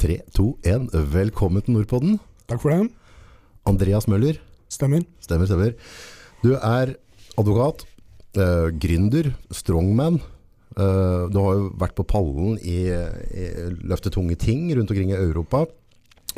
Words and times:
3, 0.00 0.14
2, 0.32 0.44
1. 0.64 0.86
Velkommen 1.12 1.60
til 1.60 1.74
Nordpodden. 1.76 2.14
Takk 2.48 2.62
for 2.62 2.72
det. 2.72 2.86
Andreas 3.68 4.06
Møller. 4.08 4.38
Stemmer. 4.72 5.02
Stemmer, 5.20 5.44
stemmer. 5.44 5.74
Du 6.40 6.54
er 6.56 6.94
advokat, 7.36 7.84
eh, 8.32 8.70
gründer, 8.80 9.34
strongman. 9.52 10.16
Eh, 10.72 11.28
du 11.28 11.36
har 11.36 11.52
jo 11.58 11.68
vært 11.76 11.98
på 11.98 12.06
pallen 12.08 12.56
i, 12.64 12.88
i 12.88 13.44
løfte 13.84 14.08
tunge 14.08 14.38
ting 14.40 14.70
rundt 14.72 14.88
omkring 14.88 15.12
i 15.12 15.20
Europa. 15.20 15.66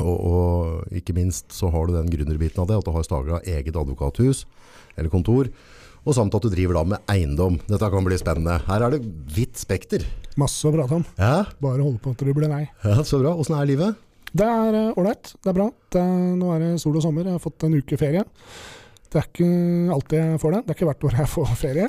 Og, 0.01 0.17
og 0.19 0.91
ikke 0.91 1.15
minst 1.15 1.53
så 1.55 1.71
har 1.71 1.87
du 1.87 1.95
den 1.95 2.11
gründerbiten 2.11 2.59
av 2.59 2.67
det, 2.67 2.81
at 2.81 2.85
du 2.85 2.91
har 2.91 3.07
staga 3.07 3.39
eget 3.47 3.79
advokathus 3.79 4.43
eller 4.97 5.09
kontor. 5.09 5.47
Og 6.03 6.15
samt 6.17 6.33
at 6.35 6.43
du 6.43 6.49
driver 6.51 6.75
da 6.79 6.83
med 6.93 7.05
eiendom. 7.11 7.57
Dette 7.69 7.89
kan 7.93 8.03
bli 8.03 8.17
spennende. 8.19 8.57
Her 8.67 8.83
er 8.87 8.95
det 8.97 9.01
vidt 9.35 9.55
spekter. 9.61 10.03
Masse 10.39 10.67
å 10.67 10.73
prate 10.75 10.97
om. 10.99 11.05
Ja, 11.19 11.45
Bare 11.63 11.79
holde 11.85 12.01
på 12.03 12.11
til 12.19 12.27
det 12.31 12.35
blir 12.35 12.51
nei. 12.51 12.65
ja 12.83 12.97
så 13.07 13.21
bra. 13.21 13.31
Åssen 13.39 13.55
er 13.55 13.69
livet? 13.69 13.95
Det 14.33 14.45
er 14.49 14.73
eh, 14.79 14.97
ålreit. 14.99 15.35
det 15.43 15.51
er 15.51 15.55
bra. 15.59 15.67
Det 15.93 16.01
er, 16.01 16.21
nå 16.39 16.49
er 16.55 16.63
det 16.65 16.71
sol 16.81 16.97
og 16.97 17.05
sommer. 17.05 17.27
Jeg 17.29 17.37
har 17.37 17.43
fått 17.43 17.63
en 17.67 17.77
uke 17.77 17.99
ferie. 18.01 18.23
Det 19.13 19.21
er 19.21 19.27
ikke 19.29 19.49
alltid 19.93 20.17
jeg 20.19 20.41
får 20.41 20.55
det. 20.57 20.61
Det 20.65 20.73
er 20.73 20.77
ikke 20.79 20.89
hvert 20.89 21.05
år 21.07 21.17
jeg 21.21 21.31
får 21.37 21.53
ferie. 21.61 21.87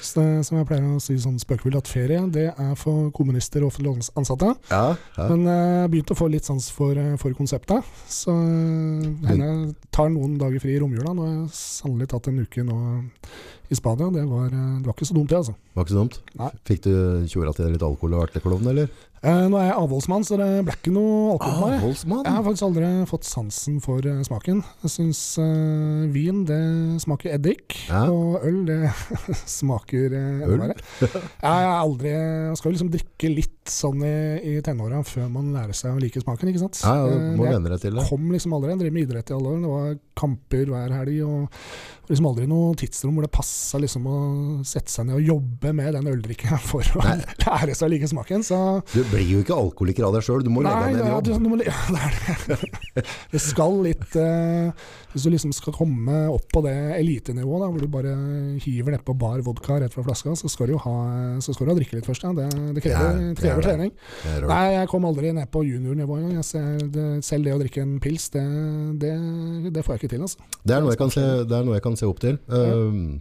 Så 0.00 0.20
det, 0.20 0.44
som 0.48 0.58
jeg 0.58 0.68
pleier 0.68 0.86
å 0.86 1.00
si 1.02 1.16
sånn 1.20 1.38
spøkefullt, 1.40 1.78
at 1.80 1.90
ferie 1.90 2.22
det 2.32 2.48
er 2.50 2.72
for 2.78 3.10
kommunister 3.16 3.64
og 3.64 3.72
offentlig 3.72 4.10
ansatte. 4.18 4.54
Ja, 4.70 4.96
ja. 5.16 5.28
Men 5.30 5.46
eh, 5.46 5.60
jeg 5.60 5.86
uh, 5.86 5.90
begynte 5.92 6.16
å 6.16 6.20
få 6.20 6.30
litt 6.32 6.48
sans 6.48 6.70
for, 6.74 6.98
eh, 6.98 7.16
for 7.20 7.36
konseptet. 7.36 7.86
Så 8.10 8.34
henne 8.34 9.28
hender 9.28 9.72
tar 9.94 10.10
noen 10.12 10.38
dager 10.40 10.62
fri 10.62 10.76
i 10.76 10.82
romjula. 10.82 11.14
Nå 11.14 11.26
har 11.26 11.34
jeg 11.36 11.56
sannelig 11.60 12.10
tatt 12.12 12.30
en 12.30 12.42
uke 12.44 12.66
nå 12.66 12.80
i 13.70 13.74
Spania. 13.78 14.10
Det 14.10 14.24
var, 14.26 14.46
eh, 14.46 14.78
det 14.80 14.86
var 14.86 14.94
ikke 14.94 15.06
så 15.06 15.14
dumt, 15.14 15.30
det, 15.30 15.36
altså. 15.36 15.54
Var 15.74 15.84
ikke 15.84 15.94
så 15.94 16.02
dumt. 16.02 16.18
Nei. 16.40 16.50
Fikk 16.66 16.82
du 16.86 16.92
tjora 17.30 17.54
til 17.54 17.70
litt 17.70 17.86
alkohol 17.86 18.16
og 18.16 18.24
vært 18.24 18.38
litt 18.38 18.46
klovn, 18.46 18.70
eller? 18.72 18.90
Eh, 19.20 19.42
nå 19.52 19.58
er 19.60 19.66
jeg 19.68 19.74
avholdsmann, 19.76 20.22
så 20.24 20.38
det 20.40 20.46
ble 20.64 20.72
ikke 20.78 20.92
noe 20.94 21.34
alkohol. 21.34 21.74
Avholdsmann? 21.76 22.22
Jeg 22.24 22.32
har 22.38 22.44
faktisk 22.46 22.64
aldri 22.70 22.86
fått 23.10 23.26
sansen 23.28 23.74
for 23.84 24.06
uh, 24.08 24.22
smaken. 24.24 24.62
Jeg 24.80 24.92
syns 24.94 25.20
uh, 25.36 26.06
vin 26.14 26.38
det 26.48 26.60
smaker 27.04 27.34
eddik, 27.36 27.76
Ja. 27.90 28.06
og 28.08 28.40
øl 28.48 28.62
det 28.70 28.78
smaker 29.60 30.16
uh, 30.16 30.46
enda 30.46 30.70
verre. 30.70 30.78
Jeg 31.04 31.44
er 31.44 31.68
aldri 31.74 32.14
Jeg 32.14 32.56
skal 32.62 32.70
jo 32.70 32.74
liksom 32.78 32.92
drikke 32.96 33.32
litt 33.36 33.56
sånn 33.70 34.00
i, 34.08 34.14
i 34.54 34.56
tenåra 34.64 35.02
før 35.06 35.28
man 35.36 35.52
lærer 35.52 35.76
seg 35.76 35.92
å 35.92 36.00
like 36.00 36.24
smaken, 36.24 36.48
ikke 36.54 36.64
sant. 36.64 36.80
Ja, 36.80 36.96
ja, 37.04 37.20
Eh, 37.20 37.36
må 37.36 37.44
venne 37.44 37.68
deg 37.74 37.84
til 37.84 37.96
det. 38.00 38.08
kom 38.08 38.24
liksom 38.32 38.56
aldri. 38.56 38.72
Jeg 38.72 38.80
drev 38.86 38.96
med 38.96 39.04
idrett 39.04 39.30
i 39.30 39.36
alle 39.36 39.52
år. 39.52 39.60
Det 39.60 39.70
var 39.76 39.96
kamper 40.20 40.70
hver 40.72 40.96
helg. 40.96 41.20
og 41.28 41.62
liksom 42.10 42.26
aldri 42.26 42.46
noe 42.50 42.72
tidsrom 42.74 43.14
hvor 43.14 43.22
det 43.22 43.30
passa 43.30 43.78
liksom 43.78 44.06
å 44.10 44.16
sette 44.66 44.90
seg 44.90 45.06
ned 45.06 45.14
og 45.20 45.28
jobbe 45.28 45.70
med 45.78 45.94
den 45.94 46.08
øldrikken 46.10 46.58
for 46.72 46.82
å 46.98 47.04
Nei. 47.04 47.20
lære 47.44 47.76
seg 47.78 47.86
å 47.86 47.92
like 47.92 48.08
smaken. 48.10 48.42
Så 48.42 48.58
Du 48.90 49.04
blir 49.10 49.26
jo 49.26 49.40
ikke 49.42 49.56
alkoholiker 49.56 50.06
av 50.06 50.14
deg 50.16 50.24
sjøl, 50.24 50.42
du 50.46 50.50
må 50.52 50.62
legge 50.64 50.80
deg 50.86 50.96
ned 50.96 51.06
i 51.06 51.10
ja, 51.10 51.18
du, 51.24 51.30
jobb. 51.32 51.42
du 51.42 51.48
må, 51.50 51.58
ja, 51.66 51.76
det 52.46 52.56
det. 53.34 53.40
Skal 53.42 53.78
litt 53.84 54.16
uh, 54.18 54.70
Hvis 55.12 55.26
du 55.26 55.30
liksom 55.32 55.54
skal 55.56 55.74
komme 55.74 56.22
opp 56.30 56.46
på 56.52 56.62
det 56.66 56.74
elitenivået, 56.98 57.66
hvor 57.66 57.82
du 57.82 57.90
bare 57.90 58.14
hiver 58.62 58.94
nedpå 58.94 59.14
bar 59.18 59.42
vodka 59.46 59.80
rett 59.82 59.96
fra 59.96 60.04
flaska, 60.06 60.34
så 60.38 60.50
skal 60.52 60.70
du 60.70 60.76
jo 60.76 60.82
ha, 60.84 60.94
så 61.42 61.54
skal 61.54 61.66
du 61.66 61.72
ha 61.72 61.78
drikke 61.80 61.98
litt 61.98 62.06
først. 62.08 62.26
Ja. 62.26 62.34
Det, 62.36 62.48
det 62.76 62.84
krever, 62.84 63.00
Ja, 63.00 63.16
det 63.16 63.32
er 63.32 63.40
krever 63.40 63.66
trening. 63.66 63.94
Nei, 64.50 64.62
jeg 64.76 64.92
kom 64.92 65.08
aldri 65.08 65.34
ned 65.36 65.50
på 65.50 65.64
juniornivå 65.66 66.20
engang. 66.20 66.46
Selv 66.46 67.48
det 67.48 67.56
å 67.56 67.60
drikke 67.62 67.82
en 67.82 67.98
pils, 68.02 68.28
det, 68.34 68.44
det, 69.02 69.16
det 69.74 69.84
får 69.86 69.96
jeg 69.96 70.04
ikke 70.04 70.14
til. 70.14 70.28
Altså. 70.28 70.50
Det 70.62 70.76
er 70.76 70.84
noe 70.84 70.94
jeg 70.94 71.02
kan 71.02 71.12
se, 71.16 71.26
det 71.50 71.64
noe 71.66 71.78
jeg 71.80 71.86
kan 71.88 71.98
se 71.98 72.08
opp 72.08 72.22
til. 72.22 72.38
Um, 72.46 73.20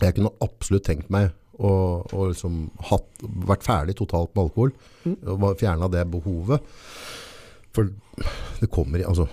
jeg 0.00 0.16
kunne 0.16 0.32
absolutt 0.44 0.86
tenkt 0.86 1.10
meg 1.12 1.34
å, 1.60 1.72
og 2.08 2.30
liksom 2.32 2.64
hatt, 2.88 3.06
vært 3.50 3.66
ferdig 3.66 3.96
totalt 4.00 4.32
med 4.34 4.48
alkohol, 4.48 4.72
Mm. 5.00 5.14
og 5.32 5.56
fjerna 5.56 5.88
det 5.88 6.02
behovet. 6.12 6.60
For 7.72 7.88
det 8.60 8.68
kommer 8.68 9.00
altså, 9.06 9.24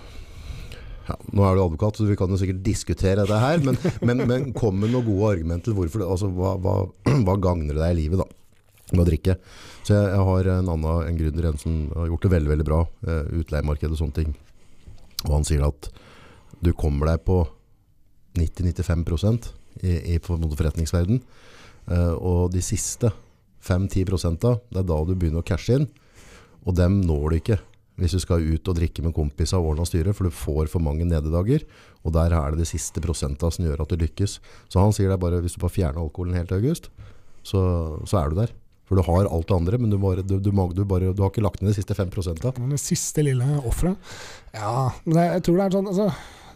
ja, 1.08 1.16
Nå 1.32 1.44
er 1.44 1.56
du 1.56 1.62
advokat, 1.62 1.98
så 1.98 2.06
vi 2.08 2.16
kan 2.16 2.30
jo 2.32 2.38
sikkert 2.40 2.62
diskutere 2.64 3.26
det 3.28 3.40
her, 3.42 3.60
men, 3.64 3.76
men, 4.08 4.24
men 4.28 4.52
kom 4.56 4.78
med 4.80 4.92
noen 4.92 5.06
gode 5.06 5.34
argumenter. 5.34 5.76
Hvorfor, 5.76 6.04
altså, 6.06 6.30
hva, 6.32 6.54
hva, 6.62 6.74
hva 7.26 7.36
gagner 7.40 7.74
det 7.76 7.82
deg 7.82 7.94
i 7.96 8.00
livet 8.02 8.22
da, 8.22 8.28
med 8.94 9.04
å 9.04 9.08
drikke? 9.08 9.38
Så 9.82 9.96
jeg, 9.96 10.10
jeg 10.12 10.26
har 10.30 10.50
en 10.54 10.72
annen 10.74 11.08
en 11.08 11.20
gründer 11.20 11.50
en 11.50 11.60
som 11.60 11.78
har 11.96 12.10
gjort 12.12 12.26
det 12.26 12.34
veldig 12.36 12.52
veldig 12.54 12.68
bra, 12.68 12.82
uh, 13.08 13.24
utleiemarked 13.40 13.92
og 13.92 14.00
sånne 14.00 14.18
ting. 14.20 14.34
Og 15.26 15.32
han 15.38 15.48
sier 15.48 15.64
at 15.68 15.90
du 16.64 16.72
kommer 16.76 17.12
deg 17.12 17.24
på 17.26 17.42
90-95 18.38 19.04
i, 19.82 19.92
i 20.14 20.18
forretningsverdenen 20.18 20.56
forretningsverden. 20.58 21.22
Eh, 21.90 22.14
og 22.14 22.52
de 22.54 22.62
siste 22.64 23.12
5-10 23.64 24.38
da, 24.40 24.54
det 24.70 24.82
er 24.82 24.86
da 24.88 25.00
du 25.04 25.14
begynner 25.14 25.42
å 25.42 25.48
cashe 25.48 25.80
inn. 25.80 25.88
Og 26.66 26.76
dem 26.76 27.00
når 27.06 27.28
du 27.30 27.40
ikke 27.40 27.58
hvis 27.98 28.14
du 28.14 28.20
skal 28.22 28.44
ut 28.46 28.68
og 28.70 28.76
drikke 28.78 29.02
med 29.02 29.14
kompiser 29.16 29.58
og 29.58 29.72
ordne 29.72 29.82
og 29.82 29.90
styre, 29.90 30.14
for 30.14 30.28
du 30.28 30.34
får 30.34 30.70
for 30.70 30.82
mange 30.82 31.06
nederdager. 31.08 31.64
Og 32.06 32.14
der 32.14 32.34
er 32.36 32.54
det 32.54 32.62
de 32.62 32.70
siste 32.70 33.02
prosenta 33.02 33.50
som 33.50 33.66
gjør 33.66 33.82
at 33.82 33.90
du 33.90 33.98
lykkes. 33.98 34.38
Så 34.70 34.78
han 34.78 34.94
sier 34.94 35.10
det 35.10 35.18
bare, 35.18 35.40
hvis 35.42 35.56
du 35.56 35.62
bare 35.64 35.74
fjerner 35.74 36.04
alkoholen 36.04 36.38
helt 36.38 36.54
i 36.54 36.60
august, 36.60 36.86
så, 37.42 37.60
så 38.06 38.20
er 38.20 38.30
du 38.30 38.38
der. 38.38 38.54
For 38.88 38.96
du 38.96 39.04
har 39.04 39.26
alt 39.26 39.48
det 39.50 39.56
andre, 39.56 39.80
men 39.82 39.90
du, 39.90 39.98
bare, 40.00 40.22
du, 40.22 40.38
du, 40.40 40.52
bare, 40.54 41.10
du 41.10 41.24
har 41.24 41.32
ikke 41.32 41.44
lagt 41.44 41.60
ned 41.60 41.74
de 41.74 41.80
siste 41.80 41.96
5 41.98 42.14
Men 42.56 42.70
Det 42.70 42.80
siste 42.80 43.22
lille 43.26 43.44
offeret 43.68 43.98
Ja, 44.54 44.88
men 45.04 45.18
jeg, 45.18 45.32
jeg 45.34 45.42
tror 45.44 45.58
det 45.58 45.66
er 45.66 45.76
sånn 45.76 45.90
altså, 45.90 46.06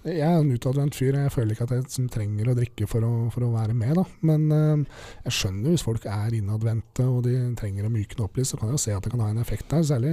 Jeg 0.02 0.26
er 0.26 0.40
en 0.40 0.50
utadvendt 0.50 0.96
fyr. 0.98 1.14
Jeg 1.14 1.30
føler 1.30 1.54
ikke 1.54 1.68
at 1.68 1.76
jeg 1.76 2.08
trenger 2.10 2.50
å 2.50 2.56
drikke 2.58 2.88
for 2.90 3.06
å, 3.06 3.12
for 3.30 3.46
å 3.46 3.52
være 3.52 3.76
med. 3.78 3.94
Da. 4.00 4.04
Men 4.26 4.48
eh, 4.56 5.04
jeg 5.28 5.36
skjønner 5.38 5.74
hvis 5.74 5.86
folk 5.86 6.08
er 6.10 6.34
innadvendte 6.38 7.06
og 7.06 7.22
de 7.28 7.36
trenger 7.58 7.86
å 7.86 7.92
mykne 7.92 8.26
opp 8.26 8.40
litt, 8.40 8.50
så 8.50 8.58
kan 8.58 8.72
jeg 8.72 8.80
jo 8.80 8.82
se 8.82 8.96
at 8.96 9.06
det 9.06 9.14
kan 9.14 9.22
ha 9.22 9.30
en 9.30 9.40
effekt 9.42 9.68
der, 9.70 9.86
særlig 9.86 10.12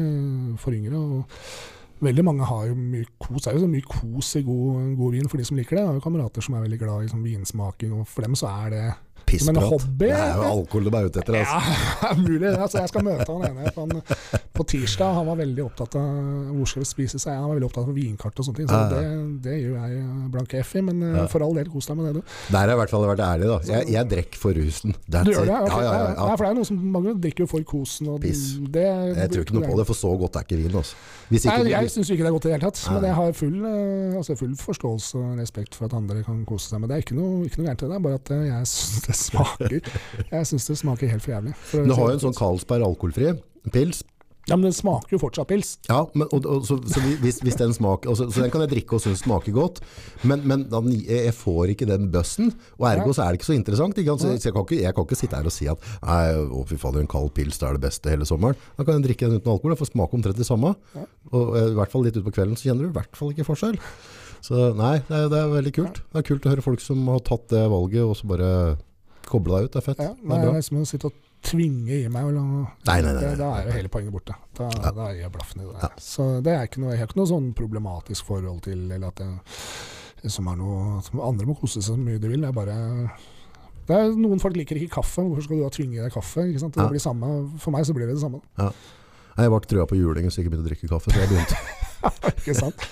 for 0.61 0.77
yngre. 0.77 1.01
og 1.01 1.99
Veldig 1.99 2.23
mange 2.23 2.45
har 2.47 2.69
jo 2.69 2.77
mye 2.79 3.07
kos. 3.19 3.43
Det 3.43 3.51
er 3.51 3.57
jo 3.59 3.67
mye 3.67 3.87
kos 3.89 4.29
i 4.39 4.45
god, 4.45 4.93
god 5.01 5.15
vin 5.17 5.31
for 5.31 5.41
de 5.41 5.47
som 5.49 5.57
liker 5.59 5.75
det. 5.75 5.81
Jeg 5.81 5.89
har 5.89 5.97
jo 5.97 6.05
kamerater 6.05 6.45
som 6.45 6.55
er 6.55 6.63
veldig 6.63 6.79
glad 6.79 7.03
i 7.03 7.11
sånn 7.11 7.25
vinsmaking, 7.25 7.97
og 7.97 8.07
for 8.07 8.23
dem 8.23 8.37
så 8.39 8.53
er 8.53 8.75
det 8.75 8.83
Pissprat. 9.25 9.63
hobby, 9.69 10.05
Det 10.05 10.11
er 10.15 10.35
jo 10.35 10.43
alkohol 10.49 10.83
du 10.89 10.95
er 10.97 11.05
ute 11.09 11.19
etter. 11.23 11.35
Altså. 11.39 11.73
ja, 12.03 12.13
mulig. 12.27 12.39
det. 12.45 12.53
Altså, 12.59 12.77
jeg 12.83 12.89
skal 12.93 13.03
møte 13.05 13.27
han 13.29 13.43
ene 13.49 13.73
på, 13.75 13.85
på 14.59 14.65
tirsdag. 14.71 15.13
Han 15.19 15.27
var 15.29 15.39
veldig 15.41 15.63
opptatt 15.65 15.95
av 15.99 16.53
hvor 16.55 16.67
skal 16.71 16.83
vi 16.83 16.89
spise 16.89 17.19
seg. 17.21 17.33
Han 17.35 17.47
var 17.49 17.59
veldig 17.59 17.69
opptatt 17.69 17.89
av 17.91 17.95
vinkart 17.99 18.39
og 18.41 18.47
sånne 18.49 18.57
ting. 18.61 18.69
Så 18.69 18.79
Ja, 18.79 18.85
ja. 18.87 18.89
det, 18.95 19.43
det 19.45 19.55
gjør 19.59 19.75
jeg 19.83 20.31
blanke 20.33 20.61
F 20.63 20.75
i. 20.75 20.81
Men 20.89 21.03
eh, 21.03 21.17
Ja. 21.19 21.27
for 21.31 21.43
all 21.45 21.53
del, 21.59 21.69
kos 21.73 21.87
deg 21.89 21.97
med 21.99 22.09
det, 22.09 22.13
du. 22.21 22.35
Der 22.53 22.57
har 22.59 22.67
jeg 22.73 22.77
i 22.77 22.81
hvert 22.83 22.93
fall 22.95 23.07
vært 23.09 23.23
ærlig. 23.27 23.47
da. 23.51 23.59
Jeg, 23.73 23.89
jeg 23.95 24.09
drikker 24.15 24.39
for 24.45 24.53
rusen. 24.59 24.95
That's 25.09 25.25
Du 25.25 25.31
gjør 25.35 25.45
det? 25.49 25.59
Okay. 25.69 25.83
Ja, 25.83 25.93
ja, 25.93 26.09
ja, 26.09 26.25
Nei, 26.29 26.35
for 26.37 26.43
det 26.45 26.49
er 26.51 26.59
noe 26.59 26.69
som 26.69 26.81
mange 26.97 27.15
drikker 27.23 27.45
jo 27.45 27.49
for 27.53 27.63
kosen. 27.67 28.09
Og 28.13 28.21
Piss. 28.23 28.43
Det, 28.59 28.85
Jeg 29.19 29.31
tror 29.35 29.45
ikke 29.47 29.57
noe 29.59 29.69
på 29.69 29.77
det, 29.79 29.87
for 29.89 29.97
så 29.99 30.11
godt 30.19 30.39
er 30.39 30.47
ikke 30.47 30.59
vin. 30.63 30.75
Altså. 30.79 30.95
Hvis 31.29 31.45
Nei, 31.45 31.55
ikke, 31.61 31.69
jeg 31.75 31.91
syns 31.93 32.09
ikke 32.09 32.23
det 32.25 32.29
er 32.31 32.35
godt 32.39 32.45
i 32.45 32.49
det 32.49 32.55
hele 32.57 32.65
tatt. 32.71 32.79
Men 32.93 33.03
jeg 33.09 33.15
har 33.19 33.33
full, 33.37 33.57
eh, 33.69 34.17
altså 34.17 34.35
full 34.39 34.55
forståelse 34.57 35.19
og 35.19 35.37
respekt 35.43 35.75
for 35.77 35.85
at 35.85 35.93
andre 35.93 36.23
kan 36.25 36.39
kose 36.49 36.71
seg. 36.71 36.79
med 36.81 36.89
det 36.89 36.97
er 36.97 37.03
ikke 37.05 37.17
noe, 37.19 37.43
ikke 37.45 37.59
noe 37.61 37.67
gærent 37.69 37.83
i 37.85 37.89
det. 37.93 37.99
Bare 38.07 38.17
at 38.17 38.31
eh, 38.33 38.45
jeg 38.49 38.69
det 39.09 39.17
smaker 39.17 39.79
Jeg 39.79 40.47
synes 40.51 40.69
det 40.69 40.77
smaker 40.79 41.11
helt 41.11 41.25
for 41.25 41.35
jævlig. 41.35 41.57
For 41.71 41.83
du 41.83 41.95
har 41.97 42.13
jo 42.13 42.15
en 42.15 42.23
sånn 42.23 42.29
sånn. 42.29 42.39
Carlsberg 42.39 42.85
alkoholfri 42.85 43.35
pils. 43.73 44.03
Ja, 44.49 44.55
Men 44.57 44.69
den 44.71 44.73
smaker 44.73 45.13
jo 45.13 45.19
fortsatt 45.21 45.49
pils. 45.51 45.75
Ja, 45.85 45.99
men, 46.17 46.25
og, 46.33 46.45
og, 46.49 46.63
så, 46.65 46.79
så 46.89 47.01
hvis, 47.21 47.37
hvis 47.45 47.57
den 47.59 47.73
smaker 47.75 48.09
altså, 48.09 48.25
Så 48.33 48.41
den 48.41 48.49
kan 48.49 48.63
jeg 48.63 48.71
drikke 48.71 48.97
og 48.97 49.03
synes 49.03 49.21
smaker 49.21 49.53
godt, 49.53 49.81
men, 50.25 50.41
men 50.49 50.63
da, 50.71 50.81
jeg 51.05 51.35
får 51.37 51.75
ikke 51.75 51.87
den 51.89 52.07
bøssen. 52.13 52.49
Og 52.79 52.87
ergo 52.89 53.13
så 53.13 53.25
er 53.25 53.35
det 53.35 53.41
ikke 53.41 53.49
så 53.51 53.57
interessant. 53.57 53.99
Ikke? 54.01 54.15
Så, 54.17 54.31
så 54.39 54.49
jeg, 54.49 54.55
kan 54.55 54.65
ikke, 54.65 54.79
jeg 54.81 54.97
kan 54.97 55.05
ikke 55.05 55.19
sitte 55.19 55.37
her 55.37 55.51
og 55.51 55.53
si 55.53 55.69
at 55.69 55.85
Nei, 56.01 56.23
å, 56.41 56.63
fy 56.69 56.79
fader, 56.81 57.03
en 57.03 57.11
kald 57.11 57.29
pils 57.37 57.61
det 57.61 57.69
er 57.69 57.77
det 57.77 57.85
beste 57.85 58.13
hele 58.13 58.25
sommeren. 58.29 58.57
Da 58.79 58.87
kan 58.87 58.97
jeg 58.97 59.11
drikke 59.11 59.29
den 59.29 59.37
uten 59.37 59.53
alkohol. 59.53 59.75
Jeg 59.75 59.83
får 59.83 59.91
smake 59.93 60.17
omtrent 60.17 60.41
det 60.41 60.49
samme. 60.49 60.73
Og 61.29 61.53
eh, 61.59 61.69
i 61.69 61.77
hvert 61.77 61.93
fall 61.93 62.07
litt 62.07 62.17
utpå 62.17 62.33
kvelden 62.39 62.57
så 62.57 62.71
kjenner 62.71 62.87
du 62.87 62.89
i 62.89 62.97
hvert 62.97 63.21
fall 63.21 63.35
ikke 63.35 63.45
forskjell. 63.51 63.77
Så 64.45 64.69
nei, 64.79 64.97
det 65.05 65.17
er, 65.17 65.29
det 65.29 65.39
er 65.43 65.49
veldig 65.51 65.73
kult. 65.75 66.01
Det 66.09 66.21
er 66.21 66.29
kult 66.31 66.45
å 66.47 66.53
høre 66.55 66.65
folk 66.65 66.81
som 66.81 67.03
har 67.11 67.21
tatt 67.27 67.49
det 67.53 67.65
valget 67.69 68.05
og 68.07 68.15
så 68.17 68.29
bare 68.31 68.51
koble 69.29 69.55
deg 69.59 69.69
ut. 69.69 69.73
Det 69.75 69.81
er 69.81 69.85
fett. 69.85 70.03
Ja, 70.03 70.13
det 70.13 70.29
det 70.29 70.37
er 70.39 70.49
er 70.49 70.59
liksom 70.59 70.81
å 70.81 70.85
sitte 70.89 71.09
og 71.11 71.13
tvinge 71.45 71.95
i 72.03 72.07
meg. 72.11 72.27
Eller. 72.29 72.41
Nei, 72.41 72.99
nei, 73.01 73.13
nei, 73.13 73.21
Det, 73.23 73.31
da 73.39 73.49
er 73.59 73.69
jo 73.69 73.75
hele 73.77 73.91
poenget 73.93 74.11
borte. 74.15 74.35
Da, 74.59 74.69
da 74.91 75.07
er 75.09 75.19
jeg 75.21 75.31
blaffen 75.33 75.61
i 75.63 75.67
det. 75.69 75.79
Ja. 75.83 75.89
Så 76.03 76.27
det 76.45 76.53
er 76.55 76.67
ikke 76.67 76.81
noe, 76.83 76.93
jeg 76.95 77.03
har 77.03 77.09
ikke 77.11 77.19
noe 77.21 77.31
sånn 77.31 77.49
problematisk 77.57 78.25
forhold 78.29 78.63
til 78.67 78.85
eller 78.91 79.07
at 79.13 79.21
det 80.19 80.31
som 80.33 80.47
er 80.51 80.57
noe 80.59 81.01
som 81.05 81.21
Andre 81.23 81.47
må 81.47 81.55
kose 81.55 81.79
seg 81.79 81.93
så 81.93 81.97
mye 81.99 82.19
de 82.19 82.27
vil. 82.33 82.41
Det 82.43 82.49
er 82.49 82.55
bare 82.57 82.77
det 83.89 83.95
er, 83.97 84.11
Noen 84.19 84.41
folk 84.43 84.57
liker 84.59 84.77
ikke 84.77 84.99
kaffe. 84.99 85.23
Hvorfor 85.25 85.45
skal 85.47 85.57
du 85.57 85.63
da 85.63 85.69
tvinge 85.73 85.97
i 85.97 86.03
deg 86.03 86.13
kaffe? 86.13 86.43
Ikke 86.49 86.59
sant? 86.61 86.75
Det 86.75 86.83
Ja. 86.83 86.89
blir 86.91 87.01
samme, 87.01 87.29
for 87.57 87.71
meg 87.73 87.85
så 87.87 87.93
blir 87.95 88.05
det 88.05 88.15
det 88.19 88.21
samme. 88.21 88.41
Ja. 88.59 88.71
Jeg 89.39 89.49
ble 89.49 89.59
trua 89.71 89.85
på 89.87 89.95
juling 89.97 90.27
så 90.29 90.41
jeg 90.41 90.45
ikke 90.45 90.51
begynte 90.57 90.67
å 90.67 90.69
drikke 90.69 90.89
kaffe. 90.91 91.13
Så 91.15 91.21
jeg 91.23 91.29
begynte. 91.31 91.55
ikke 92.39 92.55
sant? 92.57 92.85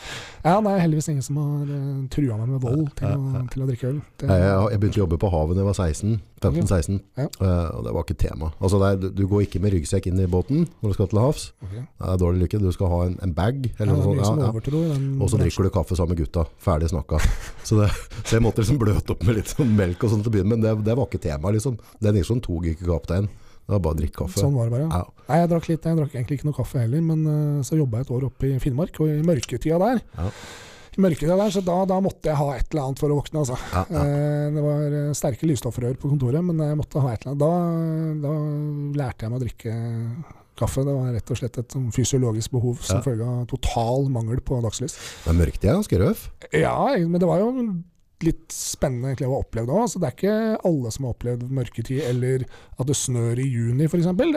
Ja, 0.47 0.57
det 0.63 0.71
er 0.71 0.79
heldigvis 0.79 1.07
ingen 1.11 1.25
som 1.25 1.37
har 1.41 1.67
uh, 1.67 2.03
trua 2.13 2.37
meg 2.39 2.51
med 2.53 2.61
vold 2.63 2.85
til, 2.95 3.09
å, 3.09 3.41
til 3.51 3.63
å 3.63 3.67
drikke 3.67 3.87
øl. 3.89 3.97
Det, 4.21 4.27
Jeg, 4.29 4.51
jeg, 4.71 4.79
begynte 4.79 4.99
å 4.99 5.03
jobbe 5.03 5.19
på 5.19 5.31
havet 5.33 5.57
da 5.57 5.63
jeg 5.63 5.67
var 5.67 5.77
16, 5.77 6.13
15-16, 6.45 6.99
Ja. 7.17 7.25
eh, 7.25 7.69
og 7.73 7.81
det 7.87 7.93
var 7.97 8.05
ikke 8.05 8.17
tema. 8.21 8.51
Altså 8.61 8.79
er, 8.85 8.99
du- 9.01 9.25
går 9.27 9.43
ikke 9.47 9.59
med 9.63 9.73
ryggsekk 9.73 10.07
inn 10.11 10.21
i 10.23 10.27
båten 10.31 10.67
når 10.79 10.93
du 10.93 10.95
skal 10.95 11.09
til 11.11 11.19
havs. 11.19 11.47
Okay. 11.65 11.81
Det 11.83 12.11
er 12.13 12.21
dårlig 12.21 12.43
lykke. 12.45 12.61
Du 12.63 12.69
skal 12.75 12.93
ha 12.93 12.99
en, 13.09 13.17
en 13.25 13.33
bag, 13.35 13.65
Ja, 13.79 13.89
Og 13.89 15.31
så 15.33 15.41
drikker 15.41 15.67
du 15.67 15.73
kaffe 15.73 15.97
sammen 15.97 16.15
med 16.15 16.21
gutta. 16.23 16.45
Ferdig 16.63 16.91
snakka. 16.93 17.19
Så, 17.67 17.81
det, 17.81 17.89
så 18.23 18.37
jeg 18.37 18.45
måtte 18.45 18.63
liksom 18.63 18.79
bløte 18.79 19.17
opp 19.17 19.25
med 19.27 19.41
litt 19.41 19.51
sånn 19.51 19.73
melk 19.75 20.05
og 20.05 20.13
sånt 20.13 20.23
til 20.23 20.31
å 20.31 20.35
begynne 20.37 20.53
med, 20.53 20.61
men 20.61 20.67
det, 20.69 20.85
det 20.87 20.95
var 20.95 21.09
ikke 21.09 21.23
tema. 21.25 21.51
liksom. 21.51 21.75
Den 21.99 22.15
Nilsson 22.15 22.39
tok 22.45 22.69
ikke 22.71 22.87
kaptein. 22.87 23.27
Det 23.67 23.73
var 23.75 23.81
bare 23.83 23.97
å 23.97 23.99
drikke 23.99 24.15
kaffe. 24.23 24.39
Sånn 24.39 24.53
var 24.55 24.69
det 24.69 24.77
bare. 24.77 24.87
Ja. 24.87 25.03
Nei, 25.27 25.37
jeg 25.41 25.49
drakk 25.51 25.65
litt, 25.67 25.83
jeg 25.83 25.97
drakk 25.99 26.13
egentlig 26.15 26.37
ikke 26.39 26.47
noe 26.47 26.55
kaffe 26.55 26.79
heller, 26.79 27.01
men 27.03 27.25
eh, 27.27 27.63
så 27.67 27.75
jobba 27.75 27.99
jeg 27.99 28.07
et 28.07 28.13
år 28.15 28.23
oppe 28.29 28.47
i 28.47 28.59
Finnmark, 28.63 28.95
og 29.03 29.11
i 29.11 29.19
mørketida 29.27 29.77
der 29.81 29.99
Ja. 30.15 30.29
I 30.97 31.01
mørketida 31.03 31.35
der, 31.37 31.51
så 31.53 31.61
da, 31.61 31.75
da 31.85 31.99
måtte 32.01 32.25
jeg 32.31 32.39
ha 32.39 32.45
et 32.55 32.71
eller 32.71 32.87
annet 32.87 32.97
for 33.03 33.11
å 33.13 33.17
våkne, 33.19 33.43
altså. 33.43 33.57
Ja, 33.75 33.83
ja. 33.91 34.05
Eh, 34.07 34.47
Det 34.55 34.63
var 34.65 34.95
eh, 35.01 35.11
sterke 35.13 35.45
lysstoffrør 35.51 35.99
på 36.01 36.09
kontoret, 36.09 36.41
men 36.47 36.57
jeg 36.63 36.79
måtte 36.79 37.03
ha 37.03 37.11
et 37.13 37.27
eller 37.27 37.35
annet. 37.35 38.23
Da, 38.23 38.27
da 38.31 39.03
lærte 39.03 39.27
jeg 39.27 39.33
meg 39.33 39.37
å 39.37 39.43
drikke 39.43 39.75
kaffe. 40.57 40.81
Det 40.87 40.95
var 40.97 41.11
rett 41.13 41.29
og 41.35 41.37
slett 41.37 41.59
et 41.61 41.75
sånn 41.75 41.91
fysiologisk 41.93 42.55
behov 42.55 42.79
som 42.81 42.97
Ja. 42.97 43.03
følge 43.05 43.27
av 43.29 43.45
total 43.51 44.07
mangel 44.09 44.39
på 44.41 44.57
dagslys. 44.63 44.95
Men 45.27 45.37
mørketida 45.43 45.75
er 45.75 45.77
ganske 45.83 45.99
røff. 46.01 46.23
Ja, 46.55 46.79
men 46.97 47.19
det 47.21 47.27
var 47.29 47.43
jo 47.43 47.51
litt 48.25 48.49
spennende 48.53 49.11
egentlig 49.11 49.27
å 49.29 49.35
ha 49.35 49.39
opplevd 49.43 49.69
òg. 49.69 49.91
Det 50.01 50.07
er 50.07 50.15
ikke 50.15 50.35
alle 50.69 50.91
som 50.95 51.05
har 51.05 51.13
opplevd 51.13 51.43
mørketid, 51.53 52.01
eller 52.09 52.45
at 52.79 52.89
det 52.89 52.95
snør 52.97 53.37
i 53.43 53.45
juni 53.45 53.85
f.eks. 53.85 54.07
Det, 54.17 54.27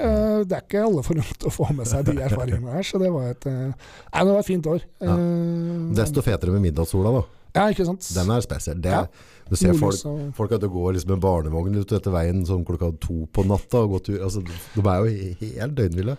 det 0.50 0.56
er 0.58 0.64
ikke 0.66 0.84
alle 0.84 1.04
forunt 1.06 1.46
å 1.48 1.52
få 1.54 1.70
med 1.78 1.88
seg 1.88 2.04
de 2.10 2.18
erfaringene 2.26 2.74
her. 2.76 2.84
Så 2.86 3.00
det 3.00 3.10
var 3.14 3.30
et, 3.32 3.46
eh, 3.48 3.72
nei, 3.72 4.24
det 4.24 4.34
var 4.34 4.40
et 4.44 4.50
fint 4.50 4.70
år. 4.74 4.84
Ja. 5.00 5.16
Eh, 5.16 5.90
Desto 5.96 6.24
fetere 6.26 6.52
med 6.56 6.66
middagssola, 6.68 7.14
da. 7.20 7.24
Ja, 7.56 7.64
ikke 7.72 7.88
sant. 7.88 8.06
Den 8.14 8.30
er 8.30 8.44
spesiell. 8.44 8.80
Det, 8.84 8.92
Ja. 8.94 9.06
Du 9.50 9.56
ser 9.58 9.74
folk, 9.74 9.96
folk 10.36 10.52
at 10.54 10.60
det 10.62 10.68
går 10.70 10.92
liksom 10.94 11.16
en 11.16 11.22
barnevogn 11.24 11.74
ut 11.80 11.90
etter 11.96 12.12
veien 12.14 12.44
sånn 12.46 12.60
klokka 12.62 12.92
to 13.02 13.24
på 13.34 13.42
natta 13.42 13.80
og 13.82 13.96
går 13.96 14.04
tur. 14.06 14.18
Altså, 14.22 14.44
de 14.46 14.84
er 14.86 15.00
jo 15.08 15.34
helt 15.40 15.74
døgnville. 15.74 16.14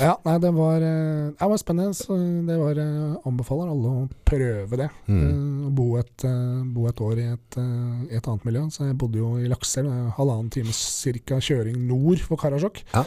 Ja, 0.00 0.14
nei, 0.24 0.36
det 0.42 0.50
var, 0.56 0.82
eh, 0.84 1.30
det 1.36 1.48
var 1.52 1.60
spennende. 1.60 1.94
Så 1.96 2.16
det 2.46 2.56
var, 2.58 2.78
eh, 2.80 3.16
anbefaler 3.28 3.70
alle 3.72 3.92
å 3.92 4.08
prøve 4.24 4.78
det. 4.80 4.88
Mm. 5.08 5.20
Eh, 5.26 5.68
bo, 5.76 5.96
et, 6.00 6.24
eh, 6.24 6.62
bo 6.74 6.86
et 6.88 7.02
år 7.04 7.18
i 7.18 7.26
et, 7.32 7.58
eh, 7.60 8.08
i 8.08 8.16
et 8.16 8.26
annet 8.26 8.44
miljø. 8.48 8.64
Så 8.70 8.86
jeg 8.88 8.98
bodde 8.98 9.20
jo 9.20 9.36
i 9.38 9.48
Lakselv, 9.50 9.92
halvannen 10.16 10.50
times 10.50 10.76
cirka 10.76 11.40
kjøring 11.40 11.76
nord 11.86 12.20
for 12.24 12.40
Karasjok. 12.40 12.82
Ja. 12.94 13.04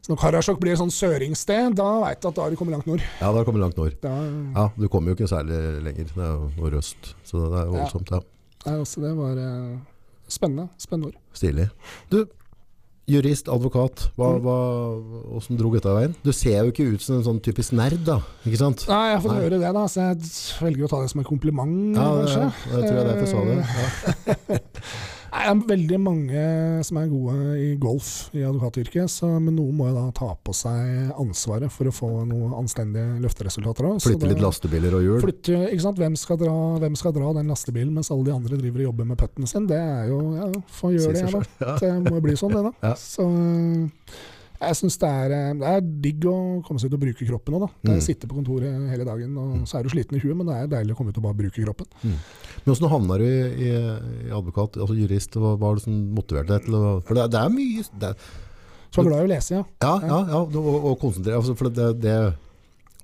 Så 0.00 0.14
når 0.14 0.20
Karasjok 0.22 0.60
blir 0.60 0.72
et 0.72 0.80
sånn 0.80 0.94
søringssted, 0.94 1.74
da 1.76 2.00
veit 2.00 2.20
du 2.22 2.28
at 2.28 2.34
da 2.34 2.42
har 2.42 2.50
du 2.50 2.56
kommet 2.56 2.72
langt 2.72 2.86
nord. 2.88 3.02
Ja, 3.20 3.28
da 3.28 3.32
har 3.36 3.44
du 3.44 3.50
kommet 3.50 3.60
langt 3.66 3.76
nord. 3.76 4.00
Da, 4.00 4.14
Ja, 4.56 4.70
du 4.78 4.88
kommer 4.88 5.12
jo 5.12 5.16
ikke 5.18 5.28
særlig 5.28 5.58
lenger. 5.84 6.08
Det 6.14 6.24
er 6.24 6.32
jo 6.38 6.50
nordøst. 6.56 7.14
Så 7.22 7.50
det 7.52 7.60
er 7.60 7.72
voldsomt. 7.74 8.10
Ja. 8.10 8.16
ja. 8.16 8.70
nei, 8.70 8.78
altså, 8.78 9.00
det 9.04 9.12
var 9.18 9.36
eh, 9.36 9.78
spennende. 10.26 10.68
Spennende 10.78 11.12
år. 11.12 11.20
Stilig. 11.36 11.68
Du, 12.10 12.24
jurist, 13.10 13.48
advokat, 13.52 14.06
hva, 14.16 14.30
Mm. 14.36 14.40
hva, 14.44 14.56
hvordan 15.34 15.58
dro 15.60 15.70
dette 15.74 15.94
veien? 15.96 16.14
Du 16.24 16.32
ser 16.32 16.58
jo 16.64 16.70
ikke 16.72 16.86
ut 16.94 17.02
som 17.02 17.16
en 17.18 17.24
sånn 17.26 17.40
typisk 17.42 17.72
nerd, 17.76 18.04
da. 18.06 18.20
Ikke 18.46 18.56
sant? 18.62 18.86
Nei, 18.88 19.00
jeg 19.10 19.16
har 19.18 19.24
fått 19.26 19.38
høre 19.42 19.58
det, 19.58 19.72
da, 19.74 19.84
så 19.90 20.06
jeg 20.10 20.16
velger 20.62 20.84
å 20.86 20.90
ta 20.94 21.00
det 21.02 21.10
som 21.10 21.20
en 21.20 21.28
kompliment, 21.30 21.96
Ja, 21.96 22.08
det, 22.14 22.26
kanskje. 22.26 22.52
jeg 22.70 22.82
tror 22.86 22.96
jeg 22.96 23.06
derfor 23.10 23.26
sa 23.26 23.44
det. 23.44 23.58
Ja. 24.50 24.58
Det 25.30 25.40
er 25.46 25.60
veldig 25.70 25.98
mange 26.02 26.44
som 26.86 26.98
er 26.98 27.10
gode 27.10 27.34
i 27.62 27.68
golf 27.80 28.08
i 28.34 28.42
advokatyrket, 28.42 29.10
så, 29.12 29.28
men 29.38 29.54
noen 29.54 29.76
må 29.78 29.86
jo 29.90 29.94
da 29.94 30.06
ta 30.16 30.32
på 30.34 30.54
seg 30.56 31.12
ansvaret 31.14 31.70
for 31.70 31.90
å 31.90 31.94
få 31.94 32.08
noen 32.26 32.56
anstendige 32.58 33.20
løfteresultater. 33.22 33.86
Også. 33.92 34.10
Flytte 34.10 34.32
litt 34.32 34.42
lastebiler 34.42 34.98
og 34.98 35.06
hjul. 35.06 35.20
Flytte, 35.22 35.60
ikke 35.70 35.84
sant? 35.86 36.02
Hvem 36.02 36.18
skal, 36.18 36.40
dra, 36.42 36.56
hvem 36.82 36.98
skal 36.98 37.14
dra 37.14 37.30
den 37.38 37.54
lastebilen 37.54 37.94
mens 37.94 38.10
alle 38.10 38.26
de 38.26 38.34
andre 38.34 38.58
driver 38.58 38.82
og 38.82 38.90
jobber 38.90 39.10
med 39.12 39.20
putten 39.22 39.50
sin? 39.50 39.70
Det 39.70 39.78
er 39.78 40.10
jo 40.10 40.20
Ja, 40.40 40.50
få 40.80 40.92
gjøre 40.96 41.14
det, 41.14 41.24
jeg, 41.26 41.46
da. 41.62 41.78
Det 41.78 41.94
må 42.08 42.18
jo 42.18 42.26
bli 42.26 42.36
sånn, 42.38 42.58
det, 42.58 42.66
da. 42.66 42.74
Ja. 42.90 42.94
Så 42.98 43.26
jeg 44.60 44.76
syns 44.76 44.96
det, 45.00 45.08
er, 45.08 45.32
eh, 45.32 45.52
det 45.56 45.68
er 45.70 45.80
digg 46.04 46.24
å 46.28 46.34
komme 46.66 46.80
seg 46.82 46.90
ut 46.92 46.96
og 46.98 47.02
bruke 47.06 47.26
kroppen 47.28 47.56
òg, 47.56 47.62
da. 47.64 47.68
Det 47.86 47.94
Mm. 47.96 48.02
Sitte 48.04 48.28
på 48.28 48.36
kontoret 48.36 48.90
hele 48.92 49.04
dagen, 49.08 49.36
og 49.40 49.64
så 49.68 49.78
er 49.78 49.82
du 49.86 49.88
sliten 49.92 50.16
i 50.16 50.20
huet, 50.20 50.36
men 50.36 50.46
det 50.46 50.56
er 50.56 50.66
deilig 50.74 50.92
å 50.94 50.98
komme 50.98 51.10
ut 51.14 51.16
og 51.18 51.24
bare 51.24 51.38
bruke 51.38 51.64
kroppen. 51.64 51.86
Men 52.04 52.74
hvordan 52.74 52.90
havna 52.92 53.18
du 53.18 53.24
i, 53.24 53.70
i, 53.70 54.30
advokat, 54.36 54.76
altså 54.76 54.96
jurist? 54.98 55.32
Hva 55.40 55.54
var 55.58 55.74
det 55.78 55.84
som 55.86 55.96
motiverte 56.14 56.52
deg 56.52 56.64
til 56.68 56.74
å 56.76 57.02
For 57.04 57.14
det, 57.16 57.30
det 57.32 57.40
er 57.40 57.48
mye 57.54 57.84
det, 57.98 58.10
er- 58.12 58.16
Så 58.92 59.04
glad 59.06 59.22
i 59.22 59.28
å 59.28 59.32
lese, 59.32 59.50
ja. 59.54 59.64
Ja, 59.80 59.94
ja, 60.02 60.18
ja 60.34 60.40
og, 60.42 60.56
og 60.90 60.98
konsentrere 61.00 61.38
altså, 61.38 61.56
For 61.56 61.70
det, 61.70 62.00
det, 62.02 62.16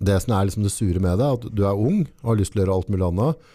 det 0.03 0.19
som 0.23 0.35
er 0.37 0.45
liksom 0.51 0.63
det 0.67 0.73
sure 0.75 1.01
med 1.01 1.19
det, 1.19 1.31
at 1.39 1.47
du 1.55 1.65
er 1.65 1.73
ung 1.79 2.03
og 2.23 2.33
har 2.35 2.37
lyst 2.37 2.53
til 2.53 2.61
å 2.61 2.65
gjøre 2.67 2.75
alt 2.77 2.91
mulig 2.93 3.07
annet. 3.07 3.49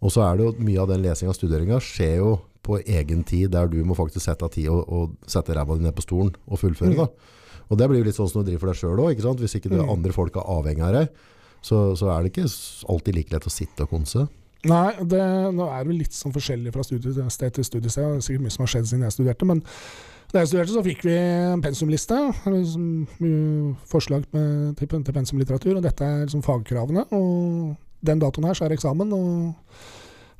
Og 0.00 0.12
så 0.14 0.22
er 0.24 0.36
det 0.38 0.44
jo 0.46 0.54
mye 0.64 0.80
av 0.80 0.88
den 0.88 1.02
lesinga 1.02 1.32
og 1.34 1.36
studeringa 1.36 1.80
skjer 1.82 2.16
jo 2.20 2.38
på 2.62 2.78
egen 2.84 3.24
tid, 3.24 3.50
der 3.52 3.66
du 3.72 3.82
må 3.84 3.96
faktisk 3.96 4.22
sette 4.22 4.44
av 4.44 4.52
tid 4.54 4.68
og, 4.68 4.84
og 4.86 5.16
sette 5.26 5.56
ræva 5.56 5.76
di 5.76 5.82
ned 5.84 5.96
på 5.96 6.04
stolen 6.04 6.34
og 6.46 6.60
fullføre. 6.60 6.92
Mm. 6.94 7.00
da. 7.02 7.08
Og 7.70 7.78
det 7.78 7.86
blir 7.88 8.00
jo 8.02 8.08
litt 8.08 8.16
sånn 8.18 8.28
som 8.28 8.42
du 8.42 8.50
driver 8.50 8.64
for 8.64 8.72
deg 8.72 8.80
sjøl 8.80 9.02
òg. 9.06 9.22
Hvis 9.40 9.54
ikke 9.56 9.70
det 9.70 9.78
Mm. 9.80 9.90
andre 9.94 10.12
folk 10.12 10.36
er 10.36 10.42
avhengig 10.50 10.82
av 10.82 10.92
deg, 10.96 11.08
så, 11.62 11.94
så 11.96 12.10
er 12.10 12.22
det 12.24 12.32
ikke 12.32 12.48
alltid 12.90 13.14
like 13.14 13.32
lett 13.34 13.46
å 13.46 13.52
sitte 13.52 13.84
og 13.86 13.90
konse. 13.90 14.26
Nei, 14.64 14.92
det, 15.08 15.20
nå 15.56 15.66
er 15.72 15.84
det 15.88 15.94
litt 15.96 16.12
sånn 16.12 16.34
forskjellig 16.34 16.72
fra 16.74 16.82
studiested 16.84 17.54
til 17.54 17.64
studiested. 17.64 18.02
Det 18.02 18.16
er 18.18 18.24
sikkert 18.26 18.42
mye 18.44 18.52
som 18.52 18.64
har 18.66 18.72
skjedd 18.74 18.88
siden 18.90 19.04
jeg 19.06 19.14
studerte. 19.14 19.46
Men 19.48 19.62
da 20.32 20.42
jeg 20.42 20.50
studerte, 20.50 20.74
så 20.74 20.82
fikk 20.84 21.04
vi 21.08 21.14
en 21.16 21.62
pensumliste. 21.64 22.18
Liksom, 22.44 22.84
forslag 23.88 24.26
med, 24.34 24.76
til, 24.76 24.88
til 24.90 25.16
pensumlitteratur. 25.16 25.78
Og 25.78 25.82
dette 25.86 26.04
er 26.04 26.26
liksom 26.26 26.42
fagkravene. 26.44 27.06
Og 27.16 27.76
den 28.04 28.20
datoen 28.20 28.50
her 28.50 28.58
så 28.58 28.66
er 28.66 28.74
det 28.74 28.80
eksamen. 28.80 29.14
Og 29.16 29.54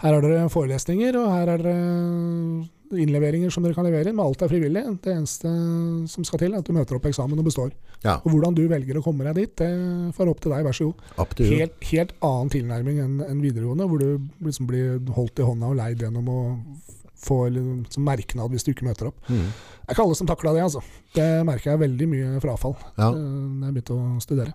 her 0.04 0.14
har 0.16 0.20
dere 0.24 0.50
forelesninger, 0.52 1.16
og 1.20 1.32
her 1.32 1.54
er 1.54 1.64
dere 1.64 2.68
innleveringer 2.90 3.50
som 3.54 3.62
dere 3.62 3.74
kan 3.76 3.86
levere 3.86 4.10
inn. 4.10 4.16
Men 4.18 4.26
alt 4.26 4.42
er 4.42 4.50
frivillig. 4.50 4.82
Det 5.04 5.12
eneste 5.14 5.50
som 6.10 6.24
skal 6.26 6.40
til, 6.42 6.54
er 6.54 6.58
at 6.62 6.66
du 6.66 6.72
møter 6.74 6.96
opp 6.96 7.04
på 7.06 7.10
eksamen 7.12 7.38
og 7.38 7.46
består. 7.46 7.70
Ja, 8.04 8.16
Og 8.24 8.30
hvordan 8.32 8.54
du 8.56 8.62
velger 8.70 8.98
å 8.98 9.02
komme 9.04 9.24
deg 9.28 9.34
dit, 9.38 9.52
det 9.60 10.14
får 10.16 10.30
opp 10.32 10.40
til 10.40 10.54
deg. 10.54 10.64
Vær 10.66 10.76
så 10.76 10.88
god. 10.90 11.36
Helt, 11.44 11.76
helt 11.92 12.14
annen 12.26 12.50
tilnærming 12.54 12.98
enn 13.04 13.18
en 13.26 13.42
videregående, 13.44 13.86
hvor 13.90 13.98
du 14.02 14.28
liksom 14.46 14.66
blir 14.70 14.98
holdt 15.16 15.38
i 15.42 15.46
hånda 15.46 15.70
og 15.70 15.76
leid 15.78 16.02
gjennom 16.02 16.28
å 16.32 16.40
få 17.20 17.42
liksom 17.52 18.02
merknad 18.06 18.48
hvis 18.50 18.64
du 18.64 18.72
ikke 18.72 18.86
møter 18.88 19.10
opp. 19.10 19.18
Mm. 19.28 19.50
Det 19.50 19.90
er 19.90 19.94
ikke 19.98 20.06
alle 20.06 20.16
som 20.16 20.26
takla 20.30 20.54
det, 20.56 20.62
altså. 20.64 20.80
Det 21.14 21.28
merker 21.44 21.72
jeg 21.74 21.82
veldig 21.82 22.06
mye 22.08 22.40
frafall 22.40 22.74
Ja. 22.96 23.10
eh, 23.10 23.66
jeg 23.66 23.74
begynte 23.76 23.98
å 23.98 24.20
studere. 24.24 24.54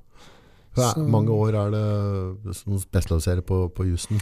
Hva 0.75 0.89
er- 0.91 1.07
mange 1.07 1.29
år 1.31 1.53
er 1.55 1.71
det 1.71 2.55
som 2.57 2.73
spesialiserer 2.81 3.41
på, 3.45 3.69
på 3.71 3.85
jussen? 3.87 4.17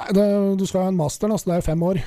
Nei, 0.00 0.08
det, 0.16 0.24
du 0.58 0.64
skal 0.66 0.82
ha 0.82 0.88
en 0.88 0.96
master, 0.96 1.28
så 1.28 1.32
altså 1.36 1.50
det 1.52 1.56
er 1.60 1.66
fem 1.68 1.82
år. 1.86 2.00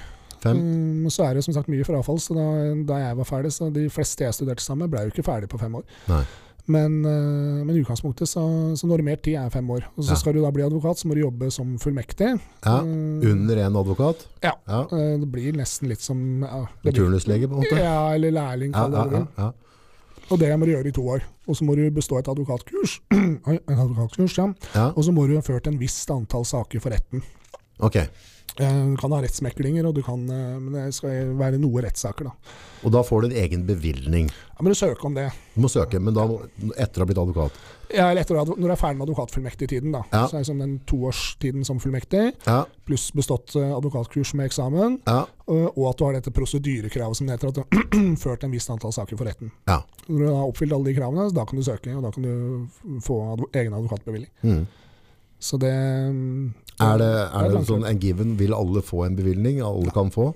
Fem? 0.44 0.58
Mm, 0.58 1.08
så 1.14 1.26
er 1.28 1.38
det 1.38 1.44
som 1.48 1.54
sagt 1.56 1.70
mye 1.72 1.86
frafall, 1.88 2.20
så 2.22 2.36
da, 2.38 2.48
da 2.90 3.00
jeg 3.02 3.18
var 3.18 3.26
ferdig, 3.30 3.52
så 3.56 3.72
de 3.74 3.88
fleste 3.90 4.24
jeg 4.28 4.34
studerte 4.38 4.64
sammen 4.64 4.86
med, 4.86 4.92
ble 4.94 5.08
jo 5.08 5.14
ikke 5.16 5.26
ferdig 5.26 5.50
på 5.50 5.60
fem 5.62 5.76
år. 5.80 5.84
Nei. 6.12 6.24
Men, 6.68 6.98
uh, 7.08 7.64
men 7.64 7.72
i 7.78 7.80
utgangspunktet 7.80 8.28
så, 8.28 8.42
så 8.76 8.88
normert 8.90 9.22
tid 9.24 9.38
er 9.40 9.50
fem 9.54 9.70
år. 9.72 9.86
Og 9.96 10.04
så 10.04 10.12
Ja. 10.12 10.16
skal 10.20 10.34
du 10.36 10.42
da 10.44 10.50
bli 10.52 10.66
advokat, 10.66 11.00
så 11.00 11.08
må 11.08 11.16
du 11.16 11.22
jobbe 11.22 11.48
som 11.52 11.78
fullmektig. 11.80 12.34
Ja, 12.66 12.82
Eh, 12.84 13.30
under 13.32 13.62
en 13.64 13.76
advokat? 13.80 14.26
Ja. 14.44 14.52
ja. 14.68 14.82
Uh, 14.92 15.16
Det 15.22 15.32
blir 15.32 15.56
nesten 15.56 15.88
litt 15.88 16.02
som 16.04 16.44
ja, 16.44 16.66
Turnuslege, 16.92 17.48
på 17.48 17.56
en 17.56 17.64
måte? 17.64 17.80
Ja, 17.80 18.14
eller 18.14 18.32
lærling, 18.36 18.76
Ja, 18.76 18.90
ja, 18.92 19.06
ja, 19.12 19.26
ja. 19.38 19.52
Og 20.30 20.40
det 20.42 20.52
må 20.60 20.66
du 20.68 20.74
gjøre 20.74 20.90
i 20.90 20.92
to 20.92 21.08
år. 21.08 21.24
Og 21.48 21.56
så 21.56 21.64
må 21.64 21.76
du 21.80 21.86
bestå 21.90 22.20
et 22.20 22.28
advokatkurs. 22.28 22.98
Advokatkurs, 23.72 24.36
ja. 24.38 24.50
ja. 24.76 24.90
Og 24.92 25.06
så 25.08 25.14
må 25.16 25.24
du 25.26 25.38
ha 25.38 25.42
ført 25.46 25.70
en 25.72 25.80
visst 25.80 26.12
antall 26.12 26.44
saker 26.44 26.84
for 26.84 26.92
retten. 26.92 27.24
Ok. 27.80 27.96
Eh, 28.60 28.86
Du 28.90 28.96
kan 28.98 29.12
ha 29.14 29.20
rettsmeklinger, 29.22 29.86
og 29.86 29.94
du 29.94 30.02
kan, 30.02 30.24
eh, 30.30 30.58
men 30.60 30.74
det 30.74 30.94
skal 30.96 31.34
være 31.38 31.60
noe 31.62 31.82
rettssaker. 31.84 32.24
da. 32.26 32.32
Og 32.84 32.92
da 32.92 33.02
får 33.04 33.22
du 33.22 33.28
en 33.28 33.36
egen 33.44 33.66
bevilgning. 33.68 34.30
Ja, 34.32 34.62
men 34.62 34.72
du 34.74 34.76
søker 34.76 35.06
om 35.06 35.14
det. 35.14 35.32
Du 35.56 35.62
må 35.62 35.70
søke, 35.70 36.00
men 36.02 36.14
da 36.16 36.24
etter 36.78 37.02
å 37.02 37.06
ha 37.06 37.06
blitt 37.06 37.18
advokat. 37.22 37.52
Ja, 37.94 38.10
eller 38.10 38.22
etter, 38.22 38.36
når 38.36 38.58
du 38.68 38.72
er 38.72 38.76
ferdig 38.76 38.98
med 38.98 39.08
advokatfullmektigtiden. 39.10 39.92
da. 39.94 40.02
Ja. 40.12 40.26
Så 40.28 40.34
er 40.36 40.40
det 40.40 40.48
liksom 40.48 40.60
den 40.60 40.80
toårstiden 40.90 41.66
som 41.66 41.80
fullmektig, 41.80 42.34
Ja, 42.48 42.66
pluss 42.86 43.12
bestått 43.12 43.56
eh, 43.56 43.72
advokatkurs 43.78 44.34
med 44.34 44.50
eksamen, 44.50 45.00
ja, 45.06 45.26
og 45.48 45.90
at 45.90 45.98
du 45.98 46.04
har 46.06 46.14
dette 46.14 46.32
prosedyrekravet 46.34 47.16
som 47.16 47.28
det 47.28 47.38
heter, 47.40 47.48
at 47.50 47.56
du 47.56 47.62
har 47.62 48.16
ført 48.26 48.44
en 48.44 48.52
visst 48.52 48.70
antall 48.70 48.92
saker 48.92 49.16
for 49.18 49.26
retten. 49.26 49.52
ja. 49.68 49.84
Når 50.10 50.20
du 50.20 50.26
har 50.34 50.48
oppfylt 50.48 50.74
alle 50.74 50.86
de 50.86 50.96
kravene, 51.00 51.30
så 51.30 51.36
da 51.36 51.46
kan 51.46 51.58
du 51.60 51.64
søke, 51.64 51.96
og 51.96 52.02
da 52.04 52.12
kan 52.12 52.24
du 52.24 52.68
få 53.04 53.34
advo 53.34 53.50
egen 53.54 53.74
advokatbevilling. 53.74 54.30
Mm. 54.44 54.68
Så 55.40 55.60
det 55.60 55.74
Er 56.84 56.98
det, 57.02 57.12
er 57.34 57.52
det 57.54 57.62
sånn 57.66 57.86
en 57.90 58.00
given, 58.02 58.36
vil 58.38 58.54
alle 58.54 58.84
få 58.86 59.06
en 59.08 59.16
bevilgning? 59.18 59.62
Alle 59.66 59.94
kan 59.96 60.12
få? 60.14 60.32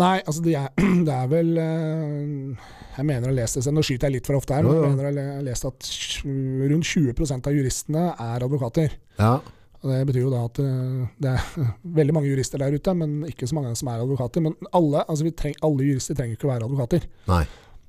Nei, 0.00 0.16
altså 0.26 0.42
det 0.42 0.54
er, 0.58 0.70
det 1.06 1.14
er 1.14 1.28
vel 1.30 1.50
eh, 1.62 2.70
Jeg 2.96 3.06
mener 3.06 3.28
å 3.28 3.30
ha 3.30 3.36
lest 3.36 3.60
det 3.60 3.74
nå 3.74 3.82
skyter 3.86 4.08
jeg 4.10 4.16
litt 4.16 4.26
for 4.30 4.40
ofte 4.40 4.56
her, 4.56 4.66
men 4.66 4.80
jeg 4.80 4.94
mener 4.96 5.06
å 5.06 5.26
ha 5.36 5.44
lest 5.46 5.68
at 5.68 5.90
rundt 6.24 6.88
20% 6.90 7.50
av 7.50 7.54
juristene 7.54 8.08
er 8.10 8.46
advokater. 8.48 8.96
Ja, 9.20 9.36
Og 9.84 9.90
Det 9.92 10.00
betyr 10.08 10.24
jo 10.24 10.32
da 10.32 10.40
at 10.48 10.58
eh, 10.64 11.04
det 11.22 11.34
er 11.36 11.68
veldig 12.00 12.16
mange 12.16 12.32
jurister 12.32 12.62
der 12.64 12.74
ute, 12.74 12.96
men 12.98 13.20
ikke 13.30 13.46
så 13.46 13.58
mange 13.60 13.74
som 13.78 13.92
er 13.92 14.02
advokater. 14.02 14.42
Men 14.48 14.56
alle, 14.72 15.04
altså 15.06 15.28
vi 15.28 15.34
treng, 15.38 15.54
alle 15.62 15.86
jurister 15.92 16.18
trenger 16.18 16.38
ikke 16.38 16.50
å 16.50 16.54
være 16.56 16.70
advokater. 16.70 17.06
nei. 17.30 17.44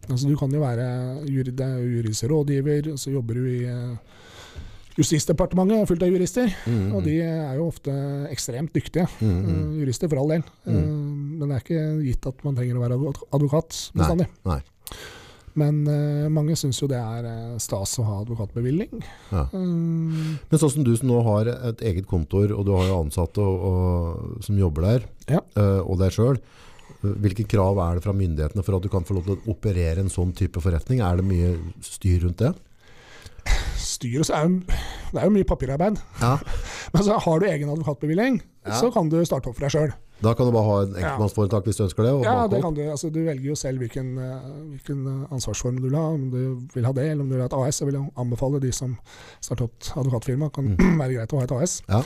Altså 0.05 0.27
Du 0.29 0.35
kan 0.37 0.51
jo 0.53 0.59
være 0.61 0.83
juri, 1.33 1.49
det 1.57 1.65
er 1.65 1.79
jo 1.81 1.95
juridisk 1.95 2.27
rådgiver, 2.29 2.91
og 2.91 2.99
så 3.01 3.09
jobber 3.09 3.39
du 3.39 3.45
i 3.49 3.61
eh, 3.65 4.19
Justisdepartementet, 4.95 5.81
er 5.81 5.89
fullt 5.89 6.03
av 6.05 6.11
jurister. 6.13 6.53
Mm, 6.71 6.85
Og 6.95 7.03
de 7.03 7.17
er 7.25 7.57
jo 7.57 7.67
ofte 7.67 7.91
ekstremt 8.31 8.71
dyktige. 8.75 9.07
mm, 9.19 9.27
mm. 9.27 9.49
eh, 9.51 9.79
jurister, 9.81 10.07
for 10.11 10.21
all 10.21 10.31
del. 10.31 10.43
Mm. 10.65 10.77
Eh, 10.77 10.87
Men 11.35 11.49
det 11.49 11.55
er 11.57 11.63
ikke 11.65 11.83
gitt 12.05 12.27
at 12.31 12.43
man 12.47 12.55
trenger 12.55 12.77
å 12.79 12.83
være 12.85 12.99
advokat 13.35 13.79
bestandig. 13.93 14.27
nei. 14.45 14.61
Men 15.55 15.87
eh, 15.87 16.27
mange 16.35 16.55
syns 16.59 16.81
jo 16.81 16.87
det 16.91 16.99
er 16.99 17.27
stas 17.63 17.93
å 17.99 18.03
ha 18.07 18.17
advokatbevilling. 18.25 19.03
Ja. 19.31 19.45
Men 19.55 20.59
sånn 20.59 20.71
som 20.73 20.83
du 20.83 20.91
som 20.99 21.07
nå 21.07 21.21
har 21.23 21.47
et 21.47 21.79
eget 21.91 22.07
kontor, 22.11 22.51
og 22.51 22.65
du 22.67 22.73
har 22.75 22.87
jo 22.89 22.97
ansatte 23.05 23.39
og, 23.39 23.63
og, 23.69 24.43
som 24.43 24.57
jobber 24.59 24.81
der, 24.89 25.05
Ja. 25.31 25.39
og 25.83 25.97
deg 25.99 26.11
sjøl. 26.11 26.39
Hvilke 27.05 27.45
krav 27.47 27.77
er 27.79 27.95
det 27.95 28.03
fra 28.03 28.13
myndighetene 28.17 28.63
for 28.65 28.75
at 28.77 28.83
du 28.83 28.89
kan 28.91 29.03
få 29.07 29.15
lov 29.15 29.25
til 29.27 29.37
å 29.37 29.51
operere 29.55 29.99
en 30.03 30.09
sånn 30.11 30.33
type 30.35 30.59
forretning? 30.63 30.99
Er 31.05 31.19
det 31.21 31.25
mye 31.27 31.53
styr 31.83 32.23
rundt 32.25 32.37
det? 32.43 32.51
Styr 33.95 34.21
og 34.23 34.27
så 34.27 34.35
er 34.37 34.47
jo, 34.49 34.61
det 35.13 35.21
er 35.21 35.27
jo 35.29 35.33
mye 35.37 35.47
papirarbeid. 35.47 35.99
Ja. 36.21 36.35
Men 36.93 37.05
så 37.07 37.17
har 37.25 37.39
du 37.39 37.45
egen 37.49 37.71
advokatbevilling, 37.71 38.41
Ja. 38.65 38.79
så 38.79 38.89
kan 38.93 39.09
du 39.11 39.19
starte 39.27 39.47
opp 39.51 39.55
for 39.59 39.67
deg 39.67 39.73
sjøl. 39.75 39.93
Da 40.23 40.31
kan 40.33 40.47
du 40.47 40.53
bare 40.55 40.63
ha 40.63 40.75
en 40.85 40.93
enkeltmannsforetak 40.95 41.65
hvis 41.67 41.75
du 41.77 41.83
ønsker 41.85 42.05
det? 42.07 42.11
Ja, 42.23 42.35
det 42.47 42.61
kan 42.63 42.73
du. 42.73 42.79
Altså, 42.87 43.09
du 43.11 43.19
velger 43.25 43.49
jo 43.49 43.55
selv 43.59 43.81
hvilken, 43.83 44.13
eh, 44.23 44.45
hvilken 44.71 45.01
eh, 45.11 45.33
ansvarsform 45.35 45.81
du 45.83 45.89
vil 45.89 45.97
ha. 45.99 46.05
Om 46.15 46.29
du 46.31 46.39
vil 46.73 46.87
ha 46.87 46.93
det, 46.95 47.09
eller 47.11 47.25
om 47.25 47.29
du 47.29 47.35
vil 47.35 47.43
ha 47.43 47.49
et 47.51 47.57
AS. 47.59 47.81
Jeg 47.83 47.89
vil 47.91 47.99
anbefale 48.23 48.61
de 48.63 48.71
som 48.73 48.95
starter 49.43 49.67
opp 49.67 49.89
advokatfirma, 49.99 50.49
kan 50.55 50.71
være 51.01 51.17
greit 51.19 51.35
å 51.35 51.41
ha 51.43 51.49
et 51.49 51.55
AS. 51.59 51.75
Ja. 51.91 51.99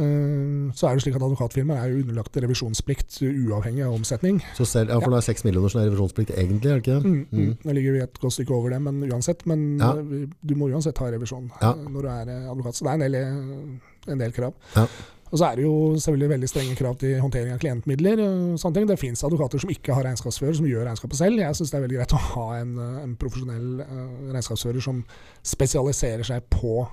Eh, 0.00 0.72
Så 0.74 0.86
er 0.88 0.94
det 0.96 1.02
slik 1.04 1.16
at 1.18 1.22
Advokatfirmaer 1.26 1.82
er 1.84 1.92
jo 1.92 2.00
underlagt 2.04 2.36
revisjonsplikt 2.40 3.20
uavhengig 3.26 3.84
av 3.84 3.92
omsetning. 3.98 4.40
Så 4.56 4.64
selv, 4.64 4.88
ja, 4.94 4.98
for 5.02 5.10
det 5.12 5.18
er 5.20 5.26
seks 5.28 5.44
millioner 5.44 5.68
som 5.72 5.80
er 5.82 5.90
revisjonsplikt 5.90 6.30
egentlig, 6.38 6.70
er 6.70 6.80
det 6.80 6.84
ikke 6.86 6.96
det? 6.96 7.04
Mm, 7.04 7.26
mm. 7.30 7.54
Nå 7.66 7.74
ligger 7.76 7.92
vi 7.98 8.02
et 8.06 8.20
godt 8.22 8.32
stykke 8.38 8.54
over 8.56 8.70
det, 8.74 8.80
men 8.82 9.02
uansett. 9.10 9.44
Men 9.50 9.78
Ja. 9.78 9.92
eh, 9.98 10.26
du 10.46 10.54
må 10.56 10.70
uansett 10.72 10.98
ha 10.98 11.10
revisjon 11.10 11.50
Ja. 11.60 11.72
eh, 11.72 11.88
når 11.90 12.02
du 12.02 12.08
er 12.08 12.28
eh, 12.28 12.50
advokat. 12.50 12.74
Så 12.74 12.84
det 12.84 12.90
er 12.90 12.94
en 12.94 13.12
del, 13.12 13.80
en 14.08 14.18
del 14.18 14.32
krav. 14.32 14.54
Ja. 14.76 14.86
Og 15.32 15.38
så 15.38 15.44
er 15.52 15.56
det 15.56 15.62
jo 15.64 15.94
selvfølgelig 15.94 16.28
veldig 16.30 16.48
strenge 16.50 16.74
krav 16.76 16.96
til 16.98 17.20
håndtering 17.22 17.52
av 17.54 17.58
klientmidler. 17.62 18.18
og 18.18 18.58
sånne 18.58 18.74
ting. 18.74 18.86
Det 18.88 18.98
fins 18.98 19.22
advokater 19.22 19.60
som 19.60 19.70
ikke 19.70 19.94
har 19.94 20.02
regnskapsfører, 20.02 20.56
som 20.56 20.66
gjør 20.66 20.86
regnskapet 20.88 21.16
selv. 21.16 21.38
Jeg 21.38 21.54
syns 21.54 21.70
det 21.70 21.78
er 21.78 21.86
veldig 21.86 21.98
greit 22.00 22.12
å 22.12 22.22
ha 22.34 22.46
en, 22.58 22.72
en 22.78 23.14
profesjonell 23.16 23.84
regnskapsfører 24.32 24.82
som 24.82 25.04
spesialiserer 25.44 26.24
seg 26.26 26.42
på 26.50 26.88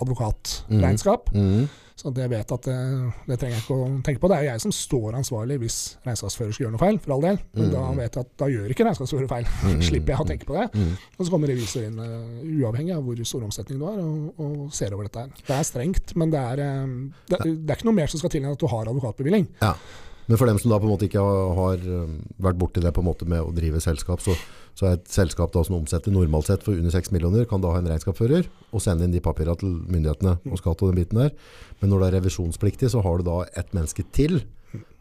advokatregnskap. 0.00 1.30
Mm. 1.34 1.68
Så 2.00 2.08
at 2.08 2.16
jeg 2.16 2.30
vet 2.32 2.52
at 2.56 2.64
det, 2.64 2.74
det 3.28 3.36
trenger 3.42 3.58
jeg 3.58 3.62
ikke 3.66 3.76
å 3.76 3.88
tenke 4.06 4.20
på. 4.22 4.28
Det 4.32 4.36
er 4.38 4.44
jo 4.46 4.50
jeg 4.54 4.62
som 4.64 4.72
står 4.72 5.16
ansvarlig 5.18 5.58
hvis 5.60 5.74
regnskapsfører 6.06 6.54
skal 6.56 6.64
gjøre 6.64 6.72
noe 6.78 6.80
feil, 6.80 6.98
for 7.04 7.12
all 7.18 7.24
del. 7.26 7.40
Men 7.52 7.66
Mm. 7.66 7.72
da 7.74 7.82
vet 7.98 8.14
jeg 8.16 8.24
at 8.24 8.30
da 8.40 8.48
gjør 8.48 8.72
ikke 8.72 8.86
regnskapsfører 8.88 9.28
feil. 9.28 9.50
Mm. 9.70 9.82
Slipper 9.84 10.14
jeg 10.14 10.24
å 10.24 10.28
tenke 10.30 10.46
på 10.48 10.56
det. 10.56 10.64
Mm. 10.80 10.94
Og 11.18 11.20
så 11.26 11.30
kommer 11.34 11.52
revisor 11.52 11.84
inn 11.84 11.98
uh, 12.00 12.40
uavhengig 12.64 12.94
av 12.96 13.04
hvor 13.04 13.20
stor 13.28 13.44
omsetning 13.44 13.78
du 13.82 13.84
har, 13.84 13.98
og, 14.00 14.40
og 14.40 14.72
ser 14.72 14.96
over 14.96 15.04
dette 15.10 15.26
her. 15.26 15.34
Det 15.46 15.56
er 15.58 15.66
strengt, 15.68 16.14
men 16.16 16.32
det 16.32 16.40
er, 16.40 16.62
eh, 16.64 16.94
det, 17.28 17.38
det 17.44 17.74
er 17.74 17.76
ikke 17.76 17.90
noe 17.90 17.98
mer 18.00 18.08
som 18.10 18.22
skal 18.22 18.32
til 18.32 18.40
enn 18.46 18.54
at 18.56 18.64
du 18.64 18.66
har 18.72 18.88
advokatbevilling. 18.90 19.46
Ja. 19.60 19.74
Men 20.30 20.38
for 20.38 20.46
dem 20.46 20.60
som 20.62 20.70
da 20.70 20.78
på 20.78 20.86
en 20.86 20.92
måte 20.92 21.08
ikke 21.08 21.22
har, 21.58 21.80
um, 21.82 22.12
vært 22.38 22.58
borti 22.60 22.82
det 22.82 22.92
på 22.94 23.02
en 23.02 23.08
måte 23.08 23.26
med 23.26 23.42
å 23.42 23.50
drive 23.54 23.80
selskap, 23.82 24.22
så, 24.22 24.36
så 24.78 24.86
er 24.86 25.00
et 25.00 25.10
selskap 25.10 25.50
da 25.50 25.64
som 25.66 25.80
omsetter 25.80 26.14
normalt 26.14 26.46
sett 26.46 26.62
for 26.62 26.78
under 26.78 26.94
6 26.94 27.10
millioner, 27.10 27.48
kan 27.50 27.62
da 27.64 27.72
ha 27.74 27.80
en 27.80 27.88
regnskapsfører 27.90 28.46
og 28.70 28.84
sende 28.84 29.08
inn 29.08 29.16
de 29.16 29.22
papirene 29.24 29.58
til 29.58 29.72
myndighetene 29.90 30.36
og 30.46 30.60
skatt 30.62 30.84
og 30.86 30.92
den 30.92 31.00
biten 31.02 31.18
der. 31.18 31.34
Men 31.82 31.90
når 31.90 32.04
det 32.04 32.10
er 32.10 32.16
revisjonspliktig, 32.20 32.92
så 32.94 33.02
har 33.02 33.18
du 33.18 33.26
da 33.26 33.40
et 33.58 33.74
menneske 33.74 34.06
til 34.14 34.44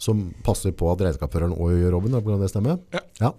som 0.01 0.31
passer 0.41 0.73
på 0.73 0.89
at 0.89 1.05
regnskapsføreren 1.05 1.53
også 1.53 1.77
gjør 1.77 1.99
jobben. 1.99 2.17
Kan 2.25 2.41
det 2.41 2.49
stemme? 2.49 2.79
Ja. 3.21 3.35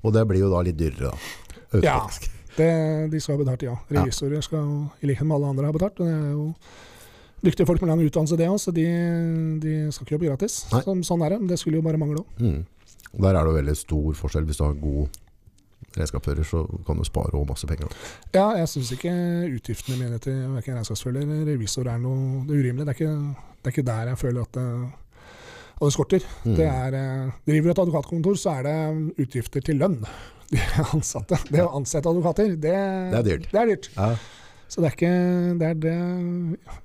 Og 0.00 0.16
det 0.16 0.24
blir 0.30 0.46
jo 0.46 0.48
da 0.52 0.64
litt 0.64 0.80
dyrere 0.80 1.12
da. 1.12 1.84
Ja. 1.84 1.98
Det, 2.54 2.72
de 3.10 3.20
skal 3.20 3.34
ha 3.34 3.42
betalt, 3.42 3.64
ja. 3.66 3.76
Revisorer 3.90 4.42
skal 4.46 4.68
i 5.02 5.08
likhet 5.10 5.26
med 5.26 5.36
alle 5.36 5.52
andre 5.52 5.68
ha 5.68 5.74
betalt. 5.74 6.00
og 6.00 6.08
det 6.08 6.14
er 6.14 6.32
jo 6.32 6.48
Dyktige 7.44 7.66
folk 7.68 7.82
med 7.82 7.92
lang 7.92 8.04
utdannelse, 8.04 8.38
det 8.40 8.48
òg, 8.48 8.60
så 8.62 8.72
de, 8.72 8.86
de 9.60 9.74
skal 9.92 10.06
ikke 10.06 10.16
jobbe 10.16 10.30
gratis. 10.30 10.62
Så, 10.70 10.96
sånn 11.04 11.24
er 11.26 11.34
det. 11.34 11.42
Det 11.50 11.58
skulle 11.60 11.80
jo 11.80 11.84
bare 11.84 12.00
mangle 12.00 12.22
òg. 12.22 12.40
Mm. 12.40 12.62
Der 13.20 13.36
er 13.36 13.46
det 13.46 13.58
veldig 13.60 13.76
stor 13.78 14.16
forskjell. 14.18 14.46
Hvis 14.48 14.58
du 14.58 14.64
har 14.64 14.74
god 14.80 15.20
regnskapsfører, 15.94 16.46
så 16.48 16.64
kan 16.86 16.98
du 16.98 17.06
spare 17.06 17.30
også 17.30 17.46
masse 17.50 17.68
penger. 17.70 17.94
Ja, 18.34 18.48
jeg 18.58 18.70
syns 18.72 18.92
ikke 18.96 19.14
utgiftene 19.54 19.98
mine 20.00 20.18
til 20.22 20.40
verken 20.56 20.78
regnskapsfører 20.78 21.22
eller 21.22 21.46
revisor 21.52 21.90
er 21.90 22.00
noe 22.02 22.44
det 22.48 22.56
er 22.56 22.62
urimelig. 22.64 22.86
Det 22.86 22.94
er, 22.94 22.98
ikke, 22.98 23.48
det 23.60 23.70
er 23.70 23.74
ikke 23.76 23.88
der 23.90 24.12
jeg 24.12 24.20
føler 24.24 24.46
at 24.48 24.58
det, 24.58 24.68
at 25.74 25.82
det 25.84 25.92
skorter. 25.94 26.28
Mm. 26.44 26.54
Det 26.58 26.68
er, 26.70 26.96
eh, 27.00 27.34
driver 27.46 27.68
du 27.68 27.74
et 27.74 27.82
advokatkontor, 27.84 28.38
så 28.40 28.56
er 28.58 28.68
det 28.68 29.26
utgifter 29.26 29.68
til 29.68 29.82
lønn. 29.82 30.00
De 30.54 30.60
ansatte. 30.84 31.38
Det 31.50 31.62
å 31.64 31.72
ansette 31.78 32.10
advokater, 32.10 32.52
det, 32.54 32.74
Det 32.74 33.20
er 33.20 33.28
dyrt. 33.28 33.46
Det 33.50 33.60
er 33.60 33.70
dyrt. 33.72 33.88
Ja. 33.96 34.10
Så 34.74 34.82
det 34.82 34.88
er 34.88 34.94
ikke 34.96 35.10
det 35.60 35.66
er 35.68 35.76
det 35.78 35.98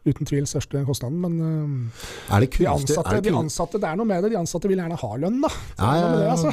uten 0.06 0.28
tvil 0.30 0.46
største 0.46 0.84
kostnaden. 0.86 1.16
Men 1.24 1.40
eh, 1.42 2.36
Er 2.36 2.44
det 2.46 2.52
de 2.60 2.68
ansatte, 2.70 3.06
er 3.10 3.18
det 3.18 3.32
de 3.32 3.38
ansatte, 3.40 3.82
det 3.82 3.90
er 3.90 3.98
noe 3.98 4.06
med 4.06 4.22
det. 4.22 4.30
De 4.36 4.38
ansatte 4.38 4.70
vil 4.70 4.78
gjerne 4.78 5.00
ha 5.02 5.10
lønn, 5.24 5.40
da. 5.42 5.50
Ja, 5.80 5.96
ja, 5.98 6.12
det, 6.14 6.28
altså. 6.36 6.52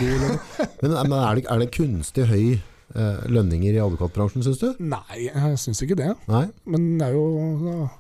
Men, 0.81 0.97
men 0.97 1.19
er, 1.19 1.37
det, 1.37 1.45
er 1.53 1.61
det 1.61 1.69
kunstig 1.77 2.25
høy 2.31 2.47
eh, 2.57 3.27
lønninger 3.37 3.77
i 3.77 3.83
advokatbransjen, 3.85 4.47
syns 4.47 4.63
du? 4.63 4.71
Nei, 4.81 5.27
jeg 5.27 5.61
syns 5.61 5.85
ikke 5.85 5.99
det. 6.01 6.09
Nei? 6.31 6.47
Men 6.73 6.89
det 7.03 7.11
er 7.11 7.19
jo, 7.19 7.27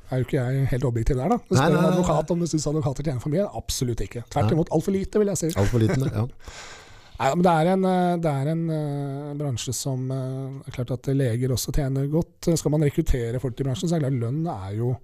er 0.08 0.22
jo 0.22 0.28
ikke 0.30 0.40
jeg 0.40 0.70
helt 0.72 0.88
objektiv 0.88 1.20
der, 1.20 1.36
da. 1.36 1.38
Du 1.44 1.52
spør 1.58 1.76
en 1.76 1.90
advokat 1.90 2.32
om 2.32 2.40
du 2.40 2.48
syns 2.48 2.66
advokater 2.72 3.10
tjener 3.10 3.20
for 3.20 3.36
mye. 3.36 3.44
Absolutt 3.60 4.00
ikke. 4.06 4.24
Tvert 4.32 4.56
imot 4.56 4.72
altfor 4.72 4.96
lite, 4.96 5.20
vil 5.20 5.34
jeg 5.34 5.42
si. 5.44 5.52
Alt 5.60 5.74
for 5.74 5.84
liten? 5.84 6.08
Ja. 6.08 6.24
Nei, 7.16 7.30
men 7.32 7.44
det 7.46 7.54
er 7.54 7.72
en, 7.72 7.88
eh, 7.88 8.18
det 8.22 8.32
er 8.32 8.52
en 8.52 8.62
uh, 8.68 9.32
bransje 9.38 9.72
som 9.76 10.10
uh, 10.12 10.60
er 10.66 10.74
klart 10.74 10.92
at 10.92 11.08
leger 11.16 11.54
også 11.54 11.72
tjener 11.72 12.10
godt. 12.12 12.50
Skal 12.52 12.74
man 12.74 12.84
rekruttere 12.84 13.40
folk 13.42 13.56
til 13.56 13.68
bransjen, 13.68 13.88
så 13.88 13.96
er 13.96 14.04
det 14.04 14.10
klart 14.10 14.22
lønn 14.22 14.46
er 14.52 14.76
jo 14.76 14.94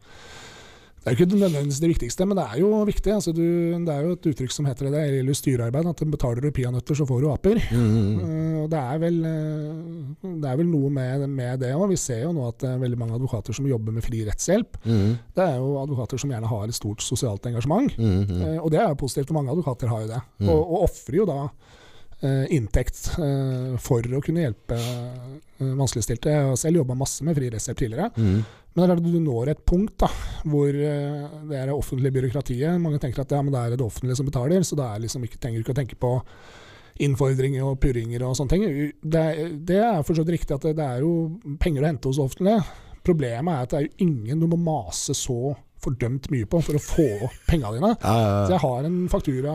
det 1.02 1.10
er 1.10 1.16
jo 1.16 1.24
ikke 1.24 1.34
nødvendigvis 1.34 1.80
det 1.82 1.88
viktigste, 1.90 2.24
men 2.30 2.38
det 2.38 2.42
er 2.46 2.58
jo 2.60 2.68
viktig. 2.86 3.10
Altså, 3.10 3.32
du, 3.34 3.42
det 3.42 3.90
er 3.90 4.04
jo 4.06 4.12
et 4.14 4.26
uttrykk 4.30 4.52
som 4.54 4.68
heter 4.70 4.86
det, 4.86 4.92
det 4.94 5.16
gjelder 5.16 5.34
styrearbeid, 5.34 5.88
at 5.90 6.02
betaler 6.12 6.44
du 6.44 6.52
peanøtter, 6.54 6.94
så 6.94 7.06
får 7.08 7.24
du 7.24 7.26
aper. 7.32 7.58
Mm, 7.74 7.88
mm. 7.88 8.20
Eh, 8.22 8.60
og 8.60 8.68
det 8.70 8.78
er 8.78 9.00
vel, 9.02 9.16
eh, 9.26 10.28
det 10.44 10.52
er 10.52 10.60
vel 10.60 10.70
noe 10.70 10.92
med, 10.94 11.26
med 11.26 11.58
det 11.64 11.72
òg. 11.74 11.88
Vi 11.90 11.98
ser 11.98 12.22
jo 12.22 12.30
nå 12.36 12.46
at 12.52 12.62
det 12.62 12.70
er 12.70 12.78
veldig 12.84 13.00
mange 13.00 13.18
advokater 13.18 13.58
som 13.58 13.66
jobber 13.66 13.98
med 13.98 14.06
fri 14.06 14.22
rettshjelp. 14.28 14.78
Mm, 14.86 15.10
Det 15.34 15.48
er 15.48 15.58
jo 15.58 15.74
advokater 15.82 16.22
som 16.22 16.36
gjerne 16.36 16.54
har 16.54 16.70
et 16.70 16.78
stort 16.78 17.02
sosialt 17.02 17.50
engasjement. 17.50 17.98
mm, 17.98 18.22
mm. 18.22 18.42
Eh, 18.46 18.58
og 18.62 18.70
det 18.70 18.84
er 18.84 18.92
jo 18.94 19.02
positivt, 19.02 19.34
og 19.34 19.40
mange 19.40 19.50
advokater 19.56 19.90
har 19.90 20.06
jo 20.06 20.12
det. 20.14 20.22
Mm. 20.38 20.54
Og, 20.54 20.60
og 20.62 20.86
ofrer 20.86 21.18
jo 21.18 21.26
da 21.26 21.40
eh, 21.48 21.80
inntekt 22.54 23.08
eh, 23.18 23.76
for 23.82 24.06
å 24.14 24.20
kunne 24.22 24.44
hjelpe 24.44 24.76
eh, 24.78 25.70
vanskeligstilte. 25.78 26.30
Jeg 26.30 26.48
har 26.50 26.58
selv 26.60 26.82
jobba 26.82 26.94
masse 26.98 27.24
med 27.26 27.34
fri 27.38 27.48
resept 27.50 27.80
tidligere. 27.82 28.10
Mm. 28.16 28.42
Men 28.72 28.80
det 28.80 28.84
er 28.86 28.90
klart 28.94 29.04
du 29.12 29.20
når 29.20 29.50
et 29.52 29.64
punkt 29.68 29.96
da, 30.00 30.08
hvor 30.48 30.68
eh, 30.72 31.24
det 31.50 31.58
er 31.58 31.66
det 31.68 31.74
offentlige 31.76 32.14
byråkratiet. 32.18 32.78
Mange 32.80 33.00
tenker 33.02 33.24
at 33.24 33.34
ja, 33.36 33.42
men 33.44 33.52
det 33.52 33.60
er 33.66 33.74
det 33.76 33.84
offentlige 33.84 34.16
som 34.20 34.28
betaler, 34.30 34.62
så 34.64 34.78
da 34.78 34.92
liksom 35.02 35.26
trenger 35.34 35.58
du 35.60 35.64
ikke 35.66 35.74
å 35.74 35.80
tenke 35.82 35.98
på 36.00 36.12
innfordringer 37.02 37.64
og 37.66 37.78
purringer 37.82 38.22
og 38.28 38.34
sånne 38.38 38.52
ting. 38.52 38.64
Det, 39.02 39.20
er- 39.32 39.52
det 39.72 39.78
er 39.82 40.00
for 40.06 40.14
så 40.16 40.22
vidt 40.24 40.36
riktig 40.38 40.54
at 40.56 40.64
det, 40.68 40.74
det 40.78 40.86
er 40.86 41.02
jo 41.04 41.12
penger 41.60 41.82
å 41.84 41.88
hente 41.90 42.08
hos 42.12 42.20
offentlige. 42.22 42.62
Problemet 43.02 43.50
er 43.56 43.64
at 43.66 43.72
det 43.72 43.78
er 43.80 43.86
jo 43.88 44.06
ingen 44.06 44.40
du 44.40 44.46
må 44.52 44.58
mase 44.62 45.16
så 45.18 45.54
fordømt 45.82 46.28
mye 46.30 46.46
på 46.46 46.60
for 46.62 46.78
å 46.78 46.82
få 46.84 47.06
penga 47.48 47.72
dine. 47.74 47.88
Ja, 48.04 48.12
ja, 48.22 48.34
Så 48.46 48.52
jeg 48.54 48.62
har 48.62 48.84
en 48.86 48.98
faktura 49.10 49.54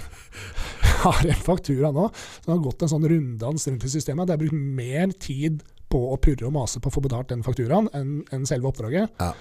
har 1.04 1.20
en 1.26 1.44
faktura 1.48 1.90
nå 1.94 2.08
som 2.14 2.54
har 2.54 2.62
gått 2.64 2.84
en 2.84 2.92
sånn 2.92 3.08
runddans 3.12 3.68
rundt 3.68 3.86
i 3.86 3.92
systemet. 3.92 4.28
Det 4.28 4.36
er 4.36 4.42
brukt 4.44 4.56
mer 4.80 5.14
tid 5.18 5.64
på 5.90 6.00
å 6.12 6.18
purre 6.22 6.46
og 6.46 6.54
mase 6.54 6.80
på 6.82 6.90
å 6.90 6.94
få 6.94 7.02
betalt 7.04 7.32
den 7.32 7.44
fakturaen 7.46 7.90
enn 7.96 8.20
enn 8.34 8.46
selve 8.48 8.70
oppdraget. 8.70 9.16
Ja. 9.18 9.32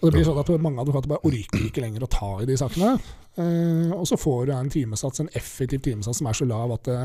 Og 0.00 0.08
det 0.08 0.16
blir 0.16 0.26
sånn 0.26 0.40
at 0.40 0.50
Mange 0.60 0.82
advokater 0.82 1.12
bare 1.14 1.24
orker 1.28 1.68
ikke 1.68 1.84
lenger 1.84 2.04
å 2.04 2.10
ta 2.10 2.30
i 2.42 2.48
de 2.48 2.56
sakene. 2.60 2.96
Eh, 3.36 3.90
og 3.90 4.04
så 4.06 4.14
får 4.20 4.46
du 4.46 4.52
en 4.54 4.68
timesats, 4.70 5.18
en 5.20 5.28
effektiv 5.34 5.80
timesats 5.82 6.20
som 6.20 6.28
er 6.30 6.36
så 6.38 6.46
lav 6.46 6.70
at 6.76 6.84
det, 6.86 6.98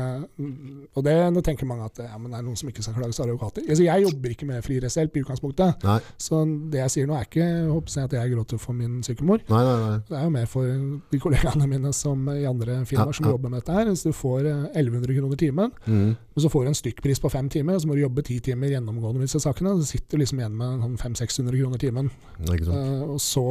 Og 0.94 1.02
det, 1.02 1.14
nå 1.34 1.40
tenker 1.42 1.66
mange 1.66 1.84
at 1.88 1.98
ja, 2.04 2.18
men 2.18 2.30
det 2.30 2.38
er 2.38 2.44
noen 2.46 2.56
som 2.60 2.68
ikke 2.70 2.84
skal 2.86 2.94
klage, 2.94 3.12
så 3.16 3.24
er 3.24 3.26
det 3.30 3.34
advokater. 3.34 3.64
Altså, 3.68 3.82
jeg 3.84 4.04
jobber 4.06 4.30
ikke 4.34 4.46
med 4.46 4.62
fri 4.62 4.78
rettshjelp 4.82 5.16
i 5.18 5.22
utgangspunktet. 5.24 5.82
Nei, 5.88 5.98
Så 6.22 6.40
det 6.70 6.78
jeg 6.84 6.90
sier 6.94 7.06
nå, 7.10 7.16
er 7.18 7.26
ikke 7.26 7.48
håper 7.70 7.96
jeg 7.96 8.04
at 8.10 8.16
jeg 8.20 8.32
gråter 8.36 8.58
for 8.62 8.72
min 8.78 9.00
sykemor. 9.02 9.42
nei, 9.50 9.62
nei. 9.64 9.98
Det 10.08 10.16
er 10.20 10.24
jo 10.28 10.30
mer 10.36 10.46
for 10.46 10.62
de 11.10 11.18
kollegaene 11.22 11.66
mine 11.70 11.92
som 11.96 12.28
i 12.34 12.44
andre 12.46 12.78
firmaer 12.86 13.12
som 13.18 13.26
jobber 13.32 13.50
med 13.50 13.60
dette 13.62 13.72
her. 13.80 13.90
Så 13.98 14.12
du 14.12 14.16
får 14.16 14.46
eh, 14.46 14.64
1100 14.78 15.18
kroner 15.18 15.36
timen, 15.36 15.72
Mm. 15.86 16.14
men 16.14 16.42
så 16.44 16.48
får 16.52 16.62
du 16.64 16.68
en 16.68 16.74
stykkpris 16.78 17.20
på 17.20 17.30
fem 17.30 17.48
timer, 17.48 17.74
og 17.74 17.80
så 17.82 17.88
må 17.90 17.94
du 17.98 18.02
jobbe 18.04 18.22
ti 18.22 18.38
timer 18.40 18.68
gjennomgående 18.70 19.18
med 19.18 19.26
disse 19.26 19.40
sakene, 19.42 19.74
så 19.80 19.86
sitter 19.86 20.16
du 20.16 20.22
liksom 20.22 20.38
igjen 20.38 20.54
med 20.56 20.80
sånn 20.84 20.96
500-600 21.16 21.58
kroner 21.58 21.78
timen. 21.82 22.10
Eh, 22.46 23.02
og 23.02 23.18
så 23.20 23.44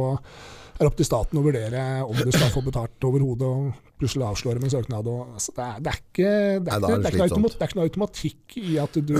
er 0.80 0.88
opp 0.88 0.96
til 0.96 1.06
staten 1.06 1.38
å 1.38 1.44
vurdere 1.44 1.80
om 2.06 2.16
du 2.16 2.30
skal 2.32 2.50
få 2.54 2.62
betalt 2.64 3.04
over 3.04 3.22
hodet, 3.24 3.48
og 3.48 3.90
plutselig 4.00 4.24
avslå 4.24 4.54
med 4.62 4.72
søknad. 4.72 5.08
Og, 5.12 5.34
altså, 5.36 5.52
det, 5.56 5.66
er, 5.66 5.82
det, 5.84 5.92
er 5.92 5.98
ikke, 6.00 6.30
det, 6.64 6.72
er 6.72 6.80
det 6.80 7.10
er 7.10 7.18
ikke 7.28 7.40
noe 7.42 7.52
det 7.52 7.60
er 7.60 7.68
ikke 7.68 7.78
noe 7.80 7.88
automatikk 7.90 8.56
i 8.62 8.78
at 8.80 8.96
du 8.96 9.14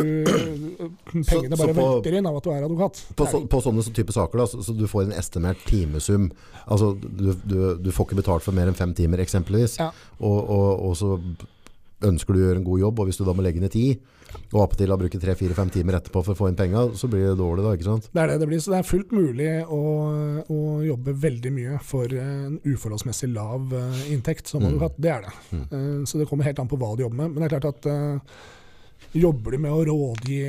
Pengene 1.30 1.58
så 1.58 1.60
bare 1.60 1.76
på- 1.76 1.84
velter 1.84 2.16
inn 2.16 2.30
av 2.30 2.40
at 2.40 2.46
du 2.48 2.50
er 2.54 2.64
advokat. 2.64 3.02
På, 3.18 3.28
så, 3.28 3.42
på 3.52 3.62
sånne 3.66 3.84
type 4.00 4.16
saker, 4.16 4.40
da, 4.42 4.48
så, 4.50 4.64
så 4.64 4.76
du 4.76 4.86
får 4.90 5.08
en 5.08 5.16
estimert 5.20 5.62
timesum. 5.68 6.30
Altså, 6.64 6.94
du, 6.96 7.30
du, 7.44 7.56
du 7.84 7.90
får 7.92 8.08
ikke 8.08 8.20
betalt 8.22 8.46
for 8.46 8.56
mer 8.56 8.70
enn 8.72 8.78
fem 8.78 8.96
timer, 8.96 9.20
eksempelvis. 9.24 9.76
Ja. 9.82 9.90
Og, 10.18 10.38
og, 10.40 10.86
og 10.88 10.96
så 11.00 11.18
ønsker 12.06 12.32
du 12.32 12.38
å 12.40 12.44
gjøre 12.46 12.60
en 12.60 12.64
god 12.64 12.80
jobb, 12.80 13.00
og 13.02 13.08
hvis 13.10 13.18
du 13.20 13.24
da 13.26 13.34
må 13.36 13.42
legge 13.44 13.60
ned 13.60 13.72
tid, 13.74 14.00
og 14.54 14.60
appåtil 14.62 14.92
å 14.94 14.96
bruke 15.00 15.18
tre-fire-fem 15.20 15.70
timer 15.74 15.96
etterpå 15.98 16.22
for 16.22 16.32
å 16.32 16.38
få 16.38 16.48
inn 16.50 16.56
penger, 16.58 16.92
så 16.96 17.08
blir 17.10 17.26
det 17.28 17.34
dårlig 17.40 17.64
da, 17.66 17.72
ikke 17.74 17.88
sant? 17.88 18.06
Det 18.14 18.22
er 18.22 18.30
det 18.30 18.36
det 18.40 18.48
blir. 18.50 18.60
Så 18.62 18.70
det 18.72 18.78
er 18.78 18.86
fullt 18.86 19.10
mulig 19.16 19.48
å, 19.66 19.80
å 20.46 20.58
jobbe 20.86 21.14
veldig 21.26 21.52
mye 21.56 21.80
for 21.82 22.14
en 22.14 22.60
uforholdsmessig 22.62 23.30
lav 23.34 23.74
eh, 23.74 24.04
inntekt 24.14 24.46
som 24.52 24.62
Mm. 24.62 24.68
advokat. 24.74 24.96
Det 25.02 25.10
er 25.10 25.26
det. 25.26 25.34
Mm. 25.50 25.64
Uh, 25.72 26.04
så 26.06 26.18
det 26.20 26.28
kommer 26.30 26.44
helt 26.46 26.58
an 26.62 26.68
på 26.70 26.78
hva 26.78 26.92
du 26.96 27.02
jobber 27.02 27.16
med. 27.24 27.34
Men 27.34 27.42
det 27.42 27.48
er 27.50 27.56
klart 27.58 27.72
at 27.74 27.90
uh, 27.90 28.20
jobber 29.18 29.56
du 29.56 29.58
med 29.66 29.72
å 29.72 29.84
rådgi 29.90 30.40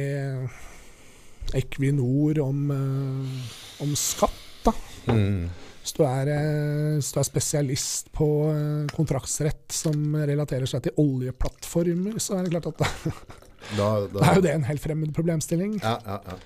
Equinor 1.57 2.39
om, 2.45 2.69
uh, 2.71 3.83
om 3.83 3.95
skatt, 3.97 4.37
da, 4.63 4.73
Hvis 5.81 5.95
du, 5.97 6.03
er, 6.05 6.29
eh, 6.29 6.95
hvis 6.99 7.11
du 7.13 7.19
er 7.19 7.25
spesialist 7.25 8.11
på 8.13 8.27
eh, 8.53 8.87
kontraktsrett 8.93 9.73
som 9.73 10.13
relaterer 10.15 10.69
seg 10.69 10.83
til 10.85 10.97
oljeplattformer, 11.01 12.19
så 12.21 12.37
er 12.37 12.45
det 12.45 12.53
klart 12.53 12.69
at 12.71 12.83
da, 12.83 13.13
Da, 13.77 13.87
da 14.09 14.25
er 14.25 14.39
jo 14.39 14.41
det 14.41 14.55
en 14.57 14.63
helt 14.65 14.81
fremmed 14.81 15.13
problemstilling. 15.13 15.75
Ja, 15.83 15.97
ja, 16.05 16.17
ja. 16.25 16.39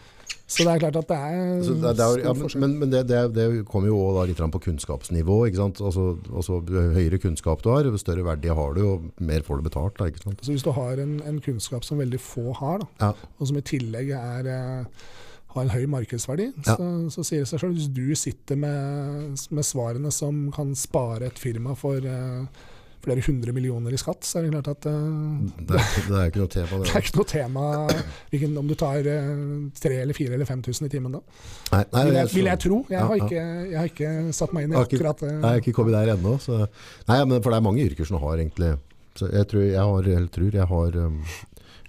Så 0.46 0.62
det 0.62 0.76
er 0.76 0.82
klart 0.84 0.98
at 1.00 1.08
det 1.10 1.16
er 1.18 1.38
altså, 1.56 1.74
det, 1.82 1.92
det 1.98 2.06
er, 2.06 2.20
ja, 2.22 2.34
men 2.38 2.52
men, 2.62 2.74
men 2.84 2.92
det, 2.92 3.00
det, 3.10 3.22
det 3.34 3.46
kommer 3.66 3.90
jo 3.90 3.98
også 3.98 4.18
da 4.20 4.26
litt 4.30 4.42
på 4.54 4.62
kunnskapsnivå. 4.68 5.38
Altså, 5.48 6.04
altså, 6.38 6.60
jo 6.70 6.84
høyere 6.94 7.18
kunnskap 7.24 7.64
du 7.66 7.72
har, 7.74 7.88
jo 7.90 7.98
større 7.98 8.26
verdi 8.28 8.52
har 8.54 8.76
du, 8.78 8.84
og 8.92 9.08
mer 9.26 9.42
får 9.48 9.58
du 9.64 9.66
betalt. 9.72 9.98
Da, 9.98 10.36
hvis 10.52 10.66
du 10.68 10.70
har 10.76 11.02
en, 11.02 11.16
en 11.26 11.40
kunnskap 11.42 11.88
som 11.88 11.98
veldig 12.04 12.22
få 12.22 12.54
har, 12.62 12.84
da, 12.84 12.90
Ja. 13.08 13.30
og 13.40 13.50
som 13.50 13.58
i 13.58 13.66
tillegg 13.66 14.14
er, 14.20 14.52
eh, 14.54 15.08
har 15.56 15.66
en 15.66 15.74
høy 15.74 15.86
markedsverdi, 15.96 16.52
Ja. 16.66 16.76
så, 16.78 16.88
så 17.16 17.24
sier 17.26 17.44
det 17.46 17.50
seg 17.50 17.62
selv 17.64 17.76
hvis 17.80 17.90
du 17.96 18.06
sitter 18.20 18.60
med, 18.60 19.36
med 19.56 19.66
svarene 19.68 20.12
som 20.14 20.48
kan 20.56 20.76
spare 20.78 21.30
et 21.32 21.40
firma 21.42 21.76
for 21.80 22.04
eh, 22.04 22.64
flere 23.06 23.22
hundre 23.22 23.54
millioner 23.54 23.94
i 23.94 24.00
skatt, 24.02 24.26
så 24.26 24.40
er 24.40 24.48
det 24.48 24.52
klart 24.56 24.70
at 24.72 24.88
uh, 24.90 25.36
Det, 25.60 25.78
er, 25.78 26.08
det 26.10 26.16
er 26.18 26.32
ikke 26.32 26.42
noe 26.42 26.50
tema. 26.56 26.80
det 26.80 26.86
Det, 26.88 26.96
er 26.96 27.04
ikke 27.06 27.20
noe 27.20 27.30
tema 27.30 27.66
hvilken, 28.32 28.56
om 28.58 28.72
du 28.72 28.74
tar 28.82 29.06
eh, 29.12 29.30
tre 29.78 30.00
eller 30.02 30.18
fire 30.18 30.34
eller 30.40 30.50
5000 30.50 30.88
i 30.90 30.94
timen 30.96 31.14
da. 31.14 31.22
nei, 31.76 31.84
nei, 31.94 32.04
Vil 32.10 32.18
jeg, 32.18 32.32
vil 32.34 32.50
jeg 32.50 32.62
tro. 32.66 32.80
Jeg, 32.90 32.98
Ja, 32.98 33.06
har 33.12 33.22
ikke, 33.22 33.46
jeg 33.70 33.78
har 33.78 33.92
ikke 33.92 34.14
satt 34.34 34.56
meg 34.58 34.66
inn 34.66 34.74
i 34.74 34.80
har 34.80 34.90
akkurat 34.90 35.22
det. 35.22 35.32
jeg 35.36 35.52
er 35.52 35.62
ikke 35.62 35.76
kommet 35.78 35.98
der 36.00 36.16
ennå. 36.16 36.34
Så, 36.42 36.64
nei, 37.12 37.20
men 37.30 37.42
for 37.46 37.54
det 37.54 37.60
er 37.62 37.68
mange 37.70 37.86
yrker 37.86 38.10
som 38.10 38.18
har 38.26 38.42
egentlig 38.42 38.74
så 39.16 39.30
Jeg 39.32 39.48
tror 39.48 39.62
jeg 39.64 39.80
har, 39.80 40.08
tror 40.36 40.56
jeg 40.60 40.68
har 40.74 40.96
um, 41.06 41.22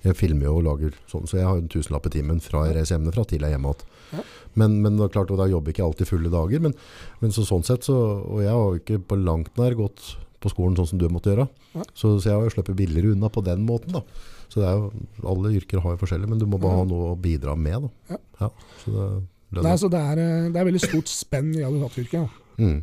Jeg 0.06 0.18
filmer 0.18 0.48
jo 0.48 0.58
og 0.60 0.66
lager 0.66 0.96
sånn, 1.10 1.26
så 1.28 1.40
jeg 1.40 1.48
har 1.48 1.60
en 1.60 1.70
tusenlapp 1.72 2.06
i 2.08 2.12
timen 2.18 2.42
fra 2.44 2.66
jeg 2.68 2.76
reiser 2.78 2.96
hjemmefra 2.96 3.25
til 3.26 3.42
jeg 3.42 3.50
er 3.50 3.56
hjemme 3.56 3.72
igjen. 3.72 3.94
Ja. 4.14 4.22
Men, 4.56 4.76
men 4.84 4.96
det 4.96 5.08
er 5.08 5.12
klart, 5.16 5.32
og 5.34 5.40
da 5.40 5.48
jobber 5.50 5.72
ikke 5.72 5.84
alltid 5.84 6.08
fulle 6.08 6.30
dager. 6.32 6.62
Men, 6.62 6.76
men 7.20 7.34
så, 7.34 7.44
sånn 7.44 7.66
sett 7.66 7.84
så 7.88 7.96
Og 8.22 8.38
jeg 8.44 8.54
har 8.54 8.62
jo 8.62 8.78
ikke 8.78 9.00
på 9.10 9.18
langt 9.18 9.58
nær 9.58 9.76
gått 9.76 10.14
på 10.42 10.52
skolen 10.52 10.76
sånn 10.78 10.90
som 10.92 11.00
du 11.00 11.08
måtte 11.12 11.32
gjøre. 11.32 11.48
Ja. 11.75 11.84
Så, 11.92 12.16
så 12.20 12.30
jeg 12.30 12.38
har 12.38 12.46
jo 12.46 12.54
sluppet 12.54 12.78
billigere 12.78 13.14
unna 13.16 13.30
på 13.32 13.42
den 13.44 13.64
måten. 13.66 13.96
da. 13.96 14.04
Så 14.52 14.62
det 14.62 14.68
er 14.68 14.76
jo, 14.78 15.06
alle 15.26 15.54
yrker 15.58 15.82
har 15.82 15.96
jo 15.96 16.02
forskjellig, 16.02 16.28
men 16.30 16.40
du 16.40 16.46
må 16.48 16.60
bare 16.62 16.82
ha 16.82 16.88
noe 16.88 17.12
å 17.14 17.16
bidra 17.20 17.56
med. 17.58 17.88
da. 17.88 18.20
Ja. 18.44 18.50
så 18.84 18.92
det, 18.92 19.06
det, 19.50 19.64
Nei, 19.64 19.76
så 19.80 19.90
det 19.92 20.02
er, 20.12 20.20
eh, 20.22 20.50
det 20.52 20.60
er 20.60 20.68
veldig 20.68 20.82
stort 20.84 21.10
spenn 21.10 21.52
i 21.56 21.64
advokatyrket 21.66 22.38
mm. 22.60 22.78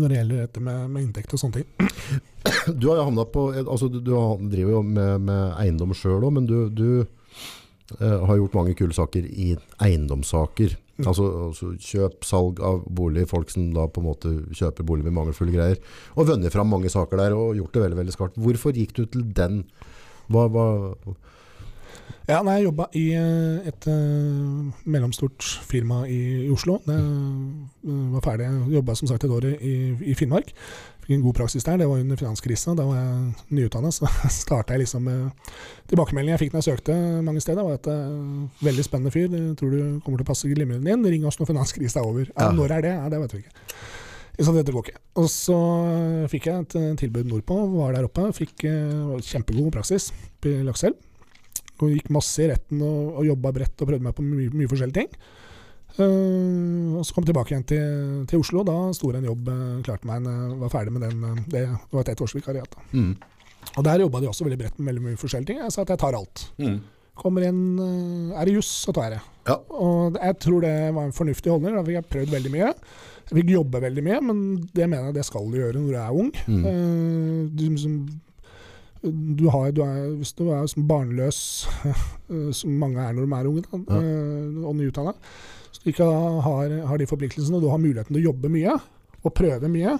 Når 0.00 0.10
det 0.10 0.18
gjelder 0.18 0.44
dette 0.44 0.62
med, 0.64 0.86
med 0.94 1.06
inntekt 1.06 1.34
og 1.34 1.42
sånne 1.42 1.62
ting. 1.62 1.90
Du 2.80 2.90
har 2.90 3.00
jo 3.00 3.24
på, 3.32 3.42
altså 3.56 3.88
du, 3.88 3.98
du 4.04 4.12
driver 4.52 4.76
jo 4.76 4.80
med, 4.84 5.22
med 5.24 5.54
eiendom 5.60 5.94
selv 5.96 6.26
òg, 6.26 6.34
men 6.36 6.46
du, 6.48 6.68
du 6.68 6.88
eh, 7.00 8.20
har 8.28 8.36
gjort 8.36 8.56
mange 8.58 8.74
kule 8.76 8.92
saker 8.96 9.24
i 9.24 9.54
eiendomssaker. 9.82 10.76
Mm. 10.98 11.06
Altså, 11.10 11.24
altså 11.48 11.70
kjøp, 11.80 12.20
salg 12.26 12.60
av 12.62 12.84
bolig, 12.86 13.24
folk 13.30 13.50
som 13.50 13.72
da 13.74 13.88
på 13.90 14.02
en 14.02 14.06
måte 14.06 14.34
kjøper 14.54 14.86
bolig 14.86 15.06
med 15.06 15.16
mangelfulle 15.16 15.54
greier. 15.56 15.80
Og 16.14 16.28
vunnet 16.28 16.54
fram 16.54 16.70
mange 16.70 16.92
saker 16.92 17.22
der 17.22 17.34
og 17.38 17.56
gjort 17.58 17.74
det 17.74 17.84
veldig, 17.86 18.00
veldig 18.02 18.14
skarpt. 18.14 18.40
Hvorfor 18.44 18.76
gikk 18.76 18.94
du 18.98 19.04
til 19.08 19.24
den? 19.34 19.64
Hva, 20.30 20.46
hva, 20.52 20.68
Ja, 22.24 22.38
nei, 22.40 22.54
jeg 22.56 22.70
jobba 22.70 22.86
i 22.96 23.02
eh, 23.18 23.66
et 23.68 23.86
uh, 23.90 24.72
mellomstort 24.88 25.44
firma 25.68 26.06
i, 26.08 26.46
i 26.46 26.52
Oslo. 26.52 26.78
Det 26.86 26.96
uh, 26.96 28.14
var 28.14 28.24
ferdig. 28.24 28.46
Jobba 28.72 28.94
som 28.96 29.10
sagt 29.10 29.26
et 29.26 29.34
år 29.34 29.50
i, 29.52 29.74
i 30.08 30.14
Finnmark. 30.16 30.54
Fikk 31.04 31.18
en 31.18 31.26
god 31.26 31.36
praksis 31.36 31.68
der. 31.68 31.82
Det 31.82 31.88
var 31.90 32.00
under 32.00 32.16
finanskrisa. 32.16 32.72
Da 32.78 32.86
var 32.88 32.96
jeg 32.96 33.58
nyutdanna, 33.58 33.92
så 33.92 34.08
starta 34.40 34.72
jeg 34.72 34.86
liksom 34.86 35.04
med 35.04 35.52
Tilbakemeldingen 35.92 36.38
jeg 36.38 36.46
fikk 36.46 36.56
når 36.56 36.64
jeg 36.64 36.70
søkte 36.70 36.98
mange 37.28 37.44
steder, 37.44 37.60
var 37.60 37.76
at 37.76 37.92
uh, 37.92 38.64
veldig 38.64 38.88
spennende 38.88 39.12
fyr. 39.12 39.28
Jeg 39.28 39.58
tror 39.60 39.76
du 39.76 39.80
kommer 40.00 40.16
til 40.16 40.24
å 40.24 40.32
passe 40.32 40.48
glimrende 40.48 40.96
inn. 40.96 41.04
Ring 41.04 41.28
oss 41.28 41.36
når 41.42 41.52
finanskrisa 41.52 42.00
er 42.00 42.08
over. 42.08 42.30
Ja, 42.32 42.48
Ja. 42.48 42.52
Når 42.56 42.78
er 42.78 42.88
det? 42.88 42.96
Ja, 43.02 43.12
det 43.12 43.20
vet 43.26 43.36
vi 43.36 43.44
ikke. 43.44 43.56
Så 44.40 44.50
dette 44.56 44.72
går 44.74 44.88
ikke. 44.88 45.00
Og 45.20 45.28
så 45.30 45.58
fikk 46.32 46.48
jeg 46.48 46.64
et 46.64 46.78
tilbud 47.04 47.28
nordpå, 47.28 47.60
var 47.76 47.92
der 47.94 48.08
oppe. 48.08 48.32
Fikk 48.34 48.64
kjempegod 48.64 49.68
praksis 49.76 50.08
i 50.48 50.62
Lakselv. 50.64 50.96
Og 51.82 51.90
gikk 51.90 52.12
masse 52.14 52.42
i 52.44 52.50
retten 52.52 52.82
og, 52.86 53.18
og 53.18 53.26
jobba 53.26 53.50
bredt 53.56 53.82
og 53.82 53.90
prøvde 53.90 54.06
meg 54.06 54.14
på 54.14 54.24
mye, 54.26 54.52
mye 54.54 54.70
forskjellige 54.70 55.00
ting. 55.00 55.18
Uh, 55.94 56.98
og 56.98 57.04
så 57.06 57.14
kom 57.14 57.22
jeg 57.22 57.30
tilbake 57.30 57.52
igjen 57.52 57.66
til, 57.70 58.24
til 58.30 58.42
Oslo. 58.42 58.64
Da 58.66 58.76
sto 58.96 59.12
det 59.14 59.20
en 59.22 59.28
jobb 59.30 59.50
uh, 59.50 59.82
klar 59.86 60.02
meg 60.08 60.24
når 60.24 60.56
var 60.64 60.72
ferdig 60.72 60.94
med 60.94 61.06
den. 61.06 61.22
eh, 61.22 61.44
det, 61.52 61.62
det 61.70 61.98
var 61.98 62.06
et 62.06 62.12
ettårsvikariat. 62.14 62.76
mm. 62.92 63.14
Og 63.78 63.84
der 63.86 64.02
jobba 64.02 64.20
de 64.20 64.28
også 64.28 64.44
veldig 64.44 64.58
bredt 64.60 64.78
med 64.78 64.90
veldig 64.90 65.02
mye 65.06 65.18
forskjellige 65.18 65.48
ting. 65.52 65.62
Jeg 65.62 65.72
sa 65.72 65.82
at 65.82 65.94
jeg 65.94 66.00
tar 66.02 66.16
alt. 66.18 66.42
Mm. 66.60 66.82
Kommer 67.16 67.46
inn 67.46 67.62
eh, 67.78 68.34
Er 68.40 68.48
det 68.48 68.56
juss, 68.58 68.70
så 68.84 68.92
tar 68.94 69.08
jeg 69.08 69.16
det. 69.16 69.22
Ja. 69.48 69.56
Og 69.78 70.18
jeg 70.18 70.36
tror 70.42 70.64
det 70.64 70.74
var 70.96 71.06
en 71.06 71.16
fornuftig 71.16 71.52
holdning. 71.52 71.76
Da 71.78 71.84
fikk 71.86 71.98
jeg 71.98 72.10
prøvd 72.12 72.34
veldig 72.34 72.52
mye. 72.54 72.70
Jeg 73.24 73.38
fikk 73.38 73.54
jobbe 73.54 73.80
veldig 73.86 74.04
mye, 74.04 74.20
men 74.28 74.44
det 74.74 74.88
mener 74.88 75.08
jeg 75.08 75.18
det 75.18 75.26
skal 75.30 75.48
du 75.48 75.58
gjøre 75.60 75.78
når 75.78 75.94
du 75.94 75.98
er 76.02 76.20
ung. 76.22 76.30
Mm. 76.44 76.64
Uh, 76.66 77.40
du, 77.54 77.64
som, 77.80 77.96
du 79.04 79.48
har, 79.52 79.72
du 79.76 79.82
er, 79.84 80.06
hvis 80.18 80.32
du 80.36 80.46
er 80.54 80.64
som 80.70 80.86
barnløs, 80.88 81.38
eh, 81.88 82.50
som 82.56 82.78
mange 82.80 83.02
er 83.02 83.12
når 83.16 83.26
de 83.26 83.36
er 83.36 83.50
unge, 83.50 83.64
da, 83.68 83.98
eh, 83.98 84.62
og 84.64 84.76
nyutdanna, 84.78 85.14
så 85.74 85.82
du 85.82 85.90
ikke 85.92 86.08
har, 86.46 86.74
har 86.88 87.00
de 87.00 87.08
forpliktelsene, 87.10 87.58
og 87.58 87.66
du 87.66 87.72
har 87.72 87.82
muligheten 87.82 88.14
til 88.14 88.22
å 88.22 88.28
jobbe 88.30 88.52
mye 88.52 88.76
og 89.24 89.34
prøve 89.36 89.70
mye, 89.72 89.96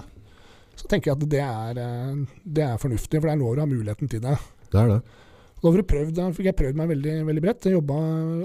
så 0.75 0.89
tenker 0.91 1.11
jeg 1.11 1.17
at 1.19 1.29
det 1.31 1.43
er, 1.43 1.83
eh, 1.83 2.41
det 2.57 2.65
er 2.65 2.81
fornuftig, 2.81 3.19
for 3.19 3.29
det 3.29 3.35
er 3.35 3.41
nå 3.43 3.53
du 3.53 3.63
har 3.63 3.71
muligheten 3.71 4.11
til 4.11 4.23
det. 4.25 4.35
Det 4.71 4.81
er 4.81 4.95
det. 4.95 4.99
Da, 5.63 5.71
prøvd, 5.71 6.13
da 6.13 6.29
fikk 6.35 6.51
jeg 6.51 6.57
prøvd 6.59 6.77
meg 6.77 6.89
veldig, 6.91 7.13
veldig 7.25 7.41
bredt. 7.41 7.65
Jeg 7.65 7.77
jobba, 7.79 7.95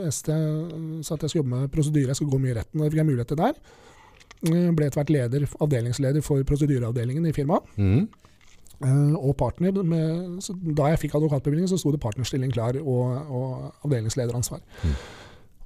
ST 0.08 0.30
sa 1.04 1.16
at 1.16 1.24
jeg 1.26 1.32
skulle 1.32 1.42
jobbe 1.42 1.56
med 1.56 1.72
prosedyre, 1.74 2.12
jeg 2.12 2.20
skulle 2.20 2.32
gå 2.32 2.40
mye 2.40 2.54
i 2.54 2.56
retten. 2.56 2.80
og 2.80 2.86
Da 2.86 2.92
fikk 2.92 3.00
jeg 3.02 3.08
mulighet 3.10 3.32
til 3.32 3.40
der. 3.40 3.58
Jeg 4.40 4.72
ble 4.72 4.86
etter 4.88 5.00
hvert 5.02 5.12
leder, 5.12 5.44
avdelingsleder 5.60 6.24
for 6.24 6.46
prosedyreavdelingen 6.48 7.26
i 7.28 7.34
firmaet. 7.36 7.66
Mm. 7.76 8.06
Eh, 8.80 9.14
og 9.18 9.34
partner. 9.36 9.74
Med, 9.84 10.40
da 10.76 10.90
jeg 10.92 11.02
fikk 11.02 11.18
advokatbevilgning, 11.18 11.68
så 11.68 11.76
sto 11.80 11.92
det 11.92 12.00
partnerstilling 12.00 12.52
klar 12.54 12.78
og, 12.80 13.18
og 13.28 13.74
avdelingslederansvar. 13.84 14.62
Mm. 14.84 14.94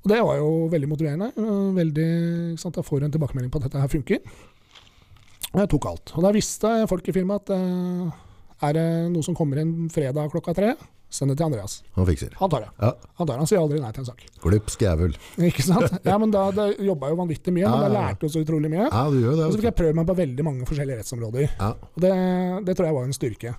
Og 0.05 0.11
det 0.11 0.19
var 0.27 0.37
jo 0.41 0.49
veldig 0.73 0.89
motiverende. 0.91 1.31
eh, 1.39 1.69
Veldig, 1.79 2.09
sant? 2.61 2.77
jeg 2.77 2.85
får 2.89 3.07
en 3.07 3.15
tilbakemelding 3.15 3.53
på 3.55 3.63
at 3.63 3.69
dette 3.69 3.81
her 3.85 3.93
funker. 3.93 4.19
Og 5.55 5.61
jeg 5.63 5.71
tok 5.71 5.87
alt. 5.93 6.13
Og 6.19 6.27
da 6.27 6.33
visste 6.35 6.73
folk 6.91 7.09
i 7.09 7.15
firmaet 7.15 7.47
at 7.47 7.55
eh, 7.55 8.11
er 8.67 8.75
det 8.75 8.89
noe 9.15 9.23
som 9.23 9.37
kommer 9.39 9.63
inn 9.63 9.89
fredag 9.93 10.33
klokka 10.33 10.55
tre, 10.57 10.75
send 11.15 11.31
det 11.31 11.37
til 11.39 11.47
Andreas. 11.47 11.77
Han 11.95 12.07
fikser. 12.09 12.33
Han 12.41 12.51
tar 12.51 12.65
det. 12.65 12.71
Ja. 12.81 12.91
Han 13.21 13.27
tar 13.29 13.35
det. 13.35 13.41
Han 13.43 13.51
sier 13.51 13.61
aldri 13.63 13.81
nei 13.83 13.93
til 13.95 14.03
en 14.03 14.09
sak. 14.09 14.25
Glupsk 14.43 14.83
jævel. 14.83 15.15
Ikke 15.49 15.65
sant? 15.67 15.95
Ja, 16.07 16.17
men 16.21 16.33
da, 16.35 16.49
da 16.55 16.69
jobba 16.73 17.13
jo 17.13 17.21
vanvittig 17.21 17.55
mye, 17.55 17.69
men 17.71 17.85
da 17.87 17.93
lærte 17.93 18.27
jo 18.27 18.35
så 18.35 18.43
utrolig 18.43 18.73
mye. 18.73 18.89
Ja, 18.89 19.05
du 19.13 19.21
gjør 19.21 19.39
det. 19.39 19.47
Og 19.47 19.55
så 19.55 19.61
fikk 19.61 19.71
jeg 19.71 19.79
prøvd 19.79 20.01
meg 20.01 20.11
på 20.11 20.19
veldig 20.19 20.47
mange 20.47 20.69
forskjellige 20.69 21.03
rettsområder. 21.03 21.47
Ja. 21.53 21.71
Og 21.71 22.05
det, 22.05 22.13
det 22.67 22.77
tror 22.77 22.91
jeg 22.91 22.99
var 22.99 23.09
en 23.09 23.17
styrke. 23.17 23.55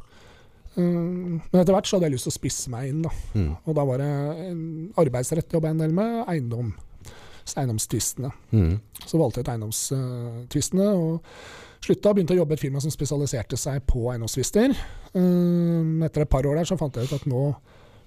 Um, 0.75 1.37
men 1.39 1.61
etter 1.61 1.71
hvert 1.71 1.87
så 1.87 1.95
hadde 1.95 2.09
jeg 2.09 2.17
lyst 2.17 2.27
til 2.27 2.33
å 2.33 2.35
spisse 2.35 2.71
meg 2.73 2.89
inn. 2.91 3.03
Da. 3.05 3.13
Mm. 3.37 3.51
Og 3.63 3.77
da 3.77 3.85
var 3.87 4.03
det 4.03 4.09
arbeidsrett 5.05 5.55
jobba 5.55 5.71
en 5.71 5.85
del 5.85 5.95
med, 5.95 6.17
eiendom. 6.31 6.73
Eiendomstvistene. 7.45 8.31
Mm. 8.51 8.73
Så 9.05 9.21
valgte 9.21 9.39
jeg 9.39 9.45
ut 9.45 9.53
eiendomstvistene. 9.53 10.89
og 10.97 11.23
slutta 11.85 12.11
og 12.11 12.17
begynte 12.17 12.35
å 12.35 12.39
jobbe 12.41 12.55
i 12.55 12.57
et 12.59 12.63
firma 12.65 12.81
som 12.83 12.93
spesialiserte 12.93 13.57
seg 13.59 13.83
på 13.89 14.07
eiendomstvister. 14.11 14.73
Um, 15.15 16.01
etter 16.05 16.25
et 16.25 16.31
par 16.31 16.47
år 16.47 16.59
der 16.59 16.69
så 16.69 16.77
fant 16.79 16.97
jeg 16.97 17.09
ut 17.09 17.17
at 17.19 17.27
nå 17.29 17.43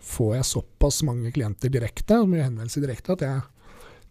får 0.09 0.35
jeg 0.37 0.49
såpass 0.53 1.03
mange 1.07 1.33
klienter 1.35 1.73
direkte, 1.73 2.21
mye 2.29 2.45
henvendelser 2.47 2.85
direkte, 2.85 3.17
at 3.17 3.25
jeg 3.27 3.41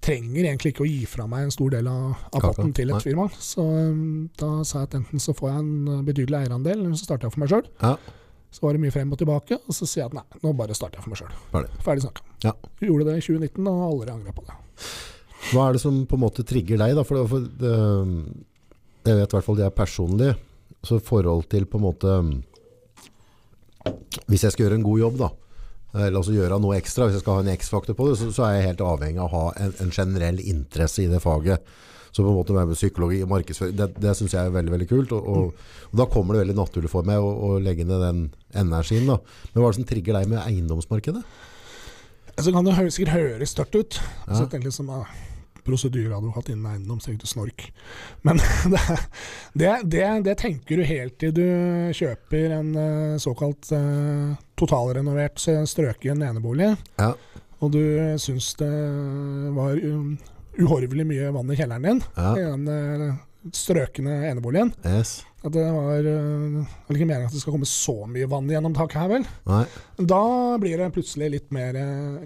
trenger 0.04 0.46
egentlig 0.46 0.74
ikke 0.74 0.86
å 0.86 0.90
gi 0.90 1.08
fra 1.10 1.26
meg 1.30 1.48
en 1.48 1.54
stor 1.54 1.72
del 1.74 1.88
av, 1.90 2.14
av 2.30 2.44
potten 2.44 2.72
til 2.76 2.94
et 2.94 3.06
firma. 3.06 3.28
Så 3.34 3.64
um, 3.64 4.28
da 4.40 4.52
sa 4.68 4.84
jeg 4.84 4.92
at 4.92 4.98
enten 5.00 5.24
så 5.24 5.36
får 5.38 5.52
jeg 5.52 5.64
en 5.64 5.74
uh, 5.90 6.06
betydelig 6.06 6.42
eierandel, 6.44 6.84
eller 6.84 6.98
så 7.00 7.10
starter 7.10 7.28
jeg 7.28 7.36
for 7.36 7.44
meg 7.44 7.54
sjøl. 7.54 7.70
Ja. 7.82 7.96
Så 8.54 8.64
var 8.64 8.78
det 8.78 8.82
mye 8.86 8.94
frem 8.94 9.12
og 9.12 9.20
tilbake, 9.20 9.58
og 9.60 9.76
så 9.76 9.88
sier 9.90 10.06
jeg 10.06 10.12
at 10.12 10.18
nei, 10.20 10.42
nå 10.44 10.54
bare 10.58 10.76
starter 10.78 11.00
jeg 11.00 11.08
for 11.08 11.14
meg 11.14 11.22
sjøl. 11.22 11.34
Ferdig. 11.54 11.82
Ferdig 11.86 12.06
snakka. 12.06 12.28
Ja. 12.46 12.54
Gjorde 12.84 13.10
det 13.10 13.18
i 13.18 13.26
2019, 13.26 13.64
og 13.66 13.82
har 13.82 13.90
aldri 13.92 14.14
angra 14.14 14.36
på 14.38 14.46
det. 14.48 14.60
Hva 15.48 15.66
er 15.68 15.78
det 15.78 15.82
som 15.84 15.98
på 16.10 16.18
en 16.18 16.24
måte 16.24 16.46
trigger 16.48 16.80
deg? 16.82 16.96
Da? 16.98 17.04
For, 17.08 17.20
det, 17.20 17.28
for 17.32 17.50
det, 17.62 17.74
jeg 19.08 19.18
vet 19.18 19.34
i 19.34 19.38
hvert 19.38 19.48
fall 19.48 19.60
jeg 19.62 19.70
er 19.72 19.76
personlig. 19.76 20.30
Så 20.86 21.00
forhold 21.04 21.48
til 21.50 21.66
på 21.66 21.80
en 21.80 21.84
måte 21.88 22.14
Hvis 24.28 24.44
jeg 24.44 24.54
skal 24.54 24.68
gjøre 24.68 24.78
en 24.78 24.86
god 24.86 25.00
jobb, 25.00 25.18
da, 25.22 25.30
eller 25.96 26.20
altså 26.20 26.36
gjøre 26.36 26.60
noe 26.62 26.78
ekstra, 26.78 27.08
hvis 27.08 27.18
jeg 27.18 27.24
skal 27.24 27.38
ha 27.40 27.44
en 27.46 27.54
X-faktor 27.54 27.96
på 27.98 28.10
det, 28.10 28.18
så, 28.20 28.30
så 28.36 28.46
er 28.46 28.58
jeg 28.58 28.66
helt 28.72 28.84
avhengig 28.84 29.22
av 29.24 29.30
å 29.30 29.36
ha 29.38 29.52
en, 29.64 29.76
en 29.86 29.94
generell 29.96 30.42
interesse 30.44 31.06
i 31.06 31.12
det 31.12 31.22
faget. 31.24 31.64
Så 32.12 32.24
på 32.24 32.32
en 32.32 32.38
måte 32.38 32.56
med 32.56 32.74
psykologi 32.76 33.22
og 33.24 33.30
markedsføring, 33.32 33.76
det, 33.78 33.88
det 34.02 34.14
syns 34.18 34.34
jeg 34.36 34.50
er 34.50 34.54
veldig 34.56 34.74
veldig 34.74 34.88
kult. 34.90 35.14
Og, 35.16 35.28
og, 35.32 35.68
og 35.92 36.00
Da 36.02 36.08
kommer 36.12 36.36
det 36.36 36.44
veldig 36.46 36.58
naturlig 36.58 36.92
for 36.92 37.08
meg 37.08 37.22
å, 37.22 37.30
å 37.30 37.50
legge 37.64 37.86
ned 37.88 38.04
den 38.04 38.24
energien. 38.58 39.08
da. 39.10 39.20
Men 39.54 39.62
hva 39.62 39.70
er 39.70 39.76
det 39.76 39.80
som 39.80 39.88
trigger 39.92 40.20
deg 40.20 40.32
med 40.32 40.42
eiendomsmarkedet? 40.42 41.24
Så 42.38 42.54
kan 42.54 42.68
det 42.68 42.76
sikkert 42.94 43.16
høres 43.16 43.56
tørt 43.58 43.78
ut. 43.78 44.00
Ja. 44.02 44.32
Så 44.34 44.44
jeg 44.44 44.52
tenker 44.52 44.70
liksom 44.70 44.92
ah, 44.94 45.08
Prosedyreadvokat 45.68 46.50
innen 46.54 46.70
eiendom, 46.72 47.00
så 47.04 47.12
ut 47.14 47.22
du 47.22 47.28
snork. 47.30 47.68
Men 48.26 48.40
det, 48.74 48.82
det, 49.54 49.74
det, 49.92 50.06
det 50.30 50.38
tenker 50.42 50.80
du 50.80 50.88
helt 50.88 51.18
til 51.22 51.36
du 51.36 51.44
kjøper 51.98 52.56
en 52.62 52.72
eh, 52.80 53.18
såkalt 53.22 53.70
eh, 53.76 54.34
totalrenovert 54.60 55.44
eh, 55.52 55.64
strøken 55.70 56.24
enebolig, 56.32 56.74
Ja. 56.98 57.12
og 57.60 57.72
du 57.74 57.82
syns 58.22 58.52
det 58.60 58.72
var 59.56 59.78
um, 59.82 60.12
uhorvelig 60.58 61.06
mye 61.10 61.32
vann 61.36 61.52
i 61.54 61.58
kjelleren 61.60 61.86
din 61.88 62.04
Ja. 62.18 62.32
i 62.38 62.44
den 62.46 62.68
eh, 62.74 63.16
strøkne 63.54 64.22
eneboligen. 64.32 64.74
Yes. 64.86 65.20
At 65.46 65.54
det 65.54 65.64
var 65.72 66.02
vel 66.02 66.96
ikke 66.98 67.06
meningen 67.06 67.28
at 67.30 67.36
det 67.36 67.40
skal 67.44 67.54
komme 67.54 67.68
så 67.70 67.94
mye 68.10 68.28
vann 68.28 68.50
gjennom 68.52 68.74
taket 68.76 68.98
her, 69.00 69.12
vel. 69.14 69.28
Nei. 69.48 69.62
Da 70.10 70.24
blir 70.60 70.82
det 70.82 70.90
plutselig 70.96 71.30
litt 71.36 71.54
mer, 71.56 71.78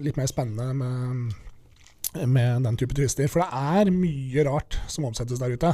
litt 0.02 0.16
mer 0.18 0.26
spennende 0.30 0.72
med, 0.74 1.34
med 2.26 2.66
den 2.66 2.76
type 2.80 2.96
turister. 2.96 3.28
For 3.30 3.44
det 3.44 3.48
er 3.52 3.94
mye 3.94 4.44
rart 4.48 4.78
som 4.90 5.06
omsettes 5.08 5.40
der 5.42 5.54
ute. 5.54 5.72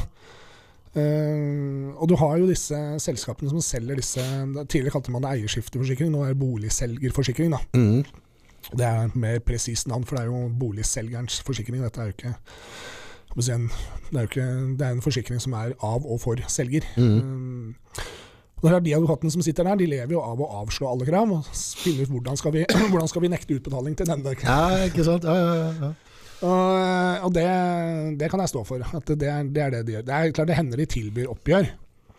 Uh, 0.97 1.93
og 2.01 2.09
du 2.09 2.17
har 2.17 2.39
jo 2.41 2.49
disse 2.49 2.77
selskapene 3.05 3.51
som 3.53 3.61
selger 3.63 3.99
disse 4.01 4.23
Tidligere 4.73 4.95
kalte 4.95 5.13
man 5.13 5.23
det 5.23 5.35
eierskifteforsikring, 5.35 6.09
nå 6.11 6.23
er 6.25 6.33
det 6.33 6.41
boligselgerforsikring. 6.41 7.53
da. 7.55 7.61
Mm. 7.77 8.05
Det 8.69 8.85
er 8.85 9.05
et 9.05 9.17
mer 9.17 9.39
presist 9.45 9.89
navn, 9.89 10.05
for 10.05 10.17
det 10.17 10.25
er 10.25 10.31
jo 10.33 10.49
boligselgerens 10.61 11.41
forsikring. 11.47 11.83
Dette 11.85 12.01
er 12.01 12.11
jo 12.11 12.17
ikke 12.17 12.35
det 13.39 14.17
er 14.17 14.25
jo 14.25 14.29
ikke, 14.31 14.47
det 14.79 14.87
er 14.87 14.97
en 14.97 15.03
forsikring 15.05 15.41
som 15.41 15.53
er 15.53 15.77
av 15.85 16.07
og 16.07 16.21
for 16.21 16.41
selger. 16.51 16.87
Mm. 16.97 17.21
Um, 17.21 17.77
og 18.63 18.85
De 18.85 18.95
advokatene 18.97 19.31
som 19.31 19.43
sitter 19.43 19.63
der, 19.65 19.77
de 19.79 19.87
lever 19.87 20.13
jo 20.17 20.21
av 20.25 20.41
å 20.43 20.49
avslå 20.63 20.89
alle 20.91 21.07
krav 21.07 21.31
og 21.31 21.47
finne 21.55 22.03
ut 22.03 22.11
hvordan 22.11 22.37
skal 22.41 22.53
vi, 22.57 22.65
hvordan 22.91 23.09
skal 23.09 23.23
vi 23.23 23.31
nekte 23.31 23.55
utbetaling 23.55 23.95
til 23.97 24.09
denne. 24.09 24.35
Ja, 24.43 24.89
ikke 24.89 25.05
sant? 25.07 25.25
Ja, 25.25 25.37
ja, 25.37 25.73
ja. 25.79 25.93
Og, 26.45 27.27
og 27.27 27.35
det, 27.35 27.49
det 28.21 28.31
kan 28.31 28.43
jeg 28.45 28.53
stå 28.55 28.65
for. 28.69 28.85
At 28.95 29.11
det, 29.11 29.29
er, 29.29 29.45
det 29.51 29.63
er 29.65 29.77
det 29.77 29.85
de 29.87 29.99
gjør. 29.99 30.09
Det 30.09 30.17
er 30.17 30.33
klart 30.37 30.51
det 30.51 30.59
hender 30.59 30.81
de 30.81 30.89
tilbyr 30.91 31.31
oppgjør. 31.33 31.71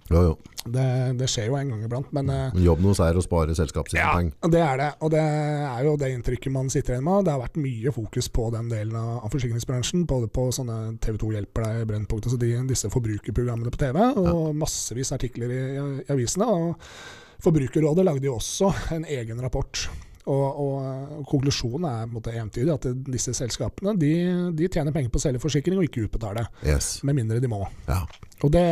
Jo, 0.09 0.21
jo. 0.25 0.31
Det, 0.65 0.83
det 1.19 1.27
skjer 1.29 1.47
jo 1.51 1.57
en 1.59 1.69
gang 1.71 1.83
iblant. 1.85 2.09
Men 2.17 2.31
eh, 2.33 2.55
Men 2.55 2.65
Jobben 2.65 2.89
hos 2.89 3.01
er 3.05 3.17
å 3.17 3.23
spare 3.23 3.53
selskapet 3.55 3.93
sine 3.93 4.01
ja, 4.01 4.15
penger. 4.17 4.49
det 4.55 4.63
er 4.65 4.81
det. 4.81 4.89
Og 5.05 5.13
det 5.13 5.21
er 5.21 5.85
jo 5.85 5.93
det 6.01 6.09
inntrykket 6.15 6.53
man 6.55 6.71
sitter 6.73 6.95
igjen 6.95 7.05
med. 7.05 7.27
Det 7.27 7.35
har 7.35 7.43
vært 7.43 7.61
mye 7.61 7.93
fokus 7.95 8.31
på 8.33 8.49
den 8.55 8.73
delen 8.73 8.97
av, 8.99 9.29
forsikringsbransjen. 9.29 10.03
Både 10.09 10.31
på 10.33 10.49
sånne 10.55 10.97
TV2 11.05 11.31
hjelper 11.37 11.67
deg, 11.67 11.87
Brennpunkt, 11.93 12.27
altså 12.27 12.41
de, 12.41 12.51
disse 12.73 12.91
forbrukerprogrammene 12.91 13.73
på 13.73 13.81
TV. 13.85 14.01
Og 14.25 14.51
massevis 14.57 15.13
artikler 15.15 15.53
i, 15.55 15.63
i 15.77 16.11
avisene. 16.11 16.49
Og 16.49 16.93
Forbrukerrådet 17.39 18.03
lagde 18.03 18.27
jo 18.27 18.35
også 18.35 18.73
en 18.91 19.05
egen 19.07 19.39
rapport. 19.39 19.85
Og, 20.29 20.59
og 20.61 21.21
konklusjonen 21.29 21.87
er 21.89 22.09
måte 22.11 22.33
entydig, 22.37 22.69
at 22.73 22.87
disse 23.09 23.33
selskapene 23.37 23.95
de, 23.97 24.11
de 24.55 24.67
tjener 24.69 24.93
penger 24.95 25.09
på 25.13 25.17
å 25.17 25.23
selge 25.23 25.41
forsikring 25.41 25.79
og 25.79 25.87
ikke 25.87 26.05
utbetale. 26.05 26.45
Yes. 26.61 26.99
Med 27.07 27.17
mindre 27.17 27.39
de 27.41 27.49
må. 27.49 27.63
Ja. 27.87 28.03
Og 28.45 28.51
det, 28.53 28.65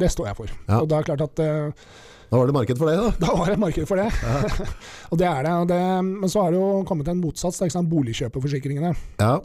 det 0.00 0.08
står 0.14 0.30
jeg 0.30 0.38
for. 0.38 0.54
Ja. 0.68 0.80
Og 0.80 0.88
da 0.90 1.00
er 1.00 1.10
klart 1.10 1.26
at 1.26 1.42
eh, 1.44 1.84
Da 2.30 2.40
var 2.40 2.48
det 2.48 2.56
marked 2.56 2.80
for 2.80 2.90
det, 2.90 2.96
da. 2.98 3.12
da 3.26 3.36
var 3.36 3.52
det 3.52 3.60
marked 3.60 3.90
for 3.90 4.00
det. 4.00 4.08
og 5.10 5.20
det 5.20 5.28
er 5.28 5.44
det, 5.46 5.54
det. 5.74 5.84
Men 6.08 6.32
så 6.32 6.46
har 6.46 6.54
det 6.54 6.60
jo 6.60 6.82
kommet 6.88 7.12
en 7.12 7.20
motsats. 7.22 7.60
Det 7.60 7.70
sant? 7.74 7.90
Boligkjøperforsikringene. 7.92 8.94
Ja. 9.20 9.36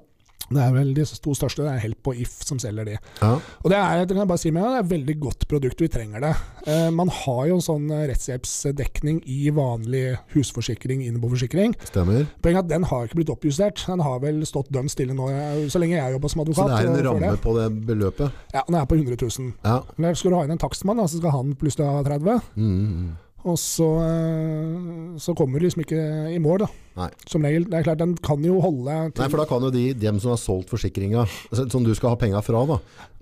Det 0.54 0.64
er 0.64 0.74
vel 0.76 0.94
de 0.96 1.06
to 1.06 1.36
største. 1.38 1.66
Det 1.66 1.74
er 1.74 1.84
Help 1.84 2.10
og 2.12 2.20
If 2.20 2.36
som 2.46 2.60
selger 2.62 2.88
de. 2.88 2.98
ja. 3.22 3.34
Og 3.64 3.72
det 3.72 3.80
er, 3.80 4.06
det 4.06 4.40
si 4.40 4.52
med, 4.52 4.64
det 4.64 4.80
er 4.80 4.84
et 4.84 4.92
veldig 4.92 5.16
godt 5.22 5.48
produkt. 5.50 5.82
Vi 5.82 5.90
trenger 5.92 6.24
det. 6.24 6.34
Eh, 6.68 6.90
man 6.92 7.10
har 7.12 7.48
jo 7.50 7.58
en 7.58 7.64
sånn 7.64 7.90
eh, 7.92 8.06
rettshjelpsdekning 8.12 9.22
i 9.30 9.50
vanlig 9.56 10.18
husforsikring, 10.36 11.04
innboforsikring. 11.08 11.76
Stemmer. 11.90 12.28
Poenget 12.44 12.64
er 12.64 12.66
at 12.66 12.72
den 12.72 12.88
har 12.90 13.08
ikke 13.08 13.22
blitt 13.22 13.34
oppjustert. 13.34 13.84
Den 13.88 14.04
har 14.04 14.22
vel 14.24 14.44
stått 14.50 14.72
dønn 14.74 14.92
stille 14.92 15.16
nå, 15.18 15.30
eh, 15.34 15.66
så 15.72 15.82
lenge 15.82 15.98
jeg 15.98 16.18
jobber 16.18 16.34
som 16.34 16.46
advokat. 16.46 16.64
Så 16.64 16.70
det 16.72 16.80
er 16.80 16.94
en 16.94 17.08
ramme 17.10 17.34
det. 17.34 17.42
på 17.44 17.58
det 17.58 17.68
beløpet? 17.90 18.42
Ja, 18.56 18.64
den 18.68 18.80
er 18.80 18.88
på 18.90 19.00
100 19.00 19.20
000. 19.20 19.54
Ja. 19.64 19.82
Eller 19.98 20.20
skal 20.20 20.34
du 20.34 20.40
ha 20.40 20.46
inn 20.48 20.56
en 20.56 20.64
takstmann, 20.64 21.04
så 21.08 21.20
skal 21.20 21.36
han 21.36 21.56
plutselig 21.60 21.90
ha 21.90 22.04
30 22.06 22.32
000 22.32 22.42
mm. 22.56 23.12
Og 23.44 23.58
så, 23.60 23.88
eh, 24.00 25.18
så 25.20 25.34
kommer 25.36 25.60
du 25.60 25.66
liksom 25.66 25.82
ikke 25.84 26.00
i 26.32 26.38
mål, 26.40 26.64
da. 26.64 26.68
Nei. 26.96 27.08
Som 27.28 27.44
regel. 27.44 27.66
Det 27.68 27.80
er 27.80 27.86
klart, 27.88 28.00
den 28.00 28.14
kan 28.24 28.44
jo 28.46 28.60
holde 28.64 28.94
til 29.12 29.24
Nei, 29.24 29.30
for 29.34 29.42
da 29.42 29.46
kan 29.50 29.66
jo 29.66 29.72
de, 29.74 29.82
dem 29.98 30.20
som 30.24 30.32
har 30.32 30.40
solgt 30.40 30.70
forsikringa, 30.72 31.26
altså, 31.50 31.66
som 31.74 31.84
du 31.84 31.92
skal 31.98 32.14
ha 32.14 32.20
penga 32.22 32.40
fra, 32.46 32.62
da. 32.70 32.78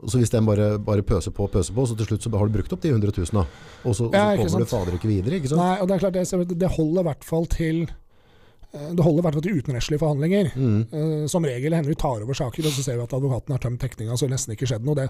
Så 0.05 0.19
hvis 0.21 0.34
den 0.34 0.45
bare, 0.45 0.75
bare 0.84 1.05
pøser 1.07 1.34
på, 1.34 1.47
og 1.47 1.55
pøser 1.55 1.73
på, 1.73 1.88
så 1.89 1.97
til 1.97 2.10
slutt 2.12 2.27
så 2.27 2.34
har 2.36 2.51
du 2.51 2.57
brukt 2.57 2.75
opp 2.75 2.84
de 2.84 2.91
100 2.91 3.15
000, 3.17 3.31
da. 3.39 3.45
Og 3.86 3.95
så, 3.97 4.12
Ja, 4.13 4.27
så 4.36 4.43
kommer 4.43 4.65
du 4.65 4.69
fader 4.69 4.99
ikke 4.99 5.10
videre, 5.10 5.39
ikke 5.39 5.53
sant? 5.53 5.63
Nei, 5.63 5.79
og 5.81 5.89
det 5.89 5.97
er 5.97 6.03
klart, 6.05 6.19
det, 6.19 6.60
det 6.65 6.71
holder 6.75 7.01
i 7.01 7.07
hvert 7.10 7.25
fall 7.31 7.49
til 7.55 7.81
eh, 7.88 8.91
det 8.91 9.07
holder 9.07 9.23
i 9.23 9.25
hvert 9.25 9.39
fall 9.39 9.47
til 9.47 9.57
utenrettslige 9.63 10.03
forhandlinger. 10.03 10.51
Mm. 10.53 10.84
Eh, 10.91 11.25
Som 11.31 11.49
regel 11.49 11.73
hender 11.79 11.95
vi 11.95 11.97
tar 12.05 12.21
over 12.21 12.38
saker, 12.38 12.67
og 12.69 12.75
så 12.77 12.86
ser 12.86 12.99
vi 13.01 13.07
at 13.07 13.17
advokaten 13.17 13.57
har 13.57 13.63
tømt 13.65 13.81
tekninga, 13.81 14.13
så 14.19 14.27
det 14.29 14.36
nesten 14.36 14.53
ikke 14.53 14.69
skjedd 14.69 14.86
noe. 14.86 14.99
Det, 15.01 15.10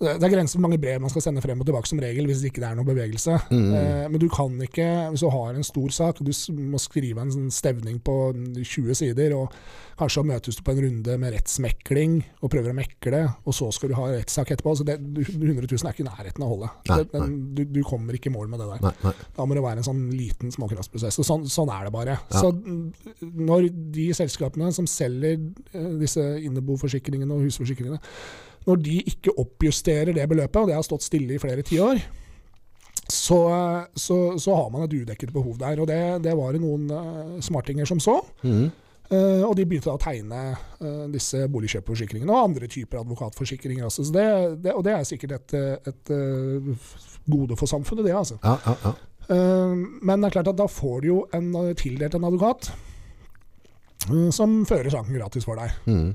det 0.00 0.22
er 0.26 0.32
grenser 0.32 0.58
for 0.58 0.64
mange 0.66 0.78
brev 0.82 1.00
man 1.00 1.10
skal 1.12 1.22
sende 1.24 1.40
frem 1.44 1.60
og 1.62 1.66
tilbake 1.68 1.88
som 1.88 2.00
regel, 2.02 2.26
hvis 2.28 2.42
ikke 2.44 2.60
det 2.60 2.68
er 2.68 2.76
noe 2.78 2.84
bevegelse. 2.88 3.38
Mm. 3.50 3.72
Eh, 3.78 4.04
Men 4.12 4.20
du 4.20 4.28
kan 4.32 4.52
ikke, 4.66 4.86
hvis 5.12 5.24
du 5.24 5.30
har 5.32 5.54
en 5.56 5.64
stor 5.66 5.88
sak, 5.94 6.20
og 6.20 6.28
du 6.28 6.32
må 6.60 6.78
skrive 6.82 7.22
en 7.24 7.32
sånn 7.32 7.50
stevning 7.54 7.98
på 8.04 8.16
20 8.60 8.94
sider, 8.98 9.32
og 9.38 9.52
kanskje 9.96 10.26
møtes 10.28 10.58
du 10.58 10.62
på 10.62 10.74
en 10.74 10.82
runde 10.84 11.14
med 11.22 11.32
rettsmekling 11.32 12.18
og 12.44 12.50
prøver 12.52 12.74
å 12.74 12.76
mekle, 12.76 13.22
og 13.48 13.54
så 13.56 13.70
skal 13.72 13.88
du 13.88 13.96
ha 13.96 14.10
rettssak 14.12 14.50
etterpå. 14.52 14.74
Så 14.76 14.84
det, 14.84 14.98
100 15.00 15.64
000 15.64 15.88
er 15.88 15.94
ikke 15.96 16.04
i 16.04 16.08
nærheten 16.10 16.44
av 16.44 16.50
å 16.50 16.52
holde. 16.52 16.70
Nei, 16.90 16.98
Det- 16.98 17.12
den, 17.16 17.54
du, 17.56 17.64
du 17.64 17.82
kommer 17.82 18.12
ikke 18.18 18.28
i 18.28 18.34
mål 18.36 18.48
med 18.52 18.60
det 18.60 18.68
der. 18.74 18.82
Nei, 18.84 18.92
nei. 19.06 19.14
Da 19.38 19.46
må 19.48 19.56
det 19.56 19.62
være 19.64 19.80
en 19.80 19.88
sånn 19.88 20.02
liten 20.12 20.52
småkraftprosess. 20.52 21.16
Og 21.22 21.24
sånn, 21.24 21.48
sånn 21.48 21.72
er 21.72 21.88
det 21.88 21.92
bare. 21.96 22.18
Ja. 22.30 22.42
Så 22.44 22.52
når 23.22 23.70
de 23.96 24.10
selskapene 24.16 24.68
som 24.76 24.86
selger 24.90 25.38
eh, 25.72 25.88
disse 26.00 26.20
inneboforsikringene 26.44 27.32
og 27.32 27.46
husforsikringene, 27.48 28.00
når 28.66 28.82
de 28.82 29.00
ikke 29.12 29.34
oppjusterer 29.38 30.14
det 30.16 30.26
beløpet, 30.28 30.60
og 30.62 30.70
det 30.70 30.76
har 30.76 30.86
stått 30.86 31.06
stille 31.06 31.36
i 31.36 31.42
flere 31.42 31.62
tiår, 31.66 32.00
så, 33.06 33.38
så, 33.94 34.16
så 34.42 34.56
har 34.58 34.70
man 34.74 34.82
et 34.86 34.96
udekket 34.98 35.32
behov 35.34 35.54
der. 35.60 35.78
Og 35.80 35.86
det, 35.86 36.00
det 36.24 36.34
var 36.38 36.54
det 36.56 36.62
noen 36.64 36.90
uh, 36.90 37.36
smartinger 37.44 37.86
som 37.86 38.02
så. 38.02 38.18
Mm. 38.42 38.66
Uh, 39.06 39.44
og 39.46 39.52
de 39.54 39.66
begynte 39.68 39.92
å 39.92 40.00
tegne 40.02 40.40
uh, 40.56 41.04
disse 41.12 41.44
boligkjøpforsikringene 41.54 42.32
og 42.34 42.48
andre 42.48 42.66
typer 42.70 43.04
advokatforsikringer 43.04 43.86
Altså. 43.86 44.08
Så 44.08 44.16
det, 44.16 44.26
det, 44.64 44.74
og 44.74 44.82
det 44.86 44.96
er 44.96 45.06
sikkert 45.06 45.36
et, 45.38 45.54
et, 45.86 46.10
et 46.10 47.30
gode 47.30 47.58
for 47.58 47.70
samfunnet, 47.70 48.08
det. 48.08 48.16
altså. 48.18 48.40
Ja, 48.42 48.58
ja, 48.66 48.76
ja. 48.82 48.96
Men 49.26 50.22
det 50.22 50.28
er 50.28 50.34
klart 50.36 50.48
at 50.52 50.58
da 50.58 50.68
får 50.70 51.00
du 51.02 51.06
jo 51.08 51.14
en, 51.34 51.48
tildelt 51.74 52.14
en 52.14 52.26
advokat 52.28 52.68
som 54.30 54.60
fører 54.68 54.86
saken 54.92 55.16
gratis 55.18 55.46
for 55.48 55.58
deg. 55.58 55.72
Mm. 55.90 56.12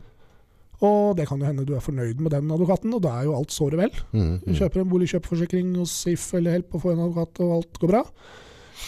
Og 0.82 1.16
det 1.18 1.28
kan 1.30 1.38
jo 1.40 1.46
hende 1.46 1.66
du 1.68 1.76
er 1.78 1.84
fornøyd 1.86 2.20
med 2.26 2.32
den 2.34 2.50
advokaten, 2.52 2.94
og 2.98 3.04
da 3.06 3.10
er 3.20 3.28
jo 3.28 3.36
alt 3.38 3.52
såre 3.54 3.78
vel. 3.78 3.92
Mm. 4.14 4.40
Du 4.42 4.50
Mm. 4.52 4.56
kjøper 4.58 4.82
en 4.82 4.90
boligkjøpforsikring 4.90 5.76
hos 5.78 5.94
If 6.10 6.34
eller 6.34 6.52
Help 6.58 6.74
og 6.74 6.82
får 6.82 6.94
en 6.96 7.04
advokat, 7.06 7.40
og 7.46 7.52
alt 7.60 7.80
går 7.80 7.88
bra. 7.94 8.02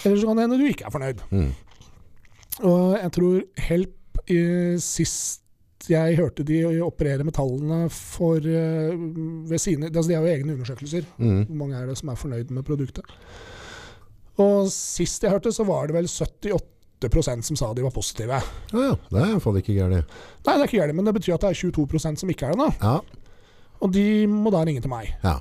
Eller 0.06 0.18
så 0.18 0.26
kan 0.28 0.36
det 0.38 0.46
hende 0.48 0.58
du 0.58 0.66
ikke 0.66 0.86
er 0.88 0.96
fornøyd. 0.96 1.22
Mm. 1.32 1.52
Og 2.64 2.98
jeg 2.98 3.12
tror 3.12 3.42
Help 3.58 4.20
i, 4.30 4.78
sist 4.80 5.40
jeg 5.90 6.16
hørte 6.16 6.44
de 6.48 6.62
operere 6.82 7.26
med 7.28 7.34
tallene 7.36 7.90
for 7.92 8.38
eh, 8.40 8.94
ved 9.50 9.60
sine, 9.60 9.90
altså 9.92 10.08
De 10.08 10.16
har 10.16 10.24
jo 10.24 10.32
egne 10.32 10.54
undersøkelser. 10.56 11.04
Mm. 11.20 11.44
Hvor 11.50 11.56
mange 11.60 11.76
er 11.76 11.86
det 11.90 11.98
som 12.00 12.10
er 12.10 12.16
fornøyd 12.16 12.50
med 12.56 12.64
produktet? 12.64 13.04
Og 14.40 14.70
sist 14.72 15.22
jeg 15.24 15.32
hørte, 15.32 15.52
så 15.54 15.66
var 15.68 15.88
det 15.88 15.94
vel 15.98 16.08
78 16.08 16.54
som 17.44 17.56
sa 17.56 17.74
de 17.74 17.82
var 17.84 17.92
positive. 17.92 18.42
Ja, 18.74 18.80
ja. 18.80 18.96
Det 19.10 19.20
er 19.22 19.26
iallfall 19.34 19.58
ikke 19.58 19.74
gærent. 19.76 20.06
Nei, 20.46 20.54
det 20.56 20.62
er 20.62 20.68
ikke 20.68 20.80
gærent, 20.82 20.96
men 20.96 21.06
det 21.06 21.14
betyr 21.16 21.34
at 21.36 21.42
det 21.42 21.50
er 21.50 21.72
22% 21.72 22.18
som 22.20 22.30
ikke 22.30 22.46
er 22.46 22.52
det. 22.52 22.60
da. 22.60 22.70
Ja. 22.82 23.00
Og 23.82 23.92
de 23.92 24.28
må 24.28 24.50
da 24.52 24.64
ringe 24.64 24.82
til 24.82 24.90
meg. 24.90 25.14
ja. 25.24 25.40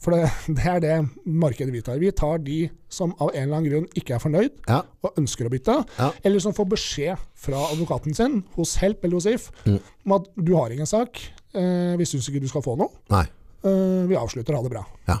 For 0.00 0.12
det, 0.14 0.28
det 0.56 0.64
er 0.64 0.78
det 0.78 1.08
markedet 1.26 1.72
vi 1.74 1.80
tar. 1.82 1.98
Vi 1.98 2.10
tar 2.14 2.38
de 2.38 2.68
som 2.88 3.14
av 3.18 3.32
en 3.34 3.42
eller 3.42 3.56
annen 3.56 3.70
grunn 3.72 3.88
ikke 3.98 4.14
er 4.14 4.20
fornøyd 4.22 4.52
Ja. 4.68 4.82
og 5.02 5.16
ønsker 5.18 5.48
å 5.48 5.50
bytte, 5.50 5.74
Ja. 5.98 6.12
eller 6.24 6.38
som 6.38 6.52
får 6.54 6.68
beskjed 6.70 7.18
fra 7.34 7.64
advokaten 7.72 8.14
sin 8.14 8.44
hos 8.54 8.76
Help 8.76 9.02
eller 9.04 9.16
hos 9.16 9.26
If 9.26 9.50
Mm. 9.66 9.80
om 10.06 10.12
at 10.12 10.28
du 10.36 10.54
har 10.54 10.70
ingen 10.70 10.86
sak, 10.86 11.18
eh, 11.52 11.96
vi 11.98 12.04
syns 12.04 12.28
ikke 12.30 12.40
du 12.40 12.46
skal 12.48 12.62
få 12.62 12.76
noe, 12.78 12.90
eh, 13.10 14.06
vi 14.06 14.14
avslutter, 14.14 14.54
ha 14.54 14.62
det 14.62 14.70
bra. 14.70 14.84
Ja. 15.08 15.18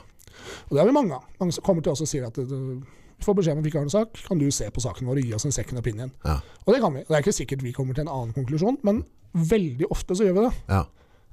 Og 0.70 0.76
det 0.76 0.78
har 0.78 0.86
vi 0.86 0.92
mange 0.92 1.12
av. 1.12 1.24
Mange 1.40 1.52
som 1.52 1.64
kommer 1.64 1.82
til 1.82 1.90
oss 1.92 2.00
og 2.00 2.06
sier 2.06 2.24
at 2.28 2.38
eh, 2.38 2.44
vi 2.44 2.80
får 3.24 3.34
beskjed 3.38 3.56
om 3.56 3.60
at 3.62 3.66
vi 3.66 3.70
ikke 3.72 3.80
har 3.80 3.86
noen 3.88 3.94
sak, 3.96 4.20
kan 4.28 4.38
du 4.40 4.46
se 4.54 4.68
på 4.70 4.82
saken 4.84 5.08
vår 5.10 5.20
og 5.20 5.26
gi 5.26 5.34
oss 5.36 5.46
en 5.48 5.54
second 5.54 5.80
opinion? 5.80 6.12
Ja. 6.24 6.38
Og 6.66 6.74
det 6.74 6.80
kan 6.84 6.94
vi. 6.94 7.02
Det 7.08 7.16
er 7.16 7.24
ikke 7.24 7.34
sikkert 7.38 7.64
vi 7.66 7.72
kommer 7.76 7.96
til 7.96 8.06
en 8.06 8.12
annen 8.14 8.34
konklusjon, 8.36 8.78
men 8.86 9.02
veldig 9.34 9.88
ofte 9.92 10.16
så 10.16 10.24
gjør 10.28 10.38
vi 10.38 10.46
det. 10.46 10.54
Ja. 10.70 10.84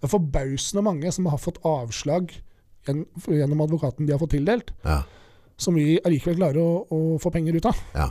Det 0.01 0.09
er 0.09 0.13
forbausende 0.17 0.83
mange 0.85 1.11
som 1.15 1.29
har 1.31 1.39
fått 1.41 1.61
avslag 1.65 2.33
gjennom 2.85 3.61
advokaten 3.65 4.05
de 4.05 4.13
har 4.13 4.19
fått 4.21 4.35
tildelt, 4.35 4.73
Ja. 4.85 4.99
som 5.57 5.73
vi 5.77 5.95
allikevel 6.05 6.37
klarer 6.37 6.59
å, 6.61 6.85
å 6.91 6.99
få 7.21 7.31
penger 7.33 7.55
ut 7.57 7.65
av. 7.71 7.79
Ja. 7.95 8.09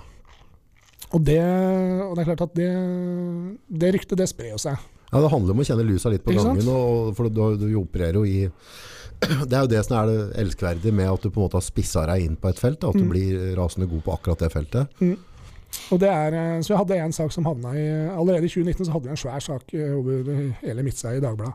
Og 1.15 1.23
det, 1.23 1.39
og 2.09 2.17
det 2.17 2.25
er 2.25 2.31
klart 2.33 2.47
at 2.49 2.55
det, 2.59 2.71
det 3.71 3.93
ryktet, 3.95 4.19
det 4.19 4.27
sprer 4.31 4.55
jo 4.55 4.59
seg. 4.59 4.79
Ja, 5.13 5.21
Det 5.23 5.31
handler 5.31 5.55
om 5.55 5.61
å 5.63 5.67
kjenne 5.69 5.85
lusa 5.87 6.11
litt 6.11 6.25
på 6.25 6.35
gangen. 6.35 6.67
Og, 6.73 7.13
for 7.15 7.29
du, 7.31 7.43
du 7.61 7.69
opererer 7.79 8.19
jo 8.19 8.25
i 8.27 8.49
Det 9.51 9.57
er 9.59 9.63
jo 9.65 9.71
det 9.73 9.83
som 9.87 9.97
er 10.01 10.11
det 10.11 10.17
elskverdige 10.45 10.93
med 10.95 11.11
at 11.13 11.23
du 11.23 11.31
på 11.31 11.41
en 11.41 11.47
måte 11.47 11.59
har 11.61 11.65
spissa 11.67 12.07
deg 12.11 12.25
inn 12.27 12.37
på 12.41 12.49
et 12.51 12.59
felt. 12.61 12.85
At 12.85 12.95
du 12.99 13.05
Mm. 13.05 13.11
blir 13.13 13.55
rasende 13.59 13.89
god 13.91 14.03
på 14.07 14.13
akkurat 14.19 14.39
det 14.45 14.53
feltet. 14.53 14.99
Og 15.91 15.99
det 16.01 16.09
er, 16.09 16.35
eh, 16.39 16.61
så 16.63 16.71
jeg 16.75 16.79
hadde 16.79 16.99
en 17.03 17.13
sak 17.13 17.33
som 17.35 17.45
havna 17.49 17.73
i 17.75 17.87
Allerede 18.15 18.47
i 18.47 18.49
2019 18.53 18.87
så 18.87 18.93
hadde 18.95 19.09
vi 19.09 19.11
en 19.11 19.17
svær 19.25 19.41
sak 19.43 19.75
eh, 19.75 19.91
over 19.97 20.29
hele 20.63 20.83
Midtseier 20.87 21.19
i 21.19 21.25
Dagbladet. 21.25 21.55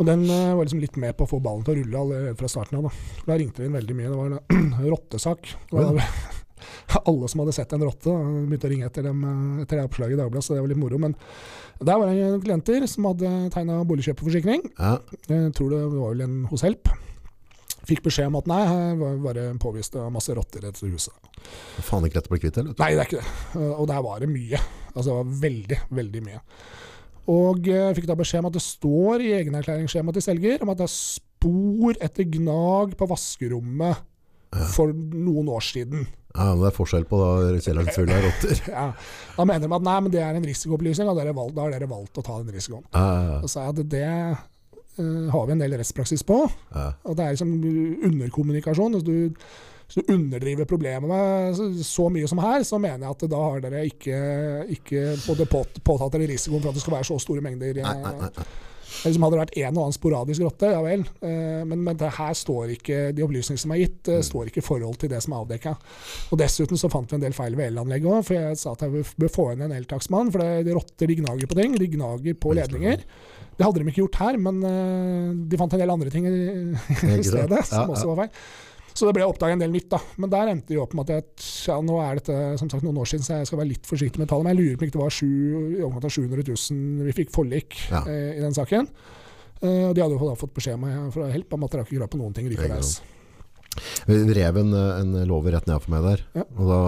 Og 0.00 0.06
den 0.08 0.22
eh, 0.24 0.54
var 0.56 0.64
liksom 0.64 0.80
litt 0.80 0.96
med 0.96 1.12
på 1.18 1.26
å 1.26 1.28
få 1.28 1.40
ballen 1.44 1.62
til 1.66 1.74
å 1.74 1.82
rulle 1.82 1.98
allerede 2.00 2.38
fra 2.40 2.48
starten 2.48 2.78
av. 2.78 2.86
Da, 2.88 2.90
da 3.26 3.36
ringte 3.36 3.60
det 3.60 3.66
inn 3.68 3.76
veldig 3.76 3.96
mye. 3.98 4.08
Det 4.08 4.16
var 4.16 4.30
en 4.32 4.72
rottesak. 4.94 5.50
Det 5.70 5.76
var, 5.76 6.00
alle 7.10 7.30
som 7.30 7.42
hadde 7.44 7.54
sett 7.56 7.72
en 7.76 7.84
rotte, 7.86 8.14
begynte 8.48 8.68
å 8.68 8.72
ringe 8.72 8.88
etter 8.90 9.06
dem 9.06 9.22
eh, 9.26 9.62
etter 9.64 9.80
det 9.80 9.86
oppslaget 9.88 10.16
i 10.16 10.20
Dagbladet, 10.22 10.46
så 10.46 10.56
det 10.56 10.64
var 10.64 10.72
litt 10.72 10.80
moro. 10.80 10.98
Men 11.02 11.14
der 11.80 12.00
var 12.00 12.10
det 12.10 12.26
en 12.26 12.42
klienter 12.44 12.86
som 12.90 13.06
hadde 13.10 13.30
tegna 13.54 13.80
boligkjøperforsikring. 13.88 14.66
Ja. 14.78 14.96
Jeg 15.30 15.54
tror 15.56 15.72
det 15.74 15.84
var 15.94 16.12
vel 16.14 16.26
en 16.26 16.42
hos 16.50 16.66
Help. 16.66 16.90
Fikk 17.88 18.02
beskjed 18.04 18.28
om 18.28 18.36
at 18.38 18.48
nei, 18.50 18.60
her 18.68 18.98
var 19.00 19.16
bare 19.24 19.46
påvist 19.58 19.96
av 19.98 20.10
masse 20.12 20.34
rotter 20.36 20.60
i 20.62 20.68
dette 20.68 20.86
huset. 20.90 21.14
Det 21.40 21.84
Faen 21.86 22.04
ikke 22.06 22.20
lett 22.20 22.28
å 22.28 22.34
bli 22.34 22.42
kvitt 22.42 22.58
det, 22.58 22.64
eller? 22.66 22.76
Nei, 22.82 22.90
det 22.94 23.02
er 23.02 23.08
ikke 23.08 23.22
det. 23.22 23.32
Eh, 23.56 23.72
Og 23.80 23.88
der 23.90 24.04
var 24.04 24.20
det 24.22 24.28
mye. 24.30 24.60
Altså 24.92 25.08
det 25.08 25.16
var 25.16 25.32
veldig, 25.46 25.78
veldig 26.00 26.22
mye. 26.26 26.42
Og 27.30 27.66
eh, 27.70 27.80
jeg 27.88 27.96
fikk 28.00 28.10
da 28.10 28.18
beskjed 28.20 28.44
om 28.44 28.50
at 28.50 28.58
det 28.58 28.64
står 28.66 29.24
i 29.24 29.32
egenerklæringsskjemaet 29.40 30.18
til 30.18 30.26
selger 30.28 30.62
om 30.64 30.72
at 30.74 30.82
det 30.82 30.86
er 30.86 30.94
spor 30.94 32.00
etter 32.04 32.28
gnag 32.36 32.94
på 33.00 33.08
vaskerommet 33.10 34.06
for 34.74 34.90
noen 34.92 35.48
år 35.54 35.62
siden. 35.62 36.04
Ja, 36.34 36.52
men 36.52 36.60
det 36.62 36.68
er 36.70 36.76
forskjell 36.76 37.06
på 37.10 37.18
da 37.18 37.30
kjelleren 37.64 37.90
full 37.94 38.12
av 38.14 38.22
rotter. 38.26 38.62
Ja. 38.70 38.84
Da 39.34 39.46
mener 39.48 39.66
de 39.66 39.74
at 39.74 39.86
nei, 39.86 39.96
men 40.04 40.12
det 40.12 40.20
er 40.22 40.36
en 40.36 40.46
risikoopplysning, 40.46 41.08
og 41.10 41.18
da 41.18 41.64
har 41.64 41.74
dere 41.74 41.90
valgt 41.90 42.20
å 42.20 42.24
ta 42.26 42.38
den 42.38 42.54
risikoen. 42.54 42.84
Ja, 42.94 43.02
ja, 43.02 43.34
ja. 43.40 43.50
så 43.50 43.64
jeg 43.64 43.74
at 43.74 43.82
det 43.94 44.04
uh, 45.00 45.26
har 45.34 45.48
vi 45.48 45.56
en 45.56 45.64
del 45.64 45.74
rettspraksis 45.80 46.24
på. 46.28 46.44
ja. 46.76 46.86
Og 47.08 47.18
det 47.18 47.26
er 47.26 47.34
liksom 47.34 47.56
underkommunikasjon. 48.10 48.98
Hvis 48.98 49.06
du, 49.08 49.44
hvis 49.90 49.98
du 49.98 50.14
underdriver 50.14 50.70
problemene 50.70 51.20
så, 51.58 51.70
så 51.86 52.08
mye 52.14 52.30
som 52.30 52.42
her, 52.44 52.62
så 52.68 52.78
mener 52.78 53.08
jeg 53.08 53.16
at 53.16 53.28
da 53.32 53.44
har 53.48 53.64
dere 53.66 53.84
ikke, 53.90 54.18
ikke 54.76 55.06
både 55.24 55.48
påt, 55.50 55.80
påtatt 55.86 56.14
dere 56.14 56.30
risikoen 56.30 56.62
for 56.62 56.70
at 56.70 56.78
det 56.78 56.84
skal 56.84 57.00
være 57.00 57.10
så 57.10 57.18
store 57.26 57.42
mengder. 57.46 57.82
Nei, 57.82 57.96
nei, 58.04 58.18
nei, 58.20 58.34
nei. 58.38 58.50
Liksom 59.04 59.22
hadde 59.24 59.36
det 59.36 59.40
vært 59.44 59.56
en 59.60 59.76
og 59.76 59.82
annen 59.84 59.96
sporadisk 59.96 60.42
rotte, 60.44 60.70
ja 60.74 60.80
vel. 60.84 61.04
Eh, 61.22 61.62
Men, 61.70 61.82
men 61.86 61.96
det 62.00 62.10
her 62.16 62.34
står 62.36 62.72
ikke, 62.76 63.00
de 63.16 63.22
opplysningene 63.24 63.62
som 63.62 63.74
er 63.74 63.82
gitt, 63.84 64.08
eh, 64.10 64.22
står 64.26 64.50
ikke 64.50 64.62
i 64.62 64.66
forhold 64.66 64.98
til 65.00 65.12
det 65.12 65.20
som 65.24 65.32
er 65.36 65.44
avdekka. 65.44 65.74
Og 66.30 66.38
dessuten 66.40 66.80
så 66.80 66.90
fant 66.92 67.10
vi 67.10 67.18
en 67.18 67.24
del 67.24 67.36
feil 67.36 67.56
ved 67.58 67.70
elanlegget 67.72 68.10
òg, 68.10 68.24
for 68.26 68.34
jeg 68.38 68.58
sa 68.60 68.72
at 68.74 68.82
jeg 68.86 69.04
bør 69.20 69.34
få 69.34 69.50
inn 69.54 69.62
en 69.68 69.76
eltaksmann. 69.78 70.32
For 70.34 70.42
det, 70.42 70.66
de 70.68 70.74
rotter 70.76 71.06
de 71.10 71.18
gnager 71.22 71.50
på 71.50 71.58
ting, 71.60 71.76
de 71.78 71.90
gnager 71.96 72.34
på 72.40 72.54
ledninger. 72.58 73.04
Det 73.60 73.66
hadde 73.66 73.82
de 73.82 73.90
ikke 73.92 74.00
gjort 74.06 74.20
her, 74.22 74.36
men 74.40 74.62
eh, 74.64 75.30
de 75.52 75.58
fant 75.60 75.72
en 75.76 75.82
del 75.82 75.90
andre 75.92 76.10
ting 76.12 76.26
i, 76.26 76.34
i 77.20 77.22
stedet 77.26 77.62
som 77.68 77.90
også 77.94 78.10
var 78.14 78.24
feil. 78.24 78.34
Så 78.94 79.06
det 79.06 79.14
ble 79.16 79.24
oppdaga 79.28 79.54
en 79.54 79.62
del 79.62 79.70
nytt, 79.72 79.88
da. 79.92 79.98
Men 80.20 80.30
der 80.32 80.50
endte 80.52 80.74
jo 80.74 80.82
opp 80.82 80.94
med 80.98 81.08
at 81.08 81.12
jeg, 81.14 81.46
ja, 81.68 81.76
nå 81.84 81.98
er 82.02 82.18
dette 82.20 82.36
som 82.60 82.70
sagt 82.72 82.82
noen 82.86 82.98
år 83.00 83.06
siden, 83.10 83.24
så 83.24 83.38
jeg 83.38 83.46
skal 83.50 83.60
være 83.62 83.70
litt 83.70 83.86
forsiktig 83.88 84.18
med 84.22 84.28
tallet. 84.28 84.44
Men 84.48 84.56
jeg 84.56 84.60
lurer 84.64 84.80
på 84.80 84.88
om 84.88 84.92
det 84.96 85.02
var 85.04 85.14
sju, 85.14 85.30
i 85.78 85.82
overkant 85.84 86.08
av 86.08 86.14
700 86.16 86.44
000 86.50 87.06
vi 87.08 87.14
fikk 87.20 87.30
forlik 87.34 87.78
Ja. 87.90 88.02
eh, 88.06 88.34
i 88.38 88.42
den 88.42 88.56
saken. 88.56 88.88
Eh, 89.62 89.86
og 89.90 89.94
de 89.94 90.02
hadde 90.02 90.16
jo 90.18 90.28
da 90.30 90.34
fått 90.40 90.54
beskjed 90.56 90.78
med, 90.80 91.12
fra 91.14 91.30
Help 91.30 91.52
om 91.54 91.64
at 91.64 91.70
dere 91.74 91.84
har 91.84 91.88
ikke 91.90 92.00
krav 92.00 92.10
på 92.14 92.20
noen 92.20 92.34
ting. 92.36 92.50
Ikke 92.50 92.68
Vi 94.10 94.16
rev 94.34 94.56
en, 94.58 94.72
en 94.74 95.12
låve 95.30 95.52
rett 95.54 95.66
ned 95.70 95.80
for 95.84 95.90
meg 95.94 96.02
der, 96.08 96.24
Ja. 96.40 96.44
og 96.58 96.70
da 96.72 96.80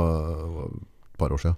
et 0.73 1.19
par 1.21 1.31
år 1.37 1.38
siden. 1.45 1.57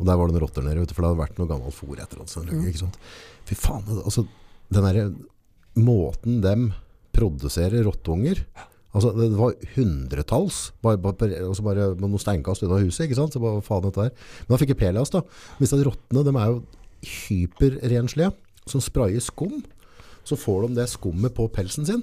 Og 0.00 0.04
der 0.06 0.16
var 0.16 0.28
det 0.28 0.34
noen 0.36 0.44
rotter 0.44 0.62
nede, 0.64 0.86
for 0.92 1.02
det 1.02 1.08
hadde 1.10 1.22
vært 1.22 1.38
noe 1.40 1.48
gammelt 1.50 1.74
fôr 1.76 1.98
etter 2.00 2.20
alt 2.20 2.28
sånt, 2.32 2.52
Ja. 2.52 2.60
ikke 2.68 2.82
sant? 2.84 2.98
Fy 3.48 3.56
faen, 3.58 3.84
altså, 4.04 4.26
den 4.70 4.84
der 4.86 5.10
måten 5.80 6.40
dem 6.44 6.72
produserer 7.16 7.82
rotteunger, 7.88 8.44
altså 8.90 9.12
det 9.14 9.30
var 9.38 9.56
hundretalls, 9.76 10.60
bare, 10.82 10.98
bare, 10.98 11.30
også 11.46 11.64
bare 11.66 11.90
med 11.94 12.08
noen 12.08 12.22
steinkast 12.22 12.64
unna 12.66 12.80
huset, 12.82 13.06
ikke 13.06 13.18
sant? 13.20 13.34
Så 13.36 13.42
bare, 13.42 13.62
faen 13.64 13.84
dette 13.86 14.08
her? 14.08 14.14
Men 14.44 14.54
da 14.54 14.60
fikk 14.62 14.74
jeg 14.74 14.80
Pelias 14.82 15.12
da. 15.14 15.22
Hvis 15.60 15.74
de 15.74 15.84
rottene, 15.86 16.24
de 16.26 16.34
er 16.34 16.54
jo 16.54 16.62
hyperrenslige, 17.06 18.32
som 18.68 18.82
sprayer 18.82 19.22
skum, 19.24 19.60
så 20.26 20.36
får 20.38 20.66
de 20.66 20.80
det 20.80 20.90
skummet 20.92 21.34
på 21.36 21.48
pelsen 21.54 21.86
sin, 21.88 22.02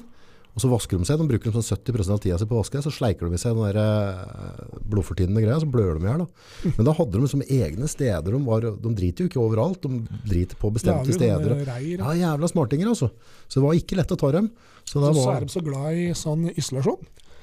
og 0.58 0.64
så 0.64 0.70
vasker 0.72 0.98
de 0.98 1.06
seg. 1.06 1.20
De 1.22 1.30
bruker 1.30 1.52
de 1.52 1.54
sånn 1.54 1.78
70 1.78 2.08
av 2.10 2.22
tida 2.24 2.38
si 2.42 2.48
på 2.50 2.56
å 2.58 2.64
vaske, 2.64 2.80
så 2.82 2.90
sleiker 2.90 3.30
de 3.30 3.38
i 3.38 3.42
seg 3.42 3.54
den 3.54 3.68
der 3.68 3.78
eh, 3.78 4.80
blodfortynnende 4.90 5.44
greia, 5.44 5.60
så 5.62 5.70
blør 5.70 6.00
de 6.00 6.08
i 6.08 6.10
hjel. 6.10 6.24
Men 6.72 6.88
da 6.88 6.96
hadde 6.98 7.14
de 7.14 7.22
liksom 7.22 7.44
egne 7.46 7.90
steder. 7.92 8.34
De, 8.34 8.40
var, 8.48 8.66
de 8.66 8.94
driter 8.98 9.24
jo 9.24 9.30
ikke 9.30 9.44
overalt, 9.44 9.86
de 9.86 10.18
driter 10.26 10.58
på 10.58 10.72
bestemte 10.74 11.14
ja, 11.14 11.20
steder. 11.20 11.62
Ja, 11.92 12.16
jævla 12.18 12.50
smartinger 12.50 12.90
altså. 12.90 13.12
Så 13.46 13.60
det 13.60 13.68
var 13.68 13.78
ikke 13.78 14.00
lett 14.02 14.16
å 14.16 14.18
ta 14.18 14.32
dem. 14.34 14.50
Så 14.88 15.02
da 15.04 15.12
Så, 15.14 15.28
er 15.36 15.44
de 15.46 15.52
så 15.52 15.62
glad 15.66 16.00
i 16.00 16.08
sånn 16.16 16.48
isolasjon, 16.56 17.02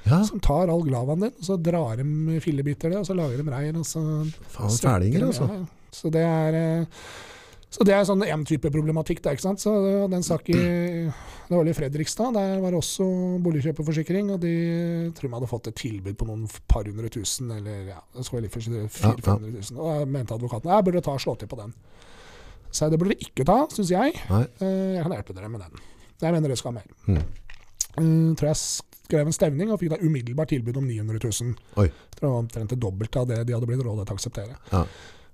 ja, 0.09 0.23
som 0.25 0.41
tar 0.41 0.71
all 0.73 0.83
glavaen 0.87 1.21
din, 1.27 1.35
og 1.39 1.45
så 1.45 1.59
drar 1.61 2.01
de 2.01 2.41
fillebiter 2.41 2.91
det, 2.93 2.99
og 3.03 3.07
så 3.09 3.15
lager 3.17 3.43
de 3.43 3.51
reir, 3.53 3.77
og 3.77 3.85
så 3.89 4.01
faen 4.57 4.73
fælinger 4.81 5.27
altså. 5.29 5.49
ja, 5.53 5.61
ja. 5.61 5.91
Så 5.95 6.11
det 6.11 6.25
er 6.27 6.57
eh, 6.59 6.87
så 7.75 7.83
det 7.87 7.91
er 7.97 8.05
sånn 8.07 8.23
en 8.23 8.45
type 8.47 8.71
problematikk. 8.71 9.19
Der, 9.23 9.35
ikke 9.35 9.43
sant? 9.43 9.59
Så 9.59 9.71
det- 9.83 10.11
den 10.13 10.23
sak 10.23 10.49
i 10.49 10.53
det 10.55 11.51
var 11.51 11.67
i 11.67 11.73
Fredrikstad, 11.75 12.33
der 12.33 12.61
var 12.63 12.71
det 12.71 12.79
også 12.79 13.05
boligkjøperforsikring. 13.43 14.31
Og 14.31 14.39
de 14.41 15.11
tror 15.15 15.29
de 15.29 15.35
hadde 15.35 15.49
fått 15.51 15.67
et 15.69 15.75
tilbud 15.75 16.15
på 16.17 16.27
noen 16.29 16.45
par 16.71 16.85
hundre 16.87 17.11
tusen, 17.11 17.51
eller 17.51 17.89
ja, 17.91 17.99
det 18.15 18.25
så 18.25 18.41
litt 18.41 18.53
for 18.55 18.63
Ja, 18.71 18.85
ja. 18.87 19.17
400 19.19 19.51
000. 19.73 19.81
Og 19.81 19.91
da 19.91 20.05
mente 20.07 20.35
advokaten 20.39 20.71
jeg 20.71 20.85
burde 20.87 21.03
ta 21.03 21.17
slå 21.19 21.35
til 21.39 21.49
på 21.51 21.57
den. 21.59 21.75
Så 22.71 22.87
jeg, 22.87 22.91
det 22.95 22.99
burde 23.03 23.17
de 23.19 23.27
ikke 23.27 23.45
ta, 23.45 23.59
syns 23.75 23.91
jeg. 23.91 24.15
Nei. 24.31 24.43
Eh, 24.61 24.95
Jeg 24.95 25.03
kan 25.03 25.13
hjelpe 25.19 25.35
dere 25.35 25.49
med 25.51 25.61
den. 25.67 25.83
Jeg 26.23 26.33
mener 26.37 26.49
det 26.49 26.59
skal 26.61 26.77
mer. 26.77 26.87
Mm. 27.09 27.19
Eh, 27.19 28.35
tror 28.39 28.51
jeg 28.51 28.61
skrev 28.61 29.27
en 29.29 29.37
stevning 29.37 29.73
og 29.73 29.81
fikk 29.83 29.95
da 29.95 29.99
umiddelbart 30.03 30.49
tilbud 30.55 30.79
om 30.81 30.87
900 30.89 31.21
000. 31.23 31.59
Oi. 31.83 31.89
Det 32.15 32.23
var 32.25 32.39
omtrent 32.41 32.71
det 32.73 32.81
dobbelte 32.81 33.21
av 33.21 33.29
det 33.31 33.43
de 33.47 33.55
hadde 33.57 33.69
blitt 33.69 33.85
rådet 33.85 34.07
til 34.09 34.15
å 34.15 34.19
akseptere. 34.19 34.57
Ja. 34.73 34.85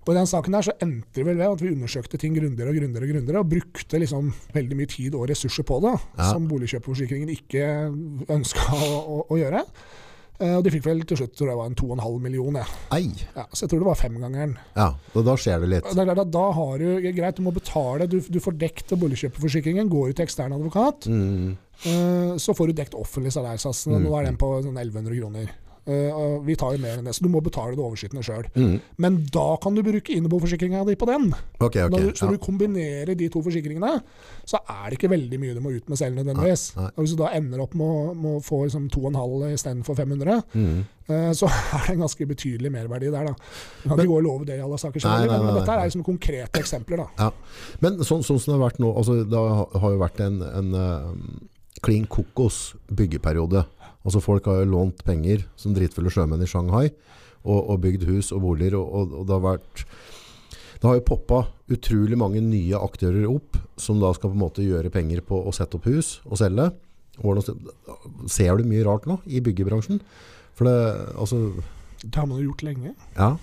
Og 0.01 0.15
I 0.15 0.17
den 0.17 0.27
saken 0.31 0.55
der 0.57 0.65
så 0.65 0.73
endte 0.81 1.13
det 1.21 1.25
vel 1.29 1.37
ved 1.37 1.53
at 1.53 1.61
vi 1.63 1.71
undersøkte 1.75 2.19
ting 2.19 2.33
grundigere 2.35 2.73
og 2.73 2.79
grundigere, 2.81 3.05
og 3.05 3.11
grundigere, 3.13 3.43
og 3.45 3.51
brukte 3.53 3.99
liksom 4.01 4.31
veldig 4.57 4.79
mye 4.79 4.89
tid 4.91 5.15
og 5.15 5.27
ressurser 5.29 5.67
på 5.69 5.77
det, 5.85 5.93
Ja. 6.17 6.31
som 6.33 6.47
boligkjøpforsikringen 6.49 7.29
ikke 7.37 7.67
ønska 8.33 8.65
å, 8.75 8.89
å, 9.01 9.19
å 9.29 9.39
gjøre. 9.39 9.61
Eh, 10.41 10.57
og 10.57 10.65
de 10.65 10.73
fikk 10.73 10.87
vel 10.89 11.03
til 11.05 11.21
slutt 11.21 11.35
tror 11.37 11.51
jeg 11.53 11.59
var 11.59 11.69
en 11.69 11.77
2,5 11.77 12.21
millioner. 12.25 12.69
Ja. 13.37 13.45
Så 13.53 13.67
jeg 13.67 13.73
tror 13.73 13.83
det 13.83 13.89
var 13.91 13.99
femgangeren. 14.01 14.55
Ja, 14.77 14.89
og 14.97 15.27
da 15.27 15.37
skjer 15.41 15.65
det 15.65 15.73
litt. 15.75 15.89
Det 15.91 16.01
er 16.01 16.09
klart 16.09 16.23
at 16.25 16.33
Da 16.33 16.45
har 16.57 16.79
du 16.81 17.09
greit, 17.17 17.37
du 17.37 17.45
må 17.45 17.53
betale, 17.55 18.09
du, 18.11 18.21
du 18.25 18.41
får 18.41 18.57
dekt 18.61 18.95
boligkjøperforsikringen, 19.01 19.91
går 19.93 20.11
jo 20.11 20.17
til 20.17 20.27
ekstern 20.29 20.57
advokat. 20.57 21.11
Mm. 21.13 21.59
Eh, 21.81 22.37
så 22.41 22.57
får 22.57 22.71
du 22.71 22.79
dekt 22.81 22.97
offentlig 22.97 23.35
salærsats. 23.37 23.87
Mm. 23.91 24.01
Nå 24.07 24.15
er 24.17 24.31
den 24.31 24.41
på 24.41 24.55
sånn 24.65 24.81
1100 24.81 25.21
kroner. 25.21 25.53
Eh, 25.91 26.11
og 26.15 26.45
vi 26.47 26.55
tar 26.55 26.77
jo 26.77 26.79
mer 26.85 27.01
enn 27.01 27.07
det, 27.09 27.15
så 27.17 27.25
du 27.25 27.29
må 27.33 27.41
betale 27.43 27.75
det 27.75 27.83
overskytende 27.83 28.23
sjøl. 28.23 28.45
Mm. 28.55 28.77
Men 29.03 29.17
da 29.35 29.57
kan 29.63 29.75
du 29.75 29.83
bruke 29.83 30.15
innboforsikringa 30.15 30.85
di 30.87 30.95
på 31.01 31.09
den. 31.11 31.33
Okay, 31.59 31.83
okay, 31.83 31.89
Når 31.91 32.05
du, 32.05 32.11
så 32.15 32.29
Ja. 32.29 32.31
du 32.31 32.39
kombinerer 32.39 33.17
de 33.19 33.29
to 33.29 33.43
forsikringene, 33.43 33.91
så 34.47 34.61
er 34.69 34.91
det 34.91 34.99
ikke 35.01 35.11
veldig 35.11 35.41
mye 35.43 35.55
du 35.57 35.61
må 35.65 35.73
ut 35.75 35.89
med 35.91 35.99
selv 35.99 36.15
nødvendigvis. 36.21 36.77
Nei, 36.77 36.85
nei. 36.85 36.93
Og 36.95 37.03
Hvis 37.05 37.17
du 37.17 37.23
da 37.25 37.33
ender 37.35 37.61
opp 37.65 37.75
med 37.75 37.87
å, 37.87 38.15
med 38.15 38.39
å 38.39 38.45
få 38.47 38.63
liksom 38.69 38.87
2,5 38.89 39.53
istedenfor 39.57 39.97
500, 39.99 40.43
Mm. 40.55 40.85
uh, 41.11 41.33
så 41.35 41.47
er 41.75 41.87
det 41.89 41.97
en 41.97 42.05
ganske 42.07 42.27
betydelig 42.27 42.71
merverdi 42.71 43.11
der. 43.11 43.25
da. 43.27 43.35
Du 43.83 43.89
kan 43.89 43.97
Men- 43.97 44.07
ikke 44.07 44.13
gå 44.15 44.17
og 44.19 44.23
love 44.29 44.45
det 44.47 44.59
i 44.59 44.63
alle 44.63 44.79
saker, 44.79 45.01
Nei, 45.05 45.27
men, 45.27 45.45
men 45.47 45.55
dette 45.59 45.73
er 45.75 45.87
liksom 45.91 46.05
konkrete 46.05 46.61
eksempler. 46.63 46.97
da. 47.03 47.07
Ja. 47.19 47.31
Men 47.81 47.99
sånn, 48.07 48.23
som 48.23 48.37
det 48.37 48.47
har 48.61 48.71
vært 48.71 48.79
nå, 48.79 48.95
altså, 48.97 49.25
det 49.29 49.35
har- 49.37 49.81
har 49.81 49.91
jo 49.91 49.99
vært 49.99 50.21
en, 50.21 50.43
en 50.43 50.75
uh, 50.75 51.13
klin 51.83 52.07
kokos 52.07 52.75
byggeperiode. 52.93 53.65
Altså 54.05 54.23
Folk 54.25 54.47
har 54.49 54.63
jo 54.63 54.71
lånt 54.73 55.03
penger 55.05 55.45
som 55.61 55.75
dritfulle 55.77 56.13
sjømenn 56.13 56.43
i 56.45 56.49
Shanghai 56.49 56.89
og, 57.45 57.59
og 57.59 57.81
bygd 57.85 58.07
hus 58.09 58.31
og 58.33 58.43
boliger. 58.47 58.79
Og, 58.79 58.89
og, 58.89 59.15
og 59.21 59.29
det 59.29 59.37
har 59.37 59.45
vært 59.45 59.85
det 60.81 60.89
har 60.89 60.97
jo 60.97 61.05
poppa 61.11 61.43
utrolig 61.69 62.17
mange 62.17 62.41
nye 62.41 62.79
aktører 62.81 63.27
opp 63.29 63.59
som 63.77 63.99
da 64.01 64.15
skal 64.17 64.33
på 64.33 64.39
en 64.39 64.45
måte 64.47 64.65
gjøre 64.65 64.93
penger 64.93 65.21
på 65.29 65.37
å 65.45 65.53
sette 65.53 65.77
opp 65.77 65.85
hus 65.91 66.23
og 66.25 66.41
selge. 66.41 66.71
Ser 68.33 68.57
du 68.57 68.65
mye 68.65 68.87
rart 68.87 69.05
nå 69.09 69.19
i 69.29 69.43
byggebransjen? 69.45 70.01
For 70.57 70.65
det, 70.65 70.79
altså, 71.21 71.51
Det 72.01 72.17
har 72.17 72.25
man 72.31 72.41
jo 72.41 72.49
gjort 72.49 72.65
lenge. 72.65 72.95
ja. 73.19 73.35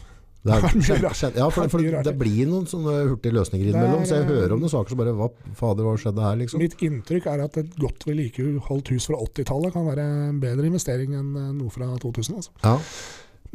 Det, 0.48 0.56
er, 0.56 0.64
Det 1.04 1.12
skjedd- 1.20 1.38
ja, 1.42 1.48
for, 1.52 1.68
for 1.74 1.84
det 2.08 2.14
blir 2.20 2.48
noen 2.50 2.66
sånne 2.72 2.94
hurtige 3.10 3.36
løsninger 3.36 3.68
er- 3.68 3.74
innimellom. 3.76 4.06
Så 4.08 4.22
jeg 4.22 4.30
hører 4.32 4.56
om 4.56 4.64
noen 4.64 4.72
saker 4.74 4.94
som 4.96 5.02
bare 5.02 5.14
Hva 5.18 5.28
fader, 5.60 5.84
hva 5.88 5.94
skjedde 6.00 6.24
her, 6.24 6.40
liksom? 6.42 6.64
Mitt 6.64 6.78
inntrykk 6.88 7.28
er 7.34 7.44
at 7.46 7.58
et 7.62 7.76
godt 7.82 8.08
vedlikeholdt 8.08 8.94
hus 8.96 9.10
fra 9.12 9.20
80-tallet 9.28 9.76
kan 9.76 9.88
være 9.92 10.08
en 10.32 10.42
bedre 10.44 10.70
investering 10.72 11.14
enn 11.20 11.32
eh, 11.36 11.50
noe 11.60 11.74
fra 11.74 11.92
2000. 12.02 12.40
altså. 12.42 12.56
Ja. 12.64 12.78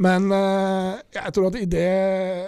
Men 0.03 0.25
eh, 0.33 1.01
jeg 1.13 1.33
tror 1.35 1.51
at 1.51 1.57
i 1.61 1.67
det 1.69 1.89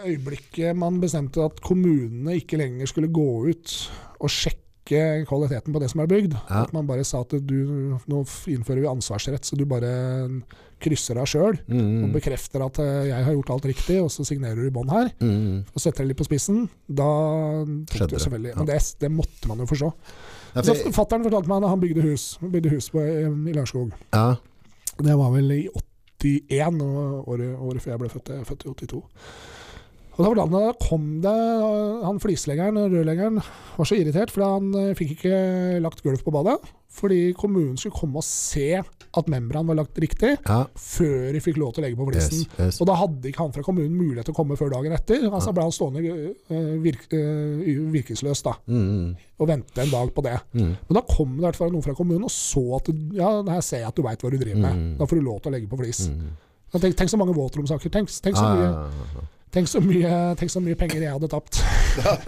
øyeblikket 0.09 0.75
man 0.77 0.97
bestemte 1.03 1.43
at 1.45 1.59
kommunene 1.65 2.37
ikke 2.39 2.57
lenger 2.61 2.89
skulle 2.89 3.11
gå 3.13 3.27
ut 3.51 3.75
og 4.19 4.31
sjekke 4.31 4.61
kvaliteten 4.85 5.73
på 5.73 5.79
det 5.81 5.89
som 5.91 6.01
er 6.03 6.07
bygd, 6.11 6.33
Ja. 6.49 6.63
at 6.63 6.73
man 6.73 6.85
bare 6.87 7.03
sa 7.03 7.21
at 7.21 7.29
du, 7.41 7.97
nå 8.07 8.21
innfører 8.47 8.81
vi 8.83 8.87
ansvarsrett, 8.91 9.43
så 9.45 9.57
du 9.57 9.65
bare 9.65 9.89
krysser 10.79 11.17
av 11.17 11.25
sjøl 11.25 11.55
og 11.55 11.69
Mm, 11.71 12.11
bekrefter 12.13 12.61
at 12.65 12.77
eh, 12.83 13.07
jeg 13.09 13.23
har 13.25 13.33
gjort 13.33 13.49
alt 13.55 13.65
riktig, 13.65 13.97
og 14.03 14.11
så 14.11 14.25
signerer 14.27 14.55
du 14.59 14.67
i 14.67 14.73
bånn 14.75 14.89
her, 14.91 15.09
mm. 15.21 15.63
og 15.73 15.81
setter 15.81 16.03
det 16.03 16.09
litt 16.11 16.19
på 16.21 16.27
spissen, 16.27 16.67
da 16.87 17.07
tok 17.89 18.09
det 18.11 18.19
selvfølgelig. 18.21 18.51
ja. 18.51 18.57
Men 18.59 18.65
det, 18.69 18.79
det 18.99 19.11
måtte 19.11 19.47
man 19.47 19.57
jo 19.63 19.65
forstå. 19.71 19.89
Ja, 20.55 20.61
for- 20.61 20.91
Fattern 20.99 21.23
fortalte 21.25 21.49
meg 21.49 21.63
at 21.63 21.69
han 21.69 21.79
bygde 21.81 22.01
hus 22.05 22.37
bygde 22.41 22.69
hus 22.75 22.89
på, 22.93 23.01
i 23.01 23.53
Lørenskog. 23.55 23.91
ja. 24.13 24.35
Det 24.95 25.11
var 25.19 25.31
vel 25.33 25.51
i 25.51 25.67
81, 26.23 26.77
og 26.81 27.27
året, 27.27 27.55
året 27.59 27.81
før 27.83 27.91
jeg 27.91 27.99
ble 27.99 28.09
født. 28.13 28.29
Jeg 28.31 28.39
er 28.39 28.45
født 28.47 28.63
i 28.63 28.69
82. 28.69 29.01
Og 30.15 30.35
da, 30.37 30.45
da 30.47 30.71
kom 30.79 31.07
det 31.23 31.33
Han 32.05 32.19
flisleggeren 32.23 32.77
rørleggeren 32.87 33.41
var 33.75 33.87
så 33.89 33.97
irritert, 33.99 34.31
fordi 34.31 34.47
han 34.47 34.75
eh, 34.79 34.93
fikk 34.95 35.17
ikke 35.17 35.39
lagt 35.83 36.03
gulv 36.05 36.21
på 36.23 36.31
badet. 36.31 36.55
Fordi 36.95 37.33
kommunen 37.35 37.75
skulle 37.75 37.97
komme 37.97 38.21
og 38.21 38.23
se 38.23 38.77
at 38.79 39.27
membran 39.31 39.67
var 39.67 39.75
lagt 39.81 39.97
riktig, 39.99 40.37
Ja. 40.47 40.61
før 40.79 41.33
de 41.35 41.41
fikk 41.43 41.57
lov 41.59 41.73
til 41.75 41.83
å 41.83 41.85
legge 41.85 41.99
på 41.99 42.07
flisen. 42.07 42.45
Yes, 42.45 42.59
yes. 42.59 42.79
Og 42.83 42.87
da 42.87 42.95
hadde 42.99 43.27
ikke 43.27 43.43
han 43.43 43.51
fra 43.55 43.63
kommunen 43.67 43.91
mulighet 43.99 44.29
til 44.29 44.35
å 44.35 44.37
komme 44.37 44.55
før 44.59 44.71
dagen 44.71 44.95
etter. 44.95 45.25
Altså 45.27 45.51
ble 45.55 45.63
han 45.67 45.75
stående 45.75 46.03
eh, 46.05 46.71
virk, 46.83 47.05
eh, 47.11 47.83
virkesløs 47.95 48.43
da, 48.47 48.55
Mm, 48.71 49.11
og 49.39 49.47
vente 49.51 49.83
en 49.83 49.91
dag 49.91 50.13
på 50.15 50.23
det. 50.23 50.37
mm, 50.55 50.71
Men 50.87 50.95
da 50.99 51.03
kom 51.11 51.35
det 51.35 51.43
i 51.43 51.47
hvert 51.49 51.59
fall 51.59 51.71
noen 51.75 51.83
fra 51.83 51.93
kommunen 51.99 52.23
og 52.23 52.31
så 52.31 52.63
at 52.79 52.87
ja, 53.19 53.43
her 53.43 53.61
ser 53.61 53.83
jeg 53.83 53.87
at 53.91 53.95
du 53.99 54.03
veit 54.07 54.19
hva 54.23 54.31
du 54.31 54.37
driver 54.39 54.61
med. 54.63 54.75
Mm. 54.79 54.97
Da 54.99 55.05
får 55.11 55.19
du 55.19 55.25
lov 55.27 55.41
til 55.43 55.51
å 55.51 55.55
legge 55.59 55.67
på 55.71 55.79
flis. 55.83 56.07
mm. 56.07 56.27
Tenk, 56.79 56.95
tenk 56.99 57.09
så 57.11 57.17
mange 57.19 57.35
våtromsaker. 57.35 57.87
Tenk, 57.91 58.09
tenk, 58.23 58.35
så 58.35 58.43
Ah, 58.43 58.55
mye, 58.55 58.63
ja, 58.63 58.71
ja, 58.71 59.05
ja. 59.15 59.21
Tenk, 59.55 59.69
så 59.71 59.79
mye, 59.83 60.11
tenk 60.39 60.51
så 60.53 60.61
mye 60.63 60.77
penger 60.79 61.01
jeg 61.05 61.13
hadde 61.15 61.29
tapt 61.31 61.61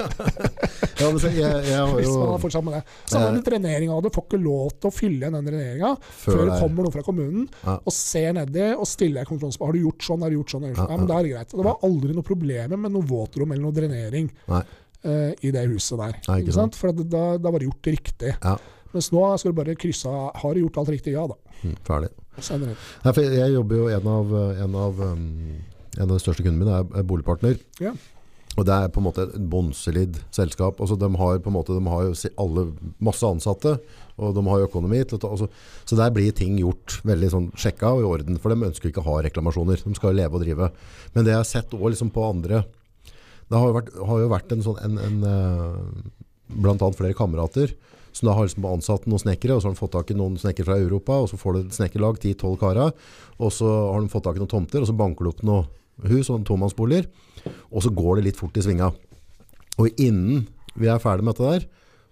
Ja, 0.98 1.10
så 1.14 1.30
jeg, 1.30 1.42
jeg 1.44 1.76
har 1.78 1.92
hvis 1.94 2.08
man 2.08 2.16
jo 2.16 2.30
hadde 2.32 2.42
fortsatt 2.42 2.66
med 2.66 2.74
det. 2.78 2.82
Samme 3.12 3.34
med 3.36 3.44
dreneringa. 3.46 3.98
Du 4.02 4.08
får 4.16 4.26
ikke 4.26 4.40
lov 4.42 4.72
til 4.80 4.90
å 4.90 4.94
fylle 4.96 5.20
igjen 5.28 5.36
den 5.38 5.50
dreneringa 5.52 5.92
før 6.02 6.42
det 6.48 6.58
kommer 6.64 6.88
noen 6.88 6.96
fra 6.96 7.04
kommunen 7.06 7.44
Ja. 7.62 7.76
og 7.78 7.94
ser 7.94 8.32
nedi 8.38 8.66
og 8.74 8.88
stiller 8.90 9.22
deg 9.22 9.30
kontrollspørsmål. 9.30 9.70
Har 9.70 9.78
du 9.78 9.84
gjort 9.86 10.08
sånn? 10.08 10.26
Har 10.26 10.34
du 10.34 10.38
gjort 10.40 10.56
sånn? 10.56 10.66
Sånn? 10.72 10.90
Ja, 10.90 10.98
men 10.98 11.10
da 11.12 11.20
er 11.20 11.28
det 11.28 11.34
greit. 11.36 11.54
Det 11.54 11.68
var 11.68 11.86
aldri 11.86 12.16
noe 12.18 12.26
problemer 12.28 12.82
med 12.88 12.96
noe 12.96 13.06
våtrom 13.12 13.54
eller 13.54 13.68
noe 13.68 13.76
drenering 13.78 14.32
eh, 14.56 15.32
i 15.46 15.54
det 15.54 15.68
huset 15.70 16.00
der. 16.02 16.18
Nei, 16.32 16.40
ikke 16.46 16.58
sant? 16.58 16.80
For 16.80 16.96
da, 16.98 17.24
da 17.38 17.54
var 17.54 17.62
det 17.62 17.70
gjort 17.70 17.92
riktig. 17.94 18.34
Ja. 18.42 18.56
Mens 18.96 19.12
nå 19.14 19.26
skal 19.38 19.52
du 19.54 19.58
bare 19.60 19.76
krysse 19.78 20.10
av 20.10 20.30
Har 20.42 20.56
du 20.56 20.64
gjort 20.64 20.78
alt 20.82 20.94
riktig? 20.96 21.14
Ja 21.18 21.28
da. 21.30 21.36
Mm, 21.62 21.76
ferdig. 21.86 22.10
Nei, 22.38 23.12
for 23.12 23.22
jeg 23.26 23.54
jobber 23.54 23.82
jo 23.84 23.88
en 23.92 24.08
av, 24.14 24.34
en 24.66 24.76
av, 24.78 25.00
um, 25.12 25.58
en 25.98 26.08
av 26.08 26.16
de 26.16 26.22
største 26.24 26.46
kundene 26.46 26.64
mine 26.64 26.78
er, 26.80 26.88
er 27.02 27.08
boligpartner. 27.08 27.60
Ja. 27.84 27.94
Og 28.58 28.66
det 28.66 28.74
er 28.74 28.90
på 28.90 29.02
en 29.02 29.06
måte 29.06 29.28
et 29.28 29.36
bånnsolid 29.52 30.18
selskap. 30.34 30.80
Altså, 30.82 30.98
de 30.98 31.08
har 31.20 31.42
på 31.44 31.52
en 31.52 31.56
måte, 31.56 31.76
de 31.78 31.92
har 31.94 32.08
jo 32.08 32.32
alle 32.42 32.64
masse 33.04 33.26
ansatte, 33.28 33.76
og 34.18 34.34
de 34.34 34.44
har 34.48 34.62
jo 34.62 34.70
økonomi. 34.70 35.04
Til 35.06 35.22
altså, 35.30 35.50
så 35.86 36.00
der 36.00 36.14
blir 36.16 36.34
ting 36.36 36.56
gjort 36.58 36.98
veldig 37.06 37.30
sånn 37.34 37.52
sjekka 37.54 37.94
og 37.94 38.02
i 38.02 38.10
orden, 38.10 38.42
for 38.42 38.54
de 38.54 38.70
ønsker 38.72 38.90
ikke 38.90 39.04
å 39.04 39.10
ha 39.12 39.20
reklamasjoner. 39.28 39.86
De 39.86 39.94
skal 39.98 40.14
jo 40.14 40.20
leve 40.24 40.40
og 40.40 40.46
drive. 40.46 40.72
Men 41.14 41.28
det 41.28 41.36
jeg 41.36 41.44
har 41.44 41.52
sett 41.52 41.78
også 41.78 41.94
liksom 41.94 42.14
på 42.16 42.26
andre, 42.26 42.64
det 43.48 43.62
har 43.62 43.70
jo 43.70 43.78
vært, 43.78 43.94
har 44.10 44.24
jo 44.24 44.34
vært 44.34 44.58
en 44.58 44.66
sånn, 44.66 44.82
en, 44.84 44.98
en, 45.06 45.22
eh, 45.30 46.26
blant 46.58 46.82
annet 46.82 46.98
flere 46.98 47.16
kamerater, 47.16 47.78
som 48.10 48.26
da 48.26 48.34
har 48.34 48.48
liksom 48.48 48.66
ansatt 48.66 49.06
noen 49.06 49.22
snekkere, 49.22 49.54
og 49.54 49.62
så 49.62 49.70
har 49.70 49.78
de 49.78 49.84
fått 49.84 49.94
tak 49.94 50.10
i 50.12 50.18
noen 50.18 50.36
snekkere 50.42 50.72
fra 50.72 50.82
Europa, 50.82 51.22
og 51.22 51.30
så 51.30 51.38
får 51.38 51.54
du 51.54 51.60
et 51.62 51.78
snekkerlag, 51.78 52.18
10-12 52.18 52.58
karer, 52.60 53.10
og 53.38 53.54
så 53.54 53.70
har 53.70 54.02
de 54.02 54.10
fått 54.12 54.26
tak 54.26 54.40
i 54.40 54.42
noen 54.42 54.56
tomter, 54.56 54.82
og 54.82 54.90
så 54.90 54.98
banker 54.98 55.28
du 55.28 55.32
opp 55.36 55.46
noen 55.46 55.70
hus 56.06 56.30
og 56.34 56.46
tomannsboliger, 56.48 57.08
og 57.72 57.84
så 57.84 57.92
går 57.94 58.20
det 58.20 58.28
litt 58.30 58.40
fort 58.40 58.58
i 58.58 58.64
svinga. 58.66 58.92
Og 59.78 60.02
innen 60.02 60.48
vi 60.78 60.90
er 60.92 61.02
ferdig 61.02 61.26
med 61.26 61.38
dette 61.38 61.52
der, 61.58 61.68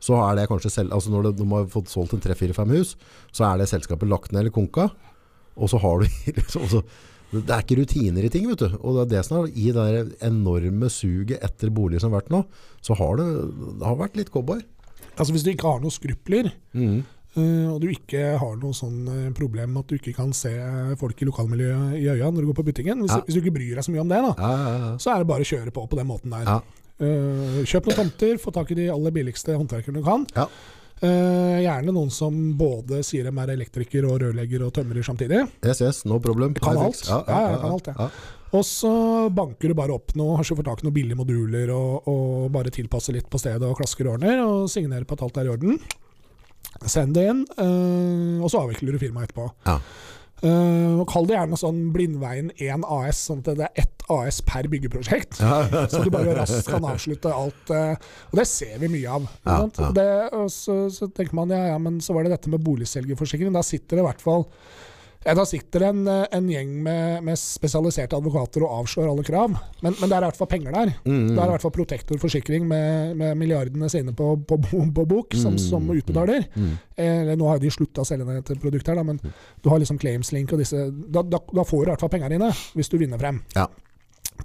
så 0.05 0.17
er 0.21 0.37
det 0.37 0.47
kanskje 0.51 0.69
selv, 0.73 0.93
altså 0.93 1.09
når 1.13 1.29
det, 1.29 1.33
de 1.39 1.47
har 1.49 1.67
fått 1.71 1.89
solgt 1.89 2.13
en 2.17 2.21
3-4-5 2.21 2.73
hus, 2.75 2.93
så 3.33 3.47
er 3.47 3.61
det 3.61 3.69
selskapet 3.71 4.09
lagt 4.09 4.33
ned 4.33 4.43
eller 4.43 4.53
konka, 4.53 4.89
og 5.55 5.71
så 5.71 5.79
har 5.81 6.01
du 6.01 6.07
liksom, 6.39 6.67
så, 6.69 6.81
det 7.31 7.49
er 7.49 7.63
ikke 7.63 7.79
rutiner 7.81 8.27
i 8.27 8.31
ting, 8.31 8.45
vet 8.49 8.61
du. 8.61 8.75
Og 8.81 8.95
det 8.97 9.05
er 9.05 9.11
det 9.15 9.23
som 9.27 9.39
er 9.41 9.49
i 9.57 9.71
det 9.75 10.17
enorme 10.23 10.89
suget 10.93 11.41
etter 11.43 11.71
boliger 11.73 12.03
som 12.03 12.13
har 12.13 12.21
vært 12.21 12.33
nå, 12.33 12.43
så 12.85 12.97
har 12.99 13.17
det, 13.19 13.27
det 13.79 13.87
har 13.87 13.97
vært 13.99 14.19
litt 14.19 14.31
cowboy. 14.33 14.61
Altså 15.15 15.31
Hvis 15.33 15.45
du 15.45 15.53
ikke 15.53 15.69
har 15.71 15.83
noen 15.83 15.93
skrupler, 15.95 16.51
Mm. 16.75 17.03
Eh, 17.37 17.65
og 17.71 17.81
du 17.83 17.87
ikke 17.91 18.37
har 18.41 18.55
noe 18.61 18.73
sånn 18.75 19.01
eh, 19.11 19.29
problem 19.37 19.73
med 19.75 19.83
at 19.85 19.91
du 19.91 19.97
ikke 19.99 20.15
kan 20.15 20.31
se 20.35 20.51
folk 20.99 21.21
i 21.21 21.27
lokalmiljøet 21.29 21.97
i 21.99 22.07
øya 22.13 22.31
når 22.31 22.41
du 22.41 22.49
går 22.53 22.59
på 22.61 22.67
butikken, 22.71 23.01
hvis, 23.03 23.15
Ja. 23.15 23.21
hvis 23.27 23.35
du 23.37 23.41
ikke 23.43 23.55
bryr 23.59 23.75
deg 23.75 23.83
så 23.87 23.91
mye 23.95 24.01
om 24.05 24.09
det, 24.11 24.21
da, 24.23 24.33
Ja, 24.37 24.51
ja, 24.55 24.77
ja. 24.85 24.95
så 24.97 25.13
er 25.15 25.19
det 25.23 25.27
bare 25.33 25.45
å 25.45 25.51
kjøre 25.51 25.71
på 25.75 25.85
på 25.89 25.97
den 25.99 26.07
måten 26.07 26.31
der. 26.31 26.43
Ja. 26.45 26.61
Eh, 26.95 27.61
kjøp 27.67 27.85
noen 27.91 27.95
tomter, 27.99 28.37
få 28.39 28.53
tak 28.55 28.71
i 28.71 28.75
de 28.79 28.89
aller 28.89 29.11
billigste 29.11 29.55
håndverkerne 29.57 29.99
du 29.99 30.03
kan. 30.03 30.25
Ja. 30.35 30.47
Eh, 31.03 31.59
gjerne 31.65 31.91
noen 31.91 32.09
som 32.09 32.33
både 32.57 33.01
sier 33.03 33.27
de 33.27 33.33
er 33.43 33.51
elektriker 33.51 34.05
og 34.07 34.21
rørlegger 34.23 34.63
og 34.63 34.71
tømrer 34.77 35.03
samtidig. 35.03 35.41
Yes, 35.65 35.81
yes, 35.83 36.05
no 36.07 36.19
problem. 36.23 36.53
Kan 36.55 36.77
alt. 36.79 37.03
Ja, 37.09 37.19
Ja, 37.27 37.41
ja, 37.51 37.57
kan 37.59 37.71
alt, 37.75 37.87
ja. 37.91 37.93
ja. 37.99 38.09
Og 38.55 38.63
så 38.63 38.89
banker 39.35 39.67
du 39.67 39.73
bare 39.75 39.91
opp 39.91 40.13
noe, 40.15 40.37
har 40.37 40.45
ikke 40.45 40.55
fått 40.61 40.69
tak 40.69 40.79
i 40.81 40.87
noen 40.87 40.95
billige 40.95 41.17
moduler 41.19 41.73
og, 41.75 42.07
og 42.07 42.51
bare 42.55 42.71
tilpasser 42.71 43.11
litt 43.17 43.27
på 43.29 43.37
stedet 43.41 43.61
og 43.67 43.75
klasker 43.75 44.07
og 44.07 44.13
ordner, 44.15 44.39
og 44.45 44.69
signerer 44.71 45.03
på 45.03 45.17
at 45.17 45.25
alt 45.27 45.37
er 45.41 45.49
i 45.49 45.51
orden. 45.51 45.79
Send 46.83 47.15
det 47.15 47.29
inn, 47.31 47.45
eh, 47.55 48.43
og 48.43 48.51
så 48.51 48.65
avvikler 48.65 48.95
du 48.95 49.01
firmaet 49.01 49.29
etterpå. 49.29 49.47
Ja. 49.69 49.79
Uh, 50.43 50.99
og 50.99 51.05
Kall 51.09 51.25
det 51.29 51.37
gjerne 51.37 51.57
sånn 51.57 51.77
Blindveien 51.95 52.49
1 52.59 52.83
AS, 52.91 53.21
sånn 53.29 53.39
at 53.41 53.53
det 53.55 53.69
er 53.69 53.85
ett 53.85 54.03
AS 54.11 54.41
per 54.45 54.67
byggeprosjekt. 54.69 55.39
Så 55.91 56.01
du 56.03 56.11
bare 56.13 56.35
raskt 56.37 56.67
kan 56.69 56.85
avslutte 56.85 57.31
alt. 57.33 57.71
Uh, 57.71 57.95
og 58.29 58.41
det 58.41 58.45
ser 58.49 58.75
vi 58.83 58.91
mye 58.97 59.15
av. 59.15 59.29
Ja, 59.47 59.57
ja. 59.63 59.91
Det, 59.95 60.09
og 60.35 60.51
så, 60.53 60.77
så 60.93 61.07
tenker 61.07 61.37
man 61.39 61.53
ja, 61.55 61.63
ja, 61.71 61.79
men 61.81 62.01
så 62.03 62.13
var 62.13 62.27
det 62.27 62.35
dette 62.35 62.51
med 62.51 62.61
boligselgerforsikring. 62.65 63.55
Da 63.55 63.63
sitter 63.65 63.97
det 63.97 64.03
i 64.03 64.09
hvert 64.09 64.25
fall 64.25 64.45
ja, 64.45 64.51
da 65.33 65.41
sitter 65.49 65.87
en, 65.87 66.03
eh, 66.07 66.25
en 66.37 66.49
gjeng 66.51 66.73
med, 66.85 67.23
med 67.25 67.39
spesialiserte 67.41 68.13
advokater 68.13 68.61
og 68.61 68.83
avslår 68.83 69.07
alle 69.09 69.23
krav. 69.25 69.55
Men, 69.81 69.95
men 69.97 70.11
det 70.11 70.13
er 70.13 70.21
i 70.21 70.27
hvert 70.27 70.37
fall 70.37 70.49
penger 70.51 70.75
der. 70.75 70.91
Mm, 71.07 71.31
Det 71.31 71.39
er 71.39 71.47
i 71.47 71.53
hvert 71.55 71.65
fall 71.65 71.73
Protektor 71.73 72.19
forsikring 72.21 72.67
med, 72.69 73.15
med 73.17 73.39
milliardene 73.39 73.89
sine 73.89 74.13
på, 74.13 74.35
på, 74.45 74.59
på 74.67 75.05
bok, 75.09 75.33
som, 75.41 75.57
som 75.57 75.89
utbetaler. 75.89 76.45
Mm. 76.53 76.75
Eh, 77.01 77.31
nå 77.39 77.49
har 77.49 77.63
de 77.63 77.71
slutta 77.73 78.03
å 78.03 78.07
selge 78.07 78.37
et 78.37 78.53
produkt 78.61 78.91
her, 78.91 78.99
da, 79.01 79.05
men 79.07 79.17
du 79.63 79.71
har 79.71 79.81
liksom 79.81 79.97
Claimslink 79.97 80.53
og 80.53 80.61
disse 80.61 80.83
da, 80.91 81.23
da, 81.25 81.41
da 81.41 81.65
får 81.65 81.81
du 81.81 81.89
i 81.89 81.91
hvert 81.95 82.05
fall 82.05 82.13
penger 82.13 82.35
dine, 82.35 82.51
hvis 82.77 82.91
du 82.93 82.99
vinner 83.01 83.17
frem. 83.21 83.41
Ja. 83.57 83.65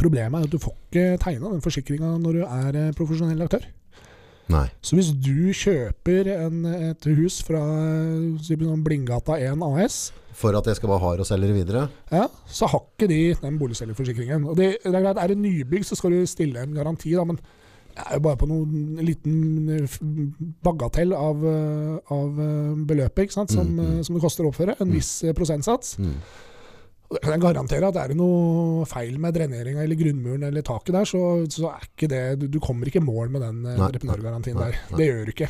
Problemet 0.00 0.40
er 0.40 0.48
at 0.48 0.54
du 0.54 0.62
får 0.62 0.74
ikke 0.88 1.04
tegna 1.20 1.50
den 1.52 1.62
forsikringa 1.64 2.14
når 2.22 2.40
du 2.40 2.42
er 2.46 2.80
eh, 2.86 2.90
profesjonell 2.96 3.44
aktør. 3.44 3.68
Nei. 4.50 4.64
Så 4.82 4.96
hvis 4.98 5.12
du 5.14 5.52
kjøper 5.54 6.32
en, 6.34 6.64
et 6.90 7.06
hus 7.12 7.40
fra 7.46 7.60
eh, 7.60 8.40
sånn 8.42 8.82
Blindgata 8.86 9.36
1 9.38 9.62
AS, 9.66 10.00
For 10.40 10.57
at 10.57 10.66
jeg 10.70 10.79
skal 10.81 10.88
være 10.94 11.03
hard 11.05 11.20
og 11.22 11.26
selge 11.29 11.50
det 11.50 11.57
videre? 11.61 11.87
ja, 12.11 12.24
så 12.48 12.66
har 12.72 12.81
ikke 12.87 13.09
de 13.11 13.20
den 13.42 13.59
boligselgerforsikringen. 13.61 14.46
Og 14.48 14.57
det, 14.57 14.70
det 14.85 14.94
er 14.94 15.03
greit, 15.05 15.18
er 15.20 15.35
det 15.35 15.38
nybygg, 15.42 15.85
så 15.85 15.98
skal 15.98 16.14
du 16.16 16.22
stille 16.31 16.62
en 16.64 16.72
garanti, 16.79 17.12
da, 17.18 17.24
men 17.29 17.37
det 17.90 18.05
er 18.07 18.16
jo 18.16 18.22
bare 18.24 18.38
på 18.40 18.46
noen 18.48 19.00
liten 19.05 19.35
bagatell 20.64 21.12
av, 21.16 21.42
eh, 21.44 21.96
av 22.14 22.38
eh, 22.40 22.76
beløpet 22.88 23.26
ikke 23.26 23.37
sant? 23.37 23.53
Som, 23.53 23.66
Mm, 23.74 23.81
mm. 23.81 23.98
eh, 23.98 24.03
som 24.07 24.16
det 24.16 24.22
koster 24.24 24.46
å 24.46 24.53
oppføre. 24.53 24.76
En 24.81 24.92
viss 24.94 25.11
eh, 25.26 25.35
prosentsats. 25.37 25.96
Mm. 26.00 26.14
Og 27.11 27.16
det 27.16 27.22
kan 27.24 27.35
jeg 27.35 27.42
garantere 27.42 27.88
at 27.90 27.96
er 27.98 28.12
det 28.12 28.16
noe 28.20 28.85
feil 28.87 29.16
med 29.18 29.35
dreneringa 29.35 29.83
eller 29.83 29.98
grunnmuren 29.98 30.44
eller 30.46 30.62
taket 30.62 30.94
der, 30.94 31.09
så, 31.11 31.22
så 31.50 31.72
er 31.72 31.88
ikke 31.88 32.09
det 32.12 32.20
Du, 32.38 32.46
du 32.46 32.61
kommer 32.62 32.87
ikke 32.87 33.03
i 33.03 33.05
mål 33.05 33.33
med 33.35 33.42
den 33.42 33.64
Nei, 33.66 33.74
entreprenørgarantien 33.88 34.55
nei, 34.61 34.68
der. 34.70 34.79
nei. 34.92 35.00
Det 35.00 35.09
gjør 35.11 35.24
du 35.26 35.33
ikke. 35.35 35.48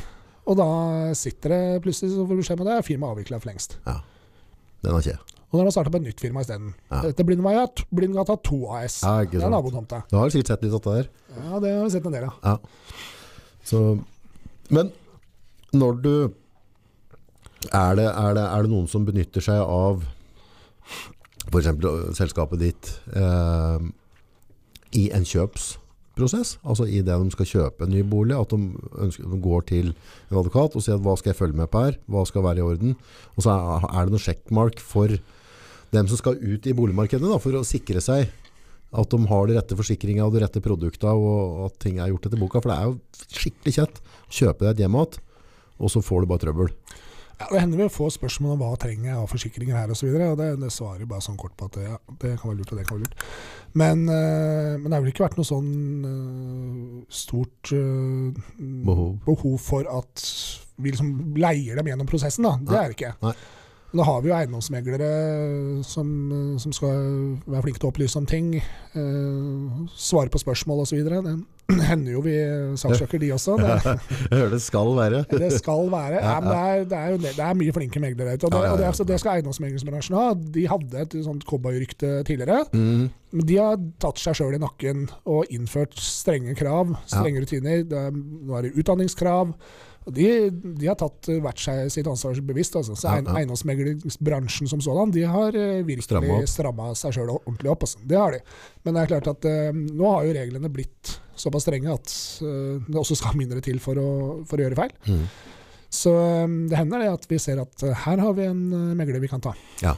Og 0.48 0.56
da 0.56 0.68
sitter 1.14 1.52
det 1.52 1.82
plutselig 1.84 2.14
så 2.14 2.24
får 2.24 2.32
du 2.32 2.40
beskjed 2.40 2.62
om 2.64 2.70
det, 2.72 2.78
firmaet 2.88 3.12
avvikla 3.18 3.38
for 3.42 3.50
lengst. 3.52 3.76
Den 4.80 4.94
har 4.94 5.04
ikke 5.04 5.14
jeg. 5.14 5.40
Og 5.50 5.56
da 5.56 5.62
har 5.64 5.66
de 5.66 5.74
starta 5.74 5.90
på 5.90 5.98
et 5.98 6.06
nytt 6.06 6.22
firma 6.22 6.44
isteden. 6.44 6.74
Ja. 6.92 7.00
Dette 7.08 7.24
Blindveia, 7.26 7.64
Blindgata 7.90 8.36
2 8.46 8.58
AS. 8.76 9.00
Ja, 9.02 9.16
det 9.26 9.42
er 9.42 9.50
nabotomta. 9.50 10.04
Du 10.10 10.14
har 10.20 10.30
sikkert 10.30 10.52
sett 10.52 10.62
litt 10.62 10.76
av 10.78 10.84
det 10.84 10.94
der. 11.00 11.08
Ja, 11.40 11.62
det 11.64 11.72
har 11.74 11.82
vi 11.82 11.94
sett 11.96 12.06
en 12.06 12.14
del 12.14 12.28
av. 12.28 12.36
Ja. 12.44 12.54
Så, 13.66 13.80
men 14.70 14.92
når 15.74 15.98
du 16.04 16.14
er 17.74 17.98
det, 17.98 18.06
er, 18.06 18.34
det, 18.38 18.44
er 18.46 18.62
det 18.64 18.70
noen 18.72 18.86
som 18.88 19.04
benytter 19.04 19.44
seg 19.44 19.60
av 19.60 20.06
f.eks. 21.50 21.68
selskapet 22.16 22.62
ditt 22.62 22.92
eh, 23.16 23.82
i 24.96 25.08
en 25.16 25.26
kjøpsprosess? 26.20 26.58
Altså 26.64 26.86
i 26.86 27.00
det 27.04 27.16
de 27.16 27.34
skal 27.34 27.48
kjøpe 27.48 27.86
en 27.86 27.94
ny 27.94 28.02
bolig, 28.06 28.36
at 28.36 28.52
de, 28.52 28.72
ønsker, 29.00 29.28
de 29.28 29.40
går 29.40 29.66
til 29.70 29.92
en 29.92 30.40
advokat 30.40 30.76
og 30.76 30.84
sier 30.84 31.00
hva 31.00 31.16
skal 31.18 31.32
jeg 31.32 31.40
følge 31.40 31.58
med 31.58 31.70
på 31.72 31.84
her, 31.86 31.96
hva 32.10 32.24
skal 32.28 32.44
være 32.44 32.60
i 32.60 32.66
orden? 32.66 32.96
Og 33.36 33.46
så 33.46 33.54
er, 33.54 33.88
er 33.88 34.06
det 34.06 34.14
noen 34.14 34.26
sjekkmark 34.26 34.82
for 34.84 35.16
dem 35.90 36.10
som 36.10 36.20
skal 36.20 36.38
ut 36.38 36.66
i 36.66 36.76
boligmarkedet 36.76 37.26
da, 37.26 37.40
for 37.42 37.56
å 37.58 37.66
sikre 37.66 38.02
seg 38.04 38.30
at 38.90 39.12
de 39.12 39.18
har 39.30 39.46
de 39.46 39.54
rette 39.54 39.76
forsikringa 39.78 40.24
og 40.26 40.34
de 40.34 40.42
rette 40.42 40.62
produkta, 40.62 41.12
og 41.14 41.66
at 41.68 41.76
ting 41.82 42.00
er 42.00 42.10
gjort 42.10 42.26
etter 42.26 42.40
boka. 42.40 42.62
For 42.62 42.72
det 42.72 42.78
er 42.78 42.88
jo 42.88 43.36
skikkelig 43.38 43.74
kjett. 43.76 44.00
Kjøpe 44.30 44.66
deg 44.66 44.72
et 44.72 44.82
hjem 44.82 44.96
igjen, 44.98 45.20
og 45.78 45.92
så 45.94 46.02
får 46.02 46.24
du 46.24 46.30
bare 46.32 46.42
trøbbel. 46.42 46.72
Ja, 47.40 47.46
det 47.48 47.60
hender 47.62 47.78
vi 47.80 47.86
får 47.88 48.10
spørsmål 48.18 48.52
om 48.52 48.60
hva 48.60 48.74
trenger 48.80 49.08
jeg 49.08 49.16
av 49.16 49.30
forsikringer 49.30 49.78
her 49.78 49.92
osv. 49.94 50.10
Det, 50.36 50.48
det 50.60 50.68
svarer 50.74 51.08
bare 51.08 51.24
sånn 51.24 51.38
kort 51.40 51.54
på 51.56 51.70
at 51.70 51.78
ja, 51.80 51.94
det 52.20 52.34
kan 52.36 52.50
være 52.50 52.58
lurt 52.58 52.72
og 52.74 52.80
det 52.80 52.84
kan 52.84 52.98
være 52.98 53.06
lurt. 53.06 53.22
Men, 53.80 54.02
øh, 54.12 54.74
men 54.76 54.84
det 54.90 54.92
har 54.98 55.04
vel 55.06 55.12
ikke 55.14 55.24
vært 55.24 55.38
noe 55.40 55.48
sånn 55.48 55.70
øh, 56.10 56.98
stort 57.08 57.72
øh, 57.72 58.36
Behov. 58.84 59.14
behov 59.24 59.56
for 59.64 59.88
at 59.88 60.26
vi 60.80 60.92
liksom 60.92 61.14
leier 61.40 61.80
dem 61.80 61.88
gjennom 61.92 62.08
prosessen. 62.10 62.44
da. 62.44 62.58
Det 62.60 62.76
Nei. 62.76 62.82
er 62.84 62.92
det 62.92 62.98
ikke. 62.98 63.14
Nei. 63.24 63.34
Da 63.90 64.04
har 64.06 64.20
vi 64.22 64.28
jo 64.30 64.36
eiendomsmeglere 64.36 65.08
som, 65.82 66.10
som 66.62 66.74
skal 66.76 67.00
være 67.50 67.64
flinke 67.64 67.80
til 67.82 67.88
å 67.88 67.90
opplyse 67.90 68.20
om 68.20 68.28
ting. 68.30 68.52
Svare 69.98 70.30
på 70.30 70.38
spørsmål 70.38 70.84
osv. 70.84 71.00
Hender 71.90 72.12
jo 72.16 72.22
vi 72.24 72.34
saksøker 72.80 73.22
de 73.22 73.30
også. 73.36 73.56
Det, 73.60 73.94
hører 74.34 74.54
det 74.54 74.60
skal 74.64 74.92
være. 74.98 75.22
det 75.44 75.52
skal 75.58 75.90
være. 75.92 76.20
Ja, 76.22 76.36
men 76.44 76.50
det, 76.50 76.60
er, 76.60 76.84
det, 76.84 77.00
er 77.30 77.36
det 77.40 77.46
er 77.46 77.58
mye 77.60 77.74
flinke 77.76 78.02
meglere 78.02 78.36
ute. 78.36 78.48
Og 78.48 78.54
det, 78.54 78.60
Ja, 78.60 78.62
ja, 78.62 78.68
ja. 78.68 78.72
og 78.74 78.78
det, 78.82 78.88
altså- 78.90 79.08
det 79.08 79.20
skal 79.22 79.38
eiendomsmeglingsbransjen 79.40 80.18
ha. 80.18 80.26
De 80.58 80.66
hadde 80.70 81.04
et 81.06 81.18
sånt 81.26 81.44
cowboyrykte 81.48 82.14
tidligere. 82.28 82.64
Mm. 82.74 83.10
Men 83.30 83.46
de 83.46 83.60
har 83.62 83.76
tatt 84.02 84.18
seg 84.18 84.34
sjøl 84.40 84.56
i 84.56 84.62
nakken 84.62 85.04
og 85.30 85.46
innført 85.54 85.94
strenge 86.02 86.56
krav, 86.58 86.96
strenge 87.06 87.44
rutiner. 87.44 87.84
Det 87.86 88.00
er, 88.08 88.10
nå 88.16 88.58
er 88.58 88.66
det 88.66 88.74
utdanningskrav. 88.80 89.54
De, 90.10 90.26
de 90.50 90.86
har 90.88 90.96
tatt 90.98 91.28
eh, 91.28 91.38
hvert 91.44 91.60
seg 91.60 91.90
sitt 91.92 92.08
ansvar 92.08 92.38
bevisst. 92.48 92.74
Altså. 92.78 92.96
Så 92.98 93.06
Ja, 93.06 93.20
ja. 93.20 93.34
Eiendomsmeglingsbransjen 93.38 94.66
som 94.70 94.80
sådan, 94.82 95.12
de 95.14 95.22
har 95.28 95.54
eh, 95.54 95.82
virkelig 95.84 96.06
Stramma 96.08 96.38
stramma 96.48 96.86
seg 96.98 97.14
sjøl 97.14 97.30
ordentlig 97.36 97.70
opp. 97.70 97.84
Altså. 97.86 98.00
Det 98.08 98.18
har 98.18 98.34
de. 98.34 98.40
Men 98.82 98.96
det 98.96 99.02
er 99.04 99.12
klart 99.12 99.28
at 99.34 99.46
eh, 99.50 99.70
nå 99.76 100.08
har 100.14 100.26
jo 100.26 100.34
reglene 100.40 100.72
blitt 100.72 101.18
såpass 101.40 101.66
strenge 101.66 101.92
at 101.92 102.12
eh, 102.44 102.76
det 102.86 103.00
også 103.00 103.16
skal 103.18 103.38
mindre 103.38 103.62
til 103.64 103.80
for 103.82 104.00
å, 104.00 104.10
for 104.48 104.60
å 104.60 104.66
gjøre 104.66 104.78
feil. 104.78 104.94
Mm. 105.08 105.26
Så 105.90 106.14
eh, 106.14 106.56
det 106.70 106.78
hender 106.78 107.04
det 107.04 107.12
at 107.12 107.28
vi 107.30 107.40
ser 107.42 107.62
at 107.62 107.86
eh, 107.86 108.04
her 108.06 108.22
har 108.22 108.36
vi 108.38 108.48
en 108.48 108.64
megler 108.98 109.22
vi 109.22 109.30
kan 109.30 109.42
ta. 109.44 109.54
Ja. 109.84 109.96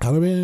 Her 0.00 0.14
har 0.14 0.22
vi 0.22 0.34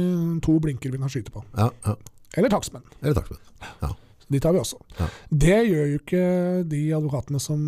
to 0.45 0.59
blinker 0.62 0.93
vi 0.93 1.01
kan 1.01 1.12
skyte 1.12 1.32
på. 1.34 1.45
Ja, 1.57 1.70
ja. 1.87 1.97
Eller 2.37 2.53
takstmenn. 2.53 2.84
Eller 3.01 3.16
takstmenn. 3.16 3.41
Ja. 3.80 3.95
De 4.26 4.41
tar 4.43 4.53
vi 4.53 4.61
også. 4.61 4.76
Ja. 4.99 5.07
Det 5.30 5.59
gjør 5.68 5.87
jo 5.87 6.01
ikke 6.01 6.24
de 6.68 6.80
advokatene 6.97 7.39
som, 7.41 7.62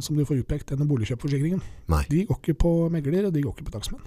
som 0.00 0.16
du 0.16 0.22
får 0.24 0.44
utpekt 0.44 0.70
gjennom 0.70 0.88
boligkjøpforsikringen. 0.88 1.60
Nei. 1.90 2.04
De 2.08 2.22
går 2.28 2.38
ikke 2.38 2.54
på 2.62 2.72
megler, 2.94 3.26
og 3.28 3.34
de 3.34 3.42
går 3.42 3.56
ikke 3.56 3.66
på 3.66 3.74
takstmenn. 3.74 4.06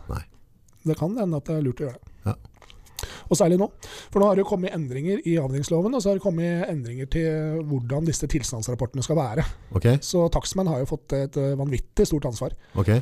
Det 0.87 0.95
kan 0.97 1.13
hende 1.19 1.37
at 1.37 1.51
det 1.51 1.59
er 1.59 1.67
lurt 1.67 1.83
å 1.83 1.89
gjøre 1.89 1.99
det. 1.99 2.15
Ja. 2.31 2.37
Og 3.30 3.39
særlig 3.39 3.60
nå. 3.62 3.70
For 4.12 4.22
nå 4.22 4.30
har 4.30 4.38
det 4.38 4.45
jo 4.45 4.51
kommet 4.51 4.76
endringer 4.76 5.24
i 5.26 5.38
avdelingsloven, 5.41 5.93
og 5.93 6.04
så 6.04 6.12
har 6.12 6.20
det 6.20 6.26
kommet 6.26 6.70
endringer 6.70 7.10
til 7.14 7.60
hvordan 7.70 8.08
disse 8.08 8.28
tilstandsrapportene 8.30 9.04
skal 9.06 9.20
være. 9.20 9.45
Okay. 9.76 9.99
Så 10.01 10.28
takstmenn 10.34 10.72
har 10.72 10.84
jo 10.84 10.89
fått 10.95 11.14
et 11.18 11.38
eh, 11.39 11.54
vanvittig 11.60 12.08
stort 12.10 12.30
ansvar. 12.30 12.56
Okay. 12.80 13.01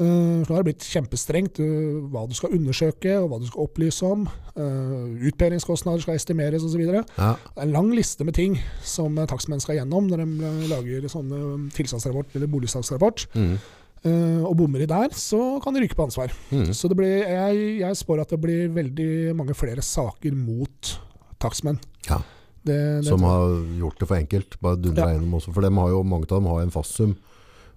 Uh, 0.00 0.40
så 0.40 0.48
nå 0.48 0.54
har 0.54 0.62
det 0.62 0.70
blitt 0.70 0.84
kjempestrengt 0.88 1.58
uh, 1.60 1.98
hva 2.08 2.22
du 2.24 2.32
skal 2.36 2.54
undersøke 2.56 3.18
og 3.20 3.26
hva 3.28 3.40
du 3.42 3.44
skal 3.50 3.66
opplyse 3.66 4.06
om. 4.06 4.22
Uh, 4.54 5.18
utbedringskostnader 5.28 6.00
skal 6.06 6.16
estimeres 6.16 6.64
osv. 6.64 6.86
Det 6.86 7.02
Ja, 7.18 7.34
er 7.36 7.66
en 7.66 7.74
lang 7.74 7.90
liste 7.92 8.24
med 8.24 8.38
ting 8.38 8.56
som 8.86 9.18
takstmenn 9.28 9.60
skal 9.60 9.76
gjennom 9.76 10.08
når 10.08 10.24
de 10.24 10.62
lager 10.70 11.10
sånne 11.12 11.68
tilstandsrapport 11.76 12.32
eller 12.38 12.48
boligsaksrapport. 12.48 13.26
mm. 13.34 13.58
Uh, 14.00 14.46
og 14.48 14.54
bommer 14.56 14.80
de 14.80 14.88
der, 14.88 15.12
så 15.12 15.58
kan 15.60 15.76
de 15.76 15.82
ryke 15.84 15.96
på 15.96 16.06
ansvar. 16.06 16.32
Mm. 16.48 16.70
Så 16.76 16.88
det 16.88 16.96
blir, 16.96 17.18
jeg, 17.20 17.80
jeg 17.82 17.98
spår 18.00 18.22
at 18.22 18.30
det 18.32 18.40
blir 18.40 18.70
veldig 18.72 19.08
mange 19.36 19.56
flere 19.58 19.84
saker 19.84 20.36
mot 20.36 20.94
takstmenn. 21.40 21.80
Ja. 22.08 22.22
Det, 22.60 22.76
det, 22.76 23.08
Som 23.08 23.24
har 23.24 23.58
gjort 23.80 24.00
det 24.00 24.08
for 24.08 24.16
enkelt. 24.16 24.56
Bare 24.60 24.80
dundra 24.80 25.10
Ja. 25.10 25.16
gjennom 25.16 25.36
også. 25.36 25.52
For 25.52 25.64
jo, 25.64 26.02
mange 26.04 26.28
av 26.28 26.38
dem 26.38 26.48
har 26.48 26.62
en 26.62 26.72
fastsum 26.72 27.16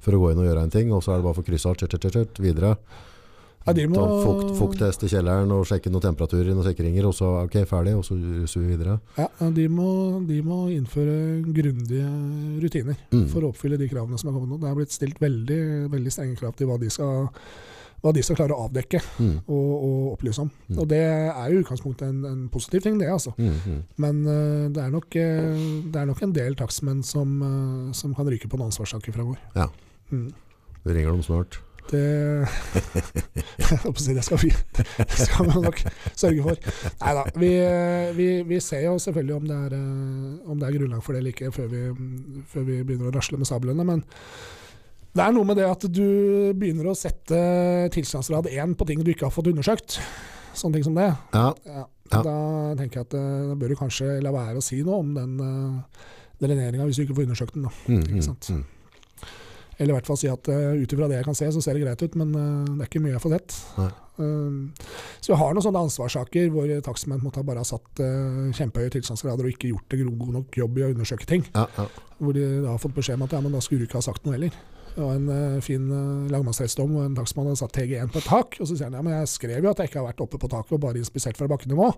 for 0.04 0.16
å 0.16 0.20
gå 0.20 0.32
inn 0.32 0.42
og 0.44 0.48
gjøre 0.48 0.64
en 0.64 0.74
ting, 0.74 0.92
og 0.92 1.04
så 1.04 1.14
er 1.14 1.22
det 1.22 1.28
bare 1.28 1.38
for 1.40 1.44
tjert, 2.12 2.40
videre. 2.40 2.76
Ja, 3.66 3.72
de 3.74 3.86
må- 3.88 4.04
fukt, 4.24 4.50
fukttest 4.60 5.04
i 5.04 5.08
kjelleren 5.08 5.52
og 5.56 5.66
sjekke 5.70 5.90
noen 5.92 6.04
temperaturer 6.04 6.50
i 6.52 6.54
noen 6.56 6.66
sikringer, 6.68 7.06
og 7.08 7.14
så 7.16 7.30
ok, 7.46 7.54
ferdig, 7.70 7.94
og 7.96 8.04
så 8.04 8.18
russer 8.20 8.60
vi 8.60 8.74
videre. 8.76 9.00
ja, 9.18 9.28
de, 9.56 9.68
må, 9.72 10.20
de 10.28 10.42
må 10.44 10.66
innføre 10.74 11.44
grundige 11.48 12.08
rutiner. 12.64 12.98
Mm. 13.14 13.28
for 13.32 13.42
å 13.46 13.54
oppfylle 13.54 13.78
de 13.80 13.88
kravene 13.88 14.20
som 14.20 14.30
er 14.30 14.36
kommet 14.36 14.50
nå. 14.52 14.60
Det 14.60 14.70
er 14.70 14.76
blitt 14.76 14.92
stilt 14.92 15.20
veldig, 15.24 15.62
veldig 15.94 16.12
strenge 16.12 16.36
krav 16.42 16.56
til 16.60 16.68
hva 16.68 16.78
de 16.82 16.90
skal, 16.92 17.30
hva 18.04 18.12
de 18.14 18.22
skal 18.28 18.36
klare 18.36 18.52
å 18.52 18.66
avdekke 18.68 19.00
Mm. 19.24 19.38
og, 19.48 19.72
og 19.88 20.12
opplyse 20.18 20.40
om. 20.44 20.52
Mm. 20.68 20.80
Og 20.84 20.88
det 20.92 21.00
er 21.08 21.48
jo 21.54 21.60
i 21.60 21.64
utgangspunktet 21.64 22.08
en, 22.10 22.22
en 22.28 22.42
positiv 22.52 22.82
ting, 22.84 22.98
det. 23.00 23.08
altså. 23.08 23.32
Mm, 23.38 23.56
mm. 23.66 23.82
Men 24.04 24.24
uh, 24.28 24.68
det, 24.76 24.84
er 24.84 24.92
nok, 24.92 25.16
eh, 25.16 25.68
det 25.88 26.02
er 26.02 26.06
nok 26.12 26.22
en 26.28 26.34
del 26.36 26.56
takstmenn 26.60 27.00
som, 27.08 27.38
uh, 27.40 27.92
som 27.96 28.14
kan 28.14 28.28
ryke 28.28 28.50
på 28.52 28.60
noen 28.60 28.74
ansvarssaker 28.74 29.16
fremover. 29.16 29.40
Ja. 29.56 29.70
Mm. 30.12 30.34
Vi 30.84 30.98
ringer 31.00 31.14
dem 31.16 31.24
snart. 31.24 31.62
Det, 31.92 32.48
det 34.16 34.24
skal 34.24 34.40
vi 34.42 34.50
det 34.50 35.20
skal 35.20 35.50
vi 35.50 35.62
nok 35.66 35.82
sørge 36.16 36.46
for. 36.46 36.74
Nei 37.04 37.14
da. 37.18 37.24
Vi, 37.36 37.52
vi, 38.18 38.28
vi 38.48 38.60
ser 38.64 38.86
jo 38.88 38.98
selvfølgelig 39.02 39.36
om 39.36 39.48
det, 39.50 39.60
er, 39.68 39.78
eh, 39.78 40.52
om 40.52 40.60
det 40.60 40.70
er 40.70 40.78
grunnlag 40.80 41.04
for 41.06 41.14
det 41.14 41.24
eller 41.24 41.36
ikke 41.36 41.54
før 41.54 41.72
vi, 41.72 41.86
før 42.50 42.68
vi 42.70 42.82
begynner 42.84 43.12
å 43.12 43.16
rasle 43.16 43.40
med 43.42 43.50
sablene. 43.50 43.88
Men 43.88 44.06
det 45.14 45.26
er 45.26 45.34
noe 45.36 45.46
med 45.46 45.60
det 45.62 45.68
at 45.70 45.84
du 45.94 46.06
begynner 46.58 46.90
å 46.90 46.98
sette 46.98 47.40
tilstandsrad 47.94 48.50
1 48.50 48.78
på 48.80 48.88
ting 48.90 49.04
du 49.04 49.12
ikke 49.14 49.28
har 49.28 49.36
fått 49.36 49.52
undersøkt. 49.52 50.00
Sånne 50.54 50.80
ting 50.80 50.88
som 50.88 50.98
det. 50.98 51.12
Ja, 51.34 51.52
Ja. 52.14 52.20
Da 52.22 52.38
tenker 52.78 53.00
jeg 53.00 53.08
at 53.08 53.16
eh, 53.18 53.46
da 53.50 53.56
bør 53.58 53.72
du 53.74 53.80
kanskje 53.80 54.20
la 54.22 54.34
være 54.34 54.60
å 54.60 54.64
si 54.64 54.82
noe 54.86 55.00
om 55.02 55.14
den 55.16 55.32
uh, 55.42 56.10
dreneringa 56.44 56.86
hvis 56.86 57.00
du 57.00 57.06
ikke 57.06 57.16
får 57.18 57.28
undersøkt 57.30 57.56
den. 57.56 57.66
da. 57.66 57.72
mm, 57.88 58.02
Ikke 58.04 58.20
mm, 58.20 58.26
sant? 58.28 58.50
mm. 58.54 58.64
Eller 59.78 59.94
i 59.94 59.98
hvert 59.98 60.10
fall 60.10 60.20
si 60.20 60.30
at 60.32 60.50
uh, 60.52 60.74
ut 60.78 60.96
ifra 60.96 61.10
det 61.10 61.20
jeg 61.20 61.28
kan 61.28 61.38
se, 61.38 61.50
så 61.54 61.62
ser 61.64 61.78
det 61.78 61.86
greit 61.86 62.04
ut, 62.04 62.18
men 62.20 62.34
uh, 62.36 62.74
det 62.74 62.86
er 62.86 62.90
ikke 62.92 63.04
mye 63.04 63.16
jeg 63.16 63.24
får 63.24 63.36
sett. 63.38 63.58
Um, 64.16 64.74
så 65.18 65.32
vi 65.32 65.38
har 65.40 65.56
noen 65.56 65.66
sånne 65.66 65.82
ansvarssaker 65.88 66.52
hvor 66.54 66.70
takstmenn 66.86 67.24
måtte 67.24 67.42
ha 67.42 67.48
bare 67.48 67.64
ha 67.64 67.66
satt 67.66 68.04
uh, 68.04 68.52
kjempehøye 68.54 68.94
tilstandsgrader 68.94 69.48
og 69.48 69.56
ikke 69.56 69.72
gjort 69.72 69.90
det 69.90 70.04
god 70.06 70.36
nok 70.36 70.60
jobb 70.60 70.78
i 70.78 70.86
å 70.86 70.92
undersøke 70.94 71.28
ting. 71.30 71.48
Ja, 71.56 71.66
ja. 71.80 71.88
Hvor 72.20 72.38
de 72.38 72.46
da 72.62 72.76
har 72.76 72.84
fått 72.84 72.96
beskjed 73.00 73.18
om 73.18 73.26
at 73.26 73.34
ja, 73.34 73.42
men 73.42 73.56
da 73.56 73.64
skulle 73.64 73.84
du 73.84 73.90
ikke 73.90 74.02
ha 74.02 74.06
sagt 74.06 74.28
noe 74.28 74.38
heller. 74.38 74.54
Og 74.94 75.10
en 75.16 75.26
uh, 75.32 75.64
fin 75.66 75.88
uh, 75.90 76.30
lagmannsrettsdom 76.30 76.94
hvor 76.94 77.08
en 77.08 77.18
takstmann 77.18 77.50
hadde 77.50 77.64
satt 77.64 77.74
TG1 77.74 78.14
på 78.14 78.22
et 78.22 78.30
tak, 78.30 78.60
og 78.60 78.70
så 78.70 78.76
sier 78.76 78.92
han 78.92 79.00
ja, 79.00 79.02
men 79.06 79.18
jeg 79.18 79.32
skrev 79.34 79.66
jo 79.66 79.74
at 79.74 79.82
jeg 79.82 79.90
ikke 79.90 80.04
har 80.04 80.12
vært 80.12 80.22
oppe 80.28 80.42
på 80.42 80.52
taket 80.52 80.78
og 80.78 80.84
bare 80.86 81.02
inspisert 81.02 81.40
fra 81.40 81.50
bakkenivå. 81.50 81.90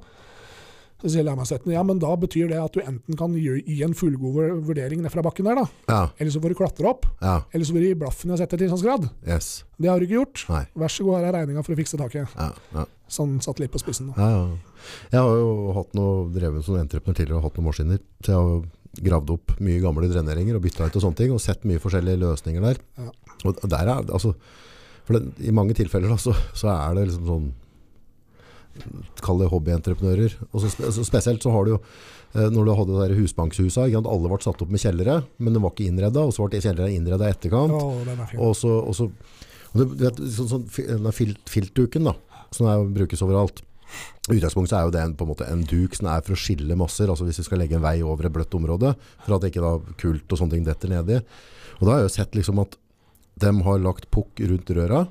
Så 1.04 1.10
sier 1.12 1.26
lagmannsretten 1.28 1.74
ja, 1.74 1.82
men 1.84 2.00
da 2.00 2.14
betyr 2.18 2.48
det 2.50 2.58
at 2.62 2.74
du 2.74 2.80
enten 2.82 3.18
kan 3.20 3.34
gi, 3.36 3.58
gi 3.68 3.82
en 3.84 3.94
fullgod 3.98 4.32
vur- 4.38 4.62
vurdering 4.70 5.02
ned 5.04 5.12
fra 5.12 5.22
bakken 5.26 5.46
der, 5.50 5.60
da, 5.60 5.66
ja, 5.92 5.98
eller 6.18 6.32
så 6.32 6.40
får 6.42 6.54
du 6.54 6.58
klatre 6.62 6.88
opp, 6.88 7.04
ja. 7.20 7.34
eller 7.52 7.68
så 7.68 7.76
får 7.76 7.84
du 7.84 7.88
gi 7.90 7.98
blaffen 8.00 8.32
i 8.32 8.34
å 8.34 8.38
sette 8.40 8.58
tilstandsgrad. 8.62 9.10
Yes. 9.28 9.50
Det 9.78 9.90
har 9.92 10.00
du 10.00 10.06
ikke 10.08 10.16
gjort. 10.22 10.46
Nei. 10.54 10.62
Vær 10.86 10.94
så 10.96 11.04
god, 11.04 11.18
her 11.20 11.28
er 11.28 11.36
regninga 11.42 11.66
for 11.68 11.76
å 11.76 11.80
fikse 11.82 12.00
taket. 12.00 12.32
Ja, 12.40 12.48
ja. 12.78 12.86
Sånn 13.12 13.36
satt 13.44 13.60
litt 13.62 13.74
på 13.76 13.82
spissen. 13.84 14.14
Da. 14.16 14.24
Ja, 14.24 14.40
ja. 14.40 14.88
Jeg 15.12 15.20
har 15.28 15.36
jo 15.42 15.52
hatt 15.76 15.92
noe, 16.00 16.16
drevet 16.34 16.66
som 16.66 16.80
entreprenør 16.80 17.20
tidligere 17.20 17.42
og 17.42 17.46
hatt 17.50 17.60
noen 17.60 17.68
maskiner. 17.68 18.00
Så 18.24 18.32
jeg 18.32 18.40
har 18.40 19.04
gravd 19.10 19.34
opp 19.36 19.54
mye 19.68 19.84
gamle 19.84 20.08
dreneringer 20.10 20.56
og 20.58 20.64
bytta 20.64 20.88
ut 20.88 20.96
og 20.96 21.04
sånne 21.04 21.20
ting, 21.20 21.36
og 21.36 21.44
sett 21.44 21.68
mye 21.68 21.84
forskjellige 21.84 22.22
løsninger 22.24 22.64
der. 22.66 22.80
Ja. 22.98 23.12
Og 23.46 23.60
der 23.68 23.84
er, 23.92 24.08
altså, 24.08 24.32
for 25.06 25.20
det, 25.20 25.36
I 25.44 25.54
mange 25.54 25.76
tilfeller 25.78 26.16
da, 26.16 26.18
så, 26.24 26.34
så 26.56 26.72
er 26.72 26.96
det 26.98 27.10
liksom 27.12 27.28
sånn 27.30 27.52
Kall 29.24 29.40
det 29.42 29.48
hobbyentreprenører. 29.52 30.36
Og 30.52 30.62
så 30.66 30.70
så 30.92 31.06
spesielt 31.08 31.44
så 31.46 31.52
har 31.54 31.66
du 31.68 31.72
jo 31.76 31.80
eh, 32.36 32.50
når 32.52 32.66
du 32.68 32.74
hadde 32.80 33.08
de 33.14 33.20
husbankshusa, 33.22 33.86
alle 33.92 34.32
ble 34.32 34.40
satt 34.44 34.62
opp 34.66 34.72
med 34.74 34.82
kjellere, 34.84 35.22
men 35.40 35.56
det 35.56 35.62
var 35.64 35.72
ikke 35.76 35.88
innredda, 35.90 36.26
og 36.28 36.34
så 36.36 36.48
ble 36.50 36.62
kjellere 36.64 36.92
innredda 36.96 37.30
i 37.30 37.36
etterkant. 37.36 37.76
Er 37.76 38.26
fin. 38.32 38.42
Og 38.44 38.56
så, 38.60 38.74
og 38.84 38.96
så 38.98 39.10
og 39.76 39.96
vet, 40.00 40.20
sånn, 40.32 40.48
sånn, 40.48 40.68
fi- 40.72 40.86
den 40.88 41.12
filt, 41.12 41.42
filtduken 41.52 42.06
da, 42.08 42.14
som 42.56 42.68
er, 42.72 42.84
brukes 42.96 43.24
overalt. 43.26 43.58
I 44.32 44.38
utgangspunktet 44.38 44.74
er 44.78 44.86
jo 44.88 44.94
det 44.96 45.02
en, 45.04 45.16
på 45.20 45.26
en 45.26 45.30
måte 45.34 45.48
en 45.52 45.66
duk 45.68 45.94
som 45.98 46.08
er 46.14 46.24
for 46.26 46.34
å 46.36 46.40
skille 46.40 46.78
masser, 46.80 47.12
altså 47.12 47.28
hvis 47.28 47.42
vi 47.42 47.46
skal 47.50 47.60
legge 47.62 47.76
en 47.78 47.84
vei 47.84 47.98
over 48.04 48.26
et 48.30 48.34
bløtt 48.34 48.56
område, 48.58 48.94
for 49.26 49.36
at 49.36 49.44
ikke 49.50 49.62
da 49.64 49.74
kult 50.02 50.32
og 50.32 50.40
sånne 50.40 50.56
ting 50.56 50.64
detter 50.68 50.90
nedi. 50.96 51.20
Og 51.80 51.84
da 51.86 51.92
har 51.92 52.00
jeg 52.02 52.08
jo 52.10 52.14
sett 52.16 52.38
liksom 52.40 52.64
at 52.64 52.78
de 53.44 53.52
har 53.68 53.84
lagt 53.84 54.08
pukk 54.16 54.40
rundt 54.48 54.72
røra, 54.80 55.02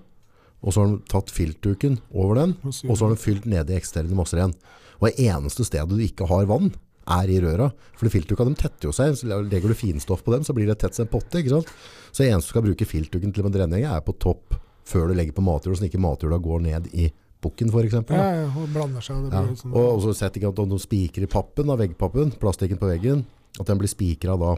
og 0.65 0.73
så 0.73 0.81
har 0.81 0.95
de 0.95 1.13
tatt 1.13 1.31
filtduken 1.33 1.99
over 2.17 2.41
den, 2.41 2.57
og 2.65 2.73
så 2.97 3.05
har 3.05 3.13
de 3.13 3.21
fylt 3.21 3.47
nedi 3.49 3.77
eksterne 3.77 4.17
masser 4.17 4.41
igjen. 4.41 4.57
Og 5.01 5.11
det 5.11 5.27
eneste 5.29 5.67
stedet 5.69 5.93
du 5.93 6.01
ikke 6.01 6.29
har 6.31 6.49
vann, 6.49 6.73
er 7.05 7.29
i 7.29 7.41
røra. 7.43 7.69
For 7.99 8.09
filtduka 8.09 8.47
de 8.49 8.55
tetter 8.57 8.89
jo 8.89 8.95
seg, 8.97 9.17
så 9.21 9.43
legger 9.45 9.69
du 9.69 9.77
finstoff 9.77 10.23
på 10.25 10.33
dem, 10.33 10.47
så 10.47 10.55
blir 10.57 10.71
det 10.71 10.79
tett 10.81 10.97
som 10.97 11.05
en 11.05 11.13
potte, 11.13 11.43
ikke 11.43 11.59
sant? 11.59 11.73
Så 12.11 12.25
det 12.25 12.31
eneste 12.31 12.49
du 12.49 12.55
skal 12.55 12.65
bruke 12.65 12.89
filtduken 12.89 13.35
til 13.35 13.45
med 13.45 13.57
drenering 13.57 13.85
er 13.91 14.01
på 14.07 14.17
topp, 14.17 14.57
før 14.89 15.11
du 15.11 15.19
legger 15.19 15.37
på 15.37 15.45
matjord, 15.45 15.77
at 15.77 15.89
ikke 15.89 16.01
matjorda 16.01 16.41
går 16.41 16.65
ned 16.65 16.89
i 16.97 17.11
bukken 17.45 17.69
eksempel. 17.85 18.17
Ja, 18.17 18.45
ja, 18.45 18.49
og 18.49 18.71
blander 18.73 19.05
seg. 19.05 19.29
Ja. 19.29 19.45
sånn, 19.59 19.75
Og 19.77 19.99
og 19.99 20.03
så 20.07 20.15
sett 20.17 20.39
ikke 20.39 20.49
at 20.49 20.57
de 20.57 20.79
spiker 20.81 21.27
i 21.27 21.31
pappen, 21.31 21.69
da, 21.69 21.77
veggpappen, 21.77 22.33
plastikken 22.41 22.81
på 22.81 22.89
veggen, 22.89 23.27
at 23.61 23.69
den 23.69 23.81
blir 23.81 23.91
spikra 23.93 24.39
da 24.41 24.55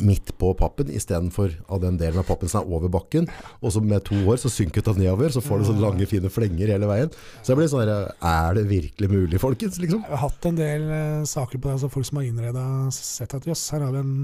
midt 0.00 0.32
på 0.40 0.54
pappen, 0.56 0.88
i 0.88 1.00
stedet 1.00 1.28
for 1.34 1.52
av 1.68 1.82
den 1.82 1.98
delen 2.00 2.22
av 2.22 2.26
pappen 2.28 2.48
som 2.48 2.62
er 2.62 2.72
over 2.72 2.88
bakken. 2.92 3.26
Og 3.60 3.74
så 3.74 3.82
med 3.84 4.04
to 4.06 4.16
år 4.30 4.40
så 4.40 4.50
synker 4.52 4.84
den 4.86 5.02
nedover, 5.02 5.32
så 5.34 5.42
får 5.44 5.60
du 5.60 5.68
sånne 5.68 5.84
lange, 5.84 6.08
fine 6.08 6.30
flenger 6.32 6.72
hele 6.72 6.88
veien. 6.88 7.10
Så 7.42 7.52
jeg 7.52 7.60
blir 7.60 7.70
sånn 7.70 7.84
der, 7.84 8.12
er 8.16 8.56
det 8.56 8.66
virkelig 8.70 9.10
mulig, 9.12 9.40
folkens? 9.42 9.76
Liksom? 9.82 10.04
Jeg 10.06 10.14
har 10.16 10.22
hatt 10.24 10.48
en 10.48 10.60
del 10.60 10.86
uh, 10.88 11.24
saker 11.28 11.58
på 11.58 11.68
det, 11.68 11.74
altså 11.76 11.90
folk 11.92 12.08
som 12.08 12.22
har 12.22 12.28
innreda 12.28 12.66
sett 12.96 13.36
at 13.36 13.48
jøss, 13.48 13.66
her 13.74 13.84
har 13.84 13.92
vi 13.92 14.00
en, 14.02 14.14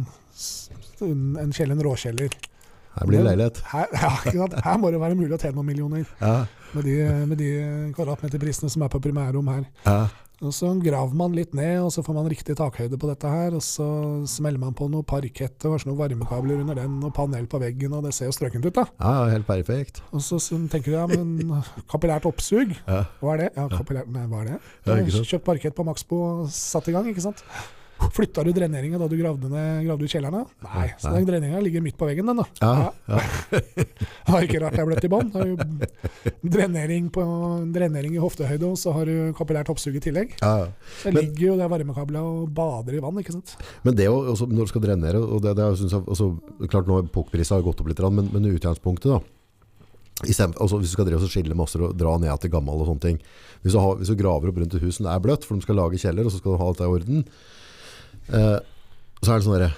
en, 1.05 1.53
kjeller, 1.53 1.75
en 1.77 1.85
råkjeller. 1.85 2.39
Her 2.99 3.11
blir 3.11 3.21
det 3.21 3.27
leilighet. 3.29 3.61
Her, 3.69 3.93
ja, 4.39 4.49
her 4.65 4.81
må 4.81 4.93
det 4.95 5.03
være 5.03 5.19
mulig 5.19 5.37
å 5.37 5.41
tjene 5.43 5.59
noen 5.61 5.69
millioner 5.69 6.09
Ja, 6.23 6.47
med 6.73 6.89
de, 6.89 6.97
med 7.29 7.39
de 7.41 7.53
kvadratmeterprisene 7.97 8.73
som 8.73 8.83
er 8.85 8.91
på 8.93 9.03
primærrom 9.05 9.53
her. 9.53 9.69
ja, 9.85 10.01
Og 10.39 10.53
Så 10.55 10.69
graver 10.79 11.17
man 11.19 11.33
litt 11.35 11.55
ned, 11.57 11.81
og 11.83 11.91
så 11.91 12.03
får 12.07 12.15
man 12.15 12.29
riktig 12.31 12.55
takhøyde 12.59 12.99
på 13.01 13.09
dette 13.11 13.31
her. 13.31 13.57
Og 13.59 13.63
så 13.65 13.87
smeller 14.31 14.61
man 14.63 14.77
på 14.79 14.87
noe 14.91 15.03
parkett 15.03 15.67
og 15.67 15.81
noen 15.89 15.99
varmekabler 15.99 16.61
under 16.63 16.79
den, 16.79 16.99
og 17.03 17.11
panel 17.17 17.49
på 17.51 17.59
veggen, 17.63 17.97
og 17.99 18.07
det 18.07 18.15
ser 18.15 18.31
jo 18.31 18.37
strøkent 18.37 18.69
ut, 18.69 18.77
da. 18.79 18.85
ja, 19.01 19.15
ja 19.19 19.33
helt 19.35 19.49
perfekt. 19.49 20.03
Og 20.13 20.23
så 20.23 20.39
så 20.43 20.59
tenker 20.71 20.93
du 20.93 20.97
ja, 20.97 21.07
men 21.11 21.51
kapillært 21.91 22.29
oppsug, 22.31 22.77
Ja. 22.87 23.05
hva 23.21 23.35
er 23.35 23.43
det? 23.45 23.51
Ja, 23.57 23.67
kapillært, 23.73 24.13
nei, 24.15 24.27
hva 24.31 24.45
er 24.45 24.53
det? 24.53 24.61
Ja. 24.87 25.25
Kjøpt 25.25 25.45
parkett 25.45 25.75
på 25.75 25.85
Maxbo 25.85 26.23
og 26.29 26.49
satt 26.55 26.87
i 26.89 26.95
gang, 26.95 27.09
ikke 27.11 27.25
sant? 27.25 27.43
Flytta 28.15 28.45
du 28.47 28.53
dreneringa 28.55 28.99
da 29.01 29.09
du 29.11 29.17
gravde, 29.19 29.49
ned, 29.51 29.85
gravde 29.87 30.07
ut 30.07 30.13
kjellerne? 30.13 30.45
Nei. 30.65 30.85
Så 31.03 31.11
den 31.15 31.27
dreneringa 31.27 31.61
ligger 31.65 31.83
midt 31.83 31.97
på 31.99 32.07
veggen, 32.09 32.29
den, 32.31 32.39
da. 32.39 32.47
Ja, 32.63 32.93
ja. 33.11 33.23
Det 34.29 34.35
var 34.35 34.45
ikke 34.47 34.61
rart 34.63 34.77
jeg 34.79 34.87
ble 34.87 34.99
til 35.03 35.11
bånn. 35.13 35.31
Er 35.35 35.55
Drenering, 36.45 37.09
på, 37.15 37.23
drenering 37.75 38.15
i 38.15 38.21
hoftehøyde, 38.23 38.69
og 38.71 38.79
så 38.81 38.93
har 38.95 39.09
du 39.09 39.33
kapillært 39.39 39.71
oppsug 39.73 39.97
i 39.99 40.03
tillegg. 40.05 40.37
ja, 40.43 40.53
ja. 40.65 40.69
Så 41.03 41.11
Men- 41.13 41.23
ligger 41.25 41.47
jo 41.49 41.57
det 41.59 41.71
varmekabla 41.73 42.23
og 42.23 42.53
bader 42.55 42.99
i 42.99 43.03
vann, 43.03 43.19
ikke 43.23 43.35
sant. 43.35 43.57
Men 43.83 43.97
det 43.99 44.09
også, 44.09 44.47
når 44.47 44.69
du 44.69 44.73
skal 44.75 44.85
drenere, 44.85 45.19
og 45.25 45.43
det, 45.43 45.57
det 45.59 45.65
er, 45.65 45.75
synes 45.81 45.93
jeg, 45.97 46.05
altså, 46.07 46.31
klart 46.69 46.87
nå 46.91 47.01
pukkprisen 47.15 47.57
har 47.59 47.67
gått 47.67 47.81
opp 47.83 47.89
litt, 47.91 48.05
men, 48.13 48.31
men 48.33 48.49
utgangspunktet 48.55 49.11
da, 49.17 49.21
i 50.27 50.33
stedet- 50.35 50.59
altså, 50.59 50.79
hvis 50.79 50.91
du 50.91 50.97
skal 50.99 51.07
drive 51.07 51.23
og 51.23 51.31
skille 51.31 51.55
masser 51.59 51.83
og 51.87 51.97
dra 51.99 52.17
ned 52.19 52.35
til 52.43 52.51
gammel 52.51 52.81
og 52.83 52.89
sånne 52.91 53.05
ting, 53.05 53.21
hvis 53.63 53.75
du, 53.75 53.79
har, 53.83 53.97
hvis 53.99 54.11
du 54.11 54.17
graver 54.19 54.51
opp 54.51 54.59
rundt 54.59 54.75
et 54.75 54.83
hus 54.83 54.99
som 54.99 55.07
er 55.11 55.21
bløtt, 55.23 55.45
for 55.47 55.55
de 55.59 55.63
skal 55.67 55.79
lage 55.79 55.99
kjeller, 55.99 56.27
og 56.27 56.31
så 56.35 56.39
skal 56.43 56.55
du 56.55 56.59
ha 56.63 56.67
alt 56.71 56.79
det 56.79 56.87
i 56.89 56.95
orden, 56.95 57.25
eh, 58.33 58.59
så 59.23 59.33
er 59.33 59.39
det 59.39 59.47
sånn 59.47 59.57
derre 59.57 59.73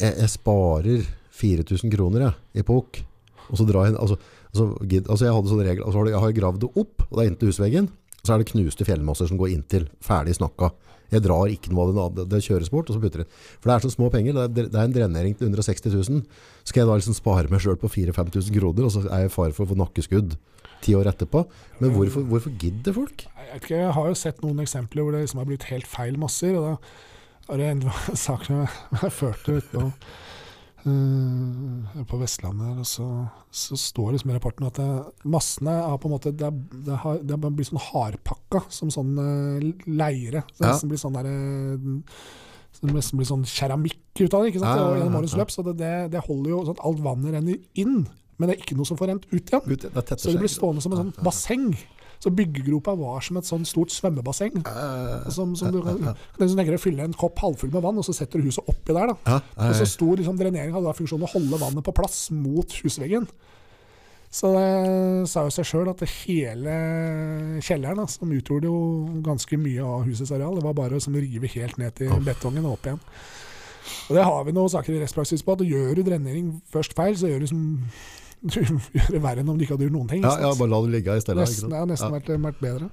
jeg, 0.00 0.12
jeg 0.12 0.32
sparer 0.34 1.08
4000 1.40 1.94
kroner 1.94 2.26
jeg, 2.26 2.34
i 2.60 2.66
pok, 2.66 3.00
og 3.48 3.58
så 3.58 3.66
drar 3.68 3.88
jeg, 3.88 3.96
altså, 3.96 4.18
altså, 4.50 4.66
altså 5.00 5.24
jeg 5.24 5.34
hadde 5.36 5.52
sånn 5.52 5.64
regel, 5.64 5.86
altså 5.86 6.04
jeg 6.10 6.22
har 6.24 6.36
gravd 6.36 6.62
det 6.66 6.70
opp, 6.74 7.06
og 7.08 7.16
det 7.16 7.24
er 7.24 7.32
inntil 7.32 7.50
husveggen, 7.52 7.88
så 8.20 8.34
er 8.34 8.42
det 8.42 8.50
knuste 8.50 8.86
fjellmasser 8.86 9.30
som 9.30 9.40
går 9.40 9.54
inntil, 9.54 9.88
ferdig 10.04 10.36
snakka. 10.36 10.74
Jeg 11.10 11.24
drar 11.24 11.50
ikke 11.50 11.72
noe 11.72 11.90
av 11.98 12.12
det, 12.14 12.28
det, 12.30 12.42
kjøres 12.44 12.70
bort, 12.70 12.90
og 12.90 12.96
så 12.96 13.02
putter 13.02 13.24
det. 13.24 13.28
For 13.58 13.70
det 13.70 13.74
er 13.74 13.86
så 13.86 13.90
små 13.94 14.10
penger, 14.12 14.36
det 14.36 14.44
er, 14.44 14.68
det 14.70 14.78
er 14.78 14.84
en 14.84 14.94
drenering 14.94 15.34
til 15.34 15.48
160 15.48 15.96
000. 15.96 16.20
Skal 16.68 16.82
jeg 16.82 16.90
da 16.90 16.98
liksom 17.00 17.16
spare 17.16 17.50
meg 17.50 17.64
selv 17.64 17.80
på 17.82 17.90
4-5 17.90 18.30
000 18.36 18.54
kroner, 18.60 18.86
og 18.86 18.94
så 18.94 19.02
er 19.08 19.24
jeg 19.24 19.32
i 19.32 19.34
fare 19.34 19.56
for 19.56 19.66
å 19.66 19.72
få 19.72 19.78
nakkeskudd 19.80 20.36
ti 20.84 20.94
år 20.94 21.10
etterpå? 21.10 21.42
Men 21.80 21.96
hvorfor, 21.96 22.28
hvorfor 22.30 22.54
gidder 22.60 22.94
folk? 22.94 23.24
Jeg, 23.26 23.62
ikke, 23.62 23.74
jeg 23.80 23.96
har 23.96 24.12
jo 24.12 24.20
sett 24.20 24.44
noen 24.44 24.62
eksempler 24.62 25.06
hvor 25.06 25.16
det 25.16 25.24
liksom 25.24 25.42
har 25.42 25.50
blitt 25.50 25.66
helt 25.72 25.90
feil 25.90 26.20
masser. 26.20 26.54
og 26.60 26.68
da 26.68 27.09
har 27.50 27.60
det 27.60 27.68
en 27.70 27.82
sak 28.26 28.44
som 28.46 28.60
jeg, 28.62 29.12
førte 29.14 29.56
ut 29.58 29.70
på, 29.72 29.86
eh, 30.86 32.02
på 32.08 32.20
Vestlandet. 32.20 32.66
her, 32.66 32.80
Og 32.80 32.88
så, 32.88 33.06
så 33.52 33.78
står 33.78 34.10
det 34.10 34.18
liksom 34.18 34.32
i 34.32 34.36
rapporten 34.38 34.68
at 34.68 34.78
det, 34.80 34.90
massene 35.24 35.74
har 35.82 35.98
på 36.00 36.08
en 36.10 36.14
måte 36.16 36.32
Det, 36.36 36.46
er- 36.46 36.84
det, 36.86 37.00
har, 37.04 37.18
det 37.22 37.40
blitt 37.40 37.70
sånn 37.70 37.82
hardpakka 37.90 38.64
som 38.72 38.92
sånn 38.94 39.16
eh, 39.18 39.66
leire. 39.90 40.44
Så 40.54 40.62
det 40.62 40.70
nesten 40.72 40.92
blir 40.92 41.02
sånn 41.02 41.18
der, 41.18 41.28
eh, 41.30 42.14
så 42.70 42.86
det 42.86 42.94
nesten 42.96 43.18
blir 43.20 43.28
sånn 43.28 43.44
keramikk 43.44 43.98
ut 44.20 44.34
av 44.34 44.42
det. 44.44 44.52
ikke 44.54 44.62
sant? 44.62 44.78
Ja, 44.78 44.88
ja, 44.96 45.04
ja, 45.10 45.38
løp, 45.42 45.50
Så 45.50 45.66
det, 45.66 45.92
det, 46.12 46.24
holder 46.26 46.50
jo 46.54 46.64
sånn 46.64 46.78
at 46.78 46.84
alt 46.86 47.00
vannet 47.04 47.34
renner 47.34 47.58
inn. 47.74 48.06
Men 48.38 48.48
det 48.48 48.56
er 48.56 48.62
ikke 48.62 48.76
noe 48.78 48.88
som 48.88 48.96
får 48.96 49.10
rent 49.10 49.26
ut 49.28 49.50
igjen. 49.50 49.64
Ut, 49.66 49.82
det 49.84 49.90
er 50.00 50.16
Så 50.16 50.32
det 50.32 50.40
blir 50.40 50.48
stående 50.48 50.80
som 50.80 50.94
et 50.94 51.02
sånt 51.02 51.18
basseng. 51.26 51.74
Så 52.20 52.28
byggegropa 52.36 52.92
var 53.00 53.22
som 53.24 53.38
et 53.40 53.48
sånn 53.48 53.62
stort 53.64 53.92
svømmebasseng. 53.94 54.58
Som, 55.32 55.54
som 55.56 55.72
du 55.72 55.78
kan, 55.86 56.10
tenker 56.36 56.76
å 56.76 56.80
fylle 56.82 57.06
en 57.08 57.16
kopp 57.16 57.40
halvfull 57.40 57.72
med 57.72 57.80
vann, 57.86 57.96
og 57.96 58.04
så 58.04 58.12
setter 58.12 58.42
du 58.42 58.50
huset 58.50 58.66
oppi 58.68 58.92
der. 58.92 59.14
da. 59.14 59.38
Og 59.56 59.78
så 59.78 59.86
stor 59.88 60.20
liksom, 60.20 60.36
drenering 60.36 60.74
hadde 60.76 60.90
da 60.90 60.96
funksjonen 60.98 61.24
å 61.24 61.32
holde 61.32 61.62
vannet 61.62 61.86
på 61.86 61.94
plass 61.96 62.26
mot 62.34 62.76
husveggen. 62.82 63.24
Så 64.30 64.52
det 64.54 65.26
sa 65.32 65.42
jo 65.48 65.50
seg 65.50 65.66
sjøl 65.66 65.88
at 65.90 66.04
det 66.04 66.10
hele 66.20 66.74
kjelleren, 67.64 67.98
da, 67.98 68.06
som 68.06 68.30
utgjorde 68.30 68.68
jo 68.68 68.76
ganske 69.26 69.58
mye 69.58 69.82
av 69.82 70.04
husets 70.06 70.30
areal, 70.36 70.54
det 70.60 70.62
var 70.68 70.76
bare 70.78 70.94
å 70.94 71.00
liksom, 71.00 71.16
rive 71.18 71.50
helt 71.56 71.80
ned 71.82 71.96
til 71.98 72.12
betongen 72.22 72.68
og 72.68 72.76
opp 72.76 72.86
igjen. 72.86 73.00
Og 74.10 74.14
Det 74.14 74.28
har 74.28 74.44
vi 74.46 74.54
noen 74.54 74.70
saker 74.70 74.94
i 74.94 75.00
rettspraksis 75.02 75.42
på, 75.42 75.56
at 75.56 75.66
gjør 75.66 75.98
du 75.98 76.04
drenering 76.06 76.52
først 76.70 76.94
feil, 76.94 77.16
så 77.18 77.32
gjør 77.32 77.42
du 77.42 77.50
som 77.50 77.64
du 78.42 78.56
gjør 78.96 79.10
det 79.12 79.20
verre 79.20 79.42
enn 79.42 79.50
om 79.52 79.58
du 79.58 79.64
ikke 79.66 79.74
hadde 79.76 79.84
gjort 79.88 79.96
noen 79.98 80.08
ting. 80.08 80.22
ja, 80.24 80.32
ja, 80.40 80.50
bare 80.56 80.70
la 80.72 80.78
det 80.86 80.92
ligge 80.94 81.16
i 81.16 81.22
stedet. 81.24 81.42
Nesten, 81.42 81.72
det 81.72 81.76
har 81.80 81.88
nesten 81.90 82.08
Ja. 82.08 82.18
vært, 82.18 82.30
vært 82.46 82.60
bedre. 82.62 82.88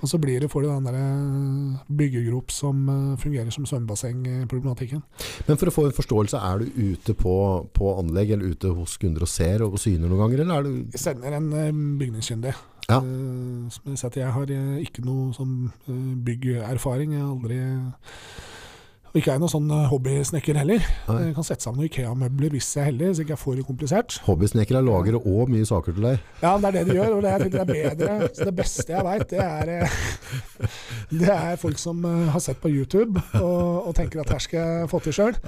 Og 0.00 0.10
så 0.10 0.20
blir 0.22 0.40
det, 0.44 0.50
får 0.52 0.62
du 0.62 0.68
den 0.70 0.86
der 0.86 0.98
eh, 1.00 1.80
byggegrop 2.02 2.50
som 2.54 2.84
eh, 2.92 3.16
fungerer 3.22 3.50
som 3.54 3.66
svømmebasseng-problematikken. 3.66 5.02
Men 5.48 5.58
for 5.58 5.70
å 5.70 5.74
få 5.74 5.86
en 5.88 5.96
forståelse, 5.96 6.38
er 6.38 6.62
du 6.62 6.94
ute 6.94 7.16
på, 7.18 7.34
på 7.74 7.94
anlegg, 7.98 8.30
eller 8.36 8.54
ute 8.54 8.70
hos 8.76 8.96
kunder 9.02 9.26
og 9.26 9.32
ser 9.32 9.64
og 9.66 9.78
syner 9.82 10.06
noen 10.08 10.24
ganger, 10.26 10.44
eller 10.44 10.54
er 10.60 10.68
du 10.68 10.94
Jeg 10.94 11.02
sender 11.08 11.38
en 11.40 11.50
eh, 11.58 11.72
bygningskyndig. 12.00 12.54
Ja. 12.88 12.98
Eh, 13.00 13.68
som 13.72 13.94
jeg 13.96 14.16
jeg 14.20 14.32
har 14.36 14.50
eh, 14.52 14.82
ikke 14.84 15.04
noe 15.06 15.32
sånn 15.36 15.72
eh, 15.88 16.02
byggerfaring. 16.26 17.14
Jeg 17.16 17.22
har 17.24 17.32
aldri 17.34 17.60
og 19.14 19.20
ikke 19.20 19.30
er 19.30 19.36
jeg 19.36 19.42
noen 19.44 19.50
sånn 19.52 19.68
eh, 19.70 19.84
hobbysnekker 19.92 20.56
heller. 20.58 20.86
Nei. 21.06 21.18
Jeg 21.28 21.34
kan 21.36 21.46
sette 21.46 21.62
sammen 21.62 21.78
noen 21.78 21.86
Ikea-møbler 21.86 22.50
hvis 22.56 22.72
jeg 22.74 22.80
er 22.82 22.88
heldig, 22.88 23.10
så 23.14 23.22
ikke 23.22 23.32
jeg 23.36 23.40
får 23.44 23.60
det 23.60 23.66
komplisert. 23.68 24.16
Hobbysnekkere 24.26 24.80
lager 24.82 25.18
og 25.20 25.52
mye 25.54 25.68
saker 25.68 25.94
til 25.94 26.06
deg? 26.08 26.24
Ja, 26.40 26.56
det 26.58 26.66
er 26.72 26.74
det 26.74 26.82
de 26.88 26.96
gjør, 26.98 27.14
og 27.14 27.22
det 27.22 27.30
er, 27.30 27.44
det 27.52 27.60
er 27.62 27.70
bedre. 27.70 28.16
Så 28.34 28.48
det 28.48 28.54
beste 28.58 28.88
jeg 28.90 29.06
veit, 29.06 29.24
det 29.30 29.38
er 29.44 29.72
eh, 29.76 29.96
Det 31.22 31.30
er 31.30 31.62
folk 31.62 31.78
som 31.78 32.02
eh, 32.10 32.26
har 32.34 32.42
sett 32.42 32.58
på 32.58 32.74
YouTube 32.74 33.22
og, 33.38 33.86
og 33.86 33.94
tenker 33.94 34.24
at 34.24 34.34
her 34.34 34.42
skal 34.42 34.66
jeg 34.66 34.90
få 34.90 35.04
til 35.06 35.14
sjøl. 35.20 35.38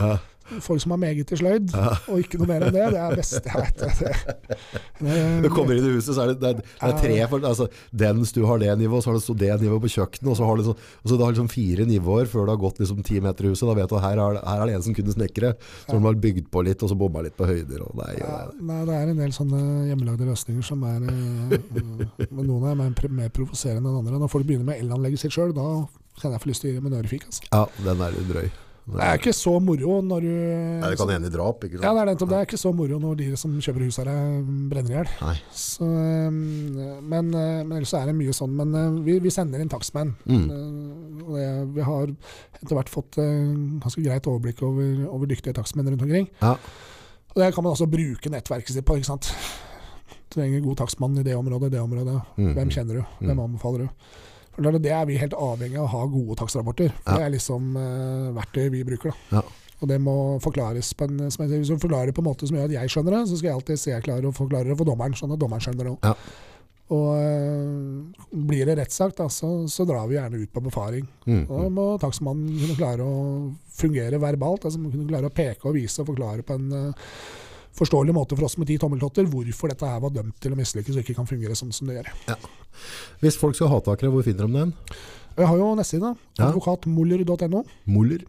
Ja. 0.47 0.61
Folk 0.63 0.81
som 0.83 0.93
har 0.95 1.01
meget 1.03 1.33
i 1.33 1.39
sløyd, 1.41 1.73
og 1.77 2.21
ikke 2.23 2.39
noe 2.41 2.47
mer 2.51 2.67
enn 2.69 2.75
det. 2.77 2.85
Det 2.95 3.01
er 3.03 3.15
det 3.15 3.19
beste 3.19 3.43
jeg 3.47 3.57
vet. 3.67 4.47
Du 5.45 5.49
kommer 5.53 5.77
inn 5.77 5.85
i 5.85 5.93
huset, 5.97 6.15
så 6.17 6.23
er 6.25 6.33
det, 6.33 6.37
det, 6.41 6.65
det 6.65 6.89
er 6.89 6.95
tre 7.01 7.17
for, 7.31 7.45
altså, 7.45 7.67
Dens 7.93 8.33
du 8.33 8.41
har 8.49 8.61
det 8.63 8.71
nivået, 8.81 9.05
så 9.05 9.13
har 9.13 9.19
det 9.21 9.37
det 9.43 9.59
nivået 9.67 9.83
på 9.85 9.91
kjøkkenet, 9.97 10.31
og 10.33 10.37
så 10.39 10.47
har 10.49 10.57
du 10.57 10.71
og 10.71 10.79
så 11.07 11.17
det 11.17 11.23
har 11.27 11.35
liksom 11.35 11.51
fire 11.53 11.85
nivåer 11.89 12.27
før 12.31 12.47
du 12.49 12.53
har 12.55 12.61
gått 12.63 12.81
liksom 12.81 13.03
ti 13.07 13.21
meter 13.21 13.47
i 13.47 13.53
huset. 13.53 13.67
Da 13.69 13.75
vet 13.79 13.91
du 13.93 13.97
at 13.99 14.05
her 14.07 14.19
er, 14.23 14.39
det- 14.39 14.45
her 14.49 14.63
er 14.63 14.67
det 14.71 14.75
en 14.79 14.83
som 14.87 14.95
kunne 14.97 15.13
snekre, 15.15 15.53
så 15.87 15.93
de 15.99 16.03
har 16.07 16.15
bygd 16.27 16.49
på 16.51 16.63
litt, 16.67 16.83
og 16.83 16.91
så 16.91 16.97
bomma 16.99 17.23
litt 17.27 17.37
på 17.37 17.47
høyder. 17.49 17.83
Og 17.87 17.95
nei, 18.01 18.13
Ja, 18.21 18.47
nei, 18.61 18.81
det 18.89 18.95
er 18.97 19.13
en 19.13 19.21
del 19.21 19.35
sånne 19.37 19.61
hjemmelagde 19.91 20.27
løsninger 20.31 20.65
som 20.65 20.83
er 20.89 21.05
eh, 21.07 22.27
Men 22.31 22.47
noen 22.49 22.71
er 22.71 22.75
mer, 22.81 22.93
mer 23.11 23.29
provoserende 23.35 23.91
enn 23.91 24.01
andre. 24.01 24.19
Når 24.23 24.33
folk 24.33 24.47
begynner 24.49 24.65
med 24.73 24.81
elanlegget 24.83 25.21
sitt 25.27 25.37
sjøl, 25.37 25.53
da 25.57 25.69
kan 26.21 26.33
jeg 26.33 26.41
få 26.43 26.49
lyst 26.51 26.65
til 26.65 26.71
å 26.71 26.73
gi 26.73 26.79
dem 26.81 26.87
en 26.89 26.99
ørefik. 27.03 27.27
Altså. 27.29 27.45
ja, 27.53 27.67
den 27.85 28.01
er 28.07 28.15
litt 28.17 28.31
drøy. 28.33 28.49
Det 28.87 29.03
er 29.03 29.19
ikke 29.19 29.33
så 29.35 29.53
moro 29.59 29.97
når 30.07 30.21
du 30.23 30.29
Nei, 30.31 30.91
det 30.93 30.99
kan 31.01 31.11
hende 31.11 31.27
i 31.27 31.33
drap, 31.35 31.65
ikke 31.67 31.81
Ja, 31.83 31.91
det 31.91 32.03
er, 32.05 32.09
nettopp, 32.13 32.31
det 32.31 32.37
er 32.39 32.45
ikke 32.47 32.61
så 32.61 32.71
moro 32.77 32.99
når 33.03 33.17
de 33.19 33.27
som 33.41 33.57
kjøper 33.59 33.83
hus 33.83 33.99
her, 33.99 34.11
eh, 34.13 34.37
brenner 34.71 34.93
i 34.93 34.95
hjel. 34.95 35.11
Eh, 35.83 36.37
Men, 37.03 37.33
eh, 37.35 37.65
men 37.67 37.73
ellers 37.81 37.95
er 37.99 38.07
det 38.07 38.15
mye 38.15 38.35
sånn. 38.37 38.55
Men 38.55 39.01
vi, 39.03 39.19
vi 39.25 39.33
sender 39.35 39.63
inn 39.63 39.73
takstmenn. 39.73 40.15
Mm. 40.31 40.47
Vi 41.75 41.83
har 41.89 42.13
etter 42.61 42.77
hvert 42.79 42.93
fått 42.93 43.19
ganske 43.19 44.05
greit 44.07 44.31
overblikk 44.31 44.63
over, 44.63 45.03
over 45.11 45.27
dyktige 45.27 45.57
takstmenn 45.59 45.91
rundt 45.91 46.07
omkring. 46.07 46.31
Ja. 46.41 46.55
Og 47.35 47.43
det 47.43 47.51
kan 47.55 47.67
man 47.67 47.75
også 47.75 47.91
bruke 47.91 48.31
nettverket 48.31 48.71
sitt 48.73 48.87
på. 48.87 48.97
ikke 49.01 49.11
sant? 49.11 49.33
Trenger 50.31 50.63
god 50.63 50.79
takstmann 50.85 51.19
i 51.19 51.27
det 51.27 51.35
området, 51.35 51.73
det 51.75 51.83
området. 51.83 52.21
Mm. 52.39 52.55
Hvem 52.55 52.71
kjenner 52.71 53.01
du? 53.03 53.05
Hvem 53.27 53.43
anbefaler 53.49 53.85
du? 53.87 53.89
For 54.57 54.81
det 54.81 54.93
er 54.93 55.07
vi 55.09 55.21
helt 55.21 55.37
avhengig 55.37 55.79
av 55.79 55.87
å 55.87 55.93
ha 55.93 56.03
gode 56.11 56.39
takstrapporter. 56.41 56.91
Ja. 57.05 57.13
Det 57.13 57.23
er 57.27 57.33
liksom 57.37 57.77
uh, 57.77 58.33
verktøyet 58.37 58.73
vi 58.73 58.83
bruker. 58.89 59.13
da. 59.13 59.41
Ja. 59.41 59.63
Og 59.85 59.91
det 59.91 59.99
må 60.01 60.17
forklares 60.41 60.95
på 60.97 61.05
en 61.05 61.27
som 61.29 61.45
jeg 61.45 61.61
Hvis 61.61 61.69
du 61.69 61.77
forklarer 61.83 62.15
på 62.17 62.23
en 62.23 62.31
måte 62.31 62.49
som 62.49 62.57
gjør 62.57 62.71
at 62.71 62.77
jeg 62.79 62.93
skjønner 62.95 63.19
det, 63.19 63.23
så 63.29 63.37
skal 63.37 63.51
jeg 63.51 63.59
alltid 63.59 63.81
se 63.81 63.93
jeg 63.93 64.05
klarer 64.07 64.29
å 64.29 64.37
forklare 64.37 64.71
det 64.71 64.77
for 64.79 64.89
dommeren, 64.89 65.17
sånn 65.19 65.35
at 65.37 65.43
dommeren 65.43 65.65
skjønner 65.65 65.85
det 65.85 65.93
òg. 65.93 66.07
Ja. 66.09 66.15
Og 66.97 67.09
eh, 67.19 68.27
blir 68.47 68.69
det 68.69 68.77
rettssak, 68.79 69.19
så, 69.35 69.51
så 69.69 69.87
drar 69.89 70.07
vi 70.07 70.15
gjerne 70.17 70.39
ut 70.39 70.53
på 70.55 70.63
befaring. 70.69 71.09
Mm. 71.27 71.43
Og 71.43 71.65
Da 71.65 71.71
må 71.77 71.87
takstmannen 72.03 72.61
kunne 72.61 72.79
klare 72.79 73.07
å 73.07 73.17
fungere 73.77 74.21
verbalt, 74.23 74.69
altså 74.69 74.81
må 74.81 74.93
kunne 74.95 75.11
klare 75.11 75.29
å 75.29 75.35
peke 75.35 75.67
og 75.67 75.77
vise 75.77 76.01
og 76.03 76.13
forklare 76.13 76.47
på 76.47 76.57
en 76.57 76.71
eh, 76.79 77.11
forståelig 77.77 78.15
måte 78.17 78.37
for 78.39 78.47
oss 78.49 78.57
med 78.61 78.71
ti 78.71 78.79
tommeltotter 78.81 79.27
hvorfor 79.29 79.73
dette 79.73 79.89
her 79.89 80.01
var 80.01 80.15
dømt 80.15 80.39
til 80.41 80.55
å 80.55 80.59
mislykkes 80.59 80.97
og 80.97 81.05
ikke 81.05 81.17
kan 81.19 81.29
fungere 81.29 81.57
sånn 81.59 81.73
som 81.77 81.89
det 81.91 81.99
gjør. 81.99 82.11
Hvis 83.23 83.37
folk 83.41 83.57
skal 83.59 83.69
ha 83.73 83.81
tak 83.85 84.03
i 84.03 84.07
deg, 84.07 84.15
hvor 84.15 84.25
finner 84.27 84.49
de 84.49 84.59
den? 84.61 84.75
Jeg 85.37 85.47
har 85.51 85.59
jo 85.61 85.67
nettside, 85.77 86.11
Ja. 86.39 86.47
advokatmoller.no. 86.49 87.61
Moller? 87.93 88.23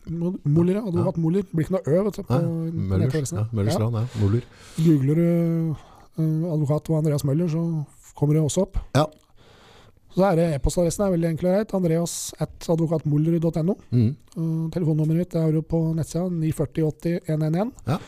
Moller, 0.44 0.74
ja. 0.76 0.82
Advokat 0.84 1.18
Moller. 1.24 1.42
Det 1.48 1.56
blir 1.56 1.64
ikke 1.68 1.78
noe 1.78 1.88
ø 1.88 2.02
vet 2.04 2.18
du, 2.18 2.24
på 2.28 2.40
Møllers, 2.74 3.32
ja, 3.32 3.46
Møllers 3.54 3.78
Ja. 3.78 3.80
Land. 3.88 4.10
Moller. 4.20 4.44
Googler 4.76 5.16
du 5.16 5.76
uh, 6.20 6.52
advokat 6.52 6.90
og 6.92 6.98
Andreas 7.00 7.24
Møller, 7.24 7.48
så 7.48 7.64
kommer 8.18 8.36
det 8.36 8.44
også 8.44 8.66
opp. 8.68 8.78
Ja. 8.96 9.06
Så 10.18 10.26
er 10.26 10.36
det 10.36 10.46
E-postadressen 10.58 11.06
er 11.06 11.12
veldig 11.14 11.30
enkel 11.30 11.48
og 11.48 11.54
greit. 11.56 11.74
Andreas 11.78 12.34
at 12.42 12.68
advokatmoller.no. 12.74 13.76
Mm. 13.92 14.16
Uh, 14.36 14.70
telefonnummeret 14.74 15.18
mitt 15.24 15.36
er 15.40 15.52
jo 15.54 15.62
på 15.64 15.80
nettsida 15.96 16.28
940 16.28 16.88
80 16.92 17.20
111. 17.30 17.72
Ja. 17.88 18.00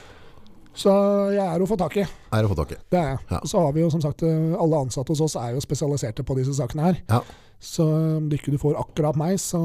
Så 0.79 0.93
jeg 1.35 1.43
er 1.43 1.59
å 1.59 1.67
få 1.67 1.75
tak 1.79 1.99
i. 1.99 2.05
Er 2.07 2.47
å 2.47 2.49
få 2.51 2.55
tak 2.61 2.71
i. 2.71 2.79
Det 2.91 2.99
er 3.01 3.11
jeg. 3.11 3.21
Ja. 3.33 3.41
Og 3.43 3.51
så 3.51 3.61
har 3.65 3.75
vi 3.75 3.83
jo 3.83 3.91
som 3.91 4.03
sagt 4.03 4.23
eh, 4.23 4.55
alle 4.55 4.79
ansatte 4.85 5.11
hos 5.11 5.21
oss 5.27 5.35
er 5.39 5.57
jo 5.57 5.63
spesialiserte 5.63 6.23
på 6.23 6.37
disse 6.39 6.55
sakene 6.55 6.87
her. 6.87 7.01
Ja. 7.11 7.19
Så 7.59 7.83
om 7.83 8.29
det 8.31 8.37
ikke 8.39 8.53
du 8.53 8.57
får 8.61 8.77
akkurat 8.79 9.17
meg, 9.19 9.33
så, 9.43 9.59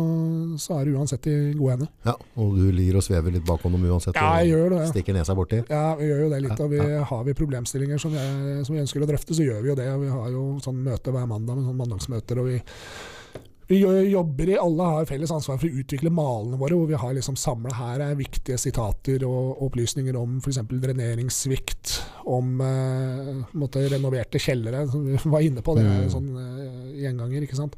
så 0.58 0.80
er 0.80 0.88
du 0.88 0.96
uansett 0.98 1.28
i 1.30 1.34
gode 1.54 1.76
hender. 1.76 1.90
Ja, 2.02 2.16
og 2.42 2.56
du 2.58 2.64
lir 2.74 2.98
og 2.98 3.04
svever 3.06 3.36
litt 3.36 3.46
bakom 3.46 3.76
dem 3.76 3.84
uansett. 3.86 4.18
Ja, 4.18 4.32
jeg 4.42 4.50
og 4.50 4.56
gjør 4.56 4.74
det. 4.74 4.80
Stikker 4.90 5.14
nesa 5.14 5.36
borti. 5.38 5.60
Ja, 5.70 5.84
vi 6.00 6.08
gjør 6.10 6.24
jo 6.24 6.30
det 6.32 6.40
litt. 6.42 6.58
Og 6.58 6.72
vi. 6.74 6.80
Har 7.14 7.22
vi 7.28 7.36
problemstillinger 7.38 8.02
som, 8.02 8.16
jeg, 8.18 8.64
som 8.66 8.74
vi 8.74 8.82
ønsker 8.82 9.04
å 9.04 9.10
drøfte, 9.12 9.38
så 9.38 9.46
gjør 9.46 9.62
vi 9.62 9.70
jo 9.70 9.76
det. 9.78 9.86
og 9.94 10.02
Vi 10.02 10.10
har 10.10 10.32
jo 10.34 10.42
sånn 10.64 10.82
møte 10.82 11.14
hver 11.14 11.30
mandag 11.30 11.60
med 11.60 11.68
sånn 11.68 11.78
mandagsmøter. 11.84 12.42
og 12.42 12.50
vi, 12.50 12.58
vi 13.68 13.78
jobber 14.10 14.48
i, 14.52 14.56
Alle 14.60 14.82
har 14.82 15.06
felles 15.08 15.30
ansvar 15.32 15.56
for 15.60 15.66
å 15.70 15.80
utvikle 15.82 16.10
malene 16.12 16.58
våre, 16.60 16.76
hvor 16.76 16.86
vi 16.90 16.98
har 17.00 17.14
liksom 17.16 17.36
samla 17.40 17.72
her 17.78 18.00
er 18.00 18.14
viktige 18.18 18.58
sitater 18.60 19.24
og 19.24 19.62
opplysninger 19.68 20.16
om 20.20 20.36
f.eks. 20.42 20.58
dreneringssvikt, 20.68 21.94
om 22.26 22.60
eh, 22.60 23.30
måtte, 23.56 23.84
renoverte 23.92 24.38
kjellere, 24.42 24.84
som 24.90 25.04
vi 25.06 25.16
var 25.24 25.40
inne 25.46 25.62
på. 25.64 25.76
Det 25.78 25.84
er 25.86 26.02
Mm. 26.04 26.10
sånn 26.12 26.30
eh, 26.36 27.02
gjenganger, 27.04 27.42
ikke 27.46 27.56
sant. 27.56 27.76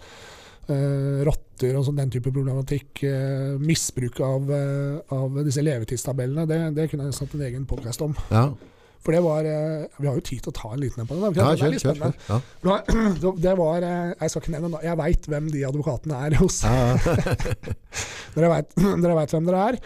eh, 0.68 1.22
rotter 1.24 1.76
og 1.78 1.84
sånn, 1.86 1.96
den 2.00 2.10
type 2.10 2.32
problematikk. 2.34 3.04
eh, 3.06 3.56
misbruk 3.62 4.18
av, 4.20 4.50
eh, 4.50 4.98
av 5.14 5.36
disse 5.46 5.62
levetidstabellene. 5.62 6.46
Det, 6.50 6.74
det 6.74 6.90
kunne 6.90 7.04
jeg 7.06 7.14
satt 7.14 7.34
en 7.34 7.42
egen 7.46 7.66
podkast 7.70 8.02
om. 8.02 8.16
Ja, 8.30 8.48
For 9.06 9.14
det 9.14 9.20
var 9.22 9.46
eh, 9.46 9.84
Vi 10.02 10.08
har 10.10 10.16
jo 10.18 10.24
tid 10.26 10.40
til 10.42 10.50
å 10.50 10.56
ta 10.56 10.72
en 10.74 10.80
liten 10.82 11.04
en 11.04 11.06
på 11.06 11.14
den. 11.14 11.36
ja 11.38 11.52
kjør, 11.54 11.76
kjør. 11.78 12.00
kjør. 12.00 12.16
Ja. 12.26 12.38
Det 12.58 12.70
var- 12.72 13.36
Det 13.46 13.52
var 13.60 13.86
eh, 13.86 14.14
Jeg 14.20 14.32
skal 14.32 14.42
ikke 14.42 14.54
nevne. 14.56 14.80
Jeg 14.82 14.98
veit 14.98 15.28
hvem 15.30 15.50
de 15.54 15.62
advokatene 15.70 16.18
er 16.26 16.36
hos. 16.42 16.58
Ja. 16.66 16.98
Dere 18.36 18.50
vet, 18.52 18.74
hvem 19.32 19.46
dere 19.46 19.60
er. 19.70 19.76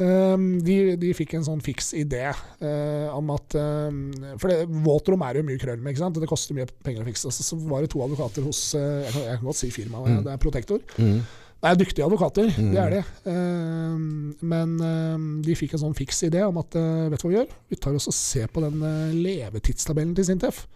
Um, 0.00 0.44
de, 0.64 0.76
de 0.96 1.10
fikk 1.16 1.34
en 1.36 1.44
sånn 1.44 1.60
fiks 1.64 1.90
idé 1.98 2.22
eh, 2.30 3.08
om 3.12 3.32
at 3.34 3.56
um, 3.58 3.98
For 4.40 4.48
det, 4.52 4.60
våtrom 4.86 5.24
er 5.26 5.40
jo 5.40 5.44
mye 5.48 5.58
krøll 5.60 5.82
med, 5.82 5.92
ikke 5.92 6.04
sant? 6.06 6.20
det 6.22 6.30
koster 6.30 6.56
mye 6.56 6.68
penger 6.86 7.02
å 7.04 7.08
fikse. 7.10 7.32
Så, 7.34 7.58
var 7.68 7.84
det 7.84 7.90
to 7.92 8.00
advokater 8.06 8.46
hos 8.46 8.62
Jeg 8.78 9.10
kan, 9.12 9.26
jeg 9.26 9.40
kan 9.42 9.50
godt 9.50 9.60
si 9.60 9.70
firmaet, 9.74 10.08
Mm. 10.08 10.22
det 10.24 10.32
er 10.32 10.40
Protektor. 10.40 10.80
Mm. 11.02 11.18
Det 11.58 11.70
er 11.72 11.78
dyktige 11.80 12.04
advokater, 12.06 12.52
Mm. 12.54 12.70
det 12.70 12.78
er 12.78 12.90
de. 12.92 13.00
Um, 13.26 14.36
men 14.46 14.76
um, 14.80 15.24
de 15.42 15.56
fikk 15.58 15.72
en 15.74 15.80
sånn 15.82 15.96
fiks 15.98 16.22
idé 16.28 16.44
om 16.46 16.56
at 16.60 16.76
eh, 16.78 17.08
vet 17.10 17.18
du 17.18 17.26
hva 17.26 17.32
vi 17.32 17.38
gjør? 17.40 17.48
Vi 17.72 17.78
tar 17.82 17.96
oss 17.98 18.06
og 18.06 18.14
ser 18.14 18.46
på 18.54 18.62
den 18.62 18.78
eh, 18.86 19.16
levetidstabellen 19.16 20.14
til 20.14 20.28
Sintef. 20.28 20.66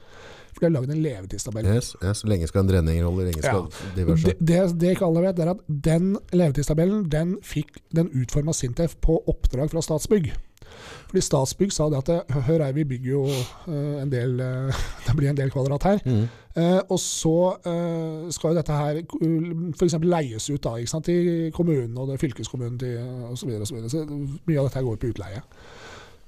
For 0.53 0.61
de 0.61 0.66
har 0.66 0.74
lagd 0.74 0.91
en 0.93 1.01
levetidstabell. 1.05 1.68
Yes, 1.70 1.95
yes. 2.03 2.24
Lenge 2.28 2.49
skal 2.51 2.64
en 2.64 2.68
drenning 2.72 2.99
holde, 3.07 3.28
lenge 3.30 3.41
skal 3.41 3.68
diverse. 3.97 4.26
Det, 4.26 4.37
det, 4.43 4.59
det 4.83 4.91
ikke 4.97 5.07
alle 5.07 5.22
vet, 5.24 5.39
er 5.41 5.53
at 5.55 5.62
den 5.87 6.16
levetidstabellen 6.35 7.07
den 7.14 7.37
fikk 7.47 7.78
den 7.97 8.11
utforma 8.12 8.53
Sintef 8.53 8.99
på 9.01 9.20
oppdrag 9.30 9.70
fra 9.72 9.80
Statsbygg. 9.87 10.33
Fordi 11.13 11.21
Statsbygg 11.27 11.73
sa 11.77 11.91
det 11.93 11.99
at 12.09 12.31
hør 12.47 12.63
her, 12.65 12.73
vi 12.73 12.87
bygger 12.89 13.11
jo 13.11 13.27
eh, 13.29 13.99
en 14.01 14.09
del 14.13 14.39
eh, 14.41 14.79
Det 15.07 15.17
blir 15.19 15.29
en 15.29 15.37
del 15.37 15.51
kvadrat 15.53 15.85
her. 15.85 15.99
Mm. 16.09 16.23
Eh, 16.57 16.79
og 16.89 16.97
så 17.01 17.35
skal 18.33 18.53
jo 18.53 18.57
dette 18.59 18.77
her 18.77 19.03
f.eks. 19.77 19.99
leies 20.05 20.49
ut 20.49 20.65
da, 20.65 20.75
ikke 20.81 20.93
sant, 20.95 21.05
til 21.09 21.51
kommunen 21.53 21.97
og 22.01 22.09
det 22.09 22.19
fylkeskommunen 22.21 22.79
til, 22.81 22.97
og 23.29 23.37
så 23.37 23.49
videre, 23.49 23.65
og 23.67 23.69
så 23.69 23.77
videre. 23.77 23.93
Så 23.93 24.05
mye 24.09 24.59
av 24.61 24.71
dette 24.71 24.81
her 24.81 24.89
går 24.89 25.01
på 25.03 25.13
utleie. 25.13 25.45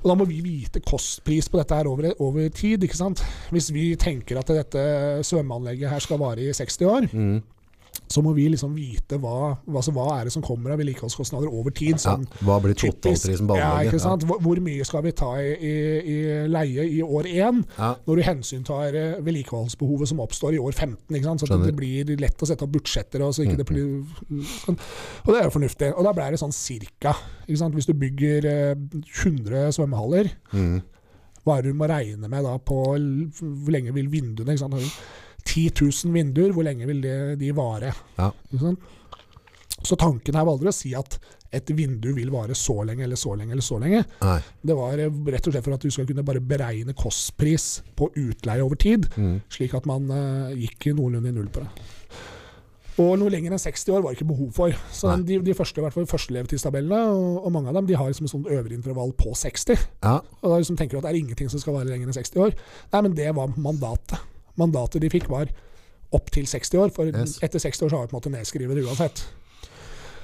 Og 0.05 0.11
Da 0.11 0.19
må 0.21 0.27
vi 0.29 0.43
vite 0.45 0.83
kostpris 0.85 1.49
på 1.49 1.57
dette 1.57 1.77
her 1.79 1.89
over, 1.89 2.11
over 2.21 2.49
tid. 2.53 2.85
ikke 2.85 2.97
sant? 2.97 3.25
Hvis 3.49 3.71
vi 3.73 3.87
tenker 3.97 4.37
at 4.43 4.53
dette 4.53 4.85
svømmeanlegget 5.25 5.89
her 5.89 6.05
skal 6.05 6.21
vare 6.21 6.45
i 6.45 6.53
60 6.53 6.83
år, 6.93 7.09
Mm. 7.15 7.41
Så 8.15 8.23
må 8.23 8.31
vi 8.37 8.45
liksom 8.53 8.77
vite 8.79 9.19
hva, 9.19 9.57
altså, 9.67 9.91
hva 9.97 10.05
er 10.21 10.29
det 10.29 10.33
som 10.37 10.45
kommer 10.47 10.71
av 10.75 10.79
vedlikeholdskostnader 10.81 11.51
over 11.51 11.75
tid. 11.75 11.97
Ja. 11.97 12.03
Sånn, 12.05 12.27
Hva 12.47 12.61
blir 12.63 12.77
typisk. 12.79 13.01
totalprisen 13.03 13.49
på 13.51 13.57
Ja, 13.59 13.73
anlegget? 13.75 13.97
Ja, 13.99 14.03
sant? 14.05 14.27
Hvor, 14.29 14.39
hvor 14.45 14.61
mye 14.63 14.87
skal 14.87 15.03
vi 15.09 15.13
ta 15.19 15.33
i, 15.43 15.51
i, 15.59 15.75
i 16.15 16.19
leie 16.53 16.87
i 16.95 17.01
år 17.03 17.27
én, 17.33 17.61
Ja. 17.79 17.91
når 18.07 18.21
du 18.21 18.23
hensyntar 18.29 18.95
eh, 19.01 19.19
vedlikeholdsbehovet 19.27 20.13
som 20.13 20.23
oppstår 20.23 20.55
i 20.55 20.63
år 20.63 20.73
15? 20.79 21.11
Ikke 21.19 21.25
sant? 21.27 21.43
Så 21.43 21.51
Skjønner. 21.51 21.73
det 21.73 21.77
blir 21.83 22.15
lett 22.23 22.39
å 22.47 22.47
sette 22.47 22.63
opp 22.69 22.73
budsjetter. 22.79 23.27
Og, 23.27 23.35
så 23.35 23.43
ikke 23.49 23.59
det 23.65 23.67
blir, 23.67 24.07
sånn. 24.63 24.79
og 25.27 25.31
det 25.35 25.41
er 25.41 25.49
jo 25.51 25.55
fornuftig. 25.59 25.91
Og 25.99 26.05
da 26.07 26.13
ble 26.17 26.31
det 26.31 26.41
sånn 26.41 26.55
cirka. 26.55 27.17
Hvis 27.49 27.91
du 27.91 27.95
bygger 27.99 28.47
eh, 28.47 28.75
100 29.25 29.73
svømmehaller, 29.75 30.31
Mm. 30.55 30.83
hva 31.45 31.59
er 31.59 31.63
det 31.67 31.73
du 31.75 31.77
må 31.79 31.89
regne 31.91 32.29
med 32.31 32.45
da 32.47 32.55
på 32.63 32.79
hvor 32.95 33.73
lenge 33.75 33.93
vil 33.93 34.07
vinduene 34.09 34.55
ikke 34.55 34.63
sant? 34.65 34.95
10 35.55 35.71
000 35.79 36.13
vinduer, 36.15 36.51
hvor 36.57 36.67
lenge 36.67 36.87
vil 36.91 37.01
det, 37.05 37.15
de 37.39 37.53
vare? 37.55 37.95
Ja. 38.19 38.31
Så 39.85 39.97
tanken 40.01 40.35
her 40.39 40.45
var 40.47 40.57
aldri 40.57 40.71
å 40.71 40.75
si 40.75 40.95
at 40.97 41.19
et 41.55 41.71
vindu 41.77 42.09
vil 42.17 42.33
vare 42.35 42.55
så 42.59 42.81
lenge 42.87 43.05
eller 43.07 43.19
så 43.21 43.35
lenge 43.39 43.55
eller 43.55 43.63
så 43.63 43.77
lenge. 43.79 44.01
Nei. 44.25 44.39
Det 44.67 44.75
var 44.75 44.99
eh, 44.99 45.13
rett 45.31 45.47
og 45.47 45.55
slett 45.55 45.67
for 45.69 45.77
at 45.77 45.85
du 45.87 45.93
skal 45.95 46.09
kunne 46.09 46.25
bare 46.27 46.41
beregne 46.43 46.97
kostpris 46.99 47.67
på 47.95 48.09
utleie 48.19 48.65
over 48.65 48.81
tid, 48.81 49.07
Mm. 49.15 49.37
slik 49.53 49.75
at 49.79 49.87
man 49.87 50.09
uh, 50.11 50.51
gikk 50.59 50.89
noenlunde 50.97 51.31
i 51.31 51.37
null 51.37 51.47
på 51.55 51.63
det. 51.63 51.71
Og 53.05 53.17
noe 53.19 53.31
lenger 53.31 53.55
enn 53.55 53.59
60 53.63 53.91
år 53.95 54.03
var 54.03 54.13
det 54.15 54.21
ikke 54.21 54.31
behov 54.33 54.51
for. 54.55 54.75
Så 54.95 55.15
de, 55.27 55.39
de 55.47 55.55
første, 55.59 55.79
i 55.79 55.85
hvert 55.85 55.95
fall 55.95 56.07
førstelevetidstabellene, 56.11 57.01
og, 57.15 57.41
og 57.47 57.55
mange 57.55 57.71
av 57.71 57.79
dem, 57.79 57.89
de 57.91 57.97
har 57.99 58.11
liksom 58.11 58.27
et 58.29 58.35
sånt 58.35 58.51
øvre 58.55 58.75
intervall 58.75 59.11
på 59.19 59.33
60. 59.39 59.79
Ja. 60.03 60.21
Og 60.43 60.47
da 60.53 60.59
liksom 60.63 60.79
tenker 60.79 60.97
du 60.97 61.03
at 61.03 61.09
det 61.09 61.15
er 61.15 61.23
ingenting 61.23 61.51
som 61.51 61.63
skal 61.63 61.75
vare 61.79 61.91
lenger 61.91 62.11
enn 62.11 62.15
60 62.19 62.43
år. 62.49 62.55
Nei, 62.95 63.01
men 63.09 63.17
det 63.19 63.31
var 63.35 63.51
mandatet. 63.59 64.19
Mandatet 64.61 65.01
de 65.03 65.11
fikk 65.11 65.29
var 65.33 65.49
opp 66.15 66.31
til 66.31 66.45
60 66.47 66.79
år, 66.79 66.93
for 66.95 67.07
Yes. 67.11 67.39
etter 67.43 67.59
60 67.59 67.83
år 67.83 67.91
så 67.91 67.97
har 67.99 68.07
vi 68.07 68.13
på 68.13 68.17
en 68.17 68.21
måte 68.23 68.35
nedskrevet 68.37 68.77
det 68.79 68.85
uansett. 68.87 69.25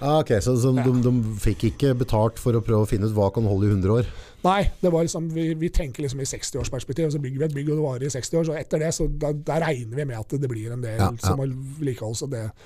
Ah, 0.01 0.21
ok, 0.23 0.31
Så, 0.41 0.55
så 0.57 0.71
Ja. 0.77 0.83
de, 0.87 0.93
de 1.03 1.13
fikk 1.43 1.65
ikke 1.75 1.95
betalt 1.99 2.39
for 2.41 2.53
å 2.57 2.63
prøve 2.65 2.87
å 2.87 2.89
finne 2.89 3.05
ut 3.11 3.13
hva 3.13 3.27
kan 3.35 3.45
holde 3.45 3.67
i 3.67 3.71
100 3.75 3.91
år? 3.99 4.07
Nei, 4.45 4.71
det 4.81 4.89
var 4.95 5.03
liksom, 5.05 5.27
vi, 5.35 5.53
vi 5.55 5.69
tenker 5.69 6.01
liksom 6.07 6.21
i 6.23 6.25
60-årsperspektiv, 6.25 7.11
så 7.13 7.21
bygger 7.21 7.39
vi 7.43 7.45
et 7.45 7.55
bygg 7.59 7.69
og 7.69 7.77
det 7.77 7.85
varer 7.85 8.07
i 8.07 8.13
60 8.15 8.39
år, 8.41 8.45
så 8.49 8.55
etter 8.57 8.79
det 8.81 8.95
så 8.97 9.09
da, 9.21 9.33
da 9.35 9.59
regner 9.61 9.97
vi 10.01 10.07
med 10.09 10.17
at 10.17 10.29
det 10.41 10.49
blir 10.49 10.73
en 10.73 10.81
del 10.81 10.97
Ja, 10.97 11.11
ja. 11.11 11.19
som 11.21 11.43
vedlikeholdes. 11.43 12.23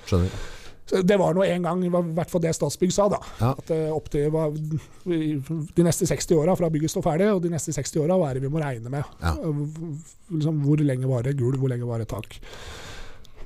Skjønner. 0.07 0.31
Det 0.85 1.16
var 1.16 1.32
nå 1.35 1.45
en 1.47 1.64
gang, 1.64 1.82
i 1.87 1.91
hvert 1.91 2.30
fall 2.30 2.43
det 2.45 2.53
Statsbygg 2.57 2.93
sa, 2.93 3.07
da. 3.09 3.20
Ja. 3.41 3.53
At 3.57 3.70
det 3.70 3.78
opp 3.95 4.11
til 4.12 4.35
de 4.35 5.87
neste 5.87 6.09
60 6.11 6.37
åra 6.37 6.57
fra 6.59 6.68
bygget 6.72 6.93
står 6.93 7.07
ferdig, 7.07 7.30
og 7.32 7.41
de 7.45 7.53
neste 7.55 7.72
60 7.72 8.03
åra 8.05 8.18
hva 8.20 8.30
er 8.30 8.39
det 8.39 8.45
vi 8.45 8.53
må 8.53 8.61
regne 8.61 8.93
med. 8.93 9.14
Ja. 9.22 9.32
Liksom, 10.35 10.61
hvor 10.66 10.82
lenge 10.85 11.09
varer 11.09 11.37
gulv, 11.39 11.57
hvor 11.62 11.72
lenge 11.72 11.89
varer 11.89 12.09
tak. 12.11 12.37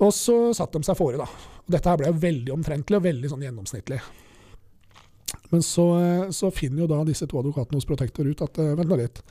Og 0.03 0.11
så 0.15 0.39
satte 0.55 0.81
de 0.81 0.87
seg 0.87 0.99
fore, 0.99 1.19
da. 1.21 1.29
Og 1.63 1.75
dette 1.75 1.91
her 1.91 2.01
ble 2.01 2.11
veldig 2.27 2.55
omtrentlig 2.55 2.99
og 2.99 3.07
veldig 3.07 3.31
sånn 3.31 3.47
gjennomsnittlig. 3.47 4.03
Men 5.53 5.63
så, 5.65 5.87
eh, 6.03 6.31
så 6.35 6.51
finner 6.55 6.85
jo 6.85 6.91
da 6.91 7.03
disse 7.07 7.27
to 7.29 7.39
advokatene 7.41 7.79
hos 7.79 7.87
Protektor 7.89 8.27
ut 8.29 8.43
at 8.45 8.59
eh, 8.61 8.75
vent 8.77 8.91
nå 8.91 8.99
litt, 9.01 9.23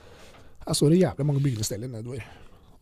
her 0.67 0.75
står 0.75 0.93
det 0.93 1.01
jævlig 1.03 1.25
mange 1.27 1.43
bygningssteller 1.43 1.91
nedover. 1.91 2.23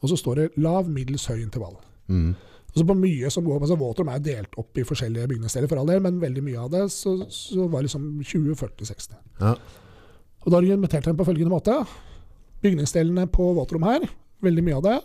Og 0.02 0.12
så 0.12 0.18
står 0.20 0.40
det 0.40 0.52
lav, 0.62 0.90
middels, 0.92 1.28
høy 1.30 1.42
intervall. 1.42 1.78
Mm. 2.08 2.36
Og 2.76 2.82
så 2.82 2.86
på 2.90 2.96
mye 3.00 3.30
som 3.32 3.46
går, 3.48 3.62
altså 3.64 3.78
Våtrom 3.80 4.10
er 4.12 4.20
delt 4.20 4.56
opp 4.60 4.76
i 4.78 4.84
forskjellige 4.84 5.30
bygningsdeler, 5.32 5.70
for 5.72 5.80
all 5.80 5.88
del, 5.88 6.02
men 6.04 6.20
veldig 6.20 6.44
mye 6.44 6.60
av 6.60 6.70
det 6.74 6.82
så, 6.92 7.14
så 7.32 7.70
var 7.72 7.86
liksom 7.88 8.10
20, 8.22 8.56
40, 8.60 8.86
60. 8.90 9.16
Ja. 9.40 9.54
Og 10.46 10.52
da 10.52 10.58
argumenterte 10.60 11.08
de 11.10 11.16
på 11.18 11.26
følgende 11.26 11.54
måte. 11.56 11.78
Bygningsdelene 12.66 13.28
på 13.32 13.48
våtrom 13.56 13.86
her, 13.88 14.04
veldig 14.44 14.64
mye 14.68 14.76
av 14.80 14.84
det, 14.86 14.98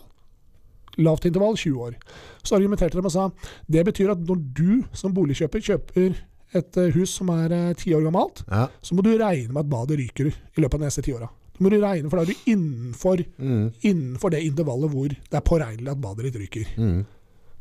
lavt 1.00 1.24
intervall 1.28 1.54
20 1.56 1.78
år. 1.86 1.94
Så 2.42 2.56
argumenterte 2.58 2.98
de 2.98 3.04
og 3.06 3.12
sa 3.14 3.28
det 3.70 3.84
betyr 3.86 4.10
at 4.16 4.24
når 4.26 4.42
du 4.58 4.72
som 4.96 5.14
boligkjøper 5.16 5.62
kjøper 5.62 6.18
et 6.58 6.76
eh, 6.82 6.90
hus 6.96 7.12
som 7.20 7.30
er 7.30 7.52
eh, 7.54 7.68
ti 7.78 7.92
år 7.94 8.02
gammelt, 8.08 8.42
Ja. 8.50 8.64
så 8.82 8.96
må 8.98 9.04
du 9.06 9.12
regne 9.14 9.52
med 9.54 9.62
at 9.62 9.70
badet 9.70 10.00
ryker 10.00 10.32
i 10.32 10.60
løpet 10.60 10.74
av 10.74 10.80
de 10.82 10.88
neste 10.88 11.04
ti 11.06 11.14
åra. 11.14 11.28
Da 11.54 11.62
må 11.62 11.70
du 11.70 11.78
regne, 11.78 12.10
for 12.10 12.18
da 12.18 12.24
er 12.26 12.32
du 12.34 12.50
innenfor, 12.50 13.22
Mm. 13.38 13.70
innenfor 13.86 14.30
det 14.34 14.42
intervallet 14.48 14.90
hvor 14.90 15.08
det 15.14 15.38
er 15.38 15.46
påregnelig 15.46 15.92
at 15.94 16.00
badet 16.02 16.26
ditt 16.32 16.40
ryker. 16.42 16.66
Mm. 16.76 17.06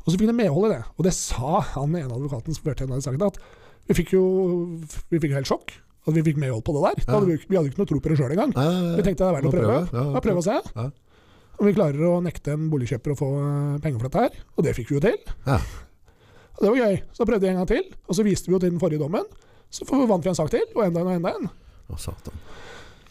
Og 0.04 0.08
så 0.12 0.16
fikk 0.16 0.30
de 0.30 0.36
medhold 0.36 0.70
i 0.70 0.74
det. 0.74 0.80
Og 0.96 1.04
det 1.06 1.12
sa 1.16 1.60
han 1.74 1.94
ene 1.98 2.08
advokaten 2.16 2.56
som 2.56 2.64
førte 2.64 2.86
denne 2.86 3.02
saken, 3.04 3.22
at 3.26 3.38
vi 3.90 3.96
fikk 3.98 4.14
jo 4.14 4.24
vi 5.10 5.20
fikk 5.20 5.34
helt 5.36 5.48
sjokk. 5.50 5.74
At 6.08 6.16
vi 6.16 6.22
fikk 6.24 6.38
medhold 6.40 6.64
på 6.64 6.72
det 6.76 6.82
der. 6.86 7.02
Da 7.04 7.18
hadde 7.18 7.28
vi, 7.28 7.36
vi 7.50 7.58
hadde 7.58 7.68
ikke 7.70 7.82
noe 7.82 7.90
tro 7.90 8.00
på 8.00 8.12
det 8.12 8.16
sjøl 8.20 8.32
engang. 8.32 8.54
Vi 8.96 9.04
tenkte 9.04 9.20
det 9.20 9.28
er 9.28 9.36
verdt 9.36 9.50
å 9.50 9.52
prøve. 9.52 9.76
Ja, 9.92 10.04
Ja, 10.14 10.22
prøve 10.24 10.40
å 10.40 10.46
se. 10.46 10.56
Ja. 10.78 10.86
Om 11.60 11.68
vi 11.68 11.74
klarer 11.76 12.06
å 12.08 12.14
nekte 12.24 12.54
en 12.56 12.70
boligkjøper 12.72 13.12
å 13.12 13.18
få 13.20 13.28
eh, 13.36 13.74
penger 13.84 14.00
for 14.00 14.08
dette 14.08 14.22
her. 14.24 14.38
Og 14.56 14.64
det 14.64 14.72
fikk 14.78 14.94
vi 14.94 14.96
jo 14.96 15.02
til. 15.04 15.18
Ja. 15.44 15.58
Og 16.56 16.62
det 16.64 16.70
var 16.72 16.80
gøy. 16.80 16.96
Så 17.12 17.26
prøvde 17.28 17.44
vi 17.44 17.50
en 17.52 17.60
gang 17.60 17.68
til, 17.68 17.84
og 18.08 18.16
så 18.16 18.24
viste 18.24 18.48
vi 18.48 18.56
jo 18.56 18.60
til 18.62 18.72
den 18.72 18.80
forrige 18.80 19.02
dommen. 19.04 19.28
Så 19.70 19.84
vant 19.84 20.24
vi 20.24 20.32
en 20.32 20.38
sak 20.40 20.48
til, 20.54 20.64
og 20.72 20.86
enda 20.86 21.04
en 21.04 21.10
og 21.12 21.18
enda 21.18 21.34
en. 21.36 21.50
Å, 21.92 21.98
satan. 22.00 22.40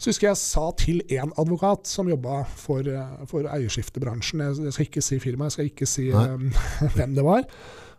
Så 0.00 0.08
husker 0.08 0.30
jeg 0.30 0.40
sa 0.40 0.62
til 0.80 1.02
en 1.12 1.32
advokat 1.38 1.88
som 1.90 2.08
jobba 2.08 2.42
for, 2.56 2.86
eh, 2.88 3.24
for 3.28 3.44
eierskiftebransjen, 3.52 4.40
jeg, 4.40 4.62
jeg 4.64 4.76
skal 4.76 4.86
ikke 4.88 5.04
si 5.04 5.18
firmaet, 5.20 5.50
jeg 5.50 5.56
skal 5.58 5.68
ikke 5.68 5.88
si 5.90 6.06
eh, 6.08 6.62
hvem 6.96 7.18
det 7.18 7.24
var, 7.26 7.44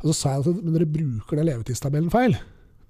og 0.01 0.07
så 0.09 0.15
sa 0.17 0.33
jeg 0.33 0.47
at 0.47 0.63
men 0.63 0.73
dere 0.73 0.89
bruker 0.89 1.37
den 1.37 1.49
levetidstabellen 1.51 2.09
feil. 2.13 2.39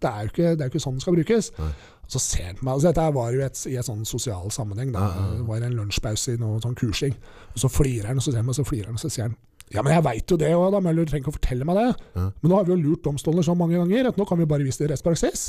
Det 0.02 0.10
er 0.10 0.24
jo 0.24 0.32
ikke, 0.32 0.54
er 0.56 0.72
ikke 0.72 0.82
sånn 0.82 0.96
den 0.96 1.04
skal 1.04 1.14
brukes. 1.14 1.52
Nei. 1.60 1.74
Og 2.08 2.14
så 2.16 2.22
ser 2.24 2.48
han 2.48 2.58
på 2.58 2.66
meg, 2.66 2.74
altså 2.74 2.88
Dette 2.90 3.10
var 3.20 3.36
jo 3.36 3.44
et, 3.46 3.60
i 3.70 3.76
et 3.78 3.86
sånn 3.86 4.02
sosial 4.08 4.48
sammenheng. 4.52 4.96
Da. 4.96 5.12
Det 5.36 5.46
var 5.46 5.68
en 5.68 5.76
lunsjpause 5.78 6.34
i 6.34 6.40
noe 6.42 6.58
sånn 6.64 6.74
kursing. 6.80 7.14
Og 7.52 7.62
så 7.62 7.70
flirer 7.70 8.10
han, 8.10 8.18
og 8.18 8.26
så 8.26 8.32
ser 8.32 8.42
han 8.42 8.48
meg, 8.48 8.56
og 8.56 8.60
så 8.64 8.66
flirer 8.66 8.90
han, 8.90 8.98
og 8.98 9.04
så 9.04 9.12
sier 9.12 9.30
han 9.30 9.38
ja, 9.72 9.80
men 9.80 9.94
jeg 9.94 10.04
veit 10.04 10.32
jo 10.34 10.36
det 10.36 10.50
òg, 10.52 10.66
da, 10.74 10.82
Møller. 10.84 11.06
Du 11.08 11.12
trenger 11.14 11.24
ikke 11.24 11.32
å 11.32 11.38
fortelle 11.38 11.68
meg 11.68 11.78
det. 11.80 11.88
Ja. 12.18 12.26
Men 12.42 12.52
nå 12.52 12.58
har 12.58 12.66
vi 12.68 12.74
jo 12.74 12.80
lurt 12.82 13.06
domstolene 13.08 13.46
så 13.48 13.56
mange 13.56 13.80
ganger 13.80 14.10
at 14.10 14.20
nå 14.20 14.28
kan 14.28 14.42
vi 14.42 14.48
bare 14.50 14.68
vise 14.68 14.82
det 14.82 14.90
i 14.90 14.92
rettspraksis. 14.92 15.46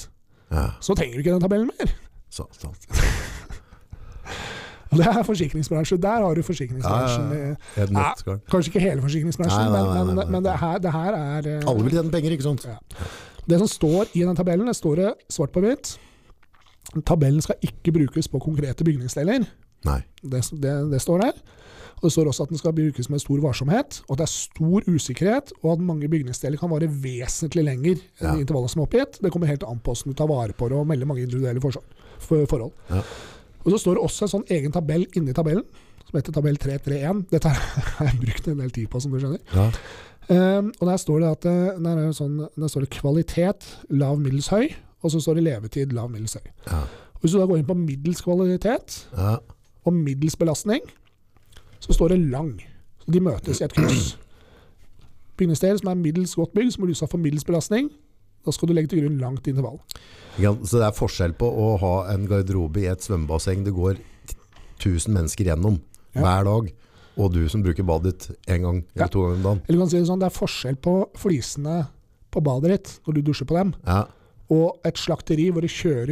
Ja. 0.52 0.68
Så 0.84 0.94
trenger 0.94 1.18
vi 1.18 1.24
ikke 1.24 1.34
den 1.34 1.42
tabellen 1.42 1.72
mer. 1.72 1.94
Så, 2.32 2.46
Og 2.46 3.31
det 4.98 5.06
er 5.08 5.22
forsikringsbransje. 5.24 5.96
Der 6.02 6.24
har 6.26 6.34
du 6.36 6.42
forsikringsbransjen. 6.46 7.32
Ja, 7.32 7.54
ja, 7.80 7.86
ja. 7.88 8.36
Kanskje 8.52 8.72
ikke 8.72 8.82
hele 8.84 9.02
forsikringsbransjen, 9.04 9.70
Nei, 9.72 9.82
nei, 9.88 10.14
nei, 10.14 10.26
men, 10.34 10.42
det, 10.44 10.54
her, 10.60 10.78
det 10.84 10.92
her 10.92 11.16
er 11.18 11.48
eh, 11.56 11.66
Alle 11.70 11.86
vil 11.86 11.96
tjene 11.96 12.12
penger, 12.12 12.36
ikke 12.36 12.46
sant? 12.50 12.66
Ja. 12.68 12.76
Det 13.48 13.58
som 13.62 13.70
står 13.70 14.12
i 14.14 14.22
den 14.26 14.36
tabellen, 14.38 14.68
det 14.70 14.76
står 14.78 15.00
det 15.02 15.10
svart 15.32 15.52
på 15.54 15.62
hvitt. 15.64 15.96
Tabellen 17.08 17.42
skal 17.42 17.56
ikke 17.64 17.94
brukes 17.94 18.28
på 18.28 18.40
konkrete 18.42 18.84
bygningsdeler. 18.84 19.46
Nei. 19.88 20.00
Det, 20.22 20.44
det, 20.62 20.74
det 20.92 21.00
står 21.02 21.24
der. 21.24 21.42
Og 22.02 22.08
Det 22.08 22.12
står 22.16 22.28
også 22.32 22.42
at 22.42 22.50
den 22.50 22.58
skal 22.58 22.72
brukes 22.74 23.08
med 23.10 23.20
stor 23.22 23.38
varsomhet, 23.44 24.00
og 24.08 24.14
at 24.16 24.22
det 24.22 24.24
er 24.26 24.30
stor 24.32 24.86
usikkerhet, 24.90 25.52
og 25.62 25.76
at 25.76 25.82
mange 25.86 26.08
bygningsdeler 26.10 26.58
kan 26.58 26.70
vare 26.72 26.88
vesentlig 26.90 27.62
lenger 27.68 28.00
enn 28.18 28.26
Ja. 28.26 28.32
intervallet 28.42 28.72
som 28.72 28.82
er 28.82 28.88
oppgitt. 28.88 29.20
Det 29.22 29.30
kommer 29.30 29.46
helt 29.46 29.62
an 29.62 29.78
på 29.78 29.94
hvordan 29.94 30.10
du 30.10 30.18
tar 30.18 30.26
vare 30.30 30.52
på 30.58 30.68
det, 30.68 30.78
og 30.80 30.86
melder 30.90 31.06
mange 31.06 31.22
individuelle 31.22 31.62
forhold. 31.62 31.86
For, 32.22 32.42
forhold. 32.50 32.72
Ja. 32.90 33.02
Og 33.64 33.70
Så 33.72 33.78
står 33.78 33.94
det 33.98 34.02
også 34.04 34.26
en 34.26 34.32
sånn 34.36 34.46
egen 34.50 34.72
tabell 34.74 35.04
inni 35.16 35.32
tabellen, 35.36 35.64
som 36.08 36.16
heter 36.18 36.34
tabell 36.34 36.56
331. 36.58 37.26
Dette 37.30 37.48
har 37.98 38.08
jeg 38.08 38.18
brukt 38.22 38.48
en 38.48 38.58
del 38.62 38.70
tid 38.74 38.88
på, 38.90 39.00
som 39.00 39.12
du 39.14 39.20
skjønner. 39.22 39.42
Ja. 39.54 39.68
Um, 40.32 40.72
og 40.80 40.86
Der 40.88 40.96
står 41.02 41.20
det 41.22 41.28
at 41.36 41.46
eh, 41.50 41.78
der, 41.82 41.98
er 42.08 42.12
sånn, 42.16 42.36
der 42.56 42.70
står 42.70 42.84
det 42.86 42.90
kvalitet 42.94 43.66
lav, 43.90 44.18
middels 44.22 44.48
høy, 44.52 44.68
og 45.02 45.10
så 45.10 45.20
står 45.22 45.38
det 45.40 45.46
levetid 45.48 45.92
lav, 45.96 46.10
middels 46.12 46.36
høy. 46.38 46.46
Ja. 46.70 46.84
Hvis 47.22 47.34
du 47.34 47.38
da 47.40 47.46
går 47.50 47.60
inn 47.62 47.66
på 47.68 47.74
middels 47.78 48.22
kvalitet 48.22 49.00
Ja. 49.16 49.36
og 49.86 49.94
middels 49.94 50.34
belastning, 50.38 50.82
så 51.82 51.94
står 51.94 52.14
det 52.14 52.20
lang. 52.30 52.52
Så 53.02 53.10
De 53.14 53.20
møtes 53.22 53.60
i 53.60 53.64
et 53.66 53.74
kryss. 53.74 54.12
Bygningsdel 55.38 55.78
som 55.80 55.90
er 55.90 55.98
middels 55.98 56.34
godt 56.38 56.52
bygd, 56.54 56.74
som 56.74 56.84
er 56.86 56.92
utsatt 56.94 57.10
for 57.10 57.18
middels 57.22 57.44
belastning, 57.46 57.88
da 58.46 58.52
skal 58.54 58.68
du 58.70 58.74
legge 58.74 58.90
til 58.92 59.02
grunn 59.02 59.18
langt 59.22 59.46
intervall. 59.50 59.78
Så 60.38 60.78
det 60.80 60.86
er 60.88 60.96
forskjell 60.96 61.34
på 61.38 61.44
å 61.48 61.78
ha 61.82 61.94
en 62.12 62.26
garderobe 62.26 62.80
i 62.82 62.86
et 62.90 63.00
svømmebasseng 63.04 63.64
det 63.66 63.74
går 63.76 63.98
1000 64.80 65.12
mennesker 65.12 65.44
gjennom 65.50 65.80
Ja. 66.14 66.20
hver 66.22 66.44
dag, 66.44 66.72
og 67.16 67.32
du 67.32 67.48
som 67.48 67.62
bruker 67.62 67.84
badet 67.84 68.12
ditt 68.18 68.36
en 68.48 68.62
gang 68.62 68.76
eller 68.94 69.04
Ja. 69.04 69.06
to 69.08 69.20
ganger 69.22 69.36
om 69.36 69.42
dagen. 69.42 69.62
Eller 69.68 69.78
kan 69.78 69.88
si 69.90 69.98
det 69.98 70.06
sånn, 70.08 70.18
Det 70.18 70.26
er 70.32 70.38
forskjell 70.46 70.76
på 70.76 71.08
flisene 71.16 71.88
på 72.30 72.42
badet 72.42 72.70
ditt 72.70 73.00
når 73.06 73.14
du 73.14 73.22
dusjer 73.22 73.46
på 73.46 73.54
dem, 73.58 73.74
Ja. 73.86 74.04
Og 74.52 74.82
et 74.86 74.98
slakteri 75.00 75.46
hvor 75.52 75.64
du 75.64 75.70
kjører 75.70 76.10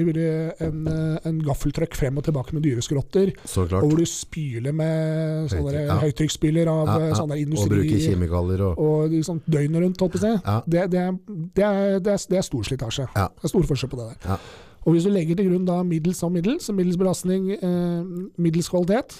en, 0.64 0.86
en 1.28 1.40
gaffeltrøkk 1.44 1.96
frem 1.98 2.20
og 2.20 2.24
tilbake 2.26 2.56
med 2.56 2.64
dyreskrotter, 2.64 3.34
og 3.56 3.74
hvor 3.74 3.98
du 3.98 4.06
spyler 4.08 4.74
med 4.76 5.50
sånne 5.52 5.84
ja. 5.84 5.98
høytrykksspyler 6.04 6.70
av 6.70 6.90
Ja, 6.90 6.96
ja. 7.10 7.18
sånne 7.18 7.38
industri... 7.42 7.68
Og 7.68 7.74
bruker 7.76 8.04
kjemikalier 8.06 8.64
og 8.70 8.80
Og 8.80 9.12
liksom 9.12 9.42
døgnet 9.44 9.84
rundt, 9.84 10.00
holdt 10.02 10.16
på 10.16 10.22
å. 10.22 10.32
Ja. 10.38 10.56
Det, 10.64 10.86
det, 10.94 11.04
er, 11.04 11.18
det, 11.28 11.66
er, 11.66 12.00
det, 12.00 12.16
er, 12.16 12.38
er 12.40 12.46
stor 12.46 12.66
slitasje. 12.66 13.08
Det 13.14 13.48
er 13.48 13.52
stor 13.52 13.68
forskjell 13.68 13.92
på 13.92 14.00
det 14.00 14.10
der. 14.12 14.20
Ja. 14.32 14.38
Og 14.86 14.96
hvis 14.96 15.04
du 15.04 15.12
legger 15.12 15.36
til 15.36 15.50
grunn 15.50 15.66
da 15.68 15.82
middels 15.84 16.22
og 16.24 16.32
middels, 16.32 16.68
så 16.68 16.74
middels 16.76 16.96
belastning, 17.00 17.50
eh, 17.52 18.14
middels 18.40 18.70
kvalitet, 18.72 19.18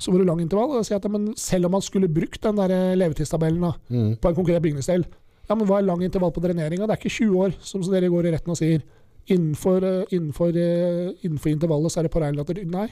så 0.00 0.12
får 0.12 0.22
du 0.22 0.28
lang 0.28 0.42
intervall. 0.44 0.76
Og 0.78 0.86
si 0.86 0.94
at, 0.96 1.08
men 1.10 1.32
selv 1.38 1.68
om 1.68 1.74
man 1.76 1.84
skulle 1.84 2.10
brukt 2.10 2.42
den 2.46 2.60
der 2.60 2.94
levetidstabellen 3.00 3.66
da, 3.66 3.74
mm. 3.90 4.12
på 4.22 4.30
en 4.30 4.38
konkret 4.38 4.62
bygningsdel, 4.64 5.04
ja, 5.50 5.56
men 5.58 5.66
hva 5.66 5.80
er 5.80 5.86
lang 5.88 6.02
intervall 6.06 6.30
på 6.34 6.42
dreneringa? 6.44 6.86
Det 6.86 6.94
er 6.94 7.00
ikke 7.02 7.10
20 7.18 7.40
år, 7.44 7.54
som 7.66 7.82
dere 7.90 8.10
går 8.12 8.28
i 8.28 8.34
retten 8.36 8.54
og 8.54 8.58
sier. 8.60 8.84
Innenfor, 9.30 9.82
eh, 9.84 10.12
innenfor, 10.16 10.54
eh, 10.56 11.10
innenfor 11.26 11.50
intervallet 11.50 11.92
så 11.92 12.00
er 12.00 12.06
det 12.08 12.12
påregnelig 12.14 12.64
Nei, 12.70 12.86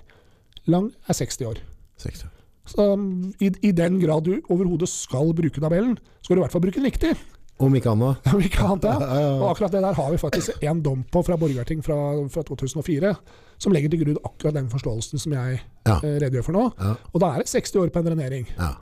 lang 0.67 0.91
er 1.09 1.15
60 1.15 1.47
år. 1.49 1.63
60. 2.03 2.27
Så 2.69 2.85
um, 2.93 3.33
i, 3.41 3.49
I 3.65 3.73
den 3.73 3.97
grad 4.03 4.27
du 4.27 4.35
overhodet 4.53 4.91
skal 4.93 5.33
bruke 5.33 5.63
tabellen, 5.63 5.97
skal 6.21 6.37
du 6.37 6.41
i 6.43 6.45
hvert 6.45 6.53
fall 6.53 6.61
bruke 6.67 6.77
den 6.83 6.85
riktig. 6.91 7.15
Om 7.59 7.75
ikke 7.75 7.91
annet. 7.91 8.27
Om 8.35 8.43
ikke 8.45 8.67
annet, 8.67 8.85
ja, 8.87 9.23
Og 9.41 9.49
akkurat 9.51 9.73
det 9.75 9.81
der 9.83 9.97
har 9.97 10.11
vi 10.13 10.19
faktisk 10.21 10.63
en 10.63 10.83
dom 10.85 11.01
på 11.11 11.23
fra 11.27 11.39
Borgarting 11.41 11.81
fra, 11.83 11.97
fra 12.31 12.45
2004, 12.47 13.15
som 13.59 13.73
legger 13.75 13.91
til 13.95 14.05
grunn 14.05 14.21
akkurat 14.23 14.55
den 14.61 14.69
forståelsen 14.71 15.19
som 15.19 15.33
jeg 15.35 15.61
Ja. 15.89 15.97
eh, 16.03 16.19
redegjør 16.23 16.45
for 16.51 16.55
nå. 16.59 16.67
Ja. 16.79 16.93
Og 17.15 17.23
da 17.25 17.33
er 17.33 17.43
det 17.43 17.49
60 17.51 17.81
år 17.81 17.91
på 17.95 17.99
en 18.03 18.11
drenering, 18.13 18.47
Ja. 18.59 18.75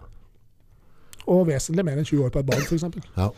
Og 1.27 1.47
vesentlig 1.49 1.85
mer 1.87 1.99
enn 1.99 2.07
20 2.07 2.27
år 2.27 2.35
på 2.35 2.43
et 2.43 2.51
bad 2.51 2.63
f.eks. 2.67 2.87
Ja. 3.17 3.31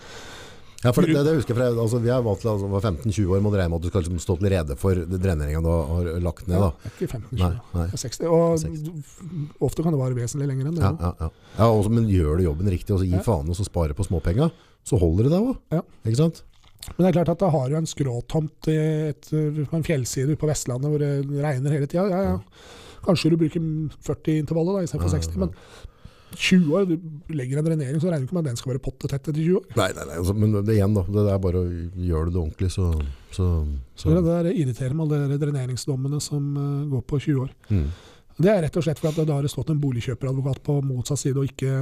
Ja, 0.78 0.92
for 0.94 1.02
det, 1.02 1.16
det 1.26 1.32
husker 1.34 1.56
jeg 1.56 1.58
fra, 1.58 1.68
altså, 1.74 1.98
Vi 1.98 2.10
er 2.14 2.20
vant 2.22 2.38
til 2.38 2.50
altså, 2.52 2.68
var 2.70 2.84
15-20 2.86 3.32
år, 3.34 3.40
må 3.42 3.50
du 3.50 3.56
regne 3.58 3.72
med 3.72 3.80
at 3.80 3.86
du 3.86 3.90
skal 3.90 4.04
liksom, 4.04 4.20
stå 4.22 4.36
til 4.38 4.50
rede 4.52 4.76
for 4.78 5.00
dreneringa 5.10 5.62
du 5.64 5.70
har 5.72 6.10
lagt 6.22 6.46
ned. 6.46 6.60
Da. 6.62 6.68
Ja, 6.70 6.92
ikke 6.92 7.08
15-20, 7.16 7.40
nei. 7.40 7.86
er 7.88 8.02
60. 8.04 8.20
Og 8.30 9.66
ofte 9.66 9.82
kan 9.82 9.96
det 9.96 10.02
være 10.04 10.18
vesentlig 10.20 10.46
lenger 10.52 10.70
enn 10.70 10.78
det. 10.78 10.84
Ja, 10.86 10.92
ja, 11.02 11.10
ja. 11.24 11.30
ja 11.58 11.70
også, 11.72 11.90
men 11.96 12.06
gjør 12.12 12.38
du 12.38 12.46
jobben 12.46 12.70
riktig, 12.70 12.94
og 12.94 13.02
så 13.02 13.08
gi 13.08 13.16
Ja. 13.16 13.24
faen 13.26 13.50
og 13.50 13.58
så 13.58 13.66
sparer 13.66 13.98
på 13.98 14.06
småpenga, 14.06 14.52
så 14.86 15.00
holder 15.02 15.26
det 15.26 15.34
deg 15.34 15.50
òg. 15.50 15.58
Ja. 15.74 15.82
Ikke 16.06 16.20
sant? 16.22 16.44
Men 16.94 17.02
det 17.02 17.08
er 17.10 17.16
klart 17.18 17.34
at 17.34 17.42
da 17.42 17.50
har 17.50 17.68
du 17.68 17.74
en 17.80 17.90
skråtomt 17.90 18.68
på 18.70 19.76
en 19.80 19.88
fjellside 19.88 20.38
på 20.38 20.48
Vestlandet 20.48 20.92
hvor 20.94 21.02
det 21.02 21.42
regner 21.42 21.74
hele 21.74 21.90
tida. 21.90 22.06
Ja, 22.06 22.22
ja. 22.22 22.38
Kanskje 23.04 23.32
du 23.32 23.38
bruker 23.40 23.62
40-intervallet 24.06 24.86
istedenfor 24.86 25.10
Ja, 25.10 25.20
60, 25.26 25.42
men 25.42 25.52
20 26.36 26.74
år, 26.76 26.84
du 26.88 27.34
legger 27.34 27.60
en 27.60 27.66
drenering, 27.66 28.00
så 28.00 28.10
regner 28.10 28.24
du 28.24 28.28
ikke 28.28 28.36
med 28.36 28.44
at 28.46 28.50
den 28.50 28.60
skal 28.60 28.72
være 28.74 28.82
pottetett 28.84 29.20
etter 29.22 29.38
20 29.38 29.56
år. 29.60 29.66
Nei, 29.78 29.88
nei, 29.96 30.04
nei 30.10 30.18
altså, 30.20 30.34
men 30.36 30.54
det, 30.58 30.74
igjen, 30.74 30.96
da. 30.96 31.04
Det 31.16 31.24
er 31.32 31.40
bare 31.42 31.62
å 31.62 31.68
gjøre 32.10 32.34
det 32.34 32.40
ordentlig, 32.42 32.70
så, 32.74 32.90
så, 33.34 33.48
Så 33.98 34.12
det 34.12 34.24
der 34.26 34.50
irriterer 34.52 34.96
med 34.96 35.08
alle 35.08 35.32
de 35.32 35.40
dreneringsdommene 35.42 36.20
som 36.24 36.50
uh, 36.58 36.86
går 36.92 37.04
på 37.08 37.20
20 37.26 37.44
år. 37.46 37.54
Mm. 37.72 37.86
Det 38.38 38.50
er 38.52 38.60
rett 38.66 38.76
og 38.78 38.86
slett 38.86 39.00
for 39.02 39.10
at 39.10 39.18
da 39.18 39.38
har 39.38 39.46
det 39.46 39.50
stått 39.50 39.72
en 39.74 39.80
boligkjøperadvokat 39.82 40.60
på 40.66 40.78
motsatt 40.86 41.18
side 41.24 41.40
og 41.40 41.48
ikke, 41.48 41.72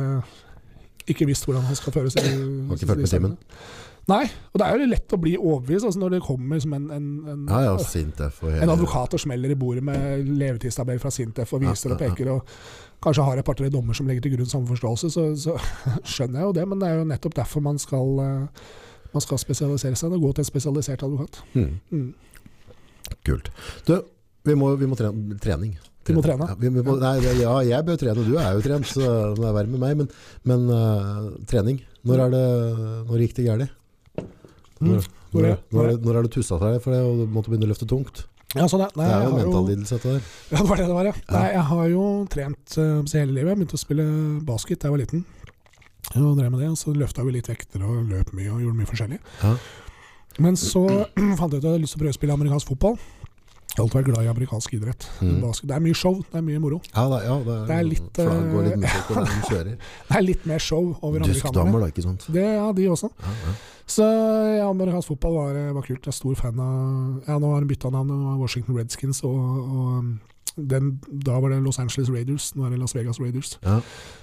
ikke 1.12 1.28
visst 1.28 1.44
hvordan 1.44 1.66
han 1.68 1.76
skal 1.76 1.92
føre 1.98 2.12
seg. 2.14 2.30
Har 2.30 2.78
ikke 2.78 2.88
fulgt 2.92 3.04
med 3.04 3.12
timen. 3.12 3.36
Nei, 4.06 4.22
og 4.54 4.60
det 4.60 4.66
er 4.66 4.78
jo 4.78 4.86
lett 4.86 5.14
å 5.16 5.18
bli 5.18 5.32
overbevist 5.34 5.88
altså 5.88 5.98
når 5.98 6.12
det 6.14 6.18
kommer 6.22 6.60
som 6.62 6.76
en, 6.76 6.84
en, 6.94 7.06
en, 7.26 7.40
Ja, 7.50 7.62
ja, 7.64 7.78
Sintef 7.82 8.38
en 8.46 8.70
advokat 8.70 9.16
og 9.18 9.22
smeller 9.22 9.50
i 9.50 9.56
bordet 9.58 9.82
med 9.86 10.28
levetidstabell 10.30 11.00
fra 11.02 11.10
Sintef 11.10 11.50
og 11.56 11.64
viser 11.64 11.90
Ja, 11.90 11.96
og 11.96 12.04
peker, 12.04 12.30
og 12.36 13.02
kanskje 13.02 13.24
har 13.26 13.40
et 13.40 13.46
par-tre 13.46 13.70
dommer 13.72 13.98
som 13.98 14.06
legger 14.06 14.22
til 14.22 14.36
grunn 14.36 14.50
samme 14.50 14.70
forståelse, 14.70 15.10
så, 15.10 15.24
så 15.34 15.56
skjønner 16.14 16.40
jeg 16.40 16.50
jo 16.50 16.54
det. 16.60 16.66
Men 16.70 16.82
det 16.82 16.90
er 16.90 17.00
jo 17.00 17.08
nettopp 17.10 17.34
derfor 17.38 17.64
man 17.66 17.80
skal, 17.82 18.14
eh, 18.22 18.62
man 19.16 19.24
skal 19.24 19.42
spesialisere 19.42 19.98
seg. 19.98 20.14
og 20.14 20.28
Gå 20.28 20.32
til 20.36 20.46
en 20.46 20.50
spesialisert 20.52 21.02
advokat. 21.06 21.42
Mm. 21.56 21.74
Mm. 21.90 23.18
Kult. 23.26 23.50
Du, 23.88 23.98
vi 24.46 24.56
må, 24.58 24.70
vi 24.78 24.88
må 24.88 24.98
trene, 24.98 25.38
trening. 25.42 25.74
Vi 26.06 26.14
må 26.14 26.22
trene? 26.22 26.46
Ja, 26.46 26.70
må, 26.78 26.94
nei, 27.02 27.16
ja, 27.40 27.56
jeg 27.66 27.86
bør 27.86 27.98
trene. 27.98 28.22
Du 28.22 28.36
er 28.38 28.54
jo 28.54 28.62
trent, 28.62 28.86
så 28.86 29.02
det 29.34 29.48
er 29.48 29.56
verre 29.56 29.72
med 29.72 29.82
meg. 29.82 29.98
Men, 29.98 30.12
men 30.46 30.70
uh, 30.70 31.32
trening, 31.50 31.82
når, 32.06 32.22
er 32.28 32.36
det, 32.36 32.44
når 33.10 33.26
gikk 33.26 33.36
det 33.40 33.48
galt? 33.48 33.74
Mm. 34.80 34.88
Når, 34.92 35.10
når, 35.32 35.46
når, 35.72 35.92
når 36.04 36.18
er 36.18 36.26
det 36.26 36.32
tussa 36.36 36.58
seg 36.60 36.80
for 36.84 36.94
det, 36.94 37.02
og 37.04 37.22
du 37.22 37.32
måtte 37.32 37.52
begynne 37.52 37.68
å 37.68 37.72
løfte 37.72 37.88
tungt? 37.88 38.26
Ja, 38.54 38.66
sånn, 38.70 38.84
ja. 38.84 38.90
Nei, 38.96 39.06
Det 39.08 39.14
er 39.14 39.24
jo 39.24 39.30
en 39.30 39.34
har 39.34 39.40
mental 39.42 39.64
lidelse, 39.68 39.96
dette 39.96 40.12
der. 40.14 40.28
Ja, 40.52 40.60
det 40.60 40.68
var 40.68 40.78
det 40.80 40.86
det 40.86 40.96
var, 40.96 41.08
ja. 41.08 41.14
Nei, 41.34 41.46
jeg 41.52 41.64
har 41.70 41.88
jo 41.92 42.04
trent 42.32 42.76
uh, 42.78 43.16
hele 43.18 43.34
livet. 43.34 43.50
Jeg 43.50 43.58
begynte 43.60 43.78
å 43.78 43.82
spille 43.82 44.06
basket 44.46 44.80
da 44.80 44.88
jeg 44.88 44.94
var 44.94 45.02
liten. 45.02 45.24
Og 46.14 46.36
drev 46.38 46.52
med 46.54 46.62
det, 46.62 46.70
så 46.78 46.94
løfta 46.94 47.24
vi 47.26 47.34
litt 47.34 47.50
vekter 47.50 47.82
og 47.82 48.06
løp 48.12 48.30
mye 48.36 48.52
og 48.54 48.62
gjorde 48.62 48.78
mye 48.78 48.88
forskjellig. 48.88 49.18
Ja. 49.42 49.56
Men 50.46 50.58
så 50.60 50.84
fant 51.40 51.52
jeg 51.52 51.58
ut 51.58 51.64
at 51.64 51.66
jeg 51.66 51.72
hadde 51.72 51.82
lyst 51.82 51.96
til 51.96 52.00
å 52.00 52.04
prøve 52.04 52.14
å 52.14 52.18
spille 52.20 52.36
amerikansk 52.38 52.72
fotball. 52.72 52.98
Jeg 53.66 53.82
har 53.82 53.84
alltid 53.84 53.98
vært 53.98 54.06
glad 54.08 54.24
i 54.24 54.28
amerikansk 54.30 54.74
idrett. 54.78 55.06
Mm. 55.20 55.40
Det 55.68 55.74
er 55.76 55.80
mye 55.84 55.96
show, 55.98 56.20
det 56.24 56.38
er 56.38 56.44
mye 56.46 56.60
moro. 56.62 56.78
Ja, 56.94 57.02
da, 57.12 57.18
ja, 57.26 57.34
det, 57.44 57.56
Det 57.68 57.74
er 57.76 57.88
litt, 57.90 58.06
flagg 58.16 58.54
og 58.54 58.62
litt 58.64 58.76
eh, 58.76 58.84
musikk 58.84 59.10
og 59.10 59.18
de 59.26 59.40
kjører. 59.50 59.72
Det 60.08 60.16
er 60.16 60.24
litt 60.24 60.46
mer 60.48 60.62
show 60.64 60.84
over 60.94 61.18
amerikanerne. 61.18 61.42
Duskdamer, 61.42 61.82
da, 61.82 61.88
ikke 61.92 62.04
sant? 62.06 62.28
Det, 62.32 62.44
ja, 62.56 62.70
de 62.78 62.86
også. 62.94 63.10
Ja, 63.20 63.34
ja. 63.42 63.56
Så 63.86 64.06
amerikansk 64.66 65.12
fotball 65.12 65.36
var, 65.36 65.58
var 65.76 65.84
kult. 65.86 66.00
Jeg 66.00 66.14
er 66.14 66.16
stor 66.16 66.38
fan 66.40 66.62
av 66.62 67.28
Ja, 67.28 67.36
nå 67.38 67.52
har 67.52 67.60
de 67.62 67.68
bytta 67.70 67.90
navn, 67.94 68.10
av 68.32 68.40
Washington 68.40 68.78
Redskins, 68.78 69.20
og, 69.28 69.36
og 69.36 69.92
um, 69.98 70.08
den, 70.56 70.94
da 71.26 71.36
var 71.42 71.52
det 71.52 71.60
Los 71.62 71.78
Angeles 71.78 72.10
Raiders, 72.10 72.54
nå 72.56 72.64
er 72.66 72.72
det 72.74 72.80
Las 72.80 72.96
Vegas 72.96 73.20
Raiders. 73.20 73.58
Ja. 73.62 73.80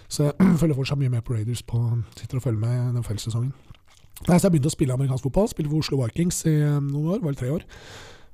Så 0.10 0.32
jeg 0.32 0.58
følger 0.62 0.76
fortsatt 0.76 1.00
mye 1.00 1.14
med 1.14 1.22
på 1.22 1.38
Raiders. 1.38 1.62
På, 1.64 1.84
sitter 2.18 2.42
og 2.42 2.48
følger 2.48 2.60
med 2.60 2.98
den 2.98 3.06
fellessesongen. 3.06 3.54
Så 4.24 4.40
jeg 4.40 4.52
begynte 4.52 4.72
å 4.72 4.74
spille 4.74 4.98
amerikansk 4.98 5.30
fotball. 5.30 5.48
Spilte 5.52 5.72
for 5.72 5.84
Oslo 5.84 6.02
Vikings 6.02 6.46
i 6.50 6.58
um, 6.64 6.90
noen 6.90 7.16
år, 7.16 7.24
var 7.24 7.36
det 7.36 7.44
tre 7.44 7.54
år. 7.54 7.68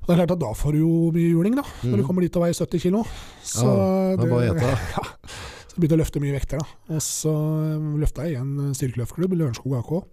Og 0.10 0.16
det 0.16 0.16
er 0.16 0.26
klart 0.26 0.32
at 0.34 0.39
Da 0.41 0.53
får 0.57 0.74
du 0.74 0.80
jo 0.82 1.12
mye 1.14 1.30
juling, 1.36 1.55
da, 1.55 1.62
når 1.84 1.91
Mm. 1.93 1.97
du 2.01 2.03
kommer 2.07 2.22
dit 2.26 2.36
og 2.36 2.41
veier 2.41 2.57
70 2.57 2.80
kilo. 2.82 3.03
Så 3.45 3.62
Ja, 3.62 4.16
det 4.18 4.26
er 4.26 4.30
bare 4.32 4.41
å 4.41 4.47
gjette, 4.49 4.70
ja, 4.97 5.03
så 5.70 5.76
jeg 5.76 5.80
begynte 5.84 5.97
å 5.97 6.01
løfte 6.01 6.20
mye 6.24 6.34
vekter. 6.34 6.57
da. 6.57 6.95
Og 6.95 7.01
så 7.05 7.34
løfta 8.01 8.24
jeg 8.26 8.34
i 8.34 8.39
en 8.41 8.74
styrkeløftklubb, 8.74 9.38
Lørenskog 9.38 9.78
AK. 9.78 10.03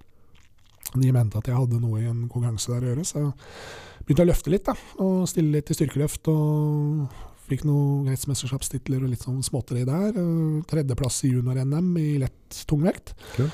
De 1.01 1.11
mente 1.13 1.37
at 1.41 1.47
jeg 1.49 1.57
hadde 1.57 1.81
noe 1.81 1.99
i 2.01 2.05
en 2.07 2.29
konkurranse 2.29 2.69
der 2.69 2.85
å 2.85 2.91
gjøre, 2.95 3.05
så 3.09 3.15
jeg 3.25 4.05
begynte 4.07 4.23
å 4.27 4.31
løfte 4.31 4.51
litt. 4.53 4.65
da, 4.65 4.75
Og 5.01 5.27
stille 5.29 5.51
litt 5.53 5.71
i 5.71 5.75
styrkeløft. 5.75 6.29
og 6.29 7.09
Fikk 7.49 7.63
noen 7.65 8.07
kretsmesterskapstitler 8.09 9.03
og 9.05 9.09
litt 9.11 9.23
sånn 9.23 9.39
småtteri 9.41 9.85
der. 9.87 10.13
Tredjeplass 10.67 11.25
i 11.25 11.31
junior-NM 11.31 11.97
i 11.97 12.19
lett 12.19 12.65
tungvekt. 12.67 13.15
Kult. 13.37 13.53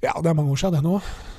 Ja, 0.00 0.14
det 0.16 0.30
er 0.30 0.36
mange 0.38 0.54
år 0.54 0.60
siden 0.62 0.78
det 0.78 0.84
nå. 0.86 0.94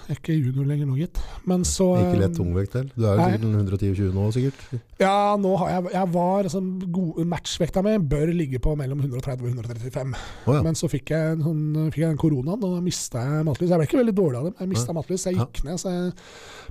Jeg 0.05 0.13
er 0.13 0.19
ikke 0.19 0.33
junior 0.35 0.65
lenger 0.67 0.85
nå, 0.89 0.95
gitt. 0.99 1.19
Men 1.49 1.63
så 1.65 1.85
Ikke 1.97 2.19
lett 2.19 2.33
tungvekt 2.35 2.73
heller? 2.75 2.91
Du 2.97 3.05
er 3.07 3.15
jo 3.15 3.21
Nei. 3.21 3.29
sikkert 3.31 3.79
110-20 3.79 4.11
nå, 4.17 4.25
sikkert. 4.35 4.83
Ja, 5.01 5.13
nå 5.39 5.53
har 5.61 5.69
jeg, 5.71 5.85
jeg 5.95 6.09
var 6.13 6.43
altså, 6.43 6.61
god, 6.97 7.21
Matchvekta 7.31 7.83
mi 7.85 7.93
bør 8.11 8.33
ligge 8.35 8.59
på 8.61 8.75
mellom 8.77 8.99
130 9.01 9.47
og 9.47 9.49
135. 9.55 10.13
Oh, 10.45 10.53
ja. 10.57 10.61
Men 10.67 10.77
så 10.77 10.89
fikk 10.91 11.13
jeg, 11.15 11.39
sånn, 11.41 11.63
fikk 11.93 12.03
jeg 12.03 12.11
den 12.11 12.21
koronaen, 12.21 12.59
og 12.59 12.75
da 12.77 12.83
mista 12.85 13.23
jeg 13.23 13.47
matlys. 13.47 13.71
Jeg 13.71 13.81
ble 13.81 13.87
ikke 13.89 14.01
veldig 14.03 14.17
dårlig 14.19 14.41
av 14.41 14.49
det, 14.49 14.53
men 14.57 14.67
jeg 14.67 14.73
mista 14.75 14.97
matlys. 14.99 15.25
Jeg 15.29 15.39
Ja. 15.39 15.47
gikk 15.47 15.63
ned, 15.69 15.79
så 15.81 15.95
jeg, 15.95 16.13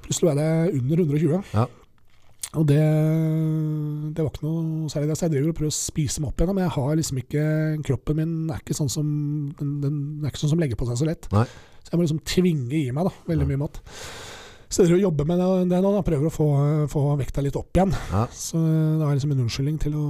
plutselig 0.05 0.31
var 0.31 0.43
jeg 0.45 0.75
under 0.83 1.05
120. 1.07 1.55
Ja. 1.57 1.67
Og 2.59 2.65
det, 2.67 2.83
det 4.15 4.25
var 4.25 4.31
ikke 4.33 4.47
noe 4.47 4.89
særlig 4.91 5.11
det. 5.11 5.17
Så 5.19 5.27
jeg 5.29 5.35
driver 5.37 5.53
og 5.53 5.59
prøver 5.59 5.73
å 5.73 5.77
spise 5.77 6.23
meg 6.23 6.33
opp 6.33 6.41
igjen, 6.43 6.55
men 6.57 6.65
jeg 6.67 6.75
har 6.77 6.97
liksom 6.99 7.21
ikke 7.23 7.45
Kroppen 7.87 8.19
min 8.19 8.33
er 8.51 8.63
ikke 8.63 8.77
sånn 8.79 8.91
som 8.91 9.11
den, 9.59 9.75
den 9.85 9.99
er 10.25 10.33
ikke 10.33 10.43
sånn 10.43 10.53
som 10.55 10.63
legger 10.63 10.79
på 10.81 10.89
seg 10.91 10.99
så 11.03 11.09
lett. 11.09 11.29
Nei. 11.35 11.47
Så 11.91 11.97
jeg 11.97 11.99
må 11.99 12.05
liksom 12.07 12.21
tvinge 12.23 12.77
i 12.79 12.91
meg 12.95 13.09
da, 13.09 13.13
veldig 13.27 13.47
mye 13.51 13.61
mat. 13.65 13.81
Så 14.71 14.85
jeg 14.87 15.01
jobber 15.03 15.27
med 15.27 15.41
det, 15.43 15.81
nå. 15.83 15.91
Da. 15.97 16.03
Prøver 16.07 16.29
å 16.29 16.31
få, 16.31 16.47
få 16.93 17.01
vekta 17.19 17.43
litt 17.43 17.57
opp 17.59 17.75
igjen. 17.75 17.91
Ja. 18.13 18.29
Så 18.31 18.61
det 18.63 19.03
er 19.03 19.17
liksom 19.19 19.33
en 19.35 19.41
unnskyldning 19.43 19.81
til 19.83 19.97
å 19.99 20.05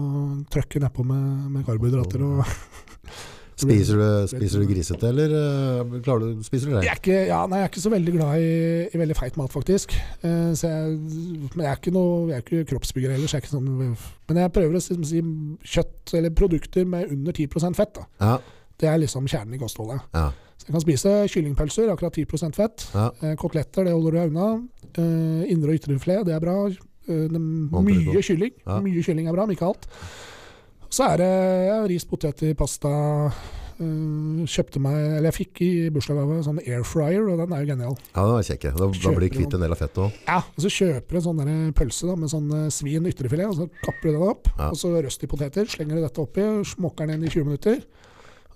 trøkke 0.53 0.83
nedpå 0.85 1.07
med, 1.09 1.47
med 1.57 1.64
karbohydrater 1.64 2.26
og 2.26 2.43
Spiser 3.61 3.99
du, 4.01 4.05
spiser 4.31 4.62
du 4.62 4.68
grisete, 4.70 5.09
eller 5.11 5.33
eh, 5.37 5.97
klarer 6.01 6.31
du, 6.31 6.45
spiser 6.47 6.70
du 6.70 6.76
Jeg 6.78 6.87
det? 6.87 6.95
ikke, 7.03 7.16
ja, 7.28 7.41
jeg 7.45 7.61
er 7.66 7.68
ikke 7.68 7.83
så 7.83 7.91
veldig 7.93 8.14
glad 8.14 8.41
i, 8.41 8.53
i 8.89 9.01
veldig 9.03 9.16
feit 9.18 9.37
mat, 9.37 9.53
faktisk. 9.53 9.93
Eh, 10.24 10.53
så 10.57 10.70
jeg, 10.70 10.95
men 11.53 11.66
jeg 11.66 11.68
er 11.68 11.76
ikke 11.83 11.93
noe 11.93 12.31
Jeg 12.31 12.39
er 12.39 12.45
ikke 12.47 12.62
kroppsbygger 12.70 13.12
ellers. 13.18 13.35
Jeg 13.37 13.45
ikke 13.45 13.53
sånn, 13.53 13.68
men 13.68 14.41
jeg 14.41 14.55
prøver 14.57 14.78
å 14.78 14.83
si, 14.85 14.97
si 15.11 15.20
kjøtt 15.74 16.14
eller 16.16 16.33
produkter 16.41 16.89
med 16.89 17.12
under 17.12 17.37
10% 17.37 17.76
fett. 17.76 18.01
Ja, 18.22 18.39
Det 18.81 18.89
er 18.89 19.03
liksom 19.03 19.28
kjernen 19.28 19.59
i 19.59 19.61
kostholdet. 19.61 20.09
ja, 20.16 20.31
Så 20.61 20.69
jeg 20.69 20.75
kan 20.77 20.83
spise 20.85 21.13
kyllingpølser, 21.33 21.89
akkurat 21.95 22.13
10 22.21 22.53
fett. 22.55 22.87
ja. 22.95 23.07
Eh, 23.25 23.35
koteletter, 23.41 23.85
det 23.89 23.95
holder 23.97 24.11
du 24.13 24.19
deg 24.19 24.35
unna. 24.35 24.49
Eh, 24.93 25.53
indre- 25.55 25.73
og 25.73 25.79
ytre 25.81 25.99
filet, 25.99 26.27
det 26.29 26.35
er 26.37 26.41
bra. 26.45 26.57
Eh, 26.69 27.29
det, 27.33 27.41
Vanlig 27.73 27.97
mye 28.05 28.23
kylling. 28.23 28.53
Ja. 28.67 28.81
Mye 28.85 29.03
kylling 29.07 29.27
er 29.31 29.33
bra, 29.33 29.47
men 29.47 29.57
ikke 29.57 29.71
alt. 29.73 29.89
Så 30.91 31.07
er 31.07 31.17
det 31.23 31.89
ris, 31.89 32.05
poteter, 32.05 32.53
pasta. 32.59 32.93
Eh, 33.81 34.45
kjøpte 34.45 34.83
meg, 34.85 34.99
eller 35.17 35.31
jeg 35.31 35.37
fikk 35.39 35.63
i 35.65 35.71
bursdagsgave 35.95 36.43
sånn 36.45 36.61
air 36.67 36.83
fryer, 36.85 37.25
og 37.33 37.39
den 37.41 37.55
er 37.57 37.63
jo 37.65 37.71
genial. 37.73 37.97
ja 38.13 38.25
den 38.27 38.35
var 38.37 38.43
kjekke. 38.45 38.73
Da, 38.77 38.91
da 38.93 39.15
blir 39.17 39.31
du 39.31 39.37
kvitt 39.39 39.55
en 39.57 39.65
del 39.65 39.73
av 39.73 39.81
fettet 39.81 40.03
òg. 40.05 40.19
Ja, 40.29 40.43
og 40.45 40.61
Så 40.61 40.69
kjøper 40.69 41.09
du 41.09 41.17
en 41.17 41.25
sånn 41.25 41.41
der 41.41 41.73
pølse 41.73 42.11
da, 42.11 42.17
med 42.21 42.29
sånn 42.29 42.53
svin 42.71 43.09
ytrefilet, 43.09 43.49
og 43.49 43.57
så 43.57 43.71
kapper 43.81 44.11
du 44.11 44.19
den 44.19 44.29
opp. 44.29 44.53
Ja. 44.59 44.69
Og 44.69 44.77
så 44.77 44.93
røst 45.01 45.25
i 45.25 45.31
poteter, 45.33 45.65
slenger 45.73 45.97
du 45.97 46.03
dette 46.05 46.21
oppi, 46.21 46.45
smokker 46.69 47.09
den 47.09 47.17
inn 47.17 47.25
i 47.25 47.33
20 47.33 47.49
minutter. 47.49 47.81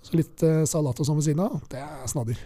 Så 0.05 0.19
litt 0.19 0.43
eh, 0.45 0.61
salat 0.69 0.99
og 1.01 1.07
sånn 1.07 1.17
ved 1.19 1.25
siden 1.27 1.41
av. 1.45 1.57
Det 1.71 1.81
er 1.81 2.05
snadder. 2.11 2.37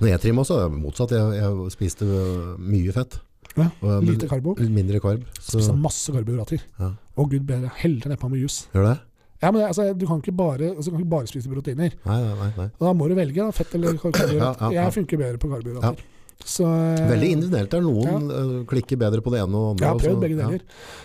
Når 0.00 0.12
jeg 0.12 0.22
trimmer 0.22 0.44
også, 0.44 0.60
er 0.60 0.70
det 0.70 0.78
motsatt. 0.84 1.12
Jeg, 1.16 1.36
jeg 1.40 1.74
spiste 1.74 2.06
øh, 2.06 2.56
mye 2.62 2.94
fett. 2.94 3.18
Ja, 3.56 3.66
Og, 3.82 4.04
lite 4.06 4.28
karbo. 4.30 4.54
Mindre 4.70 5.00
karb. 5.02 5.24
Så, 5.40 5.56
Spiste 5.56 5.74
masse 5.74 6.12
karbohydrater. 6.14 6.62
Ja. 6.78 6.92
Å 7.18 7.24
gud 7.32 7.46
bedre. 7.48 7.72
Heller 7.80 8.12
nedpå 8.14 8.30
med 8.30 8.44
jus. 8.44 8.62
gjør 8.74 8.86
det? 8.92 8.98
Ja, 9.40 9.48
men 9.56 9.62
altså, 9.64 9.86
du 9.96 10.04
kan 10.06 10.20
ikke 10.20 10.34
bare, 10.36 10.68
altså, 10.76 10.90
du 10.90 10.96
kan 10.98 11.02
ikke 11.02 11.14
bare 11.16 11.28
spise 11.30 11.48
proteiner. 11.50 11.94
Nei, 12.04 12.18
nei, 12.26 12.48
nei. 12.58 12.66
Da 12.78 12.90
må 12.92 13.08
du 13.08 13.14
velge 13.16 13.40
da, 13.40 13.50
fett 13.56 13.72
eller 13.78 13.96
karbohydrater. 13.96 14.36
Ja, 14.36 14.50
ja. 14.68 14.84
Jeg 14.84 14.96
funker 14.98 15.20
bedre 15.22 15.40
på 15.40 15.48
karbohydrater. 15.48 16.02
Så, 16.44 16.64
eh, 16.64 17.08
Veldig 17.10 17.28
individuelt. 17.36 17.70
der. 17.70 17.80
Noen 17.84 18.28
ja. 18.30 18.64
klikker 18.64 18.96
bedre 18.98 19.20
på 19.22 19.30
det 19.30 19.40
ene 19.42 19.54
og 19.54 19.70
andre. 19.74 19.84
Jeg 19.84 19.90
har 19.92 19.98
så- 19.98 20.06
prøvd 20.08 20.20
begge 20.20 20.38
ja. 20.38 20.46
deler. 20.48 20.60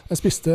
Jeg 0.09 0.17
spiste, 0.17 0.53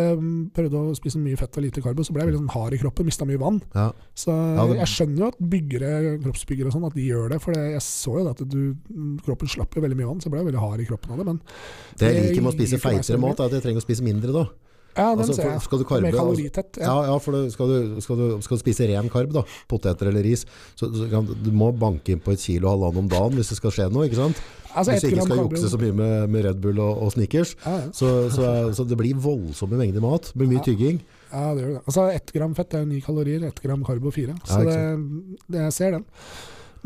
prøvde 0.54 0.72
å 0.72 0.96
spise 0.96 1.18
mye 1.18 1.36
fett 1.36 1.56
og 1.56 1.62
lite 1.62 1.82
karbo, 1.82 2.02
så 2.02 2.12
ble 2.12 2.22
jeg 2.24 2.32
veldig 2.32 2.40
sånn 2.40 2.54
hard 2.54 2.72
i 2.74 2.78
kroppen, 2.78 3.04
mista 3.04 3.24
mye 3.24 3.38
vann. 3.38 3.60
Ja. 3.74 3.92
Så 4.14 4.30
Ja, 4.30 4.66
det- 4.66 4.78
jeg 4.78 4.88
skjønner 4.88 5.18
jo 5.18 5.26
at 5.28 5.38
byggere, 5.38 6.22
kroppsbyggere 6.22 6.66
og 6.66 6.72
sånn, 6.72 6.86
at 6.86 6.94
de 6.94 7.08
gjør 7.08 7.28
det. 7.30 7.40
For 7.42 7.52
jeg 7.52 7.80
så 7.80 8.18
jo 8.18 8.28
at 8.28 8.48
du, 8.48 8.74
kroppen 9.24 9.48
slapp 9.48 9.74
jo 9.74 9.82
veldig 9.82 9.96
mye 9.96 10.06
vann, 10.06 10.20
så 10.20 10.30
jeg 10.30 10.32
ble 10.32 10.44
veldig 10.52 10.60
hard 10.60 10.80
i 10.80 10.84
kroppen 10.86 11.10
av 11.12 11.18
det. 11.18 11.26
Men 11.26 11.40
Det 11.96 12.14
jeg 12.14 12.30
liker 12.30 12.42
med 12.42 12.52
å 12.54 12.56
spise 12.56 12.80
feitere 12.80 13.18
mat, 13.20 13.38
er 13.40 13.44
at 13.44 13.52
jeg 13.52 13.62
trenger 13.62 13.80
å 13.80 13.86
spise 13.86 14.02
mindre 14.02 14.32
da. 14.32 14.48
Ja, 14.96 15.10
den 15.14 15.22
Altså, 15.22 15.34
ser 15.38 15.50
jeg. 15.50 15.60
skal 15.66 15.78
du 15.78 15.84
karbe, 15.84 16.02
Mer 16.02 16.12
altså- 16.12 16.24
kaloritett. 16.26 16.78
Ja. 16.80 16.86
Ja, 16.86 17.12
ja 17.12 17.18
for 17.18 17.32
det, 17.36 17.52
skal, 17.52 17.66
du, 17.68 18.00
skal, 18.04 18.16
du, 18.16 18.40
skal 18.42 18.56
du 18.56 18.62
spise 18.64 18.88
ren 18.90 19.08
karb, 19.12 19.32
da, 19.32 19.44
poteter 19.70 20.10
eller 20.10 20.22
ris, 20.26 20.46
så, 20.74 20.90
så 20.90 21.08
kan, 21.10 21.26
du 21.26 21.50
må 21.52 21.70
banke 21.72 22.14
inn 22.14 22.20
på 22.24 22.32
et 22.34 22.42
kilo 22.42 22.68
og 22.68 22.76
halvannen 22.76 23.04
om 23.04 23.08
dagen 23.12 23.38
hvis 23.38 23.52
det 23.54 23.60
skal 23.60 23.74
skje 23.76 23.88
noe. 23.92 24.08
ikke 24.08 24.18
sant? 24.18 24.42
Altså, 24.70 24.92
Hvis 24.92 25.02
du 25.02 25.08
ikke 25.08 25.24
skal 25.26 25.40
jukse 25.42 25.70
så 25.72 25.78
mye 25.80 25.94
med, 25.98 26.28
med 26.30 26.44
Red 26.46 26.60
Bull 26.62 26.78
og, 26.78 27.00
og 27.02 27.12
Snickers. 27.14 27.56
Ja, 27.64 27.72
ja. 27.80 27.88
Så, 27.92 28.10
så, 28.30 28.50
så 28.76 28.84
det 28.86 28.98
blir 29.00 29.18
voldsomme 29.18 29.78
mengder 29.80 30.04
mat. 30.04 30.30
Det 30.30 30.38
blir 30.38 30.52
mye 30.52 30.62
tygging. 30.62 31.00
Ja, 31.32 31.48
det 31.54 31.64
gjør 31.64 31.72
det. 31.74 31.82
Altså, 31.86 32.04
ett 32.14 32.32
gram 32.36 32.54
fett 32.54 32.74
er 32.78 32.86
ni 32.86 33.00
kalorier, 33.02 33.42
ett 33.48 33.58
gram 33.62 33.82
karbo 33.86 34.12
fire. 34.14 34.36
Så 34.46 34.62
det, 34.66 34.78
det, 35.50 35.64
jeg 35.66 35.74
ser 35.74 35.96
den. 35.98 36.06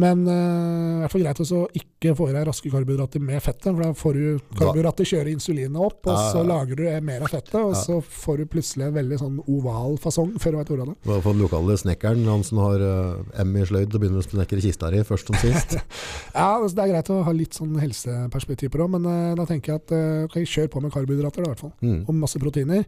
Men 0.01 0.25
eh, 0.27 0.35
i 0.35 1.03
hvert 1.05 1.13
fall 1.13 1.23
greit 1.23 1.41
å 1.45 1.61
ikke 1.79 2.15
få 2.19 2.27
i 2.31 2.35
deg 2.35 2.47
raske 2.49 2.71
karbohydrater 2.73 3.23
med 3.23 3.43
fettet, 3.45 3.69
for 3.69 3.83
da 3.85 3.91
får 3.99 4.17
du 4.19 4.57
karbohydrater 4.59 5.07
kjører 5.07 5.31
insulinet 5.31 5.79
opp, 5.79 6.01
og 6.09 6.15
Ja, 6.15 6.25
så 6.33 6.43
lager 6.47 6.81
du 6.81 6.85
mer 7.07 7.23
av 7.27 7.31
fettet, 7.31 7.55
og 7.61 7.75
Ja. 7.75 7.81
så 7.81 8.01
får 8.03 8.39
du 8.39 8.45
plutselig 8.47 8.89
en 8.89 8.95
veldig 8.95 9.19
sånn 9.21 9.39
oval 9.47 9.97
fasong 10.03 10.35
før 10.39 10.51
du 10.51 10.59
vet 10.59 10.71
ordet 10.75 10.81
av 10.81 10.89
det. 10.93 10.97
I 11.05 11.09
hvert 11.13 11.23
fall 11.23 11.37
den 11.39 11.43
lokale 11.43 11.77
snekkeren, 11.79 12.25
han 12.27 12.43
som 12.43 12.59
har 12.59 12.81
uh, 12.81 13.43
M 13.45 13.57
i 13.57 13.67
sløyd 13.67 13.95
og 13.95 14.01
begynner 14.01 14.19
å 14.19 14.27
snekre 14.27 14.61
kista 14.61 14.91
di 14.91 15.03
først 15.07 15.31
som 15.31 15.37
sist. 15.39 15.79
Ja, 16.35 16.59
altså, 16.59 16.75
Det 16.75 16.85
er 16.85 16.93
greit 16.95 17.11
å 17.15 17.23
ha 17.23 17.33
litt 17.33 17.55
sånn 17.55 17.79
helseperspektiv 17.79 18.73
på 18.75 18.81
det, 18.83 18.89
men 18.97 19.07
uh, 19.07 19.35
da 19.39 19.47
tenker 19.47 19.75
jeg 19.75 19.85
at 19.85 19.95
uh, 19.95 20.25
okay, 20.27 20.45
kjør 20.45 20.73
på 20.73 20.83
med 20.83 20.93
karbohydrater, 20.95 21.45
da, 21.45 21.47
i 21.47 21.55
hvert 21.55 21.63
fall. 21.63 21.75
Mm. 21.85 22.01
Og 22.09 22.19
masse 22.19 22.41
proteiner. 22.43 22.85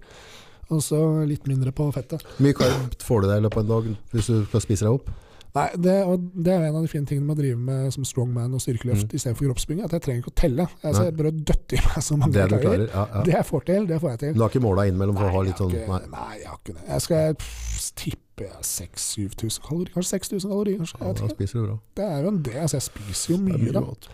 Og 0.74 0.82
så 0.82 0.98
litt 1.22 1.46
mindre 1.46 1.70
på 1.70 1.86
fettet. 1.94 2.24
Hvor 2.26 2.42
Mye 2.42 2.56
karb 2.58 2.96
får 3.06 3.22
du 3.22 3.28
deg 3.30 3.38
i 3.38 3.44
løpet 3.46 3.60
av 3.60 3.64
en 3.64 3.70
dag 3.70 3.96
hvis 4.16 4.26
du 4.32 4.40
skal 4.48 4.64
spise 4.64 4.88
deg 4.88 4.96
opp. 4.98 5.12
Nei, 5.56 5.66
det, 5.80 5.94
og 6.04 6.24
det 6.36 6.52
er 6.52 6.66
en 6.68 6.76
av 6.76 6.82
de 6.84 6.90
fine 6.92 7.08
tingene 7.08 7.24
med 7.30 7.38
å 7.38 7.40
drive 7.40 7.56
med 7.56 7.92
som 7.94 8.04
strongman 8.04 8.52
og 8.52 8.60
styrkeløft 8.60 9.06
Mm. 9.08 9.14
istedenfor 9.16 9.46
kroppsbygging, 9.48 9.84
at 9.86 9.94
jeg 9.96 10.02
trenger 10.04 10.20
ikke 10.24 10.32
å 10.34 10.36
telle. 10.42 10.66
Altså, 10.84 11.04
jeg 11.08 11.14
bør 11.16 11.30
døtte 11.32 11.78
i 11.78 11.80
meg 11.86 12.02
så 12.04 12.18
mange 12.20 12.32
Det 12.36 12.44
du 12.50 12.56
klarer. 12.60 12.84
Ja, 12.92 13.04
ja. 13.14 13.22
Det 13.24 13.32
jeg 13.38 13.46
får 13.48 13.64
til, 13.70 13.86
det 13.88 14.00
får 14.02 14.10
jeg 14.14 14.18
til. 14.26 14.34
Du 14.36 14.44
har 14.44 14.50
ikke 14.52 14.62
måla 14.66 14.84
innimellom 14.90 15.16
for 15.16 15.30
å 15.30 15.32
ha 15.38 15.42
litt 15.48 15.56
sånn 15.64 15.72
Nei. 15.72 16.00
nei, 16.12 16.32
jeg 16.42 16.50
har 16.52 16.60
ikke 16.60 16.76
det. 16.76 16.84
Jeg 16.92 17.00
skal 17.06 17.34
pff, 17.40 17.90
tippe 17.96 18.50
6000-7000 18.60 19.60
kalorier, 19.66 19.92
kanskje 19.94 20.10
6000 20.20 20.50
kalorier. 20.52 20.78
Kanskje. 20.82 21.00
Ja, 21.00 21.12
da 21.16 21.28
spiser 21.32 21.58
du 21.60 21.66
bra. 21.66 21.76
Det 21.96 22.04
er 22.06 22.22
jo 22.22 22.28
en 22.34 22.40
del. 22.46 22.58
Altså, 22.62 22.76
jeg 22.80 22.86
spiser 22.90 23.32
jo 23.32 23.38
er 23.40 23.58
mye, 23.58 23.72
da. 23.72 23.80
Godt. 23.86 24.08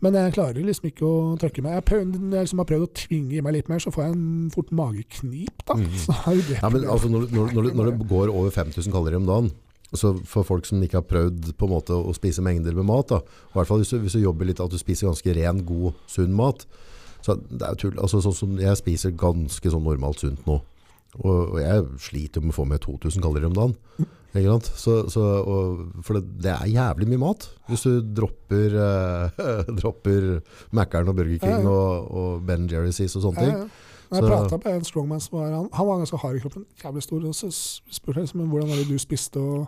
Men 0.00 0.14
jeg 0.14 0.32
klarer 0.36 0.62
liksom 0.62 0.86
ikke 0.92 1.02
å 1.08 1.14
trøkke 1.42 1.62
meg. 1.64 1.72
Jeg, 1.74 1.84
prøvd, 1.90 2.18
jeg 2.32 2.46
liksom 2.46 2.60
har 2.62 2.68
prøvd 2.70 2.84
å 2.86 2.90
tvinge 2.94 3.34
i 3.34 3.40
meg 3.42 3.56
litt 3.58 3.68
mer, 3.68 3.80
så 3.82 3.90
får 3.90 4.04
jeg 4.06 4.14
en 4.14 4.50
fort 4.54 4.68
mageknip, 4.78 5.64
da. 5.66 5.74
Mm. 5.74 5.88
Så 6.04 6.14
er 6.22 6.36
jo 6.38 6.44
det 6.48 6.58
Ja, 6.62 6.68
men 6.70 6.84
altså, 6.86 7.10
når, 7.10 7.26
når, 7.34 7.52
når, 7.56 7.70
når 7.80 7.90
det 7.90 8.08
går 8.12 8.30
over 8.30 8.50
5000 8.54 8.94
kalorier 8.94 9.18
om 9.18 9.26
dagen, 9.26 9.50
så 9.96 10.12
for 10.28 10.44
folk 10.44 10.66
som 10.68 10.82
ikke 10.84 11.00
har 11.00 11.06
prøvd 11.08 11.52
på 11.56 11.68
en 11.68 11.72
måte 11.72 11.96
å 11.96 12.12
spise 12.16 12.42
mengder 12.44 12.76
med 12.76 12.88
mat, 12.90 13.08
da, 13.14 13.22
i 13.22 13.56
hvert 13.56 13.70
fall 13.70 13.80
hvis 13.80 13.94
du, 13.94 14.00
hvis 14.02 14.18
du 14.18 14.20
jobber 14.20 14.48
litt 14.50 14.60
at 14.60 14.72
du 14.72 14.76
spiser 14.80 15.08
ganske 15.08 15.36
ren, 15.38 15.62
god, 15.68 15.96
sunn 16.10 16.34
mat, 16.36 16.66
så 17.24 17.38
det 17.40 17.64
er 17.64 17.78
tull. 17.80 17.96
Altså, 17.98 18.20
sånn 18.22 18.36
som 18.36 18.58
jeg 18.60 18.78
spiser 18.78 19.16
ganske 19.18 19.72
sånn 19.72 19.86
normalt 19.86 20.22
sunt 20.22 20.44
nå, 20.48 20.60
og, 21.18 21.34
og 21.40 21.58
jeg 21.62 21.86
sliter 22.04 22.44
med 22.44 22.52
å 22.52 22.58
få 22.60 22.68
med 22.68 22.84
2000 22.84 23.24
kalorier 23.24 23.48
om 23.48 23.56
dagen. 23.56 23.76
Ikke 24.36 24.52
sant? 24.52 24.68
Så, 24.76 24.94
så, 25.10 25.22
og, 25.40 25.84
for 26.04 26.18
det, 26.18 26.34
det 26.44 26.52
er 26.52 26.68
jævlig 26.68 27.08
mye 27.08 27.22
mat. 27.22 27.46
Hvis 27.70 27.86
du 27.88 28.02
dropper, 28.20 28.76
eh, 28.84 29.46
dropper 29.80 30.26
Mackeren 30.76 31.08
og 31.08 31.16
Burger 31.16 31.40
King 31.40 31.56
Ja, 31.56 31.62
ja. 31.64 31.72
og, 31.72 32.10
og 32.12 32.42
Ben 32.46 32.68
Jerry's 32.70 33.00
og 33.08 33.24
sånne 33.24 33.46
ting. 33.46 33.54
Ja. 33.56 33.87
Jeg 34.12 34.22
prata 34.24 34.58
med 34.64 34.74
en 34.78 34.84
strongman 34.88 35.20
som 35.20 35.38
var 35.38 35.50
han, 35.52 35.68
han 35.72 35.86
var 35.86 35.98
ganske 36.02 36.20
hard 36.22 36.36
i 36.36 36.40
kroppen, 36.44 36.64
jævlig 36.84 37.02
stor. 37.04 37.24
Og 37.28 37.34
så 37.34 37.50
spurte 37.52 38.18
jeg 38.20 38.28
liksom, 38.28 38.46
hvordan 38.48 38.68
var 38.72 38.76
det 38.80 38.88
du 38.88 38.98
spiste 38.98 39.40
og, 39.40 39.66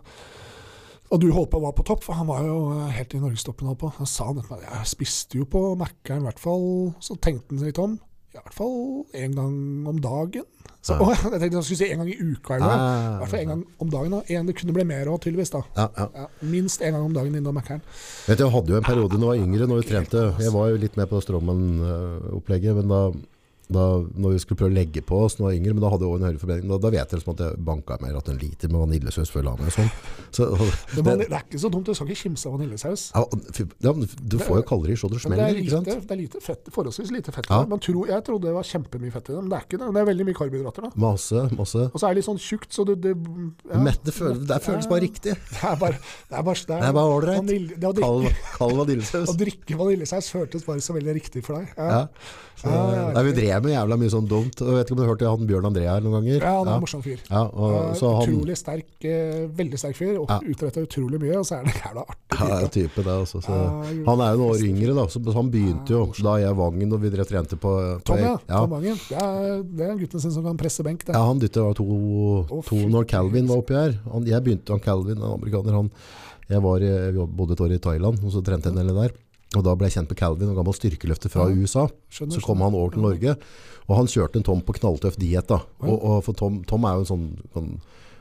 og 1.10 1.20
du 1.20 1.28
holdt 1.34 1.50
på 1.50 1.58
å 1.58 1.64
være 1.66 1.76
på 1.80 1.86
topp, 1.90 2.04
for 2.06 2.14
han 2.14 2.28
var 2.30 2.44
jo 2.46 2.58
eh, 2.76 2.92
helt 2.94 3.14
i 3.14 3.18
norgestoppen. 3.20 3.66
holdt 3.66 3.80
på. 3.82 3.92
Han 3.98 4.06
sa 4.06 4.28
nettopp 4.32 4.60
at 4.60 4.68
jeg 4.68 4.92
spiste 4.94 5.40
jo 5.40 5.44
på 5.50 5.64
Mækkern 5.80 6.22
i 6.22 6.28
hvert 6.30 6.38
fall. 6.40 6.94
Så 7.02 7.16
tenkte 7.18 7.50
han 7.50 7.58
seg 7.64 7.72
litt 7.72 7.82
om. 7.82 7.98
I 8.30 8.38
hvert 8.38 8.54
fall 8.54 8.74
én 9.18 9.32
gang 9.34 9.54
om 9.90 9.96
dagen. 9.98 10.44
Så, 10.80 10.94
Ja. 10.94 11.00
å, 11.02 11.08
jeg 11.34 11.40
tenkte 11.42 11.58
jeg 11.58 11.64
skulle 11.66 11.80
si 11.80 11.88
en 11.90 11.98
gang 12.04 12.08
i 12.12 12.14
uka. 12.30 12.54
Eller. 12.56 12.70
I 12.70 12.76
Ah, 12.78 13.16
hvert 13.18 13.32
fall 13.32 13.40
en 13.42 13.50
gang 13.50 13.64
om 13.82 13.90
dagen. 13.90 14.14
Da. 14.14 14.20
En, 14.38 14.46
det 14.46 14.54
kunne 14.60 14.72
bli 14.76 14.84
mer 14.86 15.10
òg, 15.10 15.18
tydeligvis. 15.24 15.50
da. 15.50 15.64
ja, 15.76 15.88
ja. 15.98 16.06
Ja, 16.14 16.28
minst 16.46 16.80
én 16.86 16.94
gang 16.94 17.08
om 17.08 17.12
dagen 17.18 17.34
innom 17.36 17.58
Mækkern. 17.58 17.82
Jeg 18.30 18.38
hadde 18.54 18.70
jo 18.72 18.78
en 18.78 18.86
periode 18.86 19.18
da 19.18 19.18
jeg 19.18 19.28
var 19.32 19.42
yngre, 19.42 19.66
når 19.66 19.82
vi 19.82 19.88
trente. 19.90 20.22
Jeg 20.46 20.54
var 20.54 20.70
jo 20.70 20.78
litt 20.86 20.96
med 20.96 21.10
på 21.10 21.20
Strongman-opplegget, 21.26 22.78
men 22.78 22.88
da, 22.94 23.02
da 23.70 23.84
når 24.20 24.34
vi 24.34 24.42
skulle 24.42 24.60
prøve 24.60 24.72
å 24.72 24.76
legge 24.76 25.02
på 25.06 25.18
oss 25.24 25.38
når 25.38 25.44
jeg 25.44 25.48
var 25.50 25.58
yngre, 25.60 25.74
men 25.76 25.84
da 25.84 25.90
hadde 25.92 26.06
jeg 26.06 26.12
også 26.12 26.20
en 26.20 26.26
høyere 26.28 26.42
forbrenning. 26.42 26.70
Da, 26.72 26.78
da 26.82 26.92
vet 26.94 27.14
jeg 27.14 27.20
liksom 27.20 27.34
at 27.34 27.42
jeg 27.44 27.60
banka 27.70 27.98
meg 28.02 28.18
at 28.18 28.30
en 28.32 28.40
liter 28.40 28.72
med 28.72 28.82
vaniljesaus 28.84 29.32
før 29.32 29.42
jeg 29.42 29.48
la 29.48 29.54
meg 29.60 29.74
sånn. 29.76 29.90
Så, 30.30 30.48
Det, 31.00 31.04
det 31.04 31.28
er 31.28 31.44
ikke 31.44 31.60
så 31.62 31.70
dumt, 31.72 31.86
du 31.88 31.96
skal 31.96 32.10
ikke 32.10 32.22
kimse 32.24 32.50
av 32.50 32.56
vaniljesaus. 32.58 33.06
ja, 33.86 33.94
du 33.94 34.36
får 34.42 34.60
jo 34.60 34.64
kalorier 34.68 35.00
så 35.00 35.10
det 35.10 35.20
Men 35.20 35.20
det, 35.20 35.26
smeller, 35.26 35.44
er 35.46 35.58
lite, 35.60 35.96
det 36.06 36.16
er 36.16 36.20
lite 36.20 36.42
fett, 36.44 36.70
forholdsvis 36.74 37.12
lite 37.14 37.34
fett. 37.34 37.48
Ja. 37.50 37.62
Man 37.70 37.82
tror, 37.82 38.10
jeg 38.10 38.26
trodde 38.26 38.48
det 38.48 38.56
var 38.56 38.66
kjempemye 38.66 39.14
fett 39.14 39.30
i 39.30 39.34
det, 39.34 39.40
men 39.40 39.52
det 39.52 39.58
er 39.60 39.66
ikke 39.68 39.80
det. 39.80 39.90
Det 39.94 40.02
er 40.02 40.10
veldig 40.10 40.28
mye 40.28 40.38
karbohydrater. 40.40 40.88
da. 40.88 40.92
Masse, 41.06 41.46
masse. 41.58 41.86
Og 41.90 41.96
så 41.96 42.08
er 42.08 42.14
det 42.14 42.20
litt 42.20 42.28
sånn 42.28 42.42
tjukt, 42.42 42.70
så 42.74 42.86
det, 42.88 42.98
det, 43.04 43.14
ja, 43.70 43.80
Mett, 43.86 44.02
det, 44.06 44.14
føles, 44.16 44.44
det 44.50 44.60
føles 44.66 44.90
bare 44.90 45.04
riktig. 45.06 45.36
Det 46.80 46.88
er 46.88 46.94
bare 46.94 47.10
ålreit. 47.14 47.42
kald 48.56 48.76
vaniljesaus. 48.78 49.28
å 49.32 49.36
drikke 49.38 49.76
vaniljesaus 49.78 50.30
føltes 50.32 50.64
bare 50.66 50.84
så 50.84 50.96
veldig 50.96 51.16
riktig 51.16 51.42
for 51.46 51.60
deg. 51.60 51.74
Ja. 51.76 52.06
Så, 52.60 52.68
Ja, 52.68 52.80
ja, 52.92 53.04
nei, 53.14 53.22
vi 53.24 53.32
drev 53.38 53.64
med 53.64 53.72
jævla 53.72 53.96
mye 54.00 54.12
sånn 54.12 54.26
dumt. 54.28 54.60
Jeg 54.60 54.76
vet 54.76 54.84
ikke 54.84 54.92
om 54.92 54.98
du 54.98 55.02
har 55.02 55.10
hørt 55.14 55.22
han 55.24 55.46
Bjørn 55.48 55.68
André 55.70 55.86
her 55.88 56.02
noen 56.04 56.18
ganger? 56.18 56.42
Ja, 56.44 56.52
han 56.58 56.68
er 56.68 56.74
ja. 56.74 56.76
en 56.76 56.84
morsom 56.84 57.04
fyr. 57.04 57.22
Ja, 57.24 57.42
og, 57.48 57.76
så 57.96 58.10
han, 58.18 58.34
Utrolig 58.34 58.56
sterk, 58.60 58.90
eh, 59.08 59.46
veldig 59.60 59.80
sterk 59.80 59.96
fyr, 59.96 60.18
og 60.20 60.28
Ja. 60.28 60.36
Utretta 60.44 60.84
utrolig 60.84 61.20
mye. 61.22 61.38
Og 61.40 61.46
så 61.48 61.56
er 61.56 61.64
det 61.64 61.72
en 61.72 61.80
jævla 61.80 62.04
artig 62.04 62.50
Ja, 62.50 62.58
type. 62.76 63.04
det 63.06 63.14
altså. 63.14 63.40
Så, 63.46 63.56
han 64.10 64.24
er 64.26 64.34
jo 64.34 64.42
noen 64.42 64.50
år 64.50 64.64
yngre 64.66 64.96
da, 64.98 65.06
så 65.08 65.22
han 65.38 65.52
begynte 65.54 65.96
jo 65.96 66.02
da 66.20 66.36
jeg 66.42 66.58
Vangen 66.60 66.92
og 66.92 67.00
vi 67.00 67.12
drev 67.14 67.28
trente 67.30 67.56
på, 67.56 67.72
på 68.04 68.12
Tom, 68.12 68.20
ja. 68.20 68.34
Tom 68.50 68.76
Vangen. 68.76 69.00
Det 69.08 69.24
er, 69.24 69.64
det 69.64 69.88
er 69.88 69.96
gutten 70.02 70.20
sin 70.20 70.34
som 70.36 70.44
kan 70.44 70.60
presse 70.60 70.84
benk. 70.84 71.06
Det. 71.06 71.16
Ja, 71.16 71.24
han 71.24 71.40
dytta 71.40 71.64
to, 71.78 71.86
fy 72.68 72.84
når 72.90 73.08
Calvin 73.08 73.48
var 73.48 73.64
oppi 73.64 73.78
her. 73.78 73.96
Han, 74.12 74.28
jeg 74.28 74.44
begynte, 74.44 74.76
han 74.76 74.84
Calvin, 74.84 75.16
en 75.16 75.38
amerikaner, 75.38 75.80
han, 75.80 75.90
jeg, 76.50 76.60
var, 76.60 76.84
bodde 77.30 77.56
et 77.56 77.64
år 77.64 77.76
i 77.78 77.82
Thailand, 77.82 78.20
og 78.20 78.34
så 78.34 78.44
trente 78.44 78.68
jeg 78.68 78.76
en 78.76 78.82
del 78.82 78.96
der. 79.00 79.16
Og 79.58 79.64
da 79.66 79.74
ble 79.74 79.88
jeg 79.88 79.98
kjent 79.98 80.12
med 80.12 80.18
Calvin, 80.20 80.50
en 80.52 80.58
gammel 80.58 80.76
styrkeløfter 80.76 81.32
fra. 81.32 81.48
USA. 81.50 81.88
Skjønner, 82.12 82.36
Så 82.38 82.44
kom 82.44 82.62
han 82.62 82.76
over 82.78 82.94
til 82.94 83.02
Norge, 83.02 83.34
og 83.88 83.96
han 83.98 84.10
kjørte 84.10 84.38
en 84.38 84.46
Tom 84.46 84.60
på 84.62 84.76
knalltøff 84.78 85.18
diet 85.18 85.48
da. 85.50 85.58
Og, 85.82 85.96
og 85.96 86.20
for 86.28 86.38
Tom, 86.38 86.60
Tom 86.70 86.86
er 86.86 87.00
jo 87.00 87.06
en 87.06 87.10
sånn, 87.10 87.26
kan 87.56 87.72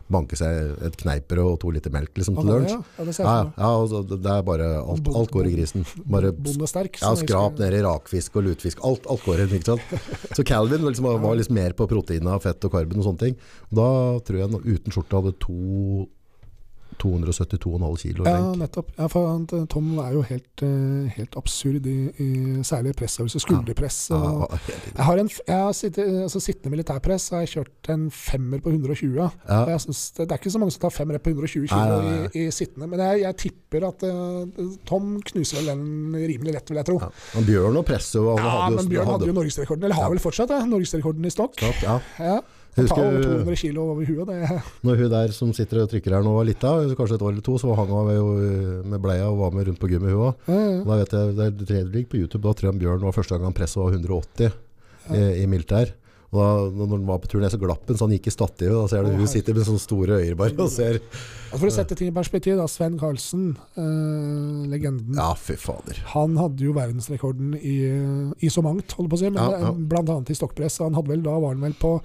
banke 0.09 0.37
seg 0.39 0.81
et 0.87 0.95
kneiper 0.97 1.41
og 1.43 1.59
to 1.61 1.69
liter 1.73 1.93
melk 1.93 2.17
liksom, 2.17 2.37
til 2.39 2.49
lunsj. 2.49 2.73
Ja, 2.73 2.81
ja, 2.97 3.05
det 3.05 3.15
Ja, 3.19 3.35
ja, 3.45 3.69
altså, 3.69 4.01
det 4.09 4.31
er 4.33 4.45
bare 4.47 4.69
alt, 4.81 5.09
alt 5.21 5.33
går 5.33 5.49
i 5.49 5.53
grisen. 5.53 5.85
Bare 6.09 6.33
sterk, 6.65 6.97
ja, 6.97 7.13
skrap 7.19 7.53
husker. 7.53 7.61
ned 7.61 7.77
i 7.77 7.83
rakfisk 7.85 8.39
og 8.39 8.47
lutfisk. 8.49 8.81
Alt, 8.89 9.05
alt 9.05 9.25
går 9.25 9.43
i 9.45 9.49
ikke 9.59 9.75
sant? 9.75 9.93
Så 10.37 10.45
Calvin 10.49 10.85
liksom, 10.87 11.11
var 11.21 11.37
liksom 11.37 11.59
mer 11.59 11.77
på 11.77 11.87
proteiner, 11.91 12.41
fett 12.41 12.65
og 12.65 12.73
karben 12.73 13.01
og 13.01 13.05
sånne 13.11 13.27
ting. 13.27 13.37
Da 13.69 13.89
tror 14.25 14.41
jeg 14.41 14.49
han 14.49 14.65
uten 14.65 14.95
skjorte 14.95 15.21
hadde 15.21 15.37
to 15.45 16.07
272,5 16.99 17.97
kilo 18.01 18.25
Ja, 18.27 18.51
nettopp. 18.59 18.91
Ja, 18.97 19.07
for 19.11 19.45
Tom 19.71 19.91
er 20.03 20.13
jo 20.15 20.23
helt, 20.27 20.63
eh, 20.65 21.09
helt 21.15 21.37
absurd 21.39 21.87
i, 21.89 21.97
i 22.19 22.29
særlig 22.67 22.95
pressøvelse, 22.99 23.41
skulderpress. 23.43 24.09
Ja, 24.11 24.19
ja. 24.19 24.59
Jeg 24.97 25.07
har 25.07 25.21
en, 25.23 25.31
jeg 25.47 25.55
har 25.63 25.73
sitt, 25.77 25.97
altså 25.97 26.41
sittende 26.43 26.73
militærpress 26.75 27.29
har 27.33 27.45
jeg 27.45 27.53
kjørt 27.55 27.91
en 27.93 28.09
femmer 28.13 28.61
på 28.63 28.73
120. 28.73 29.15
Ja. 29.15 29.29
Og 29.61 29.73
Jeg 29.73 29.81
synes 29.87 30.03
det, 30.17 30.27
er 30.29 30.37
ikke 30.37 30.53
så 30.53 30.61
mange 30.61 30.75
som 30.75 30.85
tar 30.85 30.95
femmer 30.95 31.17
på 31.17 31.33
120 31.33 31.67
kilo. 31.71 31.99
I, 32.03 32.45
i 32.45 32.51
sittende, 32.51 32.87
men 32.91 32.99
jeg, 32.99 33.23
jeg 33.25 33.39
tipper 33.45 33.87
at 33.89 34.05
uh, 34.07 34.69
Tom 34.89 35.17
knuser 35.31 35.61
vel 35.61 35.71
den 35.73 36.15
rimelig 36.15 36.55
lett, 36.55 36.71
vil 36.71 36.81
jeg 36.81 36.89
tro. 36.91 36.99
Men 37.35 37.49
Bjørn 37.49 37.81
og 37.81 37.85
presset 37.87 38.19
Ja, 38.19 38.69
men 38.73 38.89
Bjørn 38.91 39.13
hadde 39.13 39.29
jo 39.29 39.35
norgesrekorden, 39.35 39.87
eller 39.87 39.99
har 39.99 40.11
vel 40.13 40.21
fortsatt 40.23 40.51
det, 40.51 40.63
norgesrekorden 40.69 41.25
i 41.25 41.33
stokk. 41.33 41.59
Klart, 41.59 41.83
ja. 42.19 42.39
Jeg 42.77 42.87
tar 42.87 42.99
over 43.01 43.23
200 43.25 43.55
kilo 43.59 43.83
over 43.91 44.05
huet. 44.05 44.27
Det, 44.29 44.61
når 44.87 44.99
hun 45.01 45.09
der 45.11 45.33
som 45.35 45.53
sitter 45.57 45.81
og 45.83 45.89
trykker 45.91 46.13
her 46.15 46.23
nå 46.23 46.33
var 46.35 46.45
lita, 46.47 46.73
kanskje 46.95 47.15
et 47.17 47.25
år 47.25 47.31
eller 47.33 47.41
to, 47.45 47.57
så 47.59 47.73
hang 47.75 47.89
hun 47.91 48.07
med, 48.07 48.85
med 48.93 49.01
bleia 49.03 49.25
og 49.27 49.39
var 49.41 49.51
med 49.57 49.67
rundt 49.67 49.79
på 49.81 49.89
gymmet 49.91 50.13
hun 50.13 50.29
òg. 50.29 50.35
ja, 50.47 50.59
ja. 50.59 50.83
Da 50.85 50.99
vet 51.01 51.15
jeg, 51.17 51.35
det 51.65 51.71
er- 51.79 51.89
ligger 51.89 52.09
på 52.13 52.21
YouTube, 52.21 52.43
da 52.45 52.53
tror 52.53 52.71
jeg 52.71 52.79
Bjørn 52.79 53.01
var 53.03 53.11
første 53.17 53.35
gang 53.35 53.43
han 53.49 53.53
presset 53.57 53.81
var 53.81 53.91
180 53.91 54.51
i, 55.09 55.43
i 55.43 55.45
militær. 55.49 55.95
Og 56.29 56.37
da 56.37 56.85
når 56.85 56.91
han 56.99 57.05
var 57.09 57.17
på 57.23 57.27
tur 57.31 57.39
ned, 57.41 57.49
så 57.49 57.57
glapp 57.57 57.87
han, 57.89 57.97
så 57.97 58.05
han 58.05 58.11
gikk 58.13 58.27
i 58.29 58.33
stativet. 58.35 58.75
Da 58.77 58.87
ser 58.91 59.01
du 59.01 59.15
hun 59.17 59.25
sitter 59.27 59.55
med 59.57 59.65
sånne 59.65 59.81
store 59.81 60.19
øyne 60.21 60.35
bare 60.37 60.53
og 60.61 60.69
ser 60.69 60.99
Altså 61.49 61.57
For 61.57 61.65
å 61.65 61.73
sette 61.73 61.95
ting 61.97 62.11
i 62.11 62.13
perspektiv, 62.13 62.53
da, 62.59 62.67
Sven 62.69 62.99
Karlsen, 63.01 63.55
eh, 63.81 64.67
legenden, 64.69 65.15
Ja, 65.17 65.31
fy 65.33 65.55
fader. 65.57 65.97
han 66.13 66.35
hadde 66.37 66.61
jo 66.67 66.73
verdensrekorden 66.77 67.55
i, 67.57 67.77
i 68.45 68.49
så 68.53 68.61
mangt, 68.61 68.93
holder 68.93 69.09
på 69.09 69.17
å 69.17 69.21
si, 69.23 69.29
men 69.33 69.41
Ja, 69.41 69.57
ja. 69.65 69.71
blant 69.73 70.09
annet 70.13 70.29
i 70.29 70.37
stokkpress. 70.37 70.77
Han 70.85 70.93
hadde 70.93 71.09
vel, 71.15 71.23
da 71.25 71.33
var 71.41 71.55
han 71.55 71.65
vel 71.65 71.73
på 71.81 71.95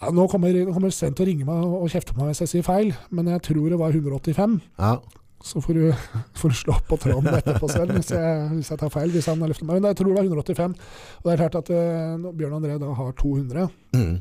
ja, 0.00 0.10
Nå 0.14 0.26
kommer, 0.30 0.56
kommer 0.72 0.94
Sven 0.94 1.14
til 1.16 1.24
å 1.24 1.28
ringe 1.28 1.46
meg 1.48 1.76
og 1.78 1.90
kjefte 1.92 2.14
på 2.14 2.22
meg 2.22 2.32
hvis 2.32 2.44
jeg 2.44 2.52
sier 2.56 2.66
feil, 2.66 2.90
men 3.14 3.30
jeg 3.32 3.44
tror 3.48 3.68
det 3.72 3.78
var 3.80 3.94
185. 3.94 4.58
Ja, 4.80 4.96
Så 5.44 5.60
får 5.60 5.78
du, 5.78 5.84
får 6.40 6.54
du 6.54 6.58
slå 6.58 6.76
på 6.88 6.98
tråden 7.00 7.38
etterpå, 7.38 7.70
selv 7.72 7.94
hvis 7.96 8.12
jeg, 8.14 8.50
hvis 8.56 8.70
jeg 8.72 8.80
tar 8.80 8.92
feil. 8.92 9.12
Hvis 9.14 9.30
han 9.30 9.40
har 9.44 9.52
løftet 9.52 9.68
meg. 9.68 9.80
Men 9.80 9.90
jeg 9.92 10.00
tror 10.00 10.12
det 10.12 10.18
var 10.18 10.28
185. 10.28 10.76
Og 11.20 11.28
det 11.28 11.34
er 11.34 11.42
klart 11.42 11.58
at 11.62 11.72
eh, 11.74 12.14
når 12.20 12.38
Bjørn 12.38 12.58
André 12.60 12.78
da 12.80 12.92
har 13.00 13.16
200, 13.20 13.66
mm. 13.94 14.14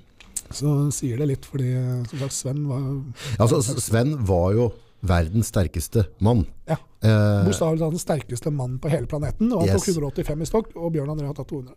så 0.51 0.73
sier 0.95 1.21
det 1.21 1.29
litt, 1.31 1.47
fordi 1.49 1.73
eh, 1.79 1.99
som 2.11 2.25
sagt, 2.25 2.37
Sven 2.37 2.65
var 2.69 2.87
Altså, 3.39 3.79
Sven 3.81 4.17
var 4.27 4.51
jo 4.57 4.71
verdens 5.03 5.49
sterkeste 5.51 6.05
mann. 6.23 6.45
Ja. 6.69 6.77
Eh, 7.03 7.43
bokstavelig 7.43 7.81
talt 7.81 7.91
den 7.97 7.99
sterkeste 7.99 8.51
mannen 8.55 8.77
på 8.79 8.87
hele 8.91 9.07
planeten. 9.11 9.49
Og 9.51 9.65
han 9.65 9.69
Yes. 9.73 9.83
tok 9.83 9.97
185 9.97 10.41
i 10.41 10.47
stokk, 10.47 10.69
og 10.79 10.93
Bjørn 10.95 11.11
André 11.11 11.27
har 11.27 11.35
tatt 11.35 11.49
200. 11.51 11.75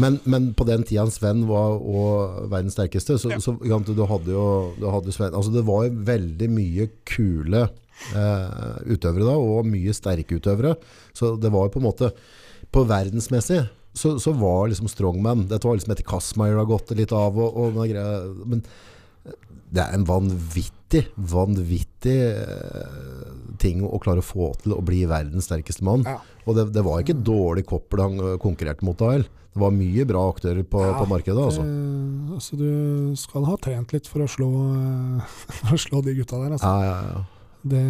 men, 0.00 0.18
men 0.24 0.54
på 0.54 0.64
den 0.64 0.82
tida 0.82 1.04
Sven 1.12 1.46
var 1.46 1.76
og 1.76 2.48
verdens 2.50 2.72
sterkeste, 2.78 3.18
så, 3.20 3.30
Ja. 3.30 3.38
så 3.38 3.52
du 3.60 4.06
hadde 4.06 4.32
jo 4.32 4.72
du 4.80 4.88
hadde 4.90 5.12
Sven 5.12 5.32
Altså, 5.34 5.52
det 5.52 5.64
var 5.66 5.84
jo 5.84 5.90
veldig 6.08 6.48
mye 6.50 6.88
kule 7.04 7.68
eh, 8.14 8.78
utøvere 8.88 9.24
da, 9.28 9.36
og 9.36 9.66
mye 9.66 9.92
sterke 9.92 10.40
utøvere. 10.40 10.76
Så 11.12 11.36
det 11.38 11.52
var 11.52 11.68
jo 11.68 11.74
på 11.76 11.82
en 11.82 11.90
måte 11.92 12.12
På 12.72 12.84
verdensmessig 12.88 13.68
så, 13.94 14.18
så 14.18 14.32
var 14.34 14.66
liksom 14.68 14.88
strongman 14.90 15.46
Dette 15.46 15.68
var 15.68 15.76
liksom 15.76 15.92
etter 15.92 16.02
Kasmeier 16.02 16.56
har 16.58 16.66
gått 16.66 16.90
litt 16.96 17.12
av, 17.12 17.36
og, 17.38 17.54
og 17.54 17.76
greia, 17.86 18.24
men 18.44 18.64
det 19.74 19.82
er 19.82 19.94
en 19.94 20.04
vanvittig, 20.06 20.72
vanvittig 21.16 22.14
vanvittig 22.14 22.18
ting 23.64 23.84
å 23.84 24.00
klare 24.02 24.22
å 24.22 24.26
få 24.26 24.52
til 24.62 24.74
å 24.76 24.82
bli 24.84 25.04
verdens 25.10 25.48
sterkeste 25.48 25.84
mann. 25.86 26.04
Ja. 26.08 26.18
Og 26.44 26.58
det, 26.58 26.68
det 26.74 26.84
var 26.84 27.02
ikke 27.02 27.16
dårlig 27.16 27.66
koppel 27.68 28.02
han 28.04 28.18
eh, 28.20 28.36
konkurrerte 28.42 28.86
mot 28.86 28.98
da. 29.00 29.16
Det 29.54 29.62
var 29.62 29.74
mye 29.74 30.06
bra 30.08 30.24
aktører 30.32 30.66
på, 30.66 30.82
Ja, 30.82 30.96
på 30.98 31.06
markedet. 31.10 31.38
Altså. 31.40 31.62
Det, 31.62 32.34
altså 32.34 32.58
du 32.58 33.14
skal 33.18 33.46
ha 33.48 33.54
trent 33.62 33.94
litt 33.94 34.10
for 34.10 34.24
å 34.24 34.30
slå, 34.30 34.50
eh, 34.80 35.38
for 35.60 35.76
å 35.76 35.80
slå 35.80 36.02
de 36.06 36.16
gutta 36.18 36.42
der. 36.42 36.56
Altså. 36.56 36.72
Ja, 36.74 36.90
ja, 36.90 37.14
ja. 37.14 37.22
Det, 37.64 37.84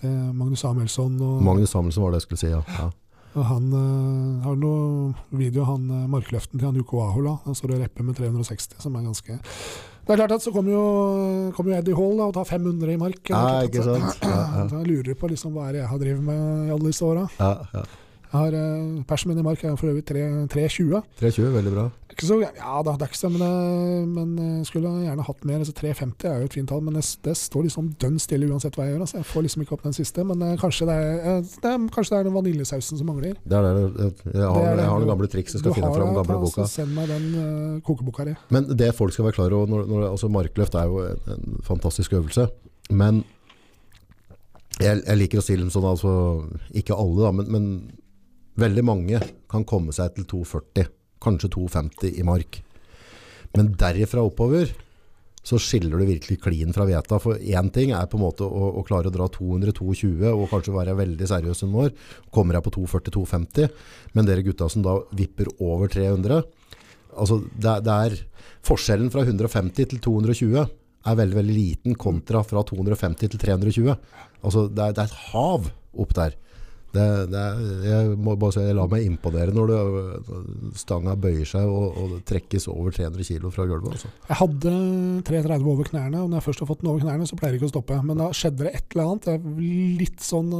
det 0.00 0.10
Magnus 0.34 0.64
Samuelsson 0.64 1.12
og, 1.22 1.44
Magnus 1.46 1.70
Samuelsson 1.70 2.02
var 2.02 2.10
det 2.10 2.18
jeg 2.18 2.24
skulle 2.24 2.40
si, 2.40 2.48
ja. 2.50 2.58
ja. 2.74 2.88
og 3.38 3.44
han 3.46 3.68
øh, 3.70 4.40
har 4.42 4.56
noen 4.58 5.12
video, 5.30 5.62
han 5.68 5.84
markløften 6.10 6.58
til 6.58 6.66
han 6.66 6.80
Yuko 6.80 7.04
Ahola. 7.04 7.36
Han 7.44 7.54
står 7.54 7.76
og 7.76 7.84
rapper 7.84 8.08
med 8.08 8.18
360, 8.18 8.80
som 8.82 8.98
er 8.98 9.06
ganske 9.06 9.38
Det 10.06 10.14
er 10.14 10.18
klart 10.22 10.32
at 10.32 10.42
så 10.42 10.50
kommer 10.54 10.72
jo, 10.74 10.84
kom 11.54 11.68
jo 11.70 11.76
Eddie 11.76 11.94
Hall 11.94 12.16
da, 12.18 12.28
og 12.30 12.34
tar 12.34 12.48
500 12.48 12.94
i 12.94 13.00
mark. 13.00 13.20
Ja, 13.30 13.60
ikke 13.66 13.84
sant? 13.86 14.22
Ja, 14.24 14.38
ja. 14.56 14.64
Da 14.72 14.80
lurer 14.82 15.10
du 15.12 15.14
på 15.20 15.28
liksom, 15.30 15.52
hva 15.54 15.68
er 15.68 15.76
det 15.76 15.82
jeg 15.84 15.90
har 15.92 16.00
drevet 16.02 16.24
med 16.26 16.40
i 16.66 16.72
alle 16.74 16.86
disse 16.90 17.04
åra. 17.06 17.26
ja, 17.38 17.52
ja. 17.76 17.84
Jeg 18.30 18.38
har 18.38 18.54
uh, 18.54 19.00
Persen 19.10 19.32
min 19.32 19.40
i 19.42 19.42
mark 19.42 19.62
er 19.64 19.74
for 19.74 19.90
øvrig 19.90 20.04
320. 20.06 21.00
320, 21.18 21.50
veldig 21.56 21.72
bra. 21.74 21.88
Ikke 22.10 22.26
så, 22.26 22.36
ja 22.42 22.78
da, 22.84 22.92
det 22.98 23.06
er 23.06 23.10
ikke 23.10 23.18
så, 23.18 23.28
men, 23.32 23.42
jeg, 23.42 24.06
men 24.10 24.30
eh, 24.42 24.64
skulle 24.66 24.90
gjerne 25.04 25.24
hatt 25.24 25.44
mer. 25.46 25.60
Altså 25.62 25.74
350 25.78 26.28
er 26.28 26.42
jo 26.42 26.48
et 26.48 26.56
fint 26.58 26.68
tall, 26.68 26.82
men 26.84 26.98
det, 26.98 27.04
det 27.24 27.34
står 27.38 27.64
liksom 27.66 27.92
dønn 28.02 28.18
stille 28.22 28.48
uansett 28.50 28.76
hva 28.76 28.86
jeg 28.86 28.94
gjør. 28.94 29.04
Altså. 29.06 29.18
Jeg 29.20 29.28
får 29.30 29.44
liksom 29.46 29.64
ikke 29.64 29.76
opp 29.76 29.84
den 29.86 29.96
siste. 29.96 30.24
Men 30.26 30.42
eh, 30.44 30.56
kanskje, 30.60 30.88
det 30.90 30.96
er, 31.00 31.20
eh, 31.32 31.52
det 31.62 31.70
er, 31.70 31.86
kanskje 31.94 32.14
det 32.14 32.18
er 32.18 32.28
den 32.28 32.36
vaniljesausen 32.36 33.00
som 33.00 33.10
mangler. 33.10 33.38
Det 33.40 33.58
er 33.58 33.66
det. 33.66 34.10
Jeg 34.34 34.42
har, 34.42 34.58
Det 34.58 34.84
jeg 34.84 34.90
har 34.92 35.04
det 35.04 35.10
gamle 35.12 35.30
trikset, 35.36 35.62
skal 35.62 35.76
finne 35.78 35.92
fram 35.94 36.14
gamle 36.18 36.38
boka. 36.44 36.66
Send 36.70 36.94
meg 36.98 37.10
den 37.10 37.28
uh, 37.34 37.80
kokeboka 37.86 38.26
di. 38.28 38.34
Men 38.54 38.68
det 38.82 38.90
folk 38.98 39.14
skal 39.14 39.30
være 39.30 39.38
klar 39.38 39.56
over, 39.56 39.70
når, 39.70 39.86
når, 39.90 40.08
altså 40.10 40.30
markløft 40.32 40.76
er 40.78 40.90
jo 40.90 41.04
en, 41.06 41.22
en 41.36 41.62
fantastisk 41.66 42.18
øvelse, 42.18 42.50
men 42.90 43.22
jeg, 44.80 45.00
jeg 45.06 45.18
liker 45.18 45.40
å 45.40 45.44
si 45.44 45.56
dem 45.60 45.70
sånn, 45.72 45.88
altså, 45.88 46.12
ikke 46.76 46.96
alle 46.98 47.26
da, 47.26 47.32
men, 47.36 47.50
men 47.52 47.66
veldig 48.60 48.84
mange 48.86 49.22
kan 49.50 49.66
komme 49.68 49.94
seg 49.96 50.14
til 50.16 50.28
240, 50.30 50.92
kanskje 51.22 51.50
250 51.56 52.20
i 52.20 52.26
mark. 52.26 52.60
Men 53.56 53.72
derifra 53.78 54.22
oppover, 54.22 54.70
så 55.40 55.56
skiller 55.56 55.96
du 55.96 56.04
virkelig 56.04 56.36
klin 56.44 56.74
fra 56.76 56.84
veta, 56.88 57.18
for 57.22 57.40
én 57.40 57.70
ting 57.72 57.94
er 57.96 58.08
på 58.10 58.18
en 58.18 58.26
måte 58.26 58.44
å, 58.44 58.66
å 58.76 58.84
klare 58.86 59.08
å 59.08 59.14
dra 59.14 59.26
200-220, 59.32 60.26
og 60.34 60.50
kanskje 60.52 60.74
være 60.76 60.98
veldig 60.98 61.28
seriøs 61.30 61.64
en 61.64 61.78
år, 61.86 61.94
kommer 62.34 62.58
jeg 62.58 62.66
på 62.66 62.74
240-250, 62.76 63.70
men 64.16 64.28
dere 64.28 64.44
gutta 64.44 64.68
som 64.70 64.84
da 64.84 64.98
vipper 65.16 65.48
over 65.56 65.88
300, 65.90 66.42
altså 67.16 67.40
det, 67.56 67.78
det 67.86 67.96
er 67.96 68.18
forskjellen 68.66 69.08
fra 69.12 69.24
150 69.24 69.88
til 69.94 70.04
220 70.04 70.60
er 71.08 71.16
veldig, 71.16 71.36
veldig 71.38 71.56
liten 71.56 71.96
kontra 71.98 72.42
fra 72.44 72.62
250 72.66 73.32
til 73.32 73.40
320. 73.40 73.94
Altså 74.44 74.66
det 74.68 74.90
det 74.96 75.04
er 75.04 75.08
et 75.08 75.20
hav 75.32 75.70
opp 76.00 76.14
der. 76.16 76.36
Det, 76.90 77.06
det 77.30 77.42
jeg 77.86 78.14
må 78.18 78.34
bare 78.40 78.56
si, 78.56 78.64
jeg 78.66 78.74
lar 78.74 78.90
meg 78.90 79.04
imponere 79.06 79.54
når 79.54 79.70
det, 79.70 80.34
stanga 80.80 81.14
bøyer 81.20 81.46
seg 81.46 81.70
og, 81.70 81.94
og 81.94 82.14
det 82.16 82.20
trekkes 82.26 82.66
over 82.72 82.94
300 82.96 83.28
kilo 83.28 83.52
fra 83.54 83.66
gulvet. 83.70 83.94
Også. 84.00 84.10
Jeg 84.26 84.38
hadde 84.40 84.74
330 85.28 85.70
over 85.70 85.90
knærne, 85.92 86.24
og 86.24 86.28
når 86.30 86.40
jeg 86.40 86.48
først 86.48 86.64
har 86.64 86.70
fått 86.72 86.82
den 86.82 86.92
over 86.92 87.04
knærne, 87.04 87.30
så 87.30 87.38
pleier 87.38 87.54
det 87.54 87.60
ikke 87.60 87.70
å 87.70 87.74
stoppe. 87.76 88.00
Men 88.10 88.22
da 88.24 88.30
skjedde 88.34 88.66
det 88.66 88.74
et 88.74 88.96
eller 88.96 89.12
annet. 89.12 89.30
Jeg 89.30 89.70
litt 90.02 90.26
sånn 90.26 90.50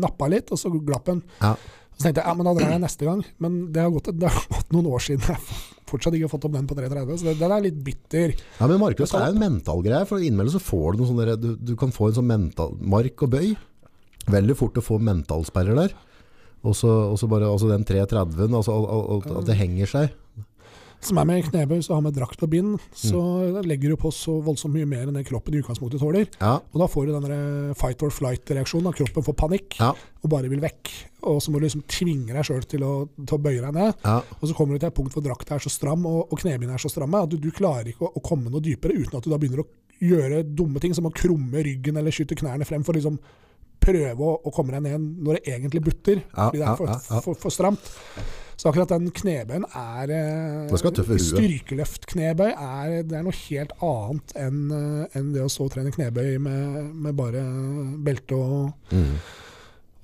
nappa 0.00 0.30
litt, 0.32 0.52
og 0.54 0.60
så 0.60 0.72
glapp 0.74 1.10
den. 1.10 1.20
Ja. 1.42 1.54
Så 1.94 2.08
tenkte 2.08 2.24
jeg 2.24 2.26
ja, 2.26 2.34
men 2.34 2.48
da 2.48 2.56
drar 2.56 2.74
jeg 2.74 2.82
neste 2.82 3.06
gang. 3.06 3.22
Men 3.44 3.60
det 3.74 3.84
har 3.84 3.92
gått, 3.94 4.10
det 4.18 4.32
har 4.32 4.50
gått 4.50 4.72
noen 4.74 4.90
år 4.90 5.04
siden 5.04 5.28
jeg 5.34 5.62
fortsatt 5.84 6.16
ikke 6.16 6.26
har 6.26 6.32
fått 6.32 6.46
opp 6.48 6.56
den 6.56 6.66
på 6.70 6.76
330. 6.78 7.20
Så 7.20 7.36
den 7.38 7.54
er 7.54 7.62
litt 7.68 7.78
bitter. 7.86 8.34
Ja, 8.58 8.66
men 8.70 8.80
markløs 8.82 9.14
er 9.14 9.28
jo 9.28 9.36
en 9.36 9.42
mental 9.42 9.84
greie, 9.84 10.08
for 10.08 10.24
innimellom 10.24 10.56
så 10.56 10.62
får 10.62 10.94
du 10.96 11.02
noe 11.02 11.12
sånn 11.12 11.44
du, 11.44 11.50
du 11.60 11.74
kan 11.78 11.94
få 11.94 12.10
en 12.10 12.18
sånn 12.18 12.30
mental, 12.30 12.74
mark 12.80 13.26
og 13.26 13.34
bøy. 13.36 13.54
Veldig 14.30 14.56
fort 14.56 14.74
å 14.80 14.84
få 14.84 14.98
mentalsperrer 15.00 15.76
der. 15.76 15.94
Og 16.64 16.72
så 16.76 17.28
bare, 17.28 17.44
altså 17.50 17.68
den 17.68 17.84
330-en, 17.84 18.54
altså, 18.56 18.72
al- 18.72 18.88
al- 18.88 19.08
al- 19.28 19.38
at 19.42 19.46
det 19.50 19.56
henger 19.58 19.86
seg. 19.90 20.12
Som 21.04 21.18
er 21.20 21.26
med 21.28 21.44
knebøy, 21.44 21.82
så 21.84 21.92
har 21.98 22.00
med 22.00 22.14
drakt 22.16 22.40
og 22.42 22.48
bind, 22.48 22.78
så 22.96 23.18
Mm. 23.20 23.66
legger 23.68 23.90
du 23.92 23.96
på 24.00 24.08
så 24.10 24.38
voldsomt 24.42 24.72
mye 24.72 24.86
mer 24.88 25.02
enn 25.06 25.12
det 25.12 25.26
kroppen 25.28 25.52
i 25.52 25.60
utgangspunktet 25.60 26.00
tåler. 26.00 26.26
Ja, 26.40 26.54
Og 26.72 26.80
da 26.80 26.86
får 26.88 27.04
du 27.04 27.12
den 27.12 27.28
der 27.28 27.74
fight 27.74 28.02
or 28.02 28.08
flight-reaksjonen, 28.08 28.88
at 28.88 28.94
kroppen 28.96 29.22
får 29.22 29.34
panikk 29.36 29.76
ja, 29.80 29.90
og 29.92 30.30
bare 30.30 30.48
vil 30.48 30.60
vekk. 30.64 30.88
Og 31.24 31.42
så 31.42 31.50
må 31.52 31.60
du 31.60 31.66
liksom 31.66 31.84
tvinge 31.86 32.32
deg 32.32 32.42
sjøl 32.48 32.64
til, 32.64 32.80
til 32.80 33.36
å 33.36 33.42
bøye 33.42 33.60
deg 33.60 33.74
ned. 33.74 33.94
ja. 34.02 34.22
Og 34.40 34.48
så 34.48 34.54
kommer 34.56 34.72
du 34.72 34.78
til 34.78 34.86
et 34.88 34.94
punkt 34.96 35.12
hvor 35.12 35.22
drakta 35.22 35.56
er 35.56 35.58
så 35.58 35.68
stram 35.70 36.06
og, 36.06 36.32
og 36.32 36.38
knebindene 36.40 36.72
er 36.72 36.78
så 36.80 36.88
stramme 36.88 37.20
at 37.22 37.28
du, 37.28 37.36
du 37.36 37.50
klarer 37.50 37.84
ikke 37.92 38.08
å, 38.08 38.12
å 38.16 38.22
komme 38.24 38.48
noe 38.48 38.60
dypere 38.64 38.96
uten 38.96 39.18
at 39.18 39.24
du 39.24 39.28
da 39.28 39.36
begynner 39.36 39.60
å 39.60 39.68
gjøre 40.00 40.40
dumme 40.56 40.80
ting 40.80 40.94
som 40.94 41.04
å 41.04 41.12
krumme 41.12 41.60
ryggen 41.62 41.98
eller 42.00 42.10
skyte 42.10 42.34
knærne 42.34 42.64
frem 42.64 42.82
for 42.82 42.94
liksom 42.96 43.18
prøve 43.84 44.30
å, 44.30 44.38
å 44.40 44.54
komme 44.54 44.74
deg 44.76 44.86
ned 44.86 45.10
når 45.24 45.38
det 45.38 45.54
egentlig 45.54 45.84
butter. 45.90 46.24
Ja, 46.24 46.48
fordi 46.48 46.62
det 46.62 46.70
er 46.70 46.80
for, 46.80 46.94
ja. 46.94 47.20
for, 47.26 47.38
for 47.44 47.54
stramt. 47.54 47.92
Så 48.54 48.70
akkurat 48.70 48.92
den 48.94 49.10
knebøyen 49.10 49.64
er 49.74 50.10
eh. 50.14 50.74
Styrkeløftknebøy 51.34 52.52
er, 52.52 52.92
det 53.02 53.18
er 53.18 53.24
noe 53.26 53.34
helt 53.34 53.74
annet 53.82 54.34
enn 54.38 54.60
eh, 54.76 55.16
enn 55.18 55.32
det 55.34 55.42
å 55.42 55.50
så 55.50 55.66
trene 55.72 55.92
knebøy 55.94 56.36
med, 56.42 56.78
med 57.06 57.18
bare 57.18 57.42
belte 58.06 58.38
og 58.38 58.92
Mm. 58.94 59.16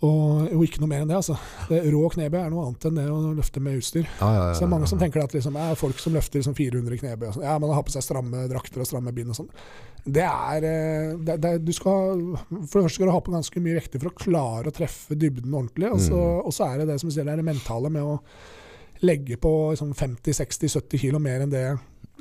Og, 0.01 0.46
jo, 0.48 0.62
ikke 0.64 0.80
noe 0.80 0.88
mer 0.88 1.03
enn 1.05 1.11
det. 1.11 1.16
altså. 1.18 1.34
Det, 1.68 1.82
rå 1.92 2.01
knebøy 2.14 2.38
er 2.40 2.53
noe 2.53 2.62
annet 2.70 2.86
enn 2.88 2.96
det 2.96 3.05
å 3.12 3.18
løfte 3.36 3.61
med 3.61 3.76
utstyr. 3.82 4.07
Ja, 4.20 4.28
ja, 4.32 4.44
ja, 4.48 4.55
Så 4.57 4.62
det 4.62 4.68
er 4.70 4.72
mange 4.72 4.88
som 4.88 5.01
tenker 5.03 5.20
at 5.20 5.34
liksom, 5.36 5.59
er 5.61 5.76
folk 5.76 6.01
som 6.01 6.14
løfter 6.16 6.40
liksom 6.40 6.57
400 6.57 7.01
knebøy 7.03 7.26
og 7.28 7.34
sånn, 7.36 7.44
Ja, 7.44 7.59
men 7.61 7.74
har 7.76 7.84
på 7.84 7.92
seg 7.92 8.07
stramme 8.07 8.46
drakter 8.48 8.80
og 8.80 8.88
stramme 8.88 9.12
bind 9.12 9.34
og 9.34 9.38
sånn. 9.42 9.51
Det 10.01 10.24
er, 10.24 10.64
eh, 10.64 11.11
det, 11.20 11.36
det, 11.44 11.51
du 11.66 11.72
skal, 11.76 12.22
For 12.48 12.80
det 12.80 12.86
første 12.86 12.94
skal 12.96 13.11
du 13.11 13.12
ha 13.12 13.20
på 13.26 13.34
ganske 13.34 13.61
mye 13.61 13.76
vekter 13.76 14.01
for 14.01 14.09
å 14.09 14.16
klare 14.22 14.72
å 14.72 14.76
treffe 14.80 15.18
dybden 15.20 15.53
ordentlig. 15.53 15.90
Og 15.92 16.01
så, 16.01 16.16
Mm. 16.16 16.46
og 16.48 16.57
så 16.57 16.70
er 16.70 16.78
det 16.80 16.88
det 16.94 16.98
som 17.05 17.11
sier, 17.12 17.28
det 17.28 17.34
er 17.36 17.42
det 17.42 17.48
mentale 17.51 17.92
med 17.92 18.03
å 18.03 18.16
legge 19.05 19.36
på 19.40 19.53
liksom 19.74 19.92
50-60-70 19.96 20.98
kilo 21.05 21.20
mer 21.20 21.44
enn 21.44 21.53
det 21.53 21.66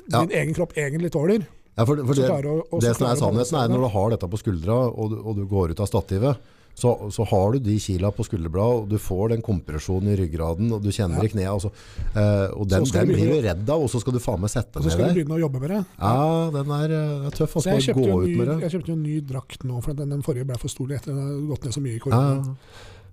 din 0.10 0.32
egen 0.36 0.54
kropp 0.56 0.76
egentlig 0.76 1.12
tåler. 1.16 1.48
Ja, 1.78 1.86
for, 1.88 1.96
for 2.04 2.16
det, 2.18 2.28
å, 2.28 2.80
det 2.84 2.92
som 2.98 3.08
er 3.08 3.16
sannheten 3.20 3.56
er 3.56 3.72
når 3.72 3.84
du 3.86 3.90
har 3.96 4.10
dette 4.12 4.28
på 4.28 4.40
skuldra, 4.42 4.78
og 4.92 5.14
og 5.24 5.36
du 5.38 5.46
går 5.48 5.72
ut 5.72 5.80
av 5.80 5.88
stativet, 5.88 6.40
så, 6.80 6.94
så 7.14 7.26
har 7.30 7.54
du 7.54 7.60
de 7.64 7.76
kila 7.82 8.12
på 8.16 8.26
skulderbladet, 8.28 8.84
og 8.84 8.90
du 8.92 8.98
får 9.02 9.34
den 9.34 9.44
kompresjonen 9.46 10.14
i 10.14 10.18
ryggraden, 10.22 10.72
og 10.76 10.84
du 10.84 10.92
kjenner 10.96 11.26
i 11.26 11.32
kneet. 11.32 11.50
Altså, 11.52 11.72
eh, 12.14 12.46
og 12.56 12.70
den, 12.72 12.86
den 12.88 13.10
du 13.10 13.14
blir 13.14 13.34
du 13.34 13.40
redd 13.48 13.66
av, 13.66 13.84
og 13.86 13.92
så 13.92 14.02
skal 14.04 14.16
du 14.16 14.22
faen 14.24 14.44
meg 14.44 14.54
sette 14.54 14.80
Og 14.80 14.88
så 14.88 14.94
skal 14.96 15.12
du 15.12 15.20
begynne 15.20 15.38
å 15.38 15.42
jobbe 15.42 15.64
med 15.64 15.76
det. 15.76 15.82
Ja, 15.98 16.30
den 16.56 16.76
er, 16.80 16.96
eh, 17.00 17.28
er 17.30 17.36
tøff. 17.36 17.58
Altså, 17.60 17.76
jeg 17.76 17.90
kjøpte, 17.90 18.06
gå 18.06 18.22
ut 18.24 18.30
med 18.36 18.48
det. 18.54 18.62
jeg 18.66 18.76
kjøpte 18.78 18.94
jo 18.94 19.00
en 19.00 19.04
ny 19.08 19.18
drakt 19.34 19.68
nå, 19.68 19.82
for 19.86 20.00
den, 20.00 20.16
den 20.16 20.24
forrige 20.26 20.48
ble 20.50 20.62
for 20.62 20.72
stor 20.72 20.96
etter 20.96 21.14
den 21.14 21.20
har 21.26 21.44
gått 21.52 21.68
ned 21.68 21.78
så 21.78 21.84
mye 21.84 22.00
i 22.00 22.08
Ja. 22.10 22.24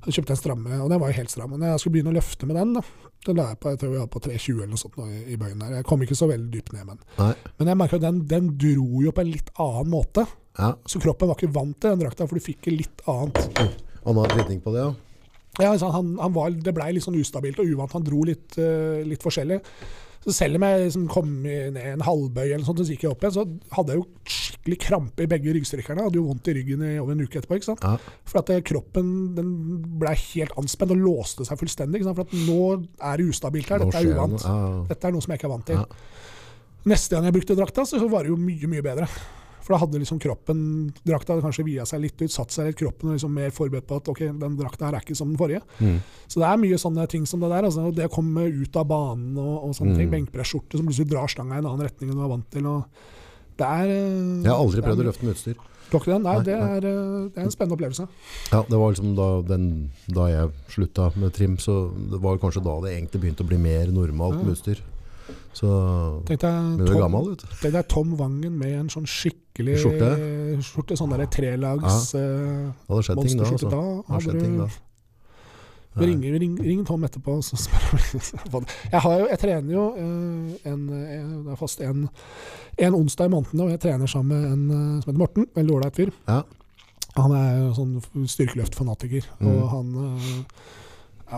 Jeg 0.06 0.20
kjøpte 0.20 0.36
en 0.36 0.38
stramme, 0.38 0.76
og 0.84 0.90
den 0.92 1.00
var 1.02 1.10
jo 1.10 1.18
helt 1.18 1.32
stram. 1.32 1.50
Men 1.56 1.66
jeg 1.66 1.82
skulle 1.82 1.96
begynne 1.96 2.12
å 2.12 2.16
løfte 2.16 2.46
med 2.46 2.58
den, 2.60 2.76
da, 2.78 2.82
Den 3.26 3.38
la 3.40 3.48
jeg 3.50 3.58
på, 3.58 3.70
jeg 3.72 3.78
tror 3.80 3.90
vi 3.90 3.98
var 3.98 4.10
på 4.12 4.20
3,20 4.22 4.60
eller 4.60 4.70
noe 4.70 4.78
sånt 4.78 4.98
nå 5.00 5.06
i, 5.10 5.36
bøyen 5.40 5.62
der. 5.64 5.72
Jeg 5.80 5.86
kom 5.88 6.02
ikke 6.04 6.18
så 6.18 6.28
veldig 6.30 6.50
dypt 6.52 6.76
ned, 6.76 6.84
men, 6.86 7.00
nei. 7.16 7.32
men 7.58 7.70
jeg 7.72 7.78
merker 7.80 7.98
at 7.98 8.04
den, 8.04 8.20
den 8.30 8.52
dro 8.54 9.02
jo 9.02 9.14
på 9.16 9.24
en 9.24 9.32
litt 9.32 9.50
annen 9.58 9.90
måte. 9.90 10.22
Ja, 10.56 10.72
Så 10.88 11.00
kroppen 11.02 11.28
var 11.28 11.36
ikke 11.36 11.52
vant 11.52 11.76
til 11.80 11.92
den 11.92 12.04
drakta, 12.04 12.26
for 12.28 12.38
du 12.38 12.44
fikk 12.44 12.70
litt 12.72 13.04
annet. 13.10 13.76
annen 14.06 14.32
vridning 14.32 14.62
på 14.64 14.72
det, 14.72 14.86
ja. 14.86 14.94
Ja, 15.56 15.70
han, 15.72 16.16
han 16.20 16.34
var, 16.34 16.50
det 16.52 16.74
blei 16.76 16.90
litt 16.92 17.04
sånn 17.06 17.16
ustabilt 17.16 17.60
og 17.62 17.68
uvant. 17.70 17.94
Han 17.96 18.04
dro 18.04 18.24
litt, 18.28 18.58
uh, 18.60 19.00
litt 19.08 19.22
forskjellig. 19.24 19.62
Så 20.26 20.34
selv 20.34 20.58
om 20.58 20.64
jeg 20.66 20.80
liksom 20.82 21.04
kom 21.08 21.28
ned 21.44 21.76
en 21.78 22.02
halvbøy, 22.02 22.48
eller 22.48 22.64
sånt, 22.66 22.80
så 22.82 22.90
gikk 22.90 23.04
jeg 23.06 23.12
opp 23.14 23.22
igjen, 23.22 23.34
så 23.36 23.76
hadde 23.76 23.94
jeg 23.94 24.00
jo 24.00 24.32
skikkelig 24.36 24.78
krampe 24.82 25.22
i 25.22 25.28
begge 25.30 25.54
ryggstrekkerne. 25.54 26.02
Hadde 26.08 26.18
jo 26.18 26.26
vondt 26.26 26.50
i 26.50 26.56
ryggen 26.56 26.82
i 26.82 26.96
over 26.98 27.14
en 27.14 27.22
uke 27.22 27.38
etterpå. 27.38 27.60
ikke 27.60 27.68
sant? 27.68 27.86
Ja. 27.86 28.16
For 28.26 28.42
at 28.42 28.50
eh, 28.50 28.64
kroppen 28.66 29.12
den 29.36 29.52
blei 30.02 30.16
helt 30.34 30.56
anspent 30.58 30.96
og 30.96 30.98
låste 31.04 31.46
seg 31.46 31.60
fullstendig. 31.62 32.02
Ikke 32.02 32.10
sant? 32.10 32.18
For 32.18 32.26
at 32.26 32.50
nå 32.50 32.58
er 33.12 33.22
det 33.22 33.28
ustabilt 33.30 33.70
her. 33.70 33.86
Dette 33.86 34.02
er 34.02 34.10
uvant. 34.10 34.48
Dette 34.90 35.08
er 35.08 35.14
noe 35.14 35.24
som 35.24 35.32
jeg 35.32 35.40
ikke 35.40 35.48
er 35.48 35.54
vant 35.54 35.70
til. 35.70 35.78
Ja. 35.78 36.34
Neste 36.90 37.14
gang 37.16 37.30
jeg 37.30 37.38
brukte 37.38 37.58
drakta, 37.62 37.86
så 37.86 38.02
var 38.10 38.26
det 38.26 38.34
jo 38.34 38.40
mye, 38.40 38.72
mye 38.74 38.82
bedre. 38.82 39.06
For 39.66 39.74
da 39.74 39.80
hadde 39.82 39.98
liksom 39.98 40.20
kroppen 40.22 40.60
Drakta 41.02 41.34
hadde 41.34 41.42
kanskje 41.42 41.64
via 41.66 41.82
seg 41.90 42.00
litt 42.04 42.20
ut, 42.22 42.30
satt 42.30 42.54
seg 42.54 42.68
litt 42.70 42.78
kroppen 42.78 43.10
og 43.10 43.16
liksom 43.18 43.32
mer 43.34 43.50
forberedt 43.50 43.88
på 43.90 43.96
at 43.98 44.08
ok, 44.12 44.20
den 44.38 44.54
drakta 44.60 44.86
her 44.86 44.94
er 45.00 45.02
ikke 45.02 45.16
som 45.18 45.32
den 45.32 45.40
forrige. 45.40 45.60
Mm. 45.82 45.98
Så 46.30 46.38
det 46.38 46.46
er 46.46 46.60
mye 46.62 46.78
sånne 46.78 47.08
ting 47.10 47.26
som 47.26 47.42
det 47.42 47.50
der. 47.50 47.66
Altså, 47.66 47.88
det 47.92 48.06
å 48.06 48.14
komme 48.14 48.46
ut 48.46 48.76
av 48.78 48.86
banen 48.86 49.36
og, 49.42 49.56
og 49.66 49.74
sånne 49.74 49.96
Mm. 49.96 49.98
ting. 49.98 50.10
Benkpresskjorte 50.14 50.78
som 50.78 50.86
plutselig 50.86 51.10
drar 51.10 51.26
stanga 51.28 51.56
i 51.56 51.58
en 51.58 51.66
annen 51.66 51.82
retning 51.88 52.10
enn 52.12 52.16
du 52.16 52.22
er 52.24 52.30
vant 52.36 52.50
til. 52.54 52.62
Det 53.56 53.66
er 53.66 53.88
eh, 53.90 54.42
Jeg 54.44 54.52
har 54.52 54.60
aldri 54.62 54.78
er- 54.78 54.86
prøvd 54.86 55.02
å 55.02 55.08
løfte 55.10 55.24
med 55.26 55.34
utstyr. 55.34 55.56
Den? 55.86 56.22
Nei, 56.22 56.32
Nei, 56.34 56.42
det 56.42 56.54
er, 56.54 56.76
eh, 56.86 57.28
det 57.30 57.38
er 57.38 57.44
en 57.46 57.50
spennende 57.54 57.76
opplevelse. 57.78 58.08
Ja, 58.52 58.62
det 58.68 58.78
var 58.78 58.90
liksom 58.92 59.14
da, 59.16 59.28
den, 59.46 59.90
da 60.10 60.26
jeg 60.30 60.50
slutta 60.68 61.10
med 61.16 61.32
trim, 61.32 61.56
så 61.58 61.90
det 62.10 62.18
var 62.20 62.38
kanskje 62.38 62.62
da 62.64 62.80
det 62.82 62.94
egentlig 62.98 63.20
begynte 63.22 63.42
å 63.44 63.48
bli 63.48 63.56
mer 63.58 63.86
normalt 63.94 64.42
med 64.44 64.54
utstyr. 64.56 64.80
Så 65.56 65.68
Tenk 66.28 66.40
deg, 66.42 66.86
Tom, 66.86 66.98
gammel, 67.00 67.30
tenk 67.60 67.72
deg 67.74 67.86
Tom 67.88 68.12
Vangen 68.18 68.58
med 68.60 68.74
en 68.78 68.90
sånn 68.92 69.06
skikkelig 69.08 69.78
Skjorte? 69.82 70.10
skjorte 70.62 70.98
sånn 71.00 71.10
derre 71.14 71.26
trelags 71.32 72.10
ja. 72.14 72.20
Det 72.20 72.92
hadde 72.92 73.06
skjedd 73.08 73.22
ting 73.24 73.38
da. 73.40 73.46
monsterskjorte. 73.46 73.70
Altså. 73.70 73.70
Da 73.72 74.14
hadde 74.14 74.42
ting 74.44 74.58
da. 74.60 74.68
Vi 75.96 76.04
ringer, 76.10 76.34
ring, 76.38 76.56
ring 76.60 76.82
Tom 76.84 77.06
etterpå 77.08 77.38
og 77.38 77.44
så 77.46 77.56
spør 77.56 77.86
om 78.58 78.66
jeg, 78.92 79.00
har 79.00 79.14
jo, 79.22 79.28
jeg 79.32 79.38
trener 79.40 79.72
jo 79.72 79.84
eh, 79.96 80.68
en, 80.68 80.82
eh, 80.92 81.30
det 81.46 81.54
er 81.54 81.56
fast 81.56 81.80
en, 81.80 82.02
en 82.84 82.98
onsdag 82.98 83.30
i 83.30 83.32
måneden, 83.32 83.62
og 83.64 83.70
jeg 83.72 83.80
trener 83.86 84.10
sammen 84.12 84.36
med 84.36 84.50
en 84.52 84.66
eh, 84.76 85.00
som 85.00 85.08
heter 85.08 85.22
Morten. 85.22 85.46
Veldig 85.56 85.72
ålreit 85.78 85.96
fyr. 85.96 86.12
Ja. 86.28 86.42
Han 87.16 87.32
er 87.32 87.48
jo 87.62 87.70
sånn 87.78 88.26
styrkeløftfanatiker, 88.28 89.24
Mm. 89.40 89.48
og 89.48 89.56
eh, 89.56 89.70
han 89.72 89.88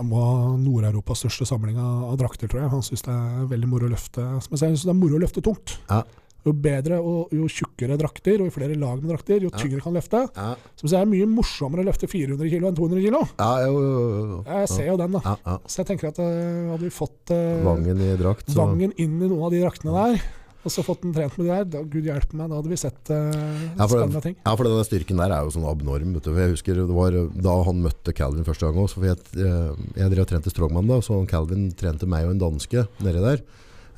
må 0.05 0.21
ha 0.21 0.55
Nord-Europas 0.61 1.23
største 1.23 1.47
samling 1.49 1.79
av, 1.81 2.15
drakter, 2.21 2.49
tror 2.49 2.63
jeg. 2.63 2.71
Han 2.75 2.85
syns 2.85 3.05
det 3.07 3.13
er 3.13 3.45
veldig 3.49 3.69
moro 3.71 3.89
å 3.89 3.93
løfte 3.95 4.25
Som 4.45 4.53
jeg 4.55 4.61
synes 4.61 4.85
det 4.85 4.93
er 4.93 4.99
moro 4.99 5.17
å 5.17 5.23
løfte 5.23 5.43
tungt. 5.45 5.79
Ja. 5.89 6.03
Jo 6.47 6.53
bedre 6.55 7.01
og 7.03 7.33
jo 7.35 7.49
tjukkere 7.51 7.97
drakter, 7.99 8.39
og 8.39 8.47
jo 8.47 8.53
flere 8.55 8.77
lag 8.79 9.01
med 9.01 9.11
drakter, 9.11 9.41
jo 9.43 9.51
tyngre 9.51 9.81
kan 9.83 9.95
løfte. 9.97 10.21
Ja, 10.37 10.53
jeg 10.79 10.91
det 10.93 10.99
er 11.01 11.09
mye 11.11 11.27
morsommere 11.27 11.83
å 11.83 11.87
løfte 11.89 12.07
400 12.07 12.47
kg 12.47 12.69
enn 12.69 12.77
200 12.77 13.03
kg. 13.03 13.19
ja 13.41 13.49
jo, 13.67 13.81
jo, 13.83 14.05
jo. 14.31 14.39
Jeg 14.47 14.69
ser 14.71 14.87
jo 14.87 14.95
den, 15.01 15.17
da. 15.17 15.21
Ja, 15.25 15.35
ja. 15.43 15.57
Så 15.67 15.81
jeg 15.81 15.89
tenker 15.91 16.13
at 16.13 16.21
eh, 16.23 16.69
hadde 16.71 16.85
vi 16.85 16.93
fått 16.95 17.33
eh, 17.35 17.59
Vangen 17.65 18.05
i 18.05 18.13
drakt. 18.21 18.47
Så. 18.47 18.55
Vangen 18.61 18.95
inn 18.95 19.17
i 19.19 19.27
noen 19.27 19.49
av 19.49 19.51
de 19.51 19.59
draktene 19.65 19.97
der, 19.97 20.23
og 20.59 20.73
så 20.73 20.83
fått 20.83 21.05
den 21.05 21.13
trent 21.15 21.37
med 21.39 21.47
de 21.47 21.51
der, 21.53 21.67
da, 21.71 21.81
gud 21.87 22.07
hjelpe 22.09 22.35
meg, 22.35 22.49
da 22.51 22.57
hadde 22.59 22.71
vi 22.71 22.79
sett 22.79 23.11
uh, 23.13 23.29
Ja, 23.77 23.85
spennende 23.87 24.21
ting. 24.25 24.35
Ja, 24.41 24.55
for 24.59 24.67
denne 24.67 24.83
styrken 24.83 25.21
der 25.21 25.31
er 25.31 25.45
jo 25.47 25.53
sånn 25.55 25.67
abnorm. 25.69 26.17
Vet 26.17 26.25
du. 26.25 26.33
For 26.33 26.41
jeg 26.43 26.55
husker 26.57 26.81
det 26.81 26.97
var 26.97 27.15
da 27.47 27.53
han 27.63 27.79
møtte 27.85 28.13
Calvin 28.15 28.47
første 28.47 28.67
gang 28.67 28.81
også, 28.83 28.99
for 28.99 29.07
jeg, 29.07 29.21
eh, 29.39 29.85
jeg 30.01 30.11
drev 30.11 30.25
og 30.25 30.31
trente 30.33 30.51
strongman 30.51 30.91
da, 30.91 30.99
så 31.05 31.21
Calvin 31.31 31.69
trente 31.79 32.09
meg 32.11 32.27
og 32.27 32.35
en 32.35 32.43
danske 32.43 32.83
nedi 33.05 33.23
der. 33.23 33.45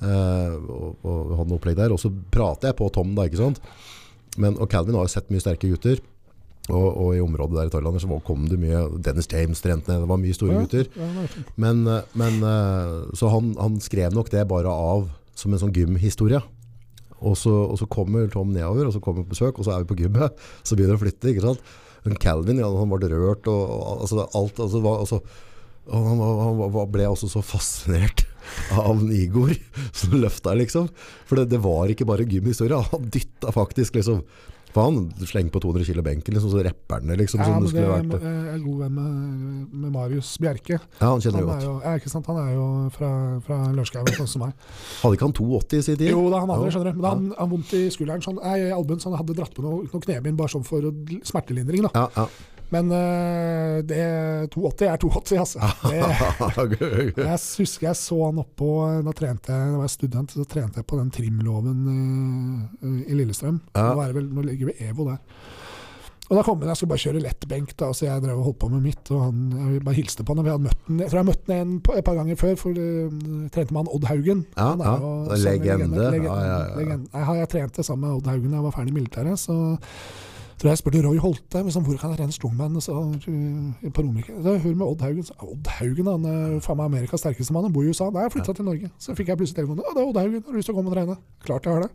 Uh, 0.02 0.54
og, 0.74 1.02
og 1.06 1.34
hadde 1.40 1.50
noe 1.50 1.58
opplegg 1.58 1.80
der. 1.82 1.96
Og 1.96 2.02
så 2.02 2.14
prater 2.34 2.70
jeg 2.70 2.78
på 2.78 2.90
Tom 2.94 3.16
da, 3.18 3.26
ikke 3.26 3.42
sant? 3.42 3.62
Men, 4.38 4.54
og 4.62 4.70
Calvin 4.70 5.00
har 5.00 5.10
jo 5.10 5.14
sett 5.16 5.34
mye 5.34 5.42
sterke 5.42 5.70
gutter. 5.72 6.02
Og, 6.70 6.88
og 6.94 7.16
i 7.18 7.22
området 7.24 7.58
der 7.58 7.72
i 7.72 7.74
Thailand 7.74 7.98
så 8.04 8.20
kom 8.26 8.46
det 8.46 8.60
mye 8.62 8.84
Dennis 9.02 9.28
James 9.32 9.64
trente 9.64 9.90
ned, 9.90 10.04
det 10.04 10.12
var 10.12 10.22
mye 10.22 10.36
store 10.38 10.60
gutter. 10.62 10.86
det 10.94 11.08
er. 11.26 11.34
Men, 11.60 11.82
eh, 11.90 12.06
men 12.14 12.38
eh, 12.46 12.94
så 13.18 13.32
han, 13.34 13.56
han 13.58 13.80
skrev 13.82 14.14
nok 14.14 14.30
det 14.30 14.46
bare 14.50 14.70
av 14.70 15.10
som 15.38 15.54
en 15.54 15.62
sånn 15.62 15.74
gymhistorie. 15.76 16.42
Og 17.22 17.36
så, 17.38 17.52
og 17.54 17.78
så 17.78 17.86
kommer 17.92 18.26
Tom 18.34 18.50
nedover, 18.56 18.88
og 18.90 18.96
så 18.96 19.02
kommer 19.04 19.22
på 19.26 19.36
besøk, 19.36 19.60
og 19.62 19.68
så 19.68 19.76
er 19.76 19.84
vi 19.84 19.92
på 19.92 20.00
gymmet. 20.02 20.34
Så 20.66 20.74
begynner 20.76 20.96
han 20.98 21.02
å 21.02 21.04
flytte, 21.06 21.30
ikke 21.30 21.44
sant? 21.46 21.62
Men 22.02 22.16
Calvin, 22.18 22.58
ja, 22.58 22.66
han 22.74 22.90
ble 22.90 23.12
rørt, 23.12 23.46
og, 23.52 23.62
og 23.76 24.00
altså, 24.08 24.24
alt, 24.40 24.58
altså, 24.64 24.80
var, 24.82 25.04
altså, 25.04 25.20
han, 25.92 26.18
var- 26.18 26.72
han 26.80 26.90
ble 26.96 27.06
også 27.12 27.30
så 27.30 27.44
fascinert 27.46 28.24
av 28.82 29.04
Igor 29.14 29.54
som 30.02 30.18
løfta, 30.18 30.56
liksom. 30.58 30.90
For 31.30 31.38
det, 31.38 31.52
det 31.54 31.62
var 31.62 31.94
ikke 31.94 32.08
bare 32.10 32.26
gymhistorie, 32.26 32.82
han 32.90 33.06
dytta 33.14 33.54
faktisk, 33.54 34.00
liksom. 34.02 34.24
For 34.72 34.88
han 34.88 35.10
slengte 35.28 35.52
på 35.56 35.62
200 35.66 35.88
kilo 35.90 36.04
benken, 36.06 36.36
liksom, 36.36 36.52
så 36.54 36.62
rapper 36.64 37.00
han 37.02 37.12
det, 37.12 37.18
liksom. 37.20 37.42
Ja, 37.44 37.58
det 37.60 37.72
det, 37.76 37.86
vært. 37.90 38.24
jeg 38.24 38.54
er 38.54 38.62
god 38.64 38.78
venn 38.86 38.94
med, 38.96 39.74
med 39.84 39.94
Marius 39.96 40.30
Bjerke. 40.42 40.78
Ja, 41.00 41.10
han 41.10 41.24
kjenner 41.24 41.44
Han 41.44 41.50
godt. 41.50 41.66
jo, 41.68 41.74
ja, 41.84 41.96
ikke 42.00 42.12
sant? 42.14 42.30
han 42.32 42.40
er 42.44 42.54
jo 42.56 42.68
fra, 42.96 43.12
fra 43.48 43.58
Lørenskog, 43.72 44.14
sånn 44.16 44.32
som 44.32 44.46
meg. 44.46 44.56
Hadde 45.02 45.20
ikke 45.20 45.28
han 45.28 45.36
280 45.42 45.82
i 45.82 45.88
sin 45.90 46.00
tid? 46.00 46.14
Jo, 46.14 46.24
er 46.32 46.38
han 46.40 46.54
hadde 46.54 46.70
det, 46.70 46.74
skjønner 46.78 46.92
du. 46.92 47.02
Men 47.02 47.04
da, 47.08 47.12
han 47.18 47.28
han 47.42 47.52
vondt 47.56 47.76
i 47.76 47.84
skulderen, 47.92 48.24
sånn, 48.24 48.40
nei, 48.40 48.56
i 48.68 48.72
albuen, 48.76 49.04
så 49.04 49.12
han 49.12 49.20
hadde 49.20 49.36
dratt 49.42 49.54
på 49.58 49.66
noe, 49.66 49.84
noe 49.92 50.06
knebind 50.08 50.40
bare 50.40 50.56
sånn 50.56 50.66
for 50.68 50.88
smertelindring. 51.28 51.88
da. 51.90 51.92
Ja, 51.96 52.08
ja. 52.24 52.28
Men 52.72 52.92
uh, 52.92 53.80
det 53.84 54.04
280 54.54 54.88
er 54.88 55.02
280, 55.02 55.40
altså. 55.44 55.60
Det, 55.92 57.24
jeg 57.26 57.40
husker 57.62 57.90
jeg 57.90 57.98
så 58.00 58.18
han 58.24 58.40
oppå 58.42 58.70
Da 59.04 59.14
trente 59.18 59.52
jeg, 59.52 59.74
da 59.74 59.80
var 59.80 59.88
jeg 59.90 59.96
student, 59.98 60.36
så 60.36 60.46
trente 60.48 60.80
jeg 60.80 60.88
på 60.88 61.00
den 61.00 61.12
trimloven 61.14 61.82
uh, 62.80 63.02
i 63.04 63.18
Lillestrøm. 63.18 63.60
Ja. 63.76 63.92
Vel, 64.00 64.30
nå 64.32 64.46
ligger 64.48 64.72
vi 64.72 64.78
EVO 64.88 65.10
der. 65.12 65.20
Og 66.32 66.38
da 66.38 66.44
kom 66.48 66.62
han, 66.62 66.70
Jeg 66.72 66.80
skulle 66.80 66.94
bare 66.94 67.04
kjøre 67.04 67.22
lettbenk, 67.26 67.74
da, 67.76 67.90
så 67.92 68.06
jeg 68.06 68.24
drev 68.24 68.40
og 68.40 68.46
holdt 68.48 68.60
på 68.62 68.70
med 68.72 68.86
mitt. 68.86 69.12
og 69.12 69.26
han, 69.26 69.40
Jeg 69.74 69.84
bare 69.84 69.98
hilste 69.98 70.24
på 70.24 70.32
han. 70.32 70.40
og 70.40 70.48
Vi 70.48 70.54
hadde 70.54 70.68
møtt 70.70 70.88
han, 70.88 71.02
jeg 71.04 71.12
tror 71.12 71.20
jeg 71.20 71.28
møtte 71.28 71.44
møtt 71.44 71.58
han 71.58 71.68
en, 71.68 72.00
et 72.00 72.08
par 72.08 72.20
ganger 72.22 72.40
før, 72.40 72.56
for 72.62 72.80
uh, 72.80 73.48
trente 73.52 73.76
med 73.76 73.82
han 73.82 73.94
Odd 73.98 74.08
Haugen. 74.08 74.46
Ja, 74.56 74.70
han 74.72 74.86
ja. 74.88 74.96
jo 75.04 75.12
legende. 75.44 76.06
legende. 76.08 76.28
Ja, 76.32 76.40
ja, 76.40 76.60
ja. 76.70 76.76
legende. 76.80 77.12
Jeg, 77.12 77.40
jeg 77.42 77.52
trente 77.56 77.88
sammen 77.88 78.08
med 78.08 78.22
Odd 78.22 78.32
Haugen 78.32 78.54
da 78.56 78.62
jeg 78.62 78.68
var 78.70 78.78
ferdig 78.78 78.96
i 78.96 79.00
militæret. 79.02 79.44
så 79.44 79.58
tror 80.62 80.70
jeg 80.70 80.80
spurte 80.80 81.02
Roy 81.02 81.18
Holte 81.22 81.64
liksom, 81.66 81.86
hvor 81.88 81.98
kan 81.98 82.12
jeg 82.14 82.20
trene 82.20 82.36
strongman 82.36 82.82
så, 82.86 82.94
uh, 82.94 83.88
på 83.90 84.04
Romerike. 84.04 84.36
Så 84.38 84.54
jeg 84.54 84.64
hører 84.68 84.78
med 84.78 84.86
Odd 84.88 85.02
Haugen. 85.08 85.26
Så, 85.26 85.36
Odd 85.42 85.72
Haugen 85.80 86.10
han 86.12 86.28
er 86.30 86.60
faen 86.62 86.78
meg 86.78 86.92
Amerikas 86.92 87.24
sterkeste 87.24 87.56
mann. 87.56 87.66
Han 87.66 87.74
bor 87.74 87.88
i 87.88 87.90
USA. 87.90 88.12
Nei, 88.14 88.28
jeg 88.28 88.36
flytta 88.36 88.56
til 88.60 88.68
Norge. 88.70 88.92
Så 89.02 89.16
fikk 89.18 89.32
jeg 89.34 89.42
plutselig 89.42 89.58
telefonen. 89.58 89.82
Å, 89.82 89.96
det 89.98 90.04
er 90.04 90.12
Odd 90.12 90.22
Haugen. 90.22 90.44
Har 90.46 90.54
du 90.54 90.60
lyst 90.60 90.70
til 90.70 90.76
å 90.76 90.78
komme 90.78 90.94
og 90.94 90.98
trene? 90.98 91.18
Klart 91.48 91.66
jeg 91.66 91.78
har 91.78 91.88
det. 91.88 91.90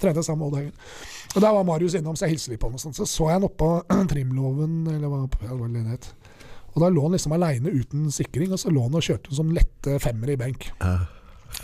Trente 0.00 0.24
sammen 0.24 0.40
med 0.40 0.48
Odd 0.48 0.60
Haugen. 0.62 0.72
Og 1.34 1.44
Der 1.44 1.58
var 1.58 1.68
Marius 1.68 1.98
innom, 2.00 2.16
så 2.16 2.24
jeg 2.24 2.38
hilste 2.38 2.54
litt 2.54 2.62
på 2.62 2.70
ham. 2.70 2.80
og 2.80 2.84
sånt. 2.86 2.96
Så 2.96 3.04
så 3.04 3.28
jeg 3.28 3.36
han 3.36 3.48
oppå 3.50 3.70
trimloven, 4.14 4.80
eller 4.94 5.12
hva, 5.12 5.20
ja, 5.44 5.52
hva 5.52 5.68
det 5.74 5.84
het. 5.92 6.08
Og 6.72 6.80
da 6.80 6.88
lå 6.94 7.04
han 7.04 7.16
liksom 7.16 7.36
aleine 7.36 7.76
uten 7.76 8.08
sikring, 8.14 8.52
og 8.56 8.60
så 8.62 8.72
lå 8.72 8.88
han 8.88 8.96
og 8.96 9.04
kjørte 9.04 9.36
som 9.36 9.52
lette 9.52 10.00
femmere 10.00 10.36
i 10.36 10.40
benk. 10.40 10.70
Ja. 10.80 10.96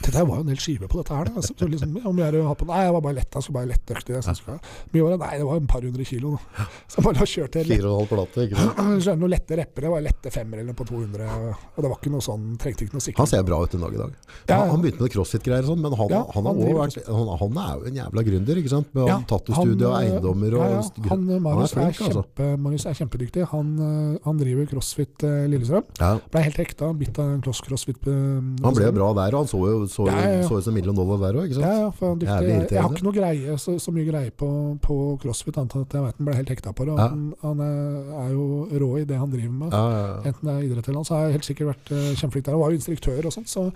Dette 0.03 0.25
var 0.27 0.41
jo 0.41 0.43
en 0.45 0.51
hel 0.51 0.61
skive 0.61 0.89
på 0.91 0.99
dette 1.01 1.15
her. 1.15 1.31
Da. 1.31 1.43
Så, 1.45 1.55
så 1.59 1.69
liksom, 1.71 1.95
om 2.01 2.19
jeg 2.19 2.25
mye 2.25 2.27
er 2.27 2.35
det 2.35 2.41
å 2.43 2.49
ha 2.49 2.55
på? 2.59 2.67
Nei, 2.69 2.81
jeg 2.87 2.95
var 2.97 3.03
bare 3.05 3.17
lett. 3.21 3.37
Skulle 3.45 3.59
bare 3.61 3.71
lettøktig. 3.71 4.15
Jeg 4.17 4.25
så 4.25 4.57
Mye 4.95 5.05
var 5.05 5.15
det? 5.15 5.19
Nei, 5.23 5.33
det 5.41 5.47
var 5.49 5.61
en 5.61 5.69
par 5.71 5.85
hundre 5.87 6.07
kilo. 6.09 6.35
Da. 6.35 6.67
Så 6.89 6.99
jeg 6.99 7.05
bare 7.07 7.27
kjørte 7.35 7.65
Fire 7.69 7.91
og 7.91 7.95
en 7.95 8.01
halv 8.01 8.11
plate, 8.11 8.47
ikke 8.49 8.59
sant? 8.59 9.19
noen 9.25 9.33
lette 9.33 9.59
reppere 9.61 9.87
Det 9.87 9.93
var 9.95 10.05
lette 10.05 10.33
femmer 10.35 10.63
eller 10.65 10.77
på 10.79 10.87
200. 10.89 11.29
Og 11.75 11.81
det 11.85 11.91
var 11.93 11.99
ikke 12.01 12.13
noe 12.15 12.25
sånn, 12.25 12.49
trengte 12.61 12.87
ikke 12.87 12.97
noe 12.99 13.05
sikring. 13.05 13.21
Han 13.23 13.31
ser 13.31 13.47
bra 13.47 13.61
ut 13.63 13.77
en 13.79 13.85
dag 13.87 13.97
i 13.97 14.01
dag. 14.03 14.17
Ja, 14.49 14.59
Han, 14.59 14.73
han 14.75 14.85
begynte 14.85 15.05
med 15.05 15.15
crossfit-greier 15.15 15.65
og 15.67 15.73
sånn, 15.73 15.83
men 15.85 15.97
han, 16.01 16.15
Ja, 16.15 16.23
han, 16.35 16.51
vært, 16.81 16.99
han, 17.09 17.33
han 17.45 17.61
er 17.65 17.73
jo 17.79 17.91
en 17.93 18.01
jævla 18.01 18.27
gründer, 18.29 18.61
ikke 18.65 18.73
sant? 18.75 18.91
Med 18.97 19.11
Ja, 19.11 19.19
tattoo-studio 19.31 19.91
og 19.93 19.97
eiendommer 20.01 20.59
og 20.59 20.65
ja, 20.65 20.81
ja. 20.81 21.09
Han, 21.13 21.27
eh, 21.31 21.39
er, 21.39 21.71
flink, 21.71 21.85
er 21.85 22.09
altså. 22.09 22.25
kjempe, 22.25 22.51
Marius 22.65 22.89
er 22.91 22.99
kjempedyktig. 23.01 23.47
Han, 23.55 23.73
eh, 23.89 24.19
han 24.27 24.41
driver 24.43 24.69
CrossFit 24.75 25.27
eh, 25.29 25.45
Lillestrøm. 25.53 25.87
Ja. 26.01 26.13
Ble 26.35 26.45
helt 26.49 26.61
hekta, 26.65 26.91
bitt 26.99 27.19
av 27.23 27.35
en 27.37 27.45
CrossFit. 27.45 28.01
eh, 28.11 28.53
Han 28.65 28.77
ble 28.79 28.91
bra 28.97 29.13
der, 29.21 29.37
og 29.39 29.45
han 29.45 29.51
så 29.51 29.63
jo 29.65 29.84
så, 29.93 30.07
ut 30.07 30.65
som 30.65 30.75
million 30.77 30.97
dollar 30.97 31.21
der 31.23 31.39
òg, 31.41 31.49
ikke 31.49 31.59
sant? 31.59 31.67
Ja, 31.67 31.85
ja, 31.85 31.91
for 31.95 32.13
han 32.13 32.21
dyktig. 32.23 32.35
Jævlig 32.35 32.55
Jeg, 32.55 32.69
jeg 32.73 32.83
har 32.85 32.95
ikke 32.97 33.07
noe 33.07 33.17
greie, 33.17 33.57
så, 33.65 33.77
så 33.83 33.95
mye 33.95 34.07
greie 34.09 34.35
på, 34.43 34.51
på 34.85 34.99
crossfit, 35.23 35.59
annet 35.61 35.77
enn 35.77 35.87
at 35.87 35.97
jeg 35.99 36.07
vet 36.07 36.21
han 36.21 36.29
ble 36.31 36.37
helt 36.39 36.53
hekta 36.55 36.75
på 36.77 36.87
det. 36.89 36.97
Ja. 36.99 37.09
Han, 37.13 37.27
han 37.43 37.65
er, 37.67 38.15
er 38.23 38.31
jo 38.35 38.47
rå 38.85 38.93
i 39.01 39.09
det 39.09 39.19
han 39.21 39.35
driver 39.35 39.59
med. 39.65 39.75
Ja. 39.75 40.07
Enten 40.31 40.51
det 40.51 40.55
er 40.55 40.69
idrett 40.69 40.89
eller 40.89 41.03
annet, 41.03 41.11
så 41.11 41.19
har 41.19 41.27
jeg 41.29 41.37
helt 41.39 41.51
sikkert 41.51 41.73
vært 41.75 41.93
uh, 41.95 42.09
kjempeflink 42.15 42.47
der. 42.49 42.57
Han 42.57 42.65
var 42.65 42.73
jo 42.75 42.81
instruktør 42.81 43.29
og 43.31 43.37
sånt, 43.37 43.53
så 43.53 43.69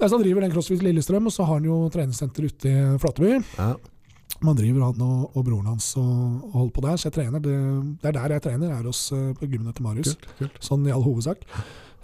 Nei, 0.00 0.08
så 0.08 0.16
han 0.16 0.22
driver 0.22 0.40
den 0.40 0.52
CrossFit 0.54 0.80
Lillestrøm, 0.80 1.26
og 1.28 1.32
så 1.34 1.44
har 1.44 1.58
han 1.58 1.66
jo 1.68 1.74
treningssenter 1.92 2.46
ute 2.48 2.70
i 2.72 2.84
Flateby. 3.02 3.34
ja. 3.58 3.74
Man 4.40 4.56
driver 4.56 4.86
han 4.86 5.02
og, 5.04 5.36
og 5.36 5.44
broren 5.44 5.66
hans 5.68 5.90
og, 6.00 6.12
og 6.46 6.54
holder 6.54 6.72
på 6.72 6.84
der, 6.86 6.96
så 6.96 7.08
jeg 7.10 7.16
trener. 7.18 7.42
Det, 7.44 7.56
det 8.00 8.08
er 8.08 8.16
der 8.16 8.34
jeg 8.36 8.44
trener, 8.46 8.70
er 8.72 8.86
hos 8.88 9.02
eh, 9.12 9.32
på 9.36 9.48
gymmen 9.50 9.74
til 9.76 9.84
Marius. 9.84 10.14
Kult, 10.14 10.30
kult. 10.38 10.60
Sånn 10.64 10.86
i 10.88 10.94
all 10.94 11.04
hovedsak. 11.04 11.42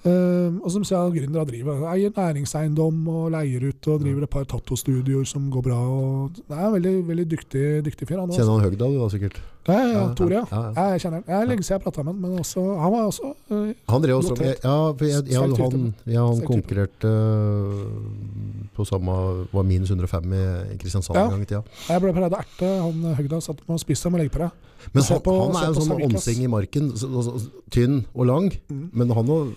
Eh, 0.06 0.54
og 0.62 0.70
som 0.70 0.84
sier 0.86 1.10
gründere 1.14 1.46
driver, 1.48 1.80
eier 1.90 2.12
næringseiendom 2.14 3.08
og 3.10 3.30
leier 3.34 3.64
ut 3.66 3.88
og 3.90 4.02
driver 4.04 4.26
et 4.26 4.30
par 4.30 4.44
tattostudioer 4.46 5.26
som 5.26 5.48
går 5.50 5.64
bra. 5.66 5.78
Og 5.82 6.36
det 6.36 6.54
er 6.54 6.66
en 6.68 6.74
veldig, 6.76 6.94
veldig 7.08 7.26
dyktig, 7.32 7.64
dyktig 7.86 8.08
fyr. 8.08 8.20
Han 8.20 8.30
også. 8.30 8.42
Kjenner 8.42 8.58
han 8.58 8.66
Høgdal 8.68 8.94
du 8.94 9.00
da, 9.00 9.08
sikkert? 9.14 9.40
Ja, 9.66 9.78
ja, 9.80 9.86
ja, 9.96 10.02
Tore, 10.14 10.36
ja. 10.36 10.60
ja, 10.76 10.84
jeg 10.94 11.02
kjenner 11.02 11.18
han. 11.18 11.24
Det 11.26 11.34
er 11.34 11.48
lenge 11.50 11.66
siden 11.66 11.74
jeg 11.80 11.84
prata 11.88 12.04
med 12.06 12.12
han, 12.12 12.20
men 12.22 12.42
også, 12.44 12.62
han 12.78 12.92
var 12.94 13.08
også 13.08 13.32
uh, 13.50 13.72
Han 13.90 14.04
drev 14.04 14.20
også 14.20 14.36
med 14.38 14.52
Ja, 14.62 14.76
for 14.92 15.04
jeg, 15.08 15.24
jeg, 15.26 15.40
Sterk 15.40 15.62
han, 15.64 15.88
han 16.12 16.44
konkurrerte 16.46 17.10
øh, 17.10 18.70
på 18.76 18.86
samme 18.86 19.16
Var 19.50 19.66
minus 19.66 19.90
105 19.90 20.32
i, 20.38 20.44
i 20.74 20.78
Kristiansand 20.78 21.18
Ja. 21.18 21.24
en 21.24 21.34
gang 21.34 21.42
i 21.42 21.50
tida. 21.50 21.64
Jeg 21.88 22.04
ble 22.04 22.14
prøvd 22.14 22.30
å 22.30 22.40
erte 22.44 22.70
han 22.84 23.18
Høgdal, 23.18 23.42
satt 23.42 23.64
med 23.66 23.74
og 23.74 23.82
spiste 23.82 24.12
med 24.12 24.22
legge 24.22 24.36
på 24.36 24.44
det. 24.44 24.52
Men 24.94 25.02
han, 25.02 25.20
på- 25.20 25.38
han 25.52 25.56
er 25.62 25.66
jo 25.72 25.80
sånn 25.80 25.90
Savikas. 25.90 26.28
i 26.38 26.46
marken. 26.46 26.92
Så, 26.96 27.08
så, 27.22 27.38
så, 27.40 27.50
tynn 27.70 28.04
og 28.14 28.26
lang. 28.26 28.50
Mm. 28.70 28.90
Men 28.92 29.10
han 29.10 29.26
òg 29.26 29.50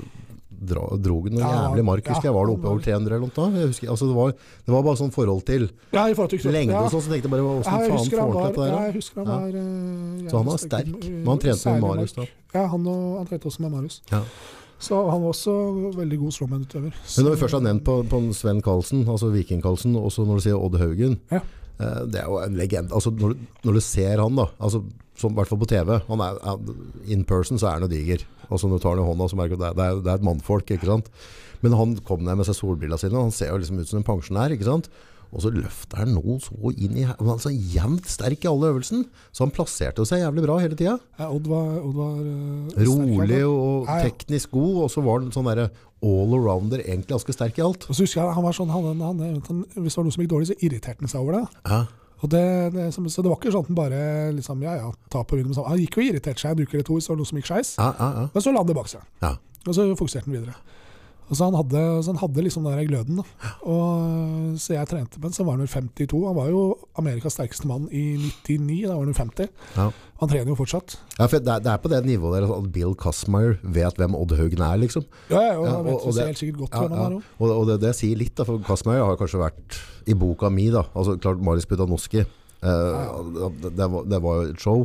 dro, 0.59 0.97
drog 0.99 1.29
noe 1.31 1.39
Ja, 1.39 1.69
jævlig 1.69 1.85
mark. 1.87 2.03
ja, 2.05 2.13
Husker 2.13 2.27
jeg 2.29 2.35
var 2.35 2.45
det 2.49 2.53
oppover 2.57 2.75
oppe 2.75 2.75
over 2.75 2.83
300 2.83 3.15
eller 3.15 3.31
noe. 3.31 3.67
Husker, 3.69 3.89
altså, 3.93 4.07
det, 4.09 4.15
var, 4.17 4.33
det 4.65 4.73
var 4.75 4.83
bare 4.83 4.99
sånn 4.99 5.11
forhold 5.15 5.45
til 5.47 5.69
Ja, 5.93 6.07
i 6.09 6.13
forhold 6.17 6.33
til 6.35 6.51
lengde 6.51 6.73
ja. 6.75 6.81
og 6.83 6.91
sånn. 6.91 7.01
Så 7.05 7.13
tenkte 7.13 7.29
jeg 7.29 7.31
bare 7.31 7.47
åssen 7.47 7.71
faen 7.71 7.89
får 7.89 7.97
han 7.97 8.09
til 8.09 8.41
dette 8.43 8.59
ja, 8.59 8.75
der? 8.75 8.85
jeg 8.89 8.95
husker 8.99 9.23
han 9.23 9.27
Ja. 9.29 9.37
var 9.39 9.59
eh, 9.61 10.29
Så 10.29 10.37
han 10.41 10.45
var 10.51 10.57
sterk. 10.57 10.87
eh, 11.05 11.09
Men 11.09 11.27
han 11.27 11.39
trente 11.45 11.65
med 11.75 11.81
Marius 11.87 12.13
da. 12.17 12.25
Ja, 12.53 12.65
han, 12.67 12.87
og, 12.87 13.17
han 13.21 13.27
trente 13.29 13.47
også 13.47 13.61
med 13.61 13.71
Marius. 13.71 14.01
Ja. 14.11 14.23
Så 14.79 14.95
han 15.11 15.21
var 15.21 15.29
også 15.33 15.53
veldig 15.95 16.17
god 16.19 16.31
slåmennutøver. 16.31 16.93
Men 16.95 17.25
når 17.25 17.33
vi 17.35 17.39
først 17.41 17.53
har 17.57 17.63
nevnt 17.65 17.83
på, 17.83 17.95
på 18.07 18.19
Sven 18.33 18.61
Karlsen, 18.63 19.01
altså 19.11 19.27
Viking-Karlsen, 19.31 19.95
og 19.99 20.11
så 20.11 20.23
når 20.27 20.39
du 20.39 20.43
sier 20.45 20.55
Odd 20.59 20.77
Haugen 20.79 21.17
Ja. 21.31 21.41
Eh, 21.79 22.01
Det 22.11 22.21
er 22.21 22.27
jo 22.27 22.39
en 22.43 22.57
legende. 22.59 22.93
Altså, 22.95 23.11
når, 23.11 23.33
du, 23.35 23.45
når 23.67 23.79
du 23.79 23.83
ser 23.83 24.23
han, 24.23 24.35
da, 24.39 24.47
altså, 24.59 24.83
som, 25.19 25.33
i 25.33 25.39
hvert 25.39 25.51
fall 25.51 25.59
på 25.59 25.67
TV 25.67 25.97
han 26.07 26.21
er, 26.23 26.37
In 27.11 27.25
person 27.27 27.59
så 27.59 27.67
er 27.67 27.79
han 27.79 27.87
jo 27.87 27.91
diger. 27.91 28.23
Altså, 28.49 28.67
når 28.67 28.79
du 28.79 28.85
tar 28.85 28.95
han 28.95 29.03
i 29.03 29.09
hånda, 29.09 29.29
så 29.29 29.39
merker 29.39 29.59
du 29.59 29.65
at 29.67 29.77
det, 29.77 29.85
er, 29.85 30.01
det 30.05 30.13
er 30.13 30.21
et 30.21 30.27
mannfolk. 30.29 30.71
ikke 30.71 30.89
sant? 30.89 31.11
Men 31.63 31.75
han 31.75 31.97
kom 32.07 32.23
ned 32.23 32.39
med 32.39 32.47
seg 32.47 32.55
solbrillene 32.55 32.99
sine, 33.01 33.17
og 33.19 33.27
han 33.27 33.35
ser 33.35 33.51
jo 33.51 33.59
liksom 33.59 33.81
ut 33.81 33.89
som 33.91 33.99
en 33.99 34.07
pensjonær. 34.07 34.55
ikke 34.55 34.67
sant? 34.67 34.87
Og 35.29 35.43
så 35.43 35.51
løfter 35.53 36.01
han 36.01 36.15
noe 36.15 36.39
så 36.41 36.71
inn 36.73 36.95
i 36.97 37.03
Han 37.05 37.27
er 37.35 37.41
så 37.43 37.51
jevnt 37.53 38.07
sterk 38.09 38.45
i 38.45 38.49
alle 38.49 38.71
øvelsen. 38.71 39.03
Så 39.29 39.45
han 39.45 39.53
plasserte 39.53 40.05
seg 40.09 40.23
jævlig 40.23 40.45
bra 40.47 40.57
hele 40.61 40.77
tida. 40.79 40.95
Ja, 41.19 41.29
Odd 41.29 41.49
var, 41.51 41.67
Odd 41.83 41.99
var 41.99 42.15
sterk, 42.71 42.87
Rolig 42.87 43.43
og 43.45 43.85
Ja, 43.85 43.99
ja. 43.99 44.09
teknisk 44.09 44.51
god, 44.57 44.81
og 44.85 44.89
så 44.93 45.03
var 45.05 45.21
han 45.21 45.31
sånn 45.35 45.49
derre 45.51 45.69
all-arounder, 45.99 46.81
egentlig 46.85 47.11
ganske 47.11 47.35
sterk 47.35 47.59
i 47.59 47.63
alt. 47.65 47.85
Og 47.89 47.95
så 47.95 48.05
husker 48.05 48.21
jeg 48.23 48.35
han 48.37 48.45
var 48.45 48.55
sånn, 48.55 48.69
han, 48.73 49.01
han, 49.03 49.19
han, 49.19 49.63
Hvis 49.75 49.93
det 49.93 49.99
var 49.99 50.07
noe 50.07 50.15
som 50.15 50.23
gikk 50.23 50.31
dårlig, 50.33 50.49
så 50.49 50.59
irriterte 50.63 51.03
han 51.03 51.11
seg 51.11 51.21
over 51.21 51.37
det. 51.39 51.45
Ja. 51.67 51.81
Det, 52.19 52.43
det 52.75 52.87
så 52.91 53.23
det 53.23 53.29
var 53.29 53.37
ikke 53.37 53.51
sånn 53.53 53.63
at 53.63 53.69
han 53.71 53.77
bare 53.77 53.99
liksom, 54.35 54.63
ja, 54.65 54.73
ja, 54.81 54.89
ta 55.11 55.21
på 55.23 55.37
vinduet. 55.39 55.61
Han 55.63 55.79
gikk 55.79 55.99
og 56.01 56.09
irriterte 56.09 56.41
seg 56.41 56.55
en 56.57 56.65
uke 56.65 56.75
eller 56.75 56.87
to 56.87 56.97
hvis 56.97 57.07
det 57.07 57.13
var 57.13 57.21
noe 57.21 57.29
som 57.29 57.39
gikk 57.39 57.51
skeis. 57.51 57.75
Ja, 57.77 57.93
ja, 57.95 58.09
ja. 58.17 58.25
Men 58.33 58.43
så 58.43 58.51
la 58.55 58.63
han 58.63 58.71
det 58.71 58.75
bak 58.79 58.91
seg. 58.91 59.05
Ja. 59.23 59.35
Og 59.67 59.75
så 59.75 59.85
fokuserte 59.93 60.27
han 60.27 60.35
videre. 60.39 60.57
Og 61.29 61.37
så 61.37 61.45
han 61.45 61.53
hadde, 61.59 61.81
så 62.03 62.09
han 62.13 62.19
hadde 62.23 62.41
liksom 62.43 62.63
den 62.65 62.87
gløden. 62.89 63.19
Da. 63.21 63.49
Og, 63.69 64.57
så 64.59 64.73
jeg 64.73 64.87
trente 64.89 65.19
med 65.19 65.29
ham, 65.29 65.33
så 65.37 65.43
var 65.45 65.55
han 65.57 65.61
vel 65.63 65.69
52. 65.69 66.21
Han 66.27 66.35
var 66.39 66.47
jo 66.49 66.61
Amerikas 66.97 67.35
sterkeste 67.37 67.67
mann 67.69 67.85
i 67.93 68.03
99, 68.49 68.87
da 68.87 68.95
var 68.95 69.03
han 69.05 69.11
jo 69.13 69.17
50. 69.19 69.51
Ja. 69.77 69.85
Han 70.19 70.31
trener 70.33 70.51
jo 70.51 70.57
fortsatt. 70.59 70.97
Ja, 71.19 71.27
for 71.29 71.37
det, 71.39 71.53
er, 71.53 71.61
det 71.63 71.75
på 71.83 71.91
det 71.93 72.01
nivået 72.07 72.41
der 72.41 72.49
at 72.57 72.71
Bill 72.75 72.95
Cosmire 72.99 73.59
vet 73.63 74.01
hvem 74.01 74.17
Odd 74.17 74.33
Haugen 74.39 74.63
er, 74.65 74.81
liksom. 74.81 75.05
Ja, 75.29 75.41
ja, 75.51 75.53
og 75.59 75.65
Ja, 75.69 75.77
vet 75.85 75.93
og- 75.93 76.07
og 76.09 76.15
det- 76.17 76.25
helt 76.25 76.41
sikkert 76.41 76.57
godt 76.65 76.71
hvem 76.81 76.97
han 76.97 77.13
er. 77.19 77.21
Og, 77.39 77.53
og 77.59 77.67
det, 77.69 77.79
det 77.85 77.93
sier 77.95 78.17
litt, 78.17 78.35
da, 78.35 78.43
for 78.49 78.59
Cosmire 78.67 79.05
har 79.05 79.15
kanskje 79.21 79.39
vært 79.45 79.79
i 80.09 80.13
boka 80.17 80.49
mi, 80.49 80.69
da. 80.73 80.83
Altså 80.95 81.15
klart 81.21 81.39
Marius 81.39 81.65
Budanoski. 81.69 82.25
Uh, 82.59 83.23
det, 83.61 83.69
det, 83.77 83.85
var, 83.91 84.03
det 84.03 84.17
var 84.21 84.35
jo 84.41 84.49
et 84.51 84.59
show. 84.59 84.81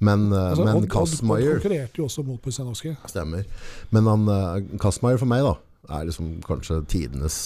Men, 0.00 0.30
eh, 0.32 0.50
Altså, 0.50 0.64
men 0.64 0.76
Odd- 0.76 0.86
Odd- 0.88 1.58
konkurrerte 1.60 1.98
jo 1.98 2.04
også 2.06 2.22
mot 2.24 2.40
Pusianowski. 2.40 2.94
Stemmer. 3.10 3.44
Men 3.90 4.06
han, 4.06 4.28
uh, 4.28 4.78
Cosmire 4.78 5.18
for 5.18 5.26
meg, 5.26 5.42
da, 5.44 5.52
er 5.88 6.08
liksom 6.08 6.32
kanskje 6.44 6.80
tidenes 6.90 7.36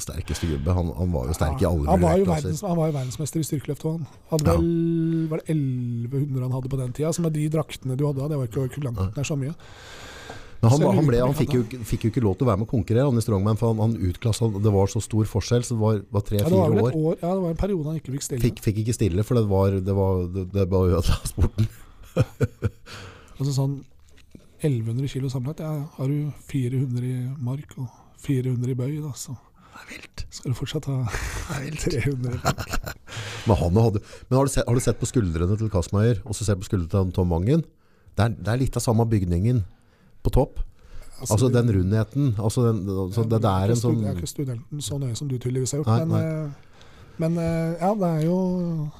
sterkeste 0.00 0.48
gubbe. 0.48 0.72
Han, 0.72 0.88
han 0.96 1.10
var 1.12 1.26
jo 1.28 1.34
sterk 1.36 1.60
i 1.60 1.66
alle 1.68 1.84
han, 1.84 2.00
var 2.00 2.22
verdens, 2.24 2.62
han 2.64 2.78
var 2.78 2.88
jo 2.88 2.94
verdensmester 2.96 3.42
i 3.42 3.44
styrkeløft. 3.44 3.82
òg, 3.84 3.98
Han 3.98 4.06
hadde 4.30 4.46
Ja. 4.48 4.54
vel 4.56 5.26
var 5.28 5.42
det 5.42 5.52
1100 5.52 6.46
han 6.46 6.54
hadde 6.56 6.70
på 6.72 6.78
den 6.80 6.92
tida. 6.96 7.10
Så 7.12 7.20
med 7.24 7.34
de 7.36 7.48
draktene 7.52 7.96
du 8.00 8.06
hadde 8.08 8.22
da, 8.22 8.28
det 8.32 8.38
var 8.40 8.48
ikke, 8.48 8.64
ikke 8.70 8.84
langt 8.86 9.02
nær 9.18 9.28
så 9.28 9.36
mye. 9.36 9.52
Men 10.62 10.70
han, 10.70 10.82
han, 10.94 11.06
ble, 11.10 11.18
han 11.18 11.34
fikk, 11.34 11.52
jo, 11.58 11.62
fikk 11.84 12.04
jo 12.06 12.10
ikke 12.12 12.22
lov 12.22 12.36
til 12.38 12.46
å 12.46 12.50
være 12.52 12.60
med 12.62 12.68
å 12.68 12.70
konkurrere 12.70 13.04
han 13.10 13.18
i 13.18 13.22
Strongman, 13.24 13.58
for 13.58 13.72
han, 13.74 13.80
han 13.82 13.96
utklassa 14.08 14.46
Det 14.62 14.70
var 14.72 14.86
så 14.92 15.00
stor 15.02 15.26
forskjell, 15.26 15.64
så 15.66 15.74
det 15.74 15.80
var, 15.82 15.96
Ja, 15.98 16.04
var 16.14 16.22
tre-fire 16.28 16.60
ja, 16.60 16.82
år. 16.86 16.92
år. 16.94 17.16
Ja, 17.20 17.32
det 17.34 17.42
var 17.42 17.50
en 17.50 17.60
periode 17.64 17.88
han 17.90 17.98
ikke 17.98 18.14
fikk 18.14 18.26
stille. 18.28 18.44
Fikk, 18.46 18.62
fikk 18.62 18.78
ikke 18.84 18.94
stille, 18.94 19.24
for 19.26 19.34
det 19.40 19.44
var 19.50 19.74
det 19.82 19.96
var, 19.98 20.22
det, 20.32 20.44
det 20.54 20.66
var 20.70 20.86
ødela 20.94 21.18
sporten. 21.34 21.66
Altså 23.42 23.52
sånn 23.56 23.74
1100 24.62 25.08
kilo 25.10 25.30
samlet. 25.32 25.60
Ja. 25.60 25.86
har 25.96 26.08
du 26.08 26.32
400 26.48 27.06
i 27.06 27.16
mark 27.42 27.74
og 27.78 27.88
400 28.22 28.70
i 28.70 28.78
bøy, 28.78 28.94
da, 29.02 29.12
så 29.18 29.34
Det 29.72 29.80
er 29.82 29.88
vilt. 29.90 30.24
skal 30.30 30.52
du 30.52 30.56
fortsatt 30.56 30.86
ha 30.86 30.98
300. 31.50 32.40
Men, 33.46 33.56
han 33.58 33.78
hadde, 33.82 34.02
men 34.28 34.38
har, 34.38 34.46
du 34.46 34.52
sett, 34.52 34.66
har 34.68 34.74
du 34.74 34.82
sett 34.84 35.00
på 35.00 35.08
skuldrene 35.10 35.56
til 35.58 35.70
Kasmeier, 35.72 36.20
og 36.22 36.36
så 36.38 36.46
ser 36.46 36.54
du 36.54 36.62
på 36.62 36.70
skuldrene 36.70 37.10
til 37.10 37.16
Tom 37.16 37.32
Mangen? 37.32 37.64
Det 38.12 38.26
er, 38.26 38.36
det 38.36 38.52
er 38.52 38.60
litt 38.60 38.76
av 38.78 38.84
samme 38.84 39.06
bygningen 39.08 39.64
på 40.22 40.32
topp. 40.34 40.60
Altså 41.22 41.48
den 41.54 41.70
rundheten. 41.70 42.34
Altså 42.38 42.68
den, 42.68 42.82
altså 42.88 43.24
det, 43.30 43.38
det 43.42 43.50
er 43.50 43.72
en 43.72 43.78
sånn 43.78 43.98
Jeg 44.00 44.10
har 44.10 44.20
ikke 44.20 44.30
studert 44.30 44.62
den 44.70 44.82
så 44.82 44.98
nøye 44.98 45.16
som 45.18 45.30
du 45.30 45.36
tydeligvis 45.38 45.74
har 45.74 45.82
gjort, 45.82 45.90
Nei, 45.92 46.06
men, 46.10 46.22
eh, 46.22 46.71
men 47.22 47.38
eh, 47.40 47.78
ja, 47.80 47.92
det 48.02 48.10
er 48.18 48.26
jo 48.26 48.36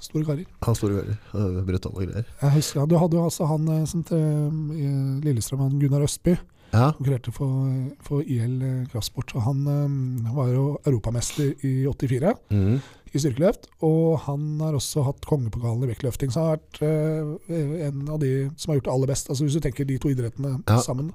store 0.05 0.25
karer. 0.31 0.47
Ja, 0.63 0.75
store. 0.79 1.05
Øh, 1.35 1.61
Brutale 1.67 2.07
greier. 2.07 2.25
Jeg 2.43 2.55
husker, 2.57 2.81
ja, 2.81 2.87
Du 2.87 2.97
hadde 3.01 3.19
jo 3.19 3.27
altså 3.27 3.47
han 3.51 3.69
eh, 3.75 3.85
som 3.91 4.03
til, 4.09 5.21
Lillestrøm, 5.27 5.67
han 5.67 5.79
Gunnar 5.83 6.07
Østby, 6.09 6.39
Ja. 6.73 6.87
konkurrerte 6.97 7.29
for, 7.37 7.67
for 8.01 8.23
IL 8.25 8.87
Kraftsport. 8.89 9.35
Og 9.37 9.43
han 9.45 9.59
um, 9.69 9.97
var 10.33 10.49
jo 10.49 10.63
europamester 10.89 11.51
i 11.69 11.73
84 11.85 12.33
mm. 12.49 12.79
i 13.13 13.21
styrkeløft. 13.21 13.67
Og 13.85 14.17
han 14.25 14.47
har 14.65 14.79
også 14.79 15.05
hatt 15.05 15.27
kongepokalen 15.29 15.85
i 15.85 15.91
vektløfting, 15.91 16.33
så 16.33 16.41
han 16.41 16.49
har 16.49 16.57
vært 16.63 16.81
uh, 16.81 17.85
en 17.91 18.09
av 18.09 18.23
de 18.25 18.33
som 18.57 18.73
har 18.73 18.81
gjort 18.81 18.89
det 18.89 18.95
aller 18.95 19.13
best. 19.13 19.29
Altså 19.29 19.45
Hvis 19.45 19.59
du 19.61 19.67
tenker 19.67 19.85
de 19.85 19.99
to 20.01 20.15
idrettene 20.15 20.55
Ja. 20.65 20.79
sammen. 20.81 21.13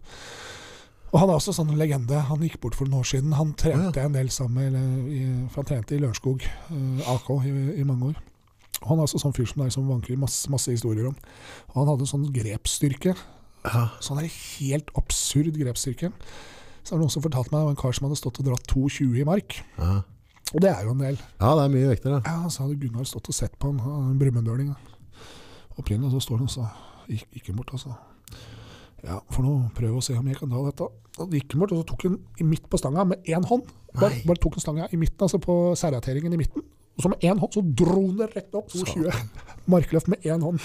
Og 1.13 1.19
han 1.21 1.29
er 1.31 1.38
også 1.39 1.53
sånn 1.55 1.69
legende. 1.79 2.19
Han 2.27 2.41
gikk 2.43 2.57
bort 2.63 2.75
for 2.75 2.85
noen 2.89 2.99
år 2.99 3.07
siden. 3.07 3.31
Han 3.38 3.53
trente 3.55 3.95
Ja. 4.01 4.05
en 4.05 4.13
del 4.17 4.27
sammen 4.34 4.73
med, 4.73 5.13
i, 5.13 5.21
for 5.53 5.61
han 5.63 5.69
trente 5.69 5.95
i 5.95 5.99
Lørenskog, 6.01 6.43
eh, 6.43 7.13
AK, 7.13 7.29
i, 7.47 7.53
i 7.79 7.85
mange 7.88 8.09
år. 8.11 8.17
Og 8.84 8.89
han 8.91 8.99
er 8.99 9.07
også 9.07 9.21
sånn 9.23 9.34
fyr 9.34 9.47
som 9.49 9.63
deg 9.63 9.71
som 9.73 9.88
vanker 9.88 10.19
masse, 10.19 10.49
masse 10.51 10.69
historier 10.69 11.07
om. 11.07 11.15
Og 11.71 11.77
han 11.79 11.88
hadde 11.93 12.03
en 12.05 12.11
sånn 12.11 12.27
grepsstyrke. 12.35 13.15
Ja. 13.65 13.85
Sånn 14.03 14.19
der 14.19 14.27
helt 14.29 14.91
absurd 14.99 15.55
grepsstyrke. 15.57 16.11
Så 16.84 16.95
det 16.95 16.99
noen 17.01 17.11
som 17.11 17.23
fortalte 17.23 17.51
meg 17.51 17.63
det 17.63 17.69
var 17.69 17.73
en 17.75 17.79
kar 17.81 17.95
som 17.97 18.05
hadde 18.07 18.19
stått 18.19 18.39
og 18.43 18.45
dratt 18.51 18.67
2,20 18.67 19.17
i 19.23 19.25
mark. 19.27 19.57
Ja. 19.79 20.01
Og 20.53 20.61
det 20.63 20.69
er 20.71 20.84
jo 20.85 20.91
en 20.93 21.01
del. 21.01 21.17
ja, 21.41 21.49
det 21.55 21.63
er 21.65 21.73
mye 21.73 21.89
vekter, 21.89 22.13
da. 22.19 22.19
Ja, 22.23 22.51
så 22.51 22.63
hadde 22.63 22.77
Gunnar 22.79 23.03
stått 23.09 23.27
og 23.27 23.35
sett 23.35 23.57
på 23.59 23.71
han, 23.73 24.11
en 24.11 24.19
brumunddøling. 24.19 24.69
Opprinnelig 25.79 26.13
så 26.15 26.21
står 26.27 26.38
han 26.43 26.47
og 26.47 26.53
så 26.53 26.67
gikk, 27.09 27.25
gikk 27.35 27.49
han 27.51 27.57
bort 27.59 27.73
og 27.75 27.81
sa 27.81 27.97
Ja, 29.07 29.21
for 29.31 29.45
nå 29.45 29.53
prøv 29.77 29.97
å 29.97 30.03
se 30.03 30.15
om 30.19 30.27
jeg 30.27 30.39
kan 30.39 30.51
ta 30.51 30.61
dette. 30.65 30.88
Og 31.17 31.34
gikk 31.34 31.55
bort, 31.57 31.73
og 31.73 31.81
så 31.81 31.88
tok 31.93 32.07
hun 32.09 32.17
i 32.41 32.45
midt 32.45 32.67
på 32.69 32.79
stanga 32.79 33.05
med 33.07 33.29
én 33.29 33.45
hånd. 33.47 33.69
Bare, 33.95 34.19
bare 34.27 34.41
tok 34.43 34.57
hun 34.57 34.63
stanga 34.63 34.89
i 34.91 34.99
midten, 34.99 35.23
altså 35.25 35.39
på 35.41 35.55
serrateringen 35.79 36.35
i 36.35 36.41
midten. 36.41 36.65
Og 36.98 37.03
så 37.06 37.10
med 37.14 37.22
én 37.30 37.38
hånd 37.38 37.53
så 37.53 37.61
dro 37.78 38.07
han 38.07 38.18
det 38.18 38.32
rett 38.36 38.56
opp. 38.57 38.72
220. 38.74 39.11
Markløft 39.72 40.07
med 40.10 40.24
én 40.26 40.41
hånd. 40.41 40.61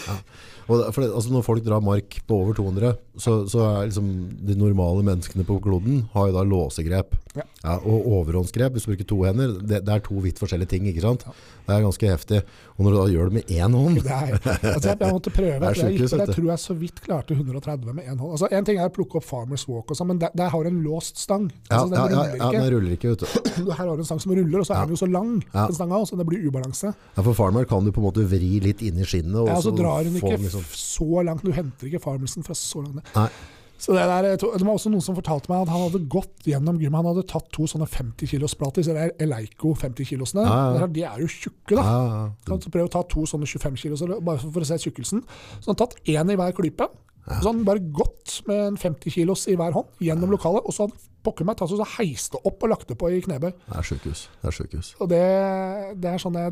Og 0.71 0.79
det, 0.79 0.87
det, 0.95 1.09
altså 1.11 1.33
når 1.35 1.43
folk 1.45 1.65
drar 1.67 1.83
mark 1.83 2.21
på 2.29 2.37
over 2.39 2.55
200, 2.55 2.93
så, 3.21 3.33
så 3.51 3.65
er 3.67 3.89
liksom 3.91 4.07
de 4.47 4.55
normale 4.57 5.03
menneskene 5.05 5.45
på 5.45 5.57
kloden 5.65 6.05
har 6.15 6.31
jo 6.31 6.37
da 6.39 6.45
låsegrep. 6.47 7.19
Ja. 7.33 7.47
og 7.89 8.05
overhåndsgrep, 8.13 8.75
hvis 8.77 8.85
du 8.85 8.91
bruker 8.91 9.07
to 9.09 9.17
hender, 9.25 9.55
det, 9.65 9.79
det 9.87 9.93
er 9.95 10.03
to 10.05 10.19
vidt 10.21 10.37
forskjellige 10.43 10.69
ting, 10.75 10.85
ikke 10.91 11.01
sant? 11.01 11.23
Ja. 11.25 11.33
Det 11.65 11.73
er 11.79 11.85
ganske 11.87 12.11
heftig. 12.11 12.41
Og 12.77 12.85
når 12.85 12.93
du 12.93 12.97
da 12.99 13.05
gjør 13.15 13.31
det 13.31 13.37
med 13.39 13.53
én 13.57 13.77
hånd, 13.79 13.97
Det 14.05 14.13
er, 14.13 14.35
altså 14.75 14.91
jeg, 14.93 15.13
måtte 15.15 15.33
prøve. 15.39 15.55
Det 15.63 15.71
er 15.71 15.79
tror 15.79 15.89
jeg, 15.89 16.11
jeg 16.13 16.35
tror 16.37 16.49
jeg 16.51 16.61
så 16.67 16.77
vidt 16.77 17.01
klarte 17.07 17.33
130 17.39 17.97
med 17.97 18.05
én 18.05 18.21
hånd. 18.21 18.35
Altså, 18.37 18.51
en 18.53 18.69
ting 18.69 18.79
er 18.83 18.91
å 18.91 18.93
plukke 18.93 19.17
opp 19.23 19.25
Farmers 19.27 19.65
Walk, 19.71 19.89
og 19.95 19.99
sånn, 19.99 20.11
men 20.13 20.21
der, 20.21 20.35
der 20.37 20.53
har 20.53 20.67
du 20.67 20.71
en 20.75 20.83
låst 20.85 21.17
stang. 21.25 21.49
ja, 21.71 21.81
Altså, 21.81 21.89
den 21.95 21.97
ja, 21.97 22.05
ja, 22.05 22.13
ruller 22.13 22.37
ja, 22.37 22.51
ikke. 22.51 22.61
den 22.61 22.75
ruller 22.77 22.97
ikke, 22.99 23.15
vet 23.15 23.25
du. 23.25 23.73
Her 23.79 23.87
har 23.87 23.95
du 23.97 24.05
en 24.05 24.11
stang 24.13 24.21
som 24.27 24.37
ruller, 24.37 24.59
og 24.61 24.69
så 24.69 24.77
er 24.77 24.83
Ja. 24.83 24.85
den 24.85 24.95
jo 24.99 25.01
så 25.07 25.11
lang, 25.11 25.33
Ja. 25.55 25.67
den 25.73 25.79
stanga, 25.81 26.03
det 26.23 26.28
blir 26.31 26.44
ubalanse. 26.49 26.93
Ja, 27.16 27.23
for 27.23 27.36
farmer 27.36 27.66
kan 27.69 27.85
du 27.85 27.93
på 27.94 28.01
en 28.03 28.09
måte 28.09 28.27
vri 28.31 28.55
litt 28.65 28.82
inn 28.86 29.01
i 29.03 29.07
skinnet, 29.09 29.36
og 29.43 29.51
Ja, 29.51 29.59
så, 29.61 29.70
så 29.70 29.78
drar 29.82 30.07
hun 30.07 30.16
ikke 30.20 30.39
liksom 30.39 30.65
så 30.70 31.27
langt. 31.27 31.43
Du 31.44 31.53
henter 31.55 31.90
ikke 31.90 32.03
farmelsen 32.03 32.47
fra 32.47 32.57
så 32.59 32.85
langt 32.86 33.03
ned. 33.03 33.11
Nei. 33.19 33.28
Så 33.82 33.97
det, 33.97 34.03
der, 34.07 34.36
det 34.39 34.62
var 34.62 34.77
også 34.77 34.93
noen 34.93 35.03
som 35.03 35.16
fortalte 35.19 35.51
meg 35.51 35.65
at 35.65 35.70
han 35.73 35.81
hadde 35.89 36.01
gått 36.07 36.44
gjennom 36.47 36.77
gymmet. 36.78 37.01
Han 37.01 37.09
hadde 37.16 37.24
tatt 37.32 37.49
to 37.51 37.65
sånne 37.66 37.89
50 37.90 38.31
kilos 38.31 38.55
platis, 38.55 38.86
eller 38.93 39.11
Eleiko 39.19 39.73
50 39.74 40.07
kilosene. 40.07 40.44
Ja, 40.47 40.85
ja. 40.85 40.86
De 40.86 41.03
er 41.09 41.24
jo 41.24 41.27
tjukke, 41.27 41.74
da. 41.74 41.82
ja, 41.82 42.05
ja. 42.12 42.20
Han 42.53 42.62
prøv 42.62 42.86
å 42.86 42.93
ta 42.94 43.03
to 43.11 43.24
sånne 43.27 43.49
25 43.51 43.81
kilos, 43.82 44.05
bare 44.23 44.39
for 44.44 44.62
å 44.62 44.69
se 44.70 44.78
tjukkelsen. 44.85 45.24
Så 45.57 45.66
han 45.66 45.74
har 45.74 45.81
tatt 45.82 45.99
én 46.15 46.31
i 46.31 46.39
hver 46.39 46.55
klype. 46.55 46.86
Og 47.23 47.39
så 47.44 47.53
han 47.53 47.65
bare 47.66 47.82
gått 47.94 48.40
med 48.49 48.61
en 48.73 48.77
50 48.81 49.15
kilos 49.15 49.47
i 49.51 49.55
hver 49.59 49.74
hånd 49.77 50.03
gjennom 50.03 50.32
lokalet, 50.35 50.65
og 50.66 50.74
så 50.74 50.86
hadde 50.86 50.97
han 50.97 51.09
pokker 51.23 51.47
meg 51.47 51.55
tatt 51.55 51.70
og 51.70 51.78
så 51.78 51.86
heiste 52.01 52.40
opp 52.43 52.65
og 52.66 52.73
lagt 52.73 52.89
det 52.90 52.97
på 52.99 53.07
i 53.15 53.20
knebøy. 53.23 53.53
Det 53.55 53.77
er 53.78 53.86
sjukehus. 53.86 54.24
Det 54.43 54.49
er 54.51 54.57
sjukehus. 54.57 54.89
Og 54.99 55.11
det, 55.12 55.20
det 56.03 56.11
er 56.11 56.19
sånn 56.19 56.35
jeg 56.35 56.51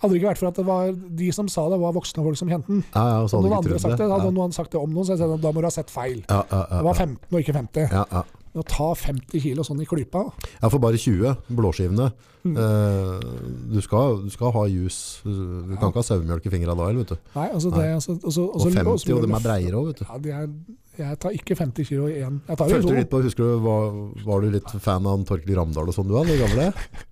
Hadde 0.00 0.16
ikke 0.16 0.30
vært 0.30 0.40
for 0.40 0.48
at 0.48 0.56
det 0.56 0.64
var 0.64 0.94
de 1.20 1.28
som 1.36 1.50
sa 1.52 1.66
det, 1.68 1.76
var 1.82 1.92
voksne 1.96 2.24
folk 2.24 2.38
som 2.40 2.48
kjente 2.48 2.72
den. 2.72 2.80
Ja, 2.94 3.02
ja, 3.12 3.18
og 3.24 3.28
så 3.28 3.42
Hadde 3.42 3.50
noen 3.50 3.58
andre 3.60 3.80
sagt 3.82 3.98
det, 3.98 4.06
det. 4.06 4.10
hadde 4.14 4.32
noen 4.38 4.56
sagt 4.56 4.72
det 4.72 4.80
om 4.80 4.94
noen, 4.94 5.04
så 5.04 5.16
jeg 5.16 5.20
sa 5.20 5.28
da 5.44 5.52
må 5.52 5.60
du 5.64 5.68
ha 5.68 5.74
sett 5.74 5.92
feil. 5.92 6.22
Ja, 6.30 6.40
ja, 6.48 6.62
ja, 6.62 6.78
Det 6.78 6.84
var 6.88 6.96
ja, 6.96 7.04
15 7.04 7.28
og 7.36 7.40
ikke 7.44 7.56
50. 7.58 7.92
ja, 7.92 8.04
ja. 8.14 8.24
Å 8.56 8.64
ta 8.64 8.88
50 8.96 9.42
kilo 9.44 9.64
sånn 9.66 9.82
i 9.84 9.86
klypa 9.88 10.24
Ja, 10.62 10.70
for 10.70 10.80
bare 10.82 11.00
20 11.00 11.52
blåskivene. 11.58 12.08
Mm. 12.46 12.56
Eh, 12.56 13.28
du, 13.74 13.80
skal, 13.84 14.22
du 14.24 14.30
skal 14.32 14.52
ha 14.54 14.64
juice. 14.70 15.20
Du 15.24 15.74
kan 15.76 15.90
ikke 15.90 16.00
ha 16.00 16.06
sauemjølk 16.06 16.48
i 16.48 16.52
fingra 16.54 16.76
da, 16.78 16.90
vet 16.96 17.12
du. 17.12 17.16
Nei, 17.34 17.48
altså 17.52 17.72
det 17.74 17.86
altså, 17.98 18.16
altså, 18.22 18.46
Og 18.48 18.68
50, 18.68 19.16
og 19.16 19.26
de 19.26 19.32
er 19.32 19.44
breiere 19.44 19.80
òg, 19.80 19.90
vet 19.92 20.02
du. 20.02 20.06
Ja, 20.08 20.20
de 20.24 20.34
er, 20.38 20.48
jeg 20.98 21.18
tar 21.22 21.34
ikke 21.36 21.54
50 21.58 21.86
kilo 21.88 22.08
i 22.10 22.18
én. 22.26 22.40
Følte 22.58 22.80
du 22.88 22.94
litt 22.96 23.08
på, 23.12 23.20
husker 23.22 23.46
du, 23.46 23.58
var, 23.64 23.92
var 24.26 24.42
du 24.42 24.48
litt 24.52 24.72
fan 24.82 25.06
av 25.06 25.22
Torkel 25.28 25.54
Ramdal 25.56 25.88
og 25.90 25.94
sånn 25.96 26.08
du 26.10 26.14
var, 26.16 26.26
den 26.28 26.40
gamle? 26.42 26.66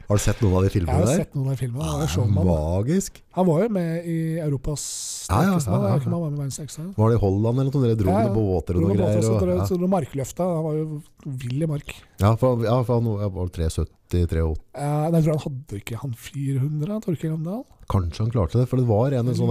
Har 0.06 0.18
du 0.18 0.22
sett 0.22 0.42
noen 0.42 0.56
av 0.58 0.66
de 0.66 0.70
Jeg 0.80 0.86
har 0.86 1.06
sett 1.10 1.34
noen 1.34 1.48
av 1.48 1.54
de 1.56 1.60
filmene. 1.62 1.86
Han 1.86 2.00
er 2.00 2.04
Ah, 2.04 2.10
showman. 2.10 2.46
Magisk. 2.50 3.22
Han 3.38 3.46
var 3.46 3.62
jo 3.64 3.68
med 3.76 4.06
i 4.06 4.16
Europas 4.42 4.82
sterkeste 5.26 5.70
ja, 5.70 5.76
ja, 5.76 5.82
ja, 5.82 5.98
Ja, 5.98 6.10
ja. 6.10 6.16
Var. 6.16 6.92
Var 6.96 7.10
det 7.10 7.16
i 7.16 7.22
Holland 7.24 7.58
eller 7.60 7.70
noe? 7.72 7.82
Dere 7.86 7.98
dro 8.00 8.10
Ja, 8.10 8.20
ja. 8.26 8.32
på 8.34 8.44
båter 8.46 8.76
og 8.78 8.82
noe 8.86 8.96
greier? 8.96 9.30
Og, 9.30 9.40
dro- 9.42 9.56
ja. 9.56 9.66
så 9.66 9.78
dro 9.80 9.88
markløfta. 9.90 10.46
Han 10.56 10.64
var 10.66 10.74
jo 10.78 11.02
vill 11.44 11.62
i 11.62 11.66
mark. 11.70 11.94
Ja, 12.22 12.34
for, 12.40 12.62
ja, 12.64 12.76
for 12.86 13.00
han 13.00 13.32
var 13.34 13.50
370-380. 13.56 14.56
Ja, 14.76 15.10
jeg 15.10 15.24
tror 15.24 15.32
han 15.32 15.44
hadde 15.46 15.80
ikke 15.80 16.00
han 16.02 16.14
400, 16.26 17.00
Torkel 17.06 17.34
Ramdal. 17.34 17.64
Kanskje 17.86 18.24
han 18.24 18.30
klarte 18.34 18.58
det, 18.58 18.66
for 18.66 18.80
det 18.80 18.86
var 18.88 19.14
en 19.14 19.28
sånn 19.38 19.50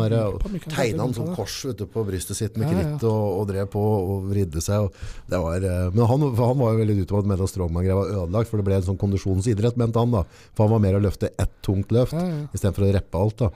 Tegna 0.68 1.06
han 1.06 1.14
sånn 1.16 1.30
kors 1.38 1.53
vet 1.70 1.78
du, 1.80 1.86
på 1.88 2.03
brystet 2.03 2.36
sitt 2.36 2.57
med 2.60 2.68
Ja, 2.68 2.74
ja. 2.76 2.82
kritt 2.98 3.06
og, 3.07 3.40
og 3.40 3.45
drev 3.48 3.70
på 3.72 3.80
og 3.80 4.26
vridde 4.28 4.60
seg. 4.64 4.90
Og 4.90 5.30
det 5.32 5.40
var, 5.40 5.64
eh, 5.64 5.86
men 5.95 6.03
han, 6.10 6.26
han 6.36 6.60
var 6.60 6.74
jo 6.76 6.82
veldig 6.82 6.98
ute 7.03 7.14
på 7.14 7.22
at 7.24 7.30
Medal 7.32 7.48
Strongman-greia 7.48 7.95
var 7.95 8.12
ødelagt, 8.26 8.49
for 8.52 8.60
det 8.60 8.66
ble 8.68 8.76
en 8.82 8.88
sånn 8.90 8.99
kondisjonsidrett, 8.99 9.78
mente 9.80 10.03
han. 10.03 10.12
da. 10.12 10.26
For 10.53 10.66
han 10.68 10.76
var 10.76 10.84
mer 10.84 10.99
å 10.99 11.03
løfte 11.07 11.32
ett 11.40 11.56
tungt 11.64 11.95
løft, 11.95 12.12
Ja, 12.18 12.26
ja. 12.28 12.41
istedenfor 12.52 12.90
å 12.90 12.91
reppe 12.98 13.24
alt. 13.24 13.38
da. 13.45 13.52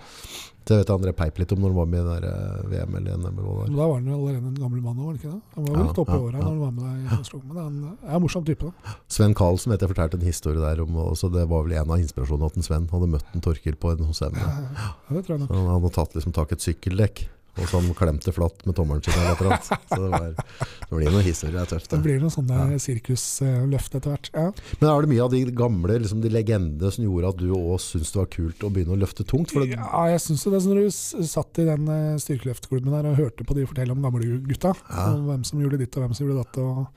Jeg 0.69 0.83
vet 0.83 0.91
André 0.93 1.11
peip 1.17 1.39
litt 1.41 1.51
om 1.55 1.59
når 1.63 1.71
han 1.73 1.77
var 1.79 1.87
med 1.89 1.99
i 1.99 2.09
der 2.09 2.25
eh, 2.29 2.67
VM 2.71 2.95
eller 2.99 3.17
NM. 3.17 3.39
eller. 3.39 3.71
Da 3.73 3.87
var 3.89 3.93
han 3.95 4.05
jo 4.11 4.17
allerede 4.19 4.51
en 4.51 4.59
gammel 4.59 4.81
mann, 4.85 4.97
var 4.99 5.07
han 5.09 5.15
ikke 5.19 5.31
det? 5.31 5.41
Han 5.55 5.65
var 5.65 5.69
jo 5.69 5.79
Ja, 5.79 5.87
litt 5.87 6.01
oppe 6.03 6.17
i 6.17 6.21
åra 6.27 6.37
ja. 6.37 6.43
når 6.43 6.49
han 6.49 6.59
var 6.59 6.71
med 6.71 6.83
deg 6.83 6.93
i 6.99 7.41
Men 7.49 7.57
Han 7.63 7.97
er 8.09 8.15
en 8.15 8.21
morsom 8.21 8.45
type. 8.45 8.69
da. 8.69 8.93
Sven 9.07 9.33
Karlsen 9.33 9.71
vet 9.73 9.81
jeg 9.81 9.89
fortalte 9.93 10.19
en 10.21 10.27
historie 10.29 10.59
der 10.61 10.83
om, 10.83 10.95
også 11.09 11.31
det 11.33 11.47
var 11.49 11.63
vel 11.65 11.73
en 11.79 11.89
av 11.95 11.99
inspirasjonene 12.03 12.45
at 12.51 12.57
en 12.61 12.63
Sven 12.69 12.87
hadde 12.91 13.09
møtt 13.15 13.33
en 13.33 13.41
Torkil 13.41 13.75
på 13.81 13.91
en 13.95 14.05
hos 14.05 14.19
henne. 14.21 14.37
Ja, 14.37 14.85
det 15.09 15.25
tror 15.25 15.35
jeg 15.37 15.39
nok. 15.45 15.49
Så 15.49 15.55
Han 15.59 15.73
hadde 15.73 15.93
tatt 15.97 16.15
liksom 16.19 16.33
tak 16.37 16.51
i 16.51 16.57
et 16.59 16.65
sykkeldekk, 16.69 17.25
og 17.59 17.67
som 17.71 17.87
klemte 17.97 18.31
flatt 18.35 18.65
med 18.65 18.75
tommelen 18.77 19.03
sin. 19.03 19.13
Eller 19.19 19.39
eller. 19.39 19.59
Så 19.61 19.99
det, 19.99 20.09
var, 20.13 20.29
det 20.89 20.97
blir 20.99 21.11
noen 21.13 21.25
historier, 21.27 21.55
det 21.57 21.61
er 21.65 21.71
tøft. 21.75 21.89
Det 21.89 21.97
Det. 21.97 22.03
blir 22.07 22.19
noen 22.23 22.33
sånne 22.33 22.79
sirkusløft 22.81 23.95
etter 23.99 24.13
hvert. 24.15 24.29
Ja. 24.33 24.45
Men 24.79 24.89
er 24.89 25.01
det 25.05 25.11
mye 25.13 25.23
av 25.25 25.31
de 25.33 25.41
gamle 25.59 25.99
liksom 26.03 26.21
de 26.23 26.31
legendene 26.33 26.91
som 26.95 27.05
gjorde 27.05 27.31
at 27.33 27.41
du 27.41 27.47
òg 27.55 27.79
syntes 27.83 28.13
det 28.15 28.21
var 28.21 28.29
kult 28.33 28.65
å 28.67 28.71
begynne 28.73 28.95
å 28.95 28.99
løfte 29.03 29.25
tungt? 29.27 29.53
Ja, 29.69 30.05
jeg 30.13 30.21
syns 30.25 30.43
det. 30.47 30.61
Når 30.69 30.83
du 30.85 31.25
satt 31.29 31.59
i 31.61 31.67
den 31.67 31.87
eh, 31.93 32.17
styrkeløftklubben 32.21 32.93
der 32.95 33.09
og 33.11 33.19
hørte 33.19 33.45
på 33.47 33.55
de 33.57 33.65
fortelle 33.69 33.91
om 33.95 34.01
gamle 34.03 34.39
gutta, 34.47 34.73
Ja. 34.89 35.09
og 35.13 35.25
hvem 35.29 35.43
som 35.47 35.59
gjorde 35.61 35.79
ditt 35.81 35.95
og 35.97 36.03
hvem 36.05 36.15
som 36.15 36.27
gjorde 36.27 36.43
datt 36.43 36.57
og 36.63 36.87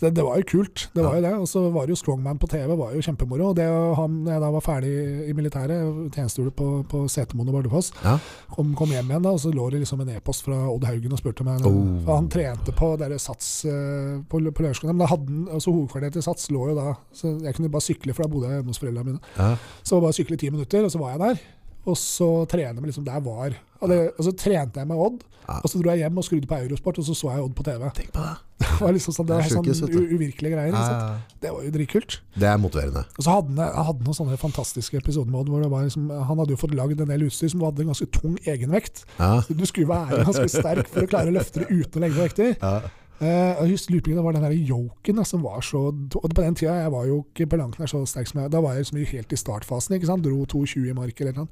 det, 0.00 0.12
det 0.14 0.22
var 0.22 0.38
jo 0.38 0.46
kult. 0.46 0.84
det 0.94 1.02
var 1.02 1.16
jo 1.18 1.22
det, 1.24 1.32
Og 1.42 1.48
så 1.50 1.62
var 1.74 1.86
det 1.86 1.96
jo 1.96 1.98
Strongman 1.98 2.38
på 2.38 2.46
TV, 2.50 2.70
var 2.78 2.92
jo 2.94 3.02
kjempemoro. 3.02 3.48
og 3.50 3.56
Det 3.58 3.66
han, 3.98 4.18
jeg 4.30 4.42
da 4.44 4.50
var 4.54 4.62
ferdig 4.62 4.92
i 5.28 5.34
militæret, 5.34 6.12
tjenestegjorde 6.14 6.54
på, 6.54 6.68
på 6.88 7.00
Setermoen 7.10 7.50
og 7.50 7.58
Bardufoss, 7.58 7.90
ja. 8.04 8.14
kom, 8.54 8.70
kom 8.78 8.92
hjem 8.94 9.10
igjen 9.10 9.26
da, 9.26 9.32
og 9.34 9.42
så 9.42 9.50
lå 9.54 9.66
det 9.74 9.82
liksom 9.82 10.04
en 10.04 10.14
e-post 10.14 10.46
fra 10.46 10.60
Odd 10.70 10.86
Haugen 10.86 11.12
og 11.16 11.22
spurte 11.22 11.42
om 11.42 11.50
jeg 11.52 11.66
Oh. 11.68 11.98
For 12.06 12.14
han 12.14 12.28
trente 12.30 12.72
på 12.72 12.92
der 13.00 13.16
Sats 13.18 13.64
eh, 13.66 14.20
på, 14.30 14.38
på 14.38 14.62
Lørenskog. 14.64 14.92
Men 14.92 15.02
da 15.02 15.08
hadde 15.10 15.26
han, 15.26 15.48
altså 15.58 15.74
hovedkvarteret 15.74 16.14
til 16.16 16.22
Sats 16.24 16.48
lå 16.54 16.68
jo 16.70 16.76
da 16.78 16.92
Så 17.12 17.34
jeg 17.42 17.56
kunne 17.56 17.70
bare 17.72 17.84
sykle, 17.84 18.14
for 18.14 18.24
da 18.24 18.30
bodde 18.32 18.48
jeg 18.48 18.60
hjemme 18.60 18.72
hos 18.72 18.80
foreldrene 18.80 19.12
mine. 19.12 19.34
ja. 19.36 19.50
Så 19.82 19.98
bare 20.00 20.14
sykle 20.16 20.38
i 20.38 20.42
ti 20.44 20.50
minutter, 20.54 20.84
og 20.86 20.92
så 20.94 21.00
var 21.02 21.16
jeg 21.16 21.20
der. 21.24 21.42
Og 21.86 21.96
så 21.96 22.28
trene 22.50 22.80
meg 22.80 22.90
liksom 22.90 23.06
der 23.06 23.20
var. 23.24 23.54
Og, 23.78 23.88
det, 23.88 23.98
og 24.18 24.24
så 24.26 24.32
trente 24.36 24.80
jeg 24.82 24.88
med 24.90 24.98
Odd, 24.98 25.24
Ja. 25.48 25.54
og 25.64 25.70
så 25.70 25.78
dro 25.80 25.88
jeg 25.94 26.02
hjem 26.02 26.18
og 26.20 26.24
skrudde 26.26 26.48
på 26.50 26.56
Eurosport, 26.60 26.98
og 27.00 27.04
så 27.06 27.14
så 27.16 27.30
jeg 27.32 27.40
Odd 27.46 27.54
på 27.56 27.64
TV. 27.64 27.84
Tenk 27.96 28.10
på 28.12 28.20
det. 28.26 28.34
Det 28.78 28.84
var 28.84 28.92
liksom 28.94 29.14
sånn, 29.14 29.26
det 29.26 29.36
var 29.38 29.46
sånn 29.48 30.10
uvirkelige 30.12 30.52
greier. 30.52 30.74
Ja, 30.74 31.14
Det 31.40 31.50
var 31.54 31.62
jo 31.64 31.70
dritkult. 31.74 32.18
Det 32.38 32.46
er 32.46 32.58
motiverende. 32.60 33.04
Og 33.16 33.24
så 33.24 33.32
hadde 33.32 33.54
han, 33.54 33.72
han 33.74 33.86
hadde 33.88 34.04
noen 34.06 34.16
sånne 34.18 34.36
fantastiske 34.38 34.98
episoder 35.00 35.30
med 35.32 35.40
Odd. 35.40 35.50
Hvor 35.54 35.62
det 35.64 35.70
var 35.72 35.86
liksom, 35.86 36.10
han 36.10 36.42
hadde 36.42 36.54
jo 36.54 36.60
fått 36.60 36.74
lagd 36.78 37.00
en 37.02 37.10
del 37.10 37.24
utstyr 37.26 37.50
som 37.54 37.62
hadde 37.66 37.82
en 37.86 37.90
ganske 37.94 38.06
tung 38.14 38.36
egenvekt. 38.44 39.04
Ja. 39.18 39.38
Så 39.46 39.56
du 39.58 39.64
skulle 39.66 39.88
være 39.90 40.20
ganske 40.28 40.46
sterk 40.52 40.90
for 40.92 41.06
å 41.06 41.10
klare 41.10 41.32
å 41.32 41.36
løfte 41.38 41.64
det 41.64 41.70
uten 41.72 41.98
å 41.98 42.04
legge 42.04 42.18
på 42.18 42.26
vekter. 42.28 42.90
Eh, 43.18 43.52
og 43.58 43.64
jeg 43.66 43.72
husker 43.74 43.98
det 44.14 44.22
var 44.22 44.32
den 44.36 44.44
der 44.46 44.54
yoken 44.54 45.24
som 45.26 45.42
var 45.42 45.58
så 45.66 45.88
Og 45.90 46.28
på 46.30 46.38
den 46.42 46.54
tida 46.54 46.76
jeg 46.84 46.92
var 46.94 47.04
jo 47.08 47.24
ikke 47.34 47.48
på 47.50 47.58
langt 47.58 47.78
nær 47.80 47.90
så 47.90 48.04
sterk 48.06 48.28
som 48.30 48.44
jeg 48.44 48.52
Da 48.52 48.60
var 48.62 48.76
jeg 48.76 48.84
liksom 48.86 49.00
helt 49.10 49.32
i 49.34 49.36
startfasen. 49.40 49.96
ikke 49.96 50.06
sant? 50.06 50.22
Dro 50.22 50.44
2,20 50.46 50.90
i 50.90 50.94
mark 50.94 51.20
eller 51.20 51.32
noe. 51.40 51.48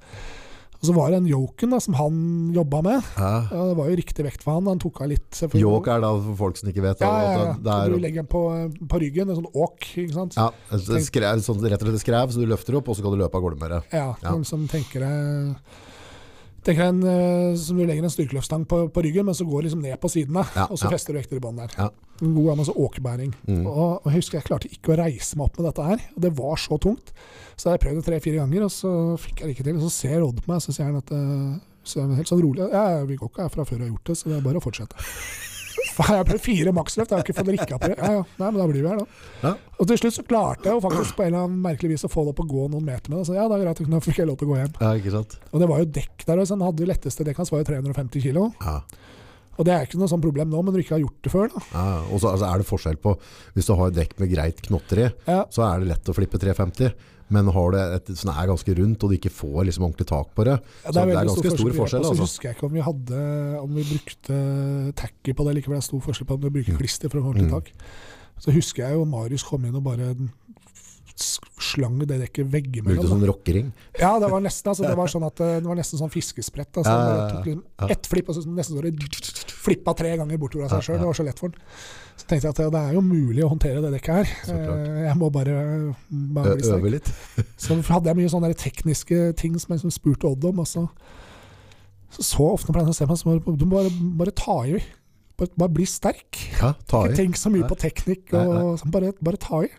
Og 0.77 0.85
så 0.85 0.93
var 0.93 1.09
det 1.11 1.17
en 1.23 1.27
yoken 1.31 1.71
da, 1.73 1.79
som 1.81 1.95
han 1.97 2.17
jobba 2.55 2.83
med. 2.85 3.03
Ja. 3.17 3.49
Ja, 3.51 3.63
det 3.71 3.77
var 3.79 3.87
jo 3.89 3.97
riktig 3.97 4.27
vekt 4.27 4.43
for 4.45 4.59
han. 4.59 4.67
Han 4.69 4.79
tok 4.79 5.01
av 5.01 5.09
litt. 5.09 5.39
Yoke 5.57 5.89
er 5.91 6.03
da 6.05 6.11
for 6.21 6.37
folk 6.37 6.59
som 6.61 6.69
ikke 6.69 6.85
vet. 6.85 7.01
Ja, 7.01 7.15
ja, 7.25 7.31
ja. 7.33 7.55
det 7.57 7.65
Du 7.65 7.95
er, 7.97 8.03
legger 8.05 8.23
den 8.23 8.29
på, 8.31 8.43
på 8.93 9.01
ryggen, 9.01 9.31
en 9.33 9.39
sånn 9.41 9.49
åk. 9.57 9.89
ikke 9.97 10.13
sant? 10.13 10.37
ja, 10.37 10.51
skrev, 11.09 11.41
sånn, 11.43 11.65
rett 11.65 11.81
og 11.81 11.89
slett 11.89 12.05
skrev, 12.05 12.29
så 12.37 12.45
du 12.45 12.47
løfter 12.53 12.77
opp, 12.77 12.93
og 12.93 12.99
så 12.99 13.03
kan 13.07 13.17
du 13.17 13.23
løpe 13.25 13.41
av 13.41 13.47
gårde 13.49 13.59
med 13.65 13.73
det. 13.73 13.81
Ja, 13.97 14.11
Ja. 14.23 14.31
noen 14.37 14.45
som 14.45 14.69
tenker 14.69 15.01
deg 15.01 15.57
Tenker 16.67 16.83
deg 16.83 16.89
en, 16.91 17.03
eh, 17.07 17.59
som 17.63 17.79
du 17.79 17.85
legger 17.87 18.03
en 18.03 18.11
styrkeløftstang 18.11 18.65
på, 18.67 18.81
på 18.91 19.05
ryggen, 19.07 19.29
men 19.29 19.37
så 19.39 19.47
går 19.47 19.69
liksom 19.69 19.85
ned 19.85 20.01
på 20.03 20.11
sidene. 20.11 20.43
Ja, 20.57 20.67
og 20.67 20.81
så 20.81 20.91
fester 20.91 21.15
du 21.15 21.21
vekter 21.21 21.39
i 21.39 21.43
bånn 21.45 21.61
der. 21.61 21.71
Ja. 21.79 21.93
En 22.19 22.35
god 22.35 22.51
gammel 22.51 22.67
sånn 22.67 22.81
åkebæring. 22.83 23.37
Mm. 23.47 23.63
Og, 23.71 24.01
og 24.01 24.09
jeg 24.11 24.17
husker 24.19 24.41
jeg 24.41 24.49
klarte 24.49 24.73
ikke 24.73 24.95
å 24.95 24.99
reise 24.99 25.39
meg 25.39 25.47
opp 25.47 25.61
med 25.61 25.69
dette 25.69 25.87
her. 25.87 26.05
Og 26.17 26.27
det 26.27 26.33
var 26.41 26.59
så 26.59 26.81
tungt. 26.83 27.15
Så 27.55 27.71
jeg 27.71 27.85
prøvde 27.85 28.05
tre-fire 28.09 28.43
ganger, 28.43 28.67
og 28.67 28.75
så 28.75 28.93
fikk 29.23 29.45
jeg 29.45 29.49
det 29.49 29.57
ikke 29.57 29.69
til. 29.69 29.79
Og 29.79 29.87
så 29.87 29.95
ser 29.95 30.27
Odd 30.27 30.43
på 30.43 30.53
meg, 30.53 30.65
så 30.65 30.75
sier 30.75 30.91
han 30.91 30.99
at 30.99 31.15
eh, 31.15 31.57
så 31.87 32.03
er 32.03 32.17
helt 32.19 32.31
sånn 32.31 32.43
rolig 32.43 32.67
Ja, 32.73 33.05
vi 33.07 33.19
går 33.21 33.31
ikke 33.31 33.47
herfra 33.47 33.67
før 33.69 33.79
jeg 33.79 33.87
har 33.87 33.93
gjort 33.95 34.11
det, 34.11 34.19
så 34.19 34.33
det 34.33 34.41
er 34.41 34.49
bare 34.49 34.59
å 34.59 34.65
fortsette. 34.65 35.07
For 35.97 36.13
jeg 36.13 36.27
prøvd 36.29 36.45
fire 36.45 36.73
maksløft, 36.77 37.13
jeg 37.13 37.17
har 37.17 37.25
ikke 37.25 37.37
fått 37.39 37.53
rikka 37.55 37.79
på 37.81 37.89
det. 37.89 37.97
Ja, 37.97 38.11
ja, 38.19 38.25
nei, 38.37 38.51
men 38.51 38.61
da 38.61 38.67
blir 38.69 38.85
vi 38.85 38.91
her, 38.91 39.01
da. 39.01 39.31
Ja. 39.43 39.53
Og 39.81 39.89
til 39.89 40.01
slutt 40.03 40.17
så 40.19 40.25
klarte 40.29 40.69
jeg 40.69 40.77
jo 40.77 40.83
faktisk 40.85 41.17
på 41.17 41.25
en 41.25 41.31
eller 41.31 41.47
annen 41.47 41.63
merkelig 41.65 41.95
vis 41.95 42.07
å 42.09 42.13
få 42.13 42.27
det 42.27 42.35
opp 42.35 42.43
og 42.45 42.53
gå 42.53 42.69
noen 42.73 42.85
meter 42.85 43.13
med 43.13 43.23
det. 43.23 43.25
Så 43.31 43.37
ja, 43.37 43.47
det 43.49 43.57
er 43.57 43.65
greit, 43.65 43.83
nå 43.93 44.01
fikk 44.05 44.21
jeg 44.21 44.29
lov 44.29 44.37
til 44.41 44.51
å 44.51 44.53
gå 44.53 44.61
hjem. 44.61 44.77
Ja, 44.83 44.93
ikke 45.01 45.15
sant? 45.15 45.39
Og 45.53 45.63
det 45.63 45.71
var 45.73 45.81
jo 45.81 45.91
dekk 45.99 46.27
der, 46.29 46.43
og 46.43 46.49
så 46.49 46.57
han 46.59 46.67
hadde 46.67 46.85
jo 46.85 46.91
letteste 46.93 47.27
dekket 47.27 47.45
hans 47.45 47.55
var 47.55 47.65
jo 47.65 47.69
350 47.73 48.27
kilo. 48.29 48.47
Ja. 48.61 48.79
Og 49.57 49.65
det 49.65 49.73
er 49.73 49.87
ikke 49.87 50.01
noe 50.01 50.11
sånn 50.13 50.25
problem 50.25 50.53
nå, 50.53 50.63
men 50.63 50.75
du 50.75 50.83
ikke 50.83 50.99
har 50.99 51.05
gjort 51.05 51.21
det 51.25 51.33
før, 51.33 51.51
da. 51.55 51.65
Ja, 51.73 51.85
og 52.05 52.21
så 52.21 52.33
altså, 52.35 52.49
er 52.51 52.61
det 52.61 52.69
forskjell 52.69 52.99
på 53.01 53.15
Hvis 53.57 53.69
du 53.69 53.75
har 53.79 53.95
dekk 53.97 54.17
med 54.21 54.33
greit 54.33 54.61
knotter 54.69 55.01
i, 55.01 55.11
Ja, 55.31 55.43
så 55.53 55.65
er 55.71 55.81
det 55.81 55.95
lett 55.95 56.11
å 56.13 56.17
flippe 56.17 56.41
350. 56.43 56.93
Men 57.29 57.49
har 57.51 57.71
du 57.73 57.77
et 57.79 58.11
som 58.17 58.31
er 58.31 58.47
ganske 58.47 58.75
rundt, 58.79 59.03
og 59.03 59.11
du 59.11 59.17
ikke 59.17 59.33
får 59.35 59.65
liksom 59.67 59.83
ordentlig 59.89 60.07
tak 60.07 60.29
på 60.37 60.45
det, 60.47 60.61
Ja, 60.85 60.91
så 60.93 60.93
det 60.95 61.17
er 61.17 61.25
ganske 61.27 61.51
stor 61.57 61.73
forskjell. 61.75 62.05
Og 62.05 62.07
så 62.07 62.15
Altså. 62.15 62.23
husker 62.29 62.49
jeg 62.49 62.55
ikke 62.57 62.67
om 62.69 62.73
vi 62.73 62.85
hadde 62.87 63.61
Om 63.63 63.75
vi 63.75 63.83
brukte 63.91 64.37
tacky 64.95 65.33
på 65.35 65.45
det 65.49 65.55
likevel. 65.59 65.77
Det 65.81 65.83
er 65.85 65.89
stor 65.91 66.01
forskjell 66.07 66.27
på 66.29 66.35
om 66.35 66.41
du 66.41 66.51
bruker 66.51 66.77
klister 66.79 67.11
for 67.11 67.19
å 67.19 67.23
få 67.25 67.35
ordentlig 67.35 67.51
Mm. 67.51 67.57
tak. 67.59 67.73
Så 68.39 68.53
husker 68.53 68.85
jeg 68.85 68.93
jo 68.95 69.05
Marius 69.05 69.43
kom 69.43 69.65
inn 69.65 69.75
og 69.75 69.83
bare 69.85 70.15
slang 71.17 71.99
det 72.03 72.19
dekket 72.21 72.45
Brukte 72.45 72.53
veggimellom. 72.57 73.07
sånn 73.09 73.25
rockering. 73.29 73.69
Ja, 73.99 74.19
det 74.21 74.29
var 74.31 74.43
nesten 74.45 74.69
altså, 74.73 74.85
det 74.87 74.97
var 75.01 75.09
sånn 75.13 75.25
at 75.27 75.41
eh, 75.41 75.55
det 75.63 75.69
var 75.71 75.79
nesten 75.79 76.01
sånn 76.01 76.13
fiskesprett. 76.13 76.73
Altså, 76.77 76.93
Ja, 76.93 77.05
ja, 77.07 77.29
ja, 77.37 77.45
liksom 77.45 77.93
ett 77.97 78.09
flipp, 78.11 78.29
og 78.29 78.37
så 78.37 78.45
nesten 78.49 78.77
så 78.77 78.85
det 78.85 79.55
flippa 79.67 79.95
tre 79.99 80.13
ganger 80.21 80.39
bortover 80.41 80.67
av 80.69 80.75
seg 80.77 80.85
sjøl. 80.91 81.01
Det 81.01 81.09
var 81.09 81.17
så 81.19 81.27
lett 81.27 81.41
for 81.43 81.55
den. 81.55 81.63
Så 82.17 82.29
tenkte 82.31 82.49
jeg 82.49 82.55
at 82.55 82.73
det 82.73 82.81
er 82.81 82.95
jo 82.97 83.03
mulig 83.05 83.45
å 83.45 83.51
håndtere 83.53 83.81
det 83.85 83.93
dekket 83.97 84.21
her. 84.21 84.35
Eh, 84.55 85.01
Jeg 85.07 85.17
må 85.21 85.31
bare, 85.33 85.57
bare 86.11 86.55
bli 86.57 86.71
øve 86.77 86.93
litt. 86.97 87.11
Så 87.61 87.77
hadde 87.91 88.09
jeg 88.13 88.17
mye 88.21 88.33
sånne 88.33 88.53
tekniske 88.57 89.33
ting 89.41 89.57
som 89.61 89.73
jeg 89.75 89.81
liksom 89.83 89.93
spurte 89.97 90.31
Odd 90.31 90.45
om. 90.49 90.63
Og 90.65 90.69
så, 90.71 90.87
så, 92.17 92.47
ofte 92.53 92.73
jeg 92.73 92.95
ser 92.97 93.11
meg, 93.11 93.19
så 93.21 93.29
må 93.35 93.57
du 93.59 93.67
bare, 93.69 93.91
bare 94.21 94.33
ta 94.37 94.61
i. 94.69 94.81
Bare, 95.37 95.53
bare 95.61 95.75
bli 95.77 95.85
sterk. 95.85 96.39
Ja, 96.57 96.71
ta 96.89 97.03
Ikke 97.05 97.19
tenk 97.21 97.37
så 97.37 97.53
mye 97.53 97.67
Nei. 97.67 97.69
på 97.69 97.77
teknikk. 97.83 98.31
Nei, 98.33 98.45
Og, 98.49 98.79
sånn, 98.81 98.93
bare, 98.95 99.13
bare 99.21 99.41
ta 99.41 99.61
i. 99.67 99.73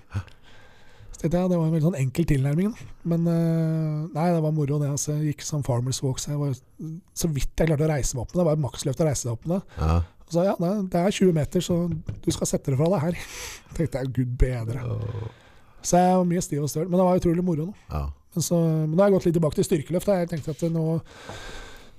Det 1.21 1.31
var 1.33 1.49
en 1.49 1.71
veldig 1.73 1.87
sånn 1.87 1.97
enkel 1.97 2.27
tilnærming. 2.29 2.73
Men 3.09 3.23
eh, 3.31 4.03
nei, 4.13 4.27
det 4.35 4.43
var 4.43 4.53
moro. 4.53 4.77
det. 4.81 4.91
Altså, 4.93 5.15
jeg 5.15 5.33
gikk 5.33 5.47
som 5.47 5.63
Farmers 5.65 6.01
Walk, 6.05 6.21
så 6.21 6.35
jeg 6.35 6.41
var 6.41 6.53
så 7.17 7.29
vidt 7.33 7.57
jeg 7.57 7.71
klarte 7.71 7.87
å 7.87 7.89
reise 7.89 8.17
meg 8.17 8.25
opp 8.25 8.35
med 8.35 8.41
det. 8.41 8.47
Var 8.51 8.61
maksløft 8.67 9.01
å 9.01 9.07
reise 9.09 9.25
seg 9.25 9.33
opp 9.33 9.47
med 9.49 9.57
det. 9.57 9.81
Ja. 9.81 9.97
Og 10.27 10.35
så 10.35 10.43
ja, 10.43 10.53
nei, 10.59 10.73
det 10.91 11.01
er 11.01 11.15
20 11.15 11.35
meter, 11.37 11.63
så 11.63 11.75
du 11.87 12.29
skal 12.35 12.49
sette 12.49 12.73
det 12.73 12.77
fra 12.79 12.89
deg 12.93 13.03
her. 13.05 13.19
tenkte 13.77 14.03
jeg, 14.03 14.13
gud 14.19 14.33
bedre. 14.41 14.83
Så 15.81 16.01
jeg 16.03 16.17
var 16.19 16.27
mye 16.27 16.43
stiv 16.43 16.65
og 16.67 16.71
støl. 16.71 16.89
Men 16.89 16.99
det 16.99 17.07
var 17.07 17.21
utrolig 17.21 17.45
moro. 17.47 17.69
nå. 17.71 17.87
Ja. 17.93 18.03
Men, 18.35 18.45
så, 18.45 18.59
men 18.59 18.93
nå 18.93 19.01
har 19.01 19.09
jeg 19.09 19.17
gått 19.17 19.29
litt 19.29 19.37
tilbake 19.39 19.57
til 19.57 19.65
styrkeløft. 19.65 20.11
Jeg 20.13 20.29
tenkte 20.33 20.53
at 20.53 20.67
nå 20.69 20.85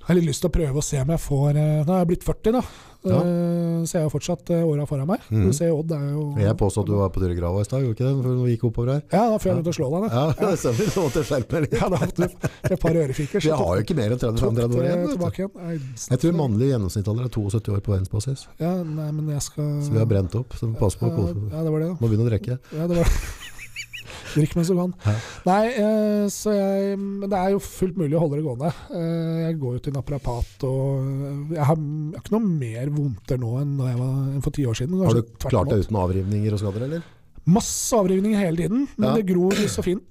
Jeg 0.09 0.15
har 0.15 0.23
litt 0.23 0.31
lyst 0.31 0.41
til 0.41 0.49
å 0.49 0.53
prøve 0.55 0.81
å 0.81 0.85
se 0.87 0.97
om 1.05 1.11
jeg 1.13 1.21
får 1.21 1.57
eh, 1.61 1.73
Nå 1.85 1.93
er 1.93 1.99
jeg 2.01 2.09
blitt 2.09 2.23
40, 2.25 2.55
da. 2.57 2.61
Ja. 3.05 3.19
Eh, 3.21 3.83
Så 3.85 3.99
jeg 3.99 4.07
har 4.07 4.13
fortsatt 4.15 4.53
eh, 4.57 4.63
åra 4.65 4.87
foran 4.89 5.05
meg. 5.11 5.27
Mm. 5.29 5.43
Du 5.45 5.53
ser 5.53 5.75
Odd 5.75 5.93
er 5.93 6.07
jo 6.15 6.23
Jeg 6.41 6.57
påstod 6.63 6.87
at 6.87 6.89
du 6.89 6.95
var 6.97 7.11
på 7.13 7.21
tur 7.21 7.35
i 7.35 7.65
stad, 7.69 7.85
gjorde 7.85 7.93
ikke 7.93 8.07
det? 8.07 8.15
Før 8.25 8.39
du 8.39 8.47
gikk 8.49 8.65
oppover 8.71 8.93
her? 8.95 9.03
Ja, 9.13 9.27
da 9.29 9.37
før 9.37 9.51
jeg 9.51 9.59
begynte 9.59 9.75
å 9.75 9.77
slå 9.77 9.91
deg, 9.93 10.07
da. 10.07 10.23
Ja, 10.23 10.49
det 10.49 10.63
stemmer. 10.63 10.89
Du 10.95 11.03
måtte 11.05 11.25
skjerpe 11.29 11.59
deg 11.59 11.67
litt. 11.67 11.77
Ja, 11.77 11.91
da 11.93 12.01
hadde 12.01 12.17
du 12.25 12.49
et 12.73 12.81
par 12.87 13.01
ørefiker. 13.03 13.45
Vi 13.45 13.53
har 13.61 13.75
jo 13.77 13.85
ikke 13.85 13.99
mer 14.01 14.17
enn 14.17 14.25
30-35 14.25 14.81
år 14.81 14.89
igjen. 14.89 15.85
Jeg 16.09 16.23
tror 16.25 16.41
mannlig 16.41 16.73
gjennomsnittsalder 16.73 17.29
er 17.29 17.37
72 17.37 17.77
år 17.77 17.85
på 17.85 17.95
verdensbasis. 17.99 18.47
Ja, 18.65 18.73
nei, 18.81 19.11
men 19.13 19.29
jeg 19.37 19.45
skal 19.45 19.71
Så 19.85 19.93
vi 19.93 20.01
har 20.01 20.09
brent 20.09 20.41
opp. 20.41 20.57
Så 20.57 20.73
pass 20.81 20.97
på. 20.97 21.13
Må 21.13 21.29
ja, 21.53 21.61
det 21.61 21.77
var 21.77 21.85
det, 21.85 21.93
da. 21.93 22.01
begynne 22.09 22.25
å 22.25 22.33
drikke. 22.33 22.59
Ja, 22.73 22.89
det 22.89 23.03
var 23.05 23.57
Drikk 24.39 24.55
mens 24.59 24.71
du 24.71 24.77
kan. 24.79 24.95
Nei, 25.49 25.61
eh, 25.83 26.25
så 26.33 26.55
jeg, 26.55 26.97
men 27.03 27.27
det 27.29 27.39
er 27.41 27.53
jo 27.57 27.61
fullt 27.65 27.99
mulig 28.01 28.17
å 28.17 28.23
holde 28.25 28.39
det 28.39 28.47
gående. 28.47 28.73
Eh, 28.95 29.37
jeg 29.49 29.59
går 29.61 29.77
jo 29.79 29.85
til 29.89 29.97
naprapat, 29.99 30.67
og 30.69 31.05
eh, 31.05 31.55
jeg 31.59 31.67
har, 31.73 31.77
jeg 31.79 32.17
har 32.19 32.25
ikke 32.25 32.37
noe 32.39 32.51
mer 32.65 32.93
vondter 32.95 33.41
nå 33.43 33.53
enn 33.63 33.77
jeg 33.83 34.01
var 34.01 34.13
enn 34.37 34.45
for 34.47 34.55
ti 34.59 34.67
år 34.71 34.79
siden. 34.79 35.03
Har 35.05 35.19
du 35.19 35.25
klart 35.49 35.73
deg 35.73 35.85
uten 35.87 35.99
avrivninger 36.05 36.55
og 36.57 36.63
skader, 36.63 36.87
eller? 36.89 37.07
Masse 37.49 37.97
avrivninger 37.97 38.39
hele 38.45 38.61
tiden, 38.61 38.87
men 38.99 39.09
Ja. 39.09 39.15
det 39.17 39.27
gror 39.31 39.55
så 39.73 39.83
fint. 39.83 40.11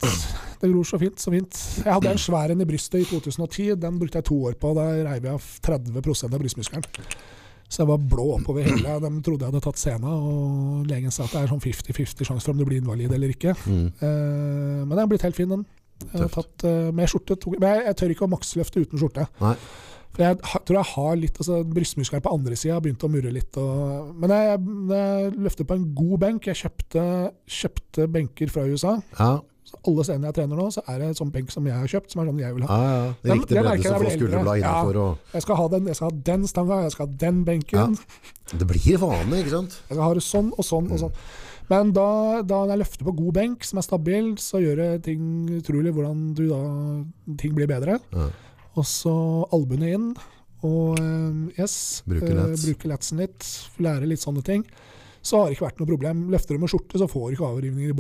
Det 0.58 0.72
gror 0.72 0.86
så 0.90 0.98
fint, 0.98 1.20
så 1.22 1.30
fint. 1.30 1.54
Jeg 1.84 1.94
hadde 1.94 2.10
en 2.10 2.18
svær 2.18 2.50
en 2.50 2.62
i 2.64 2.66
brystet 2.66 3.04
i 3.04 3.06
2010. 3.06 3.76
Den 3.78 4.00
brukte 4.02 4.18
jeg 4.18 4.26
to 4.26 4.38
år 4.50 4.56
på. 4.58 4.72
Da 4.74 4.88
reiv 5.06 5.28
jeg 5.28 5.36
av 5.36 5.44
30% 5.68 6.34
av 6.34 6.42
brystmuskelen. 6.42 6.88
Så 7.68 7.82
jeg 7.82 7.90
var 7.90 8.04
blå 8.14 8.26
oppover 8.38 8.64
hele. 8.64 8.94
De 9.04 9.10
trodde 9.26 9.44
jeg 9.44 9.52
hadde 9.52 9.64
tatt 9.66 9.82
sena, 9.82 10.14
og 10.16 10.88
legen 10.88 11.12
sa 11.12 11.26
at 11.26 11.34
det 11.36 11.42
er 11.42 11.52
sånn 11.52 11.64
50-50 11.64 12.30
sjanse 12.30 12.46
for 12.46 12.56
om 12.56 12.62
du 12.62 12.68
blir 12.68 12.80
invalid 12.80 13.12
eller 13.12 13.34
ikke. 13.34 13.58
Mm. 13.68 13.90
Eh, 13.92 14.80
men 14.86 14.94
den 14.94 15.04
er 15.04 15.12
blitt 15.12 15.26
helt 15.28 15.38
fin, 15.38 15.52
den. 15.52 15.68
Jeg 16.06 16.22
har 16.22 16.30
tatt 16.30 16.64
uh, 16.70 16.90
med 16.94 17.10
skjorte. 17.10 17.36
Tok, 17.42 17.58
men 17.58 17.72
jeg, 17.74 17.86
jeg 17.90 17.98
tør 18.00 18.12
ikke 18.14 18.26
å 18.28 18.32
maksløfte 18.32 18.84
uten 18.86 19.02
skjorte. 19.02 19.26
Nei. 19.42 19.56
For 20.14 20.24
jeg 20.24 20.38
ha, 20.50 20.60
tror 20.66 20.78
jeg 20.80 20.90
har 20.94 21.18
litt 21.20 21.40
altså, 21.42 21.60
Brystmuskelen 21.68 22.24
på 22.26 22.34
andre 22.34 22.58
sida 22.58 22.78
har 22.78 22.84
begynt 22.86 23.04
å 23.06 23.10
murre 23.12 23.34
litt. 23.34 23.58
Og, 23.62 24.14
men 24.22 24.34
jeg, 24.34 24.62
jeg 24.94 25.34
løfter 25.36 25.68
på 25.68 25.78
en 25.78 25.86
god 25.98 26.16
benk. 26.24 26.50
Jeg 26.50 26.62
kjøpte, 26.62 27.04
kjøpte 27.60 28.08
benker 28.14 28.54
fra 28.54 28.66
USA. 28.70 28.96
Ja, 29.18 29.32
Så 29.68 29.76
alle 29.90 30.04
stedene 30.08 30.30
jeg 30.30 30.36
trener 30.38 30.56
nå, 30.62 30.66
så 30.72 30.82
er 30.88 31.02
det 31.02 31.08
en 31.10 31.18
sånn 31.18 31.32
benk 31.34 31.50
som 31.52 31.66
jeg 31.68 31.76
har 31.76 31.90
kjøpt, 31.92 32.14
som 32.14 32.22
er 32.24 32.30
sånn 32.30 32.38
jeg 32.40 32.56
vil 32.56 32.64
ha. 32.70 32.76
ja, 32.78 32.92
ja. 32.94 33.08
Den- 33.24 33.34
Riktig 33.42 33.56
den 33.58 33.66
merker 33.68 33.82
bredde 33.82 33.98
som 33.98 34.06
får 34.06 34.14
skulderblad 34.16 34.62
Ja. 34.62 34.76
Og... 34.86 35.18
Jeg 35.34 35.42
skal 35.44 35.56
ha 35.60 35.66
den, 35.74 35.90
jeg 35.92 35.96
skal 36.00 36.08
ha 36.12 36.22
den 36.30 36.48
stanga, 36.48 36.78
jeg 36.86 36.92
skal 36.96 37.08
ha 37.08 37.14
den 37.26 37.42
benken. 37.50 37.98
Det 38.54 38.68
blir 38.70 38.98
vane, 39.02 39.42
ikke 39.44 39.52
sant? 39.58 39.76
Jeg 39.90 39.98
skal 39.98 40.06
ha 40.08 40.14
det 40.16 40.24
sånn 40.24 40.54
og 40.56 40.64
sånn 40.66 40.88
og 40.96 41.00
sånn. 41.04 41.20
Men 41.68 41.92
da, 41.92 42.08
da 42.48 42.62
jeg 42.72 42.80
løfter 42.80 43.04
på 43.10 43.12
god 43.18 43.34
benk 43.36 43.66
som 43.68 43.82
er 43.82 43.84
stabil, 43.84 44.30
så 44.40 44.62
gjør 44.64 44.80
det 44.80 45.04
ting 45.10 45.26
utrolig 45.60 45.92
hvordan 45.98 46.22
du 46.38 46.46
da, 46.48 46.62
ting 47.44 47.52
blir 47.58 47.68
bedre. 47.68 48.00
Ja. 48.16 48.30
Og 48.80 48.86
så 48.88 49.12
albuene 49.52 49.90
inn, 49.98 50.08
og 50.64 50.96
eh, 51.02 51.60
yes, 51.60 52.04
Bruke 52.08 52.30
eh, 52.32 52.38
lats. 52.40 52.64
bruke 52.64 52.88
latsen 52.94 53.20
litt, 53.20 53.44
lære 53.84 54.08
litt 54.08 54.24
sånne 54.24 54.46
ting. 54.48 54.64
Så 55.28 55.42
har 55.42 55.50
det 55.50 55.58
ikke 55.58 55.66
vært 55.68 55.82
noe 55.82 55.90
problem. 55.90 56.22
Løfter 56.32 56.56
du 56.56 56.64
med 56.64 56.72
skjorte, 56.72 57.02
så 57.02 57.08
får 57.12 57.26
du 57.26 57.36
ikke 57.36 57.50
avrivninger 57.50 57.92
i 57.92 57.98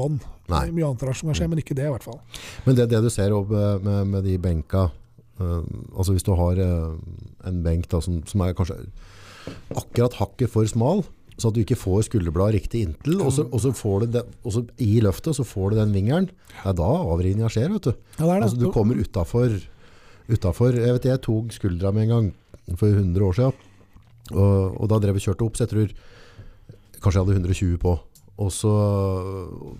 er 0.61 0.71
Mye 0.71 0.87
annet 0.87 1.03
rart 1.03 1.19
som 1.19 1.27
kan 1.27 1.35
skje, 1.39 1.49
men 1.51 1.59
ikke 1.63 1.75
det 1.75 1.89
i 1.89 1.91
hvert 1.91 2.05
fall. 2.07 2.21
Men 2.63 2.77
det, 2.79 2.87
det 2.93 3.01
du 3.03 3.09
ser 3.11 3.35
opp, 3.35 3.51
eh, 3.51 3.83
med, 3.83 4.07
med 4.15 4.25
de 4.27 4.37
benka 4.41 4.87
Uh, 5.37 5.61
Altså 5.93 6.15
hvis 6.15 6.25
du 6.25 6.31
har 6.37 6.57
uh, 6.57 6.97
en 7.45 7.59
benk 7.65 7.85
da, 7.91 7.99
som, 8.01 8.23
som 8.25 8.41
er 8.41 8.55
kanskje 8.57 8.79
akkurat 9.77 10.17
hakket 10.17 10.49
for 10.51 10.65
smal, 10.65 11.03
så 11.37 11.51
at 11.51 11.55
du 11.55 11.61
ikke 11.61 11.77
får 11.77 12.07
skulderbladet 12.07 12.57
riktig 12.57 12.81
inntil, 12.87 13.19
og 13.21 13.29
så, 13.35 13.45
og 13.53 13.61
så 13.61 13.71
får 13.77 14.03
du 14.03 14.15
det, 14.17 14.23
og 14.41 14.55
så 14.55 14.63
i 14.81 14.97
løftet 15.05 15.37
så 15.37 15.45
får 15.45 15.71
du 15.71 15.77
den 15.77 15.93
vingeren. 15.93 16.31
Det 16.49 16.71
er 16.73 16.77
da 16.79 16.89
avrivninga 17.13 17.51
skjer, 17.53 17.69
vet 17.75 17.85
du. 17.85 17.93
Ja, 18.17 18.23
det 18.23 18.31
er 18.31 18.33
det. 18.33 18.47
Altså, 18.47 18.59
du 18.63 18.71
kommer 18.73 18.97
utafor 18.97 19.59
utafor- 20.27 20.75
Jeg 20.81 20.97
vet 20.97 21.05
jeg 21.05 21.21
tok 21.23 21.53
skuldra 21.55 21.93
mi 21.93 22.07
en 22.07 22.13
gang 22.15 22.31
for 22.75 22.89
100 22.89 23.23
år 23.23 23.37
siden. 23.37 23.53
Og, 24.33 24.81
og 24.81 24.89
da 24.91 24.99
drev 24.99 25.15
vi 25.15 25.23
kjørte 25.23 25.45
opp, 25.45 25.55
så 25.55 25.67
jeg 25.67 25.71
tror 25.75 25.93
kanskje 27.01 27.19
jeg 27.19 27.25
hadde 27.25 27.39
120 27.39 27.79
på. 27.83 27.95
Og 28.37 28.51
så, 28.53 28.71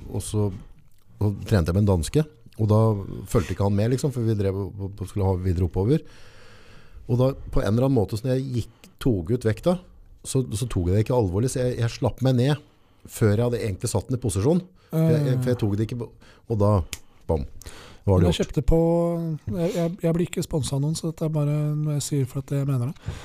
og 0.10 0.24
så 0.26 0.48
og 1.18 1.40
trente 1.50 1.72
jeg 1.72 1.78
med 1.78 1.84
en 1.86 1.92
danske. 1.96 2.24
Og 2.58 2.70
da 2.70 2.80
fulgte 3.30 3.54
ikke 3.54 3.66
han 3.68 3.76
med, 3.78 3.92
liksom, 3.94 4.12
for 4.14 4.26
vi 4.26 4.36
drev 4.38 4.58
skulle 5.10 5.26
ha 5.26 5.36
videre 5.42 5.66
oppover. 5.68 6.02
Og 7.08 7.20
da 7.22 7.32
på 7.54 7.62
en 7.62 7.72
eller 7.72 7.88
annen 7.88 7.98
måte, 7.98 8.18
så 8.18 8.28
når 8.28 8.36
jeg 8.38 8.48
gikk, 8.62 8.90
tok 9.02 9.32
ut 9.34 9.46
vekta, 9.46 9.78
så, 10.28 10.42
så 10.58 10.66
tok 10.70 10.90
jeg 10.90 10.98
det 10.98 11.04
ikke 11.06 11.18
alvorlig. 11.18 11.52
Så 11.54 11.62
jeg, 11.62 11.78
jeg 11.82 11.94
slapp 11.94 12.22
meg 12.26 12.38
ned 12.40 12.64
før 13.08 13.34
jeg 13.36 13.44
hadde 13.46 13.62
egentlig 13.64 13.92
satt 13.92 14.10
den 14.10 14.18
i 14.18 14.22
posisjon. 14.22 14.62
Jeg, 14.92 15.20
jeg, 15.28 15.38
for 15.44 15.52
jeg 15.52 15.60
tok 15.62 15.76
det 15.78 15.86
ikke 15.88 15.98
Og 16.48 16.60
da 16.62 16.72
bam, 17.28 17.42
var 18.08 18.22
det 18.22 18.30
jeg 18.30 18.38
gjort. 18.38 18.38
kjøpte 18.40 18.64
på 18.70 18.78
jeg, 19.60 19.90
jeg 20.04 20.16
blir 20.16 20.30
ikke 20.30 20.44
sponsa 20.46 20.78
av 20.78 20.84
noen, 20.84 20.96
så 20.96 21.10
dette 21.12 21.28
er 21.28 21.34
bare 21.36 21.56
noe 21.76 21.98
jeg 21.98 22.06
sier 22.06 22.30
for 22.30 22.40
at 22.44 22.54
jeg 22.56 22.68
mener 22.70 22.92
det. 22.94 23.16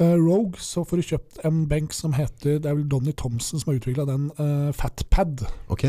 Eh, 0.00 0.14
Rogue, 0.16 0.56
så 0.64 0.80
får 0.88 0.96
du 0.96 1.02
kjøpt 1.10 1.42
en 1.44 1.66
benk 1.68 1.92
som 1.92 2.14
heter 2.16 2.56
Det 2.62 2.70
er 2.70 2.74
vel 2.78 2.86
Donny 2.88 3.12
Thompson 3.12 3.60
som 3.60 3.68
har 3.72 3.76
utvikla 3.80 4.06
den, 4.08 4.30
uh, 4.40 4.70
Fatpad. 4.72 5.42
Ok? 5.68 5.84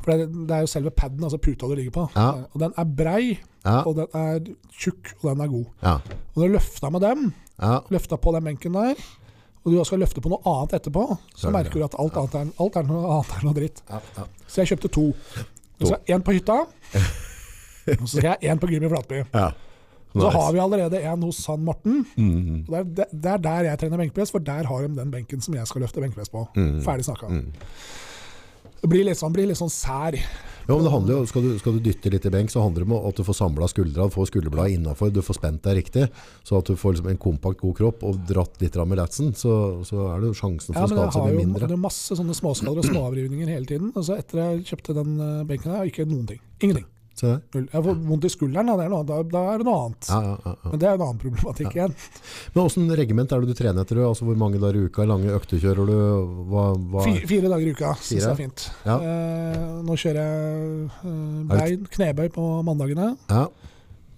For 0.00 0.16
det, 0.16 0.30
det 0.48 0.54
er 0.56 0.62
jo 0.64 0.70
selve 0.72 0.90
paden, 0.96 1.20
altså 1.26 1.36
puta 1.36 1.68
du 1.68 1.74
ligger 1.76 1.92
på. 1.92 2.06
Ja. 2.16 2.28
Eh, 2.38 2.44
Og 2.54 2.60
den 2.62 2.72
er 2.80 2.84
brei, 2.96 3.38
Ja. 3.66 3.82
og 3.84 3.96
den 3.98 4.06
er 4.16 4.38
tjukk, 4.72 5.10
og 5.20 5.26
den 5.34 5.40
er 5.44 5.50
god. 5.52 5.66
Ja. 5.82 5.94
Og 6.34 6.40
du 6.40 6.46
løfta 6.54 6.88
med 6.90 7.00
dem, 7.04 7.26
ja. 7.60 7.74
løfta 7.92 8.16
på 8.16 8.32
den 8.32 8.44
benken 8.48 8.72
der, 8.72 8.94
og 9.60 9.72
du 9.72 9.76
da 9.76 9.84
skal 9.84 10.00
løfte 10.00 10.22
på 10.24 10.30
noe 10.32 10.40
annet 10.48 10.72
etterpå, 10.80 11.18
Så 11.36 11.48
er 11.48 11.52
merker 11.52 11.76
du 11.76 11.84
at 11.84 11.98
alt 12.00 12.16
annet 12.16 12.34
er, 12.40 12.52
alt 12.64 12.76
er, 12.80 12.82
noe, 12.88 13.02
annet 13.18 13.34
er 13.36 13.44
noe 13.44 13.54
dritt. 13.60 13.82
ja, 13.90 14.00
ja. 14.16 14.24
Så 14.48 14.62
jeg 14.64 14.72
kjøpte 14.72 14.88
to. 14.88 15.04
to. 15.80 15.86
så 15.92 15.96
én 16.08 16.24
på 16.24 16.32
hytta, 16.32 16.62
og 18.00 18.08
så 18.08 18.16
skal 18.16 18.38
jeg 18.40 18.50
én 18.54 18.58
på 18.58 18.66
gym 18.72 18.84
i 18.88 18.88
Flatby. 18.88 19.24
ja. 19.34 19.50
Så 20.10 20.18
Nice. 20.18 20.36
har 20.36 20.52
vi 20.52 20.58
allerede 20.58 21.00
en 21.06 21.22
hos 21.22 21.38
San 21.44 21.62
Morten. 21.64 22.04
Mm, 22.16 22.64
det, 22.66 22.78
er, 22.80 22.84
det, 23.12 23.30
er 23.30 23.38
der 23.38 23.68
jeg 23.68 23.78
trener 23.78 24.00
benkpress, 24.02 24.32
for 24.34 24.42
der 24.42 24.66
har 24.66 24.82
de 24.82 24.94
den 24.96 25.10
benken 25.12 25.40
som 25.40 25.54
jeg 25.54 25.68
skal 25.70 25.84
løfte 25.84 26.02
benkpress 26.02 26.32
på. 26.32 26.48
Mm. 26.56 26.80
Ferdig 26.82 27.06
snakka. 27.06 27.28
Mm. 27.30 27.52
Det 28.80 28.88
blir 28.88 29.04
litt 29.06 29.20
sånn, 29.20 29.32
blir 29.36 29.46
litt 29.46 29.60
sånn 29.60 29.70
sær. 29.70 30.16
Ja, 30.66 30.74
men 30.76 30.84
det 30.86 30.92
handler 30.92 31.16
jo, 31.18 31.26
skal 31.28 31.42
du, 31.44 31.50
skal 31.60 31.76
du 31.76 31.80
dytte 31.84 32.10
litt 32.12 32.26
i 32.26 32.30
benk, 32.32 32.50
så 32.52 32.62
handler 32.62 32.84
det 32.84 32.88
om 32.90 33.08
at 33.08 33.18
du 33.18 33.24
får 33.26 33.36
samla 33.36 33.66
skuldra, 33.70 34.06
får 34.12 34.28
skulderbladet 34.30 34.76
innafor, 34.78 35.10
du 35.14 35.20
får 35.24 35.36
spent 35.40 35.62
deg 35.66 35.80
riktig, 35.80 36.04
så 36.46 36.60
at 36.60 36.70
du 36.70 36.78
får 36.78 36.94
liksom 36.96 37.10
en 37.10 37.20
kompakt, 37.20 37.60
god 37.64 37.74
kropp 37.80 38.04
og 38.06 38.20
dratt 38.28 38.62
litt 38.62 38.78
med 38.82 39.00
latsen, 39.00 39.32
så, 39.36 39.82
så 39.86 40.06
er 40.12 40.22
det 40.22 40.30
jo 40.30 40.38
sjansen 40.38 40.74
for 40.74 40.80
Ja, 40.80 40.86
å 40.86 40.92
skade 40.94 41.16
seg 41.16 41.34
jo 41.34 41.42
mindre. 41.42 41.66
det 41.66 41.76
er 41.76 41.82
masse 41.82 42.16
sånne 42.18 42.36
småskader 42.38 42.82
og 42.84 42.86
småavrivninger 42.86 43.50
hele 43.50 43.66
tiden. 43.68 43.90
Og 43.94 44.06
så 44.06 44.16
etter 44.20 44.42
jeg 44.44 44.64
kjøpte 44.70 44.96
den 45.00 45.18
benken, 45.50 45.74
har 45.74 45.84
jeg 45.84 45.94
ikke 45.94 46.08
noen 46.10 46.30
ting. 46.30 46.40
Ingenting. 46.62 46.86
Jeg 47.20 47.82
får 47.84 47.96
vondt 48.08 48.24
i 48.24 48.30
skulderen, 48.32 48.66
da, 48.70 48.76
det 48.80 48.86
noe, 48.92 49.04
da, 49.08 49.18
da 49.28 49.42
er 49.52 49.58
det 49.62 49.66
noe 49.68 49.80
annet. 49.86 50.08
Ja, 50.08 50.20
ja, 50.24 50.36
ja. 50.46 50.70
Men 50.72 50.80
det 50.82 50.88
er 50.88 50.94
en 50.98 51.04
annen 51.06 51.20
problematikk 51.22 51.76
igjen. 51.76 51.94
Men 52.54 52.60
Åssen 52.64 52.90
regiment 53.00 53.32
er 53.36 53.40
det 53.44 53.50
du 53.52 53.58
trener 53.58 53.84
etter? 53.84 54.00
Altså, 54.06 54.24
hvor 54.28 54.38
mange 54.40 54.60
dager 54.62 54.78
i 54.80 54.84
uka, 54.88 55.04
lange 55.08 55.32
økter 55.36 55.60
kjører 55.62 55.90
du? 55.90 55.96
Hva, 56.52 56.64
hva? 56.94 57.04
Fire, 57.08 57.26
fire 57.30 57.50
dager 57.52 57.66
i 57.66 57.74
uka 57.76 57.92
syns 58.00 58.24
jeg 58.24 58.30
er 58.30 58.38
fint. 58.40 58.66
Eh, 58.86 59.66
nå 59.88 59.98
kjører 60.00 60.20
jeg 60.20 60.90
eh, 61.10 61.42
bein, 61.52 61.84
knebøy 61.96 62.28
på 62.38 62.46
mandagene. 62.70 63.12
Ja, 63.32 63.46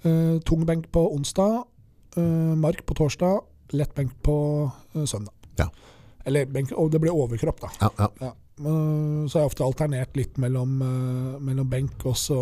Eh, 0.02 0.40
tung 0.42 0.64
benk 0.66 0.88
på 0.90 1.04
onsdag. 1.14 1.60
eh, 2.18 2.22
mark 2.58 2.80
på 2.86 2.94
torsdag. 2.98 3.36
Lett 3.78 3.92
benk 3.94 4.10
på 4.26 4.34
eh, 4.96 5.04
søndag. 5.06 5.30
Ja. 5.60 5.68
Eller 6.26 6.46
benk, 6.50 6.72
og 6.74 6.90
det 6.90 6.98
blir 7.04 7.14
overkropp, 7.14 7.60
da. 7.62 7.70
ja, 7.80 8.08
ja. 8.20 8.32
Ja. 8.64 8.70
Eh, 8.72 9.26
så 9.28 9.32
har 9.38 9.42
jeg 9.44 9.50
ofte 9.52 9.64
alternert 9.66 10.16
litt 10.16 10.38
mellom, 10.38 10.76
eh, 10.82 11.38
mellom 11.40 11.68
benk 11.68 12.04
og 12.06 12.14
så 12.16 12.38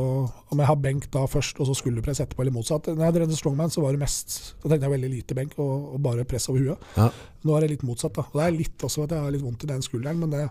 Om 0.50 0.58
jeg 0.58 0.66
har 0.66 0.76
benk 0.76 1.10
da 1.10 1.26
først, 1.26 1.60
og 1.60 1.66
så 1.66 1.74
skulderpress 1.78 2.20
etterpå, 2.20 2.40
eller 2.40 2.52
motsatt. 2.52 2.86
Når 2.86 3.04
jeg 3.06 3.14
drev 3.14 3.34
strongman, 3.36 3.70
så 3.70 3.82
var 3.82 3.92
det 3.92 4.00
mest 4.00 4.54
Da 4.62 4.68
tenkte 4.68 4.88
jeg 4.88 4.94
veldig 5.00 5.10
lite 5.10 5.34
benk 5.34 5.52
og, 5.58 5.94
og 5.94 6.02
bare 6.02 6.24
press 6.24 6.48
over 6.48 6.60
huet. 6.60 6.78
Ja. 6.96 7.10
Nå 7.44 7.56
er 7.56 7.60
det 7.66 7.70
litt 7.70 7.82
motsatt. 7.82 8.12
da 8.14 8.22
Og 8.22 8.32
det 8.40 8.46
er 8.46 8.56
litt 8.58 8.78
også 8.78 9.04
at 9.04 9.10
jeg 9.10 9.20
har 9.24 9.30
litt 9.30 9.42
vondt 9.42 9.64
i 9.64 9.66
den 9.66 9.80
skulderen, 9.82 10.18
men 10.18 10.30
det 10.30 10.48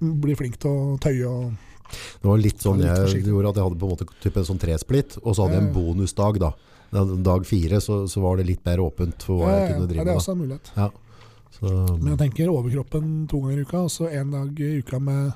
blir 0.00 0.36
flink 0.36 0.58
til 0.60 0.70
å 0.70 0.98
tøye 1.00 1.24
og 1.26 1.52
Det 2.20 2.26
var 2.28 2.38
litt 2.40 2.58
sånn 2.64 2.80
jeg 2.80 3.22
gjorde 3.24 3.48
at 3.52 3.56
jeg 3.60 3.64
hadde 3.64 3.78
på 3.78 3.86
en 3.86 3.92
måte 3.94 4.06
type 4.20 4.36
en 4.40 4.44
sånn 4.48 4.58
tresplitt, 4.58 5.18
og 5.22 5.34
så 5.36 5.44
hadde 5.44 5.54
jeg 5.58 5.62
en 5.62 5.68
Ja. 5.68 5.74
bonusdag 5.78 6.38
da. 6.40 6.52
Dag 6.94 7.44
fire 7.46 7.80
så, 7.82 8.06
så 8.08 8.20
var 8.22 8.36
det 8.38 8.46
litt 8.46 8.64
mer 8.64 8.78
åpent 8.78 9.22
for 9.22 9.38
hva 9.42 9.50
jeg 9.58 9.74
kunne 9.74 9.88
drive 9.88 9.96
med. 9.96 9.96
ja, 9.98 10.04
det 10.04 10.14
er 10.14 10.20
også 10.20 10.32
en 10.32 10.38
mulighet. 10.38 10.70
da. 10.74 10.90
Så, 11.54 11.70
Men 12.00 12.14
jeg 12.14 12.20
tenker 12.24 12.50
overkroppen 12.52 13.24
to 13.30 13.40
ganger 13.44 13.62
i 13.62 13.64
uka, 13.66 13.84
og 13.86 13.92
så 13.94 14.10
én 14.10 14.32
dag 14.34 14.60
i 14.60 14.80
uka 14.82 14.98
med, 15.02 15.32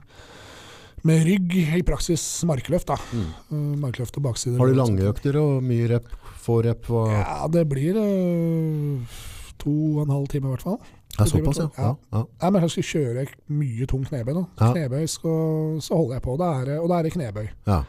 med 1.07 1.24
rygg, 1.28 1.57
i 1.78 1.82
praksis 1.86 2.24
markløft. 2.49 2.90
da 2.90 2.99
mm. 2.99 3.27
Eh, 3.55 3.73
Markløft 3.85 4.19
og 4.19 4.27
bakside. 4.28 4.59
Har 4.59 4.70
du 4.70 4.78
lange 4.78 5.09
økter 5.09 5.39
og 5.40 5.62
mye 5.65 5.89
rep, 5.95 6.09
få 6.43 6.61
rep? 6.66 6.89
Hva? 6.90 7.09
Ja, 7.15 7.51
det 7.53 7.66
blir 7.70 7.99
øh, 8.03 9.19
to 9.62 9.74
og 9.99 10.07
en 10.07 10.16
halv 10.16 10.31
time 10.32 10.51
i 10.51 10.57
hvert 10.57 10.66
fall. 10.66 10.81
Ja, 11.19 11.27
såpass, 11.27 11.59
ja. 11.59 11.69
ja, 11.78 11.95
ja. 12.12 12.24
Nei, 12.43 12.51
men 12.55 12.62
jeg 12.62 12.70
skal 12.70 12.89
kjøre 12.93 13.24
mye 13.51 13.86
tung 13.90 14.05
knebøy. 14.07 14.35
nå. 14.36 14.45
Ja. 14.61 14.73
Knebøy 14.74 15.07
skal, 15.11 15.78
så 15.82 15.97
holder 15.97 16.19
jeg 16.19 16.27
på. 16.28 16.36
Da 16.39 16.51
er 16.61 16.69
det, 16.69 16.77
og 16.82 16.90
da 16.93 16.99
er 16.99 17.09
det 17.09 17.15
knebøy. 17.16 17.47
ja. 17.66 17.85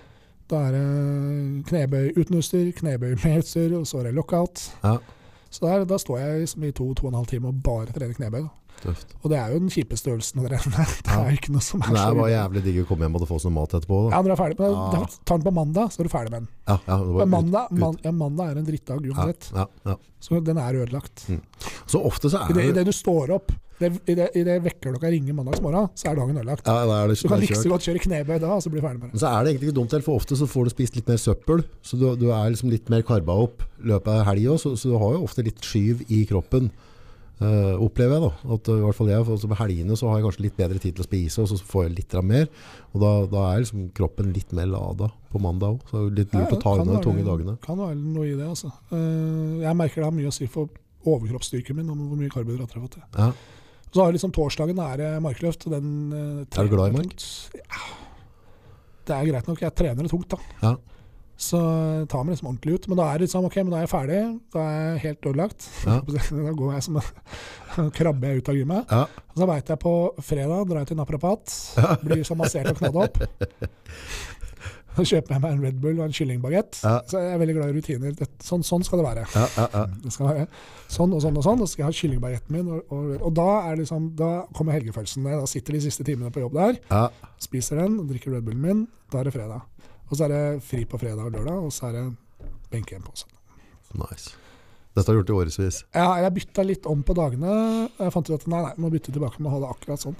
Da 0.49 0.63
er 0.65 0.73
det 0.73 1.65
knebøy 1.69 2.15
uten 2.17 2.39
utstyr, 2.39 2.71
knebøy 2.73 3.11
med 3.21 3.43
utstyr, 3.43 3.75
og 3.77 3.85
så 3.85 3.99
er 3.99 4.07
det 4.09 4.15
lockout. 4.17 4.63
Ja. 4.81 4.95
Så 5.49 5.65
der, 5.65 5.85
da 5.89 5.97
står 5.97 6.17
jeg 6.17 6.39
liksom 6.39 6.63
i 6.63 6.71
to, 6.71 6.93
to 6.93 7.07
og 7.07 7.09
en 7.13 7.19
halv 7.21 7.27
time 7.27 7.47
og 7.47 7.63
bare 7.63 7.85
trener 7.85 8.13
knebøy. 8.13 8.39
da. 8.45 8.58
Tøft. 8.83 9.13
Og 9.23 9.31
det 9.33 9.37
er 9.39 9.53
jo 9.53 9.59
den 9.59 9.71
kjipeste 9.73 10.11
øvelsen 10.13 10.41
å 10.41 10.47
trene. 10.47 10.85
Det 11.05 11.15
er 11.15 11.29
jo 11.33 11.39
ikke 11.39 11.53
noe 11.55 11.65
som 11.65 11.81
er 11.83 11.91
Men 11.91 11.99
det 11.99 12.19
var 12.21 12.31
jævlig 12.33 12.63
digg 12.65 12.81
å 12.83 12.87
komme 12.89 13.07
hjem 13.07 13.17
og 13.19 13.25
få 13.29 13.39
sånn 13.43 13.55
mat 13.55 13.75
etterpå. 13.79 14.01
Da. 14.05 14.11
Ja, 14.15 14.21
når 14.23 14.29
du 14.29 14.35
er 14.35 14.41
ferdig 14.43 14.59
med 14.59 14.75
Ja. 14.75 14.89
det, 14.95 15.19
tar 15.25 15.39
den 15.41 15.47
på 15.49 15.55
mandag, 15.59 15.93
så 15.93 15.99
er 16.03 16.09
du 16.09 16.13
ferdig 16.13 16.33
med 16.33 16.39
den. 16.41 16.49
Ja, 16.69 16.77
ja, 16.87 16.97
det 16.99 17.13
var 17.15 17.25
Men 17.25 17.33
mandag, 17.37 17.71
man, 17.85 17.97
ja, 18.03 18.11
mandag 18.11 18.51
er 18.53 18.61
en 18.61 18.69
drittdag 18.69 19.09
uansett. 19.09 19.49
ja, 19.55 19.65
ja. 19.89 19.97
Så 20.19 20.39
den 20.43 20.57
er 20.59 20.73
ødelagt. 20.83 21.25
Så 21.87 22.01
ofte 22.03 22.29
så 22.31 22.41
er 22.43 22.53
det, 22.53 22.63
i 22.63 22.71
det 22.73 22.81
det 22.81 22.89
du 22.91 22.95
står 22.95 23.31
opp, 23.37 23.51
det, 23.79 23.93
i 24.11 24.15
det, 24.17 24.25
i 24.35 24.41
det 24.43 24.57
vekkerklokka 24.65 25.07
ringer 25.07 25.35
mandagsmorgen, 25.37 25.87
så 25.95 26.09
er 26.11 26.17
dagen 26.19 26.35
ødelagt. 26.35 26.67
er 26.67 27.07
det, 27.07 27.15
Du 27.21 27.29
kan 27.31 27.39
like 27.39 27.55
så 27.55 27.71
godt 27.71 27.85
kjøre 27.87 28.01
knebøy 28.03 28.39
da, 28.43 28.49
og 28.57 28.63
så 28.65 28.71
bli 28.73 28.81
ferdig 28.83 28.99
med 28.99 29.13
det. 29.13 29.21
Så 29.21 29.29
er 29.31 29.43
det 29.45 29.53
egentlig 29.53 29.69
ikke 29.69 29.77
dumt, 29.79 29.95
for 30.03 30.19
ofte 30.19 30.35
så 30.35 30.47
får 30.51 30.67
du 30.67 30.73
spist 30.75 30.99
litt 30.99 31.07
mer 31.07 31.21
søppel. 31.23 31.63
Så 31.81 31.95
du, 31.99 32.03
du 32.19 32.27
er 32.35 32.51
liksom 32.51 32.69
litt 32.73 32.91
mer 32.91 33.05
karba 33.07 33.37
opp 33.45 33.63
løpet 33.79 34.11
av 34.11 34.25
helga, 34.27 34.57
så, 34.59 34.75
så 34.75 34.91
du 34.91 34.97
har 34.99 35.15
jo 35.15 35.23
ofte 35.23 35.45
litt 35.47 35.63
skyv 35.63 36.03
i 36.11 36.25
kroppen. 36.27 36.67
Eh, 37.45 37.75
opplever 37.79 38.17
jeg 38.17 38.23
da. 38.25 38.31
At, 38.55 38.69
uh, 38.69 38.79
i 38.79 38.83
hvert 38.83 38.97
fall 38.97 39.11
jeg, 39.11 39.25
for, 39.27 39.41
så 39.41 39.49
På 39.51 39.59
helgene 39.61 39.97
så 39.99 40.09
har 40.09 40.19
jeg 40.19 40.25
kanskje 40.27 40.45
litt 40.45 40.57
bedre 40.59 40.81
tid 40.81 40.97
til 40.97 41.05
å 41.05 41.07
spise, 41.07 41.43
og 41.43 41.51
så 41.51 41.59
får 41.71 41.85
jeg 41.85 41.95
litt 41.97 42.17
mer. 42.29 42.49
Og 42.93 43.03
da, 43.03 43.13
da 43.31 43.45
er 43.51 43.63
liksom 43.63 43.85
kroppen 43.97 44.33
litt 44.35 44.51
mer 44.57 44.69
lada 44.71 45.11
på 45.29 45.41
mandag 45.43 45.77
òg. 45.77 45.85
Så 45.91 46.03
det 46.03 46.09
er 46.09 46.19
litt 46.23 46.35
lurt 46.37 46.57
å 46.57 46.61
ta 46.63 46.75
unna 46.79 46.97
de 46.97 47.05
tunge 47.05 47.25
dagene. 47.27 47.55
Kan 47.63 47.79
være 47.81 47.97
noe 47.99 48.27
i 48.27 48.35
det, 48.35 48.49
altså. 48.49 48.73
Uh, 48.91 49.61
jeg 49.63 49.79
merker 49.79 50.03
det 50.03 50.09
har 50.09 50.17
mye 50.19 50.33
å 50.33 50.35
si 50.35 50.49
for 50.51 50.71
overkroppsstyrken 51.07 51.79
min 51.79 51.89
om 51.93 52.03
hvor 52.09 52.19
mye 52.19 52.33
karbohydrater 52.33 52.77
jeg 52.77 52.83
har 52.83 52.89
fått. 52.89 52.99
Ja. 53.15 53.31
Så 53.89 54.03
har 54.03 54.11
jeg 54.11 54.19
liksom 54.19 54.35
torsdagen 54.35 54.83
er 54.83 55.07
markløft, 55.23 55.65
og 55.65 55.73
den 55.77 56.13
uh, 56.13 56.43
Er 56.45 56.67
du 56.67 56.75
glad 56.75 56.91
i 56.91 56.99
mark? 56.99 57.25
Ja. 57.57 57.89
Det 59.09 59.15
er 59.15 59.29
greit 59.31 59.47
nok, 59.49 59.61
jeg 59.63 59.73
trener 59.79 60.05
det 60.05 60.11
tungt, 60.11 60.29
da. 60.35 60.57
Ja. 60.61 60.75
Så 61.39 61.59
jeg 61.59 62.07
tar 62.11 62.25
meg 62.25 62.35
liksom 62.35 62.49
ordentlig 62.51 62.75
ut. 62.75 62.87
Men 62.91 62.99
da 62.99 63.05
er 63.07 63.19
det 63.19 63.27
liksom, 63.29 63.45
ok, 63.47 63.59
men 63.61 63.71
da 63.71 63.77
er 63.79 63.85
jeg 63.85 63.91
ferdig. 63.93 64.23
Da 64.51 64.63
er 64.65 64.79
jeg 64.79 65.03
helt 65.05 65.29
ødelagt. 65.31 65.69
Ja. 65.87 65.99
Da 66.49 66.55
går 66.55 66.73
jeg 66.75 66.85
som 66.85 66.99
en 66.99 67.91
krabbe 67.99 68.33
ut 68.39 68.51
av 68.51 68.57
gymmet. 68.57 68.91
Ja. 68.91 69.05
Og 69.31 69.39
så 69.39 69.47
veit 69.47 69.71
jeg 69.71 69.81
på 69.81 69.93
fredag 70.25 70.67
drar 70.67 70.83
jeg 70.83 70.91
til 70.91 70.99
naprapat. 70.99 71.55
Blir 72.03 72.25
så 72.27 72.35
massert 72.39 72.71
og 72.73 72.81
knadd 72.81 72.99
opp. 73.05 73.21
Så 74.97 75.05
kjøper 75.13 75.35
jeg 75.35 75.43
meg 75.45 75.53
en 75.53 75.61
Red 75.63 75.77
Bull 75.79 75.99
og 76.01 76.09
en 76.09 76.15
kyllingbagett. 76.15 76.81
Ja. 76.83 76.97
Så 77.07 77.21
jeg 77.21 77.31
er 77.31 77.39
veldig 77.39 77.55
glad 77.55 77.71
i 77.71 77.77
rutiner. 77.77 78.15
Det, 78.19 78.27
sånn, 78.43 78.65
sånn 78.67 78.83
skal 78.83 78.99
det 78.99 79.05
være. 79.05 79.25
Ja, 79.31 79.45
ja, 79.55 79.67
ja. 79.77 79.83
Det 80.03 80.11
skal 80.11 80.27
være 80.27 80.45
sånn 80.91 81.15
og 81.15 81.23
sånn 81.23 81.39
og 81.39 81.45
sånn. 81.45 81.63
Og 81.63 81.69
så 81.69 81.75
skal 81.75 81.85
jeg 81.85 81.89
ha 81.93 81.99
kyllingbagetten 82.01 82.57
min. 82.57 82.71
Og, 82.75 82.91
og, 82.91 83.13
og 83.29 83.35
da, 83.39 83.49
er 83.61 83.77
det 83.77 83.85
liksom, 83.85 84.11
da 84.19 84.31
kommer 84.57 84.75
helgefølelsen. 84.75 85.23
ned. 85.23 85.39
da 85.39 85.47
sitter 85.47 85.77
de 85.77 85.83
siste 85.87 86.03
timene 86.07 86.33
på 86.35 86.43
jobb 86.43 86.57
der, 86.59 86.81
ja. 86.89 87.05
spiser 87.39 87.79
den, 87.79 88.01
drikker 88.11 88.35
Red 88.35 88.49
Bullen 88.49 88.65
min. 88.65 88.87
Da 89.13 89.21
er 89.21 89.29
det 89.29 89.37
fredag. 89.37 89.63
Og 90.09 90.17
så 90.17 90.25
er 90.25 90.33
det 90.33 90.43
fri 90.65 90.83
på 90.89 90.99
fredag 91.01 91.25
og 91.29 91.33
lørdag, 91.37 91.57
og 91.69 91.73
så 91.73 91.89
er 91.89 91.97
det 91.99 92.05
benk 92.73 92.91
igjen 92.91 93.05
på 93.05 93.13
søndag. 93.15 93.37
Nice. 93.99 94.33
Dette 94.97 95.05
har 95.11 95.15
du 95.15 95.21
gjort 95.21 95.29
i 95.31 95.37
årevis. 95.37 95.83
Ja, 95.95 96.07
jeg 96.23 96.33
bytta 96.39 96.65
litt 96.65 96.87
om 96.89 97.03
på 97.05 97.13
dagene. 97.17 97.53
Jeg 97.99 98.13
fant 98.13 98.29
ut 98.29 98.35
at 98.39 98.47
nei, 98.49 98.61
nei, 98.65 98.73
må 98.81 98.89
bytte 98.93 99.13
tilbake 99.13 99.41
må 99.45 99.51
ha 99.53 99.61
det 99.61 99.69
akkurat 99.69 100.01
sånn. 100.01 100.17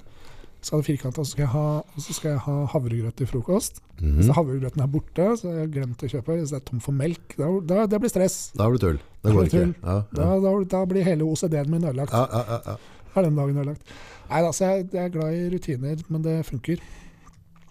Så 0.60 0.76
er 0.76 0.82
det 0.82 0.86
firkanta, 0.90 1.24
så 1.24 1.32
skal 1.32 1.46
jeg 1.46 1.52
ha, 1.54 1.64
og 1.80 2.02
så 2.04 2.14
skal 2.14 2.34
jeg 2.34 2.42
ha 2.44 2.54
havregrøt 2.74 3.16
til 3.16 3.28
frokost. 3.30 3.80
Mhm. 3.98 4.18
Hvis 4.18 4.30
havregrøten 4.36 4.82
er 4.84 4.90
borte, 4.92 5.26
så 5.40 5.48
har 5.48 5.58
jeg 5.62 5.72
glemt 5.74 6.04
å 6.04 6.10
kjøpe. 6.12 6.36
Hvis 6.36 6.52
det 6.52 6.60
er 6.60 6.64
tom 6.68 6.82
for 6.84 6.96
melk, 6.96 7.34
da, 7.38 7.48
da, 7.72 7.86
det 7.90 8.00
blir 8.02 8.12
stress. 8.12 8.38
Da 8.54 8.68
blir 8.68 8.78
det 8.78 8.86
tull. 8.86 9.00
Det 9.24 9.34
går 9.36 9.48
ikke. 9.48 9.64
Ja, 9.82 9.96
Da, 10.12 10.26
ja. 10.28 10.38
da, 10.44 10.52
da 10.76 10.84
blir 10.92 11.04
hele 11.08 11.24
OCD-en 11.24 11.70
min 11.72 11.84
ødelagt. 11.88 12.12
Ja, 12.12 12.26
ja, 12.28 12.44
ja, 12.54 12.60
ja. 12.66 12.76
er 13.16 13.26
den 13.26 13.36
dagen 13.40 13.56
ødelagt. 13.62 13.94
Nei, 14.30 14.42
altså, 14.44 14.64
jeg, 14.68 14.88
jeg 14.92 15.04
er 15.04 15.14
glad 15.16 15.34
i 15.34 15.48
rutiner, 15.56 16.04
men 16.08 16.22
det 16.28 16.36
funker. 16.46 16.84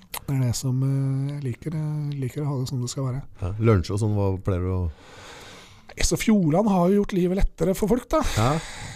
Det 0.10 0.36
er 0.36 0.42
det 0.44 0.56
som 0.58 0.78
eh, 0.86 1.34
jeg 1.36 1.44
liker. 1.46 1.76
Jeg 1.78 2.20
liker 2.22 2.44
å 2.46 2.52
ha 2.52 2.60
det 2.62 2.70
som 2.72 2.82
det 2.82 2.90
skal 2.92 3.10
være. 3.12 3.24
ja. 3.42 3.54
Lunsj 3.62 3.92
og 3.94 4.00
sånn, 4.02 4.16
hva 4.18 4.32
pleier 4.46 4.66
du 4.66 4.72
å 4.76 4.84
Så 6.06 6.16
Fjordland 6.16 6.70
har 6.72 6.88
jo 6.90 7.02
gjort 7.02 7.14
livet 7.18 7.38
lettere 7.42 7.74
for 7.76 7.90
folk, 7.92 8.06
da. 8.10 8.22
Ja, 8.38 8.52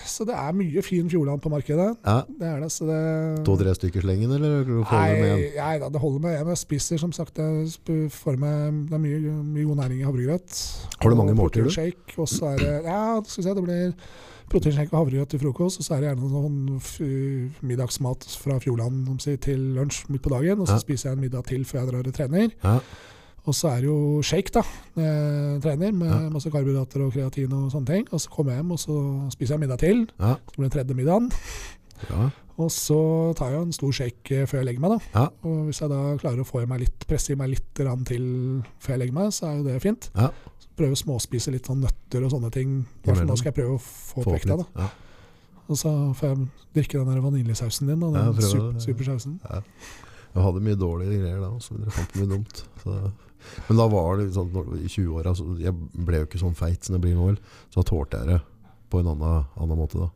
Så 0.07 0.23
det 0.29 0.35
er 0.37 0.53
mye 0.55 0.81
fin 0.85 1.09
Fjordland 1.11 1.41
på 1.43 1.49
markedet. 1.51 1.97
ja. 2.05 2.19
Det 2.29 2.47
er 2.47 2.59
det. 2.63 2.69
Så 2.71 2.85
det 2.87 2.99
To-tre 3.45 3.73
stykker 3.75 4.05
slengen, 4.05 4.31
eller 4.31 4.63
Nei, 4.63 5.07
med 5.21 5.57
nei 5.57 5.73
da, 5.81 5.89
det 5.89 5.99
holder 6.01 6.21
med. 6.23 6.37
Jeg 6.47 6.57
spiser 6.61 7.01
som 7.01 7.11
sagt 7.11 7.37
jeg 7.37 8.09
får 8.13 8.37
med, 8.39 8.85
Det 8.89 8.95
er 8.97 9.03
mye, 9.03 9.33
mye 9.43 9.65
god 9.69 9.81
næring 9.83 9.99
i 10.01 10.07
havregrøt. 10.07 10.61
Har 11.01 11.09
du 11.09 11.15
mange 11.19 11.35
måltider, 11.35 11.67
du? 11.69 12.21
Og 12.21 12.29
så 12.29 12.53
er 12.53 12.57
det 12.61 12.73
Ja, 12.85 13.01
skal 13.25 13.43
vi 13.43 13.49
se, 13.49 13.55
det 13.57 13.63
blir 13.67 13.93
proteinshake 14.49 14.93
og 14.93 14.99
havregrøt 15.05 15.29
til 15.29 15.39
frokost. 15.39 15.79
Og 15.79 15.85
så 15.85 15.95
er 15.95 16.01
det 16.01 16.09
gjerne 16.11 16.29
noen 16.31 16.81
middagsmat 17.61 18.25
fra 18.41 18.59
Fjordland 18.63 19.07
si, 19.23 19.35
til 19.41 19.59
lunsj 19.77 20.05
midt 20.13 20.23
på 20.25 20.29
dagen. 20.33 20.59
Og 20.59 20.67
så 20.67 20.73
Ja. 20.77 20.79
spiser 20.79 21.09
jeg 21.09 21.17
en 21.17 21.21
middag 21.21 21.43
til 21.45 21.65
før 21.65 21.79
jeg 21.83 21.87
drar 21.91 22.07
og 22.07 22.13
trener. 22.13 22.49
Ja. 22.63 22.79
Og 23.45 23.53
så 23.53 23.67
er 23.67 23.81
det 23.81 23.89
jo 23.89 24.21
shake 24.23 24.51
da, 24.53 24.61
jeg 24.95 25.61
trener, 25.61 25.91
med 25.91 26.07
Ja. 26.09 26.29
masse 26.29 26.49
karbohydrater 26.49 27.01
og 27.05 27.11
kreatin 27.13 27.51
og 27.53 27.71
sånne 27.71 27.85
ting. 27.85 28.07
Og 28.13 28.19
så 28.21 28.29
kommer 28.29 28.51
jeg 28.53 28.61
hjem 28.63 28.71
og 28.71 28.79
så 28.79 29.31
spiser 29.31 29.53
jeg 29.55 29.59
middag 29.59 29.79
til. 29.79 30.07
Ja. 30.19 30.35
Så 30.35 30.55
blir 30.57 30.69
det 30.69 30.71
tredje 30.71 30.95
middagen. 30.95 31.31
Ja. 32.09 32.29
Og 32.57 32.69
så 32.69 33.33
tar 33.35 33.49
jeg 33.49 33.61
en 33.63 33.71
stor 33.73 33.91
shake 33.91 34.45
før 34.47 34.57
jeg 34.61 34.65
legger 34.65 34.79
meg. 34.79 34.91
da. 34.91 35.19
Ja. 35.21 35.27
Og 35.43 35.65
hvis 35.65 35.81
jeg 35.81 35.89
da 35.89 36.17
klarer 36.17 36.39
å 36.39 36.45
få 36.45 36.61
i 36.61 36.65
meg 36.65 36.79
litt, 36.81 37.07
presse 37.07 37.31
i 37.31 37.35
meg 37.35 37.49
litt 37.49 37.73
til 37.73 37.87
før 38.79 38.89
jeg 38.93 38.99
legger 38.99 39.13
meg, 39.13 39.31
så 39.33 39.47
er 39.47 39.57
jo 39.57 39.63
det 39.63 39.81
fint. 39.81 40.09
Ja. 40.73 40.77
Prøve 40.81 40.95
å 40.97 40.99
småspise 40.99 41.51
litt 41.53 41.67
sånn 41.69 41.83
nøtter 41.85 42.23
og 42.25 42.31
sånne 42.33 42.49
ting. 42.53 42.79
Hvert. 43.05 43.25
Nå 43.29 43.35
skal 43.37 43.51
jeg 43.51 43.57
prøve 43.61 43.75
å 43.77 43.81
få 43.83 44.23
Få 44.25 44.33
vekta. 44.33 44.57
da. 44.57 44.65
Ja. 44.81 44.89
Og 45.69 45.77
så 45.79 45.91
får 46.17 46.31
jeg 46.33 46.47
drikke 46.75 46.99
den 46.99 47.13
der 47.13 47.21
vaniljesausen 47.23 47.87
din. 47.87 47.99
Da, 48.01 48.09
den 48.11 48.41
super, 48.41 48.79
supersausen. 48.81 49.37
supersausen. 49.39 49.67
Jeg 50.33 50.41
hadde 50.43 50.63
mye 50.65 50.75
dårlige 50.81 51.19
greier 51.21 51.39
da, 51.43 51.51
så 51.61 51.77
dere 51.77 51.93
fant 51.93 52.15
mye 52.17 52.29
dumt. 52.31 52.63
Så. 52.81 52.95
Men 53.69 53.77
da 53.77 53.85
var 53.91 54.17
det 54.17 54.31
sånn, 54.33 54.49
i 54.81 54.89
20-åra, 54.89 55.29
altså, 55.29 55.45
jeg 55.61 55.73
ble 55.93 56.23
jo 56.23 56.25
ikke 56.27 56.41
sånn 56.41 56.55
feit 56.57 56.83
som 56.83 56.95
jeg 56.97 57.03
blir 57.05 57.15
nå, 57.15 57.27
vel. 57.29 57.37
så 57.69 57.81
da 57.83 57.87
tålte 57.91 58.17
jeg 58.23 58.27
det 58.33 58.39
på 58.89 58.99
en 59.03 59.11
annen, 59.13 59.45
annen 59.61 59.77
måte 59.77 60.01
da. 60.01 60.09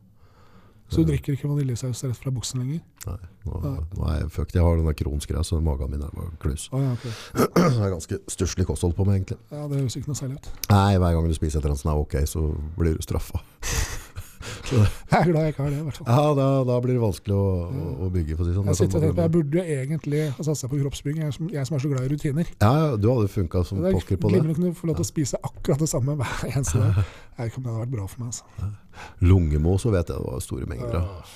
Så 0.88 1.02
du 1.02 1.10
drikker 1.10 1.34
ikke 1.36 1.50
vaniljesaus 1.50 2.00
rett 2.06 2.16
fra 2.16 2.32
buksen 2.32 2.62
lenger? 2.62 2.80
Nei, 3.04 3.18
nå, 3.44 3.58
nå 3.92 4.06
er 4.08 4.22
jeg 4.22 4.30
fucked. 4.32 4.56
Jeg 4.56 4.64
har 4.64 4.80
den 4.80 4.96
kronsgreia, 4.96 5.44
så 5.44 5.60
magen 5.60 5.92
min 5.92 6.04
er 6.04 6.14
bare 6.16 6.32
klus. 6.40 6.68
Å 6.72 6.80
ja, 6.80 6.94
okay. 6.96 7.12
Det 7.58 7.84
er 7.84 7.92
ganske 7.92 8.20
stusslig 8.32 8.66
kosthold 8.68 8.96
på 8.96 9.04
meg, 9.08 9.20
egentlig. 9.20 9.38
Ja, 9.52 9.66
Det 9.68 9.82
høres 9.82 9.98
ikke 10.00 10.12
noe 10.14 10.20
særlig 10.20 10.40
ut. 10.40 10.50
Nei, 10.72 10.96
hver 10.96 11.16
gang 11.18 11.28
du 11.28 11.36
spiser 11.36 11.60
et 11.60 11.64
eller 11.66 11.76
annet 11.76 11.84
som 11.84 11.92
er 11.92 12.02
ok, 12.06 12.18
så 12.30 12.44
blir 12.80 12.96
du 12.96 13.04
straffa. 13.04 13.44
Jeg 14.38 15.18
er 15.18 15.24
glad 15.30 15.42
jeg 15.48 15.52
ikke 15.54 15.62
har 15.64 15.70
det, 15.72 15.78
i 15.80 15.84
hvert 15.88 15.96
fall. 15.98 16.08
Ja, 16.08 16.34
da, 16.38 16.46
da 16.68 16.76
blir 16.84 16.94
det 16.94 17.02
vanskelig 17.02 17.34
å, 17.34 17.46
å, 17.68 17.86
å 18.06 18.10
bygge, 18.14 18.36
for 18.38 18.44
å 18.44 18.48
si 18.48 18.54
sånn. 18.56 18.68
Jeg, 18.68 18.76
på, 18.92 19.00
jeg 19.02 19.14
sånn- 19.16 19.32
burde 19.34 19.58
jo 19.58 19.64
egentlig 19.78 20.20
ha 20.36 20.46
satsa 20.46 20.68
på 20.70 20.78
kroppsbygging, 20.82 21.22
jeg, 21.26 21.34
som- 21.38 21.48
jeg 21.54 21.66
som 21.66 21.76
er 21.78 21.84
så 21.84 21.90
glad 21.92 22.04
i 22.06 22.12
rutiner. 22.12 22.52
Ja, 22.62 22.72
ja, 22.84 22.96
du 22.96 23.08
hadde 23.10 23.28
funka 23.32 23.64
som 23.66 23.82
er 23.84 23.96
pokker 23.96 24.16
på 24.22 24.30
det. 24.30 24.38
glimrende 24.42 24.58
kunne 24.60 24.74
få 24.78 24.86
lov 24.92 25.00
til 25.00 25.06
å 25.06 25.10
spise 25.10 25.40
akkurat 25.42 25.82
det 25.82 25.88
samme 25.90 26.14
hver 26.20 26.46
eneste 26.52 26.78
dag. 26.78 27.02
Jeg 27.02 27.38
vet 27.38 27.52
ikke 27.52 27.58
om 27.58 27.66
det 27.66 27.72
hadde 27.74 27.82
vært 27.86 27.94
bra 27.96 28.06
for 28.06 28.22
meg. 28.22 28.28
Altså. 28.32 28.72
Lungemo, 29.20 29.76
så 29.78 29.90
vet 29.94 30.06
jeg 30.08 30.16
det 30.16 30.24
var 30.26 30.40
store 30.44 30.66
mengder 30.70 31.00
av. 31.02 31.34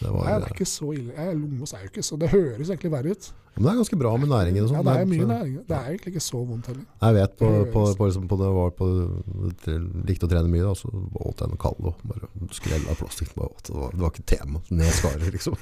Det, 0.00 0.10
var, 0.10 0.24
Nei, 0.26 0.34
det 0.42 0.48
er 0.48 0.52
ikke 0.56 0.66
så 0.68 0.90
ille. 0.92 1.12
Jeg, 1.16 1.36
Lungos 1.38 1.72
er 1.72 1.84
jo 1.84 1.90
ikke 1.92 2.02
så 2.04 2.16
Det 2.20 2.28
høres 2.32 2.70
egentlig 2.72 2.90
verre 2.92 3.14
ut. 3.14 3.28
Men 3.54 3.62
det 3.64 3.70
er 3.70 3.76
ganske 3.78 3.98
bra 4.00 4.12
med 4.18 4.28
næringen 4.32 4.64
og 4.64 4.72
Ja, 4.72 4.80
sånn. 4.80 4.88
det 4.88 4.94
er 4.98 5.06
mye 5.12 5.26
næring. 5.30 5.52
Det 5.68 5.76
er 5.76 5.90
egentlig 5.92 6.10
ikke 6.14 6.24
så 6.26 6.40
vondt 6.48 6.66
heller. 6.72 6.86
Jeg 7.04 7.14
vet 7.14 7.36
på, 7.38 7.50
på, 7.76 7.84
på, 8.00 8.08
liksom, 8.08 8.24
på 8.32 8.38
det 8.40 8.48
var 8.56 8.72
på 8.74 8.88
likte 10.10 10.26
å 10.26 10.32
trene 10.32 10.50
mye, 10.50 10.64
da, 10.66 10.72
så 10.74 10.90
åt 10.90 11.44
jeg 11.44 11.52
noe 11.52 11.60
kald 11.62 11.86
og 11.92 12.02
bare 12.10 12.26
av 12.90 12.98
plastikk. 12.98 13.30
Det, 13.36 13.38
var, 13.38 13.94
det 13.94 14.02
var 14.02 14.10
ikke 14.10 14.26
tema. 14.34 14.64
Ned 14.74 14.90
skarer, 14.98 15.30
liksom. 15.38 15.54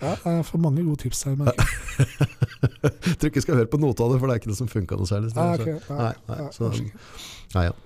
Ja, 0.00 0.14
jeg 0.24 0.44
får 0.48 0.60
mange 0.62 0.84
gode 0.84 1.00
tips 1.02 1.24
her. 1.28 1.36
Men... 1.40 1.48
tror 3.18 3.30
ikke 3.30 3.40
jeg 3.40 3.46
skal 3.48 3.58
høre 3.62 3.70
på 3.72 3.80
nota 3.80 4.04
av 4.04 4.12
det, 4.14 4.20
for 4.20 4.28
det 4.28 4.36
er 4.36 4.42
ikke 4.42 4.52
det 4.52 4.58
som 4.60 4.68
funka 4.70 5.00
noe 5.00 5.08
særlig. 5.08 5.32
Nei, 5.36 5.56
Så- 5.56 5.64
nei, 5.96 6.12
Nei, 6.28 6.36
nei, 6.44 6.50
så, 6.56 6.70
nei, 7.56 7.64
ja. 7.70 7.78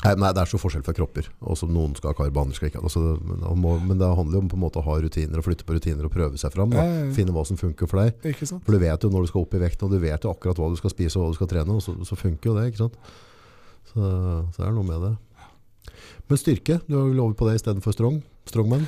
Nei, 0.00 0.14
nei, 0.16 0.30
det 0.32 0.40
er 0.40 0.48
så 0.48 0.56
forskjell 0.56 0.84
for 0.86 0.96
kropper. 0.96 1.26
Også 1.44 1.66
noen 1.68 1.92
skal 1.98 2.14
ha 2.14 2.16
karb, 2.16 2.36
andre 2.40 2.54
skal 2.56 2.70
ikke 2.70 2.80
det. 2.80 2.92
Det- 2.94 3.24
men, 3.28 3.40
det 3.42 3.56
må- 3.60 3.80
men 3.84 3.98
det 4.00 4.08
handler 4.16 4.32
jo 4.38 4.40
om 4.40 4.48
på 4.48 4.56
en 4.56 4.62
måte 4.64 4.80
å 4.80 4.84
ha 4.86 4.94
rutiner 4.96 5.36
og 5.38 5.44
flytte 5.44 5.66
på 5.68 5.74
rutiner 5.76 6.04
og 6.08 6.10
prøve 6.14 6.38
seg 6.40 6.52
fram. 6.54 6.70
Da. 6.70 6.76
Ja, 6.80 7.04
ja. 7.04 7.12
Finne 7.12 7.34
hva 7.36 7.44
som 7.46 7.56
funker 7.60 7.86
for 7.86 8.00
deg. 8.00 8.14
For 8.64 8.72
du 8.72 8.78
vet 8.78 9.00
jo 9.02 9.10
når 9.10 9.22
du 9.22 9.28
skal 9.28 9.42
opp 9.42 9.54
i 9.54 9.58
vekt, 9.58 9.82
og 9.82 9.90
du 9.90 9.98
vet 9.98 10.22
jo 10.24 10.32
akkurat 10.32 10.56
hva 10.56 10.70
du 10.70 10.76
skal 10.80 10.90
spise 10.90 11.16
og 11.16 11.26
hva 11.26 11.30
du 11.32 11.36
skal 11.36 11.46
trene, 11.52 11.74
og 11.76 11.82
så, 11.84 11.92
så 12.08 12.16
funker 12.16 12.48
jo 12.48 12.54
det, 12.56 12.72
ikke 12.72 12.78
sant? 12.86 12.96
Så, 13.92 14.00
så 14.00 14.56
det 14.56 14.68
er 14.68 14.72
noe 14.72 14.88
med 14.88 15.00
det. 15.04 15.16
Men 16.30 16.38
styrke, 16.38 16.80
du 16.88 16.96
har 16.96 17.08
vel 17.10 17.20
over 17.20 17.34
på 17.34 17.48
det 17.50 17.60
istedenfor 17.60 17.92
strong? 17.92 18.22
Strongman? 18.46 18.86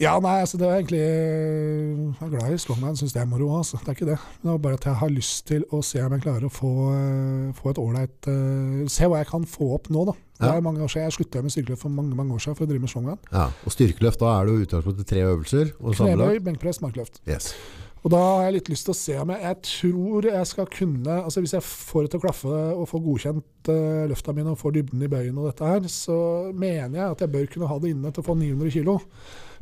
Ja, 0.00 0.16
nei, 0.24 0.40
altså 0.42 0.58
det 0.58 0.66
var 0.66 0.78
egentlig 0.80 1.00
Jeg 1.02 2.26
er 2.26 2.30
glad 2.32 2.54
i 2.54 2.58
strongman, 2.58 2.96
syns 2.98 3.12
det 3.14 3.20
er 3.22 3.28
moro. 3.30 3.50
Altså. 3.58 3.78
Det 3.82 3.92
er 3.92 3.96
ikke 3.98 4.08
det. 4.08 4.18
Men 4.40 4.48
det 4.48 4.52
var 4.54 4.62
bare 4.64 4.78
at 4.80 4.86
jeg 4.88 4.98
har 5.02 5.12
lyst 5.12 5.44
til 5.50 5.66
å 5.70 5.82
se 5.84 6.02
om 6.02 6.16
jeg 6.16 6.24
klarer 6.24 6.46
å 6.48 6.52
få, 6.52 6.72
eh, 6.96 7.52
få 7.58 7.70
et 7.70 7.80
ålreit 7.82 8.28
uh, 8.32 8.80
Se 8.90 9.06
hva 9.06 9.20
jeg 9.22 9.30
kan 9.30 9.44
få 9.46 9.68
opp 9.76 9.90
nå, 9.92 10.06
da. 10.08 10.16
Det 10.42 10.48
Ja. 10.48 10.56
er 10.56 10.64
mange 10.64 10.82
år 10.82 10.90
siden. 10.90 11.06
Jeg 11.06 11.16
slutta 11.18 11.42
med 11.44 11.54
styrkeløft 11.54 11.82
for 11.84 11.94
mange 11.94 12.16
mange 12.18 12.34
år 12.34 12.42
siden 12.42 12.56
for 12.58 12.66
å 12.66 12.68
drive 12.72 12.80
med 12.82 12.90
strongman. 12.90 13.18
Ja. 13.30 13.44
Og 13.64 13.72
styrkeløft, 13.76 14.18
da 14.18 14.32
er 14.40 14.46
det 14.46 14.52
jo 14.56 14.64
utgangspunktet 14.66 15.06
tre 15.06 15.22
øvelser. 15.28 15.70
Knebøy, 15.78 16.40
benkpress, 16.42 16.80
markløft. 16.82 17.20
Yes. 17.28 17.52
Og 18.02 18.10
da 18.10 18.18
har 18.18 18.48
jeg 18.48 18.54
litt 18.56 18.68
lyst 18.72 18.88
til 18.88 18.94
å 18.94 18.98
se 18.98 19.14
om 19.22 19.28
jeg 19.30 19.40
Jeg 19.42 19.56
tror 19.62 20.22
jeg 20.26 20.46
skal 20.50 20.66
kunne 20.66 21.22
altså 21.22 21.38
Hvis 21.40 21.52
jeg 21.54 21.62
får 21.62 22.02
det 22.02 22.10
til 22.10 22.18
å 22.18 22.24
klaffe 22.24 22.56
og 22.74 22.88
får 22.90 23.04
godkjent 23.04 23.70
uh, 23.70 24.08
løfta 24.10 24.34
mine 24.34 24.50
og 24.50 24.58
får 24.58 24.74
dybden 24.74 25.04
i 25.06 25.06
bøyen 25.12 25.38
og 25.38 25.46
dette 25.52 25.62
her, 25.70 25.86
så 25.86 26.50
mener 26.52 26.98
jeg 26.98 27.10
at 27.12 27.20
jeg 27.20 27.30
bør 27.30 27.46
kunne 27.52 27.68
ha 27.70 27.78
det 27.78 27.90
inne 27.94 28.10
til 28.10 28.24
å 28.24 28.26
få 28.26 28.34
900 28.34 28.74
kg. 28.74 28.98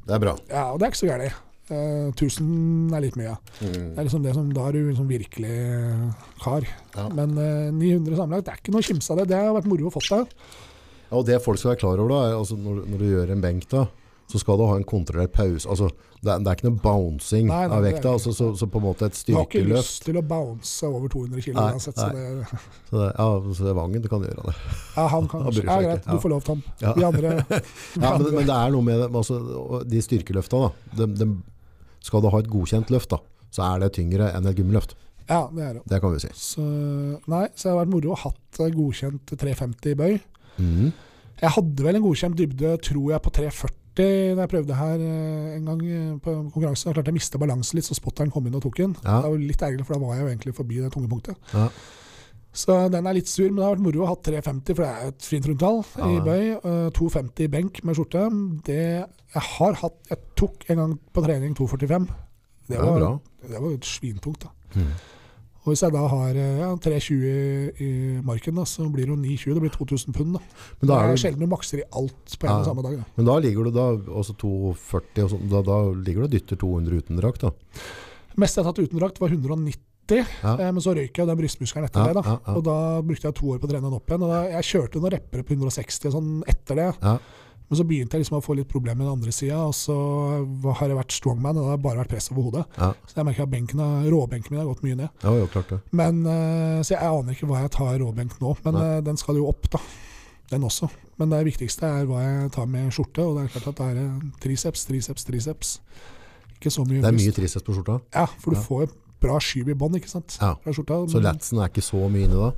Det 0.06 0.16
er 0.16 0.22
bra. 0.22 0.34
Ja, 0.50 0.66
og 0.72 0.80
det 0.80 0.86
er 0.86 0.92
ikke 0.92 1.02
så 1.02 1.10
gærent. 1.10 1.46
Uh, 1.70 2.10
1000 2.10 2.94
er 2.98 3.04
litt 3.04 3.18
mye. 3.18 3.36
Det 3.60 3.70
er 3.94 4.06
liksom 4.06 4.24
det 4.24 4.32
som, 4.34 4.48
da 4.50 4.64
er 4.66 4.74
du 4.74 4.88
liksom 4.88 5.06
virkelig 5.06 5.52
eh, 5.54 6.24
kar. 6.42 6.66
Ja. 6.96 7.04
Men 7.14 7.36
uh, 7.38 7.68
900 7.70 8.18
sammenlagt, 8.18 8.48
det 8.48 8.54
er 8.56 8.62
ikke 8.62 8.74
noe 8.74 8.82
å 8.82 8.88
kimse 8.88 9.14
av 9.14 9.20
det. 9.20 9.28
Det 9.30 9.38
har 9.38 9.54
vært 9.54 9.68
moro 9.70 9.86
å 9.86 9.94
få 9.94 10.02
til. 10.02 10.26
Ja, 11.04 11.20
og 11.20 11.28
det 11.28 11.38
folk 11.44 11.60
skal 11.60 11.74
være 11.74 11.82
klar 11.84 12.02
over 12.02 12.10
da, 12.10 12.20
er 12.26 12.38
altså 12.40 12.58
når, 12.58 12.82
når 12.90 13.04
du 13.04 13.06
gjør 13.12 13.32
en 13.34 13.44
benk 13.44 13.68
da, 13.70 13.84
så 14.30 14.38
skal 14.38 14.60
du 14.60 14.62
ha 14.68 14.76
en 14.78 14.86
kontrollert 14.86 15.32
pause. 15.34 15.66
Altså, 15.68 15.88
det, 16.20 16.28
er, 16.30 16.42
det 16.44 16.50
er 16.50 16.58
ikke 16.58 16.68
noe 16.68 16.80
bouncing 16.84 17.48
Nei, 17.48 17.64
nei, 17.66 17.76
av 17.76 17.82
vekta. 17.82 18.12
Altså, 18.14 18.32
så, 18.36 18.50
så 18.58 18.68
på 18.70 18.78
en 18.78 18.84
måte 18.84 19.08
et 19.08 19.18
styrkeløft. 19.18 19.50
Du 19.50 19.58
har 19.58 19.64
ikke 19.64 19.80
lyst 19.80 20.04
til 20.06 20.20
å 20.20 20.22
bounce 20.30 20.90
over 20.90 21.10
200 21.10 21.44
kg 21.46 21.58
uansett. 21.64 21.98
Så 21.98 22.06
det, 22.14 22.60
Så 22.90 23.00
det, 23.00 23.08
ja, 23.16 23.26
så 23.58 23.66
det 23.66 23.74
Vangen 23.80 24.04
du 24.04 24.08
kan 24.12 24.26
gjøre 24.26 24.46
det. 24.46 24.54
ja, 24.94 25.08
han 25.16 25.30
kan 25.32 25.42
Han 25.48 25.58
Ja, 25.58 25.80
greit, 25.86 26.06
du 26.06 26.22
får 26.22 26.34
lov, 26.34 26.44
Tom. 26.46 26.62
Ja. 26.84 26.94
Vi 26.94 27.06
andre, 27.10 27.34
vi 27.50 28.04
Ja, 28.04 28.14
men, 28.14 28.30
men 28.38 28.46
det 28.46 28.56
er 28.60 28.74
noe 28.76 28.86
med 28.86 29.04
altså, 29.08 29.40
de 29.90 30.04
styrkeløfta. 30.06 30.62
Da, 30.94 31.02
de, 31.02 31.10
de, 31.24 31.30
skal 32.06 32.22
du 32.22 32.30
ha 32.32 32.44
et 32.44 32.50
godkjent 32.52 32.94
løft, 32.94 33.10
da, 33.12 33.20
så 33.52 33.66
er 33.72 33.82
det 33.82 33.94
tyngre 33.98 34.30
enn 34.36 34.46
et 34.48 34.56
gummiløft. 34.60 34.94
Ja, 35.30 35.44
det 35.54 35.66
er 35.66 35.76
det. 35.78 35.84
Det 35.90 36.00
kan 36.02 36.14
vi 36.14 36.22
si. 36.22 36.30
Så, 36.38 36.62
nei, 37.30 37.44
så 37.54 37.68
det 37.68 37.74
har 37.74 37.82
vært 37.84 37.92
moro 37.92 38.14
å 38.14 38.18
ha 38.18 38.30
hatt 38.30 38.62
eh, 38.62 38.72
godkjent 38.74 39.34
350 39.34 39.92
i 39.92 39.98
bøy. 39.98 40.16
Mm. 40.58 40.88
Jeg 41.40 41.54
hadde 41.56 41.84
vel 41.86 41.96
en 41.96 42.04
godkjent 42.04 42.36
dybde, 42.38 42.72
tror 42.84 43.12
jeg, 43.14 43.22
på 43.24 43.32
340 43.38 43.79
da 43.98 44.42
jeg 44.42 44.48
prøvde 44.52 44.74
her 44.78 45.00
eh, 45.02 45.56
en 45.56 45.64
gang 45.66 45.80
eh, 45.86 46.12
på 46.22 46.34
konkurransen. 46.54 46.88
Jeg 46.90 46.94
klarte 46.94 47.10
jeg 47.10 47.18
miste 47.18 47.38
balansen 47.42 47.76
litt, 47.80 47.84
så 47.88 47.94
spotteren 47.98 48.30
kom 48.30 48.46
inn 48.46 48.54
og 48.54 48.62
tok 48.62 48.76
den. 48.78 48.94
Ja. 49.04 49.20
Det 49.24 49.30
var 49.32 49.38
litt 49.50 49.62
ergerlig, 49.66 49.86
for 49.88 49.94
da 49.96 50.00
var 50.04 50.14
jeg 50.16 50.22
jo 50.24 50.30
egentlig 50.30 50.54
forbi 50.54 50.78
det 50.84 50.92
tunge 50.94 51.08
punktet. 51.10 51.36
Ja. 51.54 51.68
Så 52.52 52.74
den 52.90 53.06
er 53.06 53.14
litt 53.14 53.28
sur, 53.30 53.46
men 53.46 53.60
det 53.60 53.64
har 53.66 53.76
vært 53.76 53.84
moro 53.84 54.02
å 54.02 54.08
ha 54.10 54.14
350, 54.26 54.74
for 54.74 54.82
det 54.82 54.90
er 54.90 55.12
et 55.12 55.22
fint 55.22 55.46
rundtall 55.46 55.84
Ja. 55.98 56.08
i 56.10 56.20
bøy. 56.26 56.44
Eh, 56.58 56.90
250 56.96 57.44
i 57.46 57.52
benk 57.52 57.82
med 57.86 57.94
skjorte. 57.98 58.24
Det 58.66 58.80
jeg 58.80 59.42
har 59.58 59.72
hatt 59.84 59.98
Jeg 60.10 60.18
tok 60.34 60.64
en 60.70 60.76
gang 60.82 60.96
på 61.14 61.22
trening 61.22 61.54
245. 61.54 62.08
Det 62.70 62.78
Det 62.78 62.86
var, 62.86 63.18
det 63.42 63.60
var 63.62 63.76
svintungt, 63.82 64.40
da. 64.46 64.50
Mhm. 64.74 64.92
Og 65.60 65.74
hvis 65.74 65.82
jeg 65.84 65.92
da 65.92 66.02
har 66.08 66.30
eh, 66.40 66.58
ja, 66.62 66.68
320 66.80 67.80
i, 67.84 67.88
marken, 68.24 68.54
da, 68.56 68.64
så 68.64 68.86
blir 68.88 69.04
det 69.04 69.12
jo 69.12 69.18
920. 69.20 69.54
Det 69.58 69.64
blir 69.66 69.74
2000 69.74 70.14
pund. 70.16 70.38
Da. 70.38 70.40
Men, 70.40 70.80
Det 70.80 70.88
da 70.88 71.00
er 71.04 71.12
er 71.12 71.20
sjelden 71.20 71.44
du 71.44 71.50
makser 71.52 71.82
i 71.82 71.88
alt 71.92 72.36
på 72.40 72.46
en 72.48 72.50
Ja. 72.50 72.58
og 72.60 72.64
samme 72.70 72.82
dag. 72.86 72.96
Da. 72.96 73.04
men 73.16 73.26
da 73.28 73.36
ligger 73.44 73.64
du 73.64 73.70
da 73.76 73.86
også 74.22 74.36
240 74.40 75.24
og 75.26 75.30
sånn, 75.34 75.44
da, 75.52 75.60
da 75.62 75.78
ligger 75.92 76.24
du 76.24 76.28
og 76.30 76.32
dytter 76.32 76.56
200 76.56 76.96
uten 77.04 77.20
drakt. 77.20 77.40
da. 77.44 77.50
Mest 78.40 78.56
jeg 78.56 78.64
har 78.64 78.72
tatt 78.72 78.84
uten 78.88 78.98
drakt, 78.98 79.20
var 79.20 79.28
190. 79.28 79.76
Ja. 80.10 80.56
Eh, 80.56 80.72
men 80.72 80.80
så 80.82 80.94
røyk 80.96 81.12
jeg 81.20 81.26
den 81.28 81.38
brystmuskelen 81.38 81.84
etter 81.86 82.08
det. 82.14 82.22
da. 82.24 82.38
Og 82.56 82.64
da 82.64 82.78
brukte 83.02 83.28
jeg 83.28 83.34
to 83.36 83.52
år 83.52 83.60
på 83.60 83.68
å 83.68 83.70
trene 83.70 83.84
den 83.86 83.94
opp 84.00 84.08
igjen. 84.08 84.24
Og 84.24 84.32
da, 84.32 84.40
jeg 84.56 84.64
kjørte 84.72 84.98
noen 84.98 85.12
reppere 85.12 85.44
på 85.44 85.54
160 85.54 86.08
og 86.08 86.16
sånn 86.16 86.32
etter 86.50 86.74
det. 86.80 86.88
Ja. 87.04 87.18
Men 87.70 87.78
så 87.78 87.84
begynte 87.86 88.16
jeg 88.18 88.24
liksom 88.24 88.38
å 88.40 88.42
få 88.42 88.56
litt 88.58 88.66
problemer 88.68 88.98
med 88.98 89.06
den 89.06 89.12
andre 89.14 89.32
sida, 89.32 89.60
og 89.62 89.74
så 89.78 89.94
har 90.74 90.88
jeg 90.90 90.96
vært 90.98 91.14
strongman. 91.14 91.56
Og 91.56 91.62
det 91.68 91.70
har 91.70 91.82
bare 91.84 92.00
vært 92.02 92.10
press 92.10 92.26
over 92.32 92.48
hodet. 92.48 92.64
Ja. 92.76 92.88
Så 93.06 93.14
jeg 93.20 93.26
merker 93.28 93.44
at 93.46 93.52
benken 93.52 93.82
råbenken 94.10 94.50
min 94.50 94.58
har 94.60 94.66
gått 94.66 94.82
mye 94.82 94.96
ned. 94.98 95.08
Ja, 95.22 95.34
jo, 95.38 95.46
klart 95.52 95.68
det. 95.70 95.78
Men, 95.94 96.18
eh, 96.26 96.80
så 96.82 96.96
jeg 96.96 97.06
aner 97.06 97.36
ikke 97.36 97.46
hva 97.46 97.60
jeg 97.62 97.70
tar 97.76 97.98
råbenk 98.02 98.34
nå, 98.42 98.56
men 98.64 98.74
Nei. 98.74 98.86
eh, 98.96 99.00
den 99.06 99.16
skal 99.22 99.38
jo 99.38 99.46
opp, 99.52 99.70
da. 99.70 99.78
Den 100.50 100.64
også. 100.66 100.88
Men 101.20 101.30
det 101.30 101.44
viktigste 101.46 101.86
er 101.86 102.06
hva 102.10 102.24
jeg 102.24 102.50
tar 102.56 102.66
med 102.66 102.90
skjorte, 102.90 103.22
og 103.22 103.36
det 103.38 103.44
er 103.44 103.52
klart 103.54 103.68
at 103.70 103.76
det 103.76 103.86
er 103.92 104.00
eh, 104.02 104.24
triceps, 104.42 104.84
triceps, 104.90 105.24
triceps. 105.28 105.76
Ikke 106.58 106.72
så 106.74 106.82
mye 106.84 107.00
Det 107.04 107.12
er 107.12 107.18
mye 107.20 107.36
triceps 107.38 107.62
på 107.64 107.76
skjorta. 107.78 108.00
Ja, 108.16 108.26
for 108.42 108.50
du 108.50 108.58
Ja. 108.58 108.64
får 108.66 108.90
bra 109.20 109.38
skyv 109.38 109.68
i 109.70 109.74
bånd, 109.78 109.94
ikke 109.94 110.10
sant? 110.10 110.38
Ja. 110.40 110.56
Så 110.66 111.22
latsen 111.22 111.62
er 111.62 111.68
ikke 111.70 111.84
så 111.86 112.02
mye 112.10 112.26
inni 112.26 112.34
da. 112.34 112.50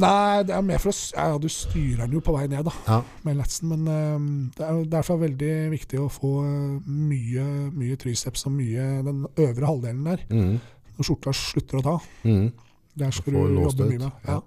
Nei, 0.00 0.42
det 0.48 0.54
er 0.56 0.62
mer 0.64 0.78
for 0.80 0.88
å 0.92 0.96
Ja, 1.12 1.38
du 1.38 1.48
styrer 1.52 2.06
den 2.06 2.12
jo 2.16 2.20
på 2.24 2.32
vei 2.36 2.46
ned, 2.48 2.64
da, 2.64 2.72
Ja. 2.88 3.02
med 3.24 3.36
latsen. 3.36 3.68
Men 3.68 3.88
eh, 3.88 4.50
det 4.56 4.64
er 4.66 4.84
derfor 4.88 5.18
veldig 5.20 5.70
viktig 5.74 5.98
å 6.00 6.08
få 6.12 6.30
eh, 6.46 6.78
mye, 6.88 7.44
mye 7.76 7.96
triceps 8.00 8.46
og 8.48 8.52
mye 8.56 9.02
den 9.04 9.26
øvre 9.36 9.66
halvdelen 9.68 10.04
der. 10.04 10.24
Mm. 10.30 10.60
Når 10.96 11.08
skjorta 11.08 11.34
slutter 11.36 11.80
å 11.80 11.82
ta. 11.82 11.98
Mm. 12.24 12.52
Der 12.96 13.10
skal 13.10 13.32
du 13.32 13.38
jobbe 13.62 13.88
mye 13.90 13.98
med. 13.98 14.12
Ja. 14.26 14.38
Ja. 14.38 14.40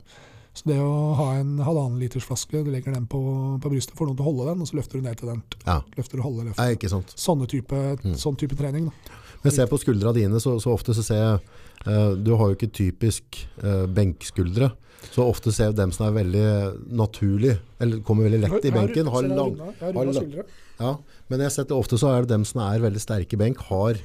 Så 0.56 0.70
det 0.70 0.78
å 0.80 1.14
ha 1.20 1.34
en 1.36 1.58
halvannen 1.60 2.00
liters 2.00 2.24
flaske, 2.24 2.62
du 2.64 2.70
legger 2.72 2.94
den 2.96 3.06
på, 3.12 3.20
på 3.60 3.70
brystet, 3.74 3.98
får 3.98 4.08
noen 4.08 4.16
til 4.16 4.24
å 4.24 4.30
holde 4.30 4.46
den, 4.54 4.62
og 4.64 4.70
så 4.70 4.78
løfter 4.78 5.02
du 5.02 5.04
ned 5.04 5.18
til 5.20 5.28
den. 5.34 5.42
Ja. 5.66 5.82
Løfter 5.98 6.16
du 6.18 6.24
halve 6.24 6.46
løftet. 6.46 6.62
Nei, 6.64 6.76
ikke 6.78 6.90
sant. 6.94 7.12
Sånne 7.20 7.48
type, 7.52 7.76
Mm. 8.06 8.14
sånn 8.16 8.38
type 8.40 8.56
trening. 8.56 8.86
Da. 8.88 9.20
Men 9.44 9.52
ser 9.52 9.68
på 9.68 9.78
skuldra 9.82 10.14
dine, 10.16 10.40
så, 10.40 10.56
så 10.64 10.72
ofte 10.74 10.96
så 10.96 11.04
ser 11.04 11.20
jeg 11.20 11.42
uh, 11.86 12.16
Du 12.16 12.32
har 12.40 12.48
jo 12.50 12.56
ikke 12.56 12.72
typisk 12.72 13.44
uh, 13.62 13.84
benkskuldre. 13.86 14.72
Så 15.14 15.26
ofte 15.26 15.54
ser 15.56 15.72
vi 15.72 15.80
dem 15.80 15.94
som 15.96 16.08
er 16.08 16.16
veldig 16.18 16.48
naturlig, 16.98 17.58
eller 17.82 18.02
kommer 18.06 18.30
veldig 18.30 18.42
lett 18.48 18.68
i 18.68 18.74
benken. 18.74 19.12
Har 19.12 19.28
lang, 19.30 19.56
har 19.82 20.12
lang- 20.12 20.36
ja, 20.80 20.98
men 21.30 21.40
jeg 21.40 21.48
har 21.48 21.56
sett 21.56 21.70
det 21.72 21.78
ofte 21.78 22.00
så 22.00 22.12
er 22.12 22.26
det 22.26 22.34
dem 22.34 22.44
som 22.48 22.62
er 22.66 22.84
veldig 22.84 23.02
sterke 23.04 23.38
i 23.38 23.42
benk, 23.46 23.64
har 23.70 24.02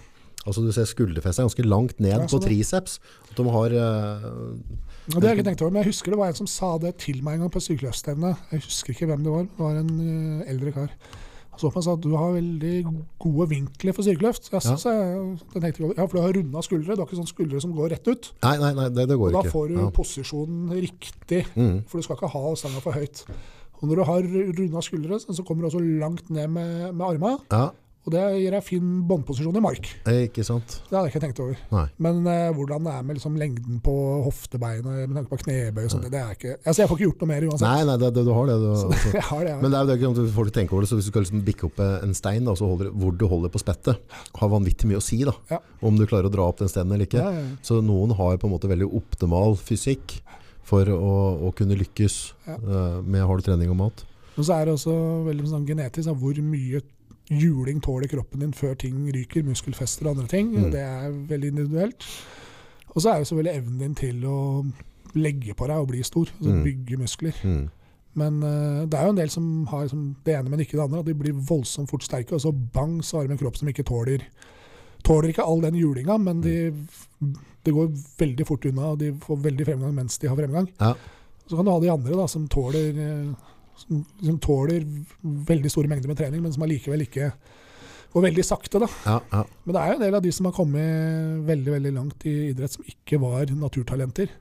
Altså 0.49 0.63
du 0.65 0.71
ser 0.73 0.87
skulderfestet 0.89 1.43
er 1.43 1.49
ganske 1.51 1.65
langt 1.69 1.99
ned 2.01 2.15
Ja, 2.15 2.21
på 2.25 2.39
sånn, 2.39 2.47
triceps. 2.47 2.95
At 3.29 3.37
de 3.37 3.45
har 3.53 3.75
uh, 3.77 4.23
det 5.11 5.19
har 5.19 5.35
jeg 5.35 5.41
ikke 5.41 5.49
tenkt 5.51 5.63
over, 5.65 5.75
men 5.75 5.83
jeg 5.83 5.91
husker 5.91 6.15
det 6.15 6.19
var 6.21 6.31
en 6.33 6.39
som 6.39 6.49
sa 6.49 6.71
det 6.81 6.95
til 7.03 7.19
meg 7.27 7.37
en 7.37 7.45
gang 7.45 7.53
på 7.53 7.61
styrkeløftstevne. 7.61 8.31
Jeg 8.53 8.63
husker 8.65 8.95
ikke 8.95 9.09
hvem 9.11 9.27
det 9.27 9.35
var. 9.35 9.49
Det 9.51 9.65
var 9.67 9.81
en 9.83 9.91
uh, 10.01 10.49
eldre 10.49 10.73
kar. 10.77 10.95
Han 11.69 11.69
så 11.69 11.71
på 11.73 11.81
meg 11.83 11.99
at 11.99 12.05
du 12.07 12.17
har 12.17 12.33
veldig 12.33 12.75
gode 13.21 13.49
vinkler 13.51 13.93
for 13.97 14.03
styrkeløft. 14.07 14.49
Jeg, 14.51 14.63
Ja. 14.65 14.77
jeg, 14.77 15.75
ja, 15.97 16.07
for 16.07 16.17
du 16.17 16.23
har 16.25 16.33
runda 16.33 16.63
skuldre. 16.63 16.97
Du 16.97 17.03
har 17.03 17.07
ikke 17.07 17.19
sånne 17.21 17.35
skuldre 17.35 17.61
som 17.61 17.73
går 17.77 17.91
rett 17.91 18.09
ut. 18.09 18.33
Nei, 18.43 18.57
nei, 18.59 18.73
nei 18.75 18.89
det, 18.89 19.09
det 19.09 19.19
går 19.19 19.33
da 19.33 19.43
ikke. 19.45 19.53
får 19.53 19.69
du 19.69 19.75
Ja. 19.81 19.91
posisjonen 19.91 20.71
riktig. 20.73 21.47
mm. 21.57 21.85
For 21.87 21.99
du 21.99 22.03
skal 22.03 22.17
ikke 22.17 22.31
ha 22.33 22.55
stanga 22.55 22.81
for 22.81 22.93
høyt. 22.93 23.25
Og 23.83 23.89
når 23.89 23.97
du 23.97 24.05
har 24.05 24.21
runda 24.61 24.81
skuldre, 24.85 25.21
så 25.21 25.45
kommer 25.45 25.63
du 25.63 25.69
også 25.71 25.81
langt 26.01 26.29
ned 26.31 26.49
med, 26.49 26.95
med 26.95 27.07
arma. 27.07 27.39
ja, 27.51 27.71
Og 28.09 28.15
det 28.15 28.21
gir 28.41 28.55
deg 28.55 28.65
fin 28.65 28.85
båndposisjon 29.05 29.59
i 29.59 29.63
mark. 29.63 29.89
eh, 30.09 30.23
ikke 30.25 30.45
sant. 30.47 30.79
Det 30.89 30.97
hadde 30.97 31.11
jeg 31.11 31.13
ikke 31.13 31.23
tenkt 31.27 31.41
over. 31.45 31.59
Nei. 31.75 31.83
Men 32.01 32.23
uh, 32.25 32.49
hvordan 32.57 32.87
det 32.87 32.95
er 32.97 33.03
med 33.05 33.19
liksom, 33.19 33.37
lengden 33.37 33.83
på 33.85 33.95
hoftebeinet 34.25 34.87
med 34.87 35.19
tanke 35.19 35.29
på 35.35 35.41
knebøy 35.43 35.83
og 35.85 35.93
sånt, 35.93 36.09
det 36.09 36.21
er 36.21 36.33
ikke 36.33 36.55
Altså, 36.65 36.81
jeg 36.81 36.91
får 36.91 36.97
ikke 36.97 37.09
gjort 37.11 37.25
noe 37.25 37.31
mer 37.31 37.47
uansett. 37.51 37.67
Nei, 37.67 37.85
nei, 37.91 37.97
det, 38.01 38.11
det, 38.17 38.25
du 38.25 38.33
har 38.33 38.49
det. 38.49 38.57
Du, 38.63 38.69
altså. 38.75 39.13
Jeg 39.19 39.27
har 39.29 39.45
det, 39.45 39.53
ja. 39.53 39.59
Men 39.61 39.75
det 39.75 39.79
er 39.79 39.85
jo 39.85 39.91
det 39.91 39.99
ikke 40.01 40.13
at 40.15 40.35
folk 40.39 40.55
tenker 40.57 40.79
over 40.79 40.87
det, 40.87 40.91
så 40.93 41.01
hvis 41.01 41.11
du 41.11 41.13
skal 41.13 41.27
liksom 41.27 41.45
bikke 41.51 41.69
opp 41.69 41.83
en 41.85 42.17
stein, 42.17 42.49
da, 42.49 42.55
så 42.57 42.71
holder, 42.73 42.93
hvor 43.03 43.17
du 43.21 43.27
holder 43.29 43.53
på 43.53 43.61
spettet, 43.61 44.17
har 44.41 44.53
vanvittig 44.55 44.89
mye 44.89 45.01
å 45.01 45.05
si 45.05 45.21
da. 45.29 45.37
Ja. 45.53 45.61
Om 45.85 46.01
du 46.01 46.07
klarer 46.09 46.31
å 46.31 46.33
dra 46.33 46.47
opp 46.49 46.63
den 46.63 46.73
steinen 46.73 46.97
eller 46.97 47.09
ikke. 47.11 47.21
Ja. 47.21 47.49
Så 47.67 47.83
noen 47.85 48.17
har 48.17 48.41
på 48.41 48.49
en 48.49 48.55
måte 48.55 48.71
veldig 48.71 48.89
optimal 48.97 49.59
fysikk 49.61 50.23
for 50.71 50.89
å, 50.95 51.13
å 51.49 51.53
kunne 51.57 51.77
lykkes 51.79 52.17
eh, 52.55 52.97
med 53.05 53.27
hard 53.27 53.45
trening 53.45 53.73
og 53.73 53.79
mat. 53.81 54.05
Og 54.37 54.47
så 54.47 54.57
er 54.57 54.69
det 54.69 54.77
også 54.79 54.95
veldig 55.27 55.51
sånn 55.51 55.69
genetisk 55.69 56.17
hvor 56.21 56.39
mye 56.47 56.81
juling 57.31 57.81
tåler 57.83 58.09
kroppen 58.11 58.41
din 58.43 58.53
før 58.57 58.75
ting 58.75 59.07
ryker, 59.15 59.45
muskelfester 59.47 60.07
og 60.09 60.17
andre 60.17 60.27
ting. 60.31 60.49
Mm. 60.51 60.71
Det 60.75 60.81
er 60.81 61.11
veldig 61.31 61.49
individuelt. 61.55 62.07
Og 62.95 63.03
så 63.03 63.13
er 63.13 63.19
det 63.19 63.27
selvfølgelig 63.31 63.59
evnen 63.61 63.79
din 63.85 63.95
til 63.95 64.25
å 64.27 64.39
legge 65.15 65.55
på 65.55 65.67
deg 65.71 65.77
og 65.79 65.89
bli 65.93 66.03
stor, 66.07 66.27
altså 66.39 66.51
Mm. 66.51 66.65
bygge 66.65 66.97
muskler. 66.99 67.37
Mm. 67.45 67.69
Men 68.15 68.43
uh, 68.43 68.87
det 68.91 68.95
er 68.99 69.05
jo 69.07 69.11
en 69.15 69.17
del 69.21 69.31
som 69.31 69.67
har 69.71 69.85
liksom, 69.87 70.17
det 70.27 70.35
ene, 70.35 70.51
men 70.51 70.61
ikke 70.61 70.77
det 70.77 70.83
andre. 70.83 70.99
At 70.99 71.07
de 71.07 71.15
blir 71.15 71.33
voldsomt 71.33 71.91
fort 71.91 72.03
sterke, 72.03 72.35
og 72.35 72.41
så 72.41 72.51
bang, 72.53 72.99
så 73.05 73.17
har 73.21 73.27
de 73.27 73.33
en 73.33 73.39
kropp 73.39 73.57
som 73.57 73.69
ikke 73.69 73.87
tåler 73.87 74.27
Tåler 75.01 75.31
ikke 75.31 75.43
all 75.49 75.63
den 75.63 75.75
julinga, 75.81 76.19
men 76.21 76.43
de, 76.45 76.75
det 77.65 77.73
går 77.73 77.87
veldig 78.21 78.45
fort 78.47 78.67
unna, 78.69 78.91
og 78.93 78.99
de 79.01 79.15
får 79.23 79.39
veldig 79.47 79.65
fremgang 79.65 79.95
mens 79.97 80.19
de 80.21 80.29
har 80.29 80.37
fremgang. 80.37 80.67
Ja. 80.79 80.91
Så 81.47 81.57
kan 81.57 81.65
du 81.65 81.71
ha 81.73 81.81
de 81.81 81.89
andre 81.89 82.19
da, 82.19 82.27
som 82.29 82.45
tåler, 82.53 82.91
eh, 83.01 83.31
som, 83.81 84.05
som 84.23 84.39
tåler 84.43 84.85
veldig 85.49 85.73
store 85.73 85.91
mengder 85.91 86.11
med 86.11 86.21
trening, 86.21 86.45
men 86.45 86.55
som 86.55 86.65
allikevel 86.67 87.05
ikke 87.07 87.33
går 88.11 88.25
veldig 88.27 88.45
sakte. 88.47 88.81
da. 88.83 88.89
Ja, 89.07 89.17
ja. 89.31 89.43
Men 89.65 89.77
det 89.77 89.81
er 89.83 89.93
jo 89.93 89.97
en 89.99 90.05
del 90.05 90.17
av 90.19 90.25
de 90.25 90.33
som 90.35 90.49
har 90.49 90.55
kommet 90.57 91.45
veldig 91.47 91.75
veldig 91.77 91.93
langt 91.95 92.27
i 92.27 92.35
idrett, 92.51 92.75
som 92.75 92.87
ikke 92.91 93.21
var 93.23 93.53
naturtalenter. 93.55 94.33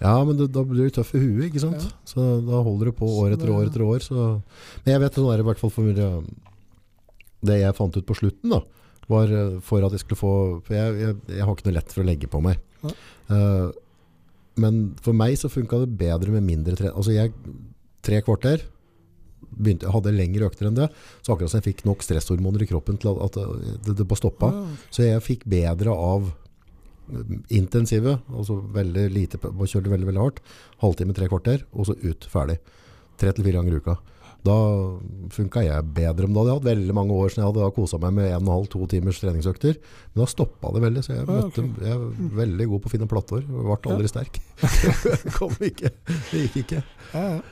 ja, 0.00 0.14
men 0.24 0.38
det, 0.38 0.50
da 0.54 0.64
blir 0.64 0.88
du 0.88 0.96
tøff 0.96 1.12
i 1.14 1.22
huet, 1.22 1.48
ikke 1.50 1.64
sant? 1.66 1.84
Ja. 1.84 1.92
Så 2.08 2.28
da 2.46 2.62
holder 2.64 2.90
du 2.90 2.98
på 3.00 3.08
år 3.20 3.36
etter 3.36 3.52
år 3.52 3.68
etter 3.68 3.84
år. 3.84 4.04
Så. 4.04 4.28
Men 4.84 4.94
jeg 4.94 5.04
vet 5.04 5.18
sånn 5.18 5.28
er 5.32 5.40
det 5.40 5.46
i 5.46 5.50
hvert 5.50 5.62
fall 5.62 5.74
for 5.74 5.88
mye 5.88 6.12
det 7.48 7.60
jeg 7.60 7.76
fant 7.78 7.94
ut 7.94 8.06
på 8.06 8.16
slutten 8.18 8.50
da, 8.50 8.62
var 9.08 9.30
eh, 9.30 9.58
for 9.64 9.84
at 9.86 9.94
jeg 9.94 10.02
skulle 10.02 10.18
få, 10.18 10.32
for 10.66 10.74
jeg, 10.74 10.96
jeg, 10.98 11.18
jeg 11.36 11.44
har 11.44 11.54
ikke 11.54 11.68
noe 11.68 11.76
lett 11.76 11.92
for 11.94 12.02
å 12.02 12.08
legge 12.08 12.30
på 12.32 12.40
meg. 12.42 12.64
Eh, 12.88 13.68
men 14.58 14.80
for 15.04 15.14
meg 15.14 15.36
så 15.38 15.50
funket 15.52 15.84
det 15.84 15.98
bedre 16.00 16.34
med 16.34 16.46
mindre 16.48 16.74
trening. 16.74 16.96
Altså 16.98 17.14
jeg, 17.14 17.30
tre 18.02 18.18
kvarter, 18.26 18.64
begynte, 19.58 19.90
hadde 19.92 20.12
lengre 20.14 20.48
økter 20.48 20.68
enn 20.68 20.76
det, 20.78 20.88
så 21.22 21.34
akkurat 21.34 21.52
som 21.52 21.60
jeg 21.60 21.72
fikk 21.72 21.86
nok 21.88 22.04
stresshormoner 22.04 22.62
i 22.62 22.68
kroppen 22.70 22.98
til 23.00 23.10
at, 23.14 23.38
at 23.38 23.80
det, 23.86 23.96
det 23.98 24.06
bare 24.06 24.20
stoppet. 24.20 24.54
Ah, 24.54 24.84
Så 24.94 25.06
jeg 25.06 25.24
fikk 25.24 25.46
bedre 25.50 25.94
av 25.94 26.28
intensivet, 26.28 26.44
intensive, 27.56 28.18
altså 28.36 28.58
veldig 28.74 29.06
lite, 29.14 29.38
kjørte 29.40 29.92
veldig, 29.92 30.08
veldig 30.10 30.20
hardt, 30.22 30.42
halvtime, 30.82 31.14
tre 31.16 31.28
kvarter, 31.30 31.64
og 31.72 31.88
så 31.88 31.96
ut, 32.02 32.26
ferdig. 32.28 32.58
Tre 33.18 33.32
til 33.34 33.46
fire 33.46 33.58
ganger 33.58 33.74
i 33.74 33.80
uka. 33.80 33.96
Da 34.46 34.54
funka 35.34 35.60
jeg 35.66 35.82
bedre. 35.96 36.28
Men 36.28 36.34
da 36.36 36.40
hadde 36.44 36.52
jeg 36.52 36.58
hatt 36.60 36.68
veldig 36.68 36.94
mange 36.94 37.16
år 37.18 37.32
siden 37.32 37.42
jeg 37.42 37.48
hadde 37.50 37.70
kosa 37.74 37.98
meg 38.00 38.12
med 38.16 38.28
en 38.30 38.36
og 38.36 38.44
en 38.46 38.52
halv, 38.54 38.68
to 38.72 38.86
timers 38.88 39.18
treningsøkter. 39.20 39.80
Men 40.14 40.22
da 40.22 40.28
stoppa 40.30 40.70
det 40.76 40.82
veldig, 40.84 41.02
så 41.04 41.16
jeg, 41.16 41.24
Ah, 41.26 41.40
møtte, 41.42 41.64
jeg 41.82 41.96
er 41.96 42.30
veldig 42.38 42.68
god 42.70 42.82
på 42.84 42.88
å 42.88 42.92
finne 42.94 43.08
plattår 43.10 43.42
Ble 43.48 43.76
aldri 43.92 44.08
sterk. 44.12 44.38
Kom 45.38 45.52
ikke. 45.58 45.90
Det 46.30 46.44
gikk 46.46 46.56
ikke. 46.62 46.82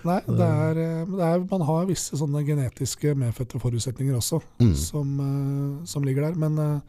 Nei, 0.06 0.20
det 0.30 0.46
er, 0.46 0.80
eh, 0.84 1.04
det 1.10 1.26
er, 1.32 1.44
man 1.50 1.66
har 1.68 1.90
visse 1.90 2.16
sånne 2.22 2.44
genetiske 2.46 3.16
medfødte 3.18 3.60
forutsetninger 3.62 4.16
også, 4.22 4.40
Mm. 4.62 4.74
som, 4.78 5.12
eh, 5.20 5.86
som 5.90 6.06
ligger 6.06 6.28
der. 6.30 6.38
Men 6.38 6.58
eh, 6.58 6.80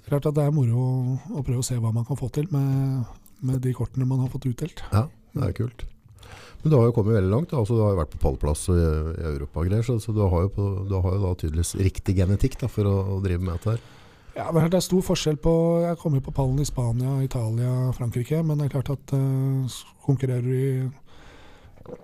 det 0.00 0.08
er 0.08 0.16
klart 0.16 0.26
at 0.32 0.34
det 0.40 0.48
er 0.48 0.56
moro 0.56 0.80
å, 0.80 1.18
å 1.38 1.44
prøve 1.44 1.60
å 1.62 1.66
se 1.66 1.76
hva 1.78 1.92
man 1.94 2.04
kan 2.08 2.16
få 2.18 2.32
til 2.32 2.48
med, 2.50 3.04
med 3.42 3.60
de 3.62 3.72
kortene 3.76 4.08
man 4.08 4.24
har 4.24 4.28
fått 4.32 4.48
utdelt. 4.50 4.80
Ja, 4.92 5.06
det 5.36 5.44
er 5.52 5.52
kult. 5.60 5.84
Men 6.62 6.72
du 6.72 6.76
har 6.76 6.88
jo 6.88 6.94
kommet 6.96 7.16
veldig 7.16 7.32
langt. 7.32 7.54
Altså, 7.56 7.76
du 7.76 7.84
har 7.84 7.94
jo 7.94 8.00
vært 8.02 8.12
på 8.12 8.20
pallplass 8.20 8.66
i, 8.68 8.76
i 8.76 9.28
Europa 9.32 9.62
og 9.62 9.70
greier, 9.70 9.86
så, 9.86 9.96
så 10.02 10.12
du, 10.12 10.20
har 10.28 10.44
jo 10.44 10.66
du 10.90 10.94
har 10.98 11.16
jo 11.16 11.22
da 11.22 11.32
tydeligvis 11.40 11.72
riktig 11.80 12.18
genetikk 12.18 12.58
da, 12.60 12.68
for 12.68 12.88
å, 12.88 12.96
å 13.16 13.20
drive 13.24 13.44
med 13.44 13.56
dette 13.56 13.76
her. 13.76 13.88
Ja, 14.36 14.46
Det 14.54 14.78
er 14.78 14.84
stor 14.84 15.02
forskjell 15.02 15.40
på 15.42 15.52
Jeg 15.82 15.98
kommer 15.98 16.20
jo 16.20 16.28
på 16.28 16.34
pallen 16.36 16.60
i 16.62 16.66
Spania, 16.68 17.16
Italia, 17.24 17.90
Frankrike. 17.96 18.42
Men 18.46 18.60
det 18.60 18.68
er 18.68 18.74
klart 18.76 18.92
at 18.94 19.14
uh, 19.16 19.80
konkurrerer 20.04 20.46
du 20.46 20.54
i 20.54 20.74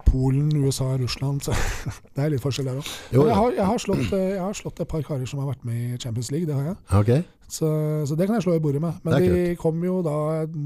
Polen, 0.06 0.50
USA, 0.64 0.96
Russland 1.00 1.42
så 1.42 1.52
Det 2.14 2.24
er 2.24 2.30
litt 2.32 2.42
forskjell 2.42 2.66
der 2.70 2.78
òg. 2.80 2.90
Jeg 3.12 3.34
har, 3.34 3.50
jeg, 3.56 3.66
har 3.66 3.78
slått, 3.82 4.12
eh, 4.12 4.28
jeg 4.36 4.40
har 4.42 4.52
slått 4.54 4.80
et 4.80 4.88
par 4.88 5.02
karer 5.02 5.26
som 5.26 5.40
har 5.42 5.48
vært 5.54 5.64
med 5.64 5.94
i 5.94 5.98
Champions 6.02 6.30
League. 6.30 6.46
Det 6.46 6.54
har 6.54 6.64
jeg. 6.70 6.76
Okay. 7.00 7.22
Så, 7.48 7.68
så 8.08 8.16
det 8.18 8.26
kan 8.26 8.34
jeg 8.40 8.42
slå 8.42 8.56
i 8.56 8.62
bordet 8.62 8.80
med. 8.82 8.96
Men 9.06 9.22
de 9.22 9.54
kom 9.60 9.78
jo 9.86 10.00
da 10.02 10.14
et 10.42 10.56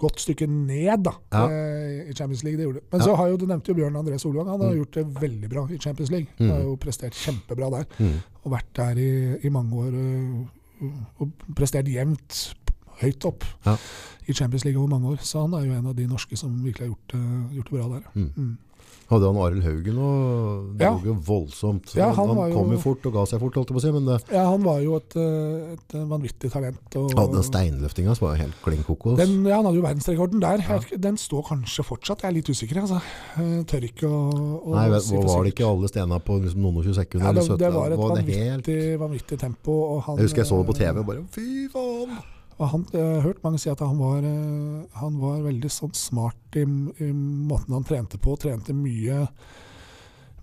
godt 0.00 0.18
stykke 0.24 0.48
ned 0.50 1.04
da, 1.06 1.12
Ja. 1.32 1.44
eh, 1.46 2.10
i 2.10 2.14
Champions 2.18 2.42
League. 2.42 2.58
det 2.58 2.66
gjorde 2.66 2.80
de. 2.80 2.86
Men 2.92 3.00
Ja. 3.00 3.06
så 3.06 3.14
har 3.20 3.28
jo, 3.30 3.36
du 3.36 3.46
nevnte 3.46 3.70
jo 3.70 3.74
Bjørn 3.78 3.94
André 4.00 4.18
Solvang. 4.18 4.48
Han 4.50 4.60
har 4.60 4.72
Mm. 4.72 4.80
gjort 4.80 4.94
det 4.98 5.06
veldig 5.20 5.50
bra 5.50 5.66
i 5.70 5.78
Champions 5.78 6.10
League. 6.10 6.26
Mm. 6.38 6.48
Han 6.48 6.56
har 6.56 6.64
jo 6.66 6.76
prestert 6.76 7.12
kjempebra 7.14 7.70
der. 7.70 7.84
Mm. 7.98 8.16
Og 8.44 8.52
vært 8.52 8.72
der 8.74 8.98
i, 8.98 9.36
i 9.46 9.48
mange 9.48 9.72
år. 9.74 9.92
øh, 9.94 10.90
Og 11.20 11.30
prestert 11.56 11.86
jevnt 11.88 12.54
høyt 13.02 13.24
opp 13.28 13.44
Ja. 13.66 13.76
i 14.28 14.32
Champions 14.32 14.64
League 14.64 14.78
over 14.80 14.88
mange 14.88 15.14
år. 15.14 15.18
Så 15.22 15.40
han 15.46 15.54
er 15.54 15.66
jo 15.66 15.72
en 15.78 15.86
av 15.86 15.96
de 15.96 16.06
norske 16.06 16.36
som 16.36 16.50
virkelig 16.64 16.88
har 16.88 16.94
gjort, 16.94 17.08
det- 17.12 17.56
gjort 17.56 17.70
det 17.70 17.78
bra 17.80 17.88
der. 17.88 18.06
Mm. 18.14 18.30
Mm. 18.36 18.56
Hadde 19.06 19.22
han 19.30 19.36
Arild 19.38 19.62
Haugen 19.62 19.98
og 20.02 20.76
Det 20.78 20.82
Ja. 20.82 20.90
lå 20.98 21.04
jo 21.06 21.14
voldsomt. 21.14 21.94
Ja, 21.94 22.10
han 22.12 22.26
han 22.26 22.52
kom 22.52 22.72
jo 22.72 22.78
fort 22.78 23.06
og 23.06 23.12
ga 23.12 23.22
seg 23.24 23.38
fort, 23.38 23.54
holdt 23.54 23.68
jeg 23.70 23.76
på 23.76 23.78
å 23.78 23.80
si. 23.80 23.90
Men 23.92 24.04
det, 24.04 24.32
Ja, 24.32 24.50
han 24.50 24.64
var 24.64 24.80
jo 24.82 24.96
et, 24.96 25.14
øh, 25.14 25.72
et 25.74 26.08
vanvittig 26.10 26.50
talent. 26.50 26.96
Og, 26.96 27.10
ja, 27.14 27.26
den 27.26 27.42
steinløftinga 27.42 28.18
var 28.18 28.34
jo 28.36 28.42
helt 28.42 28.54
klin 28.64 28.82
kokos. 28.82 29.16
Den, 29.16 29.44
ja, 29.46 29.56
han 29.62 29.64
hadde 29.64 29.76
jo 29.76 29.82
verdensrekorden 29.82 30.40
der. 30.40 30.58
Ja. 30.58 30.80
Den 30.98 31.16
står 31.16 31.44
kanskje 31.46 31.84
fortsatt. 31.84 32.22
Jeg 32.22 32.30
er 32.30 32.34
litt 32.34 32.48
usikker. 32.50 32.80
Altså. 32.82 33.00
Jeg 33.38 33.66
tør 33.66 33.84
ikke 33.86 34.06
å, 34.10 34.64
å 34.66 34.74
Nei, 34.74 34.88
vet, 34.90 35.02
si 35.02 35.14
var, 35.16 35.24
var 35.24 35.44
det 35.44 35.54
ikke 35.54 35.68
alle 35.70 35.88
stena 35.88 36.18
på 36.18 36.42
liksom 36.42 36.56
noen 36.62 36.76
og 36.78 36.84
20 36.84 36.94
sekunder? 36.94 37.26
Ja, 37.26 37.32
det, 37.32 37.58
det 37.58 37.72
var 37.72 37.86
et 37.92 37.98
Var 37.98 38.10
vanvittig, 38.10 38.50
helt 38.50 38.98
vanvittig, 38.98 39.38
tempo. 39.38 40.00
Han, 40.00 40.16
Jeg 40.16 40.24
husker 40.26 40.42
jeg 40.42 40.46
så 40.46 40.58
det 40.58 40.66
på 40.66 40.78
TV 40.82 40.98
og 40.98 41.06
bare 41.06 41.24
Fy 41.30 41.68
faen! 41.70 42.18
Og 42.56 42.70
han, 42.72 42.84
jeg 42.92 43.04
har 43.04 43.24
hørt 43.26 43.42
mange 43.44 43.60
si 43.60 43.68
at 43.68 43.82
han 43.84 43.98
var, 44.00 44.24
eh, 44.24 44.84
han 44.96 45.18
var 45.20 45.42
veldig 45.44 45.70
sånn 45.72 45.92
smart 45.96 46.56
i, 46.56 46.64
i 46.64 47.10
måten 47.12 47.76
han 47.76 47.84
trente 47.84 48.20
på. 48.22 48.36
Trente 48.40 48.72
mye, 48.76 49.26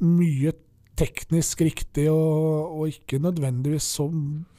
mye 0.03 0.53
teknisk 0.99 1.61
riktig, 1.65 2.05
og, 2.11 2.73
og 2.77 2.87
ikke 2.91 3.17
nødvendigvis 3.23 3.85
så 3.97 4.05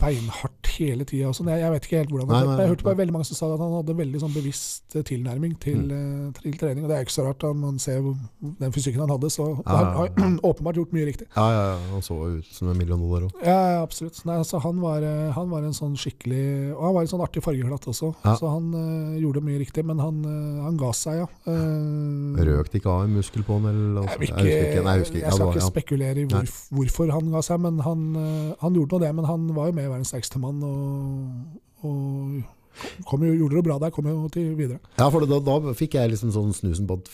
beinhardt 0.01 0.67
hele 0.75 1.05
tida. 1.07 1.31
Jeg, 1.31 1.61
jeg 1.61 1.71
vet 1.75 1.85
ikke 1.87 2.01
helt 2.01 2.11
hvordan 2.11 2.31
det 2.33 2.39
er. 2.41 2.61
Jeg 2.65 2.71
hørte 2.73 2.87
bare 2.89 2.99
veldig 2.99 3.15
mange 3.15 3.29
som 3.29 3.39
sa 3.39 3.51
at 3.55 3.63
han 3.63 3.75
hadde 3.77 3.95
veldig 4.01 4.23
sånn 4.25 4.33
bevisst 4.35 4.97
eh, 4.99 5.05
tilnærming 5.07 5.53
til, 5.63 5.79
Mm. 5.85 5.93
eh, 5.95 6.41
til 6.43 6.57
trening. 6.59 6.85
Og 6.85 6.91
det 6.91 6.97
er 6.97 7.05
ikke 7.07 7.15
så 7.15 7.27
rart 7.29 7.45
man 7.59 7.79
ser 7.83 8.01
den 8.43 8.73
fysikken 8.75 9.03
han 9.05 9.13
hadde. 9.15 9.31
Så 9.31 9.47
Ja, 9.63 9.77
han 9.77 9.93
har 9.99 10.09
ja. 10.11 10.31
åpenbart 10.51 10.81
gjort 10.81 10.93
mye 10.97 11.07
riktig. 11.07 11.29
Ja, 11.37 11.47
ja, 11.55 11.63
ja, 11.71 11.79
han 11.93 12.03
så 12.03 12.17
ut 12.39 12.51
som 12.51 12.69
en 12.73 12.79
million 12.79 12.99
dollar 13.03 13.29
òg. 13.29 13.39
Ja, 13.47 13.83
absolutt. 13.83 14.19
Nei, 14.27 14.37
altså, 14.43 14.59
han, 14.65 14.81
var, 14.83 15.07
eh, 15.07 15.31
han 15.37 15.51
var 15.55 15.63
en 15.69 15.77
sånn 15.77 15.95
skikkelig 16.01 16.43
Og 16.75 16.83
han 16.89 16.95
var 16.99 17.07
en 17.07 17.13
sånn 17.15 17.23
artig 17.25 17.43
fargeklatt 17.45 17.87
også, 17.91 18.11
så 18.25 18.51
han 18.51 18.71
eh, 18.75 19.21
gjorde 19.23 19.45
mye 19.45 19.63
riktig. 19.63 19.85
Men 19.87 20.03
han, 20.03 20.21
eh, 20.27 20.63
han 20.67 20.77
ga 20.81 20.91
seg, 20.97 21.23
ja. 21.23 21.31
Uh, 21.47 22.35
Røkte 22.45 22.79
ikke 22.81 22.91
av 22.91 23.05
en 23.07 23.15
muskel 23.15 23.45
på 23.47 23.59
han? 23.61 23.71
Eller, 23.71 24.03
jeg, 24.03 24.19
altså, 24.19 24.19
jeg 24.19 24.35
husker 24.35 24.41
ikke. 24.43 24.83
Jeg 24.85 25.05
husker 25.05 25.15
ikke. 25.15 25.23
jeg 25.23 25.31
det 25.31 25.39
skal 25.39 25.55
ikke 25.55 25.69
spekulere 25.71 26.24
i 26.24 26.24
hvor, 26.31 26.51
hvorfor 26.79 27.13
han 27.15 27.31
ga 27.35 27.43
seg, 27.45 27.61
men 27.65 27.81
han, 27.85 28.05
eh, 28.21 28.51
han 28.61 28.77
gjorde 28.79 28.97
nå 28.97 29.03
det. 29.05 29.13
Men 29.19 29.29
han 29.31 29.47
var 29.57 29.71
jo 29.71 29.77
med 29.79 29.89
i 29.89 29.93
verdens 29.93 30.13
sterkeste 30.15 30.41
mann, 30.43 30.63
og, 30.65 31.87
og 31.87 33.07
kom 33.09 33.25
jo, 33.27 33.35
gjorde 33.43 33.61
det 33.61 33.67
bra 33.69 33.79
der. 33.83 33.95
Kom 33.95 34.09
jo 34.11 34.29
til 34.35 34.55
videre. 34.59 34.81
Ja, 34.99 35.09
for 35.13 35.27
da, 35.29 35.41
da 35.45 35.75
fikk 35.79 35.99
jeg 35.99 36.15
liksom 36.15 36.35
sånn 36.35 36.55
snusen 36.57 36.89
på 36.91 37.01
at 37.03 37.13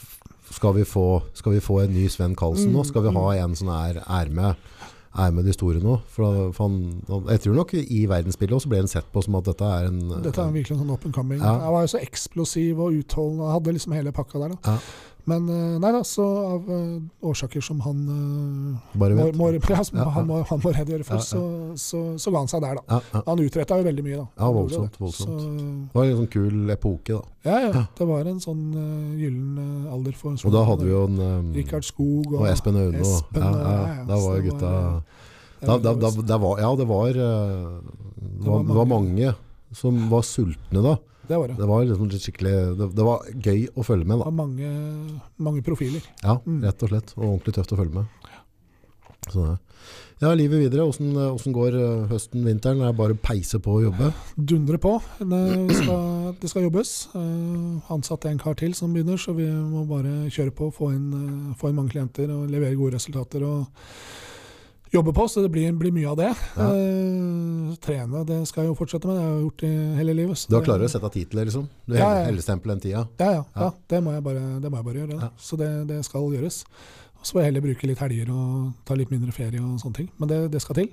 skal 0.50 0.74
vi 0.74 0.84
få, 0.88 1.22
skal 1.38 1.54
vi 1.54 1.62
få 1.62 1.82
en 1.84 1.92
ny 1.94 2.08
Sven 2.10 2.34
Karlsen 2.38 2.72
nå? 2.72 2.82
Mm, 2.82 2.88
Skal 2.88 3.04
vi 3.06 3.14
ha 3.14 3.26
en 3.44 3.52
som 3.58 3.68
er, 3.70 4.00
er 4.02 4.32
med 4.34 4.70
er 5.18 5.32
med 5.34 5.46
de 5.46 5.52
store 5.54 5.80
nå? 5.82 5.96
For, 6.14 6.50
han, 6.58 6.74
jeg 7.32 7.42
tror 7.44 7.56
nok 7.58 7.74
i 7.80 8.00
verdensbildet 8.10 8.56
også 8.60 8.70
ble 8.70 8.82
han 8.82 8.90
sett 8.90 9.08
på 9.12 9.22
som 9.26 9.38
at 9.40 9.48
dette 9.50 9.66
er 9.66 9.88
en 9.90 10.00
Dette 10.22 10.42
er 10.42 10.52
virkelig 10.54 10.76
en 10.76 10.82
sånn 10.84 10.92
up 10.94 11.06
and 11.06 11.14
coming. 11.16 11.40
Ja. 11.42 11.56
Han 11.64 11.74
var 11.74 11.86
jo 11.86 11.92
så 11.94 12.02
eksplosiv 12.02 12.82
og 12.82 12.98
utholdende. 13.00 13.48
Han 13.48 13.56
hadde 13.58 13.76
liksom 13.78 13.96
hele 13.98 14.14
pakka 14.14 14.42
der. 14.42 14.54
da. 14.54 14.74
Ja. 14.74 15.08
Men 15.28 15.48
eh, 15.48 15.78
nei 15.82 15.90
da, 15.92 16.00
så 16.06 16.24
av 16.54 16.68
eh, 16.72 17.00
årsaker 17.26 17.60
som 17.64 17.80
han 17.84 17.98
eh, 18.14 18.98
Bare 19.00 19.16
må, 19.18 19.26
vet. 19.28 19.36
må, 19.36 19.48
ja, 19.52 19.82
som 19.84 19.98
Ja, 20.00 20.06
han, 20.14 20.26
må, 20.28 20.40
han 20.48 20.60
må 20.62 20.72
redegjøre 20.72 21.04
for. 21.04 21.18
Så, 21.24 21.40
så, 21.80 22.00
så 22.20 22.32
ga 22.32 22.42
han 22.44 22.48
seg 22.50 22.62
der, 22.64 22.80
da. 22.80 23.00
Han 23.26 23.42
utretta 23.44 23.78
jo 23.80 23.86
veldig 23.86 24.04
mye, 24.06 24.20
da. 24.22 24.26
Ja, 24.40 24.50
voldsomt, 24.56 24.96
det. 24.96 25.02
voldsomt. 25.04 25.40
Så, 25.44 25.50
Det 25.90 25.98
var 26.00 26.08
en 26.08 26.16
sånn 26.22 26.30
kul 26.32 26.74
epoke, 26.76 27.18
da. 27.18 27.50
ja, 27.50 27.58
ja. 27.68 27.84
Det 27.98 28.08
var 28.08 28.30
en 28.32 28.40
sånn 28.42 28.64
uh, 28.74 29.18
gyllen 29.20 29.90
alder 29.92 30.16
for 30.16 30.36
Og 30.48 30.54
da 30.56 30.64
hadde 30.68 30.88
vi 30.88 30.94
jo 30.94 31.04
en 31.08 31.20
um, 31.20 31.52
Rikard 31.56 31.84
Skog 31.88 32.32
og 32.32 32.40
og- 32.42 32.48
Espen, 32.52 32.80
Aune. 32.80 33.04
ja, 33.04 34.04
da 34.08 34.16
var 34.24 34.40
jo 34.40 34.46
gutta 34.48 34.72
da, 35.60 35.76
da, 35.76 35.92
da, 36.24 36.36
var, 36.40 36.60
Ja, 36.62 36.70
det 36.76 36.86
var, 36.88 37.12
det 37.12 38.46
var, 38.48 38.62
det 38.64 38.76
var 38.80 38.86
mange 38.88 39.34
som 39.76 39.98
var 40.10 40.24
sultne 40.26 40.82
da. 40.82 40.96
Det 41.30 41.38
var 41.38 41.48
det. 41.52 41.56
Det 41.60 41.68
var 41.70 41.84
liksom 41.86 42.10
skikkelig 42.10 42.52
det, 42.80 42.90
det 42.98 43.04
var 43.06 43.24
gøy 43.46 43.64
å 43.78 43.84
følge 43.86 44.04
med, 44.06 44.18
Det 44.18 44.24
da. 44.24 44.30
var 44.30 44.38
mange, 44.42 44.70
mange 45.38 45.62
profiler. 45.62 46.02
Ja, 46.24 46.36
Mm. 46.44 46.62
rett 46.66 46.82
og 46.82 46.90
slett. 46.90 47.14
Og 47.16 47.24
ordentlig 47.38 47.54
tøft 47.60 47.72
å 47.76 47.78
følge 47.78 47.94
med. 48.00 48.06
Så 49.30 49.44
det. 49.46 49.58
Ja, 50.20 50.34
livet 50.36 50.60
videre. 50.60 50.84
Åssen 50.84 51.52
går 51.54 51.76
uh, 51.78 52.08
høsten, 52.10 52.42
vinteren? 52.44 52.82
Er 52.84 52.90
det 52.92 52.96
bare 52.98 53.14
å 53.14 53.20
peise 53.24 53.56
på 53.62 53.78
og 53.78 53.84
jobbe? 53.86 54.10
Dundre 54.36 54.76
på. 54.82 54.90
Det 55.20 55.76
skal, 55.78 56.34
det 56.42 56.50
skal 56.50 56.66
jobbes. 56.66 56.90
Uh, 57.14 57.78
ansatt 57.94 58.26
en 58.28 58.40
kar 58.42 58.58
til 58.60 58.74
som 58.76 58.92
begynner, 58.92 59.16
så 59.20 59.32
vi 59.36 59.46
må 59.48 59.86
bare 59.88 60.26
kjøre 60.28 60.52
på. 60.52 60.68
Få 60.76 60.90
inn, 60.92 61.06
eh, 61.16 61.54
få 61.56 61.70
inn 61.70 61.78
mange 61.78 61.94
klienter 61.94 62.28
og 62.34 62.50
levere 62.52 62.76
gode 62.76 62.98
resultater. 62.98 63.46
og 63.48 63.64
jobbe 64.90 65.12
på, 65.14 65.26
så 65.30 65.42
det 65.44 65.50
blir, 65.54 65.72
blir 65.78 65.92
mye 65.94 66.08
av 66.10 66.16
det. 66.18 66.30
Ja. 66.56 66.68
Uh, 66.70 67.74
trene, 67.82 68.24
det 68.26 68.40
skal 68.50 68.64
jeg 68.64 68.72
jo 68.72 68.78
fortsette 68.78 69.08
med. 69.08 69.16
Det 69.16 69.24
har 69.24 69.32
jeg 69.32 69.44
gjort 69.46 69.66
i 69.66 69.72
hele 70.00 70.16
livet. 70.18 70.38
så 70.38 70.50
Du 70.50 70.56
har 70.56 70.64
klart 70.64 70.70
klarer 70.80 70.90
å 70.90 70.92
sette 70.92 71.12
titler, 71.14 71.48
liksom? 71.48 71.68
Du 71.86 71.94
Ja, 71.94 72.08
ja. 72.18 72.24
Hellestempel 72.28 72.74
den 72.74 72.82
tida? 72.86 73.04
Ja, 73.22 73.30
ja. 73.38 73.44
Ja. 73.54 73.70
det, 73.92 74.02
må 74.02 74.14
jeg 74.16 74.24
bare, 74.26 74.46
det 74.62 74.70
må 74.70 74.80
jeg 74.80 74.88
bare 74.88 75.04
gjøre. 75.04 75.30
Så 75.38 75.60
det, 75.60 75.70
det 75.90 76.00
skal 76.08 76.26
gjøres. 76.34 76.64
Og 77.20 77.26
så 77.26 77.36
får 77.36 77.42
jeg 77.42 77.50
heller 77.50 77.66
bruke 77.68 77.90
litt 77.90 78.00
helger 78.00 78.32
og 78.32 78.72
ta 78.88 78.96
litt 78.96 79.12
mindre 79.12 79.34
ferie 79.36 79.60
og 79.60 79.76
sånne 79.82 80.00
ting. 80.00 80.10
Men 80.18 80.32
det, 80.32 80.40
det 80.54 80.64
skal 80.64 80.80
til. 80.80 80.90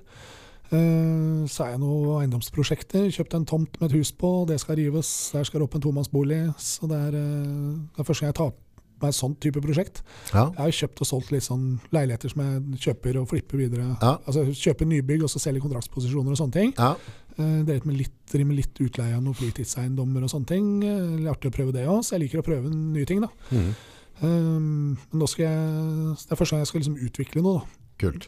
Uh, 0.67 1.47
så 1.47 1.63
er 1.63 1.73
jeg 1.73 1.81
noen 1.81 2.21
eiendomsprosjekter. 2.21 3.09
Kjøpt 3.15 3.37
en 3.39 3.49
tomt 3.49 3.81
med 3.81 3.89
et 3.89 3.97
hus 3.97 4.11
på, 4.11 4.43
det 4.49 4.59
skal 4.61 4.77
rives. 4.77 5.31
Der 5.33 5.47
skal 5.47 5.63
det 5.63 5.69
opp 5.69 5.79
en 5.79 5.87
tomannsbolig. 5.87 6.43
Så 6.61 6.91
det 6.91 7.01
er, 7.09 7.17
uh, 7.17 7.75
det 7.95 8.03
er 8.03 8.11
første 8.11 8.27
gang 8.27 8.35
jeg 8.35 8.41
på 8.43 8.66
meg 9.01 9.11
en 9.11 9.17
sånn 9.17 9.35
type 9.43 9.61
prosjekt. 9.61 10.01
Ja. 10.33 10.47
Jeg 10.55 10.59
har 10.63 10.71
kjøpt 10.79 11.01
og 11.03 11.07
solgt 11.07 11.31
litt 11.31 11.43
sånn 11.45 11.79
leiligheter 11.93 12.29
som 12.33 12.41
jeg 12.43 12.81
kjøper 12.87 13.19
og 13.21 13.29
flipper 13.29 13.57
videre. 13.61 13.85
Ja. 14.01 14.15
Altså 14.25 14.45
kjøper 14.51 14.89
nybygg 14.89 15.23
og 15.23 15.29
så 15.33 15.39
selger 15.43 15.61
kontraktsposisjoner 15.65 16.31
og 16.33 16.37
sånne 16.41 16.53
ting. 16.59 16.73
ja. 16.77 16.95
Eh, 17.37 17.59
Drevet 17.67 17.85
med 17.85 17.97
litt, 17.99 18.13
driver 18.31 18.47
med 18.49 18.57
litt 18.57 18.79
utleie 18.81 19.13
av 19.13 19.21
noen 19.21 19.35
fritidseiendommer 19.37 20.23
og 20.25 20.29
sånne 20.33 20.47
ting. 20.49 20.69
Eh, 20.81 21.17
Litt 21.21 21.29
artig 21.29 21.51
å 21.51 21.53
prøve 21.53 21.71
det 21.75 21.83
òg, 21.85 21.99
så 22.01 22.15
jeg 22.15 22.23
liker 22.25 22.41
å 22.41 22.45
prøve 22.47 22.71
nye 22.73 23.05
ting. 23.05 23.21
da. 23.21 23.29
Mm. 23.51 23.75
Um, 24.21 24.97
men 25.11 25.21
nå 25.21 25.27
skal 25.29 25.45
jeg, 25.45 26.15
det 26.23 26.33
er 26.33 26.39
første 26.39 26.55
gang 26.55 26.63
jeg 26.63 26.69
skal 26.71 26.81
liksom 26.81 26.97
utvikle 27.05 27.43
noe. 27.45 27.59
da. 27.59 27.83
Kult. 28.01 28.25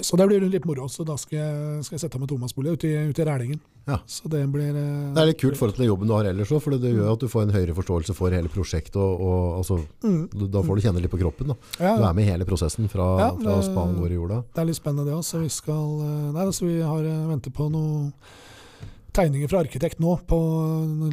Så 0.00 0.16
det 0.16 0.24
blir 0.24 0.40
litt 0.48 0.64
moro. 0.64 0.86
Så 0.88 1.04
da 1.04 1.18
skal 1.20 1.36
jeg, 1.36 1.82
skal 1.84 1.98
jeg 1.98 2.02
sette 2.06 2.20
meg 2.20 2.30
tomannsbolig 2.30 2.72
ute 2.78 2.88
i, 2.88 2.94
ute 3.12 3.20
i 3.20 3.26
Rælingen. 3.28 3.58
Ja. 3.84 3.98
Så 4.08 4.30
det 4.30 4.40
blir 4.48 4.70
eh, 4.70 5.10
Det 5.12 5.20
er 5.20 5.28
litt 5.28 5.40
kult 5.42 5.58
forhold 5.58 5.74
til 5.76 5.84
den 5.84 5.90
jobben 5.90 6.08
du 6.08 6.14
har 6.14 6.28
ellers 6.30 6.52
òg, 6.54 6.62
for 6.64 6.72
det 6.80 6.92
gjør 6.94 7.10
at 7.12 7.20
du 7.20 7.28
får 7.28 7.44
en 7.44 7.52
høyere 7.52 7.74
forståelse 7.76 8.14
for 8.16 8.32
hele 8.32 8.48
prosjektet. 8.52 8.96
Og, 8.96 9.20
og, 9.20 9.58
altså, 9.58 9.80
mm, 10.06 10.22
da 10.54 10.62
får 10.64 10.78
du 10.78 10.84
kjenne 10.86 11.02
litt 11.04 11.12
på 11.12 11.20
kroppen. 11.20 11.52
Ja, 11.76 11.96
Du 11.98 12.06
er 12.08 12.16
med 12.16 12.24
i 12.24 12.30
hele 12.30 12.46
prosessen 12.48 12.88
fra, 12.92 13.08
Ja, 13.20 13.28
fra 13.36 13.58
spaden 13.66 13.98
går 14.00 14.14
i 14.14 14.20
jorda. 14.20 14.40
Det 14.54 14.64
er 14.64 14.70
litt 14.70 14.80
spennende 14.80 15.10
det 15.10 15.18
òg. 15.18 15.26
Så 15.28 15.42
vi 15.42 15.50
skal 15.52 15.98
eh, 16.06 16.30
Nei, 16.38 16.46
altså, 16.46 16.70
vi 16.70 16.78
har 16.80 17.04
eh, 17.12 17.26
ventet 17.28 17.52
på 17.58 17.68
noen 17.74 18.08
tegninger 19.16 19.50
fra 19.50 19.60
arkitekt 19.62 20.00
nå, 20.02 20.16
på 20.28 20.38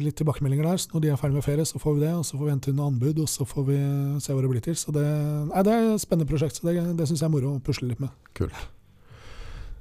litt 0.00 0.16
tilbakemeldinger 0.20 0.66
der. 0.70 0.80
Så 0.80 0.94
når 0.94 1.04
de 1.04 1.12
er 1.12 1.20
ferdig 1.20 1.38
med 1.38 1.46
ferie, 1.46 1.66
så 1.68 1.80
får 1.80 1.96
vi 1.96 2.04
det. 2.06 2.12
Og 2.16 2.26
så 2.26 2.36
får 2.36 2.46
vi 2.46 2.52
hente 2.54 2.72
inn 2.72 2.78
noen 2.80 2.94
anbud, 2.94 3.22
og 3.22 3.30
så 3.30 3.46
får 3.48 3.66
vi 3.68 3.78
se 4.24 4.34
hva 4.34 4.44
det 4.44 4.52
blir 4.52 4.64
til. 4.64 4.76
Så 4.78 4.94
det, 4.96 5.06
nei, 5.50 5.64
det 5.66 5.74
er 5.74 5.88
et 5.94 6.04
spennende 6.04 6.28
prosjekt. 6.30 6.58
Så 6.58 6.68
det, 6.68 6.76
det 6.98 7.08
syns 7.08 7.22
jeg 7.22 7.28
er 7.28 7.34
moro 7.34 7.56
å 7.56 7.64
pusle 7.64 7.90
litt 7.90 8.02
med. 8.02 8.12
Kult. 8.38 8.56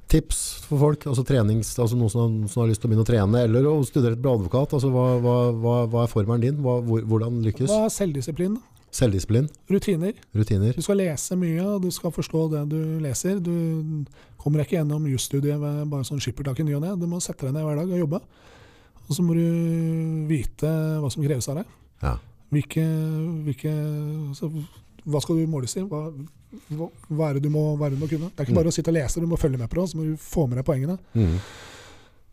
Tips 0.09 0.39
for 0.65 0.81
folk, 0.81 1.03
altså 1.05 1.21
trenings, 1.21 1.75
altså 1.77 1.97
noen 1.97 2.09
som, 2.09 2.37
som 2.49 2.63
har 2.63 2.71
lyst 2.71 2.81
til 2.81 2.89
å 2.89 2.91
begynne 2.91 3.05
å 3.05 3.09
trene, 3.11 3.43
eller 3.45 3.67
å 3.69 3.75
studere 3.85 4.17
til 4.17 4.23
å 4.23 4.23
bli 4.23 4.31
advokat. 4.39 4.73
Altså, 4.79 4.89
hva, 4.89 5.05
hva, 5.21 5.75
hva 5.85 6.01
er 6.01 6.09
formelen 6.09 6.47
din? 6.47 6.57
Hva, 6.65 6.79
hvordan 6.81 7.43
lykkes? 7.45 7.69
Hva 7.69 7.85
er 7.85 7.93
selvdisiplin? 7.93 8.57
Selvdisiplin, 8.91 9.47
Rutiner. 9.69 10.13
rutiner. 10.35 10.73
Du 10.75 10.81
skal 10.81 10.97
lese 10.97 11.35
mye, 11.37 11.61
og 11.61 11.83
du 11.83 11.91
skal 11.93 12.11
forstå 12.11 12.45
det 12.55 12.63
du 12.71 12.79
leser. 13.03 13.39
Du 13.39 14.05
kommer 14.37 14.63
ikke 14.63 14.79
gjennom 14.79 15.05
jusstudiet 15.11 15.59
ved 15.61 15.83
bare 15.91 16.07
sånn 16.07 16.21
skippertak 16.23 16.59
i 16.59 16.65
ny 16.65 16.73
og 16.77 16.81
ne. 16.81 16.95
Du 16.97 17.05
må 17.07 17.19
sette 17.21 17.45
deg 17.45 17.53
ned 17.53 17.67
hver 17.67 17.77
dag 17.81 17.91
og 17.93 18.01
jobbe. 18.01 18.21
Og 19.09 19.15
så 19.17 19.25
må 19.25 19.35
du 19.37 19.45
vite 20.29 20.69
hva 21.01 21.09
som 21.13 21.23
kreves 21.25 21.47
av 21.49 21.61
deg. 21.61 21.71
Ja. 22.03 22.15
Hvilke, 22.49 22.83
hvilke 23.45 23.71
altså, 24.31 24.49
Hva 25.09 25.21
skal 25.21 25.37
du 25.37 25.49
måles 25.49 25.75
i? 25.77 25.83
Hva, 25.85 26.07
hva, 26.73 26.87
hva, 27.07 27.29
er 27.29 27.37
det 27.37 27.43
du 27.45 27.53
må, 27.53 27.75
hva 27.77 27.87
er 27.87 27.93
det 27.93 27.99
du 27.99 28.03
må 28.03 28.09
kunne? 28.09 28.29
Det 28.33 28.41
er 28.41 28.49
ikke 28.49 28.57
bare 28.57 28.71
å 28.71 28.75
sitte 28.75 28.89
og 28.89 28.97
lese, 28.97 29.21
du 29.21 29.29
må 29.29 29.37
følge 29.39 29.57
med 29.61 29.69
på 29.69 29.79
det. 29.79 29.89
Så 29.91 29.99
må 29.99 30.05
du 30.07 30.15
få 30.21 30.47
med 30.49 30.59
deg 30.59 30.65
poengene. 30.67 30.97
Mm. 31.13 31.37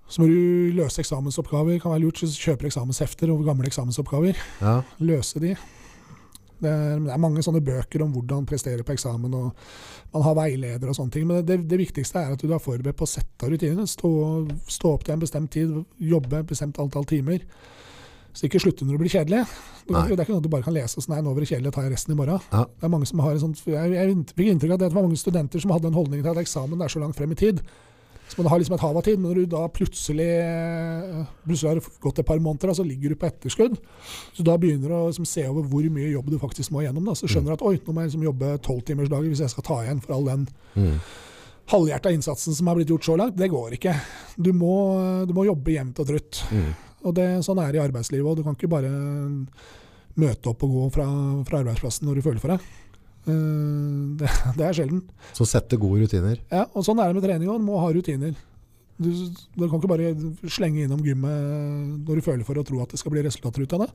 Så 0.09 0.23
må 0.23 0.29
du 0.31 0.77
løse 0.77 1.03
eksamensoppgaver. 1.03 1.77
Det 1.77 1.83
Kan 1.83 1.93
være 1.93 2.05
lurt 2.05 2.21
du 2.23 2.27
kjøper 2.31 2.69
eksamenshefter 2.71 3.33
over 3.33 3.49
gamle 3.49 3.69
eksamensoppgaver. 3.69 4.39
ja. 4.61 4.81
Løse 5.01 5.43
de. 5.43 5.57
Det 6.63 6.71
er, 6.73 6.99
det 7.05 7.13
er 7.13 7.21
mange 7.21 7.45
sånne 7.45 7.61
bøker 7.65 8.05
om 8.05 8.13
hvordan 8.15 8.47
prestere 8.49 8.85
på 8.87 8.95
eksamen, 8.95 9.35
og 9.37 10.13
man 10.15 10.25
har 10.25 10.37
veileder 10.39 10.91
og 10.91 10.97
sånne 10.97 11.13
ting. 11.13 11.27
Men 11.29 11.47
det, 11.47 11.61
det 11.69 11.81
viktigste 11.81 12.23
er 12.23 12.37
at 12.37 12.43
du 12.43 12.53
er 12.53 12.63
forberedt 12.63 12.99
på 12.99 13.07
å 13.09 13.11
sette 13.11 13.51
rutinene. 13.53 13.89
Stå, 13.91 14.11
stå 14.73 14.95
opp 14.97 15.07
til 15.07 15.17
en 15.17 15.25
bestemt 15.25 15.53
tid, 15.53 15.75
jobbe 16.01 16.41
et 16.41 16.53
bestemt 16.53 16.81
antall 16.83 17.09
timer. 17.09 17.45
Så 18.37 18.49
ikke 18.49 18.61
slutte 18.61 18.85
når 18.85 18.97
det 18.97 19.03
blir 19.05 19.13
kjedelig. 19.15 19.43
Du, 19.87 19.95
det 19.95 20.17
er 20.17 20.25
ikke 20.27 20.35
noe 20.35 20.45
du 20.45 20.51
bare 20.53 20.67
kan 20.67 20.75
lese 20.77 21.01
sånn, 21.01 21.15
nei, 21.15 21.23
nå 21.25 21.33
blir 21.33 21.47
det 21.47 21.55
kjedelig, 21.55 21.73
tar 21.73 21.87
jeg 21.87 21.95
resten 21.95 22.13
i 22.13 22.19
morgen. 22.19 22.43
Ja. 22.53 22.65
Det 22.69 22.89
er 22.89 22.93
mange 22.93 23.09
som 23.09 23.23
har 23.25 23.37
en 23.37 23.43
sånn, 23.45 23.55
jeg, 23.65 23.93
jeg 23.95 24.17
fikk 24.33 24.51
inntrykk 24.53 24.75
av 24.75 24.77
at 24.77 24.85
det 24.85 24.97
var 24.97 25.07
mange 25.07 25.21
studenter 25.21 25.63
som 25.63 25.73
hadde 25.73 25.89
en 25.89 25.97
holdning 25.97 26.21
til 26.21 26.33
at 26.33 26.41
eksamen 26.43 26.83
er 26.85 26.93
så 26.93 27.01
langt 27.01 27.17
frem 27.17 27.33
i 27.33 27.39
tid. 27.41 27.63
Så 28.27 28.41
man 28.43 28.49
har 28.51 28.59
liksom 28.59 28.75
et 28.75 28.83
hav 28.83 28.97
av 28.99 29.05
tid, 29.07 29.21
men 29.21 29.31
når 29.31 29.39
du 29.45 29.51
da 29.53 29.61
plutselig, 29.71 30.27
plutselig 31.47 31.71
har 31.71 31.81
gått 32.03 32.19
et 32.19 32.27
par 32.27 32.41
måneder, 32.43 32.73
så 32.75 32.85
ligger 32.87 33.13
du 33.15 33.19
på 33.21 33.29
etterskudd. 33.29 33.77
Så 34.35 34.43
da 34.47 34.57
begynner 34.59 34.91
du 34.91 34.97
å 34.97 35.05
liksom, 35.11 35.29
se 35.31 35.45
over 35.47 35.63
hvor 35.71 35.87
mye 35.95 36.11
jobb 36.11 36.33
du 36.33 36.39
faktisk 36.43 36.73
må 36.75 36.83
gjennom. 36.83 37.07
Da. 37.07 37.15
Så 37.19 37.31
skjønner 37.31 37.53
du 37.53 37.57
at 37.59 37.65
oi, 37.69 37.77
nå 37.87 37.95
må 37.95 38.03
jeg 38.03 38.11
liksom 38.11 38.27
jobbe 38.27 38.51
tolvtimersdager 38.67 39.31
hvis 39.31 39.45
jeg 39.45 39.55
skal 39.55 39.67
ta 39.71 39.79
igjen 39.85 40.03
for 40.05 40.17
all 40.19 40.27
den 40.33 40.49
Mm. 40.77 40.99
halvhjerta 41.73 42.11
innsatsen 42.13 42.55
som 42.55 42.67
har 42.69 42.77
blitt 42.77 42.91
gjort 42.93 43.05
så 43.07 43.15
langt. 43.17 43.37
Det 43.39 43.49
går 43.49 43.79
ikke. 43.79 43.95
Du 44.37 44.53
må, 44.53 44.75
du 45.27 45.33
må 45.35 45.47
jobbe 45.47 45.73
jevnt 45.73 45.99
og 46.03 46.07
trutt. 46.11 46.43
Mm. 46.53 46.69
Og 47.07 47.15
det, 47.17 47.25
sånn 47.47 47.59
er 47.63 47.73
det 47.73 47.81
i 47.81 47.85
arbeidslivet 47.87 48.27
òg. 48.27 48.37
Du 48.37 48.43
kan 48.45 48.55
ikke 48.59 48.69
bare 48.71 48.91
møte 50.17 50.49
opp 50.53 50.63
og 50.65 50.75
gå 50.77 50.85
fra, 50.95 51.07
fra 51.49 51.61
arbeidsplassen 51.63 52.07
når 52.09 52.19
du 52.21 52.27
føler 52.27 52.43
for 52.43 52.55
det. 52.55 52.61
Eh, 53.27 54.17
Det, 54.21 54.29
det 54.59 54.65
er 54.69 54.77
sjelden. 54.81 55.03
Så 55.37 55.47
sette 55.49 55.79
gode 55.81 56.05
rutiner. 56.07 56.39
Ja, 56.53 56.67
og 56.73 56.85
sånn 56.87 57.01
er 57.03 57.11
det 57.11 57.19
med 57.21 57.27
trening 57.27 57.51
òg. 57.53 57.59
Du 57.61 57.67
må 57.69 57.81
ha 57.83 57.91
rutiner. 57.93 58.37
Du, 58.97 59.11
du 59.13 59.67
kan 59.69 59.77
ikke 59.77 59.91
bare 59.93 60.15
slenge 60.49 60.87
innom 60.87 61.03
gymmet 61.05 62.07
når 62.07 62.17
du 62.17 62.25
føler 62.25 62.47
for 62.49 62.57
å 62.57 62.65
tro 62.65 62.79
at 62.81 62.95
det 62.95 63.01
skal 63.03 63.13
bli 63.13 63.25
resultater 63.27 63.61
ut 63.67 63.75
av 63.77 63.83
det. 63.85 63.91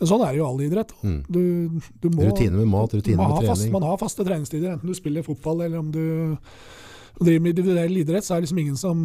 Sånn 0.00 0.22
er 0.24 0.32
det 0.32 0.40
jo 0.40 0.46
i 0.46 0.48
all 0.48 0.62
idrett. 0.64 0.94
Mm. 1.04 1.18
Du, 1.28 1.40
du 2.00 2.08
må, 2.10 2.24
Rutiner 2.30 2.56
med 2.62 2.70
mat, 2.72 2.94
rutiner 2.96 3.20
med 3.20 3.36
trening. 3.36 3.50
fast, 3.52 3.68
man 3.70 3.84
har 3.86 3.98
faste 4.00 4.24
treningstider, 4.26 4.72
enten 4.78 4.88
du 4.90 4.96
spiller 4.96 5.22
fotball 5.26 5.60
eller 5.66 5.82
om 5.82 5.90
du 5.92 6.00
driver 7.20 7.42
med 7.44 7.52
individuell 7.52 7.98
idrett, 8.00 8.24
så 8.24 8.34
er 8.34 8.40
det 8.40 8.46
liksom 8.48 8.62
ingen 8.64 8.78
som 8.80 9.02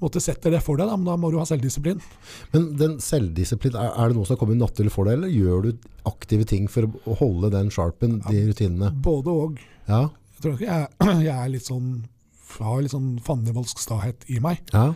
måtte 0.00 0.20
setter 0.22 0.54
det 0.54 0.62
for 0.64 0.80
deg. 0.80 0.88
Da, 0.90 0.96
men 0.96 1.08
da 1.10 1.16
må 1.20 1.30
du 1.32 1.38
ha 1.40 1.46
selvdisiplin. 1.48 2.00
Men 2.54 2.70
den 2.80 2.98
selvdisiplin, 3.04 3.76
er, 3.76 3.90
er 3.94 4.10
det 4.12 4.16
noe 4.18 4.28
som 4.28 4.36
har 4.36 4.40
kommet 4.42 4.60
naturlig 4.60 4.92
for 4.94 5.08
deg, 5.08 5.18
eller 5.20 5.32
gjør 5.34 5.66
du 5.68 5.90
aktive 6.08 6.46
ting 6.48 6.66
for 6.72 6.88
å 7.04 7.18
holde 7.20 7.50
den 7.52 7.68
sharpen, 7.74 8.18
de 8.28 8.46
rutinene? 8.48 8.90
Både 9.04 9.34
og. 9.44 9.60
Ja, 9.90 10.06
Jeg 10.36 10.42
tror 10.46 10.56
ikke 10.56 10.70
jeg, 10.72 10.88
jeg 11.28 11.36
er 11.36 11.52
litt 11.52 11.68
sånn 11.68 11.92
har 12.58 12.80
litt 12.82 12.90
sånn 12.90 13.12
fandenivoldsk 13.22 13.78
stahet 13.78 14.24
i 14.32 14.40
meg. 14.42 14.58
ja, 14.74 14.88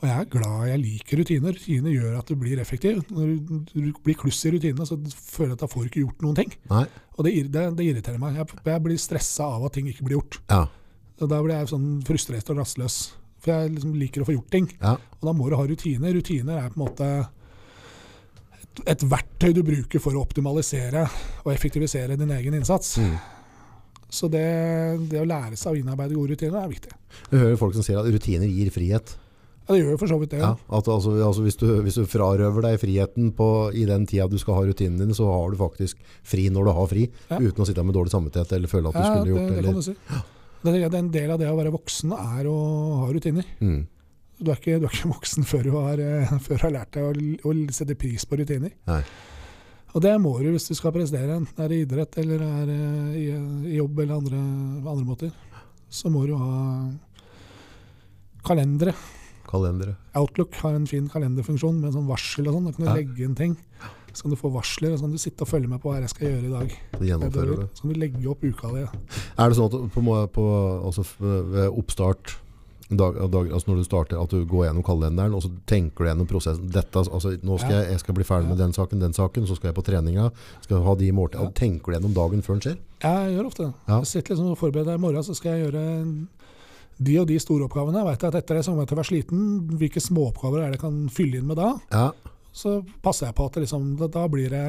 Og 0.00 0.06
jeg 0.08 0.14
er 0.16 0.28
glad 0.32 0.62
jeg 0.70 0.80
liker 0.80 1.20
rutiner. 1.20 1.52
Rutiner 1.58 1.92
gjør 1.92 2.14
at 2.18 2.30
du 2.30 2.38
blir 2.40 2.58
effektiv. 2.62 3.02
Når 3.12 3.34
du, 3.50 3.58
du 3.74 3.90
blir 4.02 4.16
kluss 4.18 4.38
i 4.48 4.52
rutinene, 4.54 4.86
så 4.88 4.96
føler 5.12 5.52
jeg 5.52 5.58
at 5.58 5.64
da 5.66 5.68
får 5.70 5.84
du 5.84 5.90
ikke 5.90 6.04
gjort 6.06 6.24
noen 6.24 6.38
ting. 6.40 6.54
nei, 6.72 6.86
Og 7.18 7.26
det, 7.26 7.34
det, 7.52 7.66
det 7.78 7.84
irriterer 7.90 8.18
meg. 8.22 8.38
Jeg, 8.40 8.62
jeg 8.64 8.84
blir 8.86 8.98
stressa 9.02 9.50
av 9.58 9.66
at 9.68 9.76
ting 9.76 9.90
ikke 9.92 10.06
blir 10.08 10.16
gjort. 10.18 10.40
ja, 10.50 10.62
Og 11.20 11.28
da 11.30 11.42
blir 11.44 11.54
jeg 11.58 11.70
sånn 11.74 11.90
frustrert 12.08 12.48
og 12.54 12.62
rastløs. 12.62 12.96
For 13.42 13.50
jeg 13.56 13.72
liksom 13.74 13.94
liker 13.98 14.22
å 14.22 14.26
få 14.28 14.36
gjort 14.36 14.50
ting. 14.54 14.68
ja, 14.80 14.94
Og 15.18 15.26
da 15.28 15.32
må 15.34 15.48
du 15.50 15.56
ha 15.58 15.64
rutiner. 15.66 16.14
Rutiner 16.14 16.60
er 16.62 16.68
på 16.70 16.78
en 16.78 16.84
måte 16.86 17.08
et, 18.62 18.82
et 18.94 19.02
verktøy 19.10 19.50
du 19.56 19.62
bruker 19.66 20.02
for 20.02 20.14
å 20.16 20.22
optimalisere 20.22 21.02
og 21.42 21.50
effektivisere 21.54 22.16
din 22.20 22.30
egen 22.38 22.54
innsats. 22.60 22.96
Mm. 23.02 23.16
Så 24.12 24.28
det, 24.28 24.44
det 25.10 25.22
å 25.22 25.26
lære 25.26 25.56
seg 25.56 25.72
å 25.72 25.80
innarbeide 25.80 26.14
gode 26.18 26.34
rutiner 26.36 26.60
er 26.60 26.70
viktig. 26.70 26.92
Du 27.32 27.38
hører 27.40 27.58
folk 27.60 27.74
som 27.74 27.84
sier 27.86 27.98
at 28.02 28.08
rutiner 28.12 28.46
gir 28.50 28.68
frihet. 28.74 29.14
Ja, 29.62 29.72
det 29.76 29.78
gjør 29.80 29.92
jo 29.94 29.98
for 30.02 30.10
så 30.10 30.18
vidt 30.20 30.32
det. 30.34 30.40
Ja, 30.42 30.50
at 30.78 30.88
altså, 30.90 31.12
altså 31.22 31.44
hvis, 31.46 31.56
du, 31.56 31.66
hvis 31.86 31.96
du 31.96 32.04
frarøver 32.10 32.64
deg 32.66 32.80
friheten 32.82 33.30
på, 33.38 33.46
i 33.78 33.86
den 33.88 34.04
tida 34.10 34.26
du 34.28 34.36
skal 34.42 34.58
ha 34.58 34.64
rutinene 34.68 35.00
dine, 35.04 35.16
så 35.16 35.28
har 35.30 35.54
du 35.54 35.58
faktisk 35.60 35.98
fri 36.28 36.48
når 36.52 36.68
du 36.68 36.72
har 36.78 36.90
fri, 36.90 37.06
Ja. 37.30 37.38
uten 37.40 37.62
å 37.64 37.68
sitte 37.68 37.84
med 37.86 37.96
dårlig 37.96 38.12
samvittighet 38.12 38.52
eller 38.58 38.68
føle 38.72 38.90
at 38.92 38.98
du 38.98 39.00
Ja, 39.02 39.10
skulle 39.10 39.26
det, 39.26 39.34
gjort 39.34 39.48
det 39.48 39.58
eller... 39.62 40.30
Det, 40.62 40.72
det 40.92 40.98
en 40.98 41.10
del 41.10 41.30
av 41.34 41.40
det 41.42 41.48
å 41.50 41.56
være 41.58 41.72
voksen 41.74 42.12
er 42.14 42.46
å 42.50 42.56
ha 43.02 43.08
rutiner. 43.12 43.46
Mm. 43.60 43.80
Du 44.42 44.50
er 44.50 44.58
ikke, 44.58 44.78
du 44.82 44.86
er 44.86 44.94
ikke 44.94 45.10
voksen 45.16 45.46
før 45.46 45.62
du 45.66 45.72
har, 45.76 45.98
eh, 46.02 46.32
før 46.46 46.56
du 46.60 46.66
har 46.68 46.74
lært 46.78 46.96
deg 46.96 47.04
å, 47.06 47.50
å 47.50 47.54
sette 47.74 47.96
pris 47.98 48.24
på 48.26 48.38
rutiner. 48.40 48.72
Nei. 48.90 49.02
Og 49.92 50.00
det 50.00 50.14
må 50.22 50.30
du 50.40 50.46
hvis 50.54 50.70
du 50.70 50.74
skal 50.78 50.94
prestere, 50.94 51.34
enten 51.36 51.52
det 51.58 51.64
er 51.66 51.72
i 51.76 51.80
idrett 51.84 52.16
eller 52.22 52.44
er 52.46 52.70
eh, 52.72 53.16
i, 53.18 53.24
i 53.74 53.78
jobb 53.80 53.98
eller 54.04 54.22
andre, 54.22 54.38
andre 54.94 55.04
måter. 55.04 55.34
Så 55.92 56.08
må 56.08 56.22
du 56.26 56.32
ha 56.38 56.54
kalendere. 58.46 58.94
Kalendere. 59.48 59.96
Outlook 60.16 60.54
har 60.62 60.78
en 60.78 60.86
fin 60.88 61.08
kalenderfunksjon 61.12 61.82
med 61.82 61.92
sånn 61.94 62.08
varsel 62.08 62.48
og 62.48 62.56
sånn. 62.56 62.70
Da 62.70 62.72
kan 62.76 62.84
du 62.86 62.90
Ja. 62.90 62.94
legge 62.96 63.24
inn 63.26 63.34
ting. 63.36 63.56
Så 64.14 64.26
kan 64.26 64.34
du 64.34 64.38
få 64.38 64.50
varsler, 64.52 64.92
og 64.92 65.00
så 65.00 65.06
kan 65.06 65.16
du 65.16 65.22
sitte 65.22 65.46
og 65.46 65.50
følge 65.50 65.70
med 65.70 65.82
på 65.82 65.90
hva 65.90 66.00
jeg 66.02 66.12
skal 66.12 66.28
gjøre 66.28 66.46
i 66.48 66.52
dag. 66.52 66.76
Så 66.98 67.08
gjennomfører 67.08 67.62
du. 67.62 67.66
Så 67.72 67.84
kan 67.84 67.92
du 67.92 68.00
legge 68.02 68.30
opp 68.30 68.44
uka 68.44 68.72
di. 68.76 68.84
Er 68.84 69.52
det 69.52 69.58
sånn 69.58 69.68
at 69.68 69.92
på, 69.94 70.16
på, 70.36 70.46
altså 70.90 71.06
ved 71.20 71.68
oppstart, 71.70 72.36
dag, 72.92 73.16
dag, 73.32 73.52
altså 73.52 73.70
når 73.70 73.80
du 73.80 73.86
starter, 73.86 74.20
at 74.20 74.34
du 74.34 74.44
går 74.48 74.66
gjennom 74.66 74.84
kalenderen, 74.84 75.34
og 75.36 75.44
så 75.44 75.50
tenker 75.68 76.04
du 76.04 76.10
gjennom 76.10 76.28
prosessen. 76.28 76.68
Dette, 76.72 77.04
altså, 77.04 77.34
nå 77.40 77.58
skal 77.60 77.78
jeg, 77.78 77.88
jeg 77.94 78.02
skal 78.04 78.18
bli 78.18 78.26
ferdig 78.28 78.50
med 78.50 78.60
den 78.60 78.76
saken, 78.76 79.00
den 79.02 79.16
saken, 79.16 79.48
så 79.48 79.56
skal 79.58 79.70
jeg 79.70 79.78
på 79.78 79.86
treninga, 79.86 80.28
skal 80.66 80.84
ha 80.84 80.96
de 80.98 81.08
måltid. 81.16 81.40
Ja. 81.40 81.54
Tenker 81.56 81.92
du 81.92 81.96
gjennom 81.96 82.16
dagen 82.16 82.44
før 82.44 82.58
den 82.58 82.66
skjer? 82.66 82.78
Jeg 83.02 83.34
gjør 83.36 83.48
ofte 83.48 83.64
det. 83.64 83.72
Ja. 83.88 83.98
Jeg 84.02 84.10
sitter 84.12 84.34
liksom 84.34 84.52
og 84.52 84.60
forbereder 84.60 85.00
i 85.00 85.02
morgen, 85.02 85.26
så 85.26 85.36
skal 85.38 85.56
jeg 85.56 85.66
gjøre 85.66 85.86
de 87.02 87.16
og 87.18 87.26
de 87.30 87.38
store 87.40 87.66
oppgavene. 87.66 88.02
Jeg 88.02 88.10
vet 88.10 88.28
at 88.28 88.36
etter 88.42 88.58
det 88.58 88.66
så 88.66 88.72
kommer 88.72 88.84
jeg 88.84 88.92
til 88.92 88.98
å 88.98 89.00
være 89.00 89.10
sliten. 89.10 89.46
Hvilke 89.80 90.02
småoppgaver 90.04 90.60
er 90.60 90.70
det 90.70 90.78
jeg 90.78 90.84
kan 90.84 91.00
fylle 91.12 91.40
inn 91.40 91.48
med 91.48 91.58
da? 91.58 91.72
Ja, 91.94 92.10
Så 92.52 92.82
passer 93.02 93.26
jeg 93.30 93.34
på 93.38 93.46
at 93.48 93.56
liksom, 93.62 93.96
da, 94.00 94.06
da 94.12 94.26
blir 94.28 94.50
det 94.52 94.64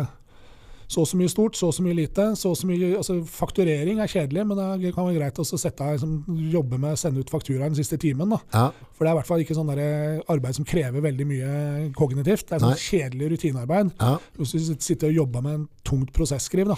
så 0.93 1.01
og 1.01 1.07
så 1.09 1.17
mye 1.17 1.29
stort, 1.31 1.55
så 1.57 1.67
og 1.71 1.73
så 1.73 1.81
mye 1.81 1.95
lite. 1.95 2.25
så 2.37 2.49
og 2.51 2.57
så 2.59 2.67
mye, 2.69 2.89
altså 2.99 3.15
Fakturering 3.25 3.99
er 4.03 4.07
kjedelig, 4.11 4.43
men 4.45 4.59
det 4.81 4.91
kan 4.93 5.07
være 5.07 5.15
greit 5.17 5.39
å 5.41 5.45
sette 5.47 5.87
liksom, 5.95 6.11
jobbe 6.53 6.77
med 6.77 6.93
å 6.93 6.99
sende 6.99 7.23
ut 7.23 7.31
fakturaen 7.33 7.71
den 7.73 7.79
siste 7.79 7.97
timen. 7.97 8.29
da. 8.29 8.37
ja, 8.53 8.65
For 8.93 9.05
det 9.05 9.09
er 9.09 9.15
i 9.15 9.19
hvert 9.21 9.27
fall 9.31 9.41
ikke 9.45 9.55
sånn 9.57 9.71
der 9.71 10.21
arbeid 10.29 10.55
som 10.59 10.67
krever 10.69 11.01
veldig 11.01 11.25
mye 11.31 11.53
kognitivt. 11.97 12.45
Det 12.49 12.59
er 12.59 12.65
sånn 12.65 12.75
Nei. 12.75 12.83
kjedelig 12.83 13.31
rutinearbeid. 13.33 13.93
ja, 13.99 14.17
Hvis 14.37 14.51
du 14.53 14.75
sitter 14.77 15.07
og 15.09 15.15
jobber 15.23 15.41
med 15.41 15.53
en 15.61 15.65
tungt 15.87 16.13
prosesskriv, 16.13 16.67
da, 16.67 16.77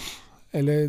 eller 0.56 0.88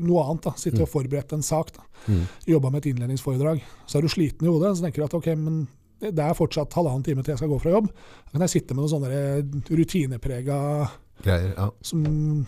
noe 0.00 0.24
annet, 0.26 0.42
da, 0.48 0.54
sitter 0.58 0.82
og 0.82 0.90
forbereder 0.90 1.38
en 1.38 1.42
sak, 1.46 1.70
da, 1.76 1.86
Mm. 2.08 2.22
jobber 2.48 2.70
med 2.72 2.80
et 2.86 2.94
innledningsforedrag, 2.94 3.60
så 3.86 3.98
er 3.98 4.02
du 4.02 4.08
sliten 4.08 4.46
i 4.46 4.50
hodet, 4.50 4.72
så 4.78 4.82
tenker 4.86 5.02
du 5.02 5.04
at 5.04 5.14
ok, 5.14 5.26
men 5.36 5.68
det 6.00 6.24
er 6.24 6.36
fortsatt 6.36 6.74
halvannen 6.78 7.04
time 7.04 7.22
til 7.24 7.34
jeg 7.34 7.42
skal 7.42 7.52
gå 7.52 7.60
fra 7.60 7.74
jobb. 7.74 7.90
Da 7.92 8.34
kan 8.34 8.46
jeg 8.46 8.54
sitte 8.54 8.76
med 8.76 8.84
noen 8.84 8.92
sånne 8.94 9.74
rutineprega 9.80 10.60
greier. 11.24 11.50
Ja. 11.56 11.66
som 11.84 12.46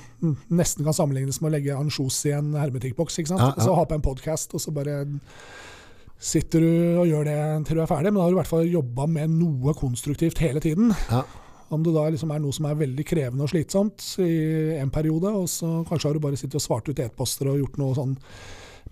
nesten 0.49 0.87
kan 0.87 0.97
sammenlignes 0.97 1.41
med 1.43 1.51
å 1.51 1.55
legge 1.57 1.77
ansjos 1.77 2.23
i 2.29 2.33
en 2.37 2.55
hermetikkboks. 2.57 3.19
ikke 3.21 3.35
sant? 3.35 3.45
Ja, 3.45 3.53
ja. 3.57 3.67
Så 3.67 3.77
ha 3.77 3.85
på 3.89 3.99
en 3.99 4.05
podkast, 4.05 4.55
og 4.57 4.65
så 4.65 4.75
bare 4.75 5.03
sitter 6.23 6.63
du 6.63 6.73
og 7.03 7.09
gjør 7.11 7.29
det 7.29 7.39
til 7.69 7.79
du 7.79 7.85
er 7.85 7.91
ferdig. 7.91 8.13
Men 8.13 8.21
da 8.21 8.27
har 8.27 8.33
du 8.33 8.39
i 8.39 8.41
hvert 8.41 8.53
fall 8.53 8.69
jobba 8.71 9.09
med 9.11 9.37
noe 9.37 9.75
konstruktivt 9.79 10.43
hele 10.43 10.63
tiden. 10.63 10.95
Ja. 11.11 11.25
Om 11.73 11.85
det 11.85 11.95
da 11.97 12.05
liksom 12.13 12.33
er 12.35 12.43
noe 12.43 12.53
som 12.53 12.69
er 12.69 12.81
veldig 12.81 13.05
krevende 13.09 13.47
og 13.47 13.53
slitsomt 13.53 14.05
i 14.21 14.77
en 14.77 14.93
periode, 14.93 15.31
og 15.33 15.49
så 15.49 15.81
kanskje 15.89 16.11
har 16.11 16.17
du 16.17 16.25
bare 16.25 16.37
sittet 16.41 16.61
og 16.61 16.65
svart 16.65 16.89
ut 16.89 17.01
e-poster 17.01 17.49
og 17.49 17.63
gjort 17.63 17.81
noe 17.81 17.97
sånn 17.97 18.15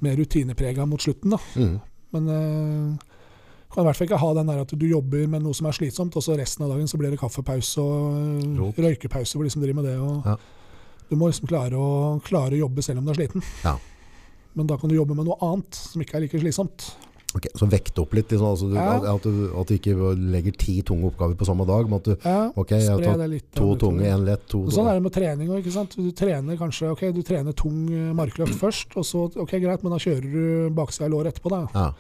mer 0.01 0.17
rutineprega 0.17 0.87
mot 0.89 1.03
slutten. 1.03 1.37
da. 1.37 1.41
Mm. 1.61 1.75
Men 2.17 2.31
eh, 2.35 3.10
kan 3.71 3.83
i 3.83 3.87
hvert 3.87 3.97
fall 4.01 4.09
ikke 4.09 4.19
ha 4.23 4.31
den 4.35 4.47
der 4.51 4.61
at 4.65 4.73
du 4.79 4.87
jobber 4.87 5.27
med 5.31 5.43
noe 5.45 5.55
som 5.55 5.67
er 5.71 5.77
slitsomt, 5.77 6.17
og 6.19 6.23
så 6.27 6.37
resten 6.39 6.65
av 6.67 6.73
dagen 6.75 6.89
så 6.91 6.99
blir 6.99 7.11
det 7.15 7.21
kaffepause 7.21 7.79
og 7.79 8.73
eh, 8.75 8.83
røykepause 8.83 9.37
for 9.39 9.47
de 9.47 9.51
som 9.55 9.63
driver 9.63 9.83
med 9.83 9.91
det. 9.93 9.99
Og 10.01 10.27
Ja. 10.27 10.37
Du 11.11 11.17
må 11.19 11.27
liksom 11.27 11.49
klare 11.51 11.75
å, 11.75 12.21
klare 12.23 12.55
å 12.55 12.61
jobbe 12.69 12.83
selv 12.87 12.99
om 13.01 13.07
du 13.07 13.11
er 13.11 13.17
sliten. 13.19 13.43
Ja. 13.65 13.77
Men 14.55 14.67
da 14.71 14.77
kan 14.79 14.89
du 14.91 14.95
jobbe 14.95 15.15
med 15.19 15.27
noe 15.27 15.39
annet 15.43 15.75
som 15.75 16.03
ikke 16.03 16.15
er 16.19 16.21
like 16.27 16.39
slitsomt. 16.39 16.85
Ok, 17.35 17.47
så 17.55 17.67
vekte 17.71 18.03
opp 18.03 18.15
litt, 18.15 18.31
liksom, 18.31 18.47
altså, 18.47 18.69
du, 18.71 18.75
Ja. 18.75 19.15
at, 19.15 19.23
du, 19.23 19.51
at 19.59 19.67
du 19.71 19.75
ikke 19.77 19.95
legger 20.19 20.55
ti 20.59 20.81
tunge 20.83 21.07
oppgaver 21.13 21.37
på 21.39 21.47
samme 21.47 21.63
dag, 21.67 21.87
men 21.91 21.99
at 22.01 22.05
du, 22.11 22.17
Ja, 22.27 22.51
ok, 22.59 22.71
jeg 22.75 22.91
har 22.91 23.03
tatt 23.03 23.31
litt. 23.31 23.47
to 23.55 23.75
tunge, 23.79 24.03
én 24.03 24.25
lett, 24.27 24.47
to 24.51 24.65
Og 24.67 24.73
Sånn 24.75 24.89
er 24.91 24.99
det 24.99 25.03
med 25.03 25.13
trening 25.15 25.49
òg. 25.55 25.63
Du 25.95 26.11
trener 26.11 26.57
kanskje 26.59 26.91
ok, 26.91 27.05
du 27.15 27.23
trener 27.23 27.53
tung 27.55 27.87
eh, 27.91 28.11
markløft 28.19 28.55
først, 28.59 28.97
og 28.99 29.05
så 29.07 29.27
ok, 29.35 29.51
greit, 29.63 29.83
men 29.87 29.95
da 29.95 29.99
kjører 30.03 30.27
du 30.31 30.71
baksida 30.75 31.07
av 31.07 31.11
låret 31.15 31.35
etterpå. 31.35 31.51
da. 31.51 31.67
Ja. 31.75 31.93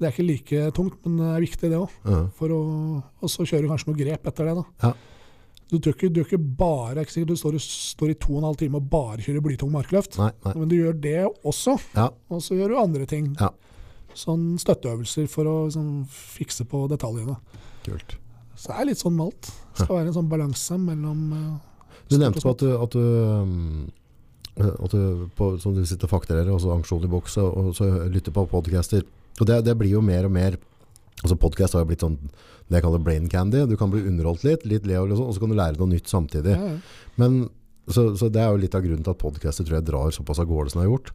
Det 0.00 0.08
er 0.08 0.14
ikke 0.14 0.24
like 0.24 0.60
tungt, 0.72 0.98
men 1.04 1.18
det 1.20 1.26
er 1.28 1.42
viktig, 1.44 1.68
det 1.68 1.76
òg. 1.76 1.96
Ja. 2.08 2.20
Og 3.20 3.28
så 3.28 3.44
kjører 3.44 3.66
du 3.66 3.68
kanskje 3.68 3.90
noen 3.90 3.98
grep 4.00 4.28
etter 4.30 4.48
det. 4.48 4.54
da. 4.56 4.64
Ja. 4.88 4.92
Du 5.70 5.76
tør 5.78 5.92
ikke, 5.94 6.08
du 6.10 6.22
ikke 6.24 6.38
bare 6.40 7.04
ikke 7.04 7.12
sikkert 7.14 7.34
du 7.34 7.38
står, 7.38 7.58
står 7.62 8.10
i 8.10 8.16
to 8.18 8.32
og 8.32 8.40
en 8.40 8.46
halv 8.48 8.58
time 8.58 8.80
og 8.80 8.88
bare 8.90 9.20
kjører 9.22 9.44
blytung 9.44 9.70
markløft. 9.74 10.16
Nei, 10.18 10.30
nei. 10.46 10.54
Men 10.56 10.72
du 10.72 10.74
gjør 10.78 10.96
det 11.04 11.18
også, 11.46 11.76
Ja. 11.94 12.08
og 12.32 12.40
så 12.42 12.56
gjør 12.58 12.72
du 12.72 12.78
andre 12.80 13.06
ting. 13.06 13.28
Ja. 13.38 13.52
Sånn 14.16 14.56
støtteøvelser 14.58 15.28
for 15.30 15.46
å 15.46 15.54
sånn, 15.70 16.08
fikse 16.10 16.64
på 16.66 16.88
detaljene. 16.90 17.36
Kult. 17.84 18.16
Så 18.56 18.72
det 18.72 18.80
er 18.80 18.88
litt 18.90 18.98
sånn 19.04 19.14
malt. 19.20 19.52
Det 19.76 19.84
skal 19.84 20.00
være 20.00 20.10
en 20.10 20.16
sånn 20.16 20.32
balanse 20.32 20.80
mellom 20.80 21.20
uh, 21.32 21.60
Du 22.10 22.18
nevnte 22.18 22.42
at 22.50 22.58
du, 22.64 22.72
at 22.74 22.90
du, 22.96 22.98
um, 22.98 23.92
at 24.58 24.90
du 24.90 25.28
på, 25.36 25.52
som 25.62 25.76
du 25.76 25.84
sitter 25.86 26.08
og 26.08 26.16
fakturerer, 26.16 26.50
og 26.50 26.60
så 26.64 26.74
aksjon 26.74 27.04
i 27.06 27.12
boks, 27.12 27.36
og 27.44 27.70
så 27.78 28.08
lytter 28.10 28.34
på 28.34 28.48
podcaster. 28.50 29.04
Og 29.38 29.46
det, 29.46 29.60
det 29.68 29.76
blir 29.78 29.94
jo 29.94 30.02
mer 30.04 30.26
og 30.28 30.34
mer 30.34 30.58
Altså 31.20 31.36
Podcast 31.36 31.74
har 31.76 31.82
jo 31.82 31.90
blitt 31.90 32.00
sånn 32.00 32.14
det 32.70 32.78
jeg 32.78 32.84
kaller 32.86 33.02
brain 33.04 33.26
candy. 33.28 33.66
Du 33.68 33.74
kan 33.76 33.90
bli 33.92 34.00
underholdt 34.08 34.44
litt, 34.46 34.62
litt 34.64 34.86
leo, 34.88 35.02
og, 35.02 35.10
liksom, 35.10 35.26
og 35.28 35.34
så 35.36 35.42
kan 35.42 35.50
du 35.52 35.56
lære 35.58 35.76
noe 35.76 35.90
nytt 35.90 36.08
samtidig. 36.08 36.54
ja. 36.56 36.76
Men 37.20 37.42
Så, 37.90 38.14
så 38.16 38.28
det 38.30 38.38
er 38.40 38.52
jo 38.52 38.60
litt 38.62 38.74
av 38.78 38.84
grunnen 38.84 39.02
til 39.02 39.10
at 39.10 39.18
podcaster 39.18 39.66
tror 39.66 39.80
jeg 39.80 39.86
drar 39.88 40.12
såpass 40.14 40.38
av 40.38 40.46
gårde 40.46 40.70
som 40.70 40.78
de 40.78 40.84
har 40.86 40.92
gjort. 40.92 41.10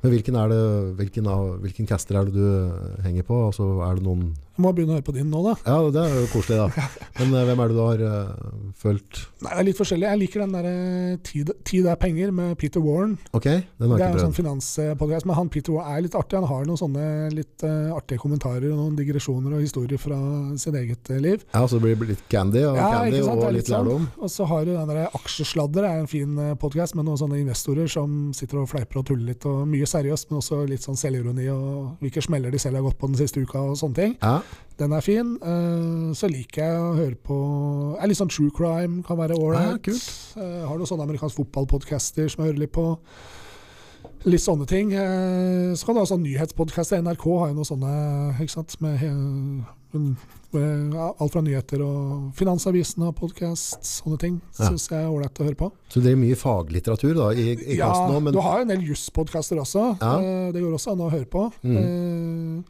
Men 0.00 0.12
hvilken, 0.14 0.36
er 0.38 0.48
det, 0.52 0.60
hvilken, 1.00 1.26
hvilken 1.64 1.88
caster 1.90 2.16
er 2.20 2.28
det 2.28 2.36
du 2.36 3.02
henger 3.02 3.26
på? 3.26 3.36
Altså, 3.48 3.66
er 3.84 3.98
det 3.98 4.04
noen 4.06 4.28
Jeg 4.56 4.64
må 4.64 4.72
begynne 4.76 4.92
å 4.92 4.98
høre 4.98 5.06
på 5.06 5.14
din 5.14 5.30
nå, 5.32 5.40
da. 5.46 5.52
Ja, 5.64 5.76
det 5.94 6.00
er 6.02 6.14
jo 6.18 6.26
koselig, 6.32 6.58
da. 6.60 6.86
Men 7.20 7.30
uh, 7.32 7.44
hvem 7.48 7.60
er 7.62 7.70
det 7.70 7.76
du 7.76 7.80
har 7.80 8.02
uh, 8.04 8.72
fulgt? 8.76 9.20
Nei, 9.40 9.52
det 9.54 9.60
er 9.62 9.66
litt 9.70 9.78
forskjellig. 9.78 10.06
Jeg 10.10 10.20
liker 10.20 10.42
den 10.42 10.56
derre 10.56 10.74
tid, 11.24 11.52
'Tid 11.64 11.86
er 11.88 11.96
penger' 12.00 12.32
med 12.34 12.56
Peter 12.60 12.82
Warren. 12.84 13.14
Ok, 13.32 13.46
den 13.46 13.94
har 13.94 14.02
Det 14.02 14.06
er 14.08 14.18
en 14.18 14.24
sånn 14.26 14.36
finanspodkast. 14.36 15.28
Men 15.30 15.38
han 15.38 15.48
Peter 15.54 15.72
Warren 15.72 15.96
er 15.96 16.04
litt 16.04 16.16
artig. 16.18 16.40
Han 16.42 16.48
har 16.50 16.66
noen 16.68 16.80
sånne 16.80 17.06
litt 17.32 17.64
uh, 17.64 17.94
artige 17.96 18.20
kommentarer 18.20 18.68
og 18.72 18.80
noen 18.82 18.98
digresjoner 18.98 19.56
og 19.56 19.64
historier 19.64 20.00
fra 20.02 20.18
sitt 20.60 20.76
eget 20.76 21.08
eh, 21.14 21.22
liv. 21.22 21.46
Ja, 21.54 21.64
så 21.64 21.78
det 21.80 21.94
blir 21.96 22.12
litt 22.12 22.26
candy 22.28 22.64
og, 22.66 22.76
Ja, 22.76 22.90
candy 22.98 23.22
og 23.22 23.40
litt, 23.46 23.62
litt 23.62 23.72
lærdom? 23.72 24.04
sånn. 24.04 24.10
lærdom. 24.10 24.26
Og 24.26 24.34
så 24.34 24.48
har 24.50 24.66
du 24.68 24.74
den 24.74 24.92
der 24.92 25.16
Aksjesladder, 25.16 25.88
er 25.88 26.02
en 26.02 26.10
fin 26.10 26.36
podkast 26.60 26.98
med 26.98 27.08
noen 27.08 27.20
sånne 27.20 27.40
investorer 27.40 27.88
som 27.88 28.34
sitter 28.36 28.60
og 28.60 28.68
fleiper 28.74 29.00
og 29.00 29.08
tuller 29.08 29.32
litt. 29.32 29.46
og 29.48 29.64
Mye 29.70 29.88
seriøst, 29.88 30.30
men 30.30 30.42
også 30.42 30.62
litt 30.68 30.84
sånn 30.84 30.98
selvironi 31.00 31.48
og 31.54 31.96
hvilke 32.04 32.22
smeller 32.24 32.52
de 32.52 32.60
selv 32.60 32.80
har 32.80 32.88
gått 32.90 33.00
på 33.00 33.08
den 33.08 33.18
siste 33.20 33.40
uka 33.40 33.62
og 33.70 33.78
sånne 33.80 33.96
ting. 33.96 34.16
Ja, 34.20 34.40
Den 34.80 34.94
er 34.96 35.02
fin. 35.04 35.34
Uh, 35.44 36.12
Så 36.16 36.28
liker 36.32 36.62
jeg 36.64 36.78
å 36.80 36.94
høre 36.96 37.16
på 37.20 37.36
er 38.00 38.08
Litt 38.08 38.16
sånn 38.20 38.30
true 38.32 38.50
crime 38.56 39.02
kan 39.04 39.18
være 39.20 39.36
ålreit. 39.36 39.90
Ja. 39.90 40.40
Eh, 40.40 40.62
Har 40.66 40.78
noen 40.80 40.88
sånne 40.88 41.04
amerikanske 41.04 41.36
fotballpodcaster 41.42 42.30
som 42.32 42.44
jeg 42.44 42.52
hører 42.54 42.62
litt 42.64 42.72
på. 42.72 42.86
Litt 44.24 44.40
sånne 44.44 44.66
ting. 44.68 44.94
Uh, 44.96 45.74
Så 45.76 45.84
kan 45.84 45.94
du 45.96 46.00
ha 46.00 46.06
sånn 46.08 46.24
nyhetspodcaster. 46.24 47.02
NRK 47.04 47.26
har 47.42 47.52
jo 47.52 47.58
noen 47.60 47.68
sånne, 47.68 47.92
ikke 48.40 48.56
sant. 48.56 48.76
Med, 48.80 49.04
med 49.92 50.94
alt 50.96 51.32
fra 51.34 51.40
nyheter 51.44 51.80
og 51.84 52.30
Finansavisen 52.38 53.02
har 53.04 53.12
podkast, 53.16 53.80
sånne 53.84 54.18
ting. 54.22 54.36
Ja. 54.58 54.68
Syns 54.70 54.88
jeg 54.90 55.02
er 55.04 55.10
ålreit 55.12 55.40
å 55.40 55.46
høre 55.48 55.58
på. 55.60 55.70
så 55.92 56.00
det 56.04 56.12
er 56.14 56.20
mye 56.20 56.36
faglitteratur 56.38 57.14
da, 57.18 57.30
i, 57.34 57.52
i 57.74 57.76
Ja, 57.80 57.90
nå, 58.08 58.20
men 58.22 58.32
du 58.32 58.40
har 58.44 58.62
en 58.64 58.70
del 58.70 58.84
jusspodkaster 58.86 59.60
også. 59.60 59.90
Ja. 60.00 60.14
Eh, 60.20 60.52
Det 60.54 60.62
går 60.62 60.72
også 60.78 60.92
an 60.96 61.04
å 61.04 61.10
høre 61.12 61.28
på. 61.28 61.50
Mm. 61.62 62.64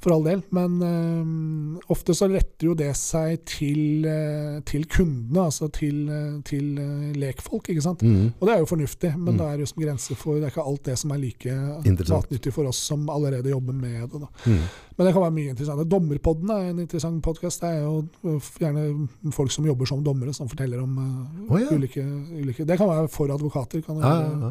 For 0.00 0.14
all 0.14 0.22
del. 0.24 0.40
Men 0.56 0.78
eh, 0.80 1.90
ofte 1.92 2.14
så 2.16 2.24
retter 2.32 2.70
jo 2.70 2.74
det 2.74 2.88
seg 2.96 3.42
til, 3.44 4.06
eh, 4.08 4.60
til 4.64 4.86
kundene, 4.88 5.42
altså 5.50 5.68
til, 5.76 6.08
eh, 6.08 6.38
til 6.48 6.70
lekfolk, 7.20 7.68
ikke 7.68 7.82
sant. 7.84 8.00
mm, 8.02 8.32
Og 8.40 8.46
det 8.48 8.54
er 8.54 8.62
jo 8.62 8.70
fornuftig, 8.70 9.10
men 9.18 9.34
Mm. 9.34 9.38
det 9.38 9.46
er 9.46 9.58
jo 9.60 9.66
som 9.66 9.82
grenser 9.82 10.16
for 10.16 10.34
Det 10.40 10.44
er 10.48 10.50
ikke 10.54 10.66
alt 10.66 10.82
det 10.84 10.98
som 10.98 11.10
er 11.12 11.18
like 11.20 11.52
matnyttig 12.16 12.52
for 12.52 12.64
oss 12.70 12.78
som 12.78 13.08
allerede 13.12 13.50
jobber 13.52 13.72
med 13.76 14.08
det. 14.10 14.20
Da. 14.20 14.26
mm. 14.46 14.64
Men 15.00 15.06
det 15.08 15.14
kan 15.16 15.22
være 15.24 15.32
mye 15.32 15.50
interessant. 15.54 15.86
Dommerpodden 15.88 16.50
er 16.52 16.64
en 16.68 16.80
interessant 16.82 17.22
podkast. 17.24 17.62
Det 17.62 17.70
er 17.72 17.86
jo 17.86 18.02
eh, 18.28 18.48
gjerne 18.60 19.32
folk 19.32 19.48
som 19.54 19.64
jobber 19.64 19.88
som 19.88 20.02
dommere, 20.04 20.34
som 20.36 20.48
forteller 20.50 20.82
om 20.82 20.98
uh, 21.00 21.46
oh, 21.46 21.54
ja. 21.56 21.70
ulike, 21.72 22.04
ulike 22.36 22.66
Det 22.68 22.76
kan 22.76 22.90
være 22.90 23.08
for 23.08 23.32
advokater. 23.32 23.80
Kan 23.86 23.96
det 23.96 24.04
Ja, 24.04 24.18
ja, 24.28 24.50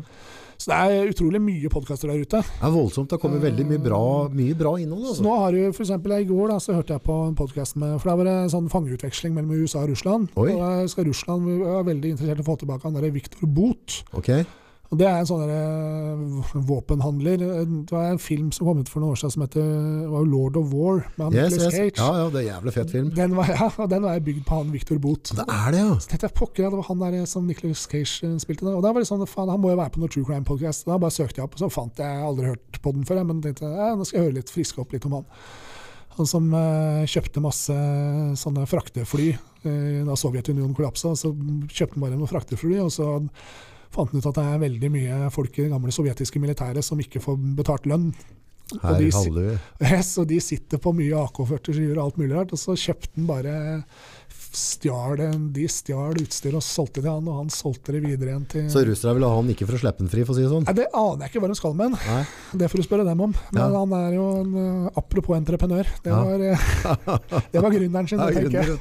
så 0.60 0.72
det 0.74 0.78
er 0.80 1.12
utrolig 1.14 1.40
mye 1.40 1.70
podkaster 1.72 2.10
der 2.10 2.24
ute. 2.26 2.42
Det 2.42 2.66
er 2.66 2.72
voldsomt. 2.74 3.12
Det 3.12 3.16
har 3.16 3.22
kommet 3.22 3.44
veldig 3.46 3.64
mye 3.70 3.80
bra, 3.80 4.02
mye 4.34 4.56
bra 4.58 4.74
innhold. 4.82 5.06
Så 5.06 5.12
Altså. 5.14 5.24
nå 5.24 5.36
har 5.38 5.52
du 5.54 5.72
for 5.72 5.84
eksempel, 5.86 6.16
I 6.18 6.26
går 6.28 6.50
da, 6.50 6.58
så 6.60 6.74
hørte 6.76 6.98
jeg 6.98 7.02
på 7.06 7.20
en 7.28 7.36
podkast 7.36 7.78
med 7.78 8.00
For 8.02 8.10
da 8.10 8.16
var 8.16 8.28
det 8.28 8.34
en 8.42 8.52
sånn 8.58 8.72
fangeutveksling 8.74 9.38
mellom 9.38 9.54
USA 9.54 9.86
og 9.86 9.94
Russland. 9.94 10.34
Oi. 10.36 10.50
Og 10.52 10.60
da 10.66 10.88
skal 10.92 11.08
Russland 11.08 11.48
er 11.62 11.86
veldig 11.94 12.16
interessert 12.16 12.42
i 12.42 12.44
å 12.44 12.50
få 12.50 12.58
tilbake 12.58 12.90
han 12.90 12.98
derre 12.98 13.14
Viktor 13.14 13.46
Bot. 13.48 14.02
Ok, 14.18 14.34
Og 14.90 14.98
Det 14.98 15.06
er 15.06 15.20
en 15.20 15.28
sånn 15.30 15.44
derre 15.46 16.64
våpenhandler. 16.66 17.38
Det 17.86 17.94
var 17.94 18.08
en 18.10 18.22
film 18.22 18.48
som 18.56 18.66
kom 18.66 18.80
ut 18.82 18.90
for 18.90 19.04
noen 19.04 19.14
år 19.14 19.20
siden 19.22 19.34
som 19.36 19.44
heter 19.44 19.68
var 20.10 20.24
jo 20.24 20.30
'Lord 20.32 20.58
of 20.58 20.72
War'. 20.74 21.04
med 21.18 21.36
yes, 21.38 21.54
yes. 21.54 21.76
Cage. 21.76 21.98
Ja, 22.02 22.10
ja, 22.18 22.30
det 22.34 22.40
er 22.40 22.48
en 22.48 22.56
jævlig 22.56 22.74
fet 22.74 22.92
film. 22.92 23.12
Den 23.14 23.36
var, 23.38 23.46
ja, 23.54 23.70
og 23.78 23.90
den 23.90 24.02
var 24.02 24.20
bygd 24.20 24.46
på 24.46 24.58
han 24.58 24.72
Victor 24.74 24.98
Boot. 24.98 25.30
Det 25.30 25.46
er 25.46 25.72
det, 25.72 25.80
ja. 25.80 25.94
Så 25.94 26.10
tenkte 26.10 26.26
jeg 26.26 26.34
pokker, 26.34 26.64
ja, 26.64 26.70
det 26.74 26.82
var 26.82 26.90
han 26.90 27.00
der 27.06 27.26
som 27.26 27.46
Nicholas 27.46 27.86
Cage 27.86 28.26
eh, 28.26 28.38
spilte. 28.42 28.66
Da. 28.66 28.74
Og 28.74 28.82
da 28.82 28.92
var 28.92 29.00
det 29.00 29.08
sånn, 29.12 29.28
faen, 29.30 29.50
Han 29.50 29.62
må 29.62 29.70
jo 29.70 29.78
være 29.78 29.94
på 29.94 30.02
noe 30.02 30.10
true 30.10 30.26
crime 30.26 30.44
podcast. 30.44 30.86
Da 30.90 30.98
bare 30.98 31.14
søkte 31.14 31.38
jeg 31.38 31.46
opp, 31.46 31.54
og 31.54 31.60
så 31.60 31.70
fant 31.70 31.94
jeg 32.02 32.10
jeg 32.10 32.26
aldri 32.26 32.46
hørt 32.50 32.82
på 32.82 32.92
den 32.92 33.06
før. 33.06 33.22
jeg, 33.22 33.28
Men 33.30 33.42
tenkte 33.46 33.70
ja, 33.70 33.94
nå 33.94 34.06
skal 34.06 34.20
jeg 34.20 34.26
høre 34.26 34.40
litt, 34.42 34.50
friske 34.50 34.82
opp 34.82 34.92
litt 34.92 35.06
om 35.06 35.20
han. 35.20 35.26
Han 36.18 36.26
som 36.26 36.50
eh, 36.52 37.06
kjøpte 37.06 37.46
masse 37.46 37.76
sånne 38.42 38.66
fraktefly 38.66 39.30
eh, 39.38 40.02
da 40.04 40.18
Sovjetunionen 40.18 40.74
kollapsa. 40.74 41.14
Så 41.14 41.36
kjøpte 41.70 41.94
han 41.94 42.08
bare 42.08 42.18
noen 42.18 42.32
fraktefly, 42.32 42.80
og 42.82 42.90
så 42.92 43.20
fant 43.96 44.12
ut 44.14 44.26
at 44.30 44.36
det 44.38 44.44
er 44.46 44.62
veldig 44.66 44.90
mye 44.94 45.20
folk 45.34 45.56
i 45.58 45.64
det 45.66 45.72
gamle 45.74 45.94
sovjetiske 45.96 46.42
militæret 46.44 46.86
som 46.86 47.00
ikke 47.02 47.22
får 47.24 47.40
betalt 47.58 47.88
lønn. 47.90 48.12
Og 48.76 48.84
Her 48.86 49.00
de, 49.02 49.08
si- 49.12 49.30
holder. 49.32 49.56
Yes, 49.90 50.12
og 50.22 50.28
de 50.30 50.38
sitter 50.46 50.78
på 50.78 50.92
mye 50.94 51.18
AK-47 51.24 51.80
og 51.98 52.04
alt 52.04 52.20
mulig 52.22 52.36
rart. 52.38 52.52
Og 52.54 52.62
så 52.62 52.76
kjøpte 52.78 53.10
han 53.18 53.26
bare 53.30 53.56
stjal 54.56 55.18
De 55.54 55.66
stjal 55.70 56.18
utstyr 56.22 56.56
og 56.58 56.64
solgte 56.66 57.02
til 57.04 57.10
han, 57.12 57.28
og 57.30 57.36
han 57.44 57.50
solgte 57.54 57.94
det 57.96 58.02
videre 58.04 58.32
igjen 58.34 58.46
til 58.50 58.70
Så 58.74 58.82
russerne 58.88 59.14
vil 59.20 59.26
ha 59.28 59.36
han 59.36 59.52
ikke 59.54 59.68
for 59.70 59.78
å 59.78 59.82
slippe 59.84 60.02
den 60.04 60.10
fri, 60.10 60.24
for 60.26 60.34
å 60.34 60.38
si 60.40 60.46
det 60.46 60.50
sånn? 60.54 60.66
Nei, 60.66 60.74
Det 60.80 60.88
aner 60.94 61.26
jeg 61.26 61.32
ikke 61.34 61.44
hva 61.44 61.50
de 61.52 61.58
skal 61.60 61.76
med 61.78 61.94
den. 61.94 62.26
Det 62.64 62.70
får 62.72 62.82
du 62.82 62.86
spørre 62.88 63.06
dem 63.06 63.22
om. 63.28 63.36
Men 63.52 63.62
Ja. 63.62 63.68
han 63.80 63.94
er 64.00 64.16
jo 64.18 64.26
en 64.42 64.56
eh, 64.64 64.90
apropos 64.98 65.38
entreprenør. 65.38 65.88
Det 66.04 66.12
var, 66.12 66.40
eh, 66.42 66.66
det 67.54 67.62
var 67.62 67.72
gründeren 67.76 68.10
sin, 68.10 68.20
Ja, 68.24 68.32
tenker 68.32 68.64
jeg. 68.64 68.80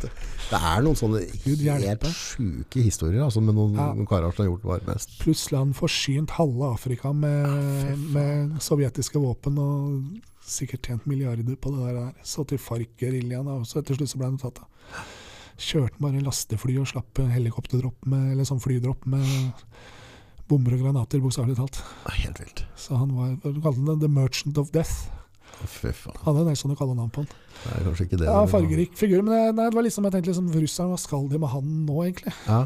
Det 0.48 0.56
er 0.72 0.80
noen 0.86 0.96
sånne 0.96 1.20
helt 1.44 2.08
sjuke 2.16 2.80
historier 2.82 3.20
altså, 3.26 3.42
med 3.44 3.54
noen, 3.58 3.74
Ja. 3.76 3.90
noen 3.92 4.08
karer 4.08 4.32
som 4.32 4.44
har 4.46 4.52
gjort 4.54 4.64
hva 4.64 4.78
mest. 4.88 5.18
Plutselig 5.20 5.58
har 5.58 5.64
han 5.66 5.74
forsynt 5.76 6.30
halve 6.38 6.72
Afrika 6.72 7.12
med, 7.12 8.08
med 8.14 8.56
sovjetiske 8.64 9.20
våpen 9.20 9.58
og 9.60 10.20
sikkert 10.48 10.86
tjent 10.88 11.06
milliarder 11.06 11.56
på 11.60 11.70
det 11.76 11.92
der. 11.94 12.12
Så 12.24 12.46
til 12.48 12.56
FARC-geriljaen, 12.58 13.46
og 13.52 13.66
så 13.68 13.84
til 13.84 13.98
slutt 14.00 14.08
så 14.14 14.16
ble 14.22 14.30
han 14.30 14.38
tatt 14.40 14.62
av. 14.64 14.68
Kjørte 15.58 15.98
bare 16.02 16.22
lastefly 16.22 16.76
og 16.78 16.86
slapp 16.90 17.18
helikopterdropp 17.34 18.06
med, 18.06 18.32
eller 18.32 18.46
sånn 18.46 18.62
flydropp 18.62 19.08
med 19.10 19.26
bomber 20.48 20.76
og 20.76 20.84
granater, 20.84 21.20
bokstavelig 21.20 21.58
talt. 21.58 21.80
Er 22.08 22.18
helt 22.22 22.38
vilt. 22.40 22.64
Så 22.78 22.96
han 22.96 23.10
var, 23.16 23.34
kalte 23.42 23.82
han 23.82 24.00
The 24.00 24.10
Merchant 24.12 24.60
of 24.62 24.70
Death. 24.72 25.08
Han 25.58 25.70
Fy 25.72 25.90
faen. 25.92 26.16
Hadde 26.22 26.44
en 26.44 26.50
del 26.52 26.58
sånne 26.60 26.76
kallenavn 26.78 27.10
på 27.12 27.24
han. 27.24 27.30
Det 27.58 27.72
er 27.74 27.86
kanskje 27.88 28.06
ikke 28.06 28.20
det. 28.22 28.28
Ja, 28.30 28.44
fargerik 28.48 28.94
figur. 28.96 29.24
Men 29.26 29.34
det, 29.34 29.40
nei, 29.58 29.66
det 29.66 29.76
var 29.76 29.86
liksom, 29.88 30.06
jeg 30.06 30.14
tenkte 30.14 30.30
liksom, 30.30 30.52
russerne, 30.54 30.94
hva 30.94 31.00
skal 31.02 31.26
de 31.32 31.40
med 31.42 31.52
han 31.52 31.72
nå, 31.88 31.96
egentlig? 32.06 32.34
Ja. 32.46 32.60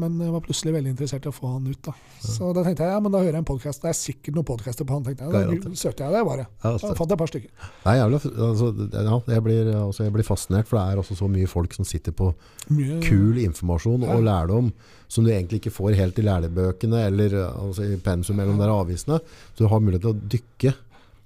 Men 0.00 0.16
jeg 0.18 0.32
var 0.34 0.42
plutselig 0.42 0.72
veldig 0.74 0.90
interessert 0.90 1.26
i 1.26 1.30
å 1.30 1.34
få 1.34 1.52
han 1.52 1.66
ut. 1.70 1.78
da. 1.86 1.92
Så 2.24 2.48
da 2.56 2.64
tenkte 2.66 2.82
jeg 2.82 2.90
ja, 2.96 3.00
men 3.04 3.12
da 3.14 3.20
hører 3.22 3.36
jeg 3.36 3.42
en 3.44 3.46
podkast. 3.46 3.82
Det 3.84 3.90
er 3.92 3.98
sikkert 3.98 4.34
noen 4.34 4.48
podkaster 4.48 4.88
på 4.88 4.96
han. 4.96 5.04
tenkte 5.06 5.28
jeg. 5.28 5.60
Da 5.62 5.74
søkte 5.78 6.08
jeg 6.08 6.16
det, 6.16 6.22
bare. 6.26 6.46
Ja, 6.64 6.72
Da 6.72 6.94
fant 6.98 7.12
jeg 7.12 7.14
et 7.14 7.22
par 7.22 7.30
stykker. 7.30 7.68
Er 7.86 7.98
jævlig, 8.00 8.20
altså, 8.48 8.70
ja, 8.96 9.18
jeg, 9.36 9.44
blir, 9.46 9.70
altså, 9.84 10.02
jeg 10.08 10.14
blir 10.16 10.26
fascinert, 10.26 10.66
for 10.70 10.80
det 10.80 10.84
er 10.96 11.02
også 11.04 11.18
så 11.22 11.28
mye 11.30 11.46
folk 11.50 11.76
som 11.78 11.86
sitter 11.86 12.12
på 12.16 12.32
Mye, 12.74 12.98
kul 13.06 13.38
informasjon 13.44 14.02
Ja. 14.02 14.16
og 14.16 14.24
lærdom 14.26 14.72
som 15.08 15.22
du 15.24 15.30
egentlig 15.30 15.60
ikke 15.62 15.70
får 15.76 15.94
helt 15.94 16.18
i 16.18 16.24
lærebøkene 16.26 17.04
eller 17.06 17.36
altså, 17.52 17.84
i 17.86 17.96
pensum 18.02 18.36
mellom 18.40 18.58
er 18.64 18.72
avisene. 18.74 19.20
Så 19.54 19.62
du 19.62 19.68
har 19.70 19.78
mulighet 19.84 20.02
til 20.02 20.10
å 20.10 20.28
dykke. 20.34 20.74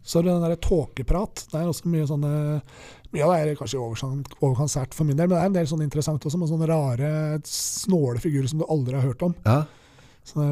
Så 0.03 0.19
er 0.19 0.27
det 0.27 0.35
den 0.35 0.47
der 0.47 0.61
tåkeprat. 0.65 1.45
Det 1.51 1.59
er 1.59 1.69
også 1.69 1.91
mye 1.93 2.07
sånne 2.09 2.33
Mye 3.09 3.25
av 3.25 3.31
det 3.33 3.55
er 3.55 3.57
kanskje 3.57 3.81
overkant 3.81 4.69
sært 4.69 4.93
for 4.93 5.09
min 5.09 5.17
del, 5.17 5.31
men 5.31 5.39
det 5.39 5.41
er 5.41 5.49
en 5.49 5.55
del 5.55 5.69
sånn 5.71 5.81
interessant 5.81 6.27
også, 6.29 6.37
med 6.37 6.51
sånne 6.51 6.67
rare, 6.69 7.13
snåle 7.49 8.21
figurer 8.21 8.51
som 8.51 8.61
du 8.61 8.67
aldri 8.69 8.99
har 8.99 9.07
hørt 9.07 9.25
om. 9.25 9.33
Ja. 9.47 9.63
Så 10.29 10.43
det, 10.43 10.51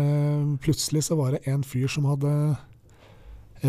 plutselig 0.65 1.03
så 1.05 1.19
var 1.19 1.35
det 1.37 1.43
en 1.53 1.67
fyr 1.69 1.91
som 1.93 2.09
hadde 2.09 2.33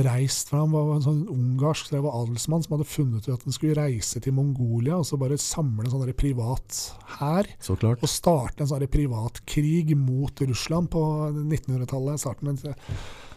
reist 0.04 0.50
fra 0.52 0.62
Han 0.62 0.74
var 0.74 0.90
en 0.96 1.04
sånn 1.06 1.22
ungarsk 1.32 1.92
var 1.96 2.16
adelsmann 2.22 2.64
som 2.64 2.76
hadde 2.76 2.90
funnet 2.90 3.28
ut 3.28 3.34
at 3.34 3.46
han 3.48 3.56
skulle 3.56 3.78
reise 3.80 4.20
til 4.24 4.36
Mongolia 4.36 4.98
og 5.00 5.08
så 5.08 5.20
bare 5.20 5.40
samle 5.42 5.88
en 5.88 5.94
sånn 5.94 6.12
privat 6.18 6.82
hær. 7.18 7.48
Så 7.64 7.78
klart. 7.80 8.04
Og 8.04 8.12
starte 8.12 8.64
en 8.64 8.72
sånn 8.72 8.84
privat 8.88 9.42
privatkrig 9.42 9.96
mot 9.98 10.44
Russland 10.48 10.92
på 10.92 11.04
1900-tallet. 11.32 12.20
starten 12.20 12.60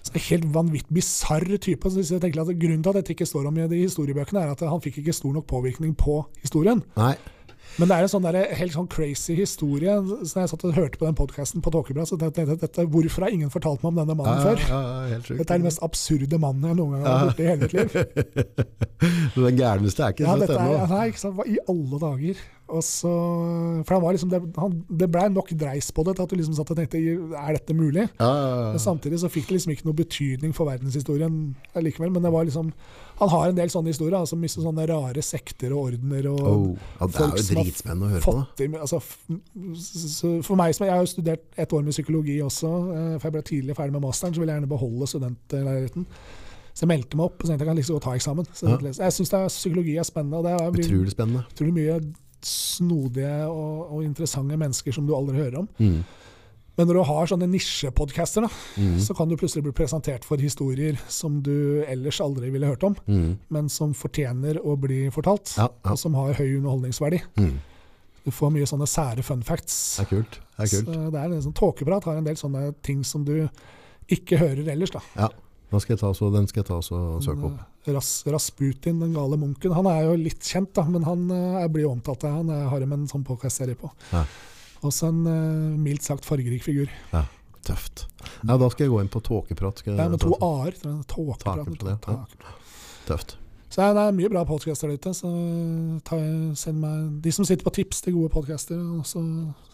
Så 0.02 0.14
en 0.14 0.24
Helt 0.30 0.46
vanvittig 0.54 0.94
bisarr 0.94 1.58
type. 1.58 1.90
Så 1.90 2.04
jeg 2.04 2.22
tenker 2.22 2.44
at 2.44 2.54
Grunnen 2.60 2.84
til 2.84 2.92
at 2.92 3.00
dette 3.00 3.14
ikke 3.16 3.28
står 3.28 3.50
om 3.50 3.58
i 3.58 3.68
de 3.70 3.82
historiebøkene, 3.84 4.44
er 4.44 4.54
at 4.54 4.64
han 4.64 4.82
fikk 4.84 5.02
ikke 5.02 5.16
stor 5.16 5.34
nok 5.36 5.48
påvirkning 5.50 5.96
på 5.98 6.22
historien. 6.44 6.82
Nei. 6.96 7.16
Men 7.78 7.88
det 7.88 7.96
er 7.96 8.04
en 8.04 8.10
sånn 8.10 8.24
der, 8.24 8.36
helt 8.58 8.74
sånn 8.74 8.88
crazy 8.90 9.36
historie. 9.38 9.92
Så 10.26 10.42
jeg 10.42 10.50
satt 10.50 10.64
og 10.66 10.74
hørte 10.76 10.98
på 11.00 11.06
den 11.06 11.16
podkasten 11.18 11.62
på 11.64 11.72
Tåkebra, 11.74 12.06
så 12.08 12.18
tenkte 12.18 12.42
jeg 12.42 12.58
dette, 12.60 12.86
hvorfor 12.90 13.26
har 13.26 13.34
ingen 13.34 13.52
fortalt 13.52 13.84
meg 13.84 13.92
om 13.92 14.00
denne 14.02 14.16
mannen 14.18 14.40
ja, 14.40 14.48
før? 14.48 14.64
ja, 14.66 14.80
ja, 15.12 15.20
sjukt. 15.22 15.38
Dette 15.38 15.54
er 15.54 15.62
den 15.62 15.68
mest 15.68 15.82
absurde 15.86 16.40
mannen 16.42 16.66
jeg 16.70 16.78
noen 16.80 16.96
gang 16.96 17.06
har 17.06 17.28
hørt 17.28 17.40
i 17.40 17.48
hele 17.48 17.60
mitt 17.62 17.76
liv. 17.78 17.94
Den 19.40 19.56
gærneste 19.56 20.04
er 20.04 20.12
ikke 20.12 20.26
Ja, 20.26 20.34
så 20.34 20.42
dette 20.42 20.56
er, 20.60 20.82
nei, 20.90 21.04
ikke 21.12 21.22
sant? 21.22 21.36
Hva 21.38 21.46
I 21.48 21.56
alle 21.70 22.00
dager. 22.02 22.42
Og 22.70 22.82
så, 22.86 23.10
for 23.84 23.94
han 23.96 24.02
var 24.04 24.12
liksom, 24.14 24.30
det, 24.30 24.40
han, 24.56 24.76
det 25.02 25.08
ble 25.10 25.24
nok 25.34 25.50
dreis 25.58 25.90
på 25.94 26.04
det 26.06 26.14
til 26.16 26.22
at 26.26 26.30
du 26.30 26.36
liksom 26.38 26.54
satt 26.54 26.70
og 26.70 26.78
tenkte 26.78 27.00
er 27.00 27.56
dette 27.56 27.74
mulig? 27.74 28.04
Ja, 28.20 28.30
ja, 28.30 28.70
Men 28.74 28.78
samtidig 28.82 29.18
så 29.22 29.30
fikk 29.32 29.48
det 29.50 29.56
liksom 29.58 29.72
ikke 29.74 29.88
noe 29.88 29.98
betydning 29.98 30.54
for 30.54 30.70
verdenshistorien 30.70 31.40
likevel. 31.82 32.12
Men 32.14 32.22
det 32.22 32.32
var 32.32 32.44
liksom 32.48 32.72
Han 33.20 33.28
har 33.28 33.48
en 33.50 33.56
del 33.58 33.68
sånne 33.68 33.92
historier, 33.92 34.16
altså 34.16 34.36
mye 34.40 34.48
sånne 34.48 34.86
rare 34.88 35.20
sekter 35.22 35.74
og 35.76 35.90
ordener 35.90 36.30
og 36.30 36.40
Oh, 36.40 36.68
ja, 37.00 37.06
det 37.06 37.20
er 37.20 37.34
jo 37.36 37.48
dritspennende 37.50 38.06
å 38.06 38.12
høre 38.14 38.22
på. 38.24 38.64
i 38.64 38.68
altså, 38.80 39.00
For 40.46 40.56
meg 40.56 40.74
som 40.76 40.86
Jeg 40.86 40.94
har 40.94 41.02
jo 41.04 41.10
studert 41.10 41.42
et 41.60 41.72
år 41.76 41.82
med 41.84 41.92
psykologi 41.92 42.38
også, 42.44 42.70
eh, 42.94 43.18
for 43.18 43.28
jeg 43.28 43.34
ble 43.36 43.42
tidlig 43.50 43.76
ferdig 43.76 43.92
med 43.98 44.04
masteren, 44.06 44.32
så 44.34 44.40
ville 44.40 44.52
jeg 44.54 44.60
gjerne 44.62 44.72
beholde 44.72 45.10
studentleiligheten. 45.10 46.06
Så 46.70 46.86
jeg 46.86 46.90
meldte 46.92 47.18
meg 47.18 47.26
opp 47.26 47.42
og 47.42 47.48
tenkte 47.48 47.64
jeg 47.64 47.68
kan 47.68 47.76
liksom 47.76 47.96
godt 47.98 48.04
ta 48.06 48.12
eksamen. 48.16 48.46
Så 48.56 48.68
Ja. 48.70 48.76
Jeg 49.04 49.12
syns 49.12 49.32
psykologi 49.52 49.96
er 49.98 50.04
spennende. 50.06 50.36
og 50.38 50.44
det 50.44 50.52
er 50.52 50.70
mye- 50.70 50.86
Utrolig 50.86 51.10
spennende. 51.10 51.44
utrolig 51.52 51.74
mye 51.74 52.00
snodige 52.46 53.46
og, 53.48 53.92
og 53.92 54.02
interessante 54.04 54.56
mennesker 54.56 54.92
som 54.94 55.06
du 55.06 55.14
aldri 55.16 55.36
hører 55.36 55.58
om. 55.62 55.68
Mm. 55.78 56.02
Men 56.78 56.86
når 56.88 56.94
du 56.96 57.02
har 57.04 57.26
sånne 57.28 57.48
nisjepodcaster, 57.50 58.46
Mm. 58.78 58.98
så 59.00 59.14
kan 59.16 59.28
du 59.28 59.36
plutselig 59.36 59.62
bli 59.66 59.72
presentert 59.72 60.24
for 60.24 60.36
historier 60.40 60.96
som 61.08 61.42
du 61.42 61.82
ellers 61.86 62.20
aldri 62.24 62.48
ville 62.50 62.66
hørt 62.66 62.82
om, 62.84 62.94
Mm. 63.06 63.38
men 63.50 63.68
som 63.68 63.92
fortjener 63.92 64.56
å 64.64 64.76
bli 64.80 65.10
fortalt, 65.10 65.56
Ja, 65.58 65.68
ja. 65.84 65.90
og 65.92 65.98
som 65.98 66.14
har 66.14 66.32
høy 66.34 66.56
underholdningsverdi. 66.56 67.20
Mm. 67.36 67.58
Du 68.24 68.30
får 68.30 68.50
mye 68.52 68.66
sånne 68.68 68.86
sære 68.88 69.22
fun 69.24 69.42
facts. 69.42 69.96
Det 69.98 70.06
er 70.06 70.16
kult. 70.16 70.38
Det 70.56 70.64
er 70.64 70.76
kult. 70.76 70.86
Så 70.94 71.10
det 71.12 71.20
er 71.20 71.24
en 71.34 71.42
sånn 71.42 71.54
Tåkeprat 71.54 72.04
har 72.04 72.16
en 72.16 72.24
del 72.24 72.36
sånne 72.36 72.74
ting 72.82 73.02
som 73.04 73.24
du 73.24 73.48
ikke 74.08 74.38
hører 74.38 74.66
ellers. 74.68 74.90
da. 74.90 75.00
Ja. 75.16 75.28
Da 75.70 75.78
skal 75.78 75.94
jeg 75.94 76.00
ta, 76.02 76.10
så, 76.16 76.28
den 76.34 76.48
skal 76.50 76.64
jeg 76.64 76.68
ta 76.70 76.78
så, 76.82 77.00
og 77.16 77.24
søke 77.24 77.46
opp. 77.46 77.58
Ras, 77.94 78.12
Rasputin, 78.26 78.98
den 79.02 79.14
gale 79.14 79.38
munken, 79.38 79.74
han 79.76 79.86
er 79.86 80.08
jo 80.08 80.16
litt 80.18 80.42
kjent, 80.42 80.72
da, 80.76 80.84
men 80.90 81.06
han 81.06 81.28
jeg 81.30 81.70
blir 81.74 81.86
jo 81.86 81.92
omtalt 81.94 82.26
av 82.26 82.40
han. 82.40 82.50
Jeg 82.52 82.70
har 82.72 82.86
med 82.86 82.98
en 82.98 83.10
sånn 83.12 83.26
podcast-serie 83.26 83.78
på. 83.78 83.92
Ja. 84.10 84.24
Også 84.86 85.10
en 85.12 85.20
uh, 85.28 85.76
mildt 85.78 86.06
sagt 86.06 86.26
fargerik 86.26 86.64
figur. 86.64 86.90
Ja. 87.12 87.26
Tøft. 87.66 88.06
Ja, 88.40 88.56
da 88.56 88.70
skal 88.72 88.86
jeg 88.86 88.92
gå 88.94 89.00
inn 89.02 89.12
på 89.12 89.20
tåkeprat. 89.24 89.82
Skal 89.82 89.98
er 90.00 90.08
med 90.12 90.22
to 90.22 90.32
a-er. 90.40 90.76
Tåkeprat. 91.10 92.08
Ja. 92.08 92.54
Tøft. 93.08 93.36
Så 93.70 93.86
det 93.94 94.02
er 94.02 94.14
mye 94.16 94.30
bra 94.32 94.42
podcaster 94.48 94.90
der 94.90 94.98
ute. 94.98 95.12
Så 95.14 95.30
ta, 96.06 96.18
send 96.58 96.80
meg 96.82 97.20
De 97.22 97.32
som 97.34 97.46
sitter 97.46 97.66
på 97.66 97.74
tips 97.76 98.02
til 98.02 98.16
gode 98.16 98.32
podcaster, 98.32 98.80
så 99.06 99.22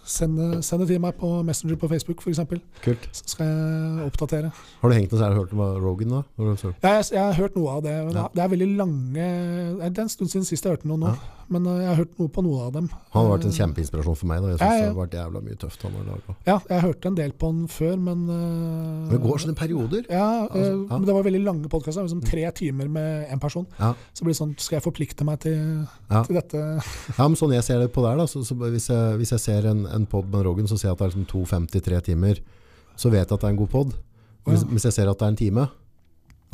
send, 0.06 0.40
send 0.64 0.82
det 0.82 0.88
til 0.92 1.02
meg 1.02 1.16
på 1.20 1.30
Messenger 1.46 1.78
på 1.80 1.90
Facebook 1.90 2.22
f.eks. 2.22 2.40
Så 2.40 3.24
skal 3.34 3.50
jeg 3.50 4.06
oppdatere. 4.06 4.52
Har 4.82 4.92
du 4.92 4.96
hengt 4.96 5.12
noe 5.12 5.22
særlig 5.22 5.42
hørt 5.42 5.54
om 5.56 5.64
Rogan, 5.82 6.16
da? 6.16 6.22
Ja. 6.38 6.56
Jeg, 6.56 7.08
jeg, 7.12 7.22
har 7.22 7.38
hørt 7.40 7.56
noe 7.58 7.78
av 7.78 7.82
det. 7.86 7.96
men 8.06 8.20
Ja. 8.20 8.28
Det 8.36 8.44
er 8.44 8.52
veldig 8.52 8.68
lange 8.76 9.26
Det 9.80 9.98
er 9.98 10.02
en 10.06 10.12
stund 10.12 10.30
siden 10.30 10.46
sist 10.48 10.64
jeg 10.64 10.76
hørte 10.76 10.88
noe 10.88 11.00
nå. 11.02 11.14
Ja. 11.14 11.36
Men 11.52 11.66
uh, 11.68 11.76
jeg 11.78 11.86
har 11.86 11.98
hørt 12.00 12.16
noe 12.18 12.30
på 12.32 12.42
noe 12.42 12.64
av 12.66 12.72
dem. 12.74 12.88
Han 13.14 13.26
har 13.26 13.36
vært 13.36 13.46
en 13.46 13.52
Eh, 13.56 13.58
kjempeinspirasjon 13.60 14.16
for 14.18 14.28
meg. 14.28 14.42
Da. 14.42 14.48
Jeg 14.50 14.58
ja. 14.58 14.78
det 14.80 14.88
har 14.88 14.96
vært 14.96 15.14
jævla 15.16 15.42
mye 15.46 15.58
tøft 15.62 15.84
han 15.86 15.94
har 15.94 16.06
laget. 16.08 16.40
Ja, 16.48 16.56
jeg 16.72 16.82
hørte 16.82 17.10
en 17.10 17.18
del 17.18 17.34
på 17.38 17.50
han 17.52 17.60
før, 17.70 17.94
men 18.08 18.24
uh, 18.26 19.12
det 19.12 19.20
går 19.22 19.42
sånne 19.44 19.58
perioder. 19.58 20.08
Ja, 20.10 20.26
Altså, 20.46 20.58
eh, 20.58 20.72
ja. 20.74 20.98
men 20.98 21.06
det 21.06 21.14
var 21.16 21.26
veldig 21.26 21.42
lange 21.46 21.70
podkaster. 21.70 22.06
Liksom 22.06 22.24
tre 22.26 22.44
timer 22.56 22.90
med 22.90 23.30
én 23.32 23.42
person. 23.42 23.66
Så 23.78 24.26
blir 24.26 24.34
det 24.34 24.40
sånn 24.40 24.54
Skal 24.58 24.78
jeg 24.78 24.84
forplikte 24.84 25.26
meg 25.26 25.40
til, 25.44 25.86
til 26.10 26.36
dette? 26.36 26.64
Ja, 27.16 27.28
men 27.28 27.38
sånn 27.38 27.54
jeg 27.54 27.64
ser 27.66 27.80
det 27.82 27.92
på 27.94 28.02
der 28.04 28.18
da, 28.18 28.26
så, 28.30 28.42
så 28.46 28.56
hvis, 28.58 28.88
jeg, 28.90 29.16
hvis 29.20 29.32
jeg 29.36 29.42
ser 29.42 29.70
en, 29.70 29.84
en 29.96 30.06
podd 30.10 30.28
med 30.32 30.44
Rogan, 30.46 30.68
så 30.70 30.78
ser 30.78 30.90
jeg 30.92 30.96
at 30.98 31.02
det 31.02 31.08
er 31.08 31.14
liksom 31.14 31.26
2.53 31.32 32.04
timer, 32.12 32.40
så 32.96 33.10
vet 33.12 33.24
jeg 33.26 33.32
at 33.32 33.40
det 33.40 33.48
er 33.50 33.56
en 33.56 33.62
god 33.64 33.72
podd. 33.74 33.96
Hvis, 34.46 34.62
Ja. 34.62 34.70
hvis 34.76 34.84
jeg 34.90 34.92
ser 35.00 35.10
at 35.10 35.18
det 35.18 35.26
er 35.26 35.34
en 35.34 35.36
time, 35.42 35.68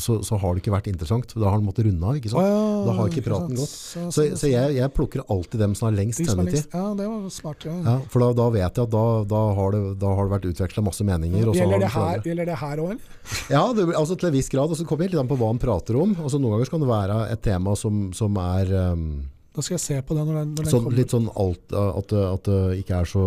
så, 0.03 0.17
så 0.25 0.39
har 0.41 0.55
det 0.57 0.63
ikke 0.63 0.73
vært 0.73 0.87
interessant. 0.89 1.35
Da 1.37 1.51
har 1.53 1.59
den 1.61 1.67
måttet 1.69 1.85
runde 1.87 2.03
av, 2.09 2.17
ikke 2.17 2.31
sant? 2.33 2.47
Ja, 2.49 2.63
Da 2.89 2.93
har 2.97 3.11
ikke 3.13 3.23
praten 3.27 3.53
gått. 3.55 3.69
Så, 3.71 4.07
Så, 4.11 4.25
så 4.41 4.49
jeg, 4.51 4.73
jeg 4.79 4.91
plukker 4.97 5.21
alltid 5.31 5.61
dem 5.61 5.75
som 5.79 5.87
har 5.91 5.95
lengst 5.99 6.23
sendetid. 6.25 6.65
Ja, 6.73 6.87
det 6.99 7.07
var 7.07 7.29
smart. 7.31 7.67
Ja. 7.69 7.75
Ja, 7.85 7.95
for 8.11 8.25
da, 8.25 8.31
da 8.41 8.47
vet 8.57 8.81
jeg 8.81 8.87
at 8.89 8.91
da, 8.97 9.05
da, 9.29 9.43
har, 9.59 9.77
det, 9.77 9.83
da 10.01 10.15
har 10.17 10.27
det 10.27 10.33
vært 10.33 10.49
utvekslet 10.49 10.87
masse 10.89 11.05
meninger. 11.07 11.45
Gjelder, 11.55 11.85
det 11.85 11.93
her, 11.93 12.25
gjelder 12.25 12.51
det 12.51 12.59
her 12.65 12.83
òg, 12.83 12.95
eller? 12.97 13.21
Ja, 13.55 13.63
det, 13.77 13.85
altså 14.01 14.17
til 14.19 14.31
en 14.33 14.35
viss 14.41 14.49
grad. 14.51 14.73
Og 14.73 14.81
så 14.81 14.89
kommer 14.89 15.05
det 15.07 15.13
litt 15.13 15.23
an 15.23 15.31
på 15.31 15.39
hva 15.39 15.53
han 15.53 15.61
prater 15.63 16.01
om. 16.01 16.17
Altså 16.25 16.41
Noen 16.41 16.57
ganger 16.57 16.73
kan 16.73 16.83
det 16.83 16.91
være 16.91 17.21
et 17.37 17.45
tema 17.45 17.77
som, 17.79 18.09
som 18.17 18.41
er 18.43 18.73
um, 18.97 19.07
Da 19.53 19.61
skal 19.61 19.75
jeg 19.77 19.83
se 19.85 19.97
på 20.09 20.15
det 20.17 20.23
når 20.25 20.37
den, 20.39 20.53
når 20.57 20.65
den 20.65 20.73
sånn, 20.73 20.85
kommer. 20.87 20.97
litt 20.97 21.13
sånn 21.13 21.27
alt, 21.37 21.75
at, 21.77 22.07
det, 22.09 22.23
at 22.25 22.47
det 22.49 22.61
ikke 22.81 23.01
er 23.03 23.09
så 23.11 23.25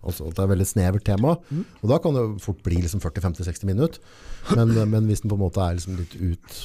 altså 0.00 0.26
At 0.26 0.34
det 0.34 0.40
er 0.40 0.46
et 0.48 0.52
veldig 0.54 0.66
snevert 0.66 1.04
tema. 1.06 1.34
Mm. 1.50 1.60
Og 1.82 1.92
da 1.92 1.98
kan 2.02 2.16
det 2.16 2.24
fort 2.42 2.62
bli 2.66 2.80
liksom 2.80 3.02
40-50-60 3.04 3.68
minutter. 3.68 4.00
Men, 4.56 4.72
men 4.90 5.06
hvis 5.10 5.22
den 5.22 5.30
på 5.30 5.36
en 5.38 5.44
måte 5.44 5.62
er 5.62 5.76
liksom 5.78 5.98
litt 6.00 6.16
ut, 6.18 6.58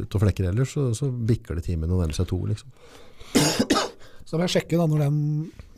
ut 0.00 0.16
og 0.16 0.24
flekker 0.24 0.48
ellers, 0.50 0.72
så, 0.74 0.88
så 0.96 1.10
bikker 1.12 1.60
det 1.60 1.66
timen 1.68 1.92
og 1.92 2.02
nærmer 2.02 2.16
seg 2.16 2.26
to. 2.32 2.40
Liksom. 2.48 2.72
Så 4.30 4.36
da 4.36 4.40
må 4.40 4.46
jeg 4.46 4.52
sjekke 4.60 4.78
da 4.78 4.84
når 4.86 5.00
den, 5.02 5.14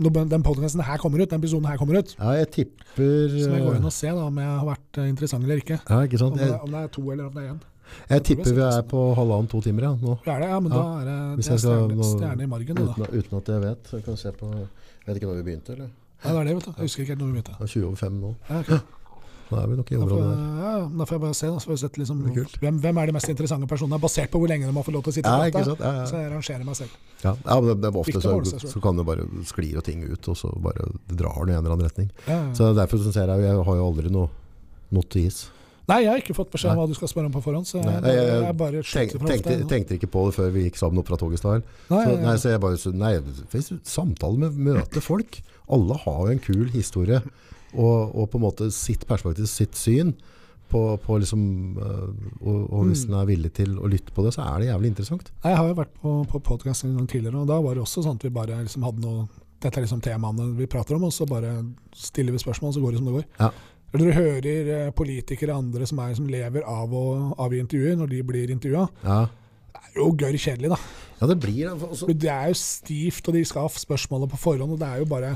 når 0.05 0.16
den 0.28 0.43
podcasten 0.44 0.82
her 0.85 1.01
kommer 1.01 1.23
ut, 1.23 1.31
den 1.31 1.40
episoden 1.40 1.69
her 1.70 1.78
kommer 1.81 2.03
ut. 2.03 2.11
Ja, 2.19 2.35
jeg 2.36 2.51
tipper 2.53 3.31
Så 3.32 3.49
må 3.49 3.57
jeg 3.57 3.65
gå 3.65 3.77
inn 3.78 3.89
og 3.89 3.94
se 3.97 4.11
da 4.12 4.27
om 4.28 4.40
jeg 4.43 4.51
har 4.51 4.66
vært 4.69 4.99
eh, 5.01 5.07
interessant 5.09 5.47
eller 5.47 5.62
ikke. 5.62 5.78
ja, 5.81 6.01
ikke 6.05 6.19
Om 6.19 6.23
sant? 6.27 6.40
det, 6.43 6.49
om 6.61 6.74
det 6.74 6.82
er 6.82 6.90
to 6.93 7.05
eller 7.15 7.31
om 7.31 7.36
det 7.39 7.44
er 7.47 7.55
én. 7.55 7.62
Jeg 8.10 8.24
tipper 8.28 8.52
vi 8.56 8.62
er 8.66 8.82
på 8.89 9.02
halvannen-to 9.19 9.62
timer 9.64 9.89
ja, 9.89 9.93
nå. 9.97 10.16
Det 10.24 10.32
er 10.35 10.40
det, 10.44 10.48
ja, 10.52 10.60
men 10.60 10.73
Ja. 10.73 10.78
da 10.78 11.01
er 11.01 11.05
det, 11.10 11.19
det 11.43 11.52
er 11.52 11.59
stjerne, 11.59 11.98
nå- 11.98 12.10
stjerne 12.14 12.43
i 12.43 12.47
margen. 12.47 12.74
Da. 12.77 12.82
Uten, 12.93 13.19
uten 13.19 13.39
at 13.39 13.52
jeg 13.55 13.60
vet. 13.66 13.93
Jeg 13.93 14.05
kan 14.05 14.16
se 14.16 14.32
på 14.32 14.51
Jeg 14.52 15.06
vet 15.06 15.16
ikke 15.23 15.31
når 15.31 15.39
vi 15.43 15.47
begynte, 15.51 15.73
eller? 15.73 15.89
Ja, 16.23 16.31
det 16.32 16.40
er 16.40 16.44
det, 16.44 16.55
vet 16.55 16.64
du. 16.64 16.73
Jeg 16.77 16.82
husker 16.86 17.02
ikke 17.02 17.12
helt 17.16 17.23
når 17.23 17.27
vi 17.27 17.32
begynte. 17.39 17.55
Det 17.59 17.64
er 17.66 17.73
20 17.74 17.86
over 17.86 17.97
5 17.97 18.20
nå. 18.23 18.35
Ja, 18.48 18.59
okay. 18.60 18.78
Da 19.52 19.60
er 19.60 19.66
vi 19.69 19.77
nok 19.77 19.90
i 19.93 19.97
området 20.01 20.28
der. 20.32 20.44
ja, 20.62 20.89
da 20.98 21.05
får 21.05 21.12
jeg 21.16 21.20
bare 21.20 21.35
se. 21.36 21.47
Da, 21.47 21.59
så 21.60 21.69
får 21.69 21.74
jeg 21.74 21.81
sett 21.82 21.97
liksom, 22.01 22.20
er 22.24 22.59
hvem, 22.62 22.77
hvem 22.81 23.01
er 23.02 23.06
de 23.10 23.14
mest 23.19 23.28
interessante 23.28 23.66
personene, 23.69 24.01
basert 24.01 24.31
på 24.32 24.40
hvor 24.40 24.48
lenge 24.48 24.64
de 24.69 24.73
har 24.73 24.86
fått 24.86 24.94
lov 24.97 25.02
til 25.05 25.12
å 25.12 25.16
sitte 25.19 25.32
og 25.32 25.43
prate. 25.52 25.74
Så 26.09 26.20
jeg 26.23 26.31
rangerer 26.32 26.64
meg 26.64 26.78
selv. 26.78 26.94
ja. 27.24 27.35
ja 27.44 27.56
men 27.60 27.69
det, 27.69 27.77
det, 27.82 27.90
ofte 28.01 28.23
så, 28.23 28.32
selv. 28.48 28.70
så 28.73 28.81
kan 28.81 28.97
det 28.97 29.05
bare 29.05 29.27
sklir 29.44 29.77
og 29.77 29.85
ting 29.85 30.05
ut, 30.06 30.28
og 30.32 30.39
så 30.40 30.52
bare 30.56 30.86
drar 31.10 31.44
det 31.44 31.52
i 31.52 31.56
en 31.59 31.64
eller 31.64 31.74
annen 31.77 31.90
retning. 31.90 32.09
Så 32.56 32.70
derfor 32.78 33.02
syns 33.02 33.19
jeg 33.20 33.28
jeg 33.28 33.59
har 33.69 33.77
jo 33.82 33.90
aldri 33.90 34.14
noe, 34.14 34.31
noe 34.94 35.10
til 35.12 35.28
is. 35.28 35.43
Nei, 35.93 36.01
jeg 36.06 36.10
har 36.14 36.23
ikke 36.23 36.35
fått 36.39 36.51
beskjed 36.55 36.73
om 36.73 36.81
hva 36.82 36.89
du 36.89 36.94
skal 36.97 37.10
spørre 37.12 37.28
om 37.28 37.35
på 37.36 37.43
forhånd, 37.44 37.69
så 37.69 37.78
jeg, 37.82 37.86
Nei, 38.02 38.12
jeg- 38.16 38.43
jeg, 38.47 38.56
bare 38.56 38.82
Tenk, 38.82 39.16
tenkte, 39.28 39.56
tenkte 39.69 39.98
ikke 39.98 40.09
på 40.10 40.24
det 40.31 40.35
før 40.39 40.51
vi 40.56 40.64
gikk 40.70 40.81
sammen 40.81 40.98
opp 41.02 41.09
fra 41.12 41.19
toget 41.20 41.36
i 41.39 41.43
stad. 41.43 41.62
Nei, 41.93 42.05
Så, 42.06 42.19
nei, 42.23 42.36
så 42.40 42.52
jeg 42.55 42.60
bare 42.64 42.93
Nei, 43.05 43.14
samtale 43.85 44.39
med 44.39 44.56
møte 44.73 45.02
folk. 45.05 45.40
Alle 45.73 45.97
har 46.05 46.20
jo 46.27 46.32
en 46.32 46.43
kul 46.43 46.69
historie, 46.74 47.20
og, 47.74 48.14
og 48.14 48.31
på 48.32 48.39
en 48.40 48.47
måte 48.48 48.70
sitt 48.74 49.06
perspektiv, 49.09 49.47
sitt 49.51 49.77
syn. 49.78 50.14
På, 50.73 50.97
på 50.97 51.19
liksom, 51.20 51.40
øh, 51.77 52.12
og, 52.48 52.60
og 52.73 52.86
hvis 52.89 53.02
Mm. 53.05 53.10
en 53.12 53.20
er 53.20 53.27
villig 53.28 53.51
til 53.52 53.74
å 53.77 53.90
lytte 53.93 54.09
på 54.16 54.23
det, 54.24 54.31
så 54.32 54.40
er 54.40 54.60
det 54.62 54.69
jævlig 54.70 54.89
interessant. 54.94 55.27
Jeg 55.44 55.56
har 55.59 55.66
jo 55.69 55.74
vært 55.77 55.90
på, 56.01 56.12
på 56.31 56.40
podkast 56.40 56.85
en 56.86 56.94
gang 56.97 57.06
tidligere, 57.12 57.43
og 57.43 57.47
da 57.51 57.59
var 57.60 57.74
det 57.77 57.82
også 57.85 58.01
sånn 58.06 58.16
at 58.16 58.23
vi 58.24 58.31
bare 58.32 58.56
liksom 58.64 58.82
hadde 58.89 59.05
noe 59.05 59.28
Dette 59.62 59.77
er 59.78 59.85
liksom 59.85 60.01
temaene 60.02 60.56
vi 60.59 60.66
prater 60.66 60.97
om, 60.97 61.05
og 61.05 61.12
så 61.14 61.23
bare 61.28 61.52
stiller 61.94 62.32
vi 62.35 62.39
spørsmål, 62.40 62.73
så 62.74 62.81
går 62.82 62.97
det 62.97 62.98
som 62.98 63.06
det 63.06 63.12
går. 63.14 63.27
Ja. 63.39 63.51
Eller 63.93 64.09
du 64.09 64.16
hører 64.16 64.73
eh, 64.78 64.90
politikere 64.97 65.52
og 65.52 65.66
andre 65.66 65.86
som, 65.89 66.01
er, 66.01 66.14
som 66.16 66.28
lever 66.32 66.64
av 66.64 66.93
å 66.97 67.05
avgi 67.44 67.60
intervjuer, 67.60 67.97
når 68.01 68.12
de 68.14 68.23
blir 68.24 68.52
intervjua. 68.55 68.86
Ja, 69.05 69.23
Det 69.73 69.82
er 69.82 69.98
jo 70.01 70.10
gørr 70.16 70.39
kjedelig, 70.40 70.70
da. 70.73 70.78
ja 71.20 71.28
det 71.28 71.39
blir 71.43 71.59
det. 71.66 71.73
Altså, 71.90 72.06
Det 72.09 72.31
er 72.32 72.52
jo 72.52 72.60
stivt, 72.62 73.28
og 73.28 73.36
de 73.36 73.44
skal 73.44 73.66
ha 73.66 73.73
spørsmålet 73.74 74.32
på 74.32 74.40
forhånd, 74.40 74.73
og 74.73 74.81
det 74.81 74.89
er 74.89 75.02
jo 75.02 75.10
bare 75.12 75.35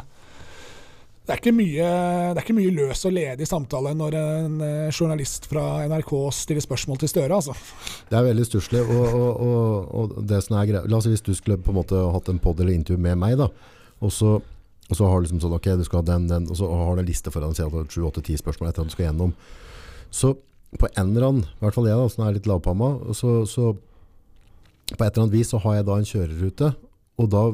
det 1.27 1.35
er, 1.35 1.41
ikke 1.41 1.53
mye, 1.59 1.87
det 2.31 2.39
er 2.39 2.45
ikke 2.45 2.55
mye 2.55 2.71
løs 2.71 3.01
og 3.09 3.15
ledig 3.17 3.47
samtale 3.51 3.91
når 3.99 4.15
en 4.15 4.61
eh, 4.63 4.93
journalist 4.95 5.49
fra 5.51 5.65
NRK 5.91 6.13
stiller 6.31 6.63
spørsmål 6.63 7.01
til 7.03 7.11
Støre, 7.11 7.35
altså. 7.35 7.57
Det 8.07 8.15
er 8.15 8.29
veldig 8.29 8.45
stusslig. 8.47 8.85
Og, 8.87 9.09
og, 9.11 9.41
og, 9.43 9.89
og 9.91 10.21
det 10.31 10.39
som 10.47 10.55
er 10.61 10.69
greit 10.71 10.87
La 10.87 11.01
oss 11.01 11.09
si 11.09 11.11
hvis 11.17 11.25
du 11.27 11.33
skulle 11.35 11.59
på 11.59 11.75
en 11.75 11.81
måte 11.81 11.99
hatt 12.15 12.31
en 12.31 12.39
pod 12.39 12.63
eller 12.63 12.77
intervju 12.79 13.03
med 13.03 13.19
meg, 13.19 13.35
da, 13.43 13.51
og 14.07 14.15
så, 14.15 14.37
og 14.87 14.99
så 14.99 15.09
har 15.09 15.19
du 15.19 15.27
liksom 15.27 15.43
sånn 15.43 15.57
Ok, 15.57 15.69
du 15.79 15.85
skal 15.87 16.03
ha 16.03 16.07
den, 16.13 16.29
den, 16.31 16.47
og 16.51 16.59
så 16.59 16.69
har 16.71 16.95
du 16.95 17.03
en 17.03 17.09
liste 17.09 17.33
foran 17.35 17.55
deg, 17.57 17.79
sju, 17.91 18.05
åtte, 18.07 18.23
ti 18.27 18.37
spørsmål 18.39 18.71
etter 18.71 18.85
at 18.85 18.91
du 18.91 18.95
skal 18.95 19.09
gjennom. 19.09 19.35
Så 20.15 20.37
på 20.79 20.89
en 20.93 21.13
eller 21.13 21.29
annen, 21.29 21.47
i 21.47 21.65
hvert 21.65 21.77
fall 21.77 21.89
jeg 21.89 21.99
da, 21.99 22.09
som 22.13 22.27
er 22.27 22.37
litt 22.37 22.49
lavpamma, 22.49 22.91
så, 23.17 23.39
så 23.51 23.73
på 24.93 25.01
et 25.01 25.09
eller 25.09 25.25
annet 25.25 25.35
vis 25.35 25.51
så 25.51 25.61
har 25.65 25.79
jeg 25.79 25.89
da 25.89 25.99
en 25.99 26.11
kjørerute, 26.11 26.73
og 27.17 27.31
da 27.33 27.45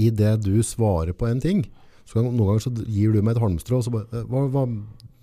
i 0.00 0.08
det 0.14 0.32
du 0.44 0.56
svarer 0.66 1.16
på 1.16 1.28
en 1.28 1.40
ting, 1.42 1.62
så 2.08 2.18
kan, 2.18 2.28
noen 2.28 2.52
ganger 2.52 2.64
så 2.64 2.72
gir 2.90 3.14
du 3.14 3.20
meg 3.22 3.36
et 3.36 3.44
halmstrå, 3.44 3.80
og 3.80 3.86
så 3.86 4.02
eh, 4.02 4.26
hva, 4.28 4.44
hva, 4.52 4.66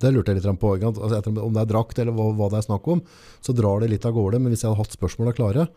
det 0.01 0.13
lurte 0.13 0.33
jeg 0.33 0.39
litt 0.39 0.61
på. 0.61 0.73
Altså, 0.77 1.21
om 1.33 1.53
det 1.55 1.63
er 1.63 1.69
drakt 1.69 1.99
eller 1.99 2.15
hva, 2.15 2.29
hva 2.37 2.49
det 2.53 2.61
er 2.61 2.67
snakk 2.67 2.87
om, 2.93 3.01
så 3.43 3.55
drar 3.57 3.81
det 3.81 3.91
litt 3.91 4.05
av 4.05 4.15
gårde, 4.15 4.39
men 4.41 4.53
hvis 4.53 4.63
jeg 4.63 4.71
hadde 4.71 4.83
hatt 4.83 4.97
spørsmåla 4.97 5.33
klare, 5.37 5.67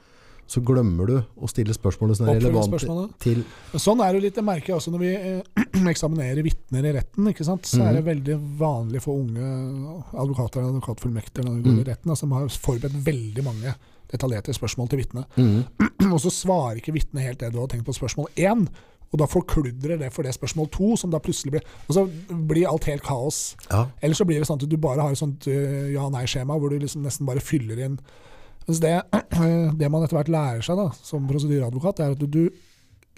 så 0.51 0.61
glemmer 0.67 1.07
du 1.07 1.15
å 1.21 1.49
stille 1.51 1.75
spørsmålene 1.77 2.19
som 2.19 2.27
er 2.27 2.41
relevante 2.41 3.05
til 3.23 3.45
sånn 3.79 4.01
er 4.03 4.17
det 4.17 4.23
litt, 4.25 4.35
det 4.35 4.43
merker 4.43 4.73
jeg 4.73 4.81
også 4.81 4.91
når 4.91 5.03
vi 5.05 5.11
eh, 5.15 5.61
eksaminerer 5.93 6.43
vitner 6.43 6.89
i 6.89 6.95
retten. 6.97 7.29
ikke 7.31 7.47
sant? 7.47 7.69
Så 7.71 7.85
er 7.87 7.95
det 7.95 8.03
veldig 8.09 8.37
vanlig 8.59 9.03
for 9.05 9.21
unge 9.23 9.47
advokater 10.11 10.65
og 10.65 10.73
advokatfullmekter 10.73 11.47
i 11.47 11.77
retten, 11.87 12.15
som 12.19 12.35
har 12.35 12.51
forberedt 12.51 12.99
veldig 13.07 13.45
mange 13.47 13.75
detaljerte 14.11 14.55
spørsmål 14.57 14.91
til 14.91 15.05
vitnet. 15.05 15.39
Mm. 16.01 16.15
Og 16.15 16.19
så 16.25 16.31
svarer 16.33 16.79
ikke 16.81 16.95
vitnet 16.97 17.23
helt 17.23 17.43
det 17.43 17.51
du 17.53 17.59
hadde 17.61 17.75
tenkt 17.75 17.87
på 17.87 17.93
spørsmål 17.95 18.31
én. 18.41 18.65
Og 19.13 19.19
da 19.21 19.27
forkludrer 19.29 19.99
det 20.01 20.09
for 20.15 20.27
det 20.27 20.33
spørsmål 20.35 20.71
to, 20.73 20.95
som 20.99 21.13
da 21.13 21.21
plutselig 21.23 21.53
blir 21.53 21.67
Og 21.91 21.95
så 21.95 22.05
blir 22.49 22.67
alt 22.71 22.89
helt 22.89 23.05
kaos. 23.05 23.55
Ja, 23.69 23.85
Eller 24.01 24.17
så 24.17 24.25
blir 24.27 24.41
det 24.41 24.49
sånn 24.49 24.59
at 24.59 24.67
du 24.71 24.77
bare 24.81 25.05
har 25.05 25.13
et 25.13 25.21
sånt 25.21 25.47
uh, 25.51 25.91
ja-nei-skjema, 25.93 26.57
hvor 26.59 26.73
du 26.73 26.81
liksom 26.81 27.05
nesten 27.05 27.29
bare 27.29 27.45
fyller 27.45 27.85
inn 27.85 27.99
Mens 28.69 28.81
det, 28.82 28.95
det 29.81 29.91
man 29.93 30.05
etter 30.05 30.19
hvert 30.19 30.32
lærer 30.32 30.65
seg 30.66 30.78
da, 30.81 30.89
som 31.05 31.28
prosedyreadvokat, 31.31 32.03
er 32.05 32.16
at 32.16 32.24
du, 32.24 32.43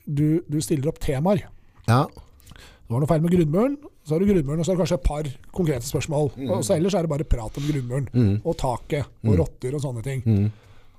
du, 0.07 0.27
du 0.47 0.61
stiller 0.65 0.93
opp 0.93 1.01
temaer. 1.03 1.47
ja, 1.89 2.05
Det 2.07 2.95
var 2.95 3.03
noe 3.03 3.11
feil 3.11 3.25
med 3.25 3.35
grunnmuren, 3.35 3.77
så 4.03 4.15
har 4.15 4.23
du 4.23 4.31
grunnmuren, 4.31 4.61
og 4.61 4.67
så 4.67 4.73
har 4.73 4.79
du 4.79 4.83
kanskje 4.83 4.99
et 4.99 5.07
par 5.07 5.29
konkrete 5.55 5.87
spørsmål. 5.87 6.33
Og 6.49 6.65
så 6.67 6.77
ellers 6.77 6.97
er 6.99 7.07
det 7.07 7.13
bare 7.13 7.29
prat 7.29 7.59
om 7.59 7.69
grunnmuren, 7.69 8.09
mm. 8.13 8.35
og 8.43 8.59
taket, 8.61 9.09
og 9.25 9.39
rotter 9.39 9.79
og 9.79 9.85
sånne 9.85 10.05
ting. 10.07 10.27
Mhm. 10.27 10.51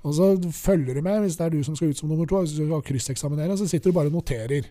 Og 0.04 0.12
så 0.12 0.26
følger 0.52 0.98
du 0.98 1.00
med, 1.00 1.22
hvis 1.24 1.36
det 1.38 1.46
er 1.46 1.52
du 1.54 1.62
som 1.64 1.76
skal 1.76 1.88
ut 1.88 1.96
som 1.96 2.10
nummer 2.12 2.26
to, 2.28 2.42
hvis 2.42 2.52
du 2.58 2.66
skal 2.66 2.82
krysseksaminere, 2.84 3.54
så 3.56 3.64
sitter 3.68 3.88
du 3.88 3.96
bare 3.96 4.10
og 4.10 4.18
noterer. 4.18 4.66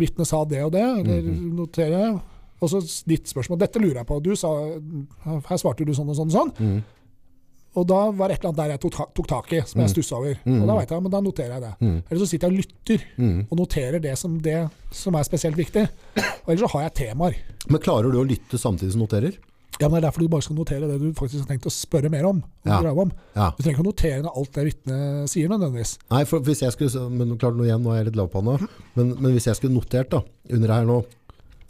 Vitnet 0.00 0.30
sa 0.30 0.44
det 0.48 0.62
og 0.64 0.72
det, 0.72 0.84
eller 1.02 1.26
noterer 1.58 1.96
jeg. 1.98 2.14
Og 2.64 2.70
så 2.72 2.80
ditt 3.06 3.28
spørsmål. 3.28 3.58
Dette 3.60 3.82
lurer 3.82 4.00
jeg 4.00 4.08
på. 4.08 4.16
Du 4.24 4.32
sa, 4.36 4.48
her 5.50 5.60
svarte 5.60 5.84
du 5.84 5.92
sånn 5.94 6.08
og 6.08 6.16
sånn 6.16 6.32
og 6.32 6.38
sånn. 6.38 6.80
Og 7.78 7.86
da 7.88 7.98
var 8.10 8.30
det 8.30 8.38
et 8.38 8.42
eller 8.42 8.52
annet 8.52 8.60
der 8.62 8.72
jeg 8.74 8.82
tok, 8.84 9.12
tok 9.14 9.28
tak 9.30 9.52
i, 9.54 9.60
som 9.70 9.82
jeg 9.82 9.92
stussa 9.92 10.18
over. 10.18 10.38
Og 10.42 10.64
da 10.70 10.78
vet 10.80 10.94
jeg, 10.94 11.04
men 11.04 11.14
da 11.14 11.20
noterer 11.24 11.52
jeg 11.56 11.64
det. 11.64 11.74
Mm. 11.80 11.98
Eller 12.04 12.22
så 12.22 12.30
sitter 12.30 12.48
jeg 12.48 12.54
og 12.54 12.62
lytter, 12.62 13.04
og 13.48 13.60
noterer 13.62 14.02
det 14.02 14.14
som, 14.18 14.38
det 14.42 14.56
som 15.02 15.18
er 15.18 15.28
spesielt 15.28 15.58
viktig. 15.58 15.84
Og 16.18 16.50
ellers 16.54 16.64
så 16.66 16.72
har 16.74 16.88
jeg 16.88 16.96
temaer. 17.04 17.38
Men 17.68 17.84
klarer 17.84 18.10
du 18.10 18.18
å 18.20 18.26
lytte 18.26 18.60
samtidig 18.60 18.96
som 18.96 19.04
noterer? 19.04 19.38
Ja, 19.78 19.86
men 19.86 20.00
Det 20.00 20.00
er 20.00 20.06
derfor 20.08 20.24
du 20.24 20.28
bare 20.32 20.42
skal 20.42 20.56
notere 20.58 20.88
det 20.90 20.96
du 20.98 21.12
faktisk 21.14 21.44
har 21.44 21.50
tenkt 21.52 21.68
å 21.68 21.72
spørre 21.72 22.10
mer 22.10 22.26
om. 22.26 22.40
Ja. 22.66 22.80
om. 22.90 23.12
Ja. 23.36 23.52
Du 23.54 23.62
trenger 23.62 23.76
ikke 23.76 23.84
å 23.84 23.90
notere 23.92 24.22
ned 24.24 24.30
alt 24.32 24.56
det 24.56 24.64
vitnet 24.66 25.30
sier, 25.30 25.50
nødvendigvis. 25.52 25.92
Nei, 26.10 26.24
for 26.26 26.42
hvis 26.42 26.64
jeg 26.64 26.74
skulle, 26.74 27.04
men 27.14 27.36
klart 27.38 27.54
nå 27.54 27.66
igjen, 27.68 27.84
nå 27.84 27.92
er 27.94 28.00
jeg 28.00 28.08
litt 28.10 28.18
lavpanna, 28.18 28.56
men, 28.98 29.14
men 29.20 29.36
hvis 29.36 29.46
jeg 29.46 29.60
skulle 29.60 29.76
notert 29.76 30.10
da, 30.14 30.24
under 30.58 30.74
her 30.74 30.88
nå, 30.88 30.98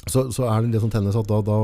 så, 0.08 0.28
så 0.32 0.46
er 0.48 0.62
det 0.64 0.72
litt 0.72 0.84
sånn 0.86 0.94
tennis 0.94 1.18
at 1.20 1.28
da, 1.28 1.42
da 1.44 1.58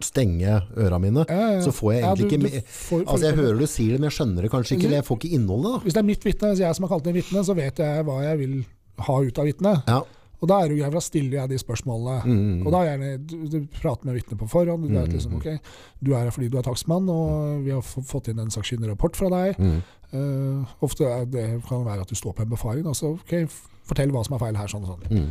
stenger 0.00 0.40
jeg 0.46 0.62
øra 0.86 0.98
mine, 1.00 1.24
Ja, 1.28 1.34
ja, 1.38 1.50
ja. 1.58 1.60
så 1.64 1.72
får 1.72 1.92
jeg 1.94 2.02
Ja, 2.02 2.12
egentlig 2.14 2.28
du- 2.40 2.46
ikke 2.46 2.60
du 2.62 2.66
får- 2.68 3.04
altså 3.06 3.24
jeg 3.26 3.34
hører 3.36 3.58
du 3.58 3.66
sier 3.66 3.90
det, 3.92 4.00
men 4.00 4.10
jeg 4.10 4.16
skjønner 4.18 4.42
det 4.42 4.50
kanskje 4.50 4.76
ikke, 4.76 4.84
eller 4.86 4.96
jeg 5.02 5.04
får 5.08 5.18
ikke 5.18 5.32
innholdet 5.38 5.72
da. 5.72 5.78
Hvis 5.84 5.92
det 5.94 6.02
er 6.02 6.08
mitt 6.12 6.24
vitne, 6.24 6.48
hvis 6.52 6.58
jeg 6.60 6.74
som 6.76 6.82
har 6.84 6.92
kalt 6.98 7.04
det 7.04 7.14
vitne, 7.14 7.44
så 7.44 7.54
vet 7.56 7.76
jeg 7.78 8.04
hva 8.04 8.22
jeg 8.22 8.38
vil 8.38 8.64
ha 8.98 9.18
ut 9.22 9.38
av 9.38 9.44
vitnet. 9.44 9.82
Ja, 9.88 10.02
Og 10.40 10.46
da 10.46 10.60
er 10.62 10.68
det 10.68 10.76
jo 10.78 10.84
greit, 10.84 10.92
da 10.94 11.00
stiller 11.00 11.32
jeg 11.40 11.48
de 11.48 11.56
spørsmålene. 11.58 12.22
Mm, 12.24 12.66
Og 12.66 12.70
da 12.70 12.78
er 12.84 12.98
jeg 12.98 13.26
du, 13.26 13.48
du 13.48 13.66
prater 13.66 14.04
med 14.06 14.14
vitnet 14.22 14.38
på 14.38 14.46
forhånd. 14.48 14.86
Du, 14.86 14.94
vet 14.94 15.08
liksom, 15.10 15.34
ok, 15.34 15.58
du 16.00 16.12
er 16.14 16.18
her 16.22 16.30
fordi 16.30 16.48
du 16.48 16.58
er 16.58 16.62
takstmann, 16.62 17.08
og 17.10 17.64
vi 17.64 17.70
har 17.72 17.82
fått 17.82 18.28
inn 18.28 18.38
en 18.38 18.46
sakkyndig 18.48 18.86
rapport 18.88 19.16
fra 19.16 19.28
deg. 19.28 19.56
mm, 19.58 19.82
Uh, 20.10 20.64
ofte 20.80 21.04
det 21.28 21.62
kan 21.68 21.84
være 21.84 22.00
at 22.00 22.08
du 22.08 22.14
står 22.14 22.32
på 22.34 22.40
en 22.40 22.48
befaring. 22.48 22.86
Altså, 22.86 23.10
ok, 23.18 23.44
fortell 23.84 24.08
hva 24.10 24.24
som 24.24 24.36
er 24.36 24.38
feil 24.38 24.56
her, 24.56 24.66
sånn 24.66 24.86
og 24.88 24.96
sånn. 24.96 25.10
mm, 25.10 25.28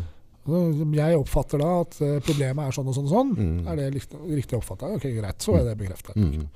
Jeg 0.47 1.17
oppfatter 1.21 1.59
da 1.59 1.71
at 1.83 2.01
eh, 2.01 2.17
problemet 2.25 2.67
er 2.67 2.71
sånn 2.77 2.87
og 2.91 2.95
sånn 2.97 3.07
og 3.09 3.15
sånn. 3.15 3.31
Mm. 3.37 3.63
Er 3.67 3.75
det 3.75 3.87
riktig, 3.93 4.57
oppfatta? 4.57 4.93
Ok, 4.97 5.09
greit. 5.17 5.39
Så 5.43 5.57
er 5.59 5.65
det 5.67 5.77
bekreftet. 5.79 6.15
mm, 6.15 6.47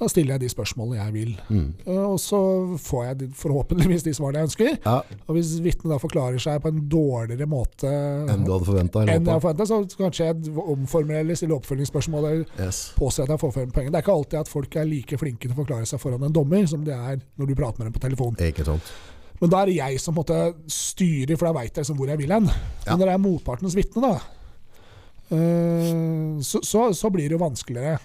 Da 0.00 0.06
stiller 0.08 0.32
jeg 0.38 0.40
de 0.40 0.48
spørsmålene 0.48 0.96
jeg 0.96 1.12
vil. 1.12 1.32
mm. 1.50 1.64
Eh, 1.86 1.98
Og 2.08 2.16
så 2.20 2.38
får 2.80 3.02
jeg 3.06 3.18
de, 3.18 3.26
forhåpentligvis 3.36 4.02
de 4.06 4.14
svarene 4.16 4.40
jeg 4.40 4.48
ønsker. 4.48 4.78
Ja, 4.86 5.02
Og 5.28 5.34
hvis 5.36 5.50
vitnet 5.60 5.92
da 5.92 5.98
forklarer 6.00 6.40
seg 6.40 6.62
på 6.64 6.68
en 6.72 6.80
dårligere 6.88 7.46
måte 7.46 7.84
enn 7.90 8.46
du 8.46 8.52
hadde 8.54 8.64
forventet. 8.70 8.96
eller 9.02 9.12
enn 9.20 9.28
jeg 9.28 9.42
forventa, 9.44 9.66
så 9.68 9.82
kanskje 10.00 10.24
jeg 10.30 10.56
omformulerer 10.56 11.20
eller 11.20 11.34
stiller 11.36 11.56
oppfølgingsspørsmål 11.60 12.30
eller 12.30 12.46
Yes. 12.58 12.92
påser 12.96 13.24
at 13.24 13.28
jeg 13.34 13.38
får 13.44 13.52
frem 13.52 13.70
poenget. 13.76 13.92
Det 13.92 13.98
er 14.00 14.06
ikke 14.06 14.16
alltid 14.16 14.40
at 14.40 14.48
folk 14.48 14.76
er 14.76 14.84
like 14.88 15.18
flinke 15.20 15.40
til 15.48 15.52
å 15.52 15.60
forklare 15.64 15.86
seg 15.86 16.00
foran 16.00 16.24
en 16.24 16.32
dommer 16.32 16.66
som 16.66 16.82
det 16.84 16.94
er 16.96 17.20
når 17.38 17.46
du 17.46 17.54
prater 17.54 17.78
med 17.84 17.92
dem 17.92 18.00
på 18.00 18.04
telefon. 18.08 18.36
Ikke 18.40 18.64
sant. 18.64 18.82
Men 19.40 19.52
da 19.52 19.62
er 19.62 19.70
det 19.70 19.78
jeg 19.78 20.00
som 20.02 20.16
måtte 20.16 20.36
styre, 20.36 20.52
måte 20.60 20.76
styrer, 20.76 21.38
for 21.40 21.48
da 21.48 21.56
veit 21.56 21.72
jeg 21.72 21.82
liksom 21.84 21.98
hvor 22.00 22.12
jeg 22.12 22.20
vil 22.20 22.34
hen. 22.34 22.48
Men 22.86 22.98
når 23.00 23.06
det 23.06 23.14
er 23.14 23.22
motpartens 23.24 23.76
vitne, 23.78 24.02
da, 24.04 24.14
eh, 25.32 26.40
så, 26.44 26.60
så, 26.66 26.90
så 26.96 27.10
blir 27.14 27.28
det 27.30 27.38
jo 27.38 27.44
vanskeligere. 27.44 27.98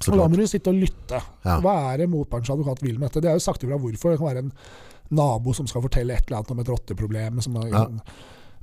Så 0.00 0.12
Og 0.12 0.20
da 0.20 0.28
må 0.28 0.38
du 0.38 0.46
sitte 0.48 0.72
og 0.72 0.80
lytte. 0.80 1.20
Ja. 1.44 1.58
Hva 1.60 1.74
er 1.92 2.02
det 2.02 2.10
motpartens 2.12 2.52
advokat 2.52 2.82
vil 2.84 2.96
med 2.98 3.10
dette? 3.10 3.20
Det 3.24 3.30
er 3.32 3.36
jo 3.36 3.44
sagt 3.44 3.64
ifra 3.66 3.76
hvorfor. 3.80 4.12
Det 4.12 4.20
kan 4.20 4.30
være 4.30 4.44
en 4.46 4.52
nabo 5.16 5.52
som 5.56 5.68
skal 5.68 5.84
fortelle 5.84 6.14
et 6.16 6.24
eller 6.28 6.40
annet 6.40 6.52
om 6.54 6.62
et 6.62 6.70
rotteproblem. 6.72 7.40
Som 7.44 7.58
er, 7.60 7.68
Ja. 7.74 7.86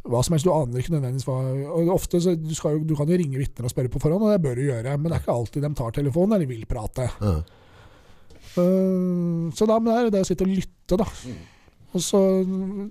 Hva 0.07 0.21
som 0.23 0.33
helst. 0.33 0.47
Du 0.47 0.53
aner 0.55 0.79
ikke 0.79 0.93
nødvendigvis 0.95 1.27
hva 1.27 1.35
og 1.67 1.89
Ofte 1.91 2.21
så 2.23 2.33
du, 2.39 2.53
jo, 2.55 2.83
du 2.87 2.95
kan 2.95 3.09
jo 3.11 3.17
ringe 3.19 3.37
vitner 3.41 3.67
og 3.67 3.73
spørre 3.73 3.91
på 3.91 3.99
forhånd, 3.99 4.23
og 4.23 4.31
det 4.31 4.41
bør 4.41 4.55
du 4.55 4.63
gjøre. 4.65 4.97
Men 4.97 5.11
det 5.11 5.17
er 5.17 5.23
ikke 5.25 5.35
alltid 5.35 5.65
de 5.67 5.71
tar 5.77 5.91
telefonen 5.97 6.37
eller 6.37 6.49
vil 6.49 6.65
prate. 6.69 7.09
Ja. 7.21 7.33
Eh, 8.61 9.53
så 9.57 9.67
da 9.69 9.77
men 9.79 9.91
det 9.93 9.99
er 9.99 10.09
det 10.17 10.23
å 10.25 10.29
sitte 10.29 10.45
og 10.47 10.51
lytte, 10.53 10.97
da. 10.99 11.07
Og 11.95 12.03
så, 12.03 12.19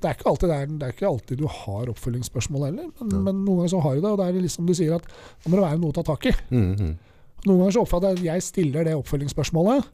det, 0.01 0.09
er 0.09 0.15
ikke 0.17 0.31
alltid, 0.31 0.49
det, 0.51 0.57
er, 0.57 0.71
det 0.81 0.87
er 0.89 0.95
ikke 0.95 1.09
alltid 1.11 1.39
du 1.43 1.47
har 1.53 1.91
oppfølgingsspørsmål 1.93 2.65
heller, 2.71 2.87
men, 3.01 3.11
Ja. 3.13 3.19
men 3.29 3.43
noen 3.45 3.61
ganger 3.61 3.73
så 3.75 3.83
har 3.85 3.95
du 3.95 4.01
det. 4.01 4.11
Og 4.11 4.19
det 4.19 4.27
er 4.27 4.41
liksom 4.47 4.67
du 4.67 4.75
sier 4.75 4.95
at 4.97 5.05
da 5.07 5.51
må 5.53 5.59
det 5.59 5.67
være 5.67 5.81
noe 5.83 5.93
å 5.93 5.97
ta 5.99 6.05
tak 6.09 6.27
i. 6.27 6.33
Mm, 6.51 6.71
mm. 6.81 6.95
Noen 7.47 7.59
ganger 7.61 7.77
så 7.77 7.83
oppfatter 7.85 8.15
jeg 8.15 8.19
at 8.19 8.29
jeg 8.31 8.47
stiller 8.49 8.89
det 8.89 8.95
oppfølgingsspørsmålet, 8.99 9.91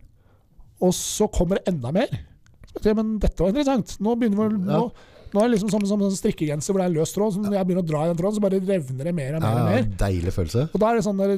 og 0.82 0.94
så 0.96 1.28
kommer 1.34 1.58
det 1.60 1.74
enda 1.74 1.92
mer. 1.92 2.14
Så 2.80 2.94
Men 2.96 3.18
dette 3.20 3.42
var 3.42 3.50
interessant. 3.52 3.98
Nå 4.00 4.14
begynner 4.16 4.48
vi, 4.54 4.62
Ja. 4.70 4.78
nå, 4.78 4.92
nå 5.32 5.40
er 5.40 5.48
det 5.48 5.52
liksom 5.56 5.70
som, 5.72 5.84
som 5.88 6.02
en 6.04 6.10
strikkegenser 6.12 6.74
hvor 6.74 6.82
det 6.82 6.86
er 6.90 6.94
løs 6.96 7.12
tråd. 7.14 7.32
Så 7.34 7.40
når 7.42 7.54
jeg 7.56 7.66
begynner 7.68 7.84
å 7.84 7.88
dra 7.88 8.00
i 8.04 8.08
den 8.12 8.18
tråden, 8.20 8.36
så 8.36 8.42
bare 8.44 8.60
revner 8.60 9.04
det 9.08 9.14
mer 9.16 9.36
og 9.38 9.40
mer. 9.44 9.60
og 9.62 9.68
mer. 9.70 9.86
deilig 10.02 10.34
følelse. 10.36 10.64
Og 10.74 10.80
da 10.82 10.90
er 10.90 10.98
det 11.00 11.04
sånn 11.06 11.22
der, 11.22 11.32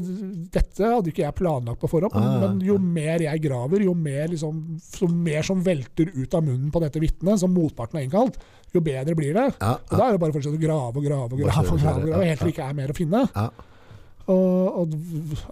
Dette 0.55 0.91
hadde 0.97 1.13
ikke 1.13 1.23
jeg 1.25 1.37
planlagt 1.39 1.81
på 1.85 1.91
forhånd, 1.93 2.15
men, 2.15 2.25
Ah, 2.35 2.41
men 2.49 2.61
jo 2.67 2.79
mer 2.79 3.23
jeg 3.27 3.43
graver, 3.45 3.85
jo 3.87 3.95
mer, 3.95 4.27
liksom, 4.35 4.59
så 4.83 5.09
mer 5.11 5.43
som 5.47 5.63
velter 5.63 6.11
ut 6.15 6.35
av 6.35 6.43
munnen 6.47 6.71
på 6.75 6.83
dette 6.83 6.99
vitnet, 7.03 7.39
som 7.41 7.55
motparten 7.55 8.01
har 8.01 8.07
innkalt, 8.09 8.39
jo 8.75 8.81
bedre 8.83 9.15
blir 9.15 9.33
det. 9.35 9.47
Ja, 9.61 9.77
Og 9.79 9.95
da 9.99 10.09
er 10.09 10.13
det 10.17 10.21
bare 10.25 10.35
å 10.35 10.37
fortsette 10.41 10.59
å 10.59 10.65
grave 10.65 10.99
og 10.99 11.05
grave 11.07 11.31
og 11.31 11.39
grave, 11.39 11.71
og 11.71 11.79
grave, 11.79 12.03
og 12.03 12.09
grave, 12.11 12.25
helt 12.27 12.39
til 12.43 12.51
det 12.51 12.55
ikke 12.57 12.69
er 12.69 12.75
mer 12.75 12.91
å 12.91 12.99
finne. 12.99 13.23
ja. 13.35 13.47
Og, 14.25 14.77
og 14.81 14.93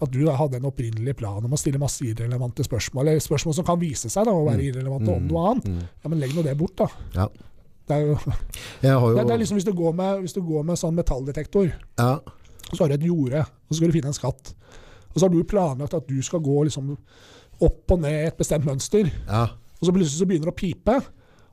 at 0.00 0.12
du 0.14 0.22
da 0.24 0.32
hadde 0.38 0.56
en 0.56 0.64
opprinnelig 0.70 1.12
plan 1.18 1.44
om 1.44 1.52
å 1.52 1.58
stille 1.60 1.76
masse 1.76 2.00
irrelevante 2.08 2.64
spørsmål, 2.64 3.10
eller 3.10 3.20
spørsmål 3.20 3.54
som 3.58 3.66
kan 3.68 3.76
vise 3.82 4.08
seg 4.08 4.24
da, 4.24 4.32
å 4.32 4.46
være 4.46 4.64
irrelevante 4.64 5.12
om 5.12 5.26
noe 5.28 5.42
annet, 5.50 5.66
Mm. 5.68 5.82
ja, 6.02 6.08
men 6.08 6.22
legg 6.22 6.32
nå 6.32 6.42
det 6.46 6.54
bort, 6.56 6.76
da. 6.80 6.86
Ja. 7.14 7.26
Det 7.88 7.96
er 7.96 8.04
jo 8.06 8.16
jo 8.82 9.12
det, 9.16 9.26
det 9.26 9.34
er 9.34 9.42
liksom 9.42 9.58
hvis 9.58 9.66
du 9.68 9.72
går 9.76 9.94
med, 9.98 10.22
hvis 10.24 10.36
du 10.36 10.42
går 10.46 10.66
med 10.68 10.80
sånn 10.80 10.94
metalldetektor, 10.96 11.70
ja. 11.98 12.12
så 12.72 12.78
har 12.82 12.92
du 12.92 12.98
et 12.98 13.08
jorde, 13.08 13.42
og 13.46 13.72
så 13.72 13.80
skal 13.80 13.90
du 13.90 13.96
finne 13.98 14.12
en 14.12 14.18
skatt. 14.18 14.52
Og 15.12 15.18
så 15.18 15.26
har 15.26 15.32
du 15.32 15.42
planlagt 15.48 15.96
at 15.98 16.06
du 16.08 16.22
skal 16.24 16.42
gå 16.44 16.62
liksom 16.68 16.94
opp 17.62 17.94
og 17.94 18.00
ned 18.02 18.14
i 18.24 18.28
et 18.30 18.38
bestemt 18.38 18.66
mønster, 18.66 19.10
ja. 19.28 19.48
og 19.78 19.82
så 19.86 19.92
plutselig 19.94 20.18
så 20.18 20.28
begynner 20.30 20.50
det 20.50 20.54
å 20.56 20.62
pipe. 20.62 21.00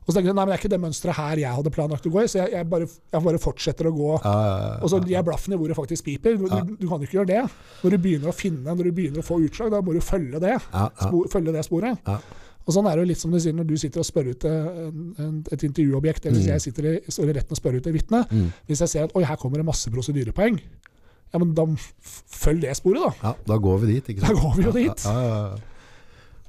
Og 0.00 0.14
så 0.14 0.16
tenker 0.16 0.32
du 0.32 0.38
nei, 0.38 0.42
men 0.42 0.50
det 0.50 0.56
er 0.56 0.62
ikke 0.64 0.72
det 0.72 0.80
mønsteret 0.82 1.14
her 1.20 1.40
jeg 1.42 1.54
hadde 1.54 1.70
planlagt 1.74 2.06
å 2.08 2.10
gå 2.10 2.22
i, 2.24 2.28
så 2.30 2.40
jeg, 2.40 2.50
jeg, 2.56 2.66
bare, 2.72 2.86
jeg 3.12 3.24
bare 3.26 3.40
fortsetter 3.42 3.86
å 3.90 3.92
gå. 3.94 4.08
ja. 4.24 4.78
Og 4.80 4.90
så 4.90 4.98
gir 5.04 5.12
jeg 5.12 5.26
blaffen 5.28 5.54
i 5.54 5.58
hvor 5.60 5.70
det 5.70 5.76
faktisk 5.78 6.08
piper. 6.08 6.38
Du, 6.40 6.46
du, 6.48 6.72
du 6.80 6.86
kan 6.88 6.96
jo 6.96 7.06
ikke 7.06 7.18
gjøre 7.20 7.30
det. 7.30 7.42
Når 7.84 7.94
du 7.94 7.98
begynner 8.06 8.32
å 8.32 8.34
finne, 8.34 8.64
når 8.72 8.88
du 8.88 8.94
begynner 8.96 9.22
å 9.22 9.26
få 9.26 9.38
utslag, 9.44 9.70
da 9.74 9.82
må 9.84 9.94
du 9.94 10.00
følge 10.02 10.40
det, 10.42 10.56
Ja, 10.56 10.86
ja. 10.88 10.88
spor, 11.04 11.28
følge 11.30 11.54
det 11.54 11.62
sporet. 11.68 12.10
Og 12.70 12.76
sånn 12.76 12.86
er 12.86 12.94
det 12.94 13.02
jo 13.02 13.10
litt 13.10 13.18
som 13.18 13.32
du 13.34 13.40
sier 13.42 13.56
når 13.56 13.66
du 13.66 13.74
sitter 13.80 14.02
og 14.02 14.06
spør 14.06 14.30
ut 14.30 14.44
et 14.46 15.64
intervjuobjekt, 15.66 16.28
eller 16.28 16.38
hvis 16.38 16.52
jeg 16.52 16.64
sitter 16.68 16.86
i, 16.92 16.94
i 17.02 17.34
retten 17.34 17.56
og 17.56 17.58
spør 17.58 17.80
ut 17.80 17.88
et 17.90 17.96
vitne. 17.96 18.22
Mm. 18.30 18.52
Hvis 18.70 18.84
jeg 18.84 18.92
ser 18.92 19.08
at 19.08 19.16
oi, 19.18 19.24
her 19.26 19.40
kommer 19.40 19.58
det 19.58 19.66
masse 19.66 19.90
prosedyrepoeng, 19.90 20.60
ja, 21.30 21.38
men 21.38 21.50
da 21.54 21.66
følg 22.40 22.62
det 22.62 22.76
sporet, 22.78 23.02
da. 23.02 23.30
Ja, 23.30 23.34
da 23.52 23.58
går 23.62 23.82
vi 23.82 23.96
dit, 23.96 24.12
ikke 24.14 24.24
Da 24.26 24.34
går 24.34 24.56
vi 24.56 24.66
jo 24.68 24.74
dit. 24.74 25.04
Ja, 25.06 25.16
ja, 25.18 25.42
ja. 25.50 25.66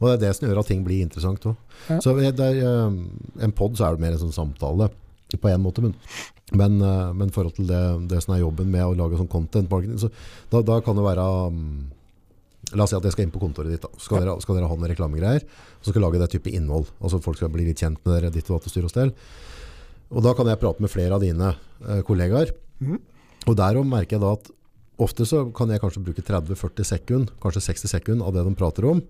Og 0.02 0.08
det 0.08 0.14
er 0.16 0.22
det 0.24 0.32
som 0.34 0.48
gjør 0.48 0.64
at 0.64 0.70
ting 0.72 0.82
blir 0.86 1.06
interessant 1.06 1.44
òg. 1.46 1.58
Så 2.02 2.16
er, 2.18 2.34
eh, 2.34 2.96
en 3.46 3.54
pod 3.54 3.78
så 3.78 3.86
er 3.86 3.98
det 3.98 4.02
mer 4.02 4.16
en 4.16 4.24
sånn 4.24 4.34
samtale, 4.34 4.90
på 5.32 5.48
en 5.48 5.62
måte, 5.64 5.84
men, 5.86 5.94
men, 6.58 6.82
eh, 6.82 7.12
men 7.14 7.30
i 7.30 7.36
forhold 7.36 7.54
til 7.60 7.70
det, 7.70 7.82
det 8.10 8.24
som 8.26 8.34
er 8.34 8.42
jobben 8.42 8.72
med 8.74 8.84
å 8.84 8.98
lage 8.98 9.20
sånn 9.20 9.30
content 9.32 9.70
marketing, 9.70 10.02
så 10.02 10.10
da, 10.52 10.64
da 10.66 10.80
kan 10.82 10.98
det 10.98 11.06
være 11.06 11.28
mm, 11.54 11.78
La 12.78 12.86
oss 12.86 12.94
si 12.94 12.98
at 12.98 13.06
jeg 13.08 13.16
skal 13.16 13.26
inn 13.28 13.34
på 13.34 13.42
kontoret 13.42 13.74
ditt. 13.74 13.84
Da. 13.84 13.92
Så 13.98 14.08
skal, 14.08 14.24
dere, 14.24 14.38
skal 14.44 14.58
dere 14.58 14.70
ha 14.70 14.78
noen 14.78 14.92
reklamegreier, 14.92 15.44
og 15.44 15.82
så 15.82 15.92
skal 15.92 16.00
dere 16.00 16.08
lage 16.08 16.22
det 16.22 16.30
type 16.36 16.54
innhold. 16.56 16.92
Altså 17.02 17.20
Folk 17.24 17.40
skal 17.40 17.52
bli 17.54 17.68
litt 17.68 17.82
kjent 17.84 18.00
med 18.06 18.16
dere, 18.16 18.32
ditt 18.34 18.52
og 18.52 18.68
styr 18.68 18.88
og 18.88 18.94
stell. 18.94 19.14
Og 20.12 20.24
da 20.26 20.34
kan 20.36 20.50
jeg 20.52 20.60
prate 20.60 20.84
med 20.84 20.92
flere 20.92 21.18
av 21.18 21.24
dine 21.24 21.54
eh, 21.54 22.02
kollegaer. 22.08 22.54
Mm. 22.84 22.98
Og 23.48 23.58
derom 23.58 23.92
merker 23.92 24.18
jeg 24.18 24.24
da 24.24 24.34
at 24.38 24.52
ofte 25.02 25.26
så 25.28 25.44
kan 25.56 25.72
jeg 25.72 25.82
kanskje 25.82 26.04
bruke 26.06 26.24
30-40 26.26 26.88
sekund, 26.88 27.36
kanskje 27.44 27.64
60 27.72 27.94
sekund 27.96 28.26
av 28.26 28.36
det 28.36 28.44
de 28.46 28.56
prater 28.58 28.88
om, 28.90 29.02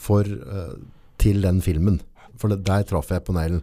for, 0.00 0.26
eh, 0.26 0.76
til 1.22 1.42
den 1.44 1.62
filmen. 1.64 2.00
For 2.40 2.52
det, 2.52 2.64
der 2.66 2.86
traff 2.88 3.12
jeg 3.12 3.24
på 3.26 3.34
neglen. 3.36 3.62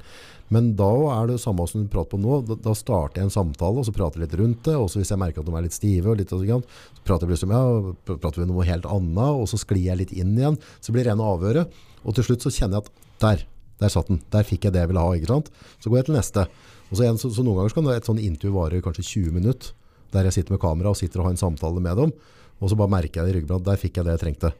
Men 0.53 0.73
da 0.77 0.89
er 1.15 1.31
det 1.31 1.39
samme 1.41 1.65
som 1.69 1.81
du 1.81 1.89
prater 1.91 2.13
på 2.13 2.19
nå. 2.21 2.41
Da, 2.47 2.57
da 2.67 2.73
starter 2.77 3.21
jeg 3.21 3.29
en 3.29 3.33
samtale, 3.33 3.81
og 3.81 3.87
så 3.87 3.93
prater 3.95 4.19
jeg 4.19 4.27
litt 4.27 4.35
rundt 4.41 4.67
det. 4.67 4.75
Og 4.77 4.91
så 4.91 4.99
hvis 4.99 5.13
jeg 5.13 5.21
merker 5.21 5.41
at 5.41 5.49
de 5.49 5.55
er 5.57 5.65
litt 5.65 5.77
stive, 5.77 6.17
litt, 6.19 6.33
så 6.33 6.59
prater 7.07 7.25
jeg 7.25 7.31
plutselig 7.31 7.49
om 7.49 7.55
ja, 7.55 7.95
prater 8.13 8.41
vi 8.41 8.45
om 8.45 8.53
noe 8.53 8.67
helt 8.67 8.85
annet, 8.89 9.39
og 9.39 9.47
så 9.49 9.59
sklir 9.61 9.87
jeg 9.87 10.01
litt 10.03 10.13
inn 10.13 10.35
igjen. 10.37 10.59
Så 10.83 10.93
blir 10.93 11.07
det 11.07 11.13
rene 11.13 11.31
avhøret. 11.31 11.81
Og 12.03 12.17
til 12.17 12.27
slutt 12.27 12.45
så 12.45 12.53
kjenner 12.53 12.79
jeg 12.81 12.85
at 12.85 13.09
der, 13.23 13.47
der 13.81 13.93
satt 13.93 14.11
den. 14.11 14.21
Der 14.35 14.45
fikk 14.47 14.67
jeg 14.67 14.75
det 14.75 14.83
jeg 14.83 14.91
ville 14.91 15.05
ha. 15.05 15.15
ikke 15.17 15.31
sant? 15.31 15.49
Så 15.79 15.89
går 15.89 16.01
jeg 16.01 16.11
til 16.11 16.19
neste. 16.19 16.45
Og 16.89 16.97
så, 16.99 17.05
igjen, 17.05 17.17
så, 17.21 17.31
så 17.33 17.45
noen 17.45 17.61
ganger 17.61 17.73
så 17.73 17.79
kan 17.79 17.91
et 17.95 18.11
sånn 18.11 18.21
intervju 18.21 18.53
vare 18.53 18.83
kanskje 18.85 19.07
20 19.07 19.37
minutter, 19.39 19.73
der 20.13 20.27
jeg 20.29 20.37
sitter 20.37 20.53
med 20.53 20.61
kamera 20.61 20.91
og 20.93 20.99
sitter 20.99 21.23
og 21.23 21.29
har 21.29 21.33
en 21.33 21.41
samtale 21.41 21.81
med 21.81 21.97
dem. 21.97 22.13
Og 22.61 22.69
så 22.71 22.77
bare 22.79 22.91
merker 22.93 23.19
jeg 23.21 23.25
det 23.25 23.33
i 23.33 23.37
ryggen 23.39 23.55
at 23.57 23.65
der 23.65 23.79
fikk 23.81 23.97
jeg 23.99 24.05
det 24.07 24.13
jeg 24.15 24.21
trengte. 24.21 24.53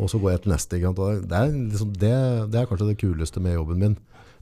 Og 0.00 0.08
så 0.10 0.18
går 0.18 0.32
jeg 0.34 0.42
til 0.44 0.52
neste. 0.54 0.80
Det, 0.80 1.36
er 1.38 1.52
liksom, 1.52 1.92
det, 1.94 2.14
det 2.50 2.60
er 2.60 2.66
kanskje 2.70 2.88
det 2.90 2.98
kuleste 2.98 3.42
med 3.44 3.54
jobben 3.54 3.78
min, 3.78 3.94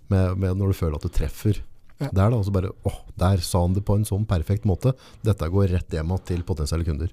med, 0.08 0.38
med 0.40 0.56
når 0.56 0.72
du 0.72 0.78
føler 0.78 0.96
at 0.96 1.04
du 1.04 1.12
treffer. 1.12 1.60
Ja. 2.00 2.08
Der 2.08 2.32
da, 2.32 2.38
og 2.38 2.46
så 2.46 2.54
bare, 2.54 2.72
åh, 2.88 2.96
der 3.20 3.42
sa 3.44 3.60
han 3.62 3.76
det 3.76 3.84
på 3.86 3.94
en 3.98 4.06
sånn 4.08 4.24
perfekt 4.26 4.64
måte. 4.66 4.94
Dette 5.22 5.46
går 5.52 5.68
rett 5.74 5.92
hjem 5.94 6.14
til 6.26 6.42
potensielle 6.48 6.86
kunder. 6.88 7.12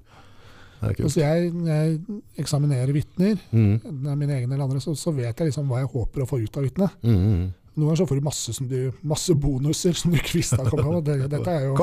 Er. 0.80 0.94
Hvis 0.96 1.18
jeg, 1.20 1.50
jeg 1.68 1.98
eksaminerer 2.40 2.88
vitner, 2.96 3.36
Mm, 3.52 3.82
mine 4.16 4.32
egne 4.38 4.54
eller 4.56 4.64
andre, 4.64 4.80
så, 4.80 4.94
så 4.96 5.12
vet 5.12 5.36
jeg 5.36 5.50
liksom 5.50 5.68
hva 5.68 5.82
jeg 5.82 5.90
håper 5.92 6.24
å 6.24 6.28
få 6.30 6.38
ut 6.40 6.56
av 6.56 6.64
vitnet. 6.64 6.94
mm, 7.04 7.18
mm. 7.20 7.42
Noen 7.76 7.86
ganger 7.86 8.00
så 8.02 8.06
får 8.10 8.18
du 8.18 8.26
masse, 8.26 8.52
som 8.56 8.68
du, 8.68 8.78
masse 9.06 9.34
bonuser 9.38 9.94
som 9.96 10.10
du 10.10 10.18
ikke 10.18 10.40
visste 10.40 10.58
av. 10.58 10.96
Det, 11.06 11.16
dette 11.30 11.52
er 11.52 11.68
jo 11.68 11.74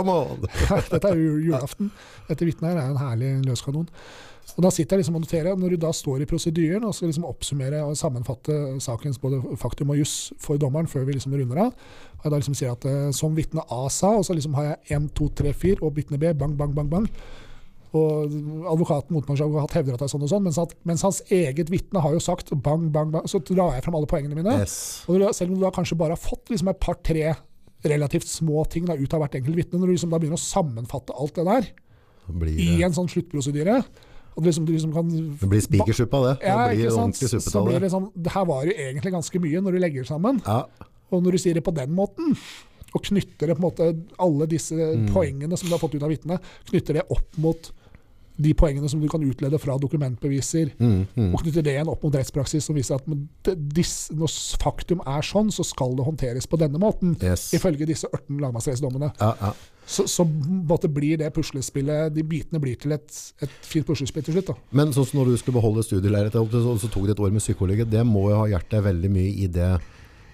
Dette 0.91 1.11
er 1.11 1.22
jo 1.22 1.38
julaften. 1.45 1.91
Dette 2.27 2.47
vitnet 2.47 2.73
her 2.73 2.81
er 2.81 2.89
en 2.91 2.99
herlig 2.99 3.30
løskanon. 3.47 3.88
Og 4.55 4.64
Da 4.64 4.72
sitter 4.73 4.95
jeg 4.97 5.03
liksom 5.03 5.18
og 5.19 5.23
noterer. 5.23 5.55
Når 5.59 5.76
du 5.76 5.80
da 5.85 5.93
står 5.95 6.23
i 6.23 6.27
prosedyren 6.30 6.85
og 6.88 6.95
skal 6.95 7.11
liksom 7.11 7.27
oppsummere 7.30 7.81
og 7.85 7.97
sammenfatte 7.99 8.55
sakens 8.84 9.19
både 9.22 9.41
faktum 9.59 9.91
og 9.93 9.99
juss 10.01 10.34
for 10.43 10.59
dommeren 10.59 10.88
før 10.91 11.07
vi 11.07 11.18
liksom 11.18 11.35
runder 11.35 11.64
av, 11.68 11.73
og 12.18 12.23
jeg 12.26 12.34
da 12.34 12.39
liksom 12.41 12.57
sier 12.57 12.73
at 12.73 12.88
eh, 12.89 13.09
som 13.15 13.35
vitne 13.38 13.64
A 13.72 13.84
sa, 13.93 14.15
og 14.18 14.26
så 14.26 14.35
liksom 14.35 14.55
har 14.57 14.72
jeg 14.72 14.97
1, 14.97 15.11
2, 15.19 15.27
3, 15.43 15.53
4 15.53 15.84
og 15.85 15.95
vitne 15.99 16.19
B, 16.19 16.31
bang, 16.34 16.55
bang, 16.57 16.73
bang, 16.76 16.89
bang. 16.91 17.09
Og 17.98 18.38
advokaten, 18.74 19.15
motmannsadvokat 19.18 19.76
hevder 19.80 19.98
at 19.98 20.03
det 20.03 20.07
er 20.07 20.14
sånn 20.14 20.26
og 20.28 20.32
sånn, 20.32 20.45
mens, 20.45 20.60
at, 20.61 20.74
mens 20.88 21.03
hans 21.06 21.19
eget 21.34 21.72
vitne 21.74 22.02
har 22.03 22.14
jo 22.15 22.22
sagt 22.24 22.53
bang, 22.64 22.88
bang, 22.94 23.11
bang, 23.15 23.28
så 23.30 23.41
drar 23.48 23.76
jeg 23.78 23.86
fram 23.88 23.98
alle 23.99 24.10
poengene 24.11 24.38
mine. 24.38 24.56
Yes. 24.61 24.78
Og 25.07 25.19
du, 25.22 25.28
selv 25.36 25.53
om 25.53 25.60
du 25.60 25.65
da 25.65 25.74
kanskje 25.76 25.98
bare 25.99 26.15
har 26.18 26.22
fått 26.22 26.53
liksom 26.53 26.72
et 26.72 26.80
par-tre 26.84 27.36
relativt 27.88 28.28
små 28.30 28.64
ting 28.72 28.88
da, 28.90 28.95
ut 28.98 29.14
av 29.14 29.22
hvert 29.24 29.38
enkelt 29.40 29.57
vitne, 29.60 29.80
når 29.82 29.91
du 29.91 29.95
liksom 29.98 30.14
da 30.14 30.19
begynner 30.22 30.40
å 30.40 30.45
sammenfatte 30.45 31.15
alt 31.18 31.36
det 31.38 31.45
der 31.48 31.68
blir 32.28 32.57
i 32.60 32.84
en 32.84 32.95
sånn 32.95 33.07
sluttprosedyre 33.07 33.78
og 34.38 34.44
du 34.44 34.49
liksom, 34.52 34.65
du 34.68 34.74
liksom 34.76 34.91
kan 34.94 35.07
det 35.10 35.48
blir 35.49 35.61
spikersuppe 35.65 36.18
av 36.19 36.26
det. 36.28 36.34
ja, 36.45 36.57
det 36.69 36.76
blir 36.78 36.91
ordentlig 36.94 37.30
suppetall. 37.32 37.69
Det. 37.72 37.80
det 37.82 37.90
sånn 37.90 38.10
Det 38.14 38.34
her 38.36 38.44
var 38.45 38.68
jo 38.68 38.74
egentlig 38.76 39.14
ganske 39.15 39.40
mye 39.41 39.61
når 39.65 39.78
du 39.78 39.80
legger 39.82 40.03
det 40.03 40.10
sammen. 40.11 40.41
Ja, 40.45 40.60
Og 41.10 41.24
når 41.26 41.38
du 41.38 41.40
sier 41.41 41.57
det 41.57 41.64
på 41.65 41.74
den 41.74 41.95
måten, 41.98 42.36
og 42.94 43.02
knytter 43.07 43.49
det 43.49 43.56
på 43.57 43.64
en 43.64 43.65
måte 43.65 43.88
alle 44.22 44.45
disse 44.52 44.76
Mm. 44.76 45.07
poengene 45.14 45.57
som 45.57 45.69
du 45.69 45.74
har 45.74 45.82
fått 45.82 45.95
ut 45.95 46.03
av 46.06 46.11
vitnet, 46.14 46.44
knytter 46.69 46.99
det 46.99 47.06
opp 47.10 47.38
mot 47.41 47.72
de 48.38 48.53
poengene 48.57 48.89
som 48.89 49.01
du 49.01 49.07
kan 49.09 49.23
utlede 49.26 49.59
fra 49.61 49.77
dokumentbeviser, 49.81 50.73
mm, 50.77 50.99
mm. 51.15 51.31
og 51.31 51.41
knytter 51.41 51.65
det 51.65 51.73
igjen 51.73 51.89
opp 51.91 52.03
mot 52.05 52.15
rettspraksis 52.15 52.68
som 52.69 52.77
viser 52.77 52.99
at 52.99 53.07
når 53.07 54.35
faktum 54.61 55.01
er 55.07 55.26
sånn, 55.26 55.49
så 55.53 55.65
skal 55.65 55.97
det 55.97 56.05
håndteres 56.05 56.49
på 56.49 56.59
denne 56.61 56.81
måten. 56.81 57.15
Yes. 57.23 57.49
Ifølge 57.57 57.89
disse 57.89 58.09
18 58.11 58.38
lagmannsrettsdommene. 58.43 59.11
Ja, 59.22 59.34
ja. 59.41 59.55
Så, 59.88 60.03
så 60.11 60.26
blir 60.27 61.15
det 61.15 61.30
puslespillet 61.31 62.11
De 62.11 62.23
bitene 62.27 62.59
blir 62.59 62.76
til 62.76 62.91
et, 62.91 63.07
et 63.39 63.53
fint 63.64 63.88
puslespill 63.88 64.26
til 64.27 64.35
slutt. 64.35 64.49
da. 64.51 64.55
Men 64.76 64.91
sånn 64.91 65.07
som 65.07 65.22
når 65.22 65.31
du 65.31 65.38
skulle 65.39 65.61
beholde 65.61 65.85
studieleiret, 65.88 66.35
så, 66.35 66.73
så 66.76 66.89
tok 66.91 67.07
det 67.07 67.15
et 67.15 67.22
år 67.23 67.31
med 67.31 67.43
psykologi. 67.43 67.88
Det 67.88 68.03
må 68.07 68.27
jo 68.34 68.41
ha 68.41 68.49
hjulpet 68.51 68.76
deg 68.76 68.84
veldig 68.89 69.11
mye 69.14 69.31
i 69.45 69.47
det 69.47 69.69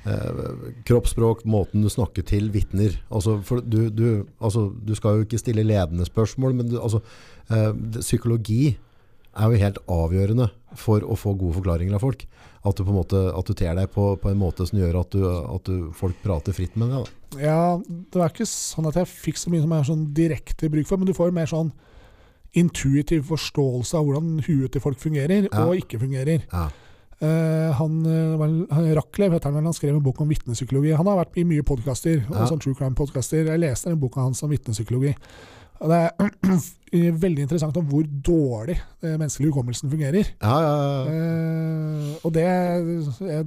eh, 0.09 0.41
kroppsspråk, 0.89 1.45
måten 1.45 1.85
du 1.85 1.91
snakker 1.93 2.25
til 2.25 2.49
vitner. 2.53 2.97
Altså, 3.13 3.37
du, 3.61 3.91
du, 3.93 4.07
altså, 4.41 4.71
du 4.73 4.95
skal 4.97 5.19
jo 5.19 5.27
ikke 5.27 5.41
stille 5.41 5.67
ledende 5.67 6.09
spørsmål, 6.09 6.57
men 6.57 6.73
du, 6.73 6.79
altså, 6.81 7.03
psykologi 7.99 8.77
er 9.33 9.49
jo 9.49 9.61
helt 9.63 9.79
avgjørende 9.89 10.49
for 10.77 11.03
å 11.05 11.15
få 11.17 11.33
gode 11.37 11.57
forklaringer 11.57 11.97
av 11.97 12.03
folk. 12.05 12.25
At 12.63 12.77
du 12.77 12.85
på 12.85 12.93
en 12.93 12.99
måte 13.01 13.19
at 13.33 13.49
du 13.49 13.53
ter 13.57 13.73
deg 13.75 13.89
på, 13.91 14.13
på 14.21 14.29
en 14.31 14.39
måte 14.39 14.65
som 14.69 14.79
gjør 14.79 15.01
at, 15.01 15.15
du, 15.15 15.23
at 15.27 15.65
du, 15.67 15.89
folk 15.97 16.19
prater 16.23 16.55
fritt 16.55 16.77
med 16.79 16.93
deg. 16.93 17.07
Da. 17.33 17.39
Ja, 17.41 17.63
det 17.83 18.21
var 18.21 18.31
ikke 18.31 18.47
sånn 18.47 18.87
at 18.87 18.99
jeg 19.01 19.09
fikk 19.09 19.41
så 19.41 19.51
mye 19.51 19.63
som 19.65 19.73
er 19.75 19.89
sånn 19.89 20.05
direkte 20.15 20.69
bruk 20.71 20.87
for, 20.87 21.01
men 21.01 21.09
du 21.09 21.15
får 21.17 21.31
jo 21.31 21.37
mer 21.39 21.49
sånn 21.49 21.73
intuitiv 22.53 23.25
forståelse 23.31 23.97
av 23.97 24.05
hvordan 24.05 24.37
huet 24.45 24.75
til 24.75 24.83
folk 24.83 25.01
fungerer 25.01 25.49
Ja. 25.49 25.65
og 25.65 25.75
ikke 25.81 25.99
fungerer. 26.03 26.45
Ja. 26.53 26.69
Uh, 27.23 27.71
han, 27.77 28.01
eh, 28.03 28.41
han 28.75 28.89
Raklev 28.97 29.31
heter 29.31 29.53
han 29.53 29.63
han 29.63 29.73
skrev 29.73 29.95
en 29.95 30.03
bok 30.03 30.19
om 30.21 30.27
vitnepsykologi. 30.27 30.91
Han 30.97 31.07
har 31.07 31.21
vært 31.21 31.37
i 31.39 31.45
mye 31.47 31.63
podkaster, 31.63 32.19
Ja. 32.19 32.45
sånn 32.45 32.59
true 32.59 32.75
crime-podkaster. 32.75 33.45
Jeg 33.47 33.59
leste 33.59 33.89
den 33.89 33.99
boka 33.99 34.19
hans 34.21 34.43
om 34.43 34.49
vitnepsykologi. 34.51 35.15
Og 35.81 35.89
Det 35.89 35.97
er 35.99 37.11
veldig 37.25 37.41
interessant 37.47 37.77
om 37.77 37.85
hvor 37.89 38.03
dårlig 38.25 38.77
den 39.01 39.17
menneskelige 39.19 39.51
hukommelsen 39.51 39.89
fungerer. 39.91 40.29
Ja, 40.41 40.55
ja, 40.61 40.73
ja. 40.83 41.13
Eh, 41.13 42.13
og 42.23 42.33
det, 42.35 42.45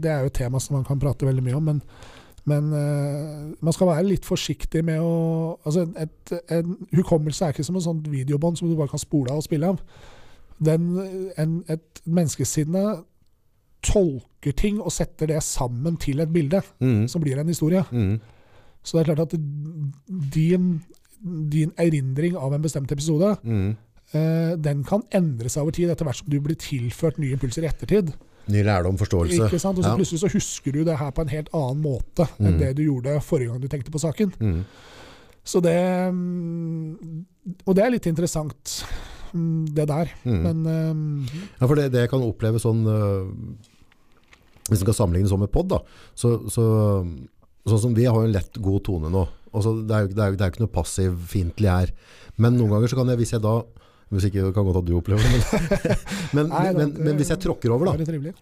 det 0.03 0.11
er 0.11 0.20
jo 0.20 0.27
et 0.32 0.32
tema 0.40 0.59
som 0.61 0.77
man 0.77 0.85
kan 0.85 0.98
prate 1.01 1.27
veldig 1.28 1.44
mye 1.47 1.57
om, 1.57 1.62
men, 1.70 1.81
men 2.44 2.73
eh, 2.77 3.55
man 3.65 3.73
skal 3.73 3.86
være 3.93 4.09
litt 4.11 4.27
forsiktig 4.28 4.82
med 4.85 5.01
å 5.01 5.57
altså 5.65 5.86
et, 5.97 6.35
En 6.51 6.77
hukommelse 6.98 7.44
er 7.47 7.55
ikke 7.55 7.65
som 7.66 7.78
en 7.78 7.86
sånn 7.86 8.03
videobånd 8.11 8.59
som 8.59 8.69
du 8.69 8.77
bare 8.77 8.90
kan 8.93 9.01
spole 9.03 9.31
av 9.32 9.40
og 9.40 9.47
spille 9.47 9.70
av. 9.73 9.81
Den, 10.59 10.90
en, 11.39 11.59
et 11.69 12.03
menneskesinne 12.09 12.85
tolker 13.86 14.55
ting 14.57 14.78
og 14.81 14.90
setter 14.94 15.28
det 15.31 15.43
sammen 15.44 15.97
til 16.01 16.20
et 16.24 16.32
bilde, 16.32 16.62
Mm, 16.81 17.07
som 17.09 17.23
blir 17.23 17.39
en 17.39 17.48
historie. 17.48 17.85
mm. 17.93 18.16
Så 18.86 18.97
det 18.98 19.03
er 19.09 19.15
klart 19.15 19.32
at 19.32 19.39
din, 20.35 20.82
din 21.22 21.72
erindring 21.78 22.36
av 22.36 22.52
en 22.55 22.62
bestemt 22.62 22.90
episode 22.93 23.36
Mm. 23.44 23.76
eh, 24.14 24.56
den 24.56 24.84
kan 24.84 25.02
endre 25.12 25.48
seg 25.48 25.62
over 25.62 25.72
tid 25.72 25.90
etter 25.90 26.05
hvert 26.06 26.16
som 26.20 26.28
du 26.30 26.38
blir 26.40 26.56
tilført 26.56 27.18
nye 27.18 27.32
impulser 27.36 27.64
i 27.64 27.68
ettertid. 27.70 28.12
Ny 28.48 28.62
lærdom, 28.62 28.97
forståelse. 28.97 29.48
Ikke 29.48 29.59
sant? 29.59 29.78
Og 29.78 29.84
så 29.84 29.90
Ja. 29.90 29.97
plutselig 29.97 30.20
så 30.22 30.30
husker 30.30 30.72
du 30.72 30.84
det 30.84 30.97
her 30.98 31.10
på 31.10 31.22
en 31.22 31.28
helt 31.28 31.48
annen 31.52 31.82
måte 31.82 32.28
enn 32.38 32.55
Mm. 32.55 32.59
det 32.60 32.76
du 32.76 32.84
gjorde 32.84 33.20
forrige 33.22 33.48
gang 33.51 33.60
du 33.60 33.66
tenkte 33.68 33.90
på 33.90 33.98
saken. 33.98 34.32
Mm. 34.38 34.64
Så 35.44 35.60
det 35.62 35.74
mm, 36.12 37.24
Og 37.66 37.74
det 37.74 37.84
er 37.84 37.90
litt 37.90 38.06
interessant, 38.06 38.84
mm, 39.34 39.66
det 39.74 39.86
der. 39.88 40.10
Mm. 40.24 40.43
Men 40.43 40.66
um, 40.90 41.26
Ja, 41.60 41.66
for 41.66 41.74
det, 41.76 41.90
det 41.93 42.09
kan 42.10 42.20
oppleve 42.22 42.59
sånn 42.59 42.86
uh, 42.86 43.30
Hvis 44.68 44.80
en 44.82 44.86
skal 44.86 44.94
sammenligne 45.06 45.28
sånn 45.30 45.40
med 45.40 45.52
pod, 45.52 45.68
da, 45.68 45.78
så, 46.14 46.40
så 46.51 46.64
sånn 47.66 47.80
som 47.80 47.94
vi 47.94 48.05
har 48.05 48.14
jo 48.14 48.26
en 48.26 48.32
lett 48.34 48.59
god 48.62 48.82
tone 48.84 49.10
nå. 49.10 49.28
Altså, 49.56 49.72
det, 49.88 49.96
er 49.96 50.04
jo, 50.04 50.12
det, 50.12 50.20
er 50.22 50.30
jo, 50.30 50.36
det 50.36 50.44
er 50.44 50.50
jo 50.50 50.54
ikke 50.54 50.64
noe 50.66 50.74
passiv-fiendtlig 50.76 51.70
her. 51.72 51.92
Men 52.42 52.58
noen 52.60 52.74
ganger 52.76 52.92
så 52.92 52.98
kan 53.00 53.08
jeg, 53.12 53.20
hvis 53.22 53.32
jeg 53.36 53.42
da 53.46 53.56
Hvis 54.14 54.22
ikke 54.28 54.38
det 54.44 54.52
kan 54.54 54.62
godt 54.68 54.76
at 54.78 54.86
du 54.86 54.92
opplever 54.94 55.18
det, 55.18 55.30
men, 55.34 55.40
men, 56.36 56.50
Nei, 56.52 56.66
men, 56.76 56.90
det- 56.94 57.02
men 57.08 57.16
hvis 57.18 57.32
jeg 57.32 57.40
tråkker 57.42 57.72
over, 57.74 57.88
da. 57.88 57.94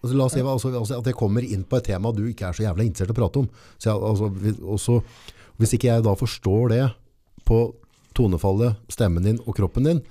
Altså, 0.03 0.17
la 0.19 0.25
oss 0.27 0.35
si 0.35 0.43
altså, 0.75 0.99
at 0.99 1.07
jeg 1.09 1.15
kommer 1.17 1.41
inn 1.47 1.63
på 1.65 1.79
et 1.79 1.87
tema 1.87 2.11
du 2.13 2.19
ikke 2.29 2.45
er 2.51 2.53
så 2.59 2.67
jævla 2.67 2.85
interessert 2.85 3.09
i 3.09 3.15
å 3.15 3.17
prate 3.17 3.41
om. 3.41 3.47
Så 3.81 3.89
jeg, 3.89 4.03
altså, 4.11 4.29
hvis, 4.43 4.59
også, 4.75 4.99
hvis 5.57 5.73
ikke 5.79 5.89
jeg 5.89 6.05
da 6.05 6.13
forstår 6.19 6.69
det 6.75 6.83
på 7.49 7.57
tonefallet, 8.13 8.77
stemmen 8.93 9.25
din 9.25 9.39
og 9.47 9.55
kroppen 9.57 9.89
din, 9.89 10.03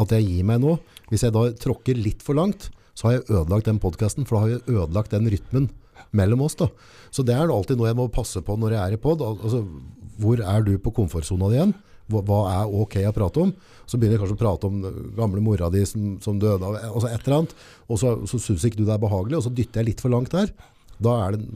at 0.00 0.14
jeg 0.16 0.24
gir 0.30 0.48
meg 0.48 0.62
nå, 0.64 0.78
hvis 1.12 1.26
jeg 1.26 1.36
da 1.36 1.44
tråkker 1.60 2.00
litt 2.00 2.24
for 2.24 2.38
langt, 2.40 2.70
så 2.96 3.10
har 3.10 3.18
jeg 3.18 3.26
ødelagt 3.28 3.68
den 3.68 3.82
podcasten, 3.84 4.24
for 4.24 4.38
da 4.38 4.46
har 4.46 4.54
jeg 4.54 4.64
ødelagt 4.78 5.12
den 5.12 5.28
rytmen 5.28 5.68
mellom 6.16 6.40
oss. 6.48 6.56
Da. 6.56 6.70
Så 7.12 7.20
det 7.24 7.36
er 7.36 7.52
alltid 7.52 7.76
noe 7.76 7.92
jeg 7.92 8.00
må 8.00 8.08
passe 8.12 8.40
på 8.44 8.56
når 8.56 8.78
jeg 8.78 8.82
er 8.86 8.96
i 8.96 9.00
pod. 9.04 9.20
Altså, 9.28 9.60
hvor 10.20 10.40
er 10.42 10.62
du 10.66 10.74
på 10.78 10.92
komfortsona 10.94 11.48
di 11.52 11.56
igjen? 11.60 11.74
Hva, 12.12 12.20
hva 12.26 12.38
er 12.52 12.72
ok 12.82 12.96
å 13.08 13.12
prate 13.16 13.40
om? 13.40 13.52
Så 13.86 13.96
begynner 13.98 14.18
jeg 14.18 14.24
kanskje 14.24 14.36
å 14.36 14.42
prate 14.42 14.66
om 14.68 14.80
gamle 15.16 15.40
mora 15.44 15.70
di 15.72 15.84
som, 15.88 16.16
som 16.20 16.38
døde 16.42 16.66
av 16.66 16.76
altså 16.92 17.08
et 17.08 17.22
eller 17.26 17.38
annet, 17.42 17.54
og 17.88 18.00
så, 18.02 18.16
så 18.28 18.40
syns 18.42 18.64
ikke 18.68 18.82
du 18.82 18.84
det 18.88 18.96
er 18.96 19.04
behagelig, 19.04 19.38
og 19.38 19.46
så 19.46 19.52
dytter 19.54 19.80
jeg 19.82 19.92
litt 19.92 20.02
for 20.04 20.12
langt 20.12 20.32
der. 20.34 20.50
Da, 21.02 21.14
er 21.28 21.36
det, 21.38 21.46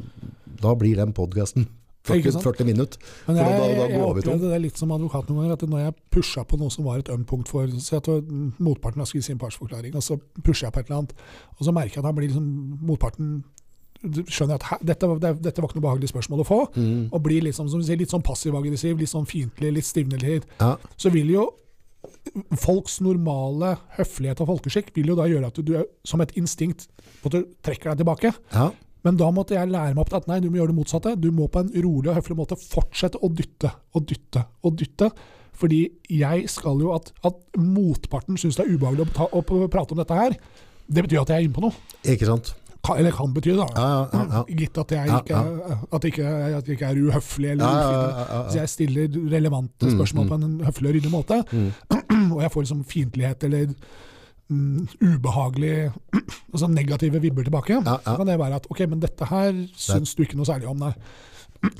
da 0.63 0.73
blir 0.79 0.97
den 0.99 1.13
podcasten 1.17 1.67
40, 2.07 2.39
40 2.39 2.67
minutter. 2.69 3.01
Men 3.27 3.41
jeg, 3.41 3.51
da- 3.51 3.67
da 3.67 3.87
jeg, 3.91 4.01
opplevde 4.07 4.51
det 4.53 4.61
litt 4.63 4.79
som 4.79 4.93
advokat 4.95 5.27
noen 5.27 5.41
ganger, 5.43 5.57
at 5.59 5.65
når 5.73 5.81
jeg 5.83 5.95
pusha 6.15 6.45
på 6.47 6.59
noe 6.61 6.71
som 6.71 6.87
var 6.87 7.01
et 7.03 7.11
ømt 7.11 7.27
punkt 7.27 7.51
for 7.51 7.67
så 7.83 7.97
jeg 7.99 8.05
var- 8.07 8.23
motparten 8.63 9.03
har 9.03 9.11
skrevet 9.11 9.27
sin 9.27 9.41
partsforklaring, 9.43 9.97
og 9.99 10.05
så 10.07 10.15
pusher 10.47 10.69
jeg 10.69 10.73
på 10.77 10.85
et 10.85 10.87
eller 10.93 11.01
annet, 11.03 11.17
og 11.59 11.67
så 11.67 11.75
merker 11.75 11.99
jeg 11.99 12.05
at 12.05 12.09
han 12.13 12.15
blir 12.21 12.31
liksom 12.31 12.47
Motparten 12.87 13.33
du 14.03 14.23
skjønner 14.25 14.59
at 14.61 14.83
dette, 14.85 15.09
dette 15.43 15.61
var 15.63 15.69
ikke 15.71 15.79
noe 15.81 15.87
behagelig 15.89 16.11
spørsmål 16.13 16.43
å 16.43 16.47
få, 16.49 16.59
Mm. 16.77 17.09
og 17.13 17.23
blir 17.23 17.43
liksom, 17.43 17.69
som 17.71 17.81
du 17.81 17.87
sier, 17.87 17.97
litt 17.99 18.11
sånn 18.13 18.23
passiv-aggressiv, 18.27 18.99
litt 18.99 19.09
sånn 19.13 19.27
fiendtlig, 19.27 19.73
litt 19.75 19.85
stivnelig. 19.89 20.43
Ja. 20.61 20.77
Så 20.97 21.11
vil 21.13 21.31
jo 21.31 21.51
folks 22.59 23.01
normale 23.05 23.77
høflighet 23.97 24.41
og 24.43 24.49
folkeskikk 24.51 24.93
vil 24.97 25.13
jo 25.13 25.17
da 25.19 25.27
gjøre 25.31 25.47
at 25.51 25.59
du, 25.59 25.63
du 25.63 25.85
som 26.07 26.21
et 26.25 26.33
instinkt 26.39 26.89
en 27.27 27.47
trekker 27.65 27.91
deg 27.95 28.03
tilbake. 28.05 28.35
ja. 28.55 28.71
Men 29.07 29.15
da 29.21 29.29
måtte 29.31 29.55
jeg 29.55 29.69
lære 29.71 29.95
meg 29.95 30.01
opp 30.03 30.09
til 30.11 30.17
at 30.19 30.27
nei, 30.27 30.41
du 30.43 30.49
må 30.51 30.57
gjøre 30.59 30.73
det 30.73 30.79
motsatte. 30.81 31.13
Du 31.21 31.29
må 31.31 31.45
på 31.47 31.61
en 31.63 31.69
rolig 31.85 32.09
og 32.11 32.17
høflig 32.17 32.35
måte 32.41 32.57
fortsette 32.59 33.21
å 33.23 33.29
dytte 33.31 33.71
og 33.95 34.03
dytte 34.11 34.43
og 34.67 34.75
dytte. 34.81 35.13
Fordi 35.55 35.79
jeg 36.11 36.49
skal 36.51 36.81
jo 36.83 36.91
at, 36.97 37.13
at 37.23 37.39
motparten 37.55 38.35
syns 38.41 38.59
det 38.59 38.65
er 38.67 38.73
ubehagelig 38.75 39.07
å, 39.07 39.13
ta, 39.15 39.29
å 39.31 39.69
prate 39.71 39.95
om 39.95 40.01
dette 40.03 40.17
her. 40.19 40.35
Det 40.91 41.05
betyr 41.07 41.21
at 41.23 41.31
jeg 41.31 41.39
er 41.39 41.47
inne 41.47 41.55
på 41.55 41.63
noe. 41.63 41.79
Ikke 42.03 42.27
sant? 42.27 42.51
Kan, 42.87 43.01
eller 43.01 43.15
kan 43.17 43.35
bety 43.35 43.55
da. 43.59 43.67
Ja, 43.75 43.87
ja, 44.13 44.23
ja. 44.33 44.43
Gitt 44.61 44.79
at 44.83 44.95
jeg 44.95 45.11
ikke, 45.21 45.43
at 45.99 46.09
ikke, 46.11 46.27
at 46.31 46.69
jeg 46.71 46.77
ikke 46.79 46.91
er 46.93 47.01
uhøflig 47.03 47.51
eller 47.57 47.65
ja, 47.67 48.41
Så 48.51 48.59
jeg 48.61 48.73
stiller 48.73 49.21
relevante 49.33 49.87
Mm, 49.87 49.95
spørsmål 49.99 50.25
mm. 50.25 50.29
på 50.31 50.35
en 50.41 50.61
høflig 50.67 50.89
og 50.91 50.95
ryddig 50.97 51.11
måte. 51.13 51.43
Mm. 51.53 51.71
Og 52.37 52.43
jeg 52.43 52.53
får 52.55 52.67
liksom 52.67 52.85
fiendtlighet 52.85 53.45
eller 53.49 53.75
mm, 54.49 54.89
ubehagelig 55.03 55.93
Altså 56.53 56.67
negative 56.71 57.21
vibber 57.23 57.43
tilbake. 57.43 57.81
Så 57.85 58.17
kan 58.17 58.27
det 58.27 58.39
være 58.39 58.61
at 58.63 58.67
ok, 58.71 58.85
men 58.89 59.03
dette 59.03 59.29
her 59.31 59.53
syns 59.77 60.15
du 60.15 60.23
ikke 60.25 60.39
noe 60.39 60.49
særlig 60.49 60.69
om, 60.71 60.79
nei. 60.81 60.93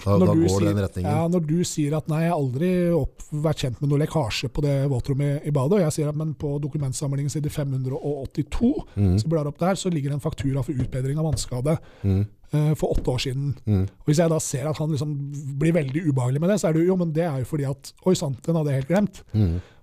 Da, 0.05 0.19
da 0.19 0.27
går 0.35 0.49
sier- 0.49 0.69
den 0.75 0.83
retningen. 0.85 1.11
Ja, 1.11 1.29
når 1.29 1.47
du 1.47 1.57
sier 1.65 1.97
at 1.97 2.09
nei, 2.09 2.23
jeg 2.23 2.31
har 2.33 2.39
aldri 2.39 2.71
opp, 2.95 3.23
vært 3.33 3.59
kjent 3.65 3.81
med 3.81 3.91
noe 3.91 3.99
lekkasje 4.05 4.49
på 4.53 4.63
det 4.63 4.77
våtrommet 4.91 5.47
i 5.47 5.51
badet, 5.51 5.73
og 5.79 5.85
jeg 5.87 5.93
sier 5.93 6.09
at 6.09 6.17
men 6.17 6.35
på 6.35 6.59
dokumentsamlingen 6.63 7.31
side 7.31 7.51
582, 7.51 8.73
Mm. 8.97 9.19
så 9.19 9.29
blar 9.29 9.47
opp 9.47 9.59
der, 9.59 9.75
så 9.75 9.91
ligger 9.93 10.11
det 10.11 10.15
en 10.21 10.21
faktura 10.31 10.63
for 10.65 10.73
utbedring 10.73 11.19
av 11.19 11.25
vannskade 11.33 11.79
Mm. 12.05 12.27
eh, 12.53 12.75
for 12.75 12.93
åtte 12.95 13.09
år 13.11 13.19
siden. 13.19 13.55
Mm. 13.67 13.83
Og 13.83 14.07
Hvis 14.07 14.19
jeg 14.19 14.31
da 14.31 14.39
ser 14.39 14.69
at 14.69 14.77
han 14.79 14.91
liksom 14.91 15.59
blir 15.59 15.73
veldig 15.73 16.07
ubehagelig 16.13 16.41
med 16.41 16.51
det, 16.51 16.61
så 16.61 16.69
er 16.69 16.73
det 16.75 16.83
jo, 16.87 16.93
jo, 16.95 16.97
men 16.97 17.13
det 17.13 17.25
er 17.25 17.39
jo 17.39 17.45
fordi 17.45 17.65
at 17.69 17.93
Oi 18.07 18.15
sann, 18.15 18.37
den 18.47 18.55
hadde 18.57 18.71
jeg 18.71 18.85
helt 18.85 18.89
glemt. 18.89 19.23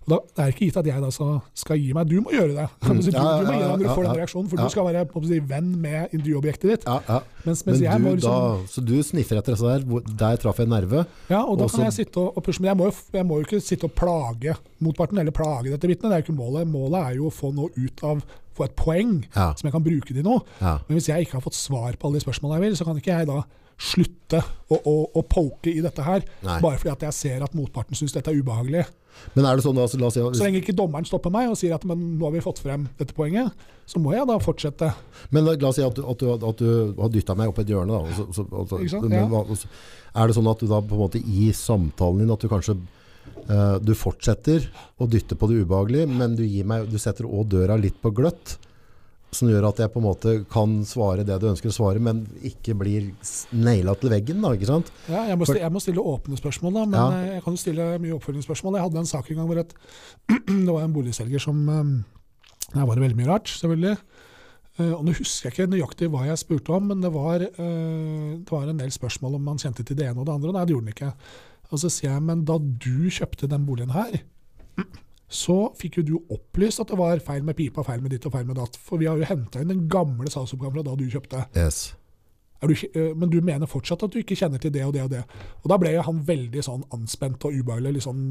Mm. 0.03 0.11
Og 0.11 0.11
da, 0.13 0.17
det 0.35 0.43
er 0.43 0.51
ikke 0.53 0.65
gitt 0.67 0.77
at 0.81 0.88
jeg 0.89 1.01
da 1.03 1.09
skal, 1.15 1.38
skal 1.55 1.80
gi 1.80 1.93
meg. 1.95 2.09
Du 2.11 2.17
må 2.21 2.34
gjøre 2.35 2.53
det. 2.57 2.65
Du, 2.84 2.89
du, 2.99 3.09
ja, 3.13 3.23
du 3.39 3.47
må 3.47 3.53
gi 3.55 3.61
deg 3.61 3.69
når 3.71 3.81
du 3.84 3.88
får 3.88 4.03
den 4.07 4.17
reaksjonen, 4.19 4.49
for 4.51 4.59
du 4.59 4.73
skal 4.73 4.88
være 4.89 5.05
si, 5.30 5.39
venn 5.53 5.69
med 5.84 6.13
intervjuobjektet 6.17 6.69
ditt. 6.73 6.85
Ja, 6.89 6.97
ja. 7.07 7.21
Mens, 7.47 7.63
Men 7.65 7.73
mens 7.73 7.84
jeg 7.85 8.03
må 8.03 8.13
liksom 8.17 8.67
så 8.73 8.84
du 8.84 8.93
sniffer 9.03 9.39
etter 9.39 9.55
det 9.55 9.63
der, 9.88 10.13
der 10.23 10.38
traff 10.43 10.59
jeg 10.59 10.67
en 10.69 10.75
nerve. 10.75 11.05
Ja, 11.31 11.41
og 11.43 11.57
da 11.57 11.65
Også- 11.65 11.80
kan 11.81 11.89
jeg 11.89 11.97
sitte 12.01 12.19
og, 12.19 12.38
og 12.38 12.43
pushe. 12.43 12.61
Men 12.61 12.73
jeg 12.73 12.77
må, 12.81 12.91
jo, 12.91 12.95
jeg 13.17 13.25
må 13.30 13.39
jo 13.39 13.47
ikke 13.47 13.63
sitte 13.63 13.88
og 13.89 13.95
plage 13.95 14.55
motparten, 14.84 15.19
eller 15.23 15.31
plage 15.35 15.71
dette 15.71 15.88
vitnet. 15.88 16.09
Det 16.11 16.15
er 16.17 16.23
jo 16.23 16.27
ikke 16.27 16.39
målet. 16.39 16.67
Målet 16.67 16.99
er 17.01 17.19
jo 17.21 17.27
å 17.31 17.34
få 17.34 17.53
noe 17.55 17.71
ut 17.75 18.03
av 18.03 18.23
Få 18.53 18.67
et 18.67 18.75
poeng 18.77 19.23
Ja, 19.34 19.47
som 19.57 19.65
jeg 19.65 19.73
kan 19.73 19.81
bruke 19.81 20.13
til 20.13 20.21
noe. 20.21 20.43
ja. 20.61 20.75
Men 20.85 20.99
hvis 20.99 21.07
jeg 21.09 21.25
ikke 21.25 21.39
har 21.39 21.41
fått 21.41 21.57
svar 21.57 21.95
på 21.97 22.05
alle 22.05 22.19
de 22.19 22.21
spørsmålene 22.21 22.59
jeg 22.59 22.63
vil, 22.67 22.75
så 22.77 22.85
kan 22.85 22.99
ikke 22.99 23.15
jeg 23.17 23.25
da 23.25 23.39
slutte 23.81 24.41
å, 24.69 24.77
å, 24.77 24.93
å 25.17 25.23
poke 25.25 25.71
i 25.73 25.81
dette 25.81 26.05
her, 26.05 26.21
Nei. 26.45 26.59
bare 26.61 26.77
fordi 26.77 26.91
at 26.93 27.05
jeg 27.07 27.17
ser 27.17 27.41
at 27.47 27.55
motparten 27.57 27.97
syns 27.97 28.13
dette 28.13 28.30
er 28.30 28.38
ubehagelig. 28.38 28.85
Men 29.34 29.48
er 29.48 29.57
det 29.57 29.65
sånn, 29.65 29.80
altså, 29.80 29.99
si, 30.11 30.23
Så 30.40 30.45
lenge 30.45 30.61
ikke 30.61 30.76
dommeren 30.77 31.07
stopper 31.07 31.34
meg 31.34 31.52
og 31.52 31.57
sier 31.60 31.76
at 31.76 31.85
men, 31.90 32.02
nå 32.19 32.27
har 32.27 32.34
vi 32.35 32.44
fått 32.44 32.61
frem 32.64 32.88
dette 32.99 33.15
poenget, 33.18 33.53
så 33.90 34.02
må 34.02 34.14
jeg 34.15 34.27
da 34.30 34.38
fortsette. 34.41 34.91
men 35.34 35.48
la 35.48 35.56
oss 35.69 35.80
si 35.80 35.85
at 35.85 35.95
du, 35.98 36.03
at 36.07 36.19
du, 36.19 36.34
at 36.34 36.60
du 36.61 37.02
har 37.02 37.14
dytta 37.14 37.35
meg 37.40 37.53
opp 37.53 37.61
et 37.64 37.72
hjørne. 37.73 37.99
Da, 37.99 38.18
så, 38.18 38.27
så, 38.35 38.48
og 38.49 38.68
så, 38.69 38.81
Ikke 38.81 38.95
sant? 38.98 39.10
men 39.10 39.31
Ja. 39.31 39.45
er 40.22 40.27
det 40.27 40.38
sånn 40.38 40.52
at 40.52 40.60
du 40.60 40.68
da 40.69 40.81
på 40.81 40.98
en 40.98 41.06
måte 41.06 41.22
i 41.23 41.52
samtalen 41.57 42.23
din 42.23 42.34
at 42.35 42.44
du 42.44 42.52
kanskje 42.52 42.77
uh, 43.49 43.80
du 43.80 43.94
fortsetter 43.98 44.68
å 45.02 45.07
dytte 45.10 45.38
på 45.40 45.49
det 45.49 45.64
ubehagelige, 45.64 46.10
men 46.10 46.38
du, 46.40 46.45
meg, 46.68 46.90
du 46.91 46.99
setter 47.02 47.27
òg 47.27 47.49
døra 47.53 47.77
litt 47.80 47.99
på 48.02 48.14
gløtt, 48.15 48.57
som 49.35 49.49
gjør 49.51 49.65
at 49.69 49.80
jeg 49.84 49.91
på 49.93 49.99
en 50.01 50.05
måte 50.05 50.34
kan 50.51 50.73
svare 50.88 51.26
det 51.27 51.35
du 51.41 51.47
ønsker 51.49 51.69
å 51.72 51.76
svare, 51.76 51.99
men 52.03 52.23
ikke 52.45 52.76
blir 52.80 53.11
naila 53.53 53.95
til 53.99 54.11
veggen, 54.14 54.41
da, 54.43 54.51
ikke 54.57 54.69
sant? 54.69 54.91
Ja, 55.10 55.23
jeg, 55.30 55.38
må 55.41 55.45
stille, 55.49 55.64
jeg 55.65 55.73
må 55.76 55.81
stille 55.84 56.05
åpne 56.14 56.39
spørsmål, 56.39 56.73
da, 56.80 56.84
men 56.85 56.99
Ja. 56.99 57.07
eh, 57.22 57.34
jeg 57.38 57.43
kan 57.45 57.53
jo 57.57 57.61
stille 57.64 57.88
mye 58.03 58.18
oppfølgingsspørsmål. 58.18 58.77
Jeg 58.80 58.85
hadde 58.88 58.99
en 59.03 59.10
sak 59.14 59.31
en 59.31 59.38
gang 59.41 59.47
hvor 59.51 59.61
et, 59.64 59.73
det 60.65 60.68
var 60.73 60.84
en 60.88 60.93
boligselger 60.95 61.39
som 61.43 61.64
eh, 61.69 61.93
Der 62.73 62.85
var 62.89 62.95
det 62.95 63.03
veldig 63.03 63.18
mye 63.19 63.30
rart, 63.30 63.47
selvfølgelig. 63.51 63.97
Eh, 64.80 64.91
og 64.93 65.03
Nå 65.05 65.14
husker 65.19 65.49
jeg 65.49 65.53
ikke 65.53 65.69
nøyaktig 65.76 66.10
hva 66.10 66.23
jeg 66.26 66.41
spurte 66.41 66.73
om, 66.73 66.88
men 66.89 67.01
det 67.03 67.11
var, 67.14 67.39
det 67.43 68.49
var 68.51 68.69
en 68.72 68.80
del 68.81 68.89
spørsmål 68.95 69.35
om 69.38 69.43
man 69.51 69.57
kjente 69.61 69.84
til 69.85 69.95
det 69.99 70.07
ene 70.10 70.19
og 70.23 70.26
det 70.26 70.34
andre. 70.34 70.53
Nei, 70.55 70.64
det 70.65 70.73
gjorde 70.77 70.88
den 70.88 70.95
ikke. 70.95 71.11
Og 71.73 71.80
så 71.81 71.89
sier 71.93 72.11
jeg, 72.15 72.23
men 72.26 72.41
da 72.45 72.57
du 72.57 73.10
kjøpte 73.14 73.49
den 73.49 73.65
boligen 73.68 73.93
her, 73.93 74.15
så 75.34 75.57
fikk 75.80 75.99
jo 75.99 76.05
du 76.05 76.14
opplyst 76.34 76.84
at 76.84 76.91
det 76.93 76.99
var 76.99 77.22
feil 77.26 77.43
med 77.45 77.57
pipa, 77.57 77.84
feil 77.85 78.03
med 78.03 78.14
ditt 78.14 78.26
og 78.30 78.35
feil 78.35 78.45
med 78.45 78.60
datt. 78.60 78.77
For 78.77 79.01
vi 79.01 79.10
har 79.10 79.18
jo 79.18 79.27
henta 79.27 79.64
inn 79.64 79.72
den 79.72 79.88
gamle 79.91 80.30
salgsoppgaven 80.30 80.77
fra 80.77 80.85
da 80.85 80.95
du 80.99 81.07
kjøpte. 81.10 81.47
Yes. 81.57 81.88
Du, 82.64 82.73
eh, 82.73 83.11
men 83.18 83.31
du 83.31 83.39
mener 83.43 83.68
fortsatt 83.68 84.05
at 84.05 84.14
du 84.14 84.22
ikke 84.22 84.38
kjenner 84.39 84.61
til 84.61 84.72
det 84.72 84.85
og 84.85 84.93
det 84.95 85.01
og 85.03 85.10
det. 85.11 85.23
Og 85.64 85.72
da 85.72 85.77
ble 85.81 85.95
jo 85.95 86.05
han 86.05 86.22
veldig 86.27 86.64
sånn 86.64 86.85
anspent 86.95 87.43
og 87.49 87.57
ubehagelig. 87.57 87.97
Liksom, 87.97 88.22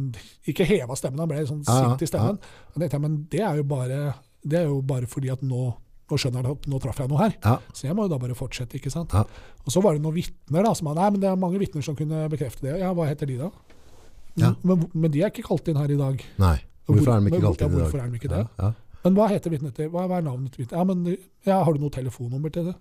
ikke 0.48 0.68
heva 0.70 0.96
stemmen, 0.96 1.20
han 1.20 1.32
ble 1.32 1.42
sånn 1.48 1.64
Ja, 1.66 1.74
ja, 1.74 1.90
sint 1.90 2.06
i 2.06 2.08
stemmen. 2.08 2.38
Ja, 2.76 2.86
jeg, 2.86 3.02
men 3.02 3.18
det 3.32 3.42
er 3.44 3.60
jo 3.60 3.66
bare, 3.74 4.00
det 4.46 4.62
er 4.62 4.70
jo 4.70 4.80
bare 4.94 5.10
fordi 5.10 5.34
at 5.34 5.44
nå, 5.44 5.66
nå 6.08 6.22
skjønner 6.22 6.48
jeg 6.48 6.60
at 6.60 6.70
nå 6.70 6.82
traff 6.86 7.02
jeg 7.02 7.12
noe 7.12 7.24
her. 7.26 7.36
Ja. 7.42 7.58
Så 7.74 7.90
jeg 7.90 7.98
må 7.98 8.06
jo 8.06 8.14
da 8.14 8.22
bare 8.22 8.38
fortsette, 8.38 8.78
ikke 8.78 8.94
sant. 8.94 9.12
Ja. 9.12 9.26
Og 9.66 9.74
så 9.74 9.84
var 9.84 9.98
det 9.98 10.06
noen 10.06 10.16
vitner 10.16 10.64
da, 10.64 10.72
som 10.78 10.88
sa 10.88 10.96
nei, 11.02 11.12
men 11.12 11.26
det 11.26 11.28
er 11.28 11.44
mange 11.44 11.60
vitner 11.60 11.84
som 11.84 11.98
kunne 11.98 12.24
bekrefte 12.32 12.70
det. 12.70 12.78
Ja, 12.80 12.94
hva 12.96 13.10
heter 13.10 13.28
de 13.28 13.42
da? 13.42 13.52
Ja. 14.40 14.54
Men, 14.64 14.86
men 14.94 15.12
de 15.12 15.26
er 15.26 15.34
ikke 15.34 15.50
kalt 15.50 15.66
inn 15.68 15.76
her 15.76 15.92
i 15.92 15.98
dag. 15.98 16.22
Nei. 16.40 16.56
Hvorfor 16.88 17.12
er 17.14 17.20
de 17.20 17.32
ikke 17.32 17.42
kalt 17.46 17.60
inn 17.62 17.68
i 17.68 17.76
dag? 17.76 17.82
Hvorfor 17.82 18.02
er 18.02 18.08
de 18.08 18.20
ikke 18.20 18.32
det? 18.32 18.44
Ja, 18.46 18.70
ja. 18.70 18.72
Men 19.02 19.18
hva 19.18 19.26
heter 19.32 19.50
vitnet 19.50 19.74
til? 19.74 19.90
Hva 19.90 20.06
er 20.06 20.22
navnet 20.22 20.54
til 20.54 20.62
vitnet? 20.62 20.78
Ja, 20.78 20.86
men 20.86 21.06
ja, 21.46 21.58
har 21.58 21.74
du 21.74 21.82
noe 21.82 21.94
telefonnummer 21.94 22.52
til 22.54 22.70
det? 22.70 22.76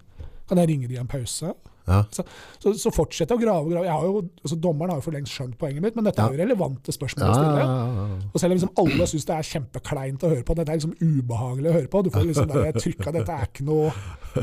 Kan 0.49 0.59
jeg 0.61 0.69
ringe 0.69 0.89
dem 0.89 0.97
i 0.97 1.01
en 1.01 1.09
pause? 1.09 1.53
Ja. 1.87 2.03
Så, 2.13 2.73
så 2.77 2.91
fortsett 2.93 3.31
å 3.33 3.37
grave 3.41 3.65
og 3.65 3.71
grave. 3.73 3.87
Jeg 3.87 3.93
har 3.95 4.05
jo, 4.05 4.21
altså, 4.43 4.57
dommeren 4.61 4.93
har 4.93 4.99
jo 4.99 5.05
for 5.05 5.15
lengst 5.15 5.33
skjønt 5.33 5.57
poenget 5.59 5.83
mitt, 5.83 5.97
men 5.97 6.05
dette 6.05 6.21
er 6.21 6.35
jo 6.35 6.41
relevante 6.43 6.93
spørsmål 6.93 7.25
å 7.25 7.29
ja, 7.31 7.37
stille. 7.39 8.17
Og 8.29 8.43
selv 8.43 8.53
om 8.53 8.57
liksom 8.59 8.73
alle 8.83 9.07
syns 9.09 9.27
det 9.29 9.37
er 9.37 9.49
kjempekleint 9.49 10.25
å 10.25 10.31
høre 10.33 10.45
på, 10.45 10.57
dette 10.59 10.75
er 10.75 10.81
liksom 10.81 10.97
ubehagelig 11.01 11.71
å 11.71 11.77
høre 11.77 11.91
på. 11.91 12.03
Du 12.05 12.11
får 12.13 12.27
liksom 12.29 12.51
der 12.51 12.77
trykka, 12.77 13.13
dette 13.17 13.37
er 13.37 13.49
ikke 13.49 13.67
noe 13.67 13.93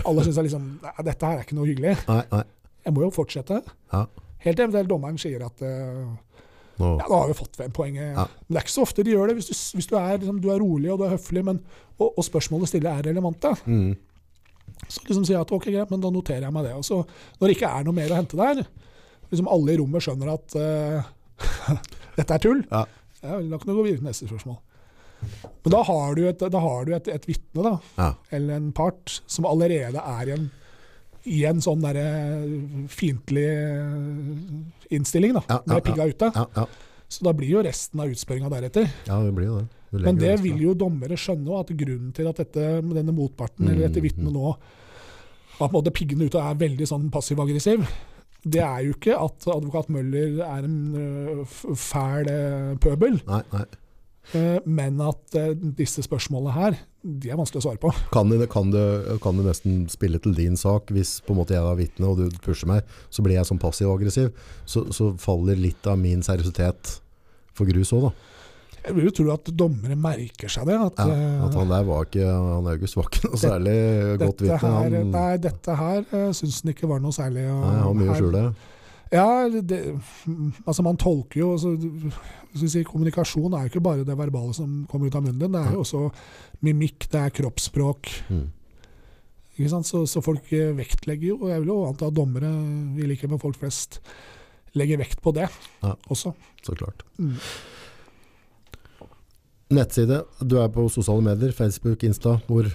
Alle 0.03 0.25
syns 0.27 0.41
liksom 0.45 0.71
dette 0.83 1.31
her 1.31 1.39
er 1.39 1.47
ikke 1.47 1.57
noe 1.57 1.69
hyggelig. 1.69 1.95
Nei, 2.09 2.23
nei. 2.33 2.43
Jeg 2.89 2.97
må 2.97 3.05
jo 3.07 3.13
fortsette. 3.15 3.61
Ja. 3.93 4.03
Helt 4.45 4.61
eventuelt 4.61 4.91
dommeren 4.91 5.21
sier 5.21 5.45
at 5.47 5.63
eh, 5.67 6.03
Nå. 6.79 6.89
ja, 7.01 7.07
nå 7.11 7.17
har 7.21 7.29
vi 7.31 7.37
fått 7.39 7.57
frem 7.59 7.73
poenget. 7.75 8.13
Ja. 8.15 8.25
Det 8.49 8.57
er 8.61 8.65
ikke 8.67 8.75
så 8.77 8.85
ofte 8.87 9.03
de 9.07 9.15
gjør 9.17 9.31
det. 9.33 9.39
Hvis 9.41 9.49
du, 9.51 9.55
hvis 9.79 9.89
du, 9.91 9.97
er, 9.99 10.19
liksom, 10.19 10.37
du 10.45 10.49
er 10.55 10.61
rolig 10.63 10.93
og 10.93 11.01
du 11.01 11.07
er 11.09 11.15
høflig, 11.17 11.43
men, 11.49 11.59
og, 11.99 12.13
og 12.19 12.27
spørsmålet 12.27 12.71
stille 12.71 12.93
er 12.93 13.09
relevante, 13.11 13.55
Mm. 13.67 13.97
så 14.89 15.01
liksom 15.09 15.25
sier 15.27 15.37
jeg 15.39 15.43
at 15.47 15.53
ok, 15.57 15.65
greit, 15.75 15.91
men 15.91 16.01
da 16.05 16.11
noterer 16.15 16.47
jeg 16.47 16.55
meg 16.55 16.69
det. 16.69 16.75
Og 16.79 16.85
så, 16.87 17.01
når 17.41 17.49
det 17.51 17.57
ikke 17.57 17.73
er 17.81 17.85
noe 17.89 17.97
mer 17.97 18.13
å 18.15 18.19
hente 18.21 18.39
der, 18.39 18.63
liksom 19.33 19.49
alle 19.51 19.75
i 19.75 19.79
rommet 19.81 20.05
skjønner 20.07 20.31
at 20.37 20.55
uh, 20.57 21.11
dette 22.19 22.37
er 22.39 22.43
tull, 22.47 22.63
Ja. 22.71 22.85
ja, 23.25 23.41
da 23.43 23.59
kan 23.59 23.73
du 23.73 23.75
gå 23.81 23.85
videre 23.89 23.99
til 24.05 24.09
neste 24.11 24.29
spørsmål. 24.31 24.61
Men 25.65 25.73
da 25.75 25.81
har 25.83 26.15
du 26.15 26.23
et, 26.31 26.39
da 26.55 26.61
har 26.63 26.85
du 26.87 26.93
et, 26.95 27.09
et 27.11 27.27
vitne, 27.27 27.65
da, 27.67 27.73
Ja. 27.99 28.13
eller 28.39 28.55
en 28.61 28.71
part, 28.77 29.19
som 29.27 29.49
allerede 29.51 29.99
er 29.99 30.31
i 30.31 30.37
en, 30.37 30.47
i 31.29 31.43
en 31.49 31.61
sånn 31.65 31.83
derre 31.85 32.05
fiendtlig 32.93 33.47
innstilling, 34.95 35.35
da, 35.39 35.43
Ja, 35.49 35.59
med 35.67 35.85
pigga 35.85 36.07
ute. 36.09 36.31
Ja, 36.35 36.47
ja. 36.57 36.67
Så 37.09 37.25
da 37.25 37.33
blir 37.33 37.49
jo 37.55 37.63
resten 37.65 38.01
av 38.05 38.11
utspørringa 38.13 38.51
deretter. 38.53 38.89
ja, 39.09 39.19
det 39.25 39.33
blir 39.37 39.47
jo 39.49 39.59
det. 39.63 39.69
Men 40.05 40.19
det 40.21 40.35
vil 40.43 40.59
jo 40.61 40.75
dommere 40.77 41.17
skjønne, 41.17 41.49
og 41.49 41.63
at 41.63 41.71
grunnen 41.81 42.11
til 42.13 42.27
at 42.29 42.37
dette, 42.37 42.67
denne 42.85 43.15
motparten, 43.17 43.65
Mm, 43.65 43.71
eller 43.73 43.89
dette 43.89 44.03
vitnet 44.05 44.33
nå, 44.35 44.51
at 44.53 45.59
på 45.59 45.65
en 45.71 45.73
måte 45.79 45.91
piggene 45.97 46.27
ute 46.29 46.39
er 46.39 46.55
veldig 46.61 46.87
sånn 46.87 47.07
passiv-aggressiv, 47.11 47.87
det 48.45 48.61
er 48.61 48.85
jo 48.85 48.93
ikke 48.93 49.17
at 49.19 49.49
advokat 49.49 49.89
Møller 49.89 50.43
er 50.45 50.65
en 50.69 51.47
fæl 51.75 52.29
pøbel, 52.79 53.17
Nei, 53.27 53.41
nei. 53.53 54.61
men 54.67 55.01
at 55.01 55.33
disse 55.81 56.03
spørsmålene 56.05 56.53
her, 56.55 56.77
de 57.09 57.33
er 57.33 57.39
vanskelig 57.41 57.63
å 57.63 57.67
svare 57.69 57.81
på. 57.81 57.93
Kan 58.13 58.31
det, 58.33 58.51
kan, 58.53 58.71
du, 58.75 58.81
kan 59.25 59.39
du, 59.39 59.45
nesten 59.47 59.87
spille 59.93 60.21
til 60.23 60.37
din 60.37 60.59
sak 60.61 60.93
hvis 60.95 61.19
på 61.25 61.35
en 61.35 61.41
måte 61.41 61.57
jeg 61.57 61.65
er 61.65 61.79
vitne 61.79 62.11
og 62.11 62.21
du 62.21 62.41
pusher 62.45 62.69
meg, 62.71 62.97
så 63.09 63.25
blir 63.25 63.39
jeg 63.39 63.49
sånn 63.49 63.61
passiv 63.63 63.89
og 63.89 63.99
aggressiv? 63.99 64.33
så, 64.69 64.85
så 64.95 65.13
faller 65.21 65.59
litt 65.59 65.87
av 65.89 65.99
min 66.01 66.21
seriøsitet 66.25 66.99
for 67.57 67.69
grus 67.69 67.95
òg, 67.97 68.09
da. 68.09 68.35
Jeg 68.89 68.95
vil 68.97 69.09
jo 69.09 69.13
tro 69.19 69.33
at 69.35 69.49
dommere 69.59 69.97
merker 69.99 70.53
seg 70.53 70.69
det. 70.71 70.77
At, 70.81 71.01
Ja, 71.03 71.45
at 71.45 71.57
han 71.59 71.73
der 71.73 71.85
var 71.89 72.07
ikke, 72.07 72.25
han 72.25 72.69
August 72.71 72.97
var 72.97 73.11
ikke 73.11 73.29
noe 73.29 73.41
særlig 73.43 73.77
godt 74.23 74.39
dette 74.39 74.47
vitne. 74.47 74.71
Han, 74.79 74.97
nei, 75.13 75.31
dette 75.45 75.77
her 75.81 76.05
uh, 76.15 76.29
syns 76.37 76.63
han 76.63 76.73
ikke 76.73 76.89
var 76.89 77.03
noe 77.05 77.13
særlig. 77.15 77.45
og 77.51 77.59
nei, 77.59 77.75
han 77.75 77.85
har 77.85 77.99
mye 77.99 78.15
å 78.15 78.19
skjule. 78.21 78.45
Ja, 79.13 79.49
det, 79.49 79.79
altså 80.69 80.83
man 80.85 80.99
tolker 81.01 81.41
jo 81.41 81.53
altså, 81.55 81.71
si, 82.69 82.83
Kommunikasjon 82.85 83.55
er 83.57 83.65
jo 83.65 83.71
ikke 83.73 83.85
bare 83.87 84.05
det 84.05 84.17
verbale 84.19 84.53
som 84.57 84.83
kommer 84.91 85.09
ut 85.09 85.17
av 85.17 85.25
munnen 85.25 85.41
din. 85.41 85.55
Det 85.55 85.63
er 85.65 85.77
jo 85.79 85.85
også 85.85 86.03
mimikk, 86.67 87.07
det 87.13 87.21
er 87.23 87.33
kroppsspråk. 87.39 88.11
Mm. 88.29 88.47
Ikke 89.59 89.71
sant? 89.73 89.89
Så, 89.89 90.05
så 90.07 90.21
folk 90.23 90.53
eh, 90.53 90.75
vektlegger 90.77 91.33
jo, 91.33 91.39
og 91.41 91.49
jeg 91.55 91.63
vil 91.65 91.73
jo 91.73 91.79
anta 91.89 92.11
dommere, 92.15 92.51
i 93.01 93.09
likhet 93.09 93.31
med 93.33 93.41
folk 93.43 93.57
flest, 93.59 94.01
legger 94.77 95.01
vekt 95.01 95.23
på 95.25 95.33
det 95.35 95.49
Ja. 95.83 95.95
også. 96.13 96.35
Så 96.63 96.77
klart. 96.79 97.03
Mm. 97.19 97.35
Nettside. 99.75 100.23
Du 100.41 100.57
er 100.63 100.69
på 100.73 100.87
sosiale 100.93 101.25
medier, 101.25 101.53
Facebook, 101.53 102.05
Insta. 102.07 102.39
Hvor? 102.49 102.69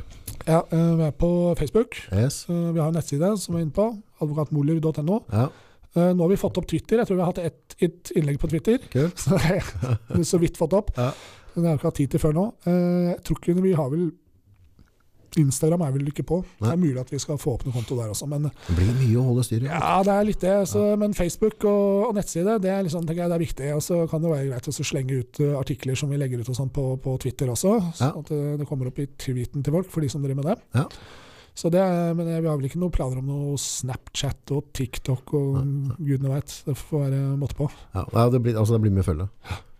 Ja, 0.45 0.59
eh, 0.69 0.89
vi 0.99 1.03
er 1.07 1.11
på 1.17 1.29
Facebook. 1.57 1.95
Yes. 2.13 2.43
Eh, 2.49 2.73
Vi 2.73 2.79
har 2.79 2.87
en 2.91 2.93
nettside 2.99 3.31
som 3.39 3.55
vi 3.55 3.61
er 3.61 3.65
inne 3.65 3.73
på, 3.77 3.87
advokatmoler.no. 4.21 5.21
Ja, 5.31 5.47
Nå 5.95 6.23
har 6.23 6.29
vi 6.31 6.39
fått 6.41 6.57
opp 6.57 6.65
Twitter. 6.67 6.97
Jeg 7.03 7.07
tror 7.07 7.19
vi 7.19 7.21
har 7.25 7.31
hatt 7.33 7.43
ett 7.43 7.75
et 7.83 8.11
innlegg 8.17 8.39
på 8.41 8.47
Twitter. 8.49 8.77
kult. 8.93 9.17
Så 9.25 9.37
er 9.37 10.23
så 10.23 10.39
vidt 10.41 10.57
fått 10.57 10.73
opp. 10.73 10.91
Ja. 10.97 11.11
Men 11.55 11.65
jeg 11.65 11.69
har 11.71 11.77
ikke 11.77 11.89
hatt 11.91 11.99
tid 12.01 12.11
til 12.15 12.19
før 12.23 12.33
nå. 12.33 12.45
Eh, 12.65 13.13
Jeg 13.13 13.23
tror 13.27 13.37
ikke 13.41 13.61
vi 13.61 13.73
har 13.77 13.89
vel 13.93 14.11
Instagram 15.33 15.81
er 15.81 15.93
vel 15.95 16.09
ikke 16.11 16.21
på. 16.29 16.35
Det 16.61 16.69
er 16.69 16.77
mulig 16.77 16.99
at 17.01 17.09
vi 17.09 17.17
skal 17.17 17.39
få 17.41 17.55
opp 17.55 17.63
noen 17.65 17.73
konto 17.73 17.95
der 17.97 18.11
også. 18.13 18.27
Men 18.29 18.43
Det 18.67 18.75
blir 18.77 18.91
mye 18.99 19.17
å 19.17 19.23
holde 19.31 19.43
styr 19.47 19.63
i. 19.63 19.69
ja, 19.71 19.95
det 20.05 20.13
er 20.13 20.27
litt 20.27 20.43
det. 20.45 20.57
Så, 20.69 20.83
Men 21.01 21.15
Facebook 21.17 21.65
og, 21.65 22.09
og 22.09 22.13
nettside 22.19 22.59
det 22.61 22.69
er, 22.69 22.83
liksom, 22.85 23.07
tenker 23.09 23.23
jeg, 23.23 23.31
det 23.31 23.37
er 23.39 23.45
viktig. 23.45 23.71
Og 23.73 23.81
så 23.81 24.03
kan 24.11 24.21
det 24.21 24.29
være 24.29 24.51
greit 24.51 24.69
å 24.69 24.75
slenge 24.77 25.17
ut 25.23 25.39
eh, 25.41 25.55
artikler 25.57 25.97
som 25.97 26.13
vi 26.13 26.19
legger 26.21 26.43
ut 26.45 26.49
og 26.53 26.59
sånn 26.59 26.69
på, 26.69 26.85
på 27.01 27.15
Twitter 27.25 27.49
også. 27.49 27.73
Så 27.97 28.05
Ja. 28.05 28.11
at 28.21 28.29
det, 28.29 28.41
det 28.61 28.67
kommer 28.69 28.91
opp 28.91 28.99
i 29.01 29.07
tweeten 29.09 29.65
til 29.65 29.73
folk, 29.73 29.89
for 29.89 30.05
de 30.05 30.09
som 30.13 30.21
driver 30.21 30.43
med 30.43 30.51
det. 30.53 30.57
Ja. 30.77 30.85
Så 31.53 31.69
det 31.69 31.81
er, 31.83 32.15
men 32.17 32.25
vi 32.25 32.47
har 32.49 32.57
vel 32.57 32.65
ikke 32.65 32.81
noen 32.81 32.93
planer 32.93 33.19
om 33.21 33.27
noe 33.29 33.57
Snapchat 33.61 34.55
og 34.55 34.71
TikTok 34.73 35.35
og 35.37 35.59
gudene 35.99 36.31
veit. 36.33 36.55
Det 36.65 36.73
får 36.79 37.05
være 37.05 37.21
måte 37.37 37.57
på. 37.59 37.69
Ja, 37.93 38.07
ja, 38.07 38.25
det, 38.33 38.41
blir, 38.41 38.57
altså 38.57 38.77
det 38.77 38.81
blir 38.87 38.95
mye 38.95 39.05
følge. 39.05 39.29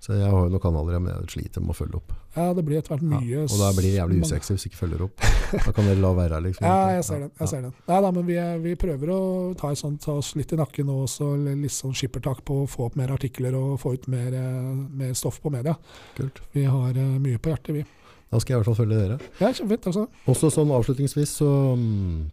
Så 0.04 0.18
jeg 0.18 0.28
har 0.28 0.36
jo 0.36 0.52
noen 0.52 0.60
kanaler 0.60 1.00
men 1.00 1.14
jeg 1.14 1.32
sliter 1.32 1.64
med 1.64 1.72
å 1.72 1.78
følge 1.78 1.96
opp. 2.02 2.12
Ja, 2.36 2.50
det 2.58 2.66
blir 2.68 2.82
etter 2.82 2.92
hvert 2.92 3.06
Ja, 3.06 3.20
mye 3.22 3.44
og 3.46 3.54
da 3.62 3.70
blir 3.72 3.86
det 3.88 3.94
jævlig 3.94 4.18
usexy 4.26 4.52
hvis 4.52 4.66
jeg 4.66 4.74
ikke 4.74 4.80
følger 4.82 5.04
opp. 5.06 5.24
Da 5.54 5.72
kan 5.72 5.88
dere 5.88 6.02
la 6.04 6.12
være, 6.18 6.42
liksom. 6.44 6.66
Ja, 6.70 6.92
jeg 6.98 7.06
ser 7.08 7.24
den. 7.24 7.32
Jeg 7.40 7.52
ser 7.54 7.64
den. 7.64 7.74
Nei 7.88 8.00
da, 8.04 8.12
men 8.18 8.28
vi, 8.28 8.36
er, 8.42 8.60
vi 8.66 8.76
prøver 8.84 9.14
å 9.16 9.22
ta, 9.60 9.72
sånt, 9.80 10.02
ta 10.04 10.18
oss 10.20 10.34
litt 10.36 10.52
i 10.52 10.60
nakken 10.60 10.90
nå 10.92 10.98
også, 11.06 11.30
litt 11.48 11.74
sånn 11.74 11.96
skippertak 11.96 12.44
på 12.44 12.60
å 12.66 12.70
få 12.70 12.90
opp 12.90 13.00
mer 13.00 13.16
artikler 13.16 13.56
og 13.56 13.78
få 13.80 13.96
ut 13.96 14.10
mer, 14.12 14.36
eh, 14.36 14.72
mer 15.04 15.16
stoff 15.16 15.40
på 15.42 15.54
media. 15.56 15.78
Kult. 16.20 16.44
Vi 16.52 16.68
har 16.68 17.00
eh, 17.00 17.14
mye 17.24 17.40
på 17.40 17.54
hjertet, 17.54 17.80
vi. 17.80 17.88
Da 18.34 18.40
skal 18.42 18.54
jeg 18.54 18.58
i 18.58 18.62
hvert 18.64 18.70
fall 18.72 18.80
følge 18.82 19.00
dere. 19.00 19.18
Ja, 19.40 19.52
kjempefint. 19.54 19.86
også. 19.92 20.08
Også 20.34 20.50
sånn 20.56 20.72
avslutningsvis 20.74 21.36
så 21.40 21.50
um, 21.78 22.32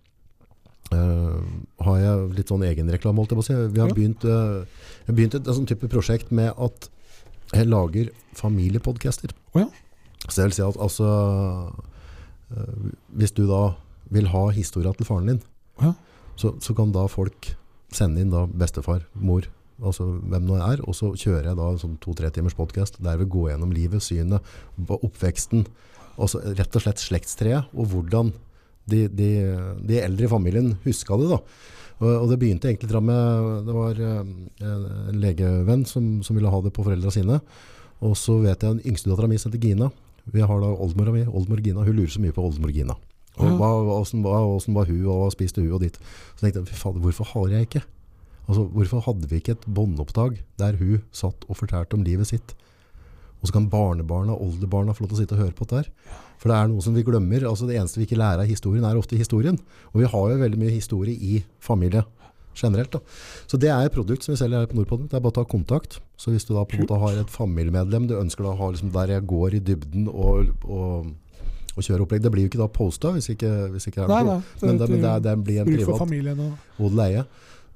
uh, 0.95 1.41
har 1.87 1.99
jeg 2.01 2.31
litt 2.39 2.51
sånn 2.53 2.65
egenreklame, 2.67 3.21
holdt 3.21 3.35
jeg 3.35 3.41
på 3.41 3.45
å 3.45 3.49
si. 3.51 3.59
Vi 3.75 3.83
har 3.83 3.91
Ja. 3.93 3.97
begynt, 3.99 4.25
uh, 4.25 4.65
jeg 5.05 5.13
har 5.13 5.19
begynt 5.21 5.37
et, 5.39 5.45
et 5.47 5.55
sånn 5.61 5.69
type 5.69 5.91
prosjekt 5.93 6.33
med 6.33 6.53
at 6.57 6.89
jeg 7.53 7.67
lager 7.69 8.11
familiepodcaster. 8.39 9.33
Oh, 9.55 9.61
ja. 9.65 9.69
Så 10.29 10.43
jeg 10.43 10.51
vil 10.51 10.57
si 10.59 10.63
at 10.63 10.77
altså 10.79 11.07
uh, 12.57 12.91
Hvis 13.17 13.33
du 13.37 13.47
da 13.49 13.75
vil 14.11 14.27
ha 14.33 14.49
historia 14.55 14.93
til 14.97 15.07
faren 15.07 15.27
din, 15.31 15.41
oh, 15.79 15.85
ja. 15.91 15.93
så, 16.37 16.55
så 16.61 16.75
kan 16.75 16.91
da 16.95 17.07
folk 17.11 17.53
sende 17.95 18.23
inn 18.23 18.31
da 18.33 18.45
bestefar, 18.47 19.05
mor, 19.15 19.47
altså 19.81 20.05
hvem 20.31 20.45
nå 20.49 20.57
er, 20.61 20.83
og 20.87 20.95
så 20.99 21.13
kjører 21.15 21.47
jeg 21.51 21.59
da 21.59 21.69
en 21.73 21.79
sånn 21.81 21.95
to-tre 22.03 22.29
timers 22.35 22.55
podcast 22.59 22.99
der 23.03 23.17
vi 23.23 23.27
går 23.31 23.53
gjennom 23.53 23.71
livet, 23.75 24.03
synet, 24.05 24.43
oppveksten, 24.91 25.65
og 26.21 26.29
så 26.29 26.41
rett 26.45 26.77
og 26.77 26.85
slett 26.85 27.01
slektstreet, 27.03 27.71
og 27.73 27.91
hvordan 27.93 28.33
de, 28.91 29.05
de, 29.09 29.29
de 29.87 30.01
eldre 30.03 30.27
i 30.27 30.31
familien 30.31 30.73
huska 30.85 31.17
det. 31.21 31.29
da. 31.33 31.39
Og, 32.01 32.29
det 32.31 32.39
begynte 32.41 32.71
egentlig 32.71 33.03
med 33.05 33.67
Det 33.67 33.75
var 33.77 33.99
eh, 34.01 34.21
en 34.65 35.19
legevenn 35.21 35.85
som, 35.89 36.23
som 36.25 36.37
ville 36.37 36.53
ha 36.53 36.61
det 36.65 36.73
på 36.77 36.85
foreldra 36.87 37.13
sine. 37.13 37.41
Og 38.01 38.17
så 38.17 38.39
vet 38.41 38.63
jeg 38.65 38.73
en 38.73 38.83
yngstedattera 38.89 39.29
mi 39.29 39.37
som 39.41 39.53
heter 39.53 39.69
Gina. 39.69 39.91
Vi 40.25 40.41
har 40.41 40.63
da 40.63 40.71
oldemora 40.73 41.13
mi, 41.13 41.27
oldemor 41.29 41.61
Gina. 41.65 41.85
Hun 41.85 41.99
lurer 41.99 42.13
så 42.13 42.23
mye 42.25 42.35
på 42.37 42.45
oldemor 42.45 42.73
Gina. 42.73 42.97
Og 43.37 43.47
Ja. 43.47 43.57
hva, 43.57 43.69
hvordan, 43.85 44.25
var, 44.25 44.49
var 44.77 44.89
hun, 44.89 45.05
og 45.07 45.21
hva 45.23 45.31
spiste 45.33 45.61
hun 45.61 45.73
og 45.77 45.85
ditt. 45.85 46.01
Så 46.37 46.45
tenkte 46.45 46.63
jeg, 46.63 46.71
fy 46.73 46.81
fader, 46.81 47.05
hvorfor 47.05 47.29
har 47.35 47.53
jeg 47.53 47.69
ikke? 47.69 47.85
Altså, 48.49 48.65
hvorfor 48.75 49.05
hadde 49.07 49.29
vi 49.31 49.39
ikke 49.39 49.55
et 49.59 49.69
båndopptak 49.69 50.41
der 50.59 50.77
hun 50.81 51.03
satt 51.13 51.45
og 51.49 51.57
fortalte 51.61 51.95
om 51.95 52.03
livet 52.05 52.33
sitt? 52.33 52.57
Og 53.41 53.49
så 53.49 53.57
kan 53.57 53.69
barnebarna 53.73 54.37
og 54.37 54.51
oldebarna 54.51 54.95
få 54.95 55.05
lov 55.05 55.13
til 55.13 55.19
å 55.19 55.21
sitte 55.23 55.37
og 55.37 55.45
høre 55.47 55.57
på 55.57 55.67
dette 55.67 55.83
her. 55.83 55.91
For 56.41 56.53
det 56.53 56.57
er 56.57 56.71
noe 56.71 56.85
som 56.85 56.97
vi 56.97 57.05
glemmer. 57.05 57.45
Altså, 57.49 57.69
det 57.69 57.77
eneste 57.81 58.01
vi 58.01 58.07
ikke 58.09 58.21
lærer 58.21 58.45
av 58.45 58.49
historien, 58.49 58.85
er 58.85 59.01
ofte 59.01 59.19
historien. 59.19 59.59
Og 59.93 60.03
vi 60.03 60.09
har 60.13 60.33
jo 60.33 60.41
veldig 60.41 60.61
mye 60.61 60.73
historie 60.73 61.17
i 61.17 61.43
familie 61.65 62.05
generelt. 62.57 62.93
Da. 62.93 63.01
Så 63.47 63.61
det 63.61 63.71
er 63.73 63.87
et 63.87 63.95
produkt 63.95 64.25
som 64.25 64.35
vi 64.35 64.41
selger 64.41 64.65
her 64.65 64.71
på 64.71 64.79
Nordpolen. 64.79 65.09
Det 65.09 65.17
er 65.17 65.25
bare 65.25 65.35
å 65.35 65.39
ta 65.41 65.47
kontakt. 65.49 66.01
Så 66.21 66.33
hvis 66.35 66.47
du 66.49 66.55
da 66.55 66.65
på 66.69 66.77
en 66.77 66.85
måte 66.85 67.01
har 67.01 67.21
et 67.23 67.33
familiemedlem 67.33 68.09
du 68.11 68.17
ønsker 68.19 68.47
da 68.47 68.55
å 68.55 68.61
ha 68.61 68.71
liksom 68.75 68.93
der 68.95 69.15
jeg 69.17 69.27
går 69.31 69.57
i 69.57 69.63
dybden 69.71 70.09
og, 70.11 70.51
og, 70.67 71.13
og 71.77 71.87
kjører 71.87 72.05
opplegg 72.05 72.25
Det 72.25 72.33
blir 72.35 72.45
jo 72.45 72.51
ikke 72.51 72.61
da 72.61 72.69
posta 72.73 73.15
hvis 73.15 73.31
ikke, 73.33 73.53
hvis 73.73 73.89
ikke 73.89 74.03
det 74.03 74.09
er 74.09 74.11
Nei, 74.13 74.25
nei. 74.27 74.67
Men 74.67 74.83
det, 74.83 74.91
men 74.91 75.07
det, 75.07 75.15
det 75.25 75.37
blir 75.47 75.63
en 75.63 75.71
privat 75.71 76.03
familien 76.03 76.45
og 76.45 76.85
odel 76.89 77.05
eie. 77.07 77.25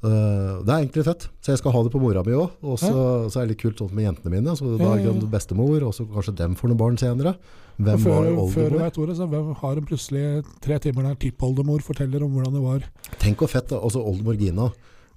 Uh, 0.05 0.61
det 0.61 0.69
er 0.69 0.83
egentlig 0.83 1.07
fett. 1.07 1.27
Så 1.41 1.55
jeg 1.55 1.63
skal 1.63 1.73
ha 1.73 1.83
det 1.87 1.93
på 1.95 2.01
mora 2.03 2.23
mi 2.27 2.35
òg. 2.37 2.57
Og 2.63 2.79
så, 2.81 2.95
så 3.33 3.41
er 3.41 3.47
det 3.47 3.55
litt 3.55 3.63
kult 3.65 3.81
sånn 3.81 3.93
med 3.97 4.09
jentene 4.11 4.35
mine. 4.37 4.57
Så 4.59 4.75
da 4.77 4.95
er 4.95 5.07
det 5.09 5.29
bestemor, 5.33 5.79
og 5.89 5.95
så 5.97 6.05
kanskje 6.05 6.37
dem 6.43 6.57
får 6.61 6.73
noen 6.73 6.81
barn 6.81 6.99
senere. 7.01 7.37
Hvem 7.75 8.03
før, 8.05 8.29
var 8.37 8.51
før 8.53 8.69
du 8.71 8.81
vet 8.85 8.99
ordet, 9.03 9.17
så 9.19 9.27
har 9.65 9.79
en 9.81 9.87
plutselig 9.89 10.27
tre 10.63 10.77
timer 10.85 11.09
der 11.09 11.17
tippoldemor 11.25 11.83
forteller 11.83 12.23
om 12.23 12.37
hvordan 12.37 12.55
det 12.55 12.63
var. 12.63 12.85
Tenk 13.23 13.41
hvor 13.41 13.51
fett. 13.51 13.73
da. 13.73 13.81
Altså 13.81 14.05
Oldemor 14.05 14.37
Gina 14.39 14.69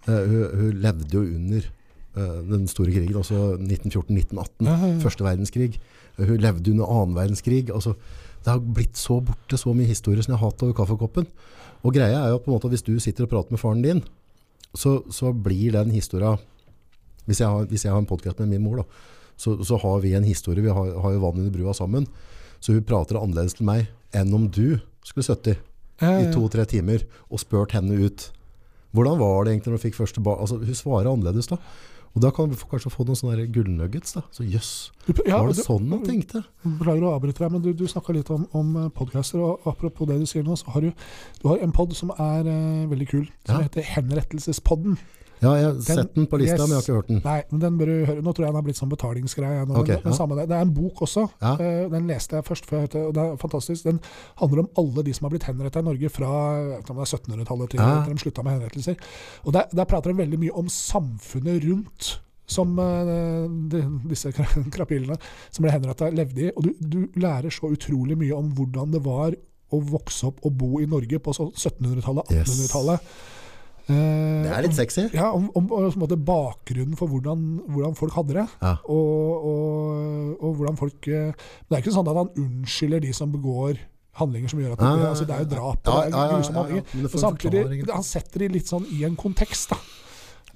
Uh, 0.08 0.24
hun, 0.24 0.44
hun 0.56 0.78
levde 0.80 1.10
jo 1.12 1.20
under 1.20 1.66
uh, 2.16 2.40
den 2.48 2.68
store 2.72 2.94
krigen, 2.96 3.18
altså 3.20 3.58
1914-1918. 3.60 4.64
Ja, 4.64 4.72
ja, 4.72 4.92
ja. 4.94 5.00
Første 5.04 5.26
verdenskrig. 5.26 5.82
Hun 6.18 6.38
levde 6.40 6.72
under 6.72 6.92
annen 6.94 7.16
verdenskrig. 7.18 7.68
Altså, 7.74 7.98
det 8.46 8.54
har 8.54 8.62
blitt 8.64 8.98
så 8.98 9.20
borte 9.20 9.60
så 9.60 9.74
mye 9.76 9.90
historier 9.90 10.24
som 10.24 10.34
jeg 10.34 10.40
har 10.40 10.54
hatt 10.54 10.64
over 10.64 10.78
kaffekoppen. 10.78 11.28
Og 11.84 11.94
greia 11.94 12.22
er 12.22 12.32
jo 12.32 12.40
på 12.40 12.52
en 12.52 12.56
måte, 12.56 12.72
hvis 12.72 12.86
du 12.88 12.96
sitter 13.04 13.28
og 13.28 13.34
prater 13.34 13.54
med 13.54 13.62
faren 13.62 13.84
din, 13.84 14.00
så, 14.74 15.00
så 15.14 15.34
blir 15.34 15.72
den 15.76 15.92
historia 15.92 16.38
Hvis 17.26 17.42
jeg 17.42 17.50
har, 17.50 17.66
hvis 17.68 17.84
jeg 17.86 17.92
har 17.92 18.00
en 18.00 18.08
podkast 18.08 18.40
med 18.40 18.54
min 18.54 18.64
mor, 18.64 18.82
da, 18.82 18.84
så, 19.36 19.58
så 19.64 19.78
har 19.78 20.00
vi 20.00 20.14
en 20.16 20.24
historie. 20.24 20.64
Vi 20.64 20.72
har, 20.72 20.94
har 21.04 21.12
jo 21.12 21.20
vann 21.20 21.42
under 21.42 21.52
brua 21.52 21.74
sammen. 21.76 22.08
Så 22.60 22.72
hun 22.74 22.86
prater 22.88 23.20
annerledes 23.20 23.58
til 23.58 23.68
meg 23.68 23.90
enn 24.16 24.32
om 24.34 24.48
du 24.48 24.80
skulle 25.04 25.28
sittet 25.28 25.60
Ja, 26.00 26.14
i 26.22 26.30
to-tre 26.32 26.64
timer 26.70 27.04
og 27.28 27.42
spurt 27.42 27.74
henne 27.76 27.98
ut. 28.00 28.30
Hvordan 28.96 29.20
var 29.20 29.44
det 29.46 29.54
egentlig 29.54 29.72
når 29.74 29.78
du 29.82 29.86
fikk 29.90 29.96
første 30.00 30.22
barn? 30.24 30.40
Altså, 30.42 30.58
hun 30.64 30.76
svarer 30.76 31.10
annerledes 31.12 31.48
da. 31.52 31.58
Og 32.16 32.22
da 32.24 32.32
kan 32.34 32.50
vi 32.50 32.56
kanskje 32.56 32.90
få 32.90 33.04
noen 33.06 33.18
sånne 33.20 33.44
gullnuggets. 33.54 34.14
da. 34.16 34.22
Så 34.34 34.42
jøss, 34.48 34.92
yes, 35.10 35.20
ja, 35.28 35.38
var 35.38 35.52
det 35.52 35.58
du- 35.60 35.66
sånn 35.68 35.90
han 35.92 36.02
tenkte? 36.08 36.42
Beklager 36.66 37.04
å 37.06 37.12
avbryte 37.20 37.44
deg, 37.44 37.52
men 37.52 37.62
du, 37.62 37.74
du 37.74 37.84
snakka 37.86 38.14
litt 38.16 38.32
om, 38.34 38.48
om 38.58 38.90
podcaster. 38.96 39.38
Og 39.44 39.62
apropos 39.70 40.08
det 40.10 40.18
du 40.20 40.26
sier 40.26 40.42
nå, 40.48 40.56
så 40.58 40.72
har 40.74 40.82
du, 40.82 40.92
du 41.44 41.48
har 41.52 41.60
en 41.62 41.72
pod 41.76 41.94
som 41.94 42.10
er 42.18 42.48
uh, 42.48 42.88
veldig 42.90 43.08
kul, 43.12 43.28
som 43.46 43.60
Ja. 43.60 43.68
heter 43.68 43.82
Henrettelsespodden. 43.84 44.98
Ja, 45.42 45.52
jeg 45.58 45.66
har 45.68 45.76
sett 45.86 46.16
den 46.16 46.26
på 46.32 46.38
lista, 46.42 46.56
yes. 46.58 46.62
men 46.64 46.74
jeg 46.74 46.78
har 46.80 46.86
ikke 46.86 46.96
hørt 46.98 47.10
den. 47.12 47.20
Nei, 47.26 47.38
men 47.52 47.62
den 47.62 47.76
bør 47.78 47.90
du 47.92 47.96
høre. 48.10 48.22
Nå 48.26 48.32
tror 48.34 48.46
jeg 48.48 48.52
den 48.54 48.58
har 48.60 48.66
blitt 48.66 48.80
sånn 48.80 48.90
betalingsgreie. 48.94 49.66
Nå, 49.70 49.76
Ok, 49.84 49.92
men, 49.94 50.02
men 50.08 50.16
ja. 50.18 50.28
det. 50.40 50.46
det 50.50 50.58
er 50.58 50.66
en 50.66 50.74
bok 50.74 51.02
også. 51.06 51.24
Ja. 51.44 51.52
Uh, 51.62 51.84
den 51.94 52.08
leste 52.10 52.40
jeg 52.40 52.48
først, 52.48 52.66
før 52.70 52.80
jeg 52.80 52.88
hørte, 52.88 53.04
og 53.10 53.14
det 53.18 53.26
er 53.26 53.40
fantastisk. 53.44 53.86
Den 53.86 54.00
handler 54.42 54.64
om 54.66 54.70
alle 54.82 55.04
de 55.06 55.14
som 55.18 55.28
har 55.28 55.36
blitt 55.36 55.46
henrettet 55.50 55.84
i 55.84 55.88
Norge 55.90 56.10
fra 56.14 56.32
jeg 56.58 56.70
vet 56.72 56.82
ikke 56.86 56.96
om 56.96 57.02
det 57.02 57.06
er 57.08 57.12
1700-tallet 57.20 57.74
til 57.76 57.84
Ja. 57.84 57.90
de 58.08 58.18
slutta 58.24 58.46
med 58.48 58.58
henrettelser. 58.58 59.04
Og 59.46 59.54
der, 59.60 59.70
der 59.78 59.90
prater 59.94 60.14
de 60.14 60.18
veldig 60.24 60.40
mye 60.46 60.56
om 60.64 60.72
samfunnet 60.74 61.62
rundt. 61.70 62.14
Som 62.48 62.78
uh, 62.80 63.44
de, 63.70 63.82
disse 64.08 64.32
kra- 64.32 64.64
krapillene 64.78 65.18
som 65.52 65.66
ble 65.66 65.74
henrettet, 65.74 66.16
levde 66.16 66.46
i. 66.48 66.52
Og 66.56 66.64
du, 66.64 66.74
du 66.80 67.20
lærer 67.20 67.52
så 67.52 67.70
utrolig 67.76 68.16
mye 68.18 68.34
om 68.38 68.54
hvordan 68.56 68.94
det 68.96 69.02
var 69.06 69.36
å 69.76 69.82
vokse 69.84 70.30
opp 70.30 70.38
og 70.48 70.54
bo 70.56 70.78
i 70.80 70.86
Norge 70.88 71.20
på 71.20 71.34
1700-tallet, 71.36 72.30
1800-tallet. 72.32 73.04
Eh, 73.04 73.34
Det 73.88 74.52
er 74.52 74.66
litt 74.66 74.76
sexy. 74.76 75.06
ja, 75.16 75.30
om, 75.32 75.50
om, 75.56 75.70
om 75.72 75.86
om 75.88 76.08
en 76.12 76.24
bakgrunnen 76.28 76.98
for 77.00 77.08
hvordan, 77.08 77.44
hvordan 77.72 77.96
folk 77.96 78.16
hadde 78.18 78.34
det. 78.42 78.48
Ja. 78.62 78.74
Og, 78.84 79.46
og, 79.52 80.34
og 80.44 80.56
hvordan 80.60 80.80
folk 80.80 81.08
eh, 81.08 81.32
Det 81.70 81.78
er 81.78 81.84
ikke 81.84 81.94
sånn 81.96 82.10
at 82.12 82.20
han 82.20 82.34
unnskylder 82.36 83.00
de 83.06 83.14
som 83.16 83.32
begår 83.32 83.80
handlinger 84.18 84.50
som 84.52 84.60
gjør 84.60 84.74
at 84.74 84.82
det, 84.82 84.90
Ah, 84.90 85.06
altså, 85.12 85.26
det 85.30 85.36
er 85.36 85.46
jo 85.46 85.50
drap 85.52 85.88
ja, 85.88 85.94
det 85.94 85.94
er 85.94 86.10
ja, 86.10 86.26
ja, 86.26 86.34
grusomme 86.34 86.58
ja, 86.58 86.82
ja. 86.82 86.84
handlinger. 86.90 87.22
Samtidig, 87.22 87.64
han 87.94 88.06
setter 88.08 88.44
de 88.44 88.52
litt 88.58 88.72
sånn 88.72 88.88
i 88.98 89.04
en 89.08 89.16
kontekst, 89.20 89.72
da. 89.76 89.80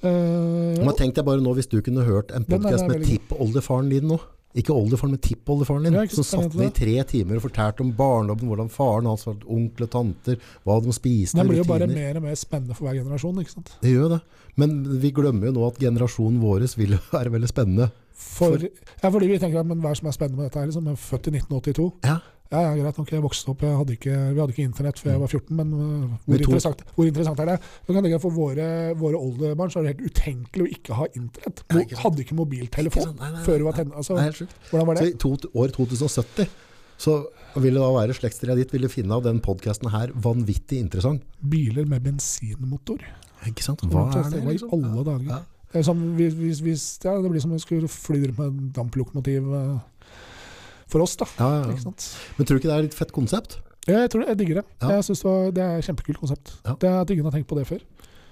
Eh, 0.02 0.82
Men 0.82 0.96
tenk 0.98 1.14
deg 1.18 1.26
bare 1.28 1.44
nå 1.46 1.54
hvis 1.58 1.70
du 1.70 1.78
kunne 1.86 2.04
hørt 2.08 2.32
en 2.34 2.46
podkast 2.50 2.88
med 2.90 3.06
tippoldefaren 3.06 3.92
din 3.94 4.08
nå. 4.10 4.18
Ikke 4.58 4.74
oldefaren, 4.76 5.14
men 5.16 5.22
tippoldefaren 5.24 5.86
din. 5.88 5.96
Ja, 5.96 6.06
som 6.12 6.28
satt 6.28 6.56
ned 6.60 6.68
i 6.68 6.76
tre 6.76 6.96
timer 7.08 7.40
og 7.40 7.46
fortalte 7.46 7.86
om 7.86 7.94
barndommen, 7.96 8.50
hvordan 8.52 8.72
faren 8.74 9.08
hans 9.08 9.24
var 9.28 9.38
onkler, 9.48 9.88
tanter, 9.92 10.40
hva 10.68 10.80
de 10.84 10.96
spiste, 10.96 11.40
det 11.40 11.48
blir 11.48 11.62
jo 11.62 11.70
bare 11.70 11.88
mer 11.88 12.20
og 12.20 12.26
mer 12.28 12.36
spennende 12.40 12.76
for 12.76 12.90
hver 12.90 13.00
generasjon. 13.00 13.40
ikke 13.40 13.56
sant? 13.56 13.74
Det 13.84 13.94
gjør 13.94 14.18
det. 14.18 14.22
Men 14.60 14.78
vi 15.00 15.14
glemmer 15.16 15.48
jo 15.48 15.56
nå 15.56 15.68
at 15.70 15.80
generasjonen 15.80 16.42
vår 16.44 16.68
vil 16.82 16.98
være 17.16 17.34
veldig 17.38 17.52
spennende. 17.52 17.92
For, 18.22 18.60
ja, 18.62 19.10
fordi 19.10 19.32
vi 19.32 19.40
tenker 19.42 19.64
at 19.64 19.70
men 19.70 19.80
hva 19.82 19.96
er 19.96 19.98
som 19.98 20.12
er 20.12 20.14
spennende 20.14 20.44
med 20.44 20.52
dette 20.52 20.62
her? 20.62 20.68
Liksom, 20.70 20.92
født 21.00 21.32
i 21.32 21.36
1982. 21.40 21.88
Ja. 22.06 22.20
Ja, 22.52 22.62
ja, 22.66 22.72
greit, 22.76 22.98
ok, 23.00 23.12
jeg 23.16 23.24
vokste 23.24 23.54
opp, 23.54 23.62
jeg 23.64 23.78
hadde 23.80 23.94
ikke, 23.96 24.16
vi 24.36 24.42
hadde 24.42 24.52
ikke 24.52 24.66
internett 24.68 24.98
før 25.00 25.14
jeg 25.14 25.22
var 25.22 25.30
14, 25.32 25.54
men 25.56 25.70
uh, 25.72 26.16
hvor, 26.26 26.42
interessant, 26.42 26.82
hvor 26.98 27.08
interessant 27.08 27.40
er 27.40 27.54
det? 27.54 27.54
Så 27.86 27.96
kan 27.96 28.04
tenke 28.04 28.20
For 28.26 28.36
våre, 28.36 28.66
våre 29.00 29.22
oldebarn 29.22 29.72
så 29.72 29.80
er 29.80 29.88
det 29.88 29.94
helt 29.94 30.12
utenkelig 30.12 30.66
å 30.66 30.72
ikke 30.76 30.98
ha 30.98 31.08
internett. 31.16 31.64
Hadde 32.02 32.26
ikke 32.26 32.36
mobiltelefon 32.36 33.06
Ikke? 33.06 33.16
Nei, 33.22 33.30
nei, 33.38 33.46
før 33.46 33.62
du 33.62 33.68
var 33.70 33.80
tenåring. 33.80 33.96
Altså, 34.04 34.20
hvordan 34.68 34.90
var 34.90 35.00
Så 35.00 35.08
det? 35.08 35.14
i 35.14 35.22
to, 35.24 35.32
år 35.64 35.74
2070 35.78 36.52
så 37.02 37.16
vil 37.56 37.76
det 37.76 37.82
da 37.82 37.88
være 37.96 38.16
slektstreet 38.16 38.60
ditt 38.60 38.76
ville 38.76 38.92
finne 38.92 39.16
av 39.16 39.24
den 39.26 39.40
podkasten 39.44 39.90
her 39.94 40.12
vanvittig 40.14 40.84
interessant. 40.84 41.24
Biler 41.40 41.88
med 41.90 42.04
bensinmotor. 42.06 43.02
Ikke 43.50 43.66
sant? 43.66 43.82
Hva 43.90 44.10
er 44.12 44.28
det? 44.28 44.44
Hva 44.44 44.52
i 44.52 44.58
Liksom? 44.60 44.76
alle 44.76 45.06
dager? 45.08 45.32
Ja. 45.32 45.40
Det, 45.72 45.80
er 45.80 45.88
som, 45.88 46.04
hvis, 46.20 46.60
hvis, 46.60 46.84
ja, 47.04 47.16
det 47.24 47.32
blir 47.32 47.42
som 47.42 47.54
om 47.54 47.58
vi 47.58 47.64
skulle 47.64 47.88
fly 47.88 48.20
rundt 48.26 48.40
med 48.44 48.60
damplokomotiv 48.76 49.48
eh, 49.56 50.01
for 50.92 51.04
oss, 51.06 51.16
da. 51.20 51.28
Ja, 51.40 51.50
ja, 51.62 51.74
Ikke 51.74 51.90
ja. 51.92 51.94
Men 52.38 52.48
tror 52.48 52.58
du 52.58 52.62
ikke 52.62 52.72
det 52.72 52.78
er 52.78 52.90
et 52.92 52.98
fett 52.98 53.14
konsept? 53.16 53.58
Ja, 53.90 54.04
jeg 54.04 54.12
tror 54.14 54.22
det, 54.22 54.30
jeg 54.36 54.40
digger 54.44 54.60
det. 54.62 54.66
Ja. 54.84 54.92
Jeg 54.98 55.08
synes 55.08 55.24
det, 55.24 55.32
var, 55.32 55.52
det 55.58 55.64
er 55.66 55.80
et 55.82 55.88
kjempekult 55.90 56.20
konsept. 56.22 56.54
Ja. 56.68 56.76
Det 56.84 56.90
At 57.02 57.10
ingen 57.16 57.26
har 57.26 57.34
tenkt 57.34 57.50
på 57.50 57.58
det 57.58 57.66
før. 57.72 57.82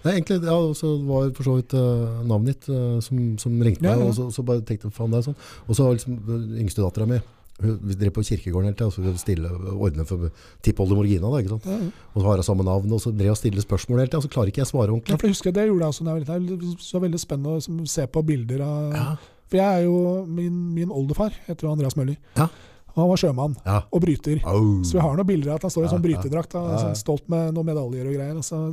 Det 0.04 0.14
egentlig, 0.14 0.38
ja, 0.48 0.54
og 0.56 0.76
så 0.80 0.94
var 1.04 1.32
for 1.36 1.44
så 1.44 1.56
vidt 1.58 1.74
uh, 1.76 2.22
navnet 2.30 2.54
ditt 2.56 2.70
uh, 2.72 3.00
som, 3.04 3.18
som 3.42 3.58
ringte 3.66 3.84
meg, 3.84 3.98
ja. 4.00 4.06
og 4.06 4.14
så, 4.16 4.30
så 4.32 4.46
bare 4.48 4.62
tenkte 4.64 4.92
faen 4.96 5.12
det 5.12 5.20
er 5.20 5.26
sånn. 5.32 5.36
Og 5.68 5.76
så 5.76 5.90
liksom 5.92 6.16
yngstedattera 6.62 7.04
yngste 7.10 7.18
mi, 7.18 7.20
hun- 7.66 7.82
vi 7.90 7.98
drev 8.00 8.14
på 8.16 8.24
kirkegården 8.24 8.70
hele 8.70 8.78
tida 8.80 8.88
og 8.88 8.94
skulle 8.96 9.12
stille 9.20 9.50
ordne 9.76 10.06
for 10.08 10.30
tippoldemor 10.64 11.10
Gina, 11.10 11.28
da, 11.34 11.42
ikke 11.44 11.52
sant? 11.58 11.68
Ja, 11.68 11.80
ja. 11.82 11.90
Og 12.14 12.22
så 12.22 12.30
har 12.30 12.40
jeg 12.40 12.48
samme 12.48 12.64
navn, 12.70 12.94
og 12.96 13.02
så 13.04 13.12
drev 13.12 13.34
og 13.34 13.42
stille 13.42 13.66
spørsmål 13.66 14.00
hele 14.00 14.08
tida, 14.14 14.22
og 14.22 14.28
så 14.30 14.32
klarer 14.38 14.54
ikke 14.54 14.62
jeg 14.64 14.70
å 14.70 14.72
svare 14.72 14.88
Ja, 14.88 14.96
ordentlig. 14.96 15.18
for 15.20 15.28
jeg 15.28 15.36
husker 15.36 15.58
Det 15.58 15.66
gjorde 15.68 15.84
jeg 15.84 15.96
også 15.98 16.06
da 16.08 16.14
jeg 16.14 16.16
var 16.16 16.40
liten. 16.40 16.48
Det 16.48 16.70
var 16.70 16.88
så 16.88 17.04
veldig 17.04 17.20
spennende 17.26 17.58
å 17.60 17.90
se 17.98 18.08
på 18.16 18.24
bilder 18.32 18.64
av 18.70 18.96
Ja, 18.96 19.10
For 19.50 19.58
jeg 19.58 19.82
er 19.82 19.86
jo 19.88 20.26
Min, 20.30 20.58
min 20.76 20.92
oldefar 20.94 21.34
heter 21.48 21.68
jo 21.68 21.72
Andreas 21.74 21.98
Møller. 21.98 22.18
Ja. 22.38 22.50
Og 22.94 23.04
han 23.04 23.10
var 23.12 23.22
sjømann 23.22 23.56
ja. 23.66 23.82
og 23.94 24.02
bryter. 24.04 24.42
Oh. 24.50 24.82
Så 24.84 24.98
vi 24.98 25.04
har 25.04 25.16
noen 25.16 25.28
bilder 25.30 25.54
av 25.54 25.60
at 25.60 25.68
han 25.68 25.74
står 25.74 25.86
i 25.86 25.88
Ja, 25.88 25.94
sånn 25.94 26.06
brytedrakt, 26.06 26.56
Ja, 26.58 26.64
ja. 26.74 26.80
sånn 26.84 26.98
stolt 27.00 27.30
med 27.32 27.54
noen 27.56 27.70
medaljer 27.70 28.10
og 28.10 28.16
greier. 28.18 28.38
Og 28.40 28.46
så 28.46 28.64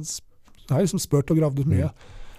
jeg 0.66 0.74
har 0.74 0.82
liksom 0.82 1.02
spurt 1.02 1.30
og 1.30 1.38
gravd 1.38 1.62
ut 1.62 1.68
mye. 1.70 1.90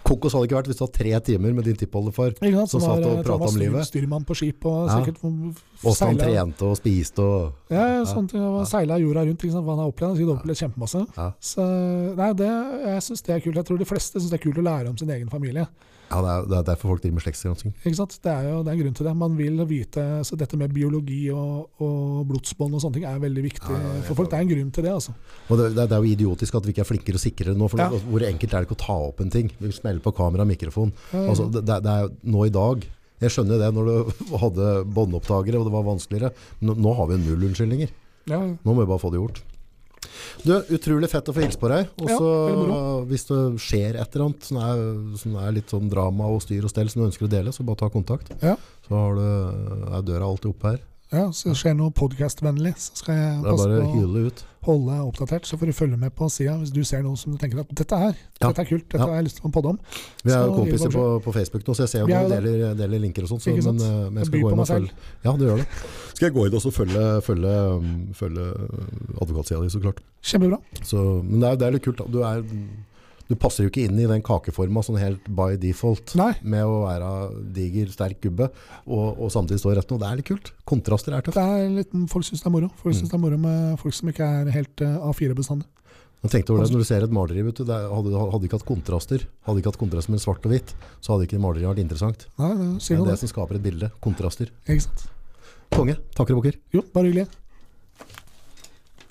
Kokos 0.07 0.35
hadde 0.35 0.47
ikke 0.47 0.55
vært 0.55 0.69
hvis 0.71 0.77
du 0.79 0.83
hadde 0.85 0.95
tre 0.95 1.13
timer 1.27 1.55
med 1.55 1.65
din 1.67 1.77
tippoldefar. 1.79 2.35
Som 2.71 2.83
satt 2.83 3.03
og 3.03 3.21
prata 3.25 3.33
han 3.33 3.41
var 3.41 3.51
om 3.51 3.59
livet. 3.59 3.87
Styrmann 3.89 4.25
på 4.27 4.35
skip 4.39 4.65
og 4.67 4.87
Ja. 4.87 4.99
sikkert 4.99 5.19
Åssen 5.83 6.07
han 6.07 6.17
trente 6.17 6.63
og 6.63 6.77
spiste 6.79 7.19
og 7.19 7.53
Ja, 7.69 7.87
ja, 7.97 8.03
sånne 8.05 8.29
ting. 8.31 8.41
Ja. 8.41 8.63
Seila 8.65 8.97
jorda 8.99 9.25
rundt. 9.27 9.43
Ikke 9.43 9.51
sant? 9.51 9.65
Hva 9.65 9.75
han 9.75 9.83
har 9.83 9.91
opplevd. 9.91 10.17
Sikkert 10.17 10.39
opplevd 10.39 10.61
kjempemasse. 10.63 11.07
Ja. 11.17 11.31
Så 11.39 12.15
nei, 12.15 12.33
det, 12.33 12.51
jeg 12.87 13.03
syns 13.03 13.21
det 13.21 13.35
er 13.35 13.39
kult. 13.39 13.55
Jeg 13.55 13.65
tror 13.65 13.77
de 13.77 13.85
fleste 13.85 14.19
syns 14.19 14.31
det 14.31 14.39
er 14.39 14.43
kult 14.43 14.57
å 14.57 14.67
lære 14.67 14.89
om 14.89 14.97
sin 14.97 15.09
egen 15.09 15.29
familie. 15.29 15.67
Ja, 16.07 16.21
det 16.23 16.29
er, 16.31 16.45
det 16.47 16.55
er 16.57 16.65
derfor 16.69 16.93
folk 16.93 17.01
driver 17.03 17.17
med 17.17 17.23
slektsgransking. 17.25 17.73
Ikke 17.83 17.97
sant? 17.97 18.13
Det 18.23 18.31
er 18.31 18.45
jo 18.47 18.59
det 18.63 18.71
er 18.71 18.77
grunn 18.79 18.93
til 18.95 19.07
det. 19.09 19.13
Man 19.19 19.33
vil 19.35 19.57
vite 19.67 20.03
så 20.23 20.37
Dette 20.39 20.55
med 20.59 20.71
biologi 20.71 21.17
og, 21.35 21.65
og 21.83 22.21
blodsbånd 22.29 22.77
og 22.77 22.83
sånne 22.83 22.95
ting 22.99 23.07
er 23.09 23.17
veldig 23.19 23.43
viktig 23.43 23.73
Ja, 23.75 23.81
ja, 23.83 24.01
for 24.07 24.15
folk. 24.21 24.29
Det 24.31 24.37
er 24.39 24.45
en 24.45 24.51
grunn 24.53 24.69
til 24.77 24.85
det, 24.87 24.93
altså. 24.93 25.15
Og 25.51 25.59
det, 25.59 25.65
det, 25.75 25.87
er- 25.91 25.97
jo 26.05 26.13
idiotisk 26.15 26.55
at 26.55 26.63
vi 26.69 26.71
ikke 26.75 26.85
er 26.85 26.89
flinkere 26.93 27.19
og 27.19 27.23
sikrere 27.25 27.57
nå. 27.59 27.67
For 27.73 27.83
Ja. 27.83 27.89
Hvor 27.91 28.23
enkelt 28.29 28.53
er 28.53 28.63
det 28.63 28.69
ikke 28.69 28.77
å 28.79 28.83
ta 28.85 28.97
opp 29.09 29.19
en 29.25 29.33
ting? 29.35 29.51
Vi 29.59 29.71
smeller 29.75 29.99
på 30.05 30.15
kamera 30.15 30.45
og 30.47 30.51
mikrofon. 30.53 30.93
Altså, 31.11 31.49
det, 31.51 31.65
det 31.67 31.91
er 31.97 32.07
nå 32.23 32.45
i 32.47 32.53
dag 32.55 32.87
Jeg 33.19 33.33
skjønner 33.33 33.57
det 33.65 33.69
når 33.75 33.87
du 33.91 34.23
hadde 34.43 34.71
båndopptakere 34.93 35.59
og 35.59 35.67
det 35.67 35.73
var 35.75 35.85
vanskeligere. 35.91 36.31
Nå, 36.61 36.75
nå 36.77 36.93
har 37.01 37.07
vi 37.11 37.19
null 37.25 37.47
unnskyldninger. 37.49 37.91
ja, 38.31 38.39
Nå 38.63 38.73
må 38.73 38.83
vi 38.83 38.89
bare 38.93 39.01
få 39.03 39.11
det 39.11 39.19
gjort. 39.19 39.43
Du, 40.43 40.53
Utrolig 40.75 41.09
fett 41.11 41.29
å 41.29 41.35
få 41.35 41.43
hilse 41.43 41.59
på 41.61 41.71
deg. 41.71 41.89
Og 42.01 42.11
så 42.11 42.27
ja, 42.27 42.81
hvis 43.09 43.27
det 43.29 43.39
skjer 43.63 43.97
et 44.01 44.17
eller 44.17 44.27
annet 44.27 44.49
som 44.49 44.59
er, 44.63 44.83
som 45.21 45.39
er 45.43 45.55
litt 45.59 45.73
sånn 45.73 45.89
drama 45.91 46.29
og 46.33 46.43
styr 46.45 46.67
og 46.67 46.73
stell 46.73 46.91
som 46.93 47.03
du 47.03 47.07
ønsker 47.09 47.27
å 47.27 47.31
dele, 47.31 47.53
så 47.55 47.65
bare 47.67 47.83
ta 47.83 47.91
kontakt. 47.93 48.31
Ja. 48.43 48.55
Så 48.87 48.95
har 48.95 49.17
du, 49.17 49.25
er 49.91 50.07
døra 50.07 50.29
alltid 50.29 50.51
oppe 50.53 50.75
her. 50.75 50.85
Ja, 51.07 51.29
så 51.31 51.53
skjer 51.55 51.75
noe 51.77 51.93
podkastvennlig, 51.95 52.73
så 52.83 52.97
skal 52.99 53.15
jeg 53.15 53.35
Det 53.39 53.47
er 53.47 53.53
passe 53.53 53.67
bare 53.69 53.79
på 53.79 53.87
å 53.87 53.93
hyle 53.95 54.23
ut. 54.27 54.41
Holde 54.67 54.91
deg 54.93 55.07
oppdatert. 55.07 55.47
Så 55.49 55.57
får 55.57 55.71
du 55.71 55.73
følge 55.77 55.97
med 55.97 56.13
på 56.15 56.27
sida 56.31 56.53
hvis 56.61 56.71
du 56.75 56.81
ser 56.87 57.01
noe 57.05 57.17
som 57.19 57.33
du 57.33 57.37
tenker 57.41 57.59
at 57.63 57.71
dette 57.75 57.97
her, 57.97 58.13
Ja. 58.41 58.47
dette 58.51 58.61
er 58.63 58.69
kult, 58.69 58.85
dette 58.89 58.99
Ja. 59.01 59.07
har 59.07 59.15
jeg 59.21 59.25
lyst 59.29 59.39
til 59.41 59.49
å 59.49 59.53
podde 59.55 59.69
om. 59.73 59.79
Vi 60.23 60.31
er 60.31 60.45
jo 60.45 60.53
kompiser 60.59 60.91
på, 60.93 61.05
på 61.23 61.33
Facebook 61.33 61.63
nå, 61.67 61.73
så 61.77 61.85
jeg 61.85 61.89
ser 61.89 61.99
jo 62.03 62.07
du 62.07 62.13
deler, 62.35 62.75
deler 62.75 62.99
linker 62.99 63.23
og 63.23 63.29
sånt. 63.33 63.41
Så, 63.47 63.55
men, 63.55 63.79
eh, 63.81 64.09
men 64.11 64.21
jeg 64.23 64.27
skal 64.31 64.41
gå 64.45 64.51
inn 64.51 64.59
og 64.59 64.67
følge. 64.67 64.91
Ja, 65.23 65.31
du 65.37 65.45
gjør 65.47 65.57
det. 65.63 65.67
Skal 66.13 66.27
jeg 66.29 66.35
gå 66.37 66.45
inn 66.47 66.53
og 66.57 66.61
så 66.61 66.71
følge, 66.73 67.05
følge, 67.21 67.55
følge 68.13 68.45
advokatsida 69.21 69.61
di, 69.61 69.69
så 69.69 69.81
klart. 69.81 69.99
Kjempebra. 70.23 70.59
Så, 70.83 71.23
men 71.23 71.39
det 71.41 71.49
er, 71.51 71.55
det 71.61 71.67
er 71.67 71.71
litt 71.77 71.83
kult. 71.87 71.97
da. 71.97 72.05
Du, 72.11 72.19
er, 72.23 72.43
du 73.27 73.35
passer 73.35 73.63
jo 73.65 73.69
ikke 73.71 73.83
inn 73.87 73.99
i 73.99 74.07
den 74.07 74.21
kakeforma 74.23 74.81
sånn 74.85 74.99
helt 75.01 75.23
by 75.27 75.57
default. 75.59 76.15
Nei, 76.15 76.33
Med 76.43 76.63
å 76.63 76.85
være 76.85 77.09
diger, 77.53 77.87
sterk 77.91 78.21
gubbe 78.23 78.49
og, 78.85 79.17
og 79.19 79.31
samtidig 79.33 79.59
stå 79.59 79.73
i 79.73 79.77
retten. 79.79 79.97
Og 79.97 80.03
det 80.03 80.07
er 80.11 80.15
litt 80.21 80.29
kult. 80.29 80.51
Kontraster 80.65 81.13
er 81.17 81.21
tøft. 81.25 81.35
det 81.35 81.43
er 81.43 81.69
litt, 81.81 81.91
folk 82.11 82.25
syns 82.27 82.41
det 82.43 82.47
er 82.47 82.55
moro. 82.55 82.69
Folk 82.81 82.93
Mm. 82.95 82.99
syns 83.01 83.09
det 83.11 83.17
er 83.19 83.23
moro 83.25 83.37
med 83.37 83.79
folk 83.79 83.93
som 83.93 84.09
ikke 84.09 84.23
er 84.41 84.51
helt 84.55 84.81
eh, 84.81 84.97
A4 85.11 85.35
bestandig. 85.35 85.67
Jeg 86.23 86.31
tenkte 86.33 86.49
over 86.55 86.63
det 86.65 86.71
Når 86.73 86.79
du 86.81 86.87
ser 86.89 87.03
et 87.05 87.11
maleri, 87.13 87.41
vet 87.45 87.55
du, 87.59 87.63
det 87.63 87.75
hadde, 87.77 88.09
hadde 88.33 88.47
ikke 88.47 88.57
hatt 88.57 88.65
kontraster, 88.65 89.21
hadde 89.45 89.59
ikke 89.61 89.69
hatt 89.69 89.77
kontraster 89.77 90.11
med 90.11 90.19
svart 90.23 90.43
og 90.47 90.51
hvitt, 90.51 90.73
så 90.99 91.13
hadde 91.13 91.27
ikke 91.27 91.37
maleriet 91.39 91.69
vært 91.69 91.83
interessant. 91.83 92.25
Nei, 92.39 92.49
det 92.57 92.69
Det 92.81 92.95
er 92.97 93.03
det 93.03 93.11
det. 93.11 93.19
som 93.21 93.29
skaper 93.29 93.55
et 93.59 93.63
bilde. 93.63 93.91
Kontraster. 94.01 94.49
Ikke 94.67 94.81
sant. 94.87 95.05
Konge. 95.71 95.95
Takker 96.17 96.33
og 96.33 96.41
bukker. 96.41 96.57
Jo, 96.73 96.81
bare 96.95 97.11
hyggelig. 97.11 97.27